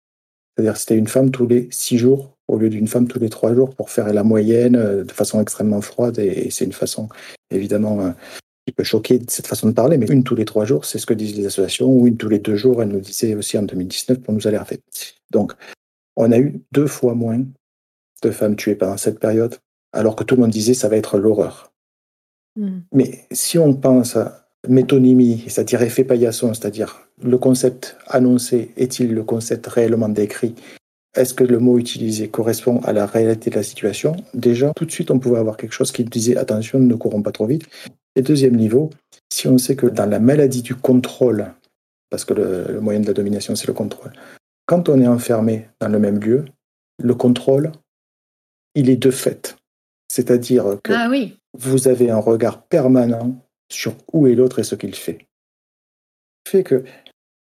C'est-à-dire 0.57 0.75
c'était 0.75 0.97
une 0.97 1.07
femme 1.07 1.29
tous 1.29 1.47
les 1.47 1.69
six 1.71 1.99
jours 1.99 2.35
au 2.47 2.57
lieu 2.57 2.69
d'une 2.69 2.87
femme 2.87 3.07
tous 3.07 3.19
les 3.19 3.29
trois 3.29 3.53
jours 3.53 3.73
pour 3.75 3.89
faire 3.89 4.11
la 4.11 4.23
moyenne 4.23 4.75
euh, 4.75 5.03
de 5.05 5.11
façon 5.11 5.39
extrêmement 5.39 5.79
froide. 5.79 6.19
Et 6.19 6.49
c'est 6.49 6.65
une 6.65 6.73
façon, 6.73 7.07
évidemment, 7.49 8.01
euh, 8.01 8.11
qui 8.65 8.73
peut 8.73 8.83
choquer 8.83 9.19
de 9.19 9.29
cette 9.29 9.47
façon 9.47 9.67
de 9.67 9.73
parler, 9.73 9.97
mais 9.97 10.05
une 10.07 10.23
tous 10.23 10.35
les 10.35 10.45
trois 10.45 10.65
jours, 10.65 10.85
c'est 10.85 10.99
ce 10.99 11.05
que 11.05 11.13
disent 11.13 11.35
les 11.35 11.45
associations, 11.45 11.91
ou 11.91 12.07
une 12.07 12.17
tous 12.17 12.29
les 12.29 12.39
deux 12.39 12.55
jours, 12.55 12.81
elle 12.81 12.89
nous 12.89 12.99
disait 12.99 13.35
aussi 13.35 13.57
en 13.57 13.63
2019 13.63 14.19
pour 14.19 14.33
nous 14.33 14.47
alerter. 14.47 14.79
Donc, 15.31 15.53
on 16.15 16.31
a 16.31 16.37
eu 16.37 16.61
deux 16.71 16.87
fois 16.87 17.15
moins 17.15 17.43
de 18.21 18.31
femmes 18.31 18.55
tuées 18.55 18.75
pendant 18.75 18.97
cette 18.97 19.19
période 19.19 19.57
alors 19.93 20.15
que 20.15 20.23
tout 20.23 20.35
le 20.35 20.41
monde 20.41 20.51
disait 20.51 20.73
ça 20.73 20.89
va 20.89 20.97
être 20.97 21.17
l'horreur. 21.17 21.71
Hmm. 22.55 22.79
Mais 22.93 23.25
si 23.31 23.57
on 23.57 23.73
pense 23.73 24.15
à 24.15 24.47
métonymie, 24.67 25.43
c'est-à-dire 25.47 25.81
effet 25.81 26.03
paillasson, 26.03 26.53
c'est-à-dire 26.53 27.07
le 27.21 27.37
concept 27.37 27.97
annoncé 28.07 28.71
est-il 28.77 29.13
le 29.13 29.23
concept 29.23 29.67
réellement 29.67 30.09
décrit 30.09 30.55
Est-ce 31.15 31.33
que 31.33 31.43
le 31.43 31.59
mot 31.59 31.77
utilisé 31.77 32.29
correspond 32.29 32.79
à 32.83 32.93
la 32.93 33.05
réalité 33.05 33.49
de 33.49 33.55
la 33.55 33.63
situation? 33.63 34.15
Déjà, 34.33 34.71
tout 34.75 34.85
de 34.85 34.91
suite, 34.91 35.11
on 35.11 35.19
pouvait 35.19 35.39
avoir 35.39 35.57
quelque 35.57 35.73
chose 35.73 35.91
qui 35.91 36.05
disait 36.05 36.37
attention, 36.37 36.79
ne 36.79 36.95
courons 36.95 37.21
pas 37.21 37.31
trop 37.31 37.45
vite. 37.45 37.65
Et 38.15 38.21
deuxième 38.21 38.55
niveau, 38.55 38.89
si 39.29 39.47
on 39.47 39.57
sait 39.57 39.75
que 39.75 39.87
dans 39.87 40.05
la 40.05 40.19
maladie 40.19 40.61
du 40.61 40.75
contrôle, 40.75 41.53
parce 42.09 42.23
que 42.23 42.33
le, 42.33 42.65
le 42.69 42.81
moyen 42.81 43.01
de 43.01 43.07
la 43.07 43.13
domination, 43.13 43.55
c'est 43.55 43.67
le 43.67 43.73
contrôle, 43.73 44.13
quand 44.65 44.87
on 44.87 45.01
est 45.01 45.07
enfermé 45.07 45.67
dans 45.79 45.89
le 45.89 45.99
même 45.99 46.19
lieu, 46.19 46.45
le 47.01 47.15
contrôle, 47.15 47.71
il 48.75 48.89
est 48.89 48.97
de 48.97 49.11
fait. 49.11 49.57
C'est-à-dire 50.07 50.77
que 50.83 50.93
ah 50.93 51.09
vous 51.57 51.87
avez 51.87 52.09
un 52.09 52.19
regard 52.19 52.63
permanent 52.63 53.35
sur 53.71 53.95
où 54.13 54.27
est 54.27 54.35
l'autre 54.35 54.59
et 54.59 54.63
ce 54.63 54.75
qu'il 54.75 54.95
fait. 54.95 55.27
Fait 56.47 56.63
que 56.63 56.83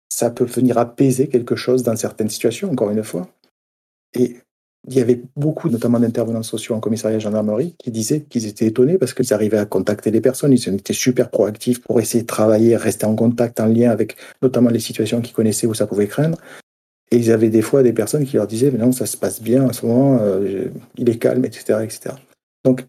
ça 0.08 0.30
peut 0.30 0.44
venir 0.44 0.78
apaiser 0.78 1.28
quelque 1.28 1.56
chose 1.56 1.82
dans 1.82 1.96
certaines 1.96 2.28
situations, 2.28 2.70
encore 2.70 2.90
une 2.90 3.04
fois. 3.04 3.28
Et 4.14 4.36
il 4.88 4.94
y 4.94 5.00
avait 5.00 5.22
beaucoup, 5.36 5.68
notamment 5.68 6.00
d'intervenants 6.00 6.42
sociaux 6.42 6.74
en 6.74 6.80
commissariat 6.80 7.18
gendarmerie, 7.18 7.74
qui 7.78 7.90
disaient 7.90 8.22
qu'ils 8.22 8.46
étaient 8.46 8.66
étonnés 8.66 8.98
parce 8.98 9.12
qu'ils 9.12 9.32
arrivaient 9.34 9.58
à 9.58 9.66
contacter 9.66 10.10
les 10.10 10.20
personnes, 10.20 10.52
ils 10.52 10.68
étaient 10.68 10.94
super 10.94 11.30
proactifs 11.30 11.82
pour 11.82 12.00
essayer 12.00 12.22
de 12.22 12.26
travailler, 12.26 12.76
rester 12.76 13.04
en 13.04 13.14
contact, 13.14 13.60
en 13.60 13.66
lien 13.66 13.90
avec 13.90 14.16
notamment 14.42 14.70
les 14.70 14.80
situations 14.80 15.20
qu'ils 15.20 15.34
connaissaient 15.34 15.66
où 15.66 15.74
ça 15.74 15.86
pouvait 15.86 16.06
craindre. 16.06 16.38
Et 17.10 17.16
ils 17.16 17.30
avaient 17.30 17.50
des 17.50 17.62
fois 17.62 17.82
des 17.82 17.92
personnes 17.92 18.24
qui 18.24 18.36
leur 18.36 18.46
disaient, 18.46 18.70
mais 18.70 18.78
non, 18.78 18.92
ça 18.92 19.04
se 19.04 19.16
passe 19.16 19.42
bien 19.42 19.64
en 19.64 19.72
ce 19.72 19.84
moment, 19.84 20.18
euh, 20.22 20.68
il 20.96 21.10
est 21.10 21.18
calme, 21.18 21.44
etc., 21.44 21.80
etc. 21.82 22.14
Donc, 22.64 22.86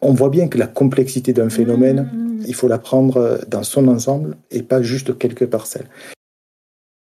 on 0.00 0.12
voit 0.12 0.30
bien 0.30 0.48
que 0.48 0.58
la 0.58 0.66
complexité 0.66 1.32
d'un 1.32 1.48
phénomène, 1.48 2.10
mmh. 2.12 2.44
il 2.48 2.54
faut 2.54 2.68
la 2.68 2.78
prendre 2.78 3.40
dans 3.46 3.62
son 3.62 3.86
ensemble 3.88 4.36
et 4.50 4.62
pas 4.62 4.82
juste 4.82 5.16
quelques 5.16 5.46
parcelles. 5.46 5.86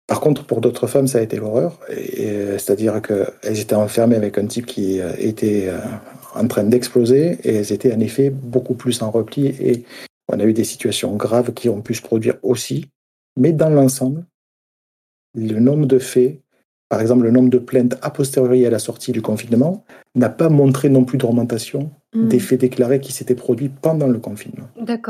Par 0.07 0.19
contre, 0.19 0.43
pour 0.43 0.61
d'autres 0.61 0.87
femmes, 0.87 1.07
ça 1.07 1.19
a 1.19 1.21
été 1.21 1.37
l'horreur. 1.37 1.79
C'est-à-dire 1.89 3.01
qu'elles 3.01 3.59
étaient 3.59 3.75
enfermées 3.75 4.15
avec 4.15 4.37
un 4.37 4.45
type 4.45 4.65
qui 4.65 4.99
euh, 4.99 5.13
était 5.17 5.67
euh, 5.69 5.79
en 6.35 6.47
train 6.47 6.63
d'exploser 6.63 7.39
et 7.43 7.55
elles 7.55 7.71
étaient 7.71 7.93
en 7.93 7.99
effet 7.99 8.29
beaucoup 8.29 8.73
plus 8.73 9.01
en 9.01 9.11
repli. 9.11 9.47
Et 9.47 9.83
on 10.27 10.39
a 10.39 10.43
eu 10.43 10.53
des 10.53 10.65
situations 10.65 11.15
graves 11.15 11.53
qui 11.53 11.69
ont 11.69 11.81
pu 11.81 11.93
se 11.93 12.01
produire 12.01 12.35
aussi. 12.43 12.87
Mais 13.39 13.53
dans 13.53 13.69
l'ensemble, 13.69 14.25
le 15.35 15.59
nombre 15.59 15.85
de 15.85 15.99
faits, 15.99 16.41
par 16.89 17.01
exemple 17.01 17.23
le 17.23 17.31
nombre 17.31 17.49
de 17.49 17.57
plaintes 17.57 17.97
a 18.01 18.11
posteriori 18.11 18.65
à 18.65 18.69
la 18.69 18.79
sortie 18.79 19.13
du 19.13 19.21
confinement, 19.21 19.85
n'a 20.15 20.29
pas 20.29 20.49
montré 20.49 20.89
non 20.89 21.05
plus 21.05 21.17
d'augmentation 21.17 21.91
hmm. 22.13 22.27
des 22.27 22.39
faits 22.39 22.59
déclarés 22.59 22.99
qui 22.99 23.13
s'étaient 23.13 23.35
produits 23.35 23.69
pendant 23.69 24.07
le 24.07 24.19
confinement. 24.19 24.67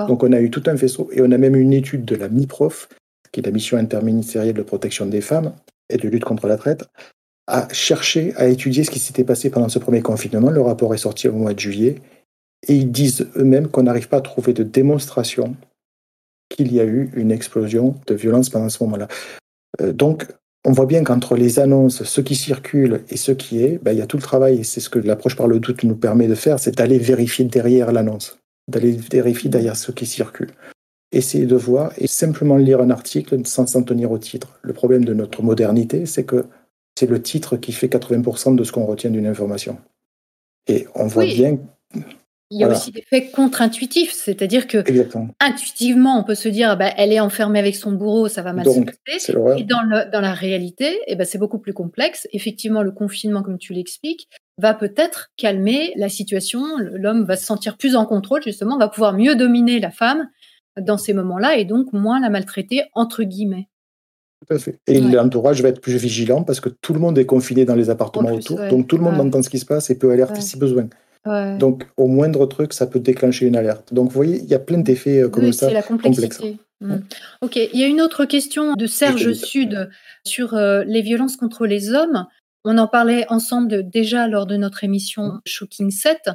Donc 0.08 0.24
on 0.24 0.32
a 0.32 0.40
eu 0.40 0.50
tout 0.50 0.64
un 0.68 0.78
faisceau 0.78 1.10
et 1.12 1.22
on 1.22 1.32
a 1.32 1.38
même 1.38 1.56
une 1.56 1.74
étude 1.74 2.06
de 2.06 2.16
la 2.16 2.30
MIPROF 2.30 2.88
qui 3.34 3.42
est 3.42 3.46
la 3.46 3.52
mission 3.52 3.78
interministérielle 3.78 4.56
de 4.56 4.62
protection 4.62 5.06
des 5.06 5.20
femmes 5.20 5.54
et 5.90 5.98
de 5.98 6.08
lutte 6.08 6.24
contre 6.24 6.48
la 6.48 6.56
traite, 6.56 6.86
a 7.48 7.68
cherché 7.74 8.34
à 8.38 8.48
étudier 8.48 8.86
ce 8.86 8.92
qui 8.92 9.00
s'était 9.00 9.26
passé 9.26 9.50
pendant 9.50 9.68
ce 9.68 9.80
premier 9.80 10.02
confinement. 10.02 10.50
Le 10.50 10.62
rapport 10.62 10.94
est 10.94 11.00
sorti 11.00 11.28
au 11.28 11.34
mois 11.34 11.54
de 11.54 11.60
juillet 11.60 11.96
et 12.68 12.76
ils 12.76 12.92
disent 12.92 13.28
eux-mêmes 13.36 13.68
qu'on 13.68 13.84
n'arrive 13.84 14.08
pas 14.08 14.18
à 14.18 14.22
trouver 14.22 14.54
de 14.54 14.64
démonstration 14.64 15.56
qu'il 16.50 16.72
y 16.72 16.80
a 16.80 16.86
eu 16.86 17.12
une 17.16 17.32
explosion 17.32 17.96
de 18.08 18.14
violence 18.14 18.50
pendant 18.50 18.70
ce 18.70 18.82
moment-là. 18.84 19.08
Euh, 19.82 19.92
donc, 19.92 20.28
on 20.64 20.72
voit 20.72 20.86
bien 20.86 21.04
qu'entre 21.04 21.36
les 21.36 21.60
annonces, 21.60 22.04
ce 22.04 22.22
qui 22.22 22.36
circule 22.36 23.04
et 23.10 23.18
ce 23.18 23.34
qui 23.34 23.62
est, 23.62 23.84
ben, 23.84 23.92
il 23.92 23.98
y 23.98 24.02
a 24.02 24.08
tout 24.08 24.18
le 24.18 24.24
travail, 24.24 24.60
et 24.60 24.64
c'est 24.64 24.80
ce 24.80 24.90
que 24.90 25.00
l'approche 25.00 25.36
par 25.36 25.48
le 25.48 25.60
doute 25.60 25.84
nous 25.84 25.96
permet 25.96 26.28
de 26.28 26.36
faire, 26.36 26.60
c'est 26.60 26.78
d'aller 26.78 27.00
vérifier 27.00 27.44
derrière 27.44 27.92
l'annonce, 27.92 28.40
d'aller 28.70 28.92
vérifier 28.92 29.50
derrière 29.50 29.76
ce 29.76 29.92
qui 29.92 30.06
circule 30.06 30.52
essayer 31.14 31.46
de 31.46 31.56
voir 31.56 31.94
et 31.98 32.08
simplement 32.08 32.58
lire 32.58 32.82
un 32.82 32.90
article 32.90 33.46
sans 33.46 33.68
s'en 33.68 33.84
tenir 33.84 34.12
au 34.12 34.18
titre. 34.18 34.60
Le 34.62 34.74
problème 34.74 35.06
de 35.06 35.14
notre 35.14 35.42
modernité, 35.42 36.06
c'est 36.06 36.26
que 36.26 36.46
c'est 36.96 37.10
le 37.10 37.22
titre 37.22 37.58
qui 37.58 37.72
fait 37.72 37.88
80% 37.88 38.56
de 38.56 38.64
ce 38.64 38.72
qu'on 38.72 38.86
retient 38.86 39.10
d'une 39.10 39.28
information. 39.28 39.78
Et 40.68 40.88
on 40.96 41.08
voit 41.08 41.26
bien. 41.26 41.58
Il 42.52 42.60
y 42.60 42.64
a 42.64 42.70
aussi 42.70 42.92
des 42.92 43.02
faits 43.02 43.32
contre-intuitifs, 43.32 44.12
c'est-à-dire 44.12 44.68
que 44.68 44.84
intuitivement, 45.40 46.20
on 46.20 46.24
peut 46.24 46.36
se 46.36 46.50
dire, 46.50 46.78
bah, 46.78 46.92
elle 46.98 47.12
est 47.12 47.20
enfermée 47.20 47.58
avec 47.58 47.76
son 47.76 47.94
bourreau, 47.94 48.28
ça 48.28 48.44
va 48.44 48.54
mal 48.54 48.66
se 48.66 48.80
passer. 48.80 49.34
Et 49.58 49.64
dans, 49.64 49.82
le, 49.82 50.12
dans, 50.12 50.22
la 50.22 50.34
réalité, 50.34 51.00
eh 51.08 51.16
ben, 51.16 51.26
c'est 51.26 51.40
beaucoup 51.40 51.58
plus 51.58 51.74
complexe. 51.74 52.28
Effectivement, 52.32 52.84
le 52.84 52.92
confinement, 52.92 53.42
comme 53.42 53.58
tu 53.58 53.74
l'expliques, 53.74 54.30
va 54.60 54.76
peut-être 54.76 55.32
calmer 55.36 55.94
la 55.96 56.10
situation. 56.10 56.64
L'homme 56.78 57.24
va 57.24 57.38
se 57.38 57.46
sentir 57.46 57.76
plus 57.76 57.96
en 57.96 58.06
contrôle, 58.06 58.44
justement, 58.44 58.78
va 58.78 58.88
pouvoir 58.88 59.14
mieux 59.14 59.36
dominer 59.36 59.80
la 59.80 59.90
femme 59.90 60.30
dans 60.80 60.98
ces 60.98 61.14
moments-là 61.14 61.58
et 61.58 61.66
donc 61.66 61.94
moins 61.94 62.20
la 62.20 62.30
maltraiter, 62.30 62.84
entre 62.94 63.24
guillemets. 63.24 63.68
Tout 64.48 64.56
à 64.56 64.60
fait. 64.60 64.80
Et 64.88 65.00
l'entourage 65.00 65.62
va 65.62 65.70
être 65.70 65.82
plus 65.82 65.96
vigilant 65.96 66.44
parce 66.44 66.60
que 66.60 66.70
tout 66.70 66.94
le 66.94 67.00
monde 67.00 67.18
est 67.18 67.26
confiné 67.26 67.66
dans 67.66 67.76
les 67.76 67.90
appartements 67.90 68.32
autour, 68.32 68.60
donc 68.70 68.88
tout 68.88 68.98
le 68.98 69.04
monde 69.04 69.20
entend 69.20 69.42
ce 69.42 69.50
qui 69.50 69.60
se 69.60 69.66
passe 69.66 69.90
et 69.90 69.98
peut 69.98 70.12
alerter 70.12 70.42
si 70.42 70.58
besoin. 70.58 70.88
Donc, 71.26 71.88
au 71.96 72.08
moindre 72.08 72.46
truc, 72.48 72.74
ça 72.74 72.86
peut 72.86 73.00
déclencher 73.00 73.46
une 73.46 73.56
alerte. 73.56 73.94
Donc, 73.94 74.08
vous 74.10 74.16
voyez, 74.16 74.40
il 74.40 74.50
y 74.50 74.54
a 74.54 74.60
plein 74.60 74.80
d'effets 74.80 75.22
euh, 75.22 75.30
comme 75.30 75.54
ça. 75.54 75.68
C'est 75.68 75.74
la 75.74 75.82
complexité. 75.82 76.58
Mmh. 76.82 76.96
Ok, 77.42 77.56
il 77.56 77.80
y 77.80 77.84
a 77.84 77.88
une 77.88 78.02
autre 78.02 78.26
question 78.26 78.74
de 78.74 78.88
Serge 78.88 79.32
Sud 79.32 79.90
sur 80.26 80.54
euh, 80.54 80.84
les 80.86 81.02
violences 81.02 81.38
contre 81.38 81.66
les 81.66 81.94
hommes. 81.94 82.26
On 82.66 82.78
en 82.78 82.88
parlait 82.88 83.26
ensemble 83.30 83.90
déjà 83.90 84.28
lors 84.28 84.46
de 84.46 84.58
notre 84.58 84.84
émission. 84.84 85.40
Shocking 85.46 85.92
7, 85.92 86.30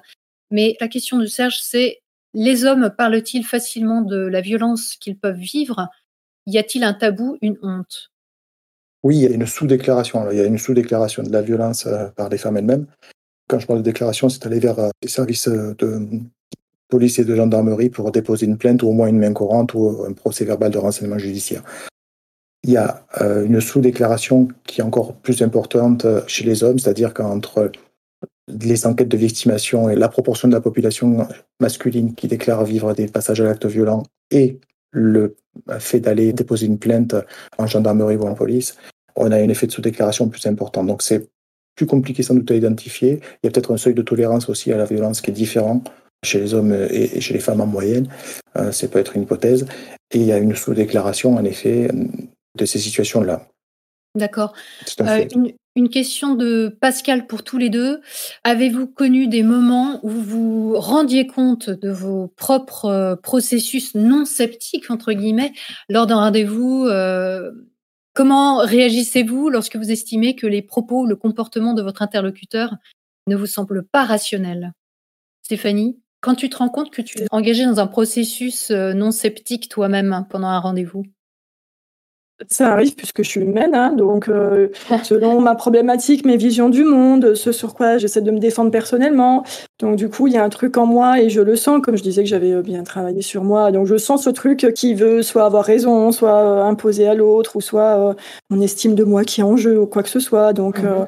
mais 0.51 0.77
la 0.81 0.89
question 0.89 1.19
de 1.19 1.27
Serge, 1.27 1.59
c'est 1.61 2.01
les 2.35 2.65
hommes 2.65 2.91
parlent-ils 2.97 3.45
facilement 3.45 4.03
de 4.03 4.17
la 4.17 4.41
violence 4.41 4.97
qu'ils 4.97 5.19
peuvent 5.19 5.37
vivre? 5.37 5.89
Y 6.47 6.59
a-t-il 6.59 6.85
un 6.85 6.95
tabou, 6.95 7.37
une 7.43 7.57
honte? 7.63 8.11
Oui, 9.03 9.17
il 9.17 9.23
y 9.23 9.27
a 9.27 9.31
une 9.31 9.47
sous-déclaration. 9.47 10.31
Il 10.31 10.39
y 10.39 10.41
a 10.41 10.45
une 10.45 10.59
sous-déclaration 10.59 11.23
de 11.23 11.31
la 11.31 11.43
violence 11.43 11.87
euh, 11.87 12.09
par 12.17 12.29
les 12.29 12.39
femmes 12.39 12.57
elles-mêmes. 12.57 12.87
Quand 13.49 13.59
je 13.59 13.67
parle 13.67 13.79
de 13.81 13.85
déclaration, 13.85 14.29
c'est 14.29 14.45
aller 14.45 14.59
vers 14.59 14.79
euh, 14.79 14.91
les 15.03 15.09
services 15.09 15.49
euh, 15.49 15.75
de 15.79 16.21
police 16.89 17.19
et 17.19 17.25
de 17.25 17.35
gendarmerie 17.35 17.91
pour 17.91 18.11
déposer 18.11 18.47
une 18.47 18.59
plainte 18.59 18.83
ou 18.83 18.89
au 18.89 18.93
moins 18.93 19.09
une 19.09 19.19
main 19.19 19.33
courante 19.33 19.75
ou 19.75 20.05
un 20.09 20.13
procès 20.15 20.45
verbal 20.45 20.71
de 20.71 20.79
renseignement 20.79 21.19
judiciaire. 21.19 21.63
Il 22.65 22.71
y 22.71 22.77
a 22.77 23.07
une 23.21 23.61
sous-déclaration 23.61 24.49
qui 24.65 24.81
est 24.81 24.85
encore 24.85 25.15
plus 25.15 25.43
importante 25.43 26.07
chez 26.27 26.45
les 26.45 26.65
hommes, 26.65 26.79
c'est-à-dire 26.79 27.15
qu'entre 27.15 27.71
les 28.49 28.87
enquêtes 28.87 29.09
de 29.09 29.17
victimation 29.17 29.89
et 29.89 29.97
la 29.97 30.09
proportion 30.09 30.49
de 30.49 30.55
la 30.55 30.61
population 30.61 31.27
masculine 31.61 32.15
qui 32.15 32.29
déclare 32.29 32.65
vivre 32.65 32.95
des 32.95 33.07
passages 33.07 33.41
à 33.41 33.45
l'acte 33.45 33.67
violent 33.67 34.05
et 34.31 34.59
le 34.91 35.37
fait 35.79 36.01
d'aller 36.01 36.33
déposer 36.33 36.67
une 36.67 36.79
plainte 36.79 37.15
en 37.59 37.67
gendarmerie 37.67 38.17
ou 38.17 38.27
en 38.27 38.35
police, 38.35 38.77
on 39.17 39.31
a 39.33 39.37
un 39.37 39.49
effet 39.49 39.67
de 39.67 39.73
sous-déclaration 39.73 40.29
plus 40.29 40.47
important. 40.47 40.85
Donc 40.85 41.03
c'est 41.03 41.29
plus 41.75 41.87
compliqué 41.87 42.23
sans 42.23 42.35
doute 42.35 42.51
à 42.51 42.55
identifier. 42.55 43.21
Il 43.43 43.47
y 43.47 43.49
a 43.49 43.51
peut-être 43.51 43.73
un 43.73 43.77
seuil 43.77 43.95
de 43.95 44.03
tolérance 44.03 44.49
aussi 44.49 44.73
à 44.73 44.77
la 44.77 44.85
violence 44.85 45.21
qui 45.21 45.31
est 45.31 45.35
différent 45.35 45.83
chez 46.25 46.41
les 46.41 46.55
hommes 46.55 46.73
et 46.73 47.21
chez 47.21 47.35
les 47.35 47.41
femmes 47.41 47.61
en 47.61 47.67
moyenne. 47.67 48.09
Euh, 48.57 48.73
c'est 48.73 48.91
peut 48.91 48.99
être 48.99 49.17
une 49.17 49.23
hypothèse. 49.23 49.67
Et 50.11 50.19
il 50.19 50.25
y 50.25 50.33
a 50.33 50.39
une 50.39 50.57
sous-déclaration, 50.57 51.37
en 51.37 51.45
effet, 51.45 51.89
de 52.57 52.65
ces 52.65 52.79
situations-là. 52.79 53.47
D'accord. 54.15 54.55
Euh, 55.01 55.27
une, 55.77 55.89
question 55.91 56.35
de 56.35 56.77
Pascal 56.81 57.29
pour 57.29 57.45
tous 57.45 57.57
les 57.57 57.71
deux. 57.71 58.01
Avez-vous 58.43 58.89
connu 58.89 59.29
des 59.29 59.45
moments 59.45 60.01
où 60.03 60.11
vous 60.11 60.75
rendiez 60.77 61.29
compte 61.29 61.71
de 61.71 61.91
vos 61.91 62.27
propres 62.37 62.87
euh, 62.87 63.15
processus 63.15 63.95
non 63.95 64.25
sceptiques, 64.25 64.91
entre 64.91 65.13
guillemets, 65.13 65.53
lors 65.89 66.07
d'un 66.07 66.17
rendez-vous 66.17 66.87
euh, 66.87 67.53
Comment 68.15 68.59
réagissez-vous 68.59 69.49
lorsque 69.51 69.77
vous 69.77 69.93
estimez 69.93 70.35
que 70.35 70.49
les 70.49 70.63
propos, 70.63 71.07
le 71.07 71.15
comportement 71.15 71.75
de 71.75 71.83
votre 71.83 72.03
interlocuteur 72.03 72.75
ne 73.29 73.37
vous 73.37 73.47
semblent 73.47 73.87
pas 73.87 74.05
rationnels 74.05 74.73
Stéphanie, 75.43 76.01
quand 76.21 76.35
tu 76.35 76.51
te 76.51 76.57
rends 76.57 76.71
compte 76.71 76.91
que 76.91 77.03
tu 77.03 77.21
es 77.21 77.27
engagé 77.31 77.65
dans 77.65 77.79
un 77.79 77.87
processus 77.87 78.73
non 78.73 79.13
sceptique 79.13 79.69
toi-même 79.69 80.27
pendant 80.29 80.49
un 80.49 80.59
rendez-vous? 80.59 81.05
Ça 82.47 82.73
arrive 82.73 82.95
puisque 82.95 83.23
je 83.23 83.29
suis 83.29 83.41
humaine, 83.41 83.75
hein, 83.75 83.93
donc 83.93 84.29
euh, 84.29 84.69
selon 85.03 85.41
ma 85.41 85.55
problématique, 85.55 86.25
mes 86.25 86.37
visions 86.37 86.69
du 86.69 86.85
monde, 86.85 87.35
ce 87.35 87.51
sur 87.51 87.75
quoi 87.75 87.99
j'essaie 87.99 88.21
de 88.21 88.31
me 88.31 88.39
défendre 88.39 88.71
personnellement. 88.71 89.45
Donc 89.81 89.97
du 89.97 90.09
coup, 90.09 90.29
il 90.29 90.35
y 90.35 90.37
a 90.37 90.45
un 90.45 90.49
truc 90.49 90.77
en 90.77 90.87
moi 90.87 91.21
et 91.21 91.31
je 91.31 91.41
le 91.41 91.57
sens, 91.57 91.81
comme 91.83 91.97
je 91.97 92.03
disais 92.03 92.23
que 92.23 92.29
j'avais 92.29 92.53
euh, 92.53 92.63
bien 92.63 92.85
travaillé 92.85 93.23
sur 93.23 93.43
moi. 93.43 93.73
Donc 93.73 93.87
je 93.87 93.97
sens 93.97 94.23
ce 94.23 94.31
truc 94.31 94.73
qui 94.75 94.95
veut 94.95 95.23
soit 95.23 95.45
avoir 95.45 95.65
raison, 95.65 96.13
soit 96.13 96.39
euh, 96.39 96.63
imposer 96.63 97.09
à 97.09 97.15
l'autre, 97.15 97.57
ou 97.57 97.61
soit 97.61 98.15
mon 98.51 98.61
estime 98.61 98.95
de 98.95 99.05
moi 99.05 99.25
qui 99.25 99.41
est 99.41 99.45
en 99.45 99.57
jeu, 99.57 99.81
ou 99.81 99.87
quoi 99.87 100.05
que 100.05 100.11
ce 100.11 100.21
soit. 100.21 100.53
Donc 100.53 100.81
mhm. 100.81 101.07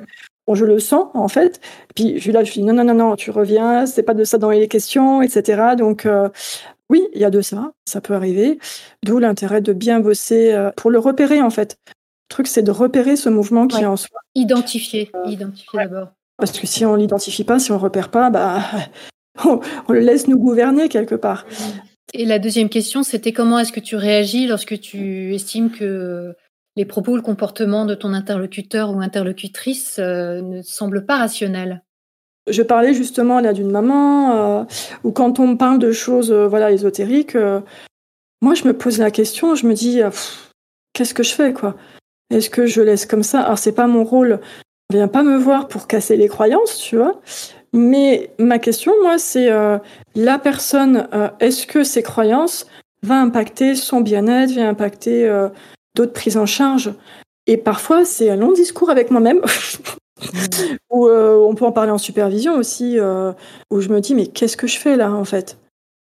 bon, 0.49 0.55
je 0.55 0.65
le 0.65 0.81
sens 0.81 1.09
en 1.15 1.29
fait. 1.29 1.61
Puis 1.95 2.15
je 2.17 2.21
suis 2.21 2.33
là, 2.33 2.43
je 2.43 2.53
dis 2.53 2.63
non, 2.63 2.73
non, 2.73 2.85
non, 2.85 2.95
non, 2.95 3.15
tu 3.15 3.31
reviens, 3.31 3.87
c'est 3.87 4.03
pas 4.03 4.15
de 4.15 4.25
ça 4.25 4.37
dans 4.37 4.51
les 4.51 4.67
questions, 4.67 5.23
etc. 5.23 5.77
Donc 5.79 6.07
oui, 6.91 7.07
il 7.15 7.21
y 7.21 7.25
a 7.25 7.31
de 7.31 7.41
ça, 7.41 7.73
ça 7.87 8.01
peut 8.01 8.15
arriver. 8.15 8.59
D'où 9.05 9.19
l'intérêt 9.19 9.61
de 9.61 9.73
bien 9.73 10.01
bosser 10.01 10.53
euh, 10.53 10.71
pour 10.77 10.91
le 10.91 10.99
repérer 10.99 11.41
en 11.41 11.51
fait. 11.51 11.77
Le 11.87 12.35
truc, 12.35 12.49
c'est 12.49 12.63
de 12.63 12.71
repérer 12.71 13.17
ce 13.17 13.29
mouvement 13.29 13.67
qui 13.67 13.81
est 13.81 13.87
en 13.87 13.97
soi. 13.97 14.19
Identifier, 14.35 15.11
identifier 15.27 15.79
d'abord. 15.79 16.09
Parce 16.37 16.53
que 16.53 16.67
si 16.67 16.85
on 16.85 16.97
l'identifie 16.97 17.45
pas, 17.45 17.59
si 17.59 17.71
on 17.71 17.79
repère 17.79 18.11
pas, 18.11 18.31
bah, 18.31 18.63
on, 19.45 19.61
le 19.93 20.01
laisse 20.01 20.27
nous 20.27 20.39
gouverner 20.39 20.89
quelque 20.89 21.15
part. 21.15 21.47
Et 22.13 22.25
la 22.25 22.39
deuxième 22.39 22.69
question, 22.69 23.03
c'était 23.03 23.33
comment 23.33 23.59
est-ce 23.59 23.73
que 23.73 23.81
tu 23.81 23.95
réagis 23.95 24.47
lorsque 24.47 24.81
tu 24.81 25.35
estimes 25.35 25.71
que 25.71 26.35
les 26.77 26.85
propos 26.85 27.13
ou 27.13 27.17
le 27.17 27.23
comportement 27.23 27.85
de 27.85 27.95
ton 27.95 28.13
interlocuteur 28.15 28.91
ou 28.91 29.01
interlocutrice 29.01 29.99
euh, 29.99 30.41
ne 30.41 30.63
semblent 30.63 31.07
pas 31.07 31.19
rationnels? 31.19 31.83
Je 32.49 32.63
parlais 32.63 32.95
justement 32.95 33.41
là 33.41 33.53
d'une 33.53 33.71
maman, 33.71 34.33
euh, 34.33 34.65
ou 35.05 35.13
quand 35.13 35.41
on 35.41 35.57
parle 35.57 35.79
de 35.79 35.93
choses 35.93 36.33
euh, 36.33 36.47
voilà 36.47 36.73
ésotériques, 36.73 37.37
euh, 37.37 37.61
moi 38.43 38.55
je 38.55 38.65
me 38.65 38.73
pose 38.73 38.99
la 38.99 39.11
question, 39.11 39.55
je 39.55 39.67
me 39.67 39.75
dis 39.75 40.01
qu'est-ce 40.93 41.15
que 41.15 41.23
je 41.23 41.35
fais 41.35 41.53
quoi? 41.53 41.77
Est-ce 42.31 42.51
que 42.51 42.67
je 42.67 42.81
laisse 42.81 43.07
comme 43.07 43.23
ça? 43.23 43.41
Alors 43.41 43.59
c'est 43.59 43.73
pas 43.73 43.87
mon 43.87 44.05
rôle, 44.05 44.41
viens 44.91 45.09
pas 45.09 45.23
me 45.23 45.37
voir 45.37 45.69
pour 45.69 45.87
casser 45.87 46.17
les 46.17 46.29
croyances, 46.29 46.79
tu 46.79 46.97
vois. 46.97 47.21
Mais 47.73 48.31
ma 48.39 48.59
question, 48.59 48.93
moi, 49.03 49.19
c'est 49.19 49.49
la 50.17 50.39
personne, 50.39 51.07
est-ce 51.39 51.67
que 51.67 51.85
ses 51.85 52.03
croyances 52.03 52.67
vont 53.03 53.15
impacter 53.15 53.77
son 53.77 54.01
bien-être, 54.01 54.53
va 54.53 54.69
impacter 54.69 55.49
d'autres 55.95 56.13
prises 56.13 56.37
en 56.37 56.47
charge? 56.47 56.93
Et 57.47 57.57
parfois, 57.57 58.05
c'est 58.05 58.31
un 58.31 58.37
long 58.37 58.53
discours 58.53 58.91
avec 58.91 59.11
moi-même 59.11 59.41
Ou 60.91 61.07
euh, 61.07 61.37
on 61.37 61.55
peut 61.55 61.65
en 61.65 61.73
parler 61.73 61.91
en 61.91 61.99
supervision 61.99 62.57
aussi, 62.57 62.99
euh, 62.99 63.33
où 63.71 63.81
je 63.81 63.89
me 63.89 64.01
dis 64.01 64.15
mais 64.15 64.27
qu'est-ce 64.27 64.57
que 64.57 64.67
je 64.67 64.79
fais 64.79 64.97
là 64.97 65.13
en 65.13 65.25
fait? 65.25 65.59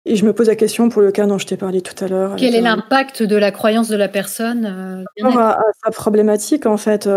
Et 0.05 0.15
je 0.15 0.25
me 0.25 0.33
pose 0.33 0.47
la 0.47 0.55
question 0.55 0.89
pour 0.89 1.01
le 1.01 1.11
cas 1.11 1.27
dont 1.27 1.37
je 1.37 1.45
t'ai 1.45 1.57
parlé 1.57 1.81
tout 1.81 2.03
à 2.03 2.07
l'heure. 2.07 2.35
Quel 2.35 2.55
est 2.55 2.59
euh, 2.59 2.63
l'impact 2.63 3.21
de 3.21 3.35
la 3.35 3.51
croyance 3.51 3.87
de 3.87 3.95
la 3.95 4.07
personne 4.07 5.05
par 5.21 5.37
à, 5.37 5.51
à 5.59 5.63
sa 5.83 5.91
problématique 5.91 6.65
en 6.65 6.77
fait. 6.77 7.07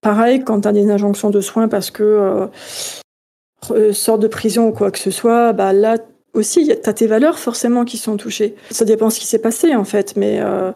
pareil, 0.00 0.42
quand 0.44 0.60
tu 0.62 0.68
as 0.68 0.72
des 0.72 0.90
injonctions 0.90 1.30
de 1.30 1.40
soins 1.40 1.68
parce 1.68 1.90
que 1.90 2.48
sort 3.92 4.18
de 4.18 4.28
prison 4.28 4.68
ou 4.68 4.72
quoi 4.72 4.90
que 4.90 4.98
ce 4.98 5.10
soit, 5.10 5.52
bah 5.52 5.72
là 5.72 5.98
aussi, 6.36 6.66
tu 6.66 6.88
as 6.88 6.92
tes 6.92 7.06
valeurs 7.06 7.38
forcément 7.38 7.84
qui 7.84 7.96
sont 7.96 8.16
touchées. 8.16 8.54
Ça 8.70 8.84
dépend 8.84 9.10
ce 9.10 9.18
qui 9.18 9.26
s'est 9.26 9.38
passé 9.38 9.74
en 9.74 9.84
fait, 9.84 10.16
mais 10.16 10.38
euh, 10.40 10.70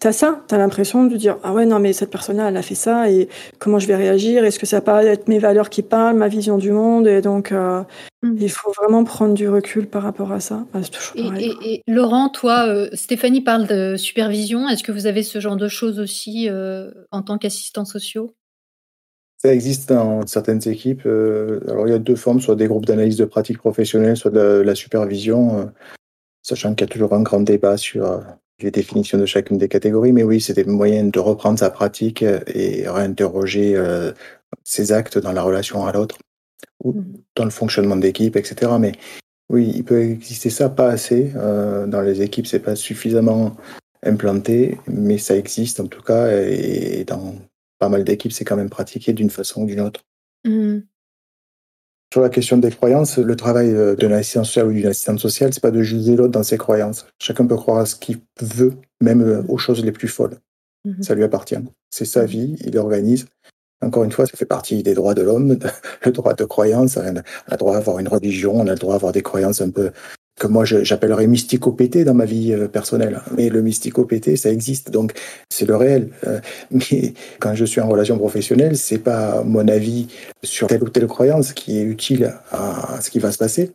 tu 0.00 0.06
as 0.06 0.12
ça, 0.12 0.42
tu 0.48 0.54
as 0.54 0.58
l'impression 0.58 1.04
de 1.04 1.16
dire 1.16 1.38
Ah 1.42 1.52
ouais, 1.52 1.66
non, 1.66 1.78
mais 1.78 1.92
cette 1.92 2.10
personne-là, 2.10 2.48
elle 2.48 2.56
a 2.56 2.62
fait 2.62 2.74
ça 2.74 3.10
et 3.10 3.28
comment 3.58 3.78
je 3.78 3.86
vais 3.86 3.96
réagir? 3.96 4.44
Est-ce 4.44 4.58
que 4.58 4.66
ça 4.66 4.76
va 4.76 4.80
pas 4.82 5.04
être 5.04 5.28
mes 5.28 5.38
valeurs 5.38 5.70
qui 5.70 5.82
parlent, 5.82 6.16
ma 6.16 6.28
vision 6.28 6.58
du 6.58 6.70
monde? 6.72 7.06
Et 7.06 7.20
donc, 7.20 7.52
euh, 7.52 7.82
Mhm. 8.22 8.36
il 8.40 8.50
faut 8.50 8.72
vraiment 8.72 9.04
prendre 9.04 9.34
du 9.34 9.48
recul 9.48 9.86
par 9.86 10.02
rapport 10.02 10.32
à 10.32 10.40
ça. 10.40 10.66
Bah, 10.72 10.80
c'est 10.82 10.90
toujours 10.90 11.16
Et, 11.16 11.22
pareil. 11.22 11.52
et- 11.62 11.74
et 11.74 11.82
Laurent, 11.86 12.28
toi, 12.30 12.66
euh, 12.66 12.88
Stéphanie 12.92 13.40
parle 13.42 13.66
de 13.66 13.96
supervision. 13.96 14.68
Est-ce 14.68 14.82
que 14.82 14.90
vous 14.92 15.06
avez 15.06 15.22
ce 15.22 15.38
genre 15.40 15.56
de 15.56 15.68
choses 15.68 16.00
aussi 16.00 16.48
euh, 16.48 16.90
en 17.12 17.22
tant 17.22 17.38
qu'assistants 17.38 17.84
sociaux? 17.84 18.34
Ça 19.40 19.54
existe 19.54 19.88
dans 19.90 20.26
certaines 20.26 20.66
équipes. 20.68 21.06
alors, 21.06 21.86
il 21.86 21.90
y 21.90 21.94
a 21.94 22.00
deux 22.00 22.16
formes, 22.16 22.40
soit 22.40 22.56
des 22.56 22.66
groupes 22.66 22.86
d'analyse 22.86 23.16
de 23.16 23.24
pratiques 23.24 23.58
professionnelles, 23.58 24.16
soit 24.16 24.32
de 24.32 24.38
la, 24.40 24.64
la 24.64 24.74
supervision, 24.74 25.72
sachant 26.42 26.74
qu'il 26.74 26.88
y 26.88 26.90
a 26.90 26.92
toujours 26.92 27.12
un 27.12 27.22
grand 27.22 27.40
débat 27.40 27.76
sur 27.76 28.20
les 28.60 28.70
définitions 28.70 29.18
de 29.18 29.26
chacune 29.26 29.58
des 29.58 29.68
catégories. 29.68 30.12
Mais 30.12 30.22
oui, 30.24 30.40
c'est 30.40 30.54
des 30.54 30.64
moyens 30.64 31.10
de 31.12 31.18
reprendre 31.20 31.58
sa 31.58 31.70
pratique 31.70 32.22
euh, 32.22 32.40
et 32.46 32.88
réinterroger 32.88 33.76
euh, 33.76 34.12
ses 34.64 34.92
actes 34.92 35.18
dans 35.18 35.32
la 35.32 35.42
relation 35.42 35.86
à 35.86 35.92
l'autre 35.92 36.18
ou 36.82 36.92
Mhm. 36.92 37.22
dans 37.36 37.44
le 37.44 37.50
fonctionnement 37.50 37.96
d'équipe, 37.96 38.36
etc. 38.36 38.72
Mais 38.80 38.92
oui, 39.50 39.72
il 39.74 39.84
peut 39.84 40.02
exister 40.02 40.50
ça, 40.50 40.68
pas 40.68 40.88
assez. 40.90 41.32
euh, 41.36 41.86
dans 41.86 42.00
les 42.02 42.22
équipes, 42.22 42.46
c'est 42.46 42.58
pas 42.60 42.76
suffisamment 42.76 43.56
implanté, 44.04 44.78
mais 44.86 45.18
ça 45.18 45.36
existe 45.36 45.80
en 45.80 45.86
tout 45.86 46.02
cas, 46.02 46.30
et 46.40 47.04
dans 47.04 47.34
pas 47.78 47.88
mal 47.88 48.04
d'équipes, 48.04 48.32
c'est 48.32 48.44
quand 48.44 48.56
même 48.56 48.70
pratiqué 48.70 49.12
d'une 49.12 49.30
façon 49.30 49.62
ou 49.62 49.66
d'une 49.66 49.80
autre. 49.80 50.02
Mhm. 50.44 50.84
Sur 52.12 52.22
la 52.22 52.30
question 52.30 52.56
des 52.56 52.70
croyances, 52.70 53.18
le 53.18 53.36
travail 53.36 53.70
euh, 53.74 53.94
d'un 53.94 54.12
assistant 54.12 54.44
social 54.44 54.68
ou 54.68 54.72
d'une 54.72 54.86
assistante 54.86 55.20
sociale, 55.20 55.52
c'est 55.52 55.62
pas 55.62 55.70
de 55.70 55.82
juger 55.82 56.16
l'autre 56.16 56.32
dans 56.32 56.42
ses 56.42 56.56
croyances. 56.56 57.06
Chacun 57.20 57.46
peut 57.46 57.56
croire 57.56 57.78
à 57.78 57.86
ce 57.86 57.96
qu'il 57.96 58.20
veut, 58.40 58.74
même 59.02 59.20
euh, 59.20 59.42
aux 59.48 59.58
choses 59.58 59.84
les 59.84 59.92
plus 59.92 60.08
folles. 60.08 60.38
Mhm. 60.86 61.02
Ça 61.02 61.14
lui 61.14 61.22
appartient. 61.22 61.58
C'est 61.90 62.06
sa 62.06 62.24
vie, 62.24 62.56
il 62.64 62.74
l'organise. 62.74 63.26
Encore 63.82 64.04
une 64.04 64.10
fois, 64.10 64.26
ça 64.26 64.36
fait 64.36 64.46
partie 64.46 64.82
des 64.82 64.94
droits 64.94 65.14
de 65.14 65.22
l'homme, 65.22 65.58
le 66.04 66.12
droit 66.12 66.34
de 66.34 66.44
croyance. 66.44 66.96
On 66.96 67.16
a 67.16 67.22
le 67.50 67.56
droit 67.56 67.74
d'avoir 67.74 67.98
une 67.98 68.08
religion, 68.08 68.58
on 68.58 68.66
a 68.66 68.72
le 68.72 68.78
droit 68.78 68.94
d'avoir 68.94 69.12
des 69.12 69.22
croyances 69.22 69.60
un 69.60 69.70
peu 69.70 69.90
que 70.38 70.46
moi 70.46 70.64
j'appellerais 70.64 71.26
mystico-pété 71.26 72.04
dans 72.04 72.14
ma 72.14 72.24
vie 72.24 72.52
euh, 72.52 72.68
personnelle. 72.68 73.20
Mais 73.36 73.48
le 73.48 73.62
mystico-pété, 73.62 74.36
ça 74.36 74.50
existe, 74.50 74.90
donc 74.90 75.12
c'est 75.50 75.66
le 75.66 75.76
réel. 75.76 76.10
Euh, 76.26 76.40
Mais 76.70 77.14
quand 77.40 77.54
je 77.54 77.64
suis 77.64 77.80
en 77.80 77.88
relation 77.88 78.16
professionnelle, 78.18 78.76
c'est 78.76 78.98
pas 78.98 79.42
mon 79.44 79.66
avis 79.68 80.08
sur 80.42 80.68
telle 80.68 80.82
ou 80.82 80.88
telle 80.88 81.06
croyance 81.06 81.52
qui 81.52 81.78
est 81.78 81.84
utile 81.84 82.34
à 82.52 83.00
ce 83.00 83.10
qui 83.10 83.18
va 83.18 83.32
se 83.32 83.38
passer. 83.38 83.72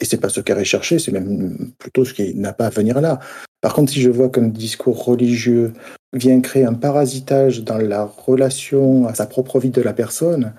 Et 0.00 0.04
c'est 0.04 0.18
pas 0.18 0.28
ce 0.28 0.40
qui 0.40 0.52
est 0.52 0.54
recherché, 0.54 0.98
c'est 0.98 1.12
même 1.12 1.72
plutôt 1.78 2.04
ce 2.04 2.14
qui 2.14 2.34
n'a 2.34 2.52
pas 2.52 2.66
à 2.66 2.70
venir 2.70 3.00
là. 3.00 3.20
Par 3.60 3.74
contre, 3.74 3.92
si 3.92 4.00
je 4.00 4.10
vois 4.10 4.28
qu'un 4.30 4.48
discours 4.48 5.04
religieux 5.04 5.72
vient 6.12 6.40
créer 6.40 6.64
un 6.64 6.74
parasitage 6.74 7.62
dans 7.62 7.78
la 7.78 8.04
relation 8.04 9.06
à 9.06 9.14
sa 9.14 9.26
propre 9.26 9.60
vie 9.60 9.70
de 9.70 9.82
la 9.82 9.92
personne, 9.92 10.54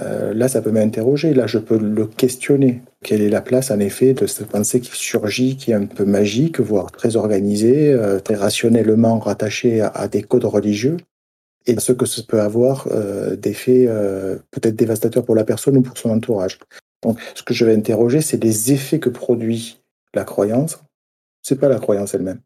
euh, 0.00 0.32
là, 0.34 0.48
ça 0.48 0.62
peut 0.62 0.70
m'interroger. 0.70 1.34
Là, 1.34 1.46
je 1.46 1.58
peux 1.58 1.78
le 1.78 2.06
questionner. 2.06 2.82
Quelle 3.02 3.22
est 3.22 3.28
la 3.28 3.40
place, 3.40 3.70
en 3.70 3.80
effet, 3.80 4.14
de 4.14 4.26
cette 4.26 4.48
pensée 4.48 4.80
qui 4.80 4.90
surgit, 4.92 5.56
qui 5.56 5.72
est 5.72 5.74
un 5.74 5.86
peu 5.86 6.04
magique, 6.04 6.60
voire 6.60 6.90
très 6.90 7.16
organisée, 7.16 7.92
euh, 7.92 8.20
très 8.20 8.34
rationnellement 8.34 9.18
rattachée 9.18 9.80
à, 9.80 10.08
des 10.08 10.22
codes 10.22 10.44
religieux, 10.44 10.96
et 11.66 11.78
ce 11.78 11.92
que 11.92 12.06
ça 12.06 12.22
peut 12.26 12.40
avoir 12.40 12.88
euh, 12.90 13.36
d'effets 13.36 13.86
euh, 13.88 14.36
peut-être 14.50 14.76
dévastateurs 14.76 15.24
pour 15.24 15.34
la 15.34 15.44
personne 15.44 15.76
ou 15.76 15.82
pour 15.82 15.96
son 15.96 16.10
entourage. 16.10 16.58
Donc, 17.02 17.18
ce 17.34 17.42
que 17.42 17.54
je 17.54 17.64
vais 17.64 17.74
interroger, 17.74 18.20
c'est 18.20 18.42
les 18.42 18.72
effets 18.72 18.98
que 18.98 19.10
produit 19.10 19.80
la 20.14 20.24
croyance. 20.24 20.78
C'est 21.42 21.58
pas 21.58 21.68
la 21.68 21.78
croyance 21.78 22.14
elle-même. 22.14 22.40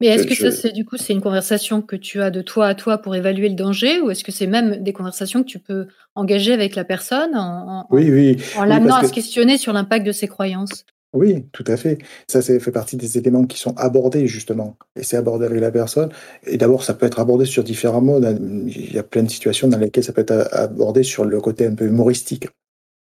Mais 0.00 0.06
est-ce 0.08 0.24
Je- 0.24 0.28
que 0.28 0.34
ça, 0.34 0.50
c'est 0.50 0.72
du 0.72 0.84
coup, 0.84 0.96
c'est 0.96 1.12
une 1.12 1.20
conversation 1.20 1.82
que 1.82 1.96
tu 1.96 2.20
as 2.22 2.30
de 2.30 2.40
toi 2.42 2.66
à 2.68 2.74
toi 2.74 2.98
pour 2.98 3.14
évaluer 3.14 3.48
le 3.48 3.54
danger, 3.54 4.00
ou 4.00 4.10
est-ce 4.10 4.24
que 4.24 4.32
c'est 4.32 4.46
même 4.46 4.76
des 4.82 4.92
conversations 4.92 5.42
que 5.42 5.48
tu 5.48 5.58
peux 5.58 5.86
engager 6.14 6.52
avec 6.52 6.74
la 6.74 6.84
personne 6.84 7.34
en, 7.36 7.80
en- 7.80 7.86
Oui, 7.90 8.10
oui. 8.10 8.36
en 8.56 8.64
l'amenant 8.64 8.96
à 8.96 9.00
que- 9.02 9.08
se 9.08 9.12
questionner 9.12 9.58
sur 9.58 9.72
l'impact 9.72 10.06
de 10.06 10.12
ses 10.12 10.26
croyances? 10.28 10.84
Oui, 11.12 11.44
tout 11.52 11.64
à 11.66 11.76
fait. 11.76 11.98
Ça, 12.28 12.40
ça 12.40 12.58
fait 12.60 12.70
partie 12.70 12.96
des 12.96 13.18
éléments 13.18 13.44
qui 13.44 13.58
sont 13.58 13.76
abordés, 13.76 14.28
justement. 14.28 14.76
Et 14.94 15.02
c'est 15.02 15.16
abordé 15.16 15.44
avec 15.44 15.60
la 15.60 15.72
personne. 15.72 16.08
Et 16.46 16.56
d'abord, 16.56 16.84
ça 16.84 16.94
peut 16.94 17.04
être 17.04 17.18
abordé 17.18 17.46
sur 17.46 17.64
différents 17.64 18.00
modes. 18.00 18.38
Il 18.68 18.94
y 18.94 18.98
a 18.98 19.02
plein 19.02 19.24
de 19.24 19.28
situations 19.30 19.66
dans 19.66 19.76
lesquelles 19.78 20.04
ça 20.04 20.12
peut 20.12 20.20
être 20.20 20.48
abordé 20.52 21.02
sur 21.02 21.24
le 21.24 21.40
côté 21.40 21.66
un 21.66 21.74
peu 21.74 21.86
humoristique. 21.86 22.46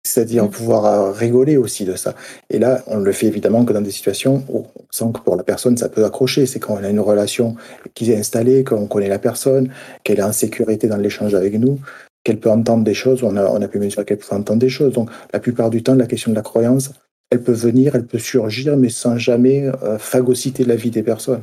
C'est-à-dire 0.07 0.45
Mm. 0.45 0.51
pouvoir 0.51 0.85
euh, 0.87 1.13
rigoler 1.13 1.57
aussi 1.57 1.85
de 1.85 1.97
ça. 1.97 2.15
Et 2.51 2.59
là, 2.59 2.83
on 2.87 2.99
le 2.99 3.13
fait 3.13 3.27
évidemment 3.27 3.65
que 3.65 3.73
dans 3.73 3.81
des 3.81 3.91
situations 3.91 4.45
où 4.49 4.67
on 4.75 4.85
sent 4.91 5.13
que 5.15 5.21
pour 5.21 5.37
la 5.37 5.43
personne, 5.43 5.77
ça 5.77 5.89
peut 5.89 6.05
accrocher. 6.05 6.47
C'est 6.47 6.61
quand 6.61 6.75
on 6.81 6.85
a 6.85 6.89
une 6.89 7.01
relation 7.01 7.57
qui 7.95 8.11
est 8.13 8.17
installée, 8.17 8.65
qu'on 8.65 8.87
connaît 8.87 9.09
la 9.09 9.19
personne, 9.19 9.71
qu'elle 10.05 10.19
est 10.19 10.23
en 10.23 10.33
sécurité 10.33 10.87
dans 10.89 10.97
l'échange 10.97 11.35
avec 11.35 11.59
nous, 11.59 11.81
qu'elle 12.25 12.39
peut 12.39 12.51
entendre 12.51 12.85
des 12.85 12.95
choses, 12.95 13.23
on 13.23 13.37
a, 13.37 13.45
on 13.47 13.61
a 13.63 13.69
pu 13.69 13.79
mesurer 13.79 14.05
qu'elle 14.05 14.19
peut 14.19 14.35
entendre 14.35 14.61
des 14.61 14.69
choses. 14.69 14.93
Donc, 14.93 15.11
la 15.33 15.41
plupart 15.41 15.71
du 15.71 15.83
temps, 15.83 15.95
la 15.95 16.07
question 16.07 16.31
de 16.31 16.37
la 16.37 16.43
croyance, 16.43 16.91
elle 17.31 17.43
peut 17.43 17.53
venir, 17.53 17.95
elle 17.95 18.07
peut 18.07 18.19
surgir, 18.19 18.77
mais 18.77 18.89
sans 18.89 19.19
jamais 19.19 19.69
euh, 19.83 19.99
phagocyter 19.99 20.65
la 20.65 20.77
vie 20.77 20.91
des 20.91 21.03
personnes. 21.03 21.43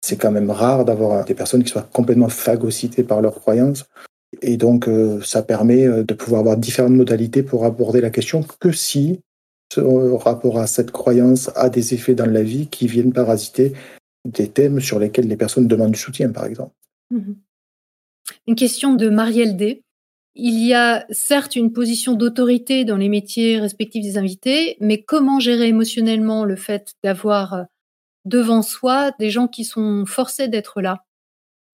C'est 0.00 0.16
quand 0.16 0.30
même 0.30 0.50
rare 0.50 0.84
d'avoir 0.84 1.24
des 1.24 1.34
personnes 1.34 1.64
qui 1.64 1.70
soient 1.70 1.88
complètement 1.92 2.28
phagocytées 2.28 3.02
par 3.02 3.20
leurs 3.20 3.34
croyances. 3.34 3.84
Et 4.42 4.56
donc, 4.56 4.88
euh, 4.88 5.20
ça 5.22 5.42
permet 5.42 5.86
euh, 5.86 6.04
de 6.04 6.14
pouvoir 6.14 6.40
avoir 6.40 6.56
différentes 6.56 6.92
modalités 6.92 7.42
pour 7.42 7.64
aborder 7.64 8.00
la 8.00 8.10
question 8.10 8.44
que 8.60 8.72
si 8.72 9.20
ce 9.72 9.80
rapport 9.80 10.58
à 10.58 10.66
cette 10.66 10.90
croyance 10.90 11.50
a 11.54 11.68
des 11.68 11.94
effets 11.94 12.14
dans 12.14 12.30
la 12.30 12.42
vie 12.42 12.68
qui 12.68 12.86
viennent 12.86 13.12
parasiter 13.12 13.74
des 14.24 14.48
thèmes 14.48 14.80
sur 14.80 14.98
lesquels 14.98 15.28
les 15.28 15.36
personnes 15.36 15.68
demandent 15.68 15.92
du 15.92 15.98
soutien, 15.98 16.30
par 16.30 16.46
exemple. 16.46 16.72
Mhm. 17.10 17.36
Une 18.46 18.54
question 18.54 18.94
de 18.94 19.08
Marielle 19.08 19.56
D. 19.56 19.82
Il 20.34 20.64
y 20.64 20.72
a 20.72 21.04
certes 21.10 21.56
une 21.56 21.72
position 21.72 22.14
d'autorité 22.14 22.84
dans 22.84 22.96
les 22.96 23.08
métiers 23.08 23.58
respectifs 23.58 24.04
des 24.04 24.18
invités, 24.18 24.76
mais 24.80 25.02
comment 25.02 25.40
gérer 25.40 25.68
émotionnellement 25.68 26.44
le 26.44 26.56
fait 26.56 26.92
d'avoir 27.02 27.54
euh, 27.54 27.62
devant 28.24 28.62
soi 28.62 29.10
des 29.18 29.30
gens 29.30 29.48
qui 29.48 29.64
sont 29.64 30.04
forcés 30.06 30.48
d'être 30.48 30.80
là? 30.80 31.04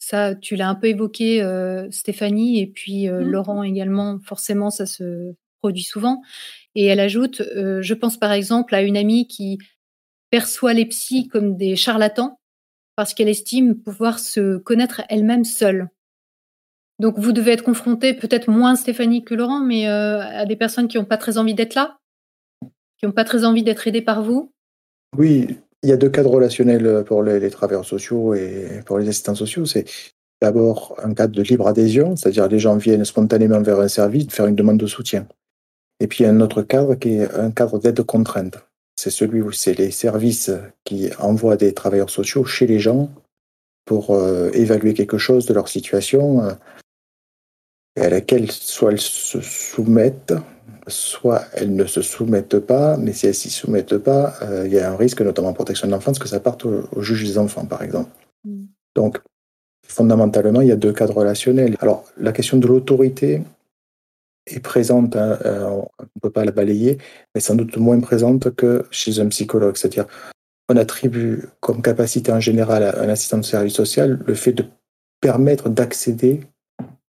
Ça, 0.06 0.34
tu 0.34 0.54
l'as 0.54 0.68
un 0.68 0.74
peu 0.74 0.88
évoqué, 0.88 1.40
euh, 1.40 1.90
Stéphanie, 1.90 2.60
et 2.60 2.66
puis 2.66 3.08
euh, 3.08 3.20
Mhm. 3.20 3.30
Laurent 3.30 3.62
également. 3.62 4.18
Forcément, 4.22 4.68
ça 4.68 4.84
se 4.84 5.32
produit 5.60 5.82
souvent. 5.82 6.20
Et 6.74 6.84
elle 6.84 7.00
ajoute, 7.00 7.40
euh, 7.40 7.80
je 7.80 7.94
pense 7.94 8.18
par 8.18 8.30
exemple 8.32 8.74
à 8.74 8.82
une 8.82 8.98
amie 8.98 9.26
qui 9.26 9.56
perçoit 10.28 10.74
les 10.74 10.84
psys 10.84 11.28
comme 11.28 11.56
des 11.56 11.74
charlatans 11.74 12.38
parce 12.96 13.14
qu'elle 13.14 13.30
estime 13.30 13.76
pouvoir 13.80 14.18
se 14.18 14.58
connaître 14.58 15.00
elle-même 15.08 15.44
seule. 15.44 15.88
Donc 16.98 17.18
vous 17.18 17.32
devez 17.32 17.52
être 17.52 17.64
confronté, 17.64 18.12
peut-être 18.12 18.50
moins 18.50 18.76
Stéphanie 18.76 19.24
que 19.24 19.34
Laurent, 19.34 19.60
mais 19.60 19.88
euh, 19.88 20.20
à 20.20 20.44
des 20.44 20.56
personnes 20.56 20.86
qui 20.86 20.98
n'ont 20.98 21.06
pas 21.06 21.16
très 21.16 21.38
envie 21.38 21.54
d'être 21.54 21.74
là, 21.74 21.96
qui 22.98 23.06
n'ont 23.06 23.12
pas 23.12 23.24
très 23.24 23.46
envie 23.46 23.62
d'être 23.62 23.88
aidées 23.88 24.02
par 24.02 24.22
vous. 24.22 24.52
Oui, 25.16 25.46
il 25.84 25.90
y 25.90 25.92
a 25.92 25.96
deux 25.96 26.08
cadres 26.08 26.30
relationnels 26.30 27.04
pour 27.06 27.22
les, 27.22 27.38
les 27.38 27.50
travailleurs 27.50 27.84
sociaux 27.84 28.34
et 28.34 28.82
pour 28.86 28.98
les 28.98 29.08
assistants 29.08 29.34
sociaux. 29.34 29.66
C'est 29.66 29.84
d'abord 30.40 30.96
un 31.02 31.14
cadre 31.14 31.34
de 31.34 31.42
libre 31.42 31.68
adhésion, 31.68 32.16
c'est-à-dire 32.16 32.48
les 32.48 32.58
gens 32.58 32.76
viennent 32.76 33.04
spontanément 33.04 33.60
vers 33.62 33.80
un 33.80 33.88
service 33.88 34.26
faire 34.30 34.46
une 34.46 34.56
demande 34.56 34.78
de 34.78 34.86
soutien. 34.86 35.26
Et 36.00 36.06
puis 36.06 36.18
il 36.20 36.26
y 36.26 36.26
a 36.26 36.32
un 36.32 36.40
autre 36.40 36.62
cadre 36.62 36.94
qui 36.96 37.16
est 37.16 37.32
un 37.34 37.50
cadre 37.50 37.78
d'aide 37.78 38.02
contrainte. 38.02 38.58
C'est 38.96 39.10
celui 39.10 39.40
où 39.42 39.52
c'est 39.52 39.74
les 39.74 39.90
services 39.90 40.50
qui 40.84 41.10
envoient 41.18 41.56
des 41.56 41.72
travailleurs 41.72 42.10
sociaux 42.10 42.44
chez 42.44 42.66
les 42.66 42.78
gens 42.78 43.10
pour 43.84 44.10
euh, 44.10 44.50
évaluer 44.52 44.94
quelque 44.94 45.18
chose 45.18 45.46
de 45.46 45.54
leur 45.54 45.68
situation 45.68 46.42
euh, 46.44 46.52
et 47.96 48.02
à 48.02 48.10
laquelle 48.10 48.50
soit 48.50 48.92
elles 48.92 49.00
se 49.00 49.40
soumettent, 49.40 50.34
soit 50.86 51.44
elles 51.54 51.74
ne 51.74 51.86
se 51.86 52.02
soumettent 52.02 52.58
pas, 52.58 52.96
mais 52.96 53.12
si 53.12 53.26
elles 53.26 53.34
s'y 53.34 53.50
soumettent 53.50 53.98
pas, 53.98 54.34
euh, 54.42 54.64
il 54.66 54.72
y 54.72 54.78
a 54.78 54.90
un 54.90 54.96
risque, 54.96 55.20
notamment 55.20 55.48
en 55.48 55.52
protection 55.54 55.86
de 55.86 55.92
l'enfance, 55.92 56.18
que 56.18 56.28
ça 56.28 56.40
parte 56.40 56.64
au, 56.64 56.88
au 56.92 57.02
juge 57.02 57.24
des 57.24 57.38
enfants, 57.38 57.64
par 57.64 57.82
exemple. 57.82 58.10
Mm. 58.44 58.64
Donc, 58.94 59.18
fondamentalement, 59.86 60.60
il 60.60 60.68
y 60.68 60.72
a 60.72 60.76
deux 60.76 60.92
cadres 60.92 61.16
relationnels. 61.16 61.76
Alors, 61.80 62.04
la 62.16 62.32
question 62.32 62.58
de 62.58 62.66
l'autorité 62.66 63.42
est 64.46 64.60
présente, 64.60 65.16
hein, 65.16 65.38
euh, 65.44 65.68
on 65.68 66.02
ne 66.02 66.20
peut 66.20 66.30
pas 66.30 66.44
la 66.44 66.52
balayer, 66.52 66.98
mais 67.34 67.40
sans 67.40 67.54
doute 67.54 67.76
moins 67.76 68.00
présente 68.00 68.54
que 68.54 68.86
chez 68.90 69.20
un 69.20 69.28
psychologue. 69.28 69.76
C'est-à-dire, 69.76 70.06
on 70.68 70.76
attribue 70.76 71.44
comme 71.60 71.82
capacité 71.82 72.32
en 72.32 72.40
général 72.40 72.82
à 72.82 73.00
un 73.00 73.08
assistant 73.08 73.38
de 73.38 73.42
service 73.44 73.74
social 73.74 74.20
le 74.26 74.34
fait 74.34 74.52
de 74.52 74.64
permettre 75.20 75.68
d'accéder 75.68 76.40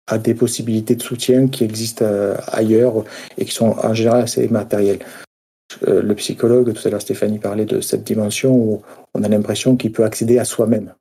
à 0.07 0.17
des 0.17 0.33
possibilités 0.33 0.95
de 0.95 1.01
soutien 1.01 1.47
qui 1.47 1.63
existent 1.63 2.05
euh, 2.05 2.35
ailleurs 2.47 3.05
et 3.37 3.45
qui 3.45 3.51
sont 3.51 3.75
en 3.81 3.93
général 3.93 4.23
assez 4.23 4.47
matérielles. 4.49 4.99
Euh, 5.87 6.01
le 6.01 6.15
psychologue, 6.15 6.73
tout 6.73 6.87
à 6.87 6.91
l'heure 6.91 7.01
Stéphanie 7.01 7.39
parlait 7.39 7.65
de 7.65 7.81
cette 7.81 8.03
dimension 8.03 8.53
où 8.53 8.81
on 9.13 9.23
a 9.23 9.27
l'impression 9.27 9.75
qu'il 9.75 9.91
peut 9.91 10.03
accéder 10.03 10.39
à 10.39 10.45
soi-même. 10.45 10.93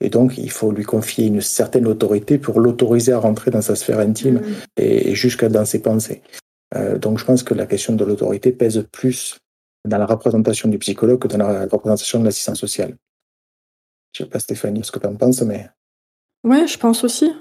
Et 0.00 0.10
donc, 0.10 0.36
il 0.36 0.50
faut 0.50 0.72
lui 0.72 0.84
confier 0.84 1.26
une 1.26 1.40
certaine 1.40 1.86
autorité 1.86 2.38
pour 2.38 2.60
l'autoriser 2.60 3.12
à 3.12 3.18
rentrer 3.18 3.50
dans 3.50 3.62
sa 3.62 3.76
sphère 3.76 3.98
intime 3.98 4.40
mmh. 4.40 4.54
et, 4.76 5.14
jusqu'à 5.14 5.48
dans 5.48 5.64
ses 5.64 5.80
pensées. 5.80 6.22
Euh, 6.74 6.98
donc, 6.98 7.18
je 7.18 7.24
pense 7.24 7.42
que 7.42 7.54
la 7.54 7.66
question 7.66 7.94
de 7.94 8.04
l'autorité 8.04 8.52
pèse 8.52 8.84
plus 8.92 9.38
dans 9.86 9.98
la 9.98 10.06
représentation 10.06 10.68
du 10.68 10.78
psychologue 10.78 11.20
que 11.20 11.28
dans 11.28 11.38
la 11.38 11.66
représentation 11.66 12.20
de 12.20 12.24
l'assistant 12.24 12.54
social. 12.54 12.94
Je 14.12 14.22
ne 14.22 14.26
sais 14.26 14.30
pas, 14.30 14.38
Stéphanie, 14.38 14.84
ce 14.84 14.92
que 14.92 14.98
tu 14.98 15.06
en 15.06 15.14
penses, 15.14 15.42
mais. 15.42 15.68
Oui, 16.44 16.66
je 16.66 16.78
pense 16.78 17.04
aussi. 17.04 17.32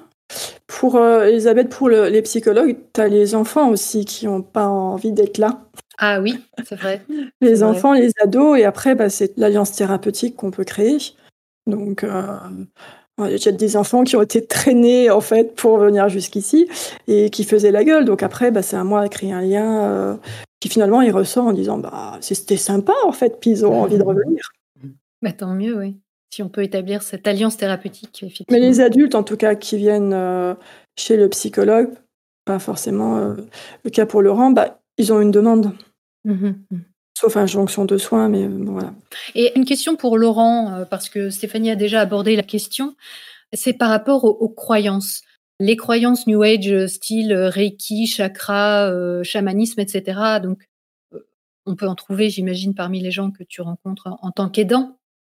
Pour 0.67 0.95
euh, 0.95 1.25
Elisabeth, 1.25 1.69
pour 1.69 1.89
les 1.89 2.21
psychologues, 2.21 2.77
tu 2.93 3.01
as 3.01 3.07
les 3.07 3.35
enfants 3.35 3.69
aussi 3.69 4.05
qui 4.05 4.25
n'ont 4.25 4.41
pas 4.41 4.67
envie 4.67 5.11
d'être 5.11 5.37
là. 5.37 5.61
Ah 5.97 6.19
oui, 6.21 6.43
c'est 6.67 6.75
vrai. 6.75 7.01
les 7.41 7.63
enfants, 7.63 7.93
les 7.93 8.11
ados, 8.21 8.57
et 8.59 8.65
après, 8.65 8.95
bah, 8.95 9.09
c'est 9.09 9.37
l'alliance 9.37 9.71
thérapeutique 9.71 10.35
qu'on 10.35 10.51
peut 10.51 10.63
créer. 10.63 10.97
Donc, 11.67 12.03
euh, 12.03 12.37
il 13.19 13.43
y 13.43 13.47
a 13.47 13.51
des 13.51 13.77
enfants 13.77 14.03
qui 14.03 14.15
ont 14.17 14.21
été 14.21 14.45
traînés 14.45 15.09
en 15.09 15.21
fait 15.21 15.55
pour 15.55 15.77
venir 15.77 16.09
jusqu'ici 16.09 16.67
et 17.07 17.29
qui 17.29 17.45
faisaient 17.45 17.71
la 17.71 17.83
gueule. 17.83 18.05
Donc 18.05 18.23
après, 18.23 18.51
bah, 18.51 18.61
c'est 18.61 18.75
à 18.75 18.83
moi 18.83 19.03
de 19.03 19.07
créer 19.07 19.31
un 19.31 19.41
lien 19.41 19.83
euh, 19.83 20.15
qui 20.59 20.67
finalement 20.67 21.01
il 21.01 21.11
ressort 21.11 21.45
en 21.45 21.53
disant 21.53 21.77
bah 21.77 22.17
c'était 22.19 22.57
sympa 22.57 22.93
en 23.05 23.13
fait, 23.13 23.39
puis 23.39 23.51
ils 23.51 23.65
ont 23.65 23.81
envie 23.81 23.97
de 23.97 24.03
revenir. 24.03 24.51
Bah, 25.21 25.31
tant 25.31 25.53
mieux, 25.53 25.77
oui. 25.77 25.97
Si 26.35 26.43
on 26.43 26.49
peut 26.49 26.63
établir 26.63 27.01
cette 27.01 27.27
alliance 27.27 27.57
thérapeutique, 27.57 28.23
effectivement. 28.23 28.47
Mais 28.51 28.59
les 28.59 28.81
adultes, 28.81 29.15
en 29.15 29.23
tout 29.23 29.37
cas, 29.37 29.55
qui 29.55 29.77
viennent 29.77 30.13
euh, 30.13 30.53
chez 30.97 31.15
le 31.15 31.29
psychologue, 31.29 31.93
pas 32.43 32.59
forcément 32.59 33.35
le 33.83 33.89
cas 33.89 34.05
pour 34.05 34.21
Laurent, 34.21 34.51
bah, 34.51 34.81
ils 34.97 35.13
ont 35.13 35.21
une 35.21 35.31
demande. 35.31 35.71
Mmh 36.25 36.47
mmh. 36.71 36.77
Sauf 37.17 37.37
injonction 37.37 37.85
de 37.85 37.97
soins, 37.97 38.27
mais 38.27 38.43
euh, 38.43 38.65
voilà. 38.65 38.93
Et 39.35 39.57
une 39.57 39.63
question 39.63 39.95
pour 39.95 40.17
Laurent, 40.17 40.73
euh, 40.73 40.85
parce 40.85 41.07
que 41.07 41.29
Stéphanie 41.29 41.71
a 41.71 41.75
déjà 41.75 42.01
abordé 42.01 42.35
la 42.35 42.43
question, 42.43 42.95
c'est 43.53 43.73
par 43.73 43.89
rapport 43.89 44.25
aux, 44.25 44.49
croyances. 44.49 45.21
Les 45.61 45.77
croyances 45.77 46.27
New 46.27 46.43
Age, 46.43 46.69
euh, 46.69 46.87
style 46.87 47.33
Reiki, 47.33 48.05
chakra, 48.05 48.91
chamanisme, 49.23 49.79
etc. 49.79 50.39
Donc, 50.43 50.67
on 51.65 51.75
peut 51.75 51.87
en 51.87 51.95
trouver, 51.95 52.29
j'imagine, 52.29 52.75
parmi 52.75 52.99
les 52.99 53.11
gens 53.11 53.31
que 53.31 53.43
tu 53.43 53.61
rencontres 53.61 54.09
en, 54.21 54.31
tant 54.31 54.49
qu'aidant. 54.49 54.97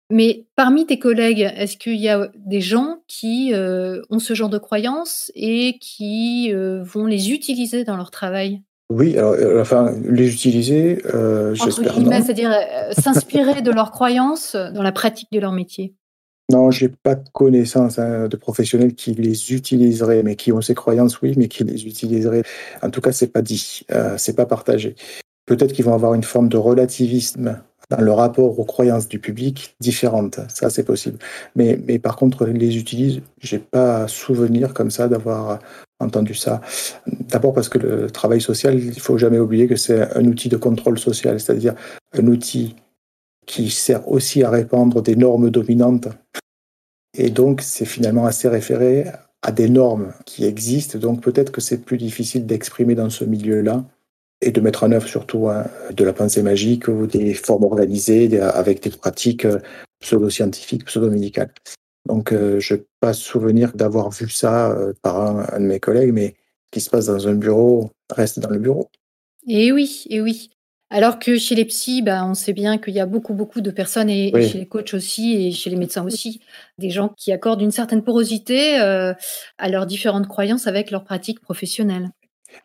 Mais 0.10 0.46
parmi 0.56 0.86
tes 0.86 1.00
collègues, 1.00 1.52
est-ce 1.58 1.76
qu'il 1.76 1.98
y 1.98 2.08
a 2.08 2.30
des 2.36 2.62
gens 2.62 3.04
qui 3.08 3.52
ont 3.54 4.20
ce 4.20 4.34
genre 4.34 4.50
de 4.50 4.58
croyances 4.58 5.32
et 5.36 5.78
qui 5.80 6.54
vont 6.54 7.06
les 7.06 7.32
utiliser 7.32 7.84
dans 7.84 7.98
leur 7.98 8.12
travail? 8.12 8.62
Oui, 8.90 9.18
alors, 9.18 9.34
euh, 9.34 9.62
enfin, 9.62 9.94
les 10.06 10.34
utiliser, 10.34 11.06
euh, 11.14 11.54
j'espère 11.54 11.94
c'est-à-dire 11.94 12.52
euh, 12.52 12.94
s'inspirer 12.94 13.62
de 13.62 13.72
leurs 13.72 13.92
croyances 13.92 14.56
dans 14.56 14.82
la 14.82 14.94
pratique 14.94 15.30
de 15.32 15.40
leur 15.40 15.52
métier. 15.52 15.94
Non, 16.50 16.72
j'ai 16.72 16.88
pas 16.88 17.16
de 17.16 17.28
connaissance 17.34 18.00
hein, 18.00 18.30
de 18.30 18.38
professionnels 18.38 18.96
qui 18.96 19.14
les 19.14 19.52
utiliseraient, 19.52 20.24
mais 20.24 20.38
qui 20.38 20.54
ont 20.54 20.62
ces 20.62 20.76
croyances, 20.76 21.22
oui, 21.22 21.34
mais 21.36 21.50
qui 21.50 21.66
les 21.66 21.86
utiliseraient. 21.86 22.44
En 22.82 22.90
tout 22.90 23.02
cas, 23.02 23.12
c'est 23.12 23.28
pas 23.28 23.42
dit, 23.42 23.86
c'est 24.16 24.36
pas 24.38 24.46
partagé. 24.46 24.96
Peut-être 25.46 25.74
qu'ils 25.74 25.84
vont 25.84 25.94
avoir 25.94 26.14
une 26.14 26.24
forme 26.24 26.48
de 26.48 26.56
relativisme 26.56 27.62
dans 27.90 28.02
le 28.02 28.12
rapport 28.12 28.60
aux 28.60 28.66
croyances 28.66 29.08
du 29.08 29.20
public 29.20 29.76
différente. 29.80 30.40
Ça, 30.50 30.70
c'est 30.70 30.84
possible. 30.84 31.20
Mais, 31.56 31.80
mais 31.88 32.00
par 32.00 32.16
contre, 32.16 32.46
les 32.46 32.78
utilise, 32.78 33.22
j'ai 33.40 33.60
pas 33.60 34.08
souvenir 34.08 34.74
comme 34.74 34.92
ça 34.92 35.08
d'avoir 35.08 35.60
entendu 36.00 36.34
ça. 36.34 36.62
D'abord 37.08 37.54
parce 37.54 37.70
que 37.70 37.80
le 37.80 38.12
travail 38.12 38.42
social, 38.42 38.78
il 38.78 39.00
faut 39.00 39.18
jamais 39.18 39.40
oublier 39.40 39.68
que 39.68 39.76
c'est 39.76 40.16
un 40.16 40.26
outil 40.26 40.50
de 40.50 40.58
contrôle 40.58 41.00
social, 41.00 41.40
c'est-à-dire 41.40 41.76
un 42.14 42.28
outil 42.28 42.76
qui 43.46 43.70
sert 43.70 44.08
aussi 44.10 44.44
à 44.44 44.50
répandre 44.50 45.02
des 45.02 45.16
normes 45.16 45.50
dominantes. 45.50 46.10
Et 47.18 47.30
donc, 47.30 47.62
c'est 47.62 47.86
finalement 47.86 48.26
assez 48.26 48.50
référé 48.50 49.06
à 49.42 49.52
des 49.52 49.70
normes 49.70 50.14
qui 50.26 50.46
existent. 50.46 51.00
Donc, 51.00 51.22
peut-être 51.22 51.52
que 51.52 51.62
c'est 51.62 51.78
plus 51.78 51.98
difficile 51.98 52.46
d'exprimer 52.46 52.96
dans 52.96 53.10
ce 53.10 53.24
milieu-là 53.24 53.86
et 54.42 54.52
de 54.52 54.62
mettre 54.62 54.84
en 54.84 54.92
œuvre 54.92 55.08
surtout 55.08 55.50
hein, 55.50 55.66
de 55.92 56.04
la 56.04 56.14
pensée 56.14 56.44
magique 56.44 56.88
ou 56.88 57.08
des 57.08 57.34
formes 57.34 57.64
organisées 57.64 58.40
avec 58.40 58.84
des 58.84 58.90
pratiques 58.90 59.46
euh, 59.46 59.60
pseudo-scientifiques, 60.00 60.86
pseudo-médicales. 60.86 61.52
Donc, 62.06 62.32
euh, 62.32 62.60
je 62.60 62.76
n'ai 62.76 62.84
pas 63.00 63.14
souvenir 63.14 63.74
d'avoir 63.74 64.12
vu 64.12 64.30
ça 64.30 64.72
euh, 64.72 64.94
par 65.02 65.20
un, 65.20 65.60
de 65.60 65.66
mes 65.66 65.80
collègues, 65.80 66.14
mais 66.14 66.36
ce 66.66 66.80
qui 66.80 66.82
se 66.82 66.90
passe 66.90 67.08
dans 67.08 67.28
un 67.28 67.34
bureau 67.34 67.92
reste 68.12 68.40
dans 68.40 68.50
le 68.50 68.60
bureau. 68.60 68.90
Et 69.48 69.72
oui, 69.72 70.06
et 70.10 70.22
oui. 70.22 70.52
Alors 70.90 71.20
que 71.20 71.38
chez 71.38 71.56
les 71.56 71.66
psys, 71.66 72.02
bah, 72.02 72.24
on 72.26 72.34
sait 72.34 72.54
bien 72.54 72.78
qu'il 72.78 72.94
y 72.94 73.00
a 73.02 73.06
beaucoup, 73.06 73.34
beaucoup 73.34 73.60
de 73.60 73.72
personnes, 73.72 74.10
et, 74.10 74.32
chez 74.48 74.60
les 74.60 74.68
coachs 74.68 74.94
aussi, 74.94 75.34
et 75.34 75.52
chez 75.52 75.70
les 75.70 75.76
médecins 75.76 76.06
aussi, 76.06 76.40
des 76.78 76.92
gens 76.92 77.10
qui 77.10 77.34
accordent 77.34 77.62
une 77.62 77.72
certaine 77.72 78.04
porosité 78.04 78.78
à 78.78 79.70
leurs 79.70 79.86
différentes 79.86 80.30
croyances 80.30 80.66
avec 80.66 80.90
leurs 80.90 81.04
pratiques 81.04 81.42
professionnelles 81.42 82.10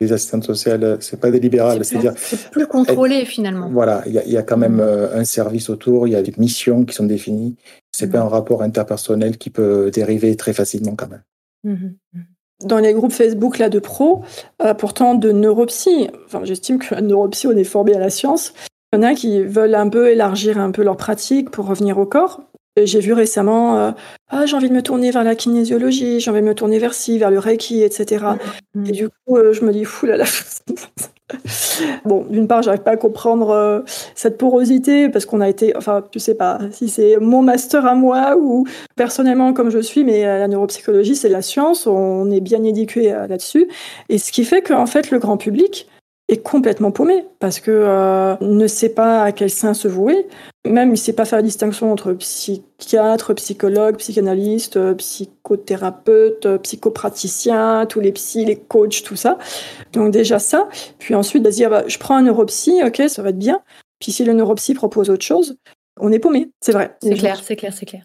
les 0.01 0.13
assistantes 0.13 0.45
sociales, 0.45 0.99
c'est 1.01 1.21
pas 1.21 1.31
délibéral. 1.31 1.85
C'est-à-dire. 1.85 2.15
C'est 2.17 2.51
plus 2.51 2.67
contrôlé 2.67 3.25
finalement. 3.25 3.69
Voilà, 3.71 4.03
il 4.07 4.13
y, 4.13 4.37
a 4.37 4.43
quand 4.43 4.57
même 4.57 4.77
mmh. 4.77 4.81
euh, 4.81 5.19
un 5.19 5.25
service 5.25 5.71
autour, 5.71 6.07
il 6.07 6.13
y 6.13 6.17
a 6.17 6.23
des 6.23 6.35
missions 6.39 6.85
qui 6.85 6.95
sont 6.95 7.07
définies. 7.07 7.57
C'est 7.93 8.09
pas 8.09 8.19
mmh. 8.19 8.27
un 8.27 8.29
rapport 8.29 8.63
interpersonnel 8.63 9.39
qui 9.39 9.51
peut 9.51 9.91
dériver 9.93 10.35
très 10.37 10.53
facilement 10.53 10.95
quand 10.97 11.09
même. 11.09 11.23
Mmh, 11.65 11.91
Dans 12.65 12.79
les 12.79 12.93
groupes 12.93 13.13
Facebook 13.13 13.59
là 13.59 13.69
de 13.69 13.79
pros, 13.79 14.23
euh, 14.63 14.75
pourtant 14.75 15.15
de 15.15 15.31
neuropsy, 15.31 16.09
enfin 16.27 16.41
j'estime 16.45 16.79
que 16.79 17.01
neuropsy 17.01 17.47
on 17.47 17.57
est 17.57 17.65
formé 17.65 17.95
à 17.95 17.99
la 17.99 18.11
science. 18.11 18.53
Il 18.93 18.97
y 18.97 18.99
en 18.99 19.03
a 19.05 19.15
qui 19.15 19.43
veulent 19.43 19.75
un 19.75 19.89
peu 19.89 20.11
élargir 20.11 20.59
un 20.59 20.71
peu 20.71 20.83
leur 20.83 20.97
pratique 20.97 21.51
pour 21.51 21.67
revenir 21.67 21.99
au 21.99 22.07
corps. 22.07 22.43
J'ai 22.81 23.01
vu 23.01 23.13
récemment, 23.13 23.77
euh, 23.77 23.91
ah, 24.31 24.47
j'ai 24.47 24.57
envie 24.57 24.71
de 24.71 24.75
me 24.75 24.81
tourner 24.81 25.11
vers 25.11 25.25
la 25.25 25.35
kinésiologie, 25.35 26.21
j'ai 26.21 26.31
envie 26.31 26.41
de 26.41 26.47
me 26.47 26.55
tourner 26.55 26.79
vers 26.79 26.95
ci, 26.95 27.19
vers 27.19 27.31
le 27.31 27.39
reiki, 27.39 27.83
etc. 27.83 28.25
Mmh. 28.75 28.87
Et 28.87 28.93
du 28.93 29.09
coup, 29.09 29.37
euh, 29.37 29.53
je 29.53 29.63
me 29.63 29.73
dis, 29.73 29.85
fou 29.85 30.07
là 30.07 30.17
là. 30.17 30.25
bon, 32.07 32.25
d'une 32.31 32.49
part, 32.49 32.63
j'arrive 32.63 32.81
pas 32.81 32.93
à 32.93 32.97
comprendre 32.97 33.51
euh, 33.51 33.81
cette 34.15 34.39
porosité 34.39 35.11
parce 35.11 35.27
qu'on 35.27 35.43
a 35.43 35.51
été, 35.51 35.77
enfin, 35.77 36.03
je 36.15 36.19
sais 36.19 36.35
pas 36.35 36.61
si 36.71 36.89
c'est 36.89 37.19
mon 37.19 37.43
master 37.43 37.85
à 37.85 37.95
moi 37.95 38.39
ou 38.39 38.67
personnellement 38.97 39.53
comme 39.53 39.69
je 39.69 39.79
suis, 39.79 40.03
mais 40.03 40.23
la 40.23 40.49
neuropsychologie, 40.49 41.15
c'est 41.15 41.29
la 41.29 41.43
science, 41.43 41.87
on 41.87 42.31
est 42.31 42.41
bien 42.41 42.65
éduqué 42.65 43.11
là-dessus. 43.29 43.69
Et 44.09 44.17
ce 44.17 44.33
qui 44.33 44.47
fait 44.47 44.63
qu'en 44.63 44.87
fait, 44.87 45.11
le 45.11 45.19
grand 45.19 45.37
public, 45.37 45.89
complètement 46.39 46.91
paumé 46.91 47.27
parce 47.39 47.61
que 47.61 47.71
euh, 47.71 48.37
ne 48.41 48.67
sait 48.67 48.91
pas 48.91 49.23
à 49.23 49.33
quel 49.33 49.51
sein 49.51 49.75
se 49.75 49.89
vouer. 49.89 50.27
Même 50.65 50.93
il 50.93 50.97
sait 50.97 51.13
pas 51.13 51.25
faire 51.25 51.43
distinction 51.43 51.91
entre 51.91 52.13
psychiatre, 52.13 53.35
psychologue, 53.35 53.97
psychanalyste, 53.97 54.95
psychothérapeute, 54.95 56.47
psychopraticien, 56.63 57.87
tous 57.87 58.01
les 58.01 58.13
psys, 58.13 58.45
les 58.45 58.57
coachs, 58.57 59.03
tout 59.03 59.17
ça. 59.17 59.39
Donc 59.93 60.13
déjà 60.13 60.39
ça. 60.39 60.69
Puis 60.99 61.15
ensuite 61.15 61.43
de 61.43 61.51
dire 61.51 61.71
bah, 61.71 61.85
je 61.87 61.99
prends 61.99 62.17
un 62.17 62.23
neuropsy, 62.23 62.81
ok, 62.85 63.03
ça 63.09 63.23
va 63.23 63.31
être 63.31 63.39
bien. 63.39 63.61
Puis 63.99 64.13
si 64.13 64.25
le 64.25 64.33
neuropsy 64.33 64.75
propose 64.75 65.11
autre 65.11 65.25
chose, 65.25 65.57
on 66.03 66.11
est 66.11 66.19
paumé, 66.19 66.51
c'est 66.61 66.73
vrai. 66.73 66.97
C'est 67.01 67.15
clair, 67.15 67.41
c'est 67.43 67.55
clair, 67.55 67.73
c'est 67.73 67.87
clair. 67.87 68.03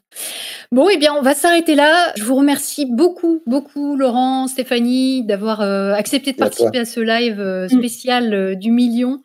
Bon, 0.72 0.88
eh 0.88 0.98
bien, 0.98 1.14
on 1.16 1.24
va 1.24 1.34
s'arrêter 1.34 1.74
là. 1.74 2.14
Je 2.16 2.24
vous 2.24 2.36
remercie 2.36 2.86
beaucoup, 2.86 3.42
beaucoup, 3.48 3.96
Laurent, 3.96 4.48
Stéphanie, 4.48 5.24
d'avoir 5.24 5.62
euh, 5.62 5.94
accepté 5.94 6.32
de 6.32 6.38
participer 6.38 6.78
à, 6.78 6.86
ce 6.86 7.00
live 7.00 7.40
euh, 7.40 7.66
mm. 7.66 7.70
spécial 7.70 8.34
euh, 8.34 8.56
du 8.56 8.70
million 8.70 9.24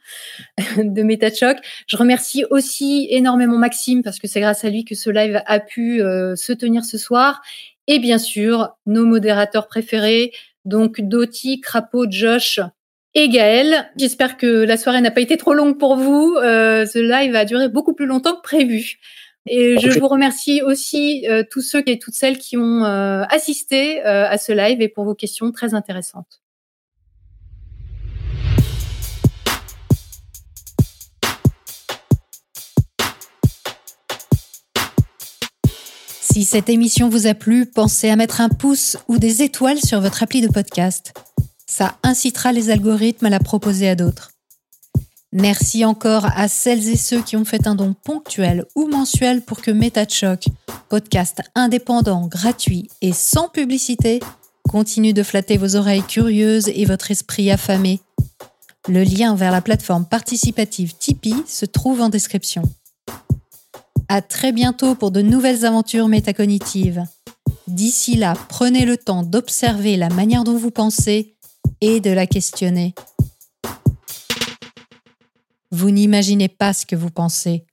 de 0.78 1.02
MetaChoc. 1.02 1.58
Je 1.86 1.96
remercie 1.98 2.44
aussi 2.50 3.06
énormément 3.10 3.58
Maxime 3.58 4.02
parce 4.02 4.18
que 4.18 4.26
c'est 4.26 4.40
grâce 4.40 4.64
à 4.64 4.70
lui 4.70 4.86
que 4.86 4.94
ce 4.94 5.10
live 5.10 5.42
a 5.44 5.60
pu 5.60 5.98
se 5.98 6.52
tenir 6.52 6.84
ce 6.84 6.96
soir. 6.96 7.42
Et 7.88 7.98
bien 7.98 8.18
sûr, 8.18 8.70
nos 8.86 9.04
modérateurs 9.04 9.66
préférés, 9.66 10.32
donc 10.64 11.00
Doty, 11.00 11.60
Crapaud, 11.60 12.06
Josh, 12.08 12.60
et 13.14 13.28
Gaël. 13.28 13.90
J'espère 13.96 14.36
que 14.36 14.46
la 14.46 14.76
soirée 14.76 15.00
n'a 15.00 15.10
pas 15.10 15.20
été 15.20 15.36
trop 15.36 15.54
longue 15.54 15.78
pour 15.78 15.96
vous. 15.96 16.36
Euh, 16.42 16.86
ce 16.86 16.98
live 16.98 17.34
a 17.34 17.44
duré 17.44 17.68
beaucoup 17.68 17.94
plus 17.94 18.06
longtemps 18.06 18.36
que 18.36 18.42
prévu. 18.42 18.98
Et 19.46 19.76
je 19.78 19.98
vous 19.98 20.06
remercie 20.06 20.62
aussi 20.62 21.26
euh, 21.28 21.42
tous 21.50 21.62
ceux 21.62 21.82
et 21.86 21.98
toutes 21.98 22.14
celles 22.14 22.38
qui 22.38 22.56
ont 22.56 22.84
euh, 22.84 23.24
assisté 23.28 24.00
à 24.02 24.38
ce 24.38 24.52
live 24.52 24.80
et 24.80 24.88
pour 24.88 25.04
vos 25.04 25.14
questions 25.14 25.50
très 25.50 25.74
intéressantes. 25.74 26.40
Si 36.20 36.44
cette 36.44 36.70
émission 36.70 37.10
vous 37.10 37.26
a 37.26 37.34
plu, 37.34 37.66
pensez 37.66 38.08
à 38.08 38.16
mettre 38.16 38.40
un 38.40 38.48
pouce 38.48 38.96
ou 39.06 39.18
des 39.18 39.42
étoiles 39.42 39.78
sur 39.78 40.00
votre 40.00 40.22
appli 40.22 40.40
de 40.40 40.48
podcast. 40.48 41.12
Ça 41.66 41.96
incitera 42.02 42.52
les 42.52 42.70
algorithmes 42.70 43.26
à 43.26 43.30
la 43.30 43.40
proposer 43.40 43.88
à 43.88 43.94
d'autres. 43.94 44.32
Merci 45.32 45.86
encore 45.86 46.26
à 46.36 46.46
celles 46.46 46.90
et 46.90 46.96
ceux 46.96 47.22
qui 47.22 47.36
ont 47.36 47.46
fait 47.46 47.66
un 47.66 47.74
don 47.74 47.94
ponctuel 47.94 48.66
ou 48.74 48.86
mensuel 48.86 49.40
pour 49.40 49.62
que 49.62 49.70
MetaChoc, 49.70 50.44
podcast 50.90 51.40
indépendant, 51.54 52.26
gratuit 52.26 52.90
et 53.00 53.12
sans 53.12 53.48
publicité, 53.48 54.20
continue 54.68 55.14
de 55.14 55.22
flatter 55.22 55.56
vos 55.56 55.74
oreilles 55.76 56.02
curieuses 56.02 56.68
et 56.68 56.84
votre 56.84 57.10
esprit 57.10 57.50
affamé. 57.50 58.00
Le 58.88 59.04
lien 59.04 59.34
vers 59.34 59.52
la 59.52 59.62
plateforme 59.62 60.04
participative 60.04 60.94
Tipeee 60.98 61.44
se 61.46 61.64
trouve 61.64 62.02
en 62.02 62.10
description. 62.10 62.62
À 64.08 64.20
très 64.20 64.52
bientôt 64.52 64.94
pour 64.94 65.12
de 65.12 65.22
nouvelles 65.22 65.64
aventures 65.64 66.08
métacognitives. 66.08 67.04
D'ici 67.68 68.16
là, 68.16 68.34
prenez 68.50 68.84
le 68.84 68.98
temps 68.98 69.22
d'observer 69.22 69.96
la 69.96 70.10
manière 70.10 70.44
dont 70.44 70.58
vous 70.58 70.70
pensez 70.70 71.36
et 71.80 72.00
de 72.00 72.10
la 72.10 72.26
questionner. 72.26 72.94
Vous 75.70 75.90
n'imaginez 75.90 76.48
pas 76.48 76.72
ce 76.72 76.84
que 76.84 76.96
vous 76.96 77.10
pensez. 77.10 77.64